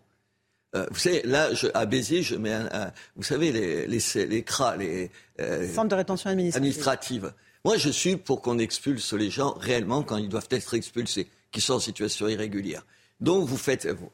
Euh, 0.74 0.86
vous 0.90 0.98
savez, 0.98 1.22
là, 1.24 1.52
je, 1.54 1.66
à 1.74 1.86
Béziers, 1.86 2.22
je 2.22 2.36
mets 2.36 2.52
un, 2.52 2.68
un 2.72 2.92
vous 3.16 3.22
savez, 3.22 3.52
les, 3.52 3.86
les, 3.86 4.26
les 4.26 4.42
CRA, 4.42 4.76
les 4.76 5.10
euh, 5.40 5.72
centres 5.72 5.88
de 5.88 5.94
rétention 5.94 6.30
administrative. 6.30 6.56
administrative. 6.56 7.32
Moi, 7.64 7.76
je 7.76 7.88
suis 7.88 8.16
pour 8.16 8.42
qu'on 8.42 8.58
expulse 8.58 9.12
les 9.14 9.30
gens 9.30 9.54
réellement 9.54 10.02
quand 10.02 10.16
ils 10.16 10.28
doivent 10.28 10.48
être 10.50 10.74
expulsés, 10.74 11.28
qui 11.50 11.60
sont 11.60 11.74
en 11.74 11.80
situation 11.80 12.28
irrégulière. 12.28 12.84
Donc, 13.20 13.46
vous 13.48 13.56
faites. 13.56 13.86
Vous, 13.86 14.10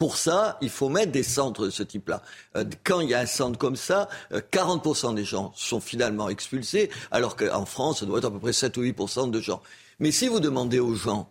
pour 0.00 0.16
ça, 0.16 0.56
il 0.62 0.70
faut 0.70 0.88
mettre 0.88 1.12
des 1.12 1.22
centres 1.22 1.66
de 1.66 1.70
ce 1.70 1.82
type-là. 1.82 2.22
Euh, 2.56 2.64
quand 2.84 3.00
il 3.00 3.10
y 3.10 3.14
a 3.14 3.20
un 3.20 3.26
centre 3.26 3.58
comme 3.58 3.76
ça, 3.76 4.08
euh, 4.32 4.40
40% 4.50 5.14
des 5.14 5.24
gens 5.24 5.52
sont 5.54 5.78
finalement 5.78 6.30
expulsés, 6.30 6.90
alors 7.10 7.36
qu'en 7.36 7.66
France, 7.66 8.00
ça 8.00 8.06
doit 8.06 8.18
être 8.18 8.24
à 8.24 8.30
peu 8.30 8.38
près 8.38 8.54
7 8.54 8.78
ou 8.78 8.82
8% 8.82 9.30
de 9.30 9.40
gens. 9.40 9.60
Mais 9.98 10.10
si 10.10 10.26
vous 10.26 10.40
demandez 10.40 10.80
aux 10.80 10.94
gens, 10.94 11.30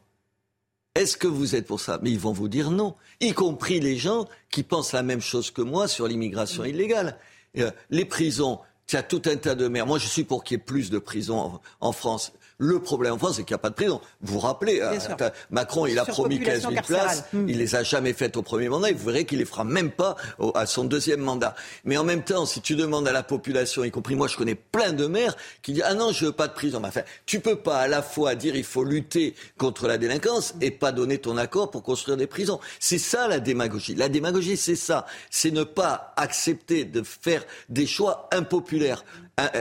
est-ce 0.99 1.15
que 1.15 1.27
vous 1.27 1.55
êtes 1.55 1.65
pour 1.65 1.80
ça? 1.80 1.97
Mais 2.03 2.11
ils 2.11 2.19
vont 2.19 2.34
vous 2.34 2.49
dire 2.49 2.71
non, 2.71 2.93
y 3.21 3.31
compris 3.31 3.80
les 3.80 3.97
gens 3.97 4.27
qui 4.51 4.63
pensent 4.63 4.91
la 4.91 5.01
même 5.01 5.21
chose 5.21 5.49
que 5.49 5.61
moi 5.61 5.88
sur 5.88 6.07
l'immigration 6.07 6.65
illégale. 6.65 7.17
Euh, 7.57 7.71
les 7.89 8.03
prisons, 8.03 8.59
il 8.91 8.95
y 8.95 8.97
a 8.97 9.03
tout 9.03 9.21
un 9.26 9.38
tas 9.38 9.55
de 9.55 9.69
maires. 9.69 9.88
Moi, 9.88 9.97
je 9.97 10.07
suis 10.07 10.26
pour 10.26 10.43
qu'il 10.43 10.57
y 10.57 10.59
ait 10.59 10.63
plus 10.63 10.89
de 10.89 10.99
prisons 10.99 11.39
en, 11.39 11.61
en 11.80 11.91
France. 11.93 12.34
Le 12.61 12.80
problème 12.80 13.14
en 13.14 13.18
France, 13.18 13.38
c'est 13.38 13.44
qu'il 13.45 13.53
n'y 13.53 13.60
a 13.60 13.60
pas 13.60 13.69
de 13.69 13.76
prison. 13.76 14.02
Vous 14.22 14.34
vous 14.34 14.40
rappelez, 14.40 14.81
euh, 14.81 15.30
Macron, 15.49 15.86
il 15.86 15.98
a 15.98 16.03
promis 16.03 16.41
15 16.41 16.64
000 16.64 16.73
places, 16.86 17.23
mmh. 17.31 17.48
il 17.48 17.57
les 17.57 17.76
a 17.76 17.84
jamais 17.84 18.11
faites 18.11 18.36
au 18.36 18.41
premier 18.41 18.68
mandat, 18.68 18.90
et 18.90 18.94
vous 18.94 19.06
verrez 19.06 19.26
qu'il 19.26 19.40
les 19.40 19.45
fera 19.45 19.64
même 19.64 19.91
pas 19.91 20.18
au, 20.40 20.52
à 20.56 20.65
son 20.65 20.84
deuxième 20.84 21.22
mandat. 21.22 21.56
Mais 21.86 21.95
en 21.95 22.03
même 22.03 22.22
temps, 22.22 22.45
si 22.45 22.60
tu 22.60 22.76
demandes 22.76 23.07
à 23.07 23.14
la 23.14 23.23
population, 23.23 23.86
y 23.86 23.91
compris 23.91 24.15
moi, 24.15 24.27
je 24.27 24.36
connais 24.36 24.56
plein 24.56 24.91
de 24.91 25.07
maires 25.07 25.38
qui 25.61 25.72
disent 25.72 25.86
ah 25.86 25.94
non, 25.94 26.11
je 26.11 26.26
veux 26.26 26.31
pas 26.34 26.49
de 26.49 26.53
prison. 26.53 26.81
Enfin, 26.84 27.03
tu 27.26 27.40
peux 27.40 27.56
pas 27.56 27.77
à 27.77 27.88
la 27.88 28.02
fois 28.02 28.36
dire 28.36 28.57
il 28.57 28.65
faut 28.65 28.84
lutter 28.84 29.36
contre 29.57 29.88
la 29.88 29.98
délinquance 29.98 30.53
et 30.60 30.69
pas 30.69 30.91
donner 30.91 31.18
ton 31.18 31.38
accord 31.38 31.72
pour 31.72 31.81
construire 31.81 32.18
des 32.18 32.27
prisons. 32.27 32.60
C'est 32.81 32.99
ça 32.99 33.30
la 33.30 33.40
démagogie. 33.40 33.95
La 33.95 34.10
démagogie, 34.10 34.57
c'est 34.57 34.76
ça. 34.76 35.06
C'est 35.30 35.52
ne 35.52 35.64
pas 35.64 36.14
accepter 36.18 36.84
de 36.84 37.03
faire 37.03 37.45
des 37.69 37.88
choix 37.88 38.27
impopulaires 38.34 39.06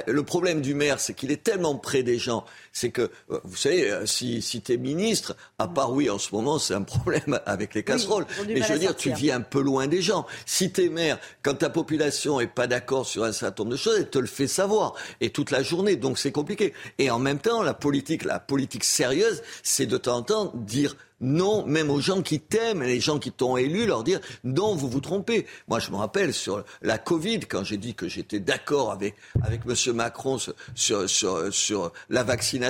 le 0.06 0.22
problème 0.22 0.60
du 0.60 0.74
maire, 0.74 1.00
c'est 1.00 1.14
qu'il 1.14 1.30
est 1.30 1.42
tellement 1.42 1.76
près 1.76 2.02
des 2.02 2.18
gens. 2.18 2.44
C'est 2.78 2.90
que, 2.90 3.10
euh, 3.30 3.40
vous 3.42 3.56
savez, 3.56 3.90
euh, 3.90 4.06
si, 4.06 4.40
si 4.40 4.62
tu 4.62 4.72
es 4.72 4.76
ministre, 4.76 5.36
à 5.58 5.66
part 5.66 5.92
oui, 5.92 6.08
en 6.08 6.18
ce 6.18 6.32
moment, 6.32 6.60
c'est 6.60 6.74
un 6.74 6.82
problème 6.82 7.40
avec 7.46 7.74
les 7.74 7.82
casseroles. 7.82 8.24
Oui, 8.40 8.54
mais 8.54 8.62
je 8.62 8.72
veux 8.72 8.78
dire, 8.78 8.94
tu 8.94 9.12
vis 9.12 9.32
un 9.32 9.40
peu 9.40 9.60
loin 9.60 9.88
des 9.88 10.00
gens. 10.00 10.26
Si 10.46 10.70
tu 10.70 10.84
es 10.84 10.88
maire, 10.88 11.18
quand 11.42 11.54
ta 11.54 11.70
population 11.70 12.38
est 12.38 12.46
pas 12.46 12.68
d'accord 12.68 13.04
sur 13.04 13.24
un 13.24 13.32
certain 13.32 13.64
nombre 13.64 13.72
de 13.72 13.80
choses, 13.80 13.96
elle 13.98 14.10
te 14.10 14.18
le 14.20 14.28
fait 14.28 14.46
savoir. 14.46 14.94
Et 15.20 15.30
toute 15.30 15.50
la 15.50 15.64
journée, 15.64 15.96
donc 15.96 16.20
c'est 16.20 16.30
compliqué. 16.30 16.72
Et 16.98 17.10
en 17.10 17.18
même 17.18 17.40
temps, 17.40 17.62
la 17.62 17.74
politique, 17.74 18.24
la 18.24 18.38
politique 18.38 18.84
sérieuse, 18.84 19.42
c'est 19.64 19.86
de 19.86 19.96
temps 19.96 20.18
en 20.18 20.22
temps 20.22 20.52
dire 20.54 20.94
non, 21.20 21.66
même 21.66 21.90
aux 21.90 22.00
gens 22.00 22.22
qui 22.22 22.40
t'aiment, 22.40 22.82
les 22.82 23.00
gens 23.00 23.18
qui 23.18 23.32
t'ont 23.32 23.56
élu, 23.56 23.86
leur 23.86 24.04
dire 24.04 24.20
non, 24.44 24.74
vous 24.74 24.88
vous 24.88 25.00
trompez. 25.00 25.46
Moi, 25.66 25.80
je 25.80 25.90
me 25.90 25.96
rappelle 25.96 26.32
sur 26.32 26.64
la 26.82 26.98
Covid, 26.98 27.40
quand 27.40 27.64
j'ai 27.64 27.76
dit 27.76 27.94
que 27.94 28.08
j'étais 28.08 28.40
d'accord 28.40 28.92
avec, 28.92 29.16
avec 29.42 29.62
M. 29.66 29.94
Macron 29.94 30.38
sur, 30.38 30.54
sur, 30.74 31.10
sur, 31.10 31.52
sur, 31.52 31.92
la 32.08 32.22
vaccination, 32.22 32.67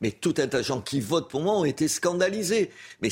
mais 0.00 0.10
tout 0.10 0.34
un 0.38 0.46
tas 0.46 0.58
de 0.58 0.62
gens 0.62 0.80
qui 0.80 1.00
votent 1.00 1.28
pour 1.28 1.40
moi 1.40 1.54
ont 1.54 1.64
été 1.64 1.88
scandalisés. 1.88 2.70
Mais 3.00 3.08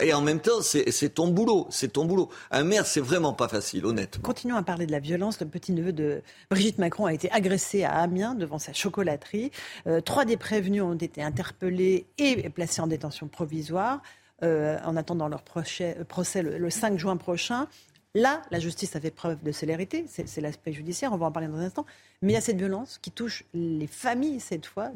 et 0.00 0.14
en 0.14 0.20
même 0.20 0.40
temps, 0.40 0.62
c'est, 0.62 1.14
ton 1.14 1.28
boulot, 1.28 1.66
c'est 1.70 1.92
ton. 1.92 2.02
Un 2.50 2.64
maire, 2.64 2.86
c'est 2.86 3.00
vraiment 3.00 3.32
pas 3.32 3.48
facile, 3.48 3.86
honnêtement. 3.86 4.22
Continuons 4.22 4.56
à 4.56 4.62
parler 4.62 4.86
de 4.86 4.92
la 4.92 4.98
violence. 4.98 5.40
Le 5.40 5.46
petit-neveu 5.46 5.92
de 5.92 6.22
Brigitte 6.50 6.78
Macron 6.78 7.06
a 7.06 7.14
été 7.14 7.30
agressé 7.30 7.84
à 7.84 7.92
Amiens 7.92 8.34
devant 8.34 8.58
sa 8.58 8.72
chocolaterie. 8.72 9.50
Euh, 9.86 10.00
trois 10.00 10.24
des 10.24 10.36
prévenus 10.36 10.82
ont 10.82 10.94
été 10.94 11.22
interpellés 11.22 12.06
et 12.18 12.48
placés 12.50 12.82
en 12.82 12.86
détention 12.86 13.28
provisoire 13.28 14.02
euh, 14.42 14.76
en 14.84 14.96
attendant 14.96 15.28
leur 15.28 15.42
procès, 15.42 15.94
le, 16.42 16.58
le, 16.58 16.70
5 16.70 16.98
juin 16.98 17.16
prochain. 17.16 17.68
Là, 18.14 18.42
la 18.50 18.60
justice 18.60 18.94
a 18.94 19.00
fait 19.00 19.10
preuve 19.10 19.42
de 19.42 19.52
célérité, 19.52 20.04
c'est 20.06 20.40
l'aspect 20.42 20.72
judiciaire, 20.72 21.14
on 21.14 21.16
va 21.16 21.26
en 21.26 21.32
parler 21.32 21.48
dans 21.48 21.56
un 21.56 21.64
instant. 21.64 21.86
Mais 22.20 22.32
il 22.32 22.34
y 22.34 22.38
a 22.38 22.42
cette 22.42 22.58
violence 22.58 22.98
qui 23.00 23.10
touche 23.10 23.44
les 23.54 23.86
familles, 23.86 24.38
cette 24.38 24.66
fois, 24.66 24.90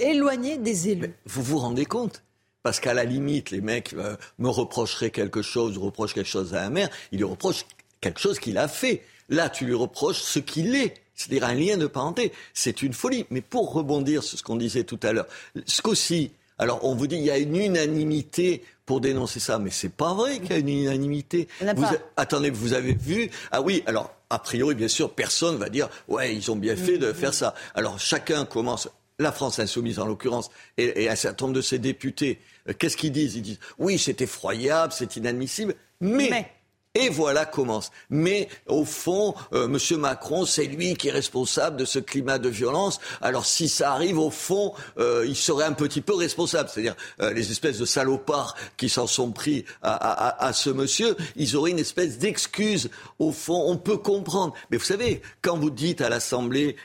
éloignées 0.00 0.58
des 0.58 0.88
élus. 0.88 1.02
Mais 1.02 1.14
vous 1.26 1.42
vous 1.42 1.58
rendez 1.58 1.86
compte? 1.86 2.24
Parce 2.64 2.80
qu'à 2.80 2.94
la 2.94 3.04
limite, 3.04 3.52
les 3.52 3.60
mecs 3.60 3.92
euh, 3.92 4.16
me 4.38 4.48
reprocheraient 4.48 5.10
quelque 5.10 5.40
chose, 5.40 5.78
reprochent 5.78 6.14
quelque 6.14 6.28
chose 6.28 6.54
à 6.54 6.64
un 6.64 6.70
maire, 6.70 6.90
ils 7.12 7.18
lui 7.18 7.24
reprochent 7.24 7.64
quelque 8.00 8.18
chose 8.18 8.40
qu'il 8.40 8.58
a 8.58 8.66
fait. 8.66 9.02
Là, 9.28 9.48
tu 9.48 9.64
lui 9.64 9.74
reproches 9.74 10.20
ce 10.20 10.40
qu'il 10.40 10.74
est 10.74 10.94
c'est-à-dire 11.18 11.44
un 11.44 11.54
lien 11.54 11.76
de 11.76 11.86
parenté. 11.86 12.32
C'est 12.54 12.80
une 12.80 12.92
folie. 12.92 13.26
Mais 13.30 13.40
pour 13.40 13.72
rebondir 13.72 14.22
sur 14.22 14.38
ce 14.38 14.42
qu'on 14.42 14.56
disait 14.56 14.84
tout 14.84 15.00
à 15.02 15.12
l'heure, 15.12 15.26
ce 15.66 15.82
qu'aussi, 15.82 16.30
alors 16.58 16.84
on 16.84 16.94
vous 16.94 17.06
dit 17.06 17.16
il 17.16 17.24
y 17.24 17.30
a 17.30 17.38
une 17.38 17.56
unanimité 17.56 18.62
pour 18.88 19.02
dénoncer 19.02 19.38
ça, 19.38 19.58
mais 19.58 19.68
c'est 19.68 19.92
pas 19.92 20.14
vrai 20.14 20.40
qu'il 20.40 20.50
y 20.50 20.54
a 20.54 20.56
une 20.56 20.68
unanimité. 20.70 21.46
Vous 21.60 21.84
a... 21.84 21.92
Attendez, 22.16 22.48
vous 22.48 22.72
avez 22.72 22.94
vu 22.94 23.30
Ah 23.52 23.60
oui, 23.60 23.82
alors 23.84 24.14
a 24.30 24.38
priori, 24.38 24.74
bien 24.74 24.88
sûr, 24.88 25.10
personne 25.10 25.56
va 25.56 25.68
dire 25.68 25.90
ouais, 26.08 26.34
ils 26.34 26.50
ont 26.50 26.56
bien 26.56 26.74
fait 26.74 26.96
de 26.96 27.12
faire 27.12 27.34
ça. 27.34 27.54
Alors 27.74 28.00
chacun 28.00 28.46
commence. 28.46 28.88
La 29.18 29.30
France 29.30 29.58
insoumise, 29.58 29.98
en 29.98 30.06
l'occurrence, 30.06 30.48
et, 30.78 31.02
et, 31.02 31.10
un 31.10 31.16
certain 31.16 31.46
nombre 31.46 31.56
de 31.56 31.60
ses 31.60 31.78
députés, 31.78 32.38
euh, 32.68 32.72
qu'est-ce 32.72 32.96
qu'ils 32.96 33.12
disent? 33.12 33.34
Ils 33.34 33.42
disent 33.42 33.58
oui, 33.78 33.98
c'est 33.98 34.22
effroyable, 34.22 34.92
c'est 34.96 35.16
inadmissible, 35.16 35.74
mais, 36.00 36.28
mais 36.30 36.52
et 36.94 37.08
voilà 37.10 37.44
commence. 37.44 37.90
Mais 38.10 38.48
au 38.66 38.84
fond, 38.84 39.34
euh, 39.52 39.66
M. 39.66 40.00
Macron, 40.00 40.46
c'est 40.46 40.64
lui 40.64 40.94
qui 40.96 41.08
est 41.08 41.12
responsable 41.12 41.76
de 41.76 41.84
ce 41.84 41.98
climat 41.98 42.38
de 42.38 42.48
violence. 42.48 42.98
Alors 43.20 43.46
si 43.46 43.68
ça 43.68 43.92
arrive, 43.92 44.18
au 44.18 44.30
fond, 44.30 44.72
euh, 44.98 45.24
il 45.26 45.36
serait 45.36 45.64
un 45.64 45.72
petit 45.72 46.00
peu 46.00 46.14
responsable. 46.14 46.68
C'est-à-dire 46.72 46.96
euh, 47.20 47.32
les 47.32 47.50
espèces 47.50 47.78
de 47.78 47.84
salopards 47.84 48.56
qui 48.76 48.88
s'en 48.88 49.06
sont 49.06 49.30
pris 49.30 49.64
à, 49.82 49.92
à, 49.92 50.46
à, 50.46 50.52
ce 50.52 50.70
monsieur, 50.70 51.16
ils 51.36 51.56
auraient 51.56 51.70
une 51.70 51.78
espèce 51.78 52.18
d'excuse. 52.18 52.90
Au 53.18 53.32
fond, 53.32 53.64
on 53.66 53.76
peut 53.76 53.98
comprendre. 53.98 54.54
Mais 54.70 54.76
vous 54.76 54.84
savez, 54.84 55.22
quand 55.42 55.56
vous 55.56 55.70
dites 55.70 56.00
à 56.00 56.08
l'Assemblée 56.08 56.76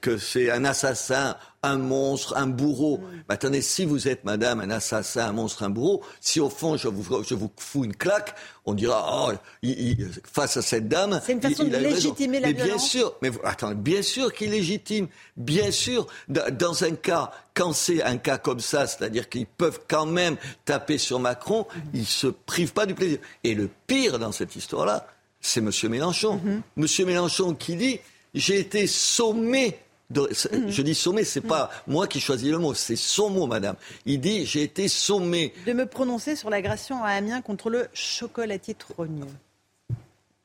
que 0.00 0.18
c'est 0.18 0.50
un 0.50 0.64
assassin 0.64 1.36
un 1.62 1.76
monstre, 1.76 2.36
un 2.36 2.46
bourreau. 2.46 3.00
Mais 3.28 3.34
attendez, 3.34 3.62
si 3.62 3.84
vous 3.84 4.06
êtes, 4.08 4.24
madame, 4.24 4.60
un 4.60 4.70
assassin, 4.70 5.26
un 5.26 5.32
monstre, 5.32 5.64
un 5.64 5.70
bourreau, 5.70 6.02
si 6.20 6.40
au 6.40 6.48
fond 6.48 6.76
je 6.76 6.88
vous, 6.88 7.22
je 7.24 7.34
vous 7.34 7.50
fous 7.56 7.84
une 7.84 7.96
claque, 7.96 8.34
on 8.64 8.74
dira, 8.74 9.28
oh, 9.28 9.32
il, 9.62 9.98
il, 10.00 10.10
face 10.32 10.56
à 10.56 10.62
cette 10.62 10.88
dame. 10.88 11.20
C'est 11.24 11.32
une 11.32 11.42
façon 11.42 11.64
il, 11.64 11.70
de 11.70 11.76
légitimer 11.78 12.40
la 12.40 12.48
mais 12.48 12.54
bien 12.54 12.78
sûr, 12.78 13.14
mais 13.22 13.30
attendez, 13.44 13.74
bien 13.74 14.02
sûr 14.02 14.32
qu'il 14.32 14.50
légitime. 14.50 15.08
Bien 15.36 15.70
sûr, 15.70 16.06
dans 16.28 16.84
un 16.84 16.92
cas, 16.92 17.32
quand 17.54 17.72
c'est 17.72 18.02
un 18.02 18.18
cas 18.18 18.38
comme 18.38 18.60
ça, 18.60 18.86
c'est-à-dire 18.86 19.28
qu'ils 19.28 19.46
peuvent 19.46 19.80
quand 19.88 20.06
même 20.06 20.36
taper 20.64 20.98
sur 20.98 21.18
Macron, 21.18 21.66
ils 21.92 22.06
se 22.06 22.28
privent 22.28 22.72
pas 22.72 22.86
du 22.86 22.94
plaisir. 22.94 23.18
Et 23.42 23.54
le 23.54 23.68
pire 23.86 24.18
dans 24.18 24.32
cette 24.32 24.54
histoire-là, 24.54 25.06
c'est 25.40 25.60
M. 25.60 25.70
Mélenchon. 25.90 26.36
Mm. 26.36 26.62
M. 26.76 27.06
Mélenchon 27.06 27.54
qui 27.54 27.76
dit, 27.76 28.00
j'ai 28.34 28.60
été 28.60 28.86
sommé 28.86 29.78
de, 30.10 30.22
mmh. 30.22 30.68
Je 30.68 30.82
dis 30.82 30.94
sommé, 30.94 31.24
c'est 31.24 31.44
mmh. 31.44 31.48
pas 31.48 31.70
moi 31.86 32.06
qui 32.06 32.20
choisis 32.20 32.50
le 32.50 32.58
mot, 32.58 32.74
c'est 32.74 32.96
son 32.96 33.30
mot, 33.30 33.46
madame. 33.46 33.76
Il 34.06 34.20
dit 34.20 34.46
j'ai 34.46 34.62
été 34.62 34.88
sommé. 34.88 35.52
De 35.66 35.72
me 35.72 35.86
prononcer 35.86 36.34
sur 36.36 36.50
l'agression 36.50 37.04
à 37.04 37.10
Amiens 37.10 37.42
contre 37.42 37.68
le 37.70 37.88
chocolatier 37.92 38.74
trogneux. 38.74 39.26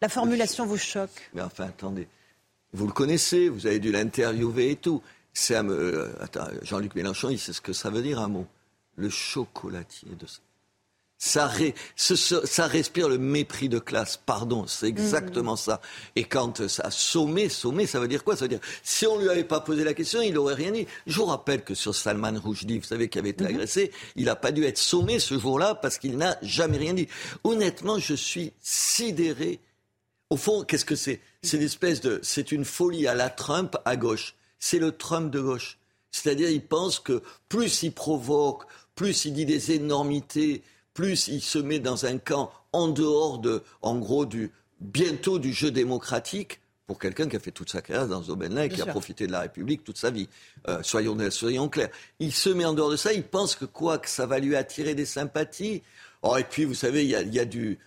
La 0.02 0.10
formulation 0.10 0.66
vous 0.66 0.78
choque 0.78 1.30
Mais 1.34 1.42
enfin, 1.42 1.66
attendez. 1.66 2.08
Vous 2.74 2.88
le 2.88 2.92
connaissez, 2.92 3.48
vous 3.48 3.68
avez 3.68 3.80
dû 3.80 3.92
l'interviewer 3.92 4.72
et 4.72 4.76
tout. 4.76 5.02
C'est 5.32 5.56
euh, 5.56 6.10
Jean-Luc 6.64 6.96
Mélenchon, 6.96 7.30
il 7.30 7.40
sait 7.40 7.54
ce 7.54 7.62
que 7.62 7.72
ça 7.72 7.90
veut 7.90 8.02
dire 8.02 8.20
un 8.20 8.28
mot. 8.28 8.46
Le 8.96 9.10
chocolatier 9.10 10.10
de 10.20 10.28
ça. 11.24 11.44
Ça, 11.44 11.48
ré, 11.48 11.74
ce, 11.96 12.16
ça, 12.16 12.68
respire 12.68 13.10
le 13.10 13.18
mépris 13.18 13.68
de 13.68 13.80
classe. 13.80 14.18
Pardon, 14.18 14.68
c'est 14.68 14.88
exactement 14.88 15.54
mmh. 15.54 15.58
ça. 15.58 15.82
Et 16.16 16.26
quand 16.26 16.68
ça 16.68 16.92
sommé, 16.92 17.50
sommé, 17.50 17.88
ça 17.88 18.00
veut 18.00 18.08
dire 18.08 18.24
quoi? 18.24 18.36
Ça 18.36 18.46
veut 18.46 18.50
dire, 18.50 18.60
si 18.84 19.08
on 19.08 19.18
lui 19.18 19.30
avait 19.30 19.44
pas 19.44 19.60
posé 19.62 19.84
la 19.84 19.94
question, 19.94 20.22
il 20.22 20.38
aurait 20.38 20.54
rien 20.54 20.72
dit. 20.72 20.86
Je 21.08 21.18
vous 21.18 21.26
rappelle 21.26 21.64
que 21.64 21.76
sur 21.76 21.96
Salman 21.96 22.40
Rushdie, 22.40 22.78
vous 22.78 22.86
savez, 22.86 23.10
qui 23.10 23.20
avait 23.20 23.30
été 23.30 23.46
mmh. 23.46 23.48
agressé, 23.48 23.92
il 24.16 24.26
n'a 24.26 24.36
pas 24.36 24.52
dû 24.52 24.64
être 24.66 24.78
sommé 24.78 25.18
ce 25.18 25.40
jour-là 25.40 25.76
parce 25.76 25.98
qu'il 25.98 26.18
n'a 26.18 26.38
jamais 26.42 26.78
rien 26.78 26.94
dit. 26.94 27.08
Honnêtement, 27.44 28.00
je 28.00 28.14
suis 28.14 28.54
sidéré. 28.62 29.60
Au 30.30 30.38
fond, 30.38 30.64
qu'est-ce 30.64 30.86
que 30.86 30.96
c'est? 30.96 31.22
C'est 31.42 31.58
une 31.58 31.64
espèce 31.64 32.02
de, 32.02 32.20
c'est 32.22 32.52
une 32.52 32.66
folie 32.66 33.08
à 33.08 33.16
la 33.16 33.30
Trump 33.30 33.76
à 33.86 33.96
gauche. 33.96 34.36
C'est 34.60 34.80
le 34.80 34.92
Trump 34.92 35.32
de 35.32 35.42
gauche. 35.42 35.78
C'est-à-dire, 36.12 36.50
il 36.50 36.64
pense 36.64 37.00
que 37.00 37.24
plus 37.50 37.84
il 37.84 37.92
provoque, 37.92 38.64
plus 38.96 39.26
il 39.26 39.34
dit 39.34 39.46
des 39.46 39.72
énormités, 39.72 40.62
plus 40.94 41.28
il 41.28 41.42
se 41.42 41.60
met 41.60 41.80
dans 41.80 42.06
un 42.06 42.18
camp 42.18 42.52
en 42.72 42.88
dehors 42.88 43.40
de, 43.40 43.64
en 43.82 43.98
gros, 43.98 44.26
du, 44.26 44.52
bientôt 44.80 45.40
du 45.40 45.54
jeu 45.54 45.72
démocratique 45.72 46.60
pour 46.88 47.00
quelqu'un 47.00 47.28
qui 47.28 47.36
a 47.36 47.40
fait 47.40 47.52
toute 47.52 47.70
sa 47.70 47.82
carrière 47.82 48.08
dans 48.08 48.22
ce 48.22 48.28
domaine-là 48.28 48.66
et 48.66 48.70
qui 48.70 48.78
sûr. 48.78 48.88
a 48.88 48.92
profité 48.92 49.26
de 49.26 49.32
la 49.32 49.42
République 49.42 49.84
toute 49.84 49.98
sa 49.98 50.12
vie. 50.12 50.28
Euh, 50.68 50.84
soyons, 50.84 51.18
soyons 51.32 51.70
clairs. 51.70 51.90
Il 52.20 52.34
se 52.34 52.50
met 52.50 52.66
en 52.66 52.74
dehors 52.74 52.92
de 52.92 52.98
ça, 52.98 53.14
il 53.14 53.24
pense 53.24 53.56
que 53.56 53.66
quoi, 53.66 53.98
que 53.98 54.10
ça 54.10 54.26
va 54.26 54.40
lui 54.40 54.56
attirer 54.56 54.94
des 54.94 55.06
sympathies. 55.06 55.82
Oh, 56.22 56.36
et 56.38 56.44
puis, 56.44 56.66
vous 56.66 56.74
savez, 56.74 57.04
il 57.04 57.10
y 57.10 57.16
a, 57.16 57.22
il 57.22 57.34
y 57.34 57.40
a 57.40 57.46
du 57.46 57.80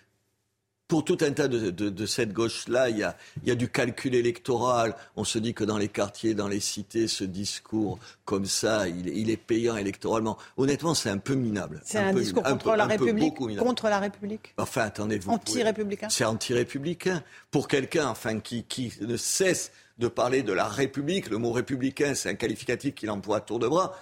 pour 0.88 1.04
tout 1.04 1.18
un 1.20 1.32
tas 1.32 1.48
de, 1.48 1.70
de, 1.70 1.88
de 1.90 2.06
cette 2.06 2.32
gauche-là, 2.32 2.90
il 2.90 2.98
y, 2.98 3.02
a, 3.02 3.16
il 3.42 3.48
y 3.48 3.50
a 3.50 3.56
du 3.56 3.68
calcul 3.68 4.14
électoral. 4.14 4.94
On 5.16 5.24
se 5.24 5.38
dit 5.38 5.52
que 5.52 5.64
dans 5.64 5.78
les 5.78 5.88
quartiers, 5.88 6.34
dans 6.34 6.46
les 6.46 6.60
cités, 6.60 7.08
ce 7.08 7.24
discours 7.24 7.98
comme 8.24 8.46
ça, 8.46 8.86
il, 8.88 9.08
il 9.08 9.28
est 9.30 9.36
payant 9.36 9.76
électoralement. 9.76 10.38
Honnêtement, 10.56 10.94
c'est 10.94 11.10
un 11.10 11.18
peu 11.18 11.34
minable. 11.34 11.80
C'est 11.84 11.98
un, 11.98 12.12
peu, 12.12 12.20
discours 12.20 12.46
un 12.46 12.52
contre 12.52 12.70
peu- 12.72 12.76
la 12.76 12.86
République. 12.86 13.34
Contre 13.58 13.88
la 13.88 13.98
République. 13.98 14.54
Enfin, 14.58 14.82
attendez, 14.82 15.18
vous. 15.18 15.36
pouvez- 15.38 15.60
Anti-républicain. 15.62 16.08
C'est 16.08 16.24
anti-républicain. 16.24 17.24
Pour 17.50 17.66
quelqu'un, 17.66 18.06
enfin, 18.08 18.38
qui, 18.38 18.62
qui 18.62 18.92
ne 19.00 19.16
cesse 19.16 19.72
de 19.98 20.08
parler 20.08 20.42
de 20.42 20.52
la 20.52 20.68
République, 20.68 21.30
le 21.30 21.38
mot 21.38 21.50
républicain, 21.52 22.14
c'est 22.14 22.28
un 22.28 22.34
qualificatif 22.34 22.94
qu'il 22.94 23.10
emploie 23.10 23.38
à 23.38 23.40
tour 23.40 23.58
de 23.58 23.66
bras, 23.66 23.96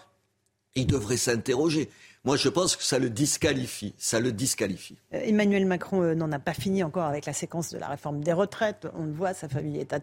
il 0.75 0.87
devrait 0.87 1.17
s'interroger. 1.17 1.89
Moi, 2.25 2.37
je 2.39 2.49
pense 2.49 2.75
que 2.75 2.83
ça 2.83 2.99
le 2.99 3.11
disqualifie. 3.11 3.95
Ça 3.99 4.19
le 4.19 4.33
disqualifie. 4.33 4.97
Euh, 5.13 5.21
Emmanuel 5.25 5.67
Macron 5.67 6.03
euh, 6.03 6.15
n'en 6.15 6.33
a 6.33 6.39
pas 6.39 6.55
fini 6.55 6.83
encore 6.83 7.05
avec 7.05 7.27
la 7.27 7.35
séquence 7.35 7.71
de 7.71 7.79
la 7.79 7.87
réforme 7.87 8.25
des 8.25 8.33
retraites. 8.33 8.87
On 8.95 9.05
le 9.05 9.13
voit, 9.13 9.35
sa 9.35 9.47
famille 9.47 9.79
est 9.79 9.95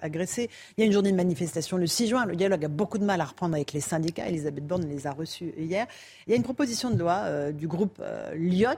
agressée. 0.00 0.50
Il 0.76 0.80
y 0.80 0.84
a 0.84 0.86
une 0.86 0.92
journée 0.92 1.10
de 1.10 1.16
manifestation 1.16 1.76
le 1.76 1.88
6 1.88 2.06
juin. 2.06 2.26
Le 2.26 2.36
dialogue 2.36 2.64
a 2.64 2.68
beaucoup 2.68 2.98
de 2.98 3.04
mal 3.04 3.20
à 3.20 3.24
reprendre 3.24 3.56
avec 3.56 3.72
les 3.72 3.80
syndicats. 3.80 4.28
Elisabeth 4.28 4.64
Borne 4.64 4.88
les 4.88 5.08
a 5.08 5.10
reçus 5.10 5.52
hier. 5.58 5.88
Il 6.26 6.30
y 6.30 6.32
a 6.34 6.36
une 6.36 6.44
proposition 6.44 6.90
de 6.90 6.98
loi 6.98 7.22
euh, 7.24 7.50
du 7.50 7.66
groupe 7.66 7.98
euh, 8.00 8.32
Lyot 8.34 8.68
euh, 8.68 8.74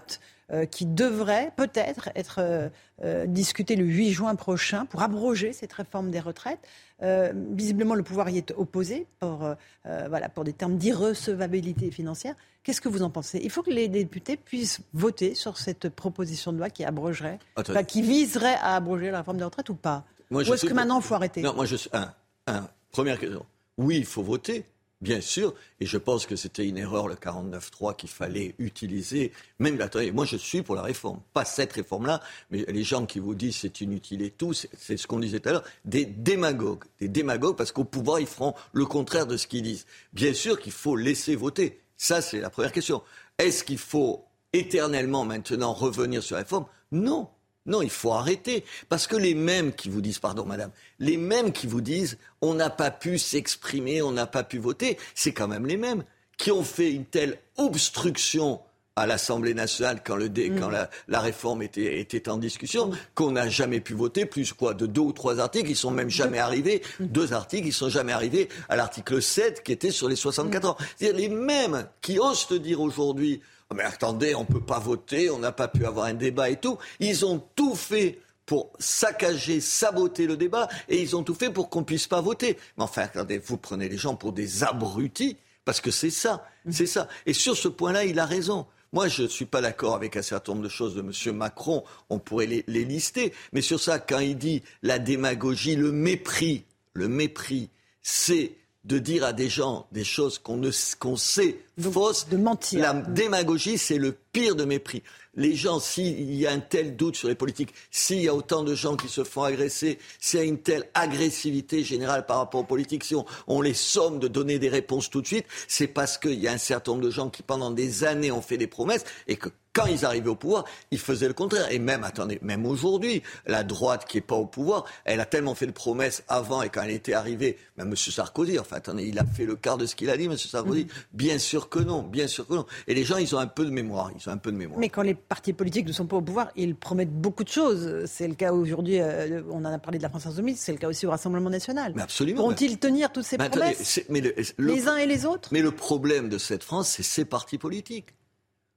qui 0.70 0.86
devrait 0.86 1.52
peut-être 1.56 2.08
être 2.14 2.38
euh, 2.38 2.68
euh, 3.02 3.26
discutée 3.26 3.76
le 3.76 3.84
8 3.84 4.12
juin 4.12 4.34
prochain 4.36 4.86
pour 4.86 5.02
abroger 5.02 5.52
cette 5.52 5.72
réforme 5.72 6.10
des 6.10 6.20
retraites. 6.20 6.60
Euh, 7.02 7.32
visiblement, 7.34 7.94
le 7.94 8.02
pouvoir 8.02 8.30
y 8.30 8.38
est 8.38 8.52
opposé 8.56 9.06
pour, 9.18 9.44
euh, 9.44 9.54
euh, 9.86 10.06
voilà, 10.08 10.28
pour 10.28 10.44
des 10.44 10.52
termes 10.54 10.78
d'irrecevabilité 10.78 11.90
financière. 11.90 12.34
Qu'est-ce 12.62 12.80
que 12.80 12.88
vous 12.88 13.02
en 13.02 13.10
pensez? 13.10 13.38
Il 13.42 13.50
faut 13.50 13.62
que 13.62 13.70
les 13.70 13.88
députés 13.88 14.36
puissent 14.36 14.80
voter 14.94 15.34
sur 15.34 15.58
cette 15.58 15.90
proposition 15.90 16.52
de 16.52 16.58
loi 16.58 16.70
qui 16.70 16.84
abrogerait, 16.84 17.38
enfin, 17.56 17.84
qui 17.84 18.00
viserait 18.00 18.54
à 18.54 18.76
abroger 18.76 19.10
la 19.10 19.18
réforme 19.18 19.38
des 19.38 19.44
retraites 19.44 19.68
ou 19.68 19.74
pas? 19.74 20.04
Moi, 20.30 20.42
Ou 20.48 20.54
est-ce 20.54 20.66
que 20.66 20.72
maintenant, 20.72 20.98
il 21.00 21.04
faut 21.04 21.14
arrêter? 21.14 21.42
Non, 21.42 21.54
moi, 21.54 21.66
je 21.66 21.76
suis. 21.76 21.90
Un, 21.92 22.12
un, 22.46 22.68
première 22.90 23.20
question. 23.20 23.44
Oui, 23.76 23.98
il 23.98 24.06
faut 24.06 24.22
voter, 24.22 24.64
bien 25.06 25.20
sûr. 25.20 25.54
Et 25.78 25.86
je 25.86 25.98
pense 25.98 26.26
que 26.26 26.34
c'était 26.34 26.66
une 26.66 26.78
erreur, 26.78 27.06
le 27.06 27.14
49.3, 27.14 27.94
qu'il 27.94 28.08
fallait 28.08 28.56
utiliser. 28.58 29.30
Même, 29.60 29.80
attendez, 29.80 30.10
moi, 30.10 30.24
je 30.24 30.36
suis 30.36 30.62
pour 30.62 30.74
la 30.74 30.82
réforme. 30.82 31.20
Pas 31.32 31.44
cette 31.44 31.72
réforme-là, 31.74 32.20
mais 32.50 32.64
les 32.66 32.82
gens 32.82 33.06
qui 33.06 33.20
vous 33.20 33.36
disent 33.36 33.58
c'est 33.58 33.80
inutile 33.80 34.22
et 34.22 34.30
tout, 34.30 34.52
c'est 34.52 34.96
ce 34.96 35.06
qu'on 35.06 35.20
disait 35.20 35.38
tout 35.38 35.48
à 35.50 35.52
l'heure, 35.52 35.64
des 35.84 36.04
démagogues. 36.04 36.84
Des 36.98 37.06
démagogues, 37.06 37.56
parce 37.56 37.70
qu'au 37.70 37.84
pouvoir, 37.84 38.18
ils 38.18 38.26
feront 38.26 38.54
le 38.72 38.84
contraire 38.84 39.28
de 39.28 39.36
ce 39.36 39.46
qu'ils 39.46 39.62
disent. 39.62 39.86
Bien 40.12 40.34
sûr 40.34 40.58
qu'il 40.58 40.72
faut 40.72 40.96
laisser 40.96 41.36
voter. 41.36 41.80
Ça, 41.96 42.20
c'est 42.20 42.40
la 42.40 42.50
première 42.50 42.72
question. 42.72 43.00
Est-ce 43.38 43.62
qu'il 43.62 43.78
faut 43.78 44.24
éternellement 44.52 45.24
maintenant 45.24 45.72
revenir 45.72 46.20
sur 46.20 46.34
la 46.34 46.42
réforme? 46.42 46.66
Non. 46.90 47.28
Non, 47.66 47.82
il 47.82 47.90
faut 47.90 48.12
arrêter. 48.12 48.64
Parce 48.88 49.06
que 49.06 49.16
les 49.16 49.34
mêmes 49.34 49.72
qui 49.72 49.88
vous 49.88 50.00
disent, 50.00 50.18
pardon 50.18 50.44
madame, 50.44 50.70
les 50.98 51.16
mêmes 51.16 51.52
qui 51.52 51.66
vous 51.66 51.80
disent 51.80 52.16
on 52.40 52.54
n'a 52.54 52.70
pas 52.70 52.90
pu 52.90 53.18
s'exprimer, 53.18 54.02
on 54.02 54.12
n'a 54.12 54.26
pas 54.26 54.44
pu 54.44 54.58
voter, 54.58 54.98
c'est 55.14 55.32
quand 55.32 55.48
même 55.48 55.66
les 55.66 55.76
mêmes 55.76 56.04
qui 56.38 56.50
ont 56.50 56.62
fait 56.64 56.92
une 56.92 57.04
telle 57.06 57.38
obstruction 57.56 58.60
à 58.98 59.06
l'Assemblée 59.06 59.52
nationale 59.52 60.00
quand, 60.02 60.16
le 60.16 60.30
dé- 60.30 60.50
quand 60.58 60.70
la, 60.70 60.88
la 61.08 61.20
réforme 61.20 61.60
était, 61.60 62.00
était 62.00 62.30
en 62.30 62.38
discussion, 62.38 62.92
qu'on 63.14 63.32
n'a 63.32 63.46
jamais 63.46 63.80
pu 63.80 63.92
voter, 63.92 64.24
plus 64.24 64.54
quoi, 64.54 64.72
de 64.72 64.86
deux 64.86 65.02
ou 65.02 65.12
trois 65.12 65.38
articles, 65.38 65.68
ils 65.70 65.76
sont 65.76 65.90
même 65.90 66.08
jamais 66.08 66.38
arrivés, 66.38 66.80
deux 67.00 67.34
articles, 67.34 67.66
ils 67.66 67.74
sont 67.74 67.90
jamais 67.90 68.12
arrivés 68.12 68.48
à 68.70 68.76
l'article 68.76 69.20
7 69.20 69.62
qui 69.62 69.72
était 69.72 69.90
sur 69.90 70.08
les 70.08 70.16
64 70.16 70.64
ans. 70.70 70.76
C'est-à-dire 70.96 71.18
les 71.18 71.28
mêmes 71.28 71.86
qui 72.00 72.18
osent 72.18 72.46
te 72.46 72.54
dire 72.54 72.80
aujourd'hui, 72.80 73.42
mais 73.74 73.82
attendez, 73.82 74.34
on 74.34 74.44
peut 74.44 74.60
pas 74.60 74.78
voter, 74.78 75.30
on 75.30 75.38
n'a 75.38 75.52
pas 75.52 75.68
pu 75.68 75.84
avoir 75.86 76.06
un 76.06 76.14
débat 76.14 76.50
et 76.50 76.56
tout, 76.56 76.78
ils 77.00 77.24
ont 77.24 77.42
tout 77.54 77.74
fait 77.74 78.20
pour 78.46 78.72
saccager, 78.78 79.60
saboter 79.60 80.26
le 80.26 80.36
débat, 80.36 80.68
et 80.88 81.02
ils 81.02 81.16
ont 81.16 81.24
tout 81.24 81.34
fait 81.34 81.50
pour 81.50 81.68
qu'on 81.68 81.82
puisse 81.82 82.06
pas 82.06 82.20
voter. 82.20 82.56
Mais 82.78 82.84
enfin, 82.84 83.02
attendez, 83.02 83.38
vous 83.38 83.56
prenez 83.56 83.88
les 83.88 83.98
gens 83.98 84.14
pour 84.14 84.32
des 84.32 84.62
abrutis, 84.62 85.36
parce 85.64 85.80
que 85.80 85.90
c'est 85.90 86.10
ça, 86.10 86.48
c'est 86.70 86.86
ça. 86.86 87.08
Et 87.26 87.32
sur 87.32 87.56
ce 87.56 87.66
point-là, 87.66 88.04
il 88.04 88.20
a 88.20 88.24
raison. 88.24 88.66
Moi, 88.92 89.08
je 89.08 89.24
ne 89.24 89.28
suis 89.28 89.46
pas 89.46 89.60
d'accord 89.60 89.96
avec 89.96 90.16
un 90.16 90.22
certain 90.22 90.52
nombre 90.52 90.64
de 90.64 90.68
choses 90.68 90.94
de 90.94 91.00
M. 91.00 91.36
Macron, 91.36 91.82
on 92.08 92.20
pourrait 92.20 92.46
les, 92.46 92.64
les 92.68 92.84
lister, 92.84 93.32
mais 93.52 93.62
sur 93.62 93.80
ça, 93.80 93.98
quand 93.98 94.20
il 94.20 94.38
dit 94.38 94.62
la 94.82 95.00
démagogie, 95.00 95.74
le 95.74 95.90
mépris, 95.90 96.64
le 96.94 97.08
mépris, 97.08 97.68
c'est 98.00 98.52
de 98.86 98.98
dire 98.98 99.24
à 99.24 99.32
des 99.32 99.48
gens 99.48 99.86
des 99.92 100.04
choses 100.04 100.38
qu'on 100.38 100.56
ne 100.56 100.70
qu'on 100.98 101.16
sait 101.16 101.58
fausses. 101.80 102.28
De 102.28 102.36
mentir. 102.36 102.80
La 102.80 102.94
démagogie, 102.94 103.78
c'est 103.78 103.98
le 103.98 104.16
pire 104.36 104.54
de 104.54 104.66
mépris. 104.66 105.02
Les 105.34 105.56
gens, 105.56 105.80
s'il 105.80 106.34
y 106.34 106.46
a 106.46 106.52
un 106.52 106.60
tel 106.60 106.94
doute 106.94 107.16
sur 107.16 107.28
les 107.28 107.34
politiques, 107.34 107.72
s'il 107.90 108.20
y 108.20 108.28
a 108.28 108.34
autant 108.34 108.62
de 108.62 108.74
gens 108.74 108.94
qui 108.94 109.08
se 109.08 109.24
font 109.24 109.44
agresser, 109.44 109.98
s'il 110.20 110.40
y 110.40 110.42
a 110.42 110.44
une 110.44 110.58
telle 110.58 110.84
agressivité 110.92 111.82
générale 111.82 112.26
par 112.26 112.36
rapport 112.36 112.60
aux 112.60 112.64
politiques, 112.64 113.04
si 113.04 113.14
on, 113.14 113.24
on 113.46 113.62
les 113.62 113.72
somme 113.72 114.18
de 114.18 114.28
donner 114.28 114.58
des 114.58 114.68
réponses 114.68 115.08
tout 115.08 115.22
de 115.22 115.26
suite, 115.26 115.46
c'est 115.68 115.86
parce 115.86 116.18
qu'il 116.18 116.38
y 116.38 116.48
a 116.48 116.52
un 116.52 116.58
certain 116.58 116.92
nombre 116.92 117.04
de 117.04 117.10
gens 117.10 117.30
qui, 117.30 117.42
pendant 117.42 117.70
des 117.70 118.04
années, 118.04 118.30
ont 118.30 118.42
fait 118.42 118.58
des 118.58 118.66
promesses 118.66 119.04
et 119.26 119.36
que 119.36 119.48
quand 119.76 119.86
ils 119.86 120.06
arrivaient 120.06 120.30
au 120.30 120.36
pouvoir, 120.36 120.64
ils 120.90 120.98
faisaient 120.98 121.28
le 121.28 121.34
contraire. 121.34 121.70
Et 121.70 121.78
même, 121.78 122.02
attendez, 122.02 122.38
même 122.40 122.64
aujourd'hui, 122.64 123.22
la 123.46 123.62
droite 123.62 124.06
qui 124.08 124.16
est 124.16 124.22
pas 124.22 124.34
au 124.34 124.46
pouvoir, 124.46 124.86
elle 125.04 125.20
a 125.20 125.26
tellement 125.26 125.54
fait 125.54 125.66
de 125.66 125.72
promesses 125.72 126.24
avant 126.28 126.62
et 126.62 126.70
quand 126.70 126.82
elle 126.82 126.92
était 126.92 127.12
arrivée, 127.12 127.58
même 127.76 127.88
M. 127.88 127.96
Sarkozy, 127.96 128.58
enfin, 128.58 128.76
attendez, 128.76 129.04
il 129.04 129.18
a 129.18 129.26
fait 129.26 129.44
le 129.44 129.54
quart 129.54 129.76
de 129.76 129.84
ce 129.84 129.94
qu'il 129.94 130.08
a 130.08 130.16
dit, 130.16 130.24
M. 130.24 130.36
Sarkozy. 130.38 130.84
Mm. 130.84 130.88
Bien 131.12 131.38
sûr 131.38 131.68
que 131.68 131.78
non, 131.78 132.02
bien 132.02 132.26
sûr 132.26 132.46
que 132.46 132.54
non. 132.54 132.64
Et 132.86 132.94
les 132.94 133.04
gens, 133.04 133.18
ils 133.18 133.36
ont 133.36 133.38
un 133.38 133.46
peu 133.46 133.66
de 133.66 133.70
mémoire, 133.70 134.10
ils 134.18 134.25
ont 134.28 134.32
un 134.32 134.36
peu 134.38 134.52
de 134.52 134.56
mémoire. 134.56 134.78
Mais 134.78 134.88
quand 134.88 135.02
les 135.02 135.14
partis 135.14 135.52
politiques 135.52 135.86
ne 135.86 135.92
sont 135.92 136.06
pas 136.06 136.16
au 136.16 136.22
pouvoir, 136.22 136.50
ils 136.56 136.74
promettent 136.74 137.12
beaucoup 137.12 137.44
de 137.44 137.48
choses. 137.48 138.04
C'est 138.06 138.28
le 138.28 138.34
cas 138.34 138.52
aujourd'hui, 138.52 139.00
euh, 139.00 139.42
on 139.50 139.58
en 139.64 139.72
a 139.72 139.78
parlé 139.78 139.98
de 139.98 140.02
la 140.02 140.08
France 140.08 140.26
Insoumise, 140.26 140.58
c'est 140.58 140.72
le 140.72 140.78
cas 140.78 140.88
aussi 140.88 141.06
au 141.06 141.10
Rassemblement 141.10 141.50
National. 141.50 141.92
Mais 141.96 142.02
absolument. 142.02 142.38
Pourront-ils 142.42 142.78
tenir 142.78 143.12
toutes 143.12 143.24
ces 143.24 143.38
Mais 143.38 143.48
promesses 143.48 143.78
c'est- 143.82 144.08
mais 144.10 144.20
le- 144.20 144.34
le- 144.58 144.72
Les 144.74 144.88
uns 144.88 144.96
et 144.96 145.06
les 145.06 145.26
autres? 145.26 145.48
Mais 145.52 145.62
le 145.62 145.70
problème 145.70 146.28
de 146.28 146.38
cette 146.38 146.62
France, 146.64 146.88
c'est 146.88 147.02
ces 147.02 147.24
partis 147.24 147.58
politiques. 147.58 148.08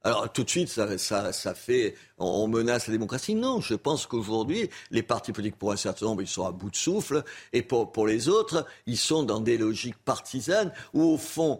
Alors 0.01 0.31
tout 0.31 0.45
de 0.45 0.49
suite, 0.49 0.69
ça, 0.69 0.97
ça, 0.97 1.33
ça 1.33 1.53
fait, 1.53 1.93
on, 2.17 2.47
menace 2.47 2.87
la 2.87 2.93
démocratie. 2.93 3.35
Non, 3.35 3.59
je 3.59 3.73
pense 3.73 4.05
qu'aujourd'hui, 4.07 4.69
les 4.91 5.03
partis 5.03 5.33
politiques, 5.33 5.57
pour 5.59 5.73
un 5.73 5.75
certain 5.75 6.05
nombre, 6.05 6.21
ils 6.21 6.27
sont 6.27 6.45
à 6.45 6.53
bout 6.53 6.69
de 6.71 6.75
souffle, 6.77 7.21
et 7.51 7.61
pour, 7.61 7.91
pour 7.91 8.07
les 8.07 8.29
autres, 8.29 8.65
ils 8.85 8.95
sont 8.97 9.23
dans 9.23 9.41
des 9.41 9.57
logiques 9.57 9.97
partisanes 10.05 10.71
où, 10.93 11.03
au 11.03 11.17
fond, 11.17 11.59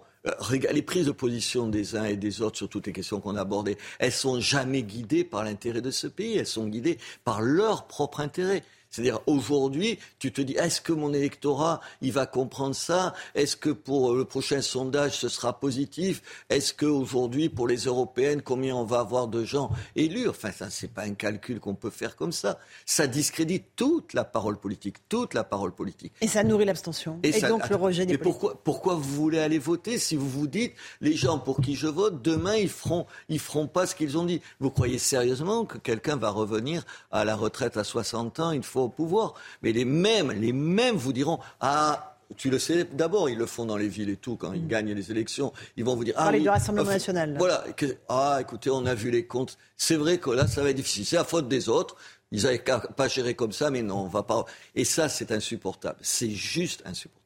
les 0.72 0.82
prises 0.82 1.06
de 1.06 1.12
position 1.12 1.68
des 1.68 1.96
uns 1.96 2.06
et 2.06 2.18
des 2.18 2.42
autres 2.42 2.58
sur 2.58 2.70
toutes 2.70 2.88
les 2.88 2.94
questions 2.94 3.22
qu'on 3.22 3.36
a 3.36 3.42
abordées, 3.42 3.78
elles 4.00 4.12
sont 4.12 4.40
jamais 4.40 4.84
guidées 4.84 5.24
par 5.24 5.44
l'intérêt 5.44 5.82
de 5.82 5.92
ce 5.92 6.08
pays, 6.08 6.38
elles 6.38 6.46
sont 6.46 6.68
guidées 6.68 6.98
par 7.24 7.42
leur 7.42 7.88
propre 7.88 8.20
intérêt. 8.20 8.64
C'est-à-dire 8.90 9.20
aujourd'hui, 9.28 10.00
tu 10.18 10.32
te 10.32 10.42
dis 10.42 10.54
est-ce 10.54 10.82
que 10.82 10.94
mon 10.94 11.14
électorat 11.14 11.80
il 12.02 12.12
va 12.12 12.26
comprendre 12.26 12.76
ça? 12.76 13.14
Est-ce 13.36 13.56
que 13.56 13.70
pour 13.70 14.14
le 14.14 14.26
prochain 14.26 14.62
sondage 14.62 15.18
ce 15.18 15.30
sera 15.30 15.60
positif? 15.60 16.22
Est-ce 16.50 16.74
que 16.74 16.86
aujourd'hui 16.86 17.50
pour 17.50 17.68
les 17.68 17.78
européennes 17.86 18.42
combien 18.42 18.76
on 18.76 18.86
va 18.86 19.00
avoir 19.00 19.28
de 19.28 19.44
gens 19.44 19.70
élus? 19.96 20.28
Enfin 20.28 20.52
ça 20.52 20.70
c'est 20.70 20.92
pas 20.92 21.04
un 21.04 21.14
calcul 21.14 21.60
qu'on 21.60 21.76
peut 21.76 21.90
faire 21.92 22.16
comme 22.16 22.32
ça. 22.32 22.58
Ça 22.86 23.06
discrédite 23.08 23.66
toute 23.76 24.14
la 24.14 24.24
parole 24.24 24.58
politique, 24.58 24.98
toute 25.08 25.34
la 25.34 25.44
parole 25.44 25.72
politique. 25.72 26.14
Et 26.22 26.28
ça 26.28 26.44
nourrit 26.44 26.66
l'abstention. 26.66 27.20
Et, 27.24 27.32
ça- 27.32 27.50
donc 27.50 27.70
le 27.70 27.76
rejet 27.76 28.06
des 28.06 28.14
Mais 28.14 28.18
pourquoi, 28.18 28.56
pourquoi 28.64 28.96
vous 28.96 29.04
voulez 29.16 29.40
aller 29.40 29.60
voter 29.60 30.00
si 30.00 30.16
vous 30.16 30.28
vous 30.30 30.48
dites 30.48 30.74
les 31.02 31.16
gens 31.16 31.38
pour 31.40 31.62
qui 31.62 31.76
je 31.76 31.88
vote 31.88 32.22
demain 32.24 32.56
ils 32.56 32.70
feront 32.70 33.06
ils 33.30 33.40
feront 33.40 33.68
pas 33.68 33.86
ce 33.86 33.94
qu'ils 33.94 34.18
ont 34.18 34.26
dit? 34.26 34.42
Vous 34.60 34.72
croyez 34.72 34.98
sérieusement 34.98 35.66
que 35.66 35.78
quelqu'un 35.78 36.16
va 36.16 36.30
revenir 36.32 36.86
à 37.12 37.24
la 37.24 37.36
retraite 37.36 37.78
à 37.78 37.84
60 37.84 38.40
ans 38.40 38.52
une 38.52 38.64
fois 38.64 38.79
au 38.84 38.90
pouvoir 38.90 39.34
Mais 39.62 39.72
les 39.72 39.86
mêmes 39.86 40.32
les 40.32 40.54
mêmes 40.54 40.96
vous 40.96 41.14
diront 41.14 41.40
ah 41.62 42.10
tu 42.38 42.50
le 42.50 42.60
sais, 42.60 42.84
d'abord, 42.84 43.30
ils 43.30 43.38
le 43.38 43.46
font 43.46 43.66
dans 43.66 43.78
les 43.78 43.88
villes 43.88 44.10
et 44.10 44.16
tout, 44.16 44.36
quand 44.36 44.54
ils 44.54 44.68
gagnent 44.68 44.94
les 44.94 45.12
élections. 45.12 45.52
Ils 45.78 45.84
vont 45.84 45.96
vous 45.96 46.04
dire. 46.04 46.14
Ah, 46.18 46.30
oui, 46.32 46.42
du 46.42 46.50
Rassemblement 46.50 46.90
ah, 46.90 46.94
national. 46.94 47.36
Voilà. 47.38 47.64
que- 47.76 47.98
ah, 48.08 48.38
écoutez, 48.40 48.70
on 48.70 48.86
a 48.86 48.94
vu 48.94 49.10
les 49.10 49.26
comptes. 49.26 49.58
C'est 49.76 49.96
vrai 49.96 50.20
que 50.20 50.30
là, 50.30 50.48
ça 50.48 50.62
va 50.62 50.70
être 50.70 50.76
difficile. 50.76 51.06
C'est 51.06 51.16
la 51.16 51.24
faute 51.24 51.48
des 51.48 51.70
autres. 51.70 51.96
Ils 52.32 52.44
n'avaient 52.44 52.64
pas 52.96 53.08
gérer 53.08 53.34
comme 53.34 53.52
ça, 53.52 53.72
mais 53.72 53.82
non, 53.82 54.02
on 54.02 54.08
va 54.08 54.22
pas. 54.22 54.46
Et 54.76 54.86
ça, 54.86 55.10
c'est 55.10 55.32
insupportable. 55.32 55.98
C'est 56.02 56.30
juste 56.30 56.84
insupportable. 56.86 57.20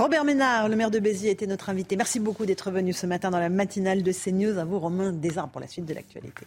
Robert 0.00 0.24
Ménard, 0.24 0.68
le 0.68 0.76
maire 0.76 0.90
de 0.90 0.98
Béziers, 0.98 1.30
était 1.30 1.46
notre 1.46 1.70
invité. 1.70 1.96
Merci 1.96 2.18
beaucoup 2.18 2.44
d'être 2.44 2.70
venu 2.70 2.92
ce 2.92 3.06
matin 3.06 3.30
dans 3.30 3.40
la 3.40 3.48
matinale 3.48 4.02
de 4.02 4.12
CNews. 4.12 4.58
À 4.58 4.64
vous, 4.64 4.78
Romain 4.80 5.12
Desarmes, 5.12 5.50
pour 5.50 5.60
la 5.60 5.68
suite 5.68 5.86
de 5.86 5.94
l'actualité. 5.94 6.46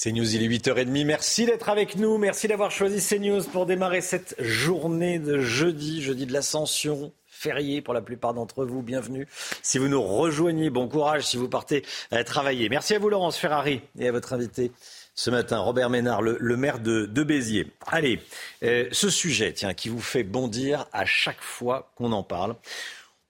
CNews, 0.00 0.36
il 0.36 0.44
est 0.44 0.58
8h30. 0.58 1.04
Merci 1.04 1.44
d'être 1.44 1.68
avec 1.68 1.96
nous. 1.96 2.18
Merci 2.18 2.46
d'avoir 2.46 2.70
choisi 2.70 3.04
CNews 3.04 3.42
pour 3.42 3.66
démarrer 3.66 4.00
cette 4.00 4.36
journée 4.38 5.18
de 5.18 5.40
jeudi, 5.40 6.02
jeudi 6.02 6.24
de 6.24 6.32
l'Ascension. 6.32 7.12
Férié 7.26 7.82
pour 7.82 7.94
la 7.94 8.00
plupart 8.00 8.32
d'entre 8.32 8.64
vous, 8.64 8.80
bienvenue. 8.80 9.26
Si 9.60 9.76
vous 9.78 9.88
nous 9.88 10.00
rejoignez, 10.00 10.70
bon 10.70 10.86
courage 10.86 11.26
si 11.26 11.36
vous 11.36 11.48
partez 11.48 11.84
euh, 12.12 12.22
travailler. 12.22 12.68
Merci 12.68 12.94
à 12.94 13.00
vous 13.00 13.08
Laurence 13.08 13.38
Ferrari 13.38 13.80
et 13.98 14.06
à 14.06 14.12
votre 14.12 14.32
invité 14.32 14.70
ce 15.16 15.30
matin, 15.30 15.58
Robert 15.58 15.90
Ménard, 15.90 16.22
le, 16.22 16.56
maire 16.56 16.78
de, 16.78 17.04
de 17.04 17.22
Béziers. 17.24 17.66
Allez, 17.88 18.20
euh, 18.62 18.86
ce 18.92 19.10
sujet, 19.10 19.52
tiens, 19.52 19.74
qui 19.74 19.88
vous 19.88 20.00
fait 20.00 20.22
bondir 20.22 20.86
à 20.92 21.06
chaque 21.06 21.42
fois 21.42 21.90
qu'on 21.96 22.12
en 22.12 22.22
parle. 22.22 22.54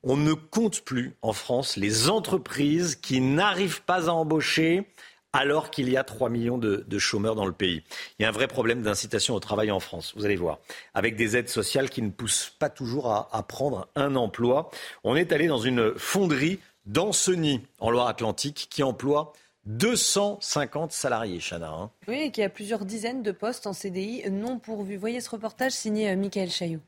On 0.02 0.18
ne 0.18 0.34
compte 0.34 0.82
plus 0.82 1.14
en 1.22 1.32
France 1.32 1.78
les 1.78 2.10
entreprises 2.10 2.94
qui 2.94 3.22
n'arrivent 3.22 3.82
pas 3.82 4.10
à 4.10 4.12
embaucher 4.12 4.86
alors 5.32 5.70
qu'il 5.70 5.90
y 5.90 5.96
a 5.96 6.04
3 6.04 6.30
millions 6.30 6.58
de, 6.58 6.98
chômeurs 6.98 7.34
dans 7.34 7.46
le 7.46 7.52
pays. 7.52 7.82
Il 8.18 8.22
y 8.22 8.24
a 8.24 8.28
un 8.28 8.32
vrai 8.32 8.48
problème 8.48 8.82
d'incitation 8.82 9.34
au 9.34 9.40
travail 9.40 9.70
en 9.70 9.80
France, 9.80 10.12
vous 10.16 10.24
allez 10.24 10.36
voir, 10.36 10.58
avec 10.94 11.16
des 11.16 11.36
aides 11.36 11.48
sociales 11.48 11.90
qui 11.90 12.02
ne 12.02 12.10
poussent 12.10 12.52
pas 12.58 12.70
toujours 12.70 13.12
à, 13.12 13.42
prendre 13.42 13.88
un 13.94 14.16
emploi. 14.16 14.70
On 15.04 15.16
est 15.16 15.32
allé 15.32 15.46
dans 15.46 15.58
une 15.58 15.94
fonderie 15.96 16.58
d'Anceny, 16.86 17.60
en 17.78 17.90
Loire-Atlantique, 17.90 18.68
qui 18.70 18.82
emploie 18.82 19.32
250 19.66 20.92
salariés, 20.92 21.40
Chana. 21.40 21.70
Hein. 21.70 21.90
Oui, 22.08 22.22
et 22.22 22.30
qui 22.30 22.42
a 22.42 22.48
plusieurs 22.48 22.86
dizaines 22.86 23.22
de 23.22 23.32
postes 23.32 23.66
en 23.66 23.74
CDI 23.74 24.30
non 24.30 24.58
pourvus. 24.58 24.96
Voyez 24.96 25.20
ce 25.20 25.28
reportage 25.28 25.72
signé 25.72 26.10
euh, 26.10 26.16
Michael 26.16 26.50
Chailloux. 26.50 26.80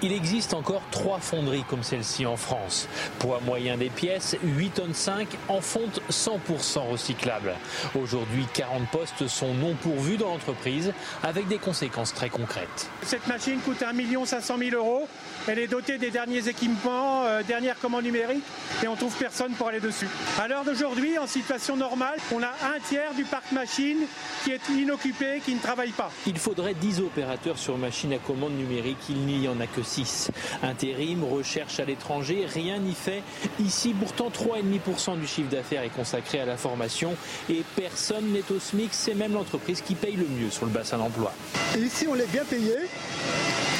Il 0.00 0.12
existe 0.12 0.54
encore 0.54 0.82
trois 0.92 1.18
fonderies 1.18 1.64
comme 1.64 1.82
celle-ci 1.82 2.24
en 2.24 2.36
France. 2.36 2.88
Poids 3.18 3.40
moyen 3.44 3.76
des 3.76 3.90
pièces, 3.90 4.36
8 4.44 4.70
tonnes 4.70 4.94
5 4.94 5.26
en 5.48 5.60
fonte 5.60 6.00
100% 6.08 6.88
recyclable. 6.88 7.54
Aujourd'hui, 8.00 8.46
40 8.54 8.88
postes 8.90 9.26
sont 9.26 9.54
non 9.54 9.74
pourvus 9.74 10.16
dans 10.16 10.28
l'entreprise 10.28 10.92
avec 11.24 11.48
des 11.48 11.58
conséquences 11.58 12.14
très 12.14 12.28
concrètes. 12.28 12.88
Cette 13.02 13.26
machine 13.26 13.58
coûte 13.58 13.82
1 13.82 14.24
500 14.24 14.58
000 14.58 14.76
euros. 14.76 15.08
Elle 15.48 15.58
est 15.58 15.66
dotée 15.66 15.98
des 15.98 16.10
derniers 16.10 16.46
équipements, 16.46 17.24
euh, 17.24 17.42
dernières 17.42 17.78
commandes 17.80 18.04
numériques 18.04 18.44
et 18.84 18.86
on 18.86 18.94
trouve 18.94 19.16
personne 19.16 19.52
pour 19.54 19.66
aller 19.66 19.80
dessus. 19.80 20.08
À 20.38 20.46
l'heure 20.46 20.64
d'aujourd'hui, 20.64 21.18
en 21.18 21.26
situation 21.26 21.76
normale, 21.76 22.18
on 22.32 22.42
a 22.42 22.50
un 22.50 22.78
tiers 22.88 23.14
du 23.14 23.24
parc 23.24 23.50
machine 23.50 23.98
qui 24.44 24.52
est 24.52 24.68
inoccupé, 24.68 25.40
qui 25.44 25.54
ne 25.54 25.60
travaille 25.60 25.90
pas. 25.90 26.12
Il 26.26 26.38
faudrait 26.38 26.74
10 26.74 27.00
opérateurs 27.00 27.58
sur 27.58 27.76
machine 27.78 28.12
à 28.12 28.18
commande 28.18 28.56
numérique. 28.56 28.98
Il 29.08 29.26
n'y 29.26 29.48
en 29.48 29.58
a 29.58 29.66
que 29.66 29.77
6. 29.82 30.30
Intérim, 30.62 31.24
recherche 31.24 31.80
à 31.80 31.84
l'étranger, 31.84 32.46
rien 32.52 32.78
n'y 32.78 32.94
fait. 32.94 33.22
Ici, 33.60 33.94
pourtant, 33.98 34.28
3,5% 34.28 35.18
du 35.18 35.26
chiffre 35.26 35.50
d'affaires 35.50 35.82
est 35.82 35.94
consacré 35.94 36.40
à 36.40 36.46
la 36.46 36.56
formation 36.56 37.14
et 37.48 37.62
personne 37.76 38.32
n'est 38.32 38.50
au 38.50 38.58
SMIC. 38.58 38.90
C'est 38.92 39.14
même 39.14 39.32
l'entreprise 39.34 39.80
qui 39.80 39.94
paye 39.94 40.16
le 40.16 40.26
mieux 40.26 40.50
sur 40.50 40.66
le 40.66 40.72
bassin 40.72 40.98
d'emploi. 40.98 41.32
Ici, 41.78 42.06
on 42.10 42.16
est 42.16 42.30
bien 42.30 42.44
payé. 42.44 42.74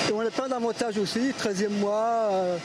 Et 0.08 0.12
on 0.12 0.20
a 0.20 0.30
plein 0.30 0.48
d'avantages 0.48 0.96
aussi, 0.96 1.32
13e 1.38 1.68
mois, 1.68 2.30
euh, 2.32 2.56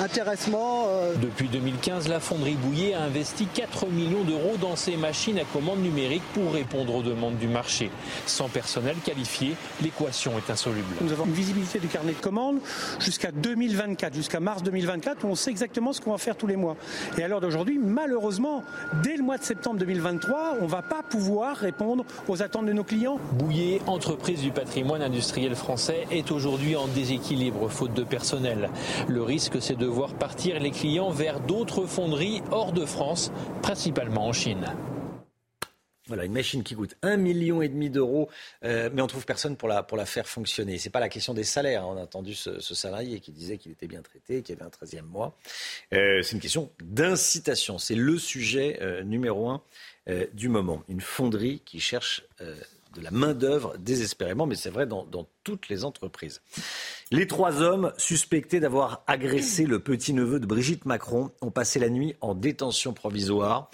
intéressement. 0.00 0.86
Euh. 0.88 1.14
Depuis 1.20 1.48
2015, 1.48 2.08
la 2.08 2.20
fonderie 2.20 2.54
Bouillet 2.54 2.94
a 2.94 3.02
investi 3.02 3.46
4 3.46 3.86
millions 3.86 4.24
d'euros 4.24 4.56
dans 4.60 4.76
ses 4.76 4.96
machines 4.96 5.38
à 5.38 5.44
commande 5.44 5.80
numérique 5.80 6.22
pour 6.34 6.52
répondre 6.52 6.94
aux 6.94 7.02
demandes 7.02 7.36
du 7.36 7.48
marché. 7.48 7.90
Sans 8.26 8.48
personnel 8.48 8.96
qualifié, 9.04 9.54
l'équation 9.82 10.32
est 10.38 10.50
insoluble. 10.50 10.88
Nous 11.00 11.12
avons 11.12 11.26
une 11.26 11.32
visibilité 11.32 11.78
du 11.78 11.88
carnet 11.88 12.12
de 12.12 12.18
commandes 12.18 12.58
jusqu'à 12.98 13.30
2024, 13.30 14.14
jusqu'à 14.14 14.40
mars 14.40 14.62
2024, 14.62 15.24
où 15.24 15.28
on 15.28 15.34
sait 15.34 15.50
exactement 15.50 15.92
ce 15.92 16.00
qu'on 16.00 16.12
va 16.12 16.18
faire 16.18 16.36
tous 16.36 16.46
les 16.46 16.56
mois. 16.56 16.76
Et 17.18 17.22
à 17.22 17.28
l'heure 17.28 17.40
d'aujourd'hui, 17.40 17.78
malheureusement, 17.78 18.64
dès 19.02 19.16
le 19.16 19.22
mois 19.22 19.38
de 19.38 19.44
septembre 19.44 19.78
2023, 19.78 20.56
on 20.60 20.64
ne 20.64 20.70
va 20.70 20.82
pas 20.82 21.02
pouvoir 21.02 21.56
répondre 21.56 22.04
aux 22.28 22.42
attentes 22.42 22.66
de 22.66 22.72
nos 22.72 22.84
clients. 22.84 23.18
Bouillet, 23.32 23.80
entreprise 23.86 24.40
du 24.40 24.50
patrimoine 24.50 25.02
industriel 25.02 25.54
français, 25.54 26.06
est 26.10 26.30
aujourd'hui 26.30 26.76
en 26.76 26.86
déséquilibre 26.86 27.68
faute 27.68 27.94
de 27.94 28.04
personnel. 28.04 28.70
Le 29.08 29.22
risque, 29.22 29.60
c'est 29.60 29.76
de 29.76 29.89
voir 29.90 30.14
partir 30.14 30.58
les 30.60 30.70
clients 30.70 31.10
vers 31.10 31.40
d'autres 31.40 31.84
fonderies 31.84 32.42
hors 32.50 32.72
de 32.72 32.84
France, 32.84 33.30
principalement 33.62 34.26
en 34.26 34.32
Chine. 34.32 34.66
Voilà, 36.06 36.24
une 36.24 36.32
machine 36.32 36.64
qui 36.64 36.74
coûte 36.74 36.96
un 37.02 37.16
million 37.16 37.60
d'euros, 37.60 38.28
euh, 38.64 38.90
mais 38.92 39.00
on 39.00 39.06
trouve 39.06 39.24
personne 39.24 39.56
pour 39.56 39.68
la, 39.68 39.84
pour 39.84 39.96
la 39.96 40.06
faire 40.06 40.26
fonctionner. 40.26 40.76
C'est 40.78 40.90
pas 40.90 40.98
la 40.98 41.08
question 41.08 41.34
des 41.34 41.44
salaires. 41.44 41.86
On 41.86 41.96
a 41.96 42.02
entendu 42.02 42.34
ce, 42.34 42.58
salarié 42.60 43.20
qui 43.20 43.30
disait 43.30 43.58
qu'il 43.58 43.70
était 43.70 43.86
bien 43.86 44.02
traité, 44.02 44.42
qu'il 44.42 44.56
avait 44.56 44.64
un 44.64 44.86
13e 44.86 45.02
mois. 45.02 45.38
Euh, 45.92 46.20
c'est 46.22 46.32
une 46.32 46.40
question 46.40 46.72
d'incitation. 46.82 47.78
C'est 47.78 47.94
le 47.94 48.18
sujet 48.18 48.78
euh, 48.82 49.04
numéro 49.04 49.48
un 49.50 49.62
du 50.32 50.48
moment. 50.48 50.82
Une 50.88 51.00
fonderie 51.00 51.62
qui 51.64 51.78
cherche 51.78 52.24
de 52.94 53.00
la 53.00 53.10
main-d'œuvre 53.10 53.76
désespérément, 53.78 54.46
mais 54.46 54.54
c'est 54.54 54.70
vrai 54.70 54.86
dans, 54.86 55.06
toutes 55.44 55.68
les 55.68 55.84
entreprises. 55.84 56.42
Les 57.10 57.26
trois 57.26 57.62
hommes 57.62 57.92
suspectés 57.96 58.60
d'avoir 58.60 59.02
agressé 59.06 59.64
le 59.64 59.80
petit-neveu 59.80 60.38
de 60.38 60.46
Brigitte 60.46 60.84
Macron 60.84 61.30
ont 61.40 61.50
passé 61.50 61.78
la 61.78 61.88
nuit 61.88 62.14
en 62.20 62.34
détention 62.34 62.92
provisoire. 62.92 63.70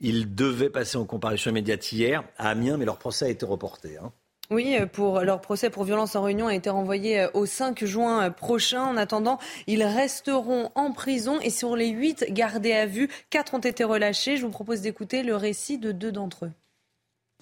Ils 0.00 0.34
devaient 0.34 0.70
passer 0.70 0.96
en 0.96 1.04
comparution 1.04 1.50
immédiate 1.50 1.92
hier 1.92 2.24
à 2.36 2.50
Amiens, 2.50 2.76
mais 2.76 2.84
leur 2.84 2.98
procès 2.98 3.26
a 3.26 3.28
été 3.28 3.44
reporté. 3.44 3.98
Hein. 3.98 4.12
Oui, 4.50 4.76
pour 4.92 5.20
leur 5.20 5.40
procès 5.40 5.70
pour 5.70 5.84
violence 5.84 6.16
en 6.16 6.22
réunion 6.22 6.48
a 6.48 6.54
été 6.56 6.70
renvoyé 6.70 7.28
au 7.34 7.46
5 7.46 7.84
juin 7.84 8.30
prochain. 8.30 8.82
En 8.82 8.96
attendant, 8.96 9.38
ils 9.68 9.84
resteront 9.84 10.70
en 10.74 10.90
prison 10.90 11.38
et 11.40 11.50
sur 11.50 11.76
les 11.76 11.90
huit 11.90 12.24
gardés 12.30 12.72
à 12.72 12.86
vue, 12.86 13.08
quatre 13.30 13.54
ont 13.54 13.60
été 13.60 13.84
relâchés. 13.84 14.36
Je 14.36 14.44
vous 14.44 14.50
propose 14.50 14.80
d'écouter 14.80 15.22
le 15.22 15.36
récit 15.36 15.78
de 15.78 15.92
deux 15.92 16.10
d'entre 16.10 16.46
eux. 16.46 16.52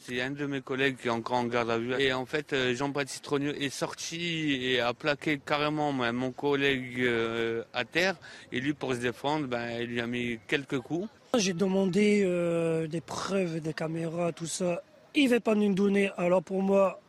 C'est 0.01 0.23
un 0.23 0.31
de 0.31 0.47
mes 0.47 0.61
collègues 0.61 0.97
qui 0.97 1.09
est 1.09 1.11
encore 1.11 1.39
en 1.39 1.45
garde 1.45 1.71
à 1.71 1.79
vue. 1.79 1.95
Et 1.99 2.13
en 2.13 2.25
fait, 2.25 2.53
euh, 2.53 2.75
Jean-Baptiste 2.75 3.25
Trogneux 3.25 3.61
est 3.61 3.71
sorti 3.71 4.59
et 4.63 4.81
a 4.81 4.95
plaqué 4.95 5.41
carrément 5.45 5.93
mon 5.93 6.31
collègue 6.31 7.01
euh, 7.01 7.65
à 7.75 7.85
terre. 7.85 8.15
Et 8.53 8.61
lui, 8.61 8.75
pour 8.75 8.95
se 8.95 9.01
défendre, 9.01 9.47
ben, 9.47 9.81
il 9.81 9.87
lui 9.87 10.01
a 10.01 10.07
mis 10.07 10.39
quelques 10.47 10.79
coups. 10.79 11.09
J'ai 11.37 11.53
demandé 11.53 12.23
euh, 12.25 12.87
des 12.87 13.01
preuves, 13.01 13.61
des 13.61 13.75
caméras, 13.75 14.33
tout 14.33 14.47
ça. 14.47 14.83
Il 15.15 15.25
ne 15.25 15.31
veut 15.31 15.41
pas 15.41 15.55
nous 15.55 15.75
donner. 15.75 16.11
Alors 16.17 16.43
pour 16.43 16.63
moi, 16.63 17.01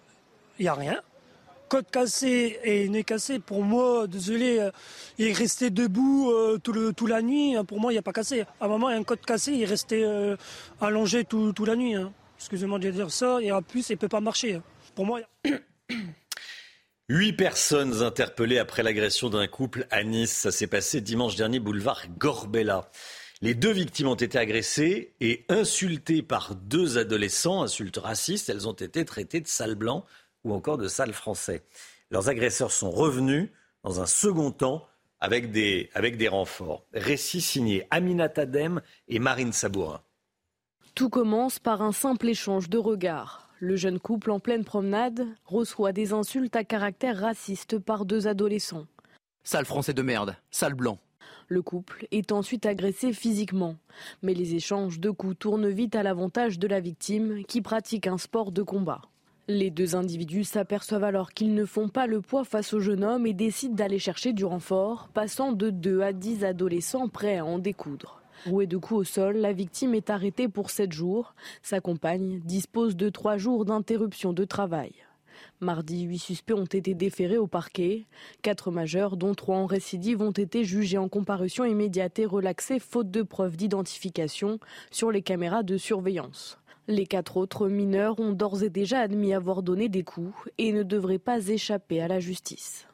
il 0.58 0.64
n'y 0.64 0.70
a 0.70 0.74
rien. 0.74 1.02
Côte 1.70 1.92
cassé 1.92 2.60
et 2.64 2.90
nez 2.90 3.04
cassé, 3.04 3.38
pour 3.38 3.64
moi, 3.64 4.08
désolé, 4.08 4.68
il 5.20 5.28
est 5.28 5.34
resté 5.34 5.70
debout 5.70 6.34
tout 6.64 6.94
toute 6.94 7.10
la 7.10 7.22
nuit. 7.22 7.56
Pour 7.68 7.80
moi, 7.80 7.92
il 7.92 7.96
n'y 7.96 8.00
a 8.00 8.02
pas 8.02 8.12
cassé. 8.12 8.42
À 8.60 8.66
un 8.66 8.68
moment, 8.68 8.90
il 8.90 8.94
y 8.94 8.96
a 8.96 9.00
un 9.00 9.04
côte 9.04 9.24
cassé, 9.24 9.52
il 9.52 9.62
est 9.62 9.66
resté 9.66 10.04
allongé 10.82 11.26
toute 11.26 11.60
la 11.60 11.76
nuit. 11.76 11.94
Hein 11.94 12.12
excusez-moi 12.40 12.80
de 12.80 12.90
dire 12.90 13.12
ça, 13.12 13.40
et 13.42 13.52
en 13.52 13.62
plus, 13.62 13.90
il 13.90 13.94
ne 13.94 13.98
peut 13.98 14.08
pas 14.08 14.22
marcher. 14.22 14.62
Pour 14.96 15.06
moi. 15.06 15.20
Huit 17.10 17.34
personnes 17.34 18.02
interpellées 18.02 18.60
après 18.60 18.82
l'agression 18.82 19.30
d'un 19.30 19.48
couple 19.48 19.88
à 19.92 20.04
Nice. 20.04 20.32
Ça 20.32 20.52
s'est 20.52 20.68
passé 20.68 21.02
dimanche 21.02 21.36
dernier, 21.36 21.60
boulevard 21.60 22.04
Gorbella. 22.18 22.90
Les 23.42 23.56
deux 23.56 23.72
victimes 23.72 24.08
ont 24.08 24.16
été 24.16 24.38
agressées 24.38 25.14
et 25.20 25.46
insultées 25.50 26.22
par 26.22 26.56
deux 26.56 26.98
adolescents, 26.98 27.64
insultes 27.64 27.98
racistes. 27.98 28.50
Elles 28.50 28.68
ont 28.68 28.74
été 28.74 29.06
traitées 29.06 29.42
de 29.42 29.48
sales 29.48 29.76
blancs 29.76 30.06
ou 30.44 30.54
encore 30.54 30.78
de 30.78 30.88
sales 30.88 31.14
français. 31.14 31.64
Leurs 32.12 32.30
agresseurs 32.30 32.72
sont 32.72 32.92
revenus 32.92 33.50
dans 33.84 34.02
un 34.02 34.06
second 34.06 34.52
temps 34.52 34.88
avec 35.20 35.52
des, 35.52 35.90
avec 35.94 36.16
des 36.16 36.28
renforts. 36.28 36.86
Récit 36.94 37.42
signé 37.42 37.88
Aminata 37.92 38.46
Dem 38.46 38.82
et 39.08 39.20
Marine 39.20 39.52
Sabourin. 39.52 40.02
Tout 40.96 41.10
commence 41.10 41.60
par 41.60 41.82
un 41.82 41.92
simple 41.92 42.28
échange 42.28 42.70
de 42.70 42.78
regards. 42.78 43.50
Le 43.60 43.76
jeune 43.76 44.00
couple 44.00 44.32
en 44.32 44.40
pleine 44.40 44.64
promenade 44.64 45.26
reçoit 45.46 45.92
des 45.92 46.14
insultes 46.14 46.56
à 46.56 46.64
caractère 46.64 47.20
raciste 47.20 47.78
par 47.78 48.06
deux 48.06 48.28
adolescents. 48.28 48.86
Sale 49.44 49.66
français 49.66 49.94
de 49.94 50.02
merde, 50.02 50.36
sale 50.52 50.74
blanc. 50.74 50.98
Le 51.48 51.62
couple 51.62 52.08
est 52.12 52.32
ensuite 52.32 52.66
agressé 52.66 53.12
physiquement. 53.12 53.76
Mais 54.22 54.34
les 54.34 54.56
échanges 54.56 55.00
de 55.00 55.10
coups 55.10 55.38
tournent 55.40 55.70
vite 55.70 55.96
à 55.96 56.04
l'avantage 56.04 56.60
de 56.60 56.68
la 56.68 56.80
victime 56.80 57.44
qui 57.48 57.62
pratique 57.62 58.08
un 58.08 58.18
sport 58.18 58.52
de 58.52 58.62
combat. 58.62 59.02
Les 59.48 59.72
deux 59.72 59.96
individus 59.96 60.44
s'aperçoivent 60.44 61.04
alors 61.04 61.32
qu'ils 61.32 61.56
ne 61.56 61.66
font 61.66 61.90
pas 61.90 62.06
le 62.06 62.22
poids 62.22 62.44
face 62.44 62.74
au 62.74 62.80
jeune 62.80 63.04
homme 63.04 63.26
et 63.26 63.34
décident 63.34 63.74
d'aller 63.74 63.98
chercher 63.98 64.32
du 64.32 64.46
renfort, 64.46 65.10
passant 65.12 65.54
de 65.54 65.72
2 65.72 66.02
à 66.02 66.14
10 66.14 66.46
adolescents 66.46 67.10
prêts 67.10 67.40
à 67.40 67.46
en 67.46 67.58
découdre. 67.58 68.19
Rouée 68.46 68.68
de 68.68 68.78
coups 68.78 69.02
au 69.02 69.04
sol, 69.04 69.38
la 69.38 69.52
victime 69.52 69.94
est 69.96 70.10
arrêtée 70.10 70.48
pour 70.48 70.70
7 70.70 70.94
jours. 70.94 71.36
Sa 71.62 71.82
compagne 71.82 72.40
dispose 72.40 72.96
de 72.96 73.10
3 73.10 73.38
jours 73.38 73.66
d'interruption 73.66 74.34
de 74.34 74.46
travail. 74.46 74.94
Mardi, 75.62 76.04
8 76.04 76.20
suspects 76.20 76.54
ont 76.54 76.66
été 76.66 76.94
déférés 76.94 77.38
au 77.38 77.48
parquet. 77.48 78.06
Quatre 78.42 78.72
majeurs, 78.72 79.18
dont 79.18 79.36
trois 79.36 79.58
en 79.58 79.66
récidive, 79.66 80.22
ont 80.22 80.32
été 80.32 80.64
jugés 80.64 80.98
en 80.98 81.10
comparution 81.10 81.66
immédiate 81.66 82.20
et 82.20 82.26
relaxés 82.26 82.80
faute 82.80 83.12
de 83.12 83.24
preuves 83.24 83.58
d'identification 83.58 84.60
sur 84.92 85.12
les 85.12 85.22
caméras 85.22 85.64
de 85.64 85.78
surveillance. 85.78 86.60
Les 86.88 87.06
quatre 87.06 87.38
autres 87.38 87.68
mineurs 87.68 88.20
ont 88.20 88.32
d'ores 88.32 88.64
et 88.64 88.70
déjà 88.70 89.00
admis 89.00 89.34
avoir 89.34 89.64
donné 89.64 89.90
des 89.90 90.04
coups 90.04 90.34
et 90.58 90.72
ne 90.72 90.84
devraient 90.84 91.20
pas 91.20 91.48
échapper 91.48 92.02
à 92.02 92.08
la 92.08 92.20
justice. 92.20 92.89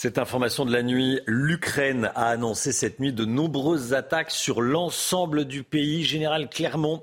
Cette 0.00 0.18
information 0.18 0.64
de 0.64 0.72
la 0.72 0.84
nuit, 0.84 1.18
l'Ukraine 1.26 2.12
a 2.14 2.28
annoncé 2.28 2.70
cette 2.70 3.00
nuit 3.00 3.12
de 3.12 3.24
nombreuses 3.24 3.94
attaques 3.94 4.30
sur 4.30 4.60
l'ensemble 4.62 5.44
du 5.44 5.64
pays. 5.64 6.04
Général 6.04 6.48
Clermont, 6.48 7.02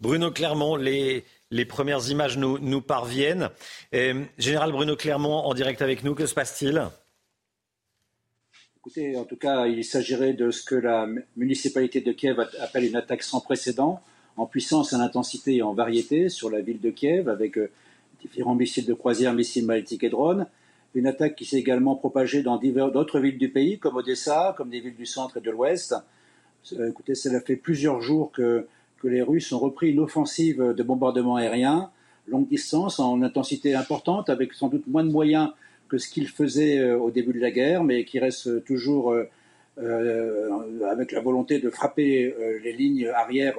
Bruno 0.00 0.30
Clermont, 0.30 0.76
les, 0.76 1.22
premières 1.68 2.08
images 2.08 2.38
nous, 2.38 2.80
parviennent. 2.80 3.50
Général 4.38 4.72
Bruno 4.72 4.96
Clermont, 4.96 5.36
en 5.36 5.52
direct 5.52 5.82
avec 5.82 6.02
nous, 6.02 6.14
que 6.14 6.24
se 6.24 6.32
passe-t-il? 6.32 6.82
Écoutez, 8.78 9.18
en 9.18 9.24
tout 9.24 9.36
cas, 9.36 9.66
il 9.66 9.84
s'agirait 9.84 10.32
de 10.32 10.50
ce 10.50 10.62
que 10.62 10.76
la 10.76 11.06
municipalité 11.36 12.00
de 12.00 12.12
Kiev 12.12 12.40
appelle 12.58 12.84
une 12.86 12.96
attaque 12.96 13.22
sans 13.22 13.42
précédent, 13.42 14.00
en 14.38 14.46
puissance, 14.46 14.94
en 14.94 15.00
intensité 15.00 15.56
et 15.56 15.62
en 15.62 15.74
variété 15.74 16.30
sur 16.30 16.48
la 16.48 16.62
ville 16.62 16.80
de 16.80 16.88
Kiev, 16.88 17.28
avec 17.28 17.58
euh, 17.58 17.70
différents 18.22 18.54
missiles 18.54 18.86
de 18.86 18.94
croisière, 18.94 19.34
missiles 19.34 19.66
ballistiques 19.66 20.04
et 20.04 20.08
drones. 20.08 20.46
Une 20.94 21.06
attaque 21.06 21.36
qui 21.36 21.44
s'est 21.44 21.58
également 21.58 21.94
propagée 21.94 22.42
dans 22.42 22.58
d'autres 22.58 23.20
villes 23.20 23.38
du 23.38 23.48
pays, 23.48 23.78
comme 23.78 23.96
Odessa, 23.96 24.54
comme 24.56 24.70
des 24.70 24.80
villes 24.80 24.96
du 24.96 25.06
centre 25.06 25.36
et 25.36 25.40
de 25.40 25.50
l'ouest. 25.50 25.94
Euh, 26.72 26.90
écoutez, 26.90 27.14
cela 27.14 27.40
fait 27.40 27.56
plusieurs 27.56 28.00
jours 28.00 28.32
que, 28.32 28.66
les 29.02 29.22
Russes 29.22 29.50
ont 29.52 29.58
repris 29.58 29.92
une 29.92 30.00
offensive 30.00 30.62
de 30.76 30.82
bombardement 30.82 31.36
aérien, 31.36 31.90
longue 32.28 32.48
distance, 32.48 33.00
en 33.00 33.22
intensité 33.22 33.74
importante, 33.74 34.28
avec 34.28 34.52
sans 34.52 34.68
doute 34.68 34.86
moins 34.88 35.04
de 35.04 35.10
moyens 35.10 35.52
que 35.88 35.96
ce 35.96 36.10
qu'ils 36.10 36.28
faisaient 36.28 36.80
euh, 36.80 36.98
au 36.98 37.10
début 37.10 37.32
de 37.32 37.40
la 37.40 37.50
guerre, 37.50 37.82
mais 37.82 38.04
qui 38.04 38.18
reste 38.18 38.62
toujours 38.66 39.14
euh, 39.14 40.50
avec 40.86 41.12
la 41.12 41.20
volonté 41.22 41.60
de 41.60 41.70
frapper 41.70 42.34
les 42.62 42.72
lignes 42.74 43.08
arrières 43.08 43.56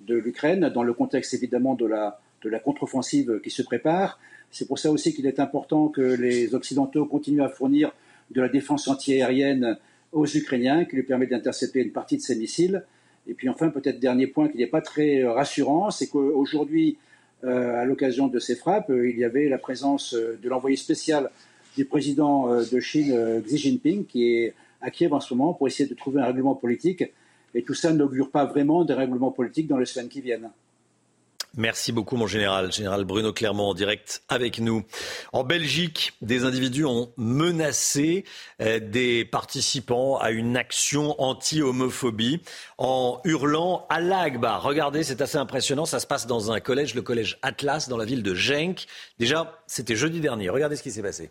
de 0.00 0.14
l'Ukraine, 0.14 0.70
dans 0.72 0.82
le 0.82 0.94
contexte 0.94 1.34
évidemment 1.34 1.74
de 1.74 1.84
la 1.84 2.58
contre-offensive 2.60 3.40
qui 3.42 3.50
se 3.50 3.60
prépare. 3.60 4.18
C'est 4.50 4.66
pour 4.66 4.78
ça 4.78 4.90
aussi 4.90 5.14
qu'il 5.14 5.26
est 5.26 5.40
important 5.40 5.88
que 5.88 6.00
les 6.00 6.54
Occidentaux 6.54 7.06
continuent 7.06 7.42
à 7.42 7.48
fournir 7.48 7.92
de 8.30 8.40
la 8.40 8.48
défense 8.48 8.88
antiaérienne 8.88 9.78
aux 10.12 10.26
Ukrainiens, 10.26 10.84
qui 10.84 10.96
lui 10.96 11.02
permet 11.02 11.26
d'intercepter 11.26 11.80
une 11.80 11.92
partie 11.92 12.16
de 12.16 12.22
ces 12.22 12.36
missiles. 12.36 12.84
Et 13.28 13.34
puis 13.34 13.48
enfin, 13.48 13.68
peut-être 13.68 14.00
dernier 14.00 14.26
point 14.26 14.48
qui 14.48 14.58
n'est 14.58 14.66
pas 14.66 14.80
très 14.80 15.24
rassurant, 15.24 15.90
c'est 15.90 16.08
qu'aujourd'hui, 16.08 16.96
euh, 17.44 17.80
à 17.80 17.84
l'occasion 17.84 18.26
de 18.26 18.38
ces 18.38 18.56
frappes, 18.56 18.90
il 18.90 19.18
y 19.18 19.24
avait 19.24 19.48
la 19.48 19.58
présence 19.58 20.14
de 20.14 20.48
l'envoyé 20.48 20.76
spécial 20.76 21.30
du 21.76 21.84
président 21.84 22.52
euh, 22.52 22.64
de 22.70 22.80
Chine, 22.80 23.40
Xi 23.46 23.56
Jinping, 23.56 24.04
qui 24.04 24.34
est 24.34 24.54
à 24.80 24.90
Kiev 24.90 25.12
en 25.12 25.20
ce 25.20 25.32
moment 25.34 25.54
pour 25.54 25.68
essayer 25.68 25.88
de 25.88 25.94
trouver 25.94 26.20
un 26.20 26.26
règlement 26.26 26.54
politique. 26.54 27.04
Et 27.54 27.62
tout 27.62 27.74
ça 27.74 27.92
n'augure 27.92 28.30
pas 28.30 28.44
vraiment 28.44 28.84
de 28.84 28.94
règlement 28.94 29.30
politique 29.30 29.66
dans 29.66 29.78
les 29.78 29.86
semaines 29.86 30.08
qui 30.08 30.20
viennent. 30.20 30.50
Merci 31.56 31.90
beaucoup, 31.90 32.16
mon 32.16 32.28
général. 32.28 32.72
Général 32.72 33.04
Bruno 33.04 33.32
Clermont 33.32 33.70
en 33.70 33.74
direct 33.74 34.22
avec 34.28 34.60
nous. 34.60 34.84
En 35.32 35.42
Belgique, 35.42 36.12
des 36.20 36.44
individus 36.44 36.84
ont 36.84 37.12
menacé 37.16 38.24
euh, 38.60 38.78
des 38.78 39.24
participants 39.24 40.16
à 40.18 40.30
une 40.30 40.56
action 40.56 41.20
anti-homophobie 41.20 42.40
en 42.78 43.20
hurlant 43.24 43.86
Allah 43.88 44.20
Akbar. 44.20 44.62
Regardez, 44.62 45.02
c'est 45.02 45.20
assez 45.20 45.38
impressionnant. 45.38 45.86
Ça 45.86 45.98
se 45.98 46.06
passe 46.06 46.28
dans 46.28 46.52
un 46.52 46.60
collège, 46.60 46.94
le 46.94 47.02
collège 47.02 47.38
Atlas, 47.42 47.88
dans 47.88 47.96
la 47.96 48.04
ville 48.04 48.22
de 48.22 48.34
Genk. 48.34 48.86
Déjà, 49.18 49.60
c'était 49.66 49.96
jeudi 49.96 50.20
dernier. 50.20 50.50
Regardez 50.50 50.76
ce 50.76 50.84
qui 50.84 50.92
s'est 50.92 51.02
passé. 51.02 51.30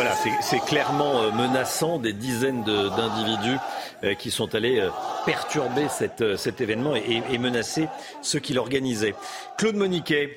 Voilà, 0.00 0.14
c'est 0.42 0.60
clairement 0.60 1.22
euh, 1.22 1.32
menaçant 1.32 1.98
des 1.98 2.12
dizaines 2.12 2.62
d'individus 2.62 3.58
euh, 4.04 4.14
qui 4.14 4.30
sont 4.30 4.54
allés 4.54 4.78
euh, 4.78 4.90
perturber 5.26 5.88
cet 5.88 6.60
événement 6.60 6.94
et, 6.94 7.36
menacer 7.36 7.88
ceux 8.22 8.38
qui 8.38 8.54
l'organisaient. 8.54 9.16
Claude 9.56 9.74
Moniquet, 9.74 10.36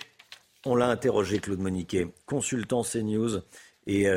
on 0.66 0.76
l'a 0.76 0.88
interrogé, 0.88 1.38
Claude 1.38 1.60
Moniquet, 1.60 2.08
consultant 2.26 2.82
CNews 2.82 3.42
et 3.86 4.08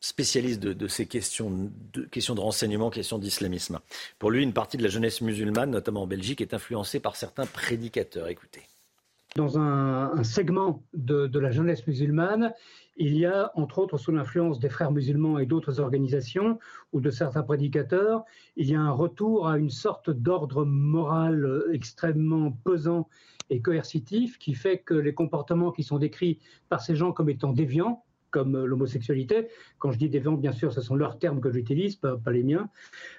spécialiste 0.00 0.60
de, 0.60 0.88
ces 0.88 1.04
questions 1.04 1.70
de, 1.92 2.04
questions 2.06 2.34
de 2.34 2.40
renseignement, 2.40 2.88
questions 2.88 3.18
d'islamisme. 3.18 3.80
Pour 4.18 4.30
lui, 4.30 4.42
une 4.42 4.54
partie 4.54 4.78
de 4.78 4.82
la 4.82 4.88
jeunesse 4.88 5.20
musulmane, 5.20 5.70
notamment 5.70 6.04
en 6.04 6.06
Belgique, 6.06 6.40
est 6.40 6.54
influencée 6.54 6.98
par 6.98 7.14
certains 7.16 7.44
prédicateurs. 7.44 8.28
Écoutez. 8.28 8.62
Dans 9.36 9.58
un, 9.58 10.24
segment 10.24 10.82
de 10.94 11.38
la 11.38 11.50
jeunesse 11.50 11.86
musulmane, 11.86 12.54
il 12.98 13.16
y 13.16 13.26
a, 13.26 13.52
entre 13.54 13.78
autres, 13.78 13.96
sous 13.96 14.10
l'influence 14.10 14.58
des 14.58 14.68
frères 14.68 14.90
musulmans 14.90 15.38
et 15.38 15.46
d'autres 15.46 15.78
organisations 15.78 16.58
ou 16.92 17.00
de 17.00 17.10
certains 17.10 17.44
prédicateurs, 17.44 18.24
il 18.56 18.68
y 18.68 18.74
a 18.74 18.80
un 18.80 18.90
retour 18.90 19.46
à 19.48 19.56
une 19.56 19.70
sorte 19.70 20.10
d'ordre 20.10 20.64
moral 20.64 21.62
extrêmement 21.72 22.50
pesant 22.64 23.08
et 23.50 23.62
coercitif 23.62 24.38
qui 24.38 24.54
fait 24.54 24.78
que 24.78 24.94
les 24.94 25.14
comportements 25.14 25.70
qui 25.70 25.84
sont 25.84 25.98
décrits 25.98 26.40
par 26.68 26.82
ces 26.82 26.96
gens 26.96 27.12
comme 27.12 27.30
étant 27.30 27.52
déviants, 27.52 28.04
comme 28.30 28.56
euh, 28.56 28.66
l'homosexualité. 28.66 29.48
Quand 29.78 29.92
je 29.92 29.98
dis 29.98 30.08
déviant, 30.08 30.32
bien 30.32 30.52
sûr, 30.52 30.72
ce 30.72 30.80
sont 30.80 30.96
leurs 30.96 31.18
termes 31.18 31.40
que 31.40 31.50
j'utilise, 31.50 31.96
pas, 31.96 32.18
les 32.26 32.42
miens. 32.42 32.68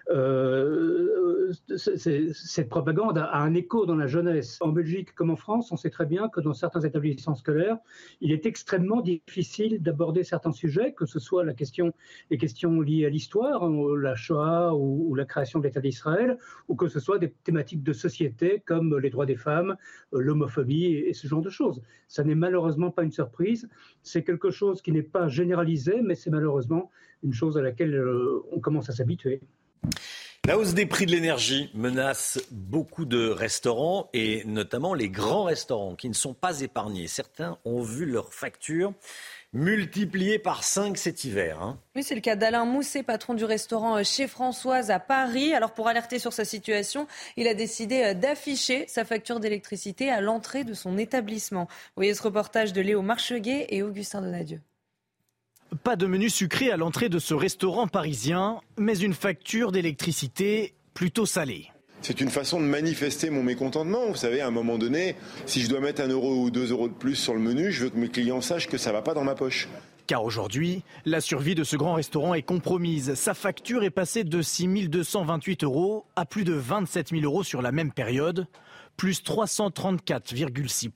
Euh, 0.09 1.51
cette 1.75 2.69
propagande 2.69 3.17
a, 3.17 3.37
un 3.37 3.53
écho 3.53 3.85
dans 3.85 3.95
la 3.95 4.07
jeunesse. 4.07 4.57
En 4.61 4.69
Belgique 4.69 5.13
comme 5.15 5.31
en 5.31 5.35
France, 5.35 5.71
on 5.71 5.77
sait 5.77 5.89
très 5.89 6.05
bien 6.05 6.29
que 6.29 6.41
dans 6.41 6.53
certains 6.53 6.81
établissements 6.81 7.35
scolaires, 7.35 7.77
il 8.21 8.31
est 8.31 8.45
extrêmement 8.45 9.01
difficile 9.01 9.81
d'aborder 9.81 10.23
certains 10.23 10.51
sujets, 10.51 10.93
que 10.93 11.05
ce 11.05 11.19
soit 11.19 11.43
les 11.43 11.55
questions 12.37 12.81
liées 12.81 13.05
à 13.05 13.09
l'histoire, 13.09 13.63
hein, 13.63 13.95
la 13.97 14.15
Shoah 14.15 14.75
ou, 14.75 15.15
la 15.15 15.25
création 15.25 15.59
de 15.59 15.65
l'État 15.65 15.81
d'Israël, 15.81 16.37
ou 16.67 16.75
que 16.75 16.87
ce 16.87 16.99
soit 16.99 17.19
des 17.19 17.31
thématiques 17.31 17.83
de 17.83 17.93
société 17.93 18.61
comme 18.65 18.97
les 18.97 19.09
droits 19.09 19.25
des 19.25 19.35
femmes, 19.35 19.75
euh, 20.13 20.21
l'homophobie 20.21 20.85
et, 20.85 21.09
et 21.09 21.13
ce 21.13 21.27
genre 21.27 21.41
de 21.41 21.49
choses. 21.49 21.81
Ça 22.07 22.23
n'est 22.23 22.35
malheureusement 22.35 22.91
pas 22.91 23.03
une 23.03 23.11
surprise. 23.11 23.69
C'est 24.03 24.23
quelque 24.23 24.51
chose 24.51 24.81
qui 24.81 24.91
n'est 24.91 24.98
pas 25.03 25.27
généralisé, 25.27 26.01
mais 26.03 26.15
c'est 26.15 26.29
malheureusement 26.29 26.89
une 27.23 27.33
chose 27.33 27.57
à 27.57 27.61
laquelle 27.61 27.95
euh, 27.95 28.43
on 28.51 28.59
commence 28.59 28.89
à 28.89 28.93
s'habituer. 28.93 29.41
La 30.45 30.57
hausse 30.57 30.73
des 30.73 30.85
prix 30.85 31.05
de 31.05 31.11
l'énergie 31.11 31.69
menace 31.75 32.39
beaucoup 32.49 33.05
de 33.05 33.29
restaurants 33.29 34.09
et 34.13 34.43
notamment 34.45 34.93
les 34.93 35.09
grands 35.09 35.43
restaurants 35.43 35.95
qui 35.95 36.09
ne 36.09 36.13
sont 36.13 36.33
pas 36.33 36.61
épargnés. 36.61 37.07
Certains 37.07 37.59
ont 37.65 37.81
vu 37.81 38.05
leurs 38.05 38.33
factures 38.33 38.93
multipliées 39.53 40.39
par 40.39 40.63
5 40.63 40.97
cet 40.97 41.23
hiver. 41.23 41.61
Hein. 41.61 41.79
Oui, 41.95 42.03
c'est 42.03 42.15
le 42.15 42.21
cas 42.21 42.35
d'Alain 42.35 42.65
Mousset, 42.65 43.03
patron 43.03 43.33
du 43.33 43.45
restaurant 43.45 43.97
euh, 43.97 44.03
chez 44.03 44.27
Françoise 44.27 44.91
à 44.91 44.99
Paris. 44.99 45.53
Alors 45.53 45.73
pour 45.73 45.87
alerter 45.87 46.19
sur 46.19 46.33
sa 46.33 46.45
situation, 46.45 47.07
il 47.35 47.47
a 47.47 47.53
décidé 47.53 48.03
euh, 48.03 48.13
d'afficher 48.13 48.85
sa 48.87 49.05
facture 49.05 49.39
d'électricité 49.39 50.09
à 50.09 50.21
l'entrée 50.21 50.63
de 50.63 50.73
son 50.73 50.97
établissement. 50.97 51.65
Vous 51.65 51.97
voyez 51.97 52.13
ce 52.13 52.23
reportage 52.23 52.73
de 52.73 52.81
Léo 52.81 53.01
Marcheguet 53.01 53.67
et 53.69 53.83
Augustin 53.83 54.21
Donadieu. 54.21 54.61
Pas 55.83 55.95
de 55.95 56.07
menu 56.07 56.29
sucré 56.29 56.71
à 56.71 56.77
l'entrée 56.77 57.09
de 57.09 57.19
ce 57.19 57.35
restaurant 57.35 57.87
parisien, 57.87 58.59
mais 58.77 58.97
une 58.97 59.13
facture 59.13 59.71
d'électricité 59.71 60.73
plutôt 60.95 61.27
salée. 61.27 61.67
C'est 62.01 62.21
une 62.21 62.29
façon 62.29 62.59
de 62.59 62.65
manifester 62.65 63.29
mon 63.29 63.43
mécontentement. 63.43 64.07
Vous 64.07 64.15
savez, 64.15 64.41
à 64.41 64.47
un 64.47 64.51
moment 64.51 64.77
donné, 64.77 65.15
si 65.45 65.61
je 65.61 65.69
dois 65.69 65.79
mettre 65.79 66.01
un 66.01 66.07
euro 66.07 66.43
ou 66.43 66.49
deux 66.49 66.71
euros 66.71 66.87
de 66.87 66.93
plus 66.93 67.15
sur 67.15 67.33
le 67.33 67.39
menu, 67.39 67.71
je 67.71 67.83
veux 67.83 67.89
que 67.89 67.97
mes 67.97 68.09
clients 68.09 68.41
sachent 68.41 68.67
que 68.67 68.77
ça 68.77 68.89
ne 68.89 68.95
va 68.95 69.01
pas 69.03 69.13
dans 69.13 69.23
ma 69.23 69.35
poche. 69.35 69.67
Car 70.07 70.23
aujourd'hui, 70.23 70.83
la 71.05 71.21
survie 71.21 71.53
de 71.53 71.63
ce 71.63 71.75
grand 71.75 71.93
restaurant 71.93 72.33
est 72.33 72.41
compromise. 72.41 73.13
Sa 73.13 73.35
facture 73.35 73.83
est 73.83 73.91
passée 73.91 74.23
de 74.23 74.41
6 74.41 74.89
228 74.89 75.63
euros 75.63 76.05
à 76.15 76.25
plus 76.25 76.45
de 76.45 76.53
27 76.53 77.09
000 77.09 77.21
euros 77.23 77.43
sur 77.43 77.61
la 77.61 77.71
même 77.71 77.91
période, 77.91 78.47
plus 78.97 79.21
334,6 79.21 80.89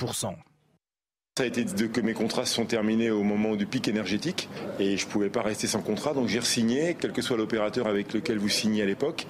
ça 1.36 1.46
a 1.46 1.48
été 1.48 1.66
que 1.66 2.00
mes 2.00 2.14
contrats 2.14 2.46
sont 2.46 2.68
terminés 2.68 3.10
au 3.10 3.24
moment 3.24 3.56
du 3.56 3.66
pic 3.66 3.88
énergétique 3.88 4.50
et 4.78 4.98
je 4.98 5.08
ne 5.08 5.12
pouvais 5.12 5.32
pas 5.32 5.42
rester 5.42 5.66
sans 5.66 5.82
contrat, 5.82 6.14
donc 6.14 6.28
j'ai 6.28 6.38
re-signé, 6.38 6.96
quel 7.00 7.12
que 7.12 7.24
soit 7.24 7.38
l'opérateur 7.38 7.88
avec 7.88 8.14
lequel 8.14 8.38
vous 8.38 8.50
signez 8.50 8.84
à 8.84 8.86
l'époque, 8.86 9.26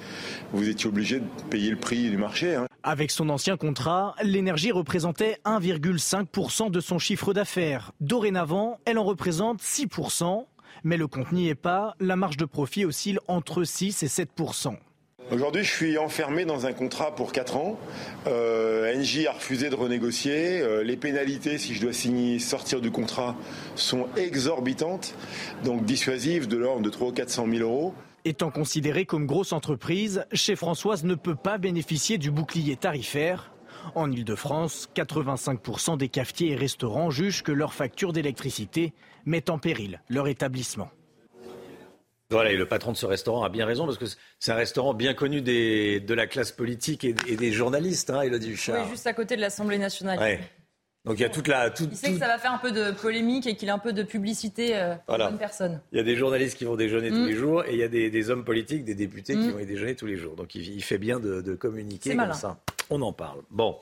vous 0.52 0.68
étiez 0.68 0.90
obligé 0.90 1.22
de 1.22 1.26
payer 1.50 1.70
le 1.70 1.78
prix 1.78 2.10
du 2.10 2.18
marché. 2.18 2.56
Hein. 2.56 2.68
Avec 2.84 3.10
son 3.10 3.30
ancien 3.30 3.56
contrat, 3.56 4.16
l'énergie 4.22 4.74
représentait 4.74 5.38
1,5% 5.46 6.70
de 6.70 6.82
son 6.82 7.00
chiffre 7.00 7.34
d'affaires. 7.34 7.94
Dorénavant, 8.02 8.82
elle 8.84 8.98
en 8.98 9.06
représente 9.06 9.62
6%, 9.62 10.46
mais 10.84 10.98
le 10.98 11.08
compte 11.08 11.32
n'y 11.32 11.48
est 11.48 11.56
pas, 11.56 11.96
la 12.02 12.18
marge 12.18 12.36
de 12.36 12.44
profit 12.44 12.84
oscille 12.84 13.20
entre 13.30 13.64
6 13.64 14.04
et 14.04 14.08
7%. 14.08 14.76
Aujourd'hui, 15.32 15.64
je 15.64 15.72
suis 15.72 15.98
enfermé 15.98 16.46
dans 16.46 16.66
un 16.66 16.74
contrat 16.74 17.16
pour 17.16 17.32
4 17.32 17.58
ans. 17.58 17.80
Euh, 18.28 18.94
NJ 18.96 19.26
a 19.26 19.32
refusé 19.32 19.70
de 19.70 19.76
renégocier. 19.76 20.60
Euh, 20.62 20.84
les 20.84 20.98
pénalités, 20.98 21.58
si 21.58 21.74
je 21.74 21.82
dois 21.82 21.94
signer, 21.94 22.40
sortir 22.40 22.82
du 22.82 22.92
contrat, 22.92 23.36
sont 23.76 24.08
exorbitantes, 24.18 25.16
donc 25.64 25.86
dissuasives 25.86 26.48
de 26.48 26.58
l'ordre 26.58 26.82
de 26.82 26.90
300 26.90 27.10
ou 27.10 27.14
400 27.14 27.48
000 27.50 27.64
euros. 27.64 27.94
Étant 28.26 28.52
considéré 28.52 29.06
comme 29.06 29.26
grosse 29.26 29.54
entreprise, 29.54 30.26
chez 30.34 30.56
Françoise 30.56 31.04
ne 31.04 31.16
peut 31.16 31.36
pas 31.36 31.58
bénéficier 31.58 32.18
du 32.18 32.30
bouclier 32.30 32.76
tarifaire. 32.76 33.54
En 33.96 34.12
Ile-de-France, 34.12 34.90
85% 34.96 35.98
des 35.98 36.10
cafetiers 36.10 36.52
et 36.52 36.56
restaurants 36.56 37.10
jugent 37.10 37.44
que 37.44 37.52
leur 37.52 37.74
facture 37.74 38.14
d'électricité 38.14 38.94
met 39.26 39.50
en 39.50 39.58
péril 39.58 40.02
leur 40.10 40.28
établissement. 40.28 40.90
Voilà, 42.34 42.52
et 42.52 42.58
le 42.58 42.66
patron 42.66 42.92
de 42.92 42.98
ce 42.98 43.06
restaurant 43.06 43.44
a 43.44 43.50
bien 43.50 43.66
raison, 43.66 43.86
parce 43.86 43.98
que 43.98 44.06
c'est 44.40 44.52
un 44.52 44.56
restaurant 44.56 44.94
bien 44.94 45.14
connu 45.14 45.42
des, 45.42 46.00
de 46.00 46.14
la 46.14 46.28
classe 46.28 46.52
politique 46.52 47.04
et, 47.04 47.14
des 47.14 47.52
journalistes, 47.52 48.10
hein, 48.10 48.22
Elodie 48.22 48.52
Huchard. 48.52 48.84
Oui, 48.84 48.92
juste 48.92 49.08
à 49.08 49.14
côté 49.14 49.36
de 49.36 49.42
l'Assemblée 49.42 49.78
nationale. 49.78 50.20
Donc 51.06 51.20
il 51.20 51.22
y 51.22 51.26
a 51.26 51.30
toute 51.30 51.50
la. 51.50 51.68
il 51.68 51.98
sait 51.98 52.14
que 52.14 52.20
ça 52.20 52.28
va 52.28 52.38
faire 52.38 52.54
un 52.54 52.58
peu 52.60 52.72
de 52.72 52.92
polémique 52.92 53.46
et 53.46 53.58
qu'il 53.58 53.70
a 53.70 53.74
un 53.74 53.80
peu 53.80 53.92
de 53.92 54.04
publicité 54.04 54.78
euh, 54.78 54.96
pour 55.06 55.18
bonne 55.18 55.38
personne. 55.38 55.82
Il 55.92 55.98
y 55.98 56.02
a 56.02 56.04
des 56.04 56.16
journalistes 56.16 56.58
qui 56.58 56.64
vont 56.64 56.78
déjeuner 56.78 57.10
tous 57.10 57.18
mm. 57.18 57.28
les 57.28 57.36
jours 57.36 57.66
et 57.66 57.74
il 57.74 57.78
y 57.80 57.84
a 57.84 57.90
des, 57.90 58.30
hommes 58.30 58.46
politiques, 58.46 58.86
des 58.86 58.96
députés 58.96 59.34
qui 59.34 59.40
mm. 59.40 59.52
vont 59.52 59.60
y 59.60 59.66
déjeuner 59.66 59.96
tous 59.96 60.06
les 60.06 60.16
jours. 60.16 60.38
Donc 60.38 60.56
il, 60.56 60.82
fait 60.82 60.98
bien 60.98 61.20
de, 61.20 61.56
communiquer 61.56 62.16
comme 62.16 62.34
ça. 62.34 62.58
On 62.90 63.02
en 63.02 63.12
parle. 63.12 63.42
Bon, 63.50 63.78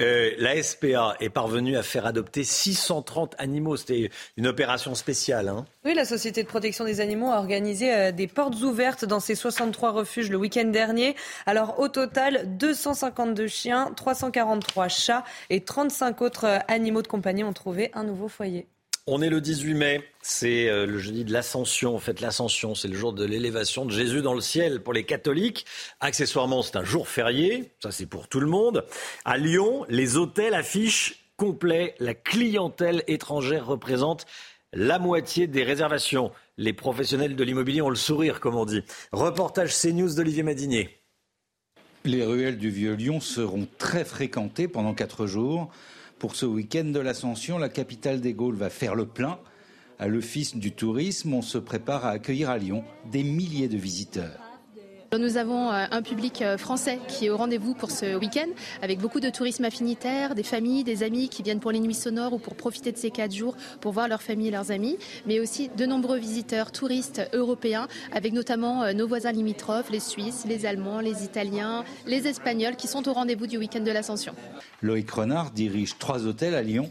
euh, 0.00 0.30
la 0.38 0.62
SPA 0.62 1.16
est 1.20 1.30
parvenue 1.30 1.76
à 1.76 1.82
faire 1.82 2.06
adopter 2.06 2.42
630 2.42 3.34
animaux. 3.38 3.76
C'était 3.76 4.10
une 4.38 4.46
opération 4.46 4.94
spéciale. 4.94 5.48
Hein. 5.48 5.66
Oui, 5.84 5.94
la 5.94 6.04
Société 6.04 6.44
de 6.44 6.48
protection 6.48 6.84
des 6.84 7.00
animaux 7.00 7.32
a 7.32 7.38
organisé 7.38 7.92
euh, 7.92 8.12
des 8.12 8.28
portes 8.28 8.54
ouvertes 8.62 9.04
dans 9.04 9.18
ses 9.18 9.34
63 9.34 9.90
refuges 9.90 10.30
le 10.30 10.36
week-end 10.36 10.66
dernier. 10.66 11.16
Alors 11.44 11.80
au 11.80 11.88
total, 11.88 12.56
252 12.56 13.48
chiens, 13.48 13.92
343 13.96 14.86
chats 14.86 15.24
et 15.50 15.62
35 15.64 16.22
autres 16.22 16.44
euh, 16.44 16.58
animaux 16.68 17.02
de 17.02 17.08
compagnie 17.08 17.42
ont 17.42 17.52
trouvé 17.52 17.90
un 17.94 18.04
nouveau 18.04 18.28
foyer. 18.28 18.68
On 19.08 19.22
est 19.22 19.28
le 19.28 19.40
18 19.40 19.74
mai, 19.74 20.04
c'est 20.20 20.68
euh, 20.68 20.86
le 20.86 20.98
jeudi 21.00 21.24
de 21.24 21.32
l'Ascension. 21.32 21.96
En 21.96 21.98
fait, 21.98 22.20
l'Ascension, 22.20 22.76
c'est 22.76 22.86
le 22.86 22.94
jour 22.94 23.12
de 23.12 23.24
l'élévation 23.24 23.84
de 23.84 23.90
Jésus 23.90 24.22
dans 24.22 24.34
le 24.34 24.40
ciel 24.40 24.84
pour 24.84 24.92
les 24.92 25.02
catholiques. 25.02 25.66
Accessoirement, 25.98 26.62
c'est 26.62 26.76
un 26.76 26.84
jour 26.84 27.08
férié, 27.08 27.72
ça 27.82 27.90
c'est 27.90 28.06
pour 28.06 28.28
tout 28.28 28.38
le 28.38 28.46
monde. 28.46 28.84
À 29.24 29.36
Lyon, 29.36 29.84
les 29.88 30.16
hôtels 30.16 30.54
affichent 30.54 31.22
complet. 31.36 31.96
La 31.98 32.14
clientèle 32.14 33.02
étrangère 33.08 33.66
représente 33.66 34.26
la 34.72 34.98
moitié 34.98 35.46
des 35.46 35.64
réservations. 35.64 36.32
Les 36.56 36.72
professionnels 36.72 37.36
de 37.36 37.44
l'immobilier 37.44 37.82
ont 37.82 37.90
le 37.90 37.96
sourire, 37.96 38.40
comme 38.40 38.56
on 38.56 38.64
dit. 38.64 38.82
Reportage 39.12 39.74
CNews 39.74 40.14
d'Olivier 40.14 40.42
Madinier. 40.42 40.98
Les 42.04 42.24
ruelles 42.24 42.58
du 42.58 42.70
Vieux-Lyon 42.70 43.20
seront 43.20 43.68
très 43.78 44.04
fréquentées 44.04 44.68
pendant 44.68 44.94
quatre 44.94 45.26
jours. 45.26 45.70
Pour 46.18 46.34
ce 46.34 46.46
week-end 46.46 46.84
de 46.84 47.00
l'Ascension, 47.00 47.58
la 47.58 47.68
capitale 47.68 48.20
des 48.20 48.32
Gaules 48.32 48.56
va 48.56 48.70
faire 48.70 48.94
le 48.94 49.06
plein. 49.06 49.38
À 49.98 50.08
l'Office 50.08 50.56
du 50.56 50.72
tourisme, 50.72 51.34
on 51.34 51.42
se 51.42 51.58
prépare 51.58 52.04
à 52.04 52.10
accueillir 52.10 52.50
à 52.50 52.58
Lyon 52.58 52.82
des 53.10 53.22
milliers 53.22 53.68
de 53.68 53.76
visiteurs. 53.76 54.51
Nous 55.18 55.36
avons 55.36 55.70
euh, 55.70 55.84
un 55.90 56.00
public 56.00 56.40
euh, 56.40 56.56
français 56.56 56.98
qui 57.06 57.26
est 57.26 57.28
au 57.28 57.36
rendez-vous 57.36 57.74
pour 57.74 57.90
ce 57.90 58.16
week-end, 58.16 58.48
avec 58.80 58.98
beaucoup 58.98 59.20
de 59.20 59.28
tourisme 59.28 59.62
affinitaire, 59.66 60.34
des 60.34 60.42
familles, 60.42 60.84
des 60.84 61.02
amis 61.02 61.28
qui 61.28 61.42
viennent 61.42 61.60
pour 61.60 61.70
les 61.70 61.80
nuits 61.80 61.92
sonores 61.92 62.32
ou 62.32 62.38
pour 62.38 62.54
profiter 62.54 62.92
de 62.92 62.96
ces 62.96 63.10
quatre 63.10 63.34
jours 63.34 63.54
pour 63.82 63.92
voir 63.92 64.08
leur 64.08 64.22
famille 64.22 64.48
et 64.48 64.50
leurs 64.50 64.70
amis, 64.70 64.96
mais 65.26 65.38
aussi 65.38 65.68
de 65.68 65.84
nombreux 65.84 66.16
visiteurs 66.16 66.72
touristes 66.72 67.20
européens, 67.34 67.88
avec 68.10 68.32
notamment 68.32 68.84
euh, 68.84 68.94
nos 68.94 69.06
voisins 69.06 69.32
limitrophes, 69.32 69.90
les 69.90 70.00
Suisses, 70.00 70.46
les 70.48 70.64
Allemands, 70.64 71.00
les 71.00 71.24
Italiens, 71.24 71.84
les 72.06 72.26
Espagnols, 72.26 72.76
qui 72.76 72.88
sont 72.88 73.06
au 73.06 73.12
rendez-vous 73.12 73.46
du 73.46 73.58
week-end 73.58 73.80
de 73.80 73.90
l'Ascension. 73.90 74.34
Loïc 74.80 75.10
Renard 75.10 75.50
dirige 75.50 75.98
trois 75.98 76.26
hôtels 76.26 76.54
à 76.54 76.62
Lyon. 76.62 76.90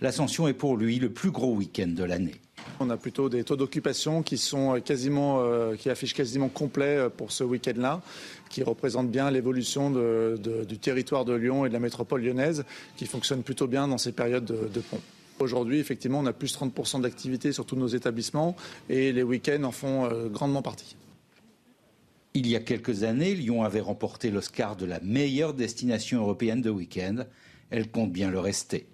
L'Ascension 0.00 0.48
est 0.48 0.54
pour 0.54 0.78
lui 0.78 0.98
le 0.98 1.10
plus 1.10 1.30
gros 1.30 1.52
week-end 1.52 1.88
de 1.88 2.02
l'année. 2.02 2.40
On 2.80 2.90
a 2.90 2.96
plutôt 2.96 3.28
des 3.28 3.44
taux 3.44 3.56
d'occupation 3.56 4.22
qui 4.22 4.38
sont 4.38 4.80
quasiment, 4.80 5.40
euh, 5.40 5.76
qui 5.76 5.90
affichent 5.90 6.14
quasiment 6.14 6.48
complet 6.48 6.96
euh, 6.96 7.08
pour 7.08 7.32
ce 7.32 7.44
week-end-là, 7.44 8.00
qui 8.48 8.62
représentent 8.62 9.10
bien 9.10 9.30
l'évolution 9.30 9.90
du 9.90 10.78
territoire 10.78 11.24
de 11.24 11.32
Lyon 11.32 11.64
et 11.64 11.68
de 11.68 11.74
la 11.74 11.80
métropole 11.80 12.22
lyonnaise, 12.22 12.64
qui 12.96 13.06
fonctionne 13.06 13.42
plutôt 13.42 13.66
bien 13.66 13.88
dans 13.88 13.98
ces 13.98 14.12
périodes 14.12 14.44
de, 14.44 14.80
pont. 14.80 15.00
Aujourd'hui, 15.38 15.78
effectivement, 15.78 16.20
on 16.20 16.26
a 16.26 16.32
plus 16.32 16.52
de 16.52 16.58
30% 16.58 17.00
d'activité 17.00 17.52
sur 17.52 17.66
tous 17.66 17.76
nos 17.76 17.88
établissements 17.88 18.54
et 18.88 19.12
les 19.12 19.22
week-ends 19.22 19.64
en 19.64 19.72
font 19.72 20.04
euh, 20.04 20.28
grandement 20.28 20.62
partie. 20.62 20.96
Il 22.34 22.46
y 22.46 22.56
a 22.56 22.60
quelques 22.60 23.02
années, 23.02 23.34
Lyon 23.34 23.62
avait 23.62 23.80
remporté 23.80 24.30
l'Oscar 24.30 24.76
de 24.76 24.86
la 24.86 25.00
meilleure 25.00 25.52
destination 25.52 26.20
européenne 26.20 26.62
de 26.62 26.70
week-end. 26.70 27.24
Elle 27.70 27.90
compte 27.90 28.12
bien 28.12 28.30
le 28.30 28.38
rester. 28.38 28.86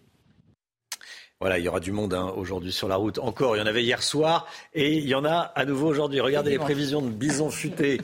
Voilà, 1.40 1.58
il 1.58 1.64
y 1.64 1.68
aura 1.68 1.78
du 1.78 1.92
monde 1.92 2.14
hein, 2.14 2.32
aujourd'hui 2.36 2.72
sur 2.72 2.88
la 2.88 2.96
route. 2.96 3.20
Encore, 3.20 3.54
il 3.54 3.60
y 3.60 3.62
en 3.62 3.66
avait 3.66 3.84
hier 3.84 4.02
soir 4.02 4.48
et 4.74 4.96
il 4.96 5.06
y 5.06 5.14
en 5.14 5.24
a 5.24 5.52
à 5.54 5.64
nouveau 5.64 5.86
aujourd'hui. 5.86 6.20
Regardez 6.20 6.50
les 6.50 6.58
prévisions 6.58 7.00
de 7.00 7.10
bison 7.10 7.48
futé. 7.48 8.00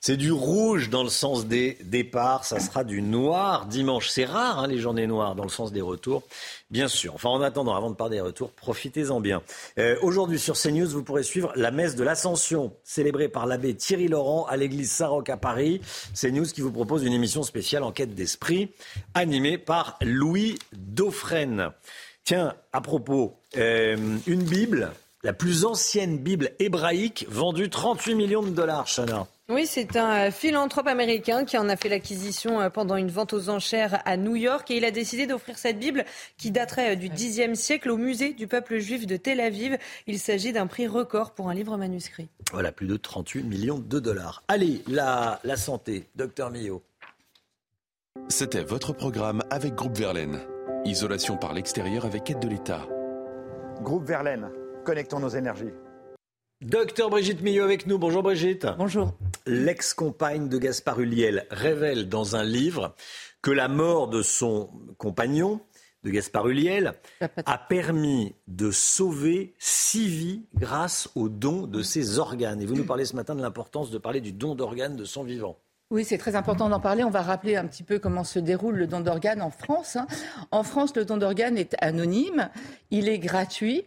C'est 0.00 0.16
du 0.16 0.30
rouge 0.30 0.90
dans 0.90 1.02
le 1.02 1.08
sens 1.08 1.46
des 1.46 1.76
départs, 1.82 2.44
ça 2.44 2.60
sera 2.60 2.84
du 2.84 3.02
noir 3.02 3.66
dimanche. 3.66 4.08
C'est 4.08 4.24
rare 4.24 4.60
hein, 4.60 4.68
les 4.68 4.78
journées 4.78 5.08
noires 5.08 5.34
dans 5.34 5.42
le 5.42 5.50
sens 5.50 5.72
des 5.72 5.80
retours, 5.80 6.22
bien 6.70 6.86
sûr. 6.86 7.14
Enfin, 7.16 7.30
en 7.30 7.42
attendant, 7.42 7.74
avant 7.74 7.90
de 7.90 7.96
parler 7.96 8.16
des 8.16 8.22
retours, 8.22 8.52
profitez-en 8.52 9.20
bien. 9.20 9.42
Euh, 9.78 9.96
aujourd'hui 10.00 10.38
sur 10.38 10.54
CNews, 10.56 10.88
vous 10.88 11.02
pourrez 11.02 11.24
suivre 11.24 11.52
la 11.56 11.72
messe 11.72 11.96
de 11.96 12.04
l'Ascension, 12.04 12.72
célébrée 12.84 13.28
par 13.28 13.44
l'abbé 13.46 13.74
Thierry 13.74 14.06
Laurent 14.06 14.46
à 14.46 14.56
l'église 14.56 14.92
Saint-Roch 14.92 15.28
à 15.28 15.36
Paris. 15.36 15.80
CNews 16.14 16.46
qui 16.46 16.60
vous 16.60 16.72
propose 16.72 17.02
une 17.02 17.12
émission 17.12 17.42
spéciale 17.42 17.82
Enquête 17.82 18.14
d'esprit, 18.14 18.70
animée 19.14 19.58
par 19.58 19.98
Louis 20.00 20.60
Dauphren. 20.72 21.72
Tiens, 22.28 22.52
à 22.74 22.82
propos, 22.82 23.38
euh, 23.56 23.96
une 24.26 24.42
Bible, 24.42 24.92
la 25.22 25.32
plus 25.32 25.64
ancienne 25.64 26.18
Bible 26.18 26.50
hébraïque, 26.58 27.24
vendue 27.30 27.70
38 27.70 28.14
millions 28.16 28.42
de 28.42 28.50
dollars, 28.50 28.84
Chana. 28.84 29.26
Oui, 29.48 29.64
c'est 29.64 29.96
un 29.96 30.30
philanthrope 30.30 30.88
américain 30.88 31.46
qui 31.46 31.56
en 31.56 31.70
a 31.70 31.76
fait 31.76 31.88
l'acquisition 31.88 32.60
euh, 32.60 32.68
pendant 32.68 32.96
une 32.96 33.08
vente 33.08 33.32
aux 33.32 33.48
enchères 33.48 34.02
à 34.04 34.18
New 34.18 34.36
York 34.36 34.70
et 34.70 34.76
il 34.76 34.84
a 34.84 34.90
décidé 34.90 35.26
d'offrir 35.26 35.56
cette 35.56 35.78
Bible 35.78 36.04
qui 36.36 36.50
daterait 36.50 36.92
euh, 36.92 36.96
du 36.96 37.08
Xe 37.08 37.54
siècle 37.54 37.90
au 37.90 37.96
musée 37.96 38.34
du 38.34 38.46
peuple 38.46 38.76
juif 38.76 39.06
de 39.06 39.16
Tel 39.16 39.40
Aviv. 39.40 39.78
Il 40.06 40.18
s'agit 40.18 40.52
d'un 40.52 40.66
prix 40.66 40.86
record 40.86 41.30
pour 41.30 41.48
un 41.48 41.54
livre 41.54 41.78
manuscrit. 41.78 42.28
Voilà, 42.52 42.72
plus 42.72 42.88
de 42.88 42.98
38 42.98 43.42
millions 43.44 43.78
de 43.78 44.00
dollars. 44.00 44.42
Allez, 44.48 44.82
la, 44.86 45.40
la 45.44 45.56
santé, 45.56 46.10
docteur 46.14 46.50
Millot. 46.50 46.82
C'était 48.28 48.64
votre 48.64 48.92
programme 48.92 49.42
avec 49.48 49.74
Groupe 49.74 49.96
Verlaine. 49.96 50.40
Isolation 50.88 51.36
par 51.36 51.52
l'extérieur 51.52 52.06
avec 52.06 52.30
aide 52.30 52.40
de 52.40 52.48
l'État. 52.48 52.88
Groupe 53.82 54.06
Verlaine, 54.06 54.48
connectons 54.86 55.20
nos 55.20 55.28
énergies. 55.28 55.74
Docteur 56.62 57.10
Brigitte 57.10 57.42
Millot 57.42 57.64
avec 57.64 57.86
nous. 57.86 57.98
Bonjour 57.98 58.22
Brigitte. 58.22 58.66
Bonjour. 58.78 59.12
L'ex-compagne 59.44 60.48
de 60.48 60.56
Gaspard 60.56 60.98
Huliel 60.98 61.46
révèle 61.50 62.08
dans 62.08 62.36
un 62.36 62.42
livre 62.42 62.94
que 63.42 63.50
la 63.50 63.68
mort 63.68 64.08
de 64.08 64.22
son 64.22 64.70
compagnon, 64.96 65.60
de 66.04 66.10
Gaspard 66.10 66.48
Huliel, 66.48 66.94
a 67.44 67.58
permis 67.58 68.34
de 68.46 68.70
sauver 68.70 69.54
six 69.58 70.08
vies 70.08 70.46
grâce 70.54 71.10
au 71.14 71.28
don 71.28 71.66
de 71.66 71.82
ses 71.82 72.18
organes. 72.18 72.62
Et 72.62 72.66
vous 72.66 72.76
nous 72.76 72.86
parlez 72.86 73.04
ce 73.04 73.14
matin 73.14 73.34
de 73.34 73.42
l'importance 73.42 73.90
de 73.90 73.98
parler 73.98 74.22
du 74.22 74.32
don 74.32 74.54
d'organes 74.54 74.96
de 74.96 75.04
son 75.04 75.22
vivant. 75.22 75.58
Oui, 75.90 76.04
c'est 76.04 76.18
très 76.18 76.36
important 76.36 76.68
d'en 76.68 76.80
parler. 76.80 77.02
On 77.02 77.08
va 77.08 77.22
rappeler 77.22 77.56
un 77.56 77.66
petit 77.66 77.82
peu 77.82 77.98
comment 77.98 78.22
se 78.22 78.38
déroule 78.38 78.76
le 78.76 78.86
don 78.86 79.00
d'organes 79.00 79.40
en 79.40 79.48
France. 79.48 79.96
Hein. 79.96 80.06
En 80.50 80.62
France, 80.62 80.94
le 80.94 81.06
don 81.06 81.16
d'organes 81.16 81.56
est 81.56 81.74
anonyme, 81.80 82.50
il 82.90 83.08
est 83.08 83.18
gratuit 83.18 83.86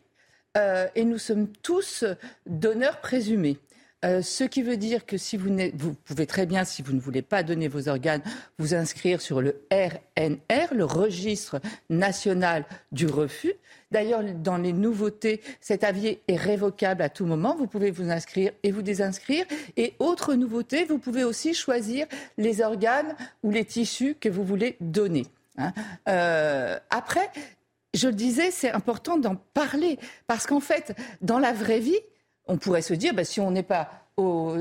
euh, 0.58 0.88
et 0.96 1.06
nous 1.06 1.20
sommes 1.20 1.48
tous 1.62 2.04
donneurs 2.48 3.02
présumés. 3.02 3.60
Euh, 4.04 4.22
ce 4.22 4.44
qui 4.44 4.64
veut 4.64 4.78
dire 4.78 5.06
que 5.06 5.18
si 5.18 5.38
vous, 5.38 5.56
vous 5.76 5.94
pouvez 5.94 6.26
très 6.26 6.46
bien, 6.46 6.66
si 6.66 6.82
vous 6.82 6.94
ne 6.94 7.00
voulez 7.00 7.22
pas 7.22 7.44
donner 7.44 7.68
vos 7.68 7.88
organes, 7.88 8.22
vous 8.58 8.74
inscrire 8.74 9.22
sur 9.22 9.42
le 9.42 9.62
RNR, 9.72 10.74
le 10.74 10.86
registre 10.86 11.62
national 11.90 12.66
du 12.92 13.06
refus. 13.06 13.54
D'ailleurs, 13.92 14.24
dans 14.24 14.58
les 14.58 14.74
nouveautés, 14.74 15.42
cet 15.60 15.84
avis 15.84 16.18
est 16.28 16.36
révocable 16.36 17.04
à 17.04 17.10
tout 17.10 17.26
moment. 17.26 17.56
Vous 17.56 17.68
pouvez 17.68 17.92
vous 17.92 18.10
inscrire 18.10 18.52
et 18.64 18.72
vous 18.72 18.82
désinscrire. 18.82 19.46
Et 19.78 19.94
autre 20.00 20.34
nouveauté, 20.34 20.86
vous 20.86 20.98
pouvez 20.98 21.24
aussi 21.24 21.54
choisir 21.54 22.08
les 22.38 22.62
organes 22.62 23.16
ou 23.44 23.52
les 23.52 23.66
tissus 23.66 24.16
que 24.20 24.30
vous 24.30 24.44
voulez 24.44 24.78
donner. 24.80 25.28
Hein. 25.58 25.74
Euh, 26.08 26.80
après, 26.90 27.30
je 27.94 28.08
le 28.08 28.14
disais, 28.14 28.52
c'est 28.52 28.72
important 28.72 29.18
d'en 29.18 29.36
parler 29.36 30.00
parce 30.26 30.48
qu'en 30.48 30.62
fait, 30.62 30.96
dans 31.22 31.40
la 31.40 31.52
vraie 31.52 31.80
vie, 31.80 32.00
on 32.52 32.58
pourrait 32.58 32.82
se 32.82 32.94
dire, 32.94 33.14
bah, 33.14 33.24
si 33.24 33.40
on 33.40 33.50
n'est 33.50 33.64
pas 33.64 33.90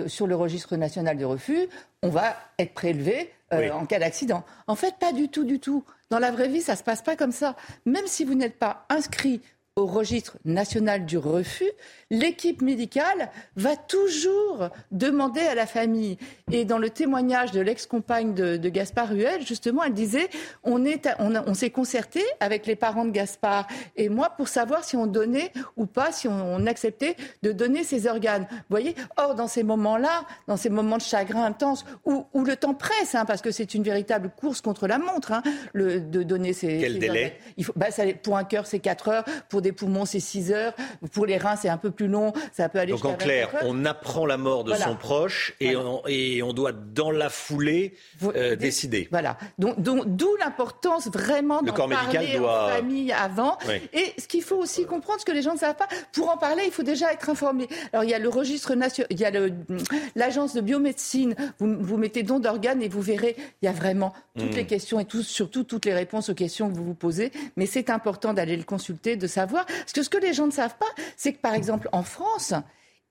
sur 0.07 0.27
le 0.27 0.37
registre 0.37 0.77
national 0.77 1.19
de 1.19 1.25
refus, 1.25 1.69
on 2.03 2.09
va 2.09 2.35
être 2.59 2.73
prélevé 2.73 3.31
euh, 3.53 3.71
en 3.73 3.85
cas 3.85 3.99
d'accident. 3.99 4.43
En 4.69 4.77
fait, 4.77 4.95
pas 4.99 5.13
du 5.13 5.29
tout, 5.29 5.45
du 5.45 5.59
tout. 5.59 5.85
Dans 6.09 6.21
la 6.21 6.31
vraie 6.31 6.49
vie, 6.49 6.63
ça 6.63 6.73
ne 6.73 6.79
se 6.79 6.83
passe 6.83 7.03
pas 7.03 7.17
comme 7.17 7.33
ça. 7.33 7.57
Même 7.85 8.07
si 8.07 8.25
vous 8.25 8.35
n'êtes 8.35 8.59
pas 8.59 8.87
inscrit 8.89 9.43
au 9.81 9.87
registre 9.87 10.37
national 10.45 11.07
du 11.07 11.17
refus, 11.19 11.71
l'équipe 12.11 12.61
médicale 12.61 13.31
va 13.57 13.77
toujours 13.77 14.69
demander 14.91 15.41
à 15.41 15.55
la 15.55 15.67
famille. 15.67 16.19
Et 16.53 16.65
dans 16.65 16.79
le 16.79 16.91
témoignage 16.91 17.53
de 17.53 17.61
l'ex-compagne 17.61 18.35
de, 18.35 18.69
Gaspard 18.69 19.13
Huel, 19.13 19.45
justement, 19.47 19.83
elle 19.83 19.95
disait 19.95 20.29
on, 20.65 20.85
on, 21.19 21.55
s'est 21.55 21.71
concerté 21.71 22.23
avec 22.41 22.67
les 22.67 22.77
parents 22.77 23.05
de 23.05 23.11
Gaspard 23.11 23.67
et 23.97 24.09
moi 24.09 24.31
pour 24.31 24.49
savoir 24.49 24.85
si 24.85 24.97
on 24.97 25.07
donnait 25.07 25.53
ou 25.77 25.87
pas, 25.87 26.13
si 26.13 26.29
on, 26.29 26.67
acceptait 26.67 27.17
de 27.43 27.53
donner 27.53 27.85
ses 27.85 28.07
organes. 28.07 28.47
Vous 28.51 28.65
voyez 28.69 28.95
Or, 29.17 29.35
dans 29.35 29.49
ces 29.49 29.63
moments-là, 29.63 30.25
dans 30.47 30.59
ces 30.59 30.69
moments 30.69 30.99
de 30.99 31.03
chagrin 31.03 31.45
intense, 31.45 31.85
où, 32.05 32.27
le 32.35 32.55
temps 32.55 32.75
presse, 32.75 33.15
hein, 33.15 33.25
parce 33.25 33.41
que 33.41 33.51
c'est 33.51 33.75
une 33.75 33.83
véritable 33.83 34.31
course 34.31 34.61
contre 34.61 34.87
la 34.87 34.99
montre, 34.99 35.33
hein, 35.33 35.43
le, 35.73 36.01
de 36.01 36.23
donner 36.23 36.53
ses, 36.53 36.79
Quel 36.79 36.99
délai 36.99 37.39
Il 37.57 37.65
faut, 37.65 37.73
bah, 37.77 37.91
ça, 37.91 38.05
Pour 38.23 38.37
un 38.37 38.45
cœur, 38.45 38.67
c'est 38.67 38.79
4 38.79 39.09
heures. 39.09 39.25
Pour 39.49 39.63
des 39.63 39.70
des 39.71 39.77
poumons, 39.77 40.05
c'est 40.05 40.21
6 40.21 40.53
heures. 40.53 40.75
Pour 41.13 41.27
les 41.27 41.39
reins, 41.39 41.57
c'est 41.57 41.69
un 41.69 41.77
peu 41.77 41.91
plus 41.91 42.09
long. 42.09 42.33
Ça 42.53 42.69
peut 42.69 42.79
aller 42.79 42.93
Donc 42.93 43.05
en 43.05 43.15
clair, 43.15 43.51
on 43.63 43.85
apprend 43.85 44.27
la 44.27 44.37
mort 44.37 44.65
de 44.65 44.75
son 44.75 44.97
proche 44.97 45.55
et, 45.61 45.77
on, 45.77 46.03
et, 46.07 46.43
on, 46.43 46.53
doit, 46.53 46.73
dans 46.73 47.11
la 47.11 47.29
foulée, 47.29 47.95
euh, 48.23 48.57
décider. 48.57 49.09
Voilà. 49.11 49.39
Donc 49.59 49.77
d'où 49.79 50.37
l'importance 50.39 51.09
vraiment 51.09 51.63
d'en 51.63 51.73
parler 51.89 52.37
doit... 52.37 52.65
en 52.65 52.69
famille 52.69 53.13
avant. 53.13 53.59
Et 53.93 54.15
ce 54.21 54.27
qu'il 54.27 54.43
faut 54.43 54.57
aussi 54.57 54.85
comprendre, 54.85 55.21
ce 55.21 55.25
que 55.25 55.33
les 55.33 55.43
gens 55.43 55.55
ne 55.55 55.59
savent 55.59 55.77
pas, 55.77 55.89
pour 56.13 56.31
en 56.31 56.37
parler, 56.37 56.63
il 56.67 56.73
faut 56.73 56.83
déjà 56.83 57.13
être 57.13 57.29
informé. 57.31 57.69
Alors 57.93 58.05
il 58.05 58.11
y 58.11 58.15
a 58.15 58.19
le 58.19 58.29
registre 58.29 58.75
national, 58.75 59.07
il 59.11 59.21
y 59.21 59.25
a 59.25 59.31
l'agence 60.17 60.55
de 60.55 60.61
biomédecine. 60.61 61.35
Vous, 61.59 61.77
vous 61.81 61.97
mettez 61.97 62.23
don 62.23 62.41
d'organes 62.41 62.83
et 62.83 62.89
vous 62.89 63.03
verrez, 63.03 63.37
il 63.63 63.67
y 63.67 63.69
a 63.69 63.73
vraiment 63.73 64.13
toutes 64.39 64.55
les 64.55 64.63
hmm. 64.63 64.67
questions 64.67 65.01
et 65.01 65.05
tout, 65.05 65.23
surtout 65.23 65.65
toutes 65.65 65.85
les 65.85 65.95
réponses 65.95 66.29
aux 66.29 66.35
questions 66.35 66.71
que 66.71 66.77
vous 66.77 66.85
vous 66.85 66.95
posez. 66.95 67.33
Mais 67.57 67.67
c'est 67.67 67.91
important 67.91 68.33
d'aller 68.33 68.57
le 68.57 68.65
consulter, 68.65 69.17
de 69.17 69.27
savoir. 69.27 69.60
Parce 69.67 69.93
que 69.93 70.03
ce 70.03 70.11
que 70.11 70.19
les 70.19 70.33
gens 70.33 70.47
ne 70.47 70.53
savent 70.53 70.77
pas, 70.77 70.91
c'est 71.17 71.33
que 71.33 71.41
par 71.41 71.55
exemple 71.55 71.89
en 71.93 72.03
France, 72.03 72.55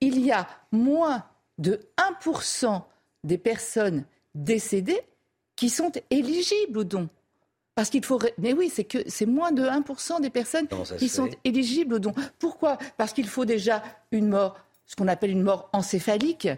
il 0.02 0.20
y 0.20 0.32
a 0.32 0.48
moins 0.72 1.26
de 1.58 1.80
1% 2.24 2.82
des 3.24 3.38
personnes 3.38 4.06
décédées 4.34 5.02
qui 5.56 5.70
sont 5.70 5.92
éligibles 6.10 6.80
au 6.80 6.84
don. 6.84 7.10
Parce 7.76 7.90
qu'il 7.90 8.04
faut. 8.04 8.20
Mais 8.38 8.54
oui, 8.54 8.70
c'est 8.74 8.84
que 8.84 8.98
c'est 9.08 9.26
moins 9.26 9.52
de 9.52 9.64
1% 9.64 10.22
des 10.22 10.30
personnes 10.30 10.68
qui 10.98 11.08
sont 11.08 11.30
éligibles 11.44 11.96
au 11.96 12.00
don. 12.00 12.14
Pourquoi? 12.38 12.78
Parce 12.98 13.14
qu'il 13.14 13.28
faut 13.28 13.46
déjà 13.46 13.84
une 14.12 14.28
mort, 14.28 14.58
ce 14.86 14.96
qu'on 14.96 15.08
appelle 15.08 15.32
une 15.32 15.44
mort 15.44 15.70
encéphalique. 15.72 16.50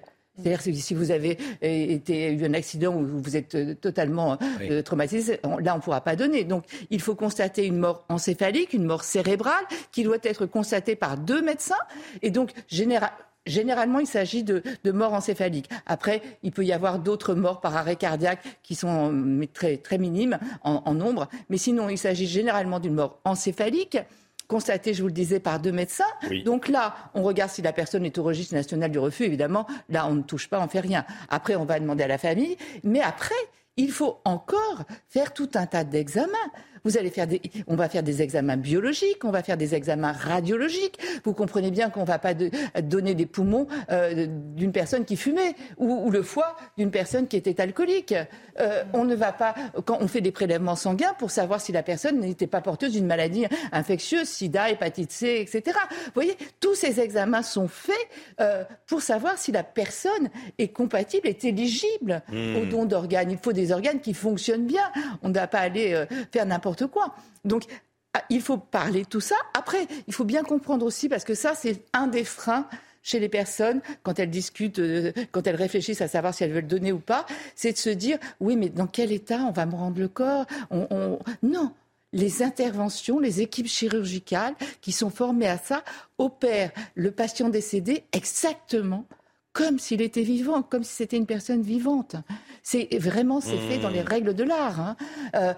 C'est-à-dire 0.41 0.63
que 0.63 0.73
si 0.73 0.93
vous 0.93 1.11
avez 1.11 1.37
euh, 1.63 1.67
été, 1.67 2.31
eu 2.33 2.45
un 2.45 2.53
accident 2.53 2.95
où 2.95 3.21
vous 3.21 3.37
êtes 3.37 3.55
euh, 3.55 3.75
totalement 3.75 4.37
euh, 4.61 4.81
traumatisé, 4.81 5.39
là, 5.43 5.73
on 5.73 5.77
ne 5.77 5.81
pourra 5.81 6.01
pas 6.01 6.15
donner. 6.15 6.43
Donc, 6.43 6.63
il 6.89 7.01
faut 7.01 7.15
constater 7.15 7.65
une 7.65 7.77
mort 7.77 8.05
encéphalique, 8.09 8.73
une 8.73 8.85
mort 8.85 9.03
cérébrale, 9.03 9.63
qui 9.91 10.03
doit 10.03 10.17
être 10.23 10.45
constatée 10.45 10.95
par 10.95 11.17
deux 11.17 11.41
médecins. 11.41 11.75
Et 12.21 12.31
donc, 12.31 12.51
Généralement, 13.47 13.97
il 13.97 14.05
s'agit 14.05 14.43
de, 14.43 14.61
de 14.83 14.91
morts 14.91 15.13
encéphaliques. 15.13 15.67
Après, 15.87 16.21
il 16.43 16.51
peut 16.51 16.63
y 16.63 16.73
avoir 16.73 16.99
d'autres 16.99 17.33
morts 17.33 17.59
par 17.59 17.75
arrêt 17.75 17.95
cardiaque 17.95 18.43
qui 18.61 18.75
sont 18.75 19.11
très, 19.51 19.77
très 19.77 19.97
minimes 19.97 20.37
en, 20.63 20.83
en 20.85 20.93
nombre. 20.93 21.27
Mais 21.49 21.57
sinon, 21.57 21.89
il 21.89 21.97
s'agit 21.97 22.27
généralement 22.27 22.79
d'une 22.79 22.93
mort 22.93 23.19
encéphalique 23.25 23.97
constaté, 24.51 24.93
je 24.93 25.01
vous 25.01 25.07
le 25.07 25.13
disais, 25.13 25.39
par 25.39 25.61
deux 25.61 25.71
médecins. 25.71 26.03
Donc 26.43 26.67
là, 26.67 26.93
on 27.13 27.23
regarde 27.23 27.49
si 27.49 27.61
la 27.61 27.71
personne 27.71 28.05
est 28.05 28.17
au 28.17 28.23
registre 28.23 28.53
national 28.53 28.91
du 28.91 28.99
refus, 28.99 29.23
évidemment. 29.23 29.65
Là, 29.87 30.05
on 30.07 30.13
ne 30.13 30.21
touche 30.21 30.49
pas, 30.49 30.59
on 30.59 30.65
ne 30.65 30.67
fait 30.67 30.81
rien. 30.81 31.05
Après, 31.29 31.55
on 31.55 31.63
va 31.63 31.79
demander 31.79 32.03
à 32.03 32.07
la 32.07 32.17
famille. 32.17 32.57
Mais 32.83 32.99
après, 32.99 33.33
il 33.77 33.91
faut 33.91 34.19
encore 34.25 34.83
faire 35.07 35.33
tout 35.33 35.49
un 35.55 35.65
tas 35.67 35.85
d'examens. 35.85 36.49
Vous 36.83 36.97
allez 36.97 37.09
faire 37.09 37.27
des, 37.27 37.41
on 37.67 37.75
va 37.75 37.89
faire 37.89 38.03
des 38.03 38.21
examens 38.21 38.57
biologiques, 38.57 39.23
on 39.23 39.31
va 39.31 39.43
faire 39.43 39.57
des 39.57 39.75
examens 39.75 40.13
radiologiques. 40.13 40.99
Vous 41.23 41.33
comprenez 41.33 41.71
bien 41.71 41.89
qu'on 41.89 42.01
ne 42.01 42.05
va 42.05 42.19
pas 42.19 42.33
donner 42.81 43.13
des 43.13 43.25
poumons 43.25 43.67
euh, 43.91 44.27
d'une 44.55 44.71
personne 44.71 45.05
qui 45.05 45.15
fumait 45.15 45.55
ou, 45.77 46.09
le 46.09 46.23
foie 46.23 46.57
d'une 46.77 46.91
personne 46.91 47.27
qui 47.27 47.37
était 47.37 47.61
alcoolique. 47.61 48.15
Euh, 48.59 48.83
on 48.93 49.05
ne 49.05 49.15
va 49.15 49.31
pas, 49.31 49.53
quand 49.85 49.99
on 50.01 50.07
fait 50.07 50.21
des 50.21 50.31
prélèvements 50.31 50.75
sanguins 50.75 51.13
pour 51.19 51.31
savoir 51.31 51.61
si 51.61 51.71
la 51.71 51.83
personne 51.83 52.19
n'était 52.19 52.47
pas 52.47 52.61
porteuse 52.61 52.93
d'une 52.93 53.05
maladie 53.05 53.45
infectieuse, 53.71 54.27
sida, 54.27 54.69
hépatite 54.69 55.11
C, 55.11 55.39
etc. 55.41 55.77
Vous 56.05 56.11
voyez, 56.15 56.35
tous 56.59 56.75
ces 56.75 56.99
examens 56.99 57.43
sont 57.43 57.67
faits 57.67 57.95
euh, 58.39 58.63
pour 58.87 59.01
savoir 59.01 59.37
si 59.37 59.51
la 59.51 59.63
personne 59.63 60.29
est 60.57 60.69
compatible, 60.69 61.27
est 61.27 61.43
éligible 61.45 62.23
mmh. 62.31 62.55
au 62.55 62.65
don 62.65 62.85
d'organes. 62.85 63.31
Il 63.31 63.37
faut 63.37 63.53
des 63.53 63.71
organes 63.71 63.99
qui 63.99 64.13
fonctionnent 64.13 64.65
bien. 64.65 64.91
On 65.21 65.29
ne 65.29 65.33
va 65.33 65.47
pas 65.47 65.59
aller 65.59 66.05
faire 66.31 66.45
n'importe 66.45 66.70
quoi. 66.87 67.15
Donc, 67.45 67.63
ah, 68.13 68.23
il 68.29 68.41
faut 68.41 68.57
parler 68.57 69.03
de 69.03 69.07
tout 69.07 69.21
ça. 69.21 69.35
Après, 69.57 69.87
il 70.07 70.13
faut 70.13 70.25
bien 70.25 70.43
comprendre 70.43 70.85
aussi, 70.85 71.07
parce 71.07 71.23
que 71.23 71.33
ça, 71.33 71.53
c'est 71.55 71.85
un 71.93 72.07
des 72.07 72.23
freins 72.25 72.67
chez 73.03 73.19
les 73.19 73.29
personnes 73.29 73.81
quand 74.03 74.19
elles 74.19 74.29
discutent, 74.29 74.79
euh, 74.79 75.11
quand 75.31 75.47
elles 75.47 75.55
réfléchissent 75.55 76.01
à 76.01 76.07
savoir 76.07 76.33
si 76.33 76.43
elles 76.43 76.51
veulent 76.51 76.67
donner 76.67 76.91
ou 76.91 76.99
pas, 76.99 77.25
c'est 77.55 77.71
de 77.71 77.77
se 77.77 77.89
dire 77.89 78.17
oui, 78.39 78.55
mais 78.55 78.69
dans 78.69 78.87
quel 78.87 79.11
état 79.11 79.39
on 79.39 79.51
va 79.51 79.65
me 79.65 79.75
rendre 79.75 79.99
le 79.99 80.07
corps? 80.07 80.45
Non, 81.41 81.73
les 82.13 82.43
interventions, 82.43 83.19
les 83.19 83.41
équipes 83.41 83.67
chirurgicales 83.67 84.55
qui 84.81 84.91
sont 84.91 85.09
formées 85.09 85.47
à 85.47 85.57
ça 85.57 85.83
opèrent 86.17 86.71
le 86.95 87.11
patient 87.11 87.49
décédé 87.49 88.03
exactement 88.11 89.05
comme 89.53 89.79
s'il 89.79 90.01
était 90.01 90.21
vivant, 90.21 90.61
comme 90.61 90.83
si 90.83 90.93
c'était 90.93 91.17
une 91.17 91.25
personne 91.25 91.61
vivante. 91.61 92.15
C'est 92.63 92.87
vraiment 92.97 93.41
c'est 93.41 93.57
fait 93.57 93.79
dans 93.79 93.89
les 93.89 94.03
mmh. 94.03 94.07
règles 94.07 94.33
de 94.33 94.43
l'art. 94.43 94.79
Hein. 94.79 94.95
Euh, 95.35 95.53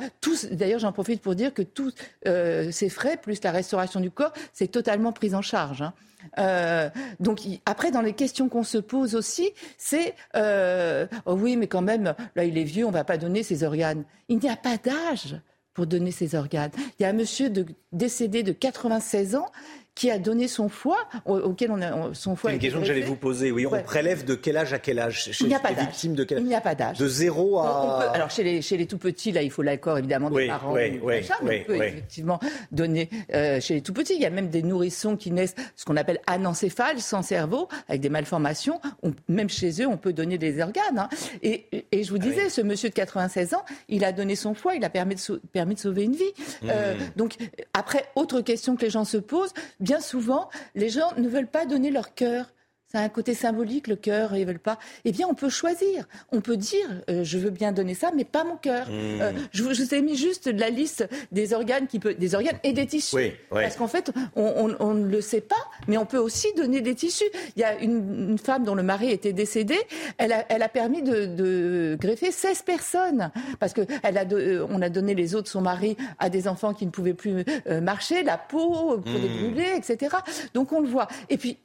d'ailleurs, 0.51 0.79
j'en 0.79 0.91
profite 0.91 1.21
pour 1.21 1.35
dire 1.35 1.53
que 1.53 1.61
tous 1.61 1.93
euh, 2.27 2.71
ces 2.71 2.89
frais 2.89 3.17
plus 3.17 3.43
la 3.43 3.51
restauration 3.51 3.99
du 3.99 4.09
corps, 4.09 4.33
c'est 4.51 4.67
totalement 4.67 5.11
pris 5.11 5.35
en 5.35 5.41
charge. 5.41 5.81
Hein. 5.81 5.93
Euh, 6.39 6.89
donc 7.19 7.41
après, 7.65 7.91
dans 7.91 8.01
les 8.01 8.13
questions 8.13 8.47
qu'on 8.49 8.63
se 8.63 8.77
pose 8.77 9.13
aussi, 9.15 9.51
c'est 9.77 10.15
oh 10.35 11.33
oui, 11.33 11.57
mais 11.57 11.67
quand 11.67 11.81
même, 11.81 12.15
là 12.35 12.45
il 12.45 12.57
est 12.57 12.63
vieux, 12.63 12.85
on 12.85 12.91
va 12.91 13.03
pas 13.03 13.17
donner 13.17 13.43
ses 13.43 13.63
organes. 13.63 14.05
Il 14.29 14.39
n'y 14.39 14.49
a 14.49 14.55
pas 14.55 14.77
d'âge 14.77 15.37
pour 15.73 15.87
donner 15.87 16.11
ses 16.11 16.35
organes. 16.35 16.71
Il 16.97 17.03
y 17.03 17.05
a 17.05 17.09
un 17.09 17.13
monsieur 17.13 17.51
décédé 17.91 18.43
de 18.43 18.51
96 18.51 19.35
ans 19.35 19.47
qui 19.95 20.09
a 20.09 20.17
donné 20.17 20.47
son 20.47 20.69
foie, 20.69 20.97
auquel 21.25 21.71
on 21.71 21.81
a 21.81 22.13
son 22.13 22.35
foie. 22.35 22.49
C'est 22.49 22.55
une 22.55 22.61
question 22.61 22.79
que 22.79 22.85
j'allais 22.85 23.01
vous 23.01 23.15
poser. 23.15 23.51
Oui, 23.51 23.65
on 23.65 23.81
prélève 23.83 24.25
de 24.25 24.35
quel 24.35 24.57
âge 24.57 24.73
à 24.73 24.79
quel 24.79 24.99
âge 24.99 25.31
chez 25.31 25.43
Il 25.43 25.47
n'y 25.47 25.55
a 25.55 25.59
pas 25.59 25.73
d'âge. 25.73 26.03
de 26.03 26.25
Il 26.37 26.45
n'y 26.45 26.55
a 26.55 26.61
pas 26.61 26.75
d'âge. 26.75 26.97
De 26.97 27.07
zéro 27.07 27.59
à. 27.59 28.11
alors 28.13 28.29
chez 28.29 28.43
les 28.43 28.61
chez 28.61 28.77
les 28.77 28.87
tout 28.87 28.97
petits, 28.97 29.31
là, 29.31 29.41
il 29.43 29.51
faut 29.51 29.61
l'accord 29.61 29.97
évidemment 29.97 30.29
des 30.29 30.47
parents. 30.47 30.73
Oui, 30.73 30.99
oui, 31.03 31.21
oui, 31.21 31.29
on 31.41 31.45
peut 31.45 31.75
effectivement 31.75 32.39
donner 32.71 33.09
euh, 33.33 33.59
chez 33.59 33.75
les 33.75 33.81
tout 33.81 33.93
petits. 33.93 34.15
Il 34.15 34.21
y 34.21 34.25
a 34.25 34.29
même 34.29 34.49
des 34.49 34.63
nourrissons 34.63 35.15
qui 35.15 35.31
naissent 35.31 35.55
ce 35.75 35.85
qu'on 35.85 35.97
appelle 35.97 36.19
anencéphales, 36.25 36.99
sans 36.99 37.21
cerveau, 37.21 37.67
avec 37.87 38.01
des 38.01 38.09
malformations. 38.09 38.81
même 39.27 39.49
chez 39.49 39.81
eux, 39.81 39.87
on 39.87 39.97
peut 39.97 40.13
donner 40.13 40.37
des 40.37 40.61
organes. 40.61 40.97
Hein. 40.97 41.09
Et, 41.41 41.65
et, 41.91 42.03
je 42.03 42.09
vous 42.09 42.17
ah 42.19 42.25
disais, 42.25 42.49
ce 42.49 42.61
monsieur 42.61 42.89
de 42.89 42.93
96 42.95 43.53
ans, 43.53 43.63
il 43.89 44.03
a 44.03 44.11
donné 44.11 44.35
son 44.35 44.53
foie, 44.53 44.75
il 44.75 44.83
a 44.83 44.89
permis 44.89 45.15
de, 45.15 45.41
permis 45.51 45.75
de 45.75 45.79
sauver 45.79 46.03
une 46.03 46.15
vie. 46.15 46.23
Euh, 46.65 46.95
mmh. 46.95 46.97
donc 47.15 47.35
après, 47.73 48.05
autre 48.15 48.41
question 48.41 48.75
que 48.75 48.81
les 48.81 48.89
gens 48.89 49.05
se 49.05 49.17
posent 49.17 49.53
bien 49.83 49.99
souvent, 49.99 50.49
les 50.75 50.89
gens 50.89 51.11
ne 51.17 51.27
veulent 51.27 51.51
pas 51.51 51.65
donner 51.65 51.91
leur 51.91 52.15
cœur. 52.15 52.53
C'est 52.95 53.01
un 53.01 53.09
côté 53.09 53.33
symbolique, 53.33 53.87
le 53.87 53.95
cœur, 53.95 54.35
ils 54.35 54.45
veulent 54.45 54.59
pas. 54.59 54.77
Eh 55.03 55.11
bien, 55.11 55.25
on 55.27 55.33
peut 55.33 55.49
choisir. 55.49 56.07
On 56.31 56.41
peut 56.41 56.57
dire, 56.57 56.85
euh, 57.09 57.23
je 57.23 57.39
veux 57.39 57.49
bien 57.49 57.71
donner 57.71 57.95
ça, 57.95 58.11
mais 58.15 58.23
pas 58.23 58.43
mon 58.43 58.55
cœur. 58.55 58.87
Mmh. 58.87 58.91
Euh, 59.19 59.31
je, 59.51 59.63
vous 59.63 59.95
ai 59.95 60.01
mis 60.03 60.15
juste 60.15 60.45
la 60.45 60.69
liste 60.69 61.09
des 61.31 61.55
organes, 61.55 61.87
qui 61.87 61.97
peut, 61.97 62.13
des 62.13 62.35
organes 62.35 62.59
et 62.63 62.71
des 62.71 62.85
tissus. 62.85 63.33
Parce 63.49 63.77
qu'en 63.77 63.87
fait, 63.87 64.11
on, 64.35 64.93
ne 64.93 65.07
le 65.07 65.21
sait 65.21 65.41
pas, 65.41 65.55
mais 65.87 65.97
on 65.97 66.05
peut 66.05 66.19
aussi 66.19 66.53
donner 66.55 66.81
des 66.81 66.93
tissus. 66.93 67.25
Il 67.55 67.61
y 67.61 67.63
a 67.63 67.79
une, 67.79 68.37
femme 68.37 68.63
dont 68.63 68.75
le 68.75 68.83
mari 68.83 69.09
était 69.09 69.33
décédé. 69.33 69.75
Elle 70.19 70.31
a, 70.31 70.45
elle 70.49 70.61
a 70.61 70.69
permis 70.69 71.01
de, 71.01 71.97
greffer 71.99 72.31
16 72.31 72.61
personnes. 72.61 73.31
Parce 73.59 73.73
qu'on 73.73 73.87
a, 74.03 74.33
euh, 74.33 74.67
on 74.69 74.83
a 74.83 74.89
donné 74.89 75.15
les 75.15 75.33
os 75.33 75.41
de 75.41 75.47
son 75.47 75.61
mari 75.61 75.97
à 76.19 76.29
des 76.29 76.47
enfants 76.47 76.75
qui 76.75 76.85
ne 76.85 76.91
pouvaient 76.91 77.15
plus 77.15 77.43
marcher, 77.81 78.21
la 78.21 78.37
peau 78.37 78.99
pour 78.99 79.13
les 79.19 79.29
mmh. 79.29 79.37
brûler, 79.39 79.71
etc. 79.77 80.15
Donc 80.53 80.71
on 80.73 80.79
le 80.79 80.87
voit. 80.87 81.07
Et 81.31 81.37
puis, 81.37 81.57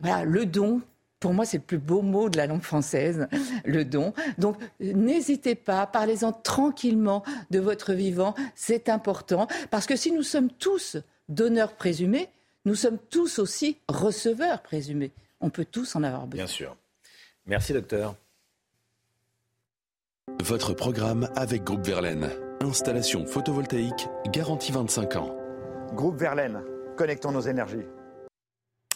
voilà, 0.00 0.24
le 0.24 0.46
don, 0.46 0.80
pour 1.20 1.34
moi, 1.34 1.44
c'est 1.44 1.58
le 1.58 1.62
plus 1.62 1.78
beau 1.78 2.02
mot 2.02 2.28
de 2.28 2.36
la 2.38 2.46
langue 2.46 2.62
française, 2.62 3.28
le 3.64 3.84
don. 3.84 4.14
Donc, 4.38 4.56
n'hésitez 4.80 5.54
pas, 5.54 5.86
parlez-en 5.86 6.32
tranquillement 6.32 7.22
de 7.50 7.60
votre 7.60 7.92
vivant, 7.92 8.34
c'est 8.54 8.88
important, 8.88 9.46
parce 9.70 9.86
que 9.86 9.96
si 9.96 10.12
nous 10.12 10.22
sommes 10.22 10.50
tous 10.50 10.96
donneurs 11.28 11.74
présumés, 11.74 12.28
nous 12.64 12.74
sommes 12.74 12.98
tous 13.10 13.38
aussi 13.38 13.78
receveurs 13.88 14.62
présumés. 14.62 15.12
On 15.40 15.50
peut 15.50 15.64
tous 15.64 15.96
en 15.96 16.02
avoir 16.02 16.26
besoin. 16.26 16.44
Bien 16.44 16.52
sûr. 16.52 16.76
Merci, 17.46 17.72
docteur. 17.72 18.14
Votre 20.42 20.74
programme 20.74 21.28
avec 21.36 21.64
Groupe 21.64 21.84
Verlaine. 21.84 22.28
Installation 22.62 23.26
photovoltaïque 23.26 24.08
garantie 24.26 24.72
25 24.72 25.16
ans. 25.16 25.34
Groupe 25.94 26.16
Verlaine, 26.16 26.60
connectons 26.96 27.32
nos 27.32 27.40
énergies. 27.40 27.86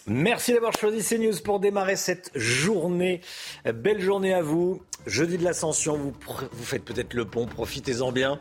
Merci 0.06 0.52
d'avoir 0.52 0.76
choisi 0.76 1.02
CNews 1.02 1.40
pour 1.42 1.60
démarrer 1.60 1.96
cette 1.96 2.30
journée. 2.34 3.22
Belle 3.64 4.02
journée 4.02 4.34
à 4.34 4.42
vous. 4.42 4.82
Jeudi 5.06 5.38
de 5.38 5.44
l'Ascension, 5.44 5.96
vous, 5.96 6.12
vous 6.52 6.64
faites 6.64 6.84
peut-être 6.84 7.14
le 7.14 7.24
pont, 7.24 7.46
profitez-en 7.46 8.12
bien. 8.12 8.38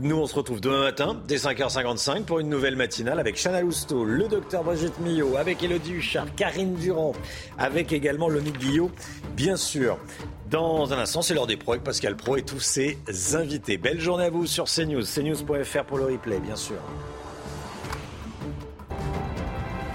Nous, 0.00 0.16
on 0.16 0.26
se 0.26 0.34
retrouve 0.34 0.60
demain 0.60 0.82
matin, 0.82 1.20
dès 1.26 1.36
5h55, 1.36 2.24
pour 2.24 2.40
une 2.40 2.48
nouvelle 2.48 2.76
matinale 2.76 3.18
avec 3.18 3.36
Chana 3.36 3.60
Lousteau, 3.60 4.04
le 4.04 4.28
docteur 4.28 4.62
Brigitte 4.64 4.98
Millot, 5.00 5.36
avec 5.36 5.62
Elodie 5.62 5.94
Huchard, 5.94 6.32
Karine 6.36 6.74
Durand, 6.74 7.12
avec 7.58 7.92
également 7.92 8.28
Lomit 8.28 8.52
Guillot, 8.52 8.90
bien 9.36 9.56
sûr. 9.56 9.98
Dans 10.48 10.92
un 10.92 10.98
instant, 10.98 11.22
c'est 11.22 11.34
l'heure 11.34 11.46
des 11.46 11.56
pros 11.56 11.72
avec 11.72 11.84
Pascal 11.84 12.16
Pro 12.16 12.36
et 12.36 12.42
tous 12.42 12.60
ses 12.60 12.98
invités. 13.34 13.78
Belle 13.78 14.00
journée 14.00 14.24
à 14.24 14.30
vous 14.30 14.46
sur 14.46 14.64
CNews, 14.64 15.02
cnews.fr 15.02 15.84
pour 15.84 15.98
le 15.98 16.06
replay, 16.06 16.40
bien 16.40 16.56
sûr. 16.56 16.78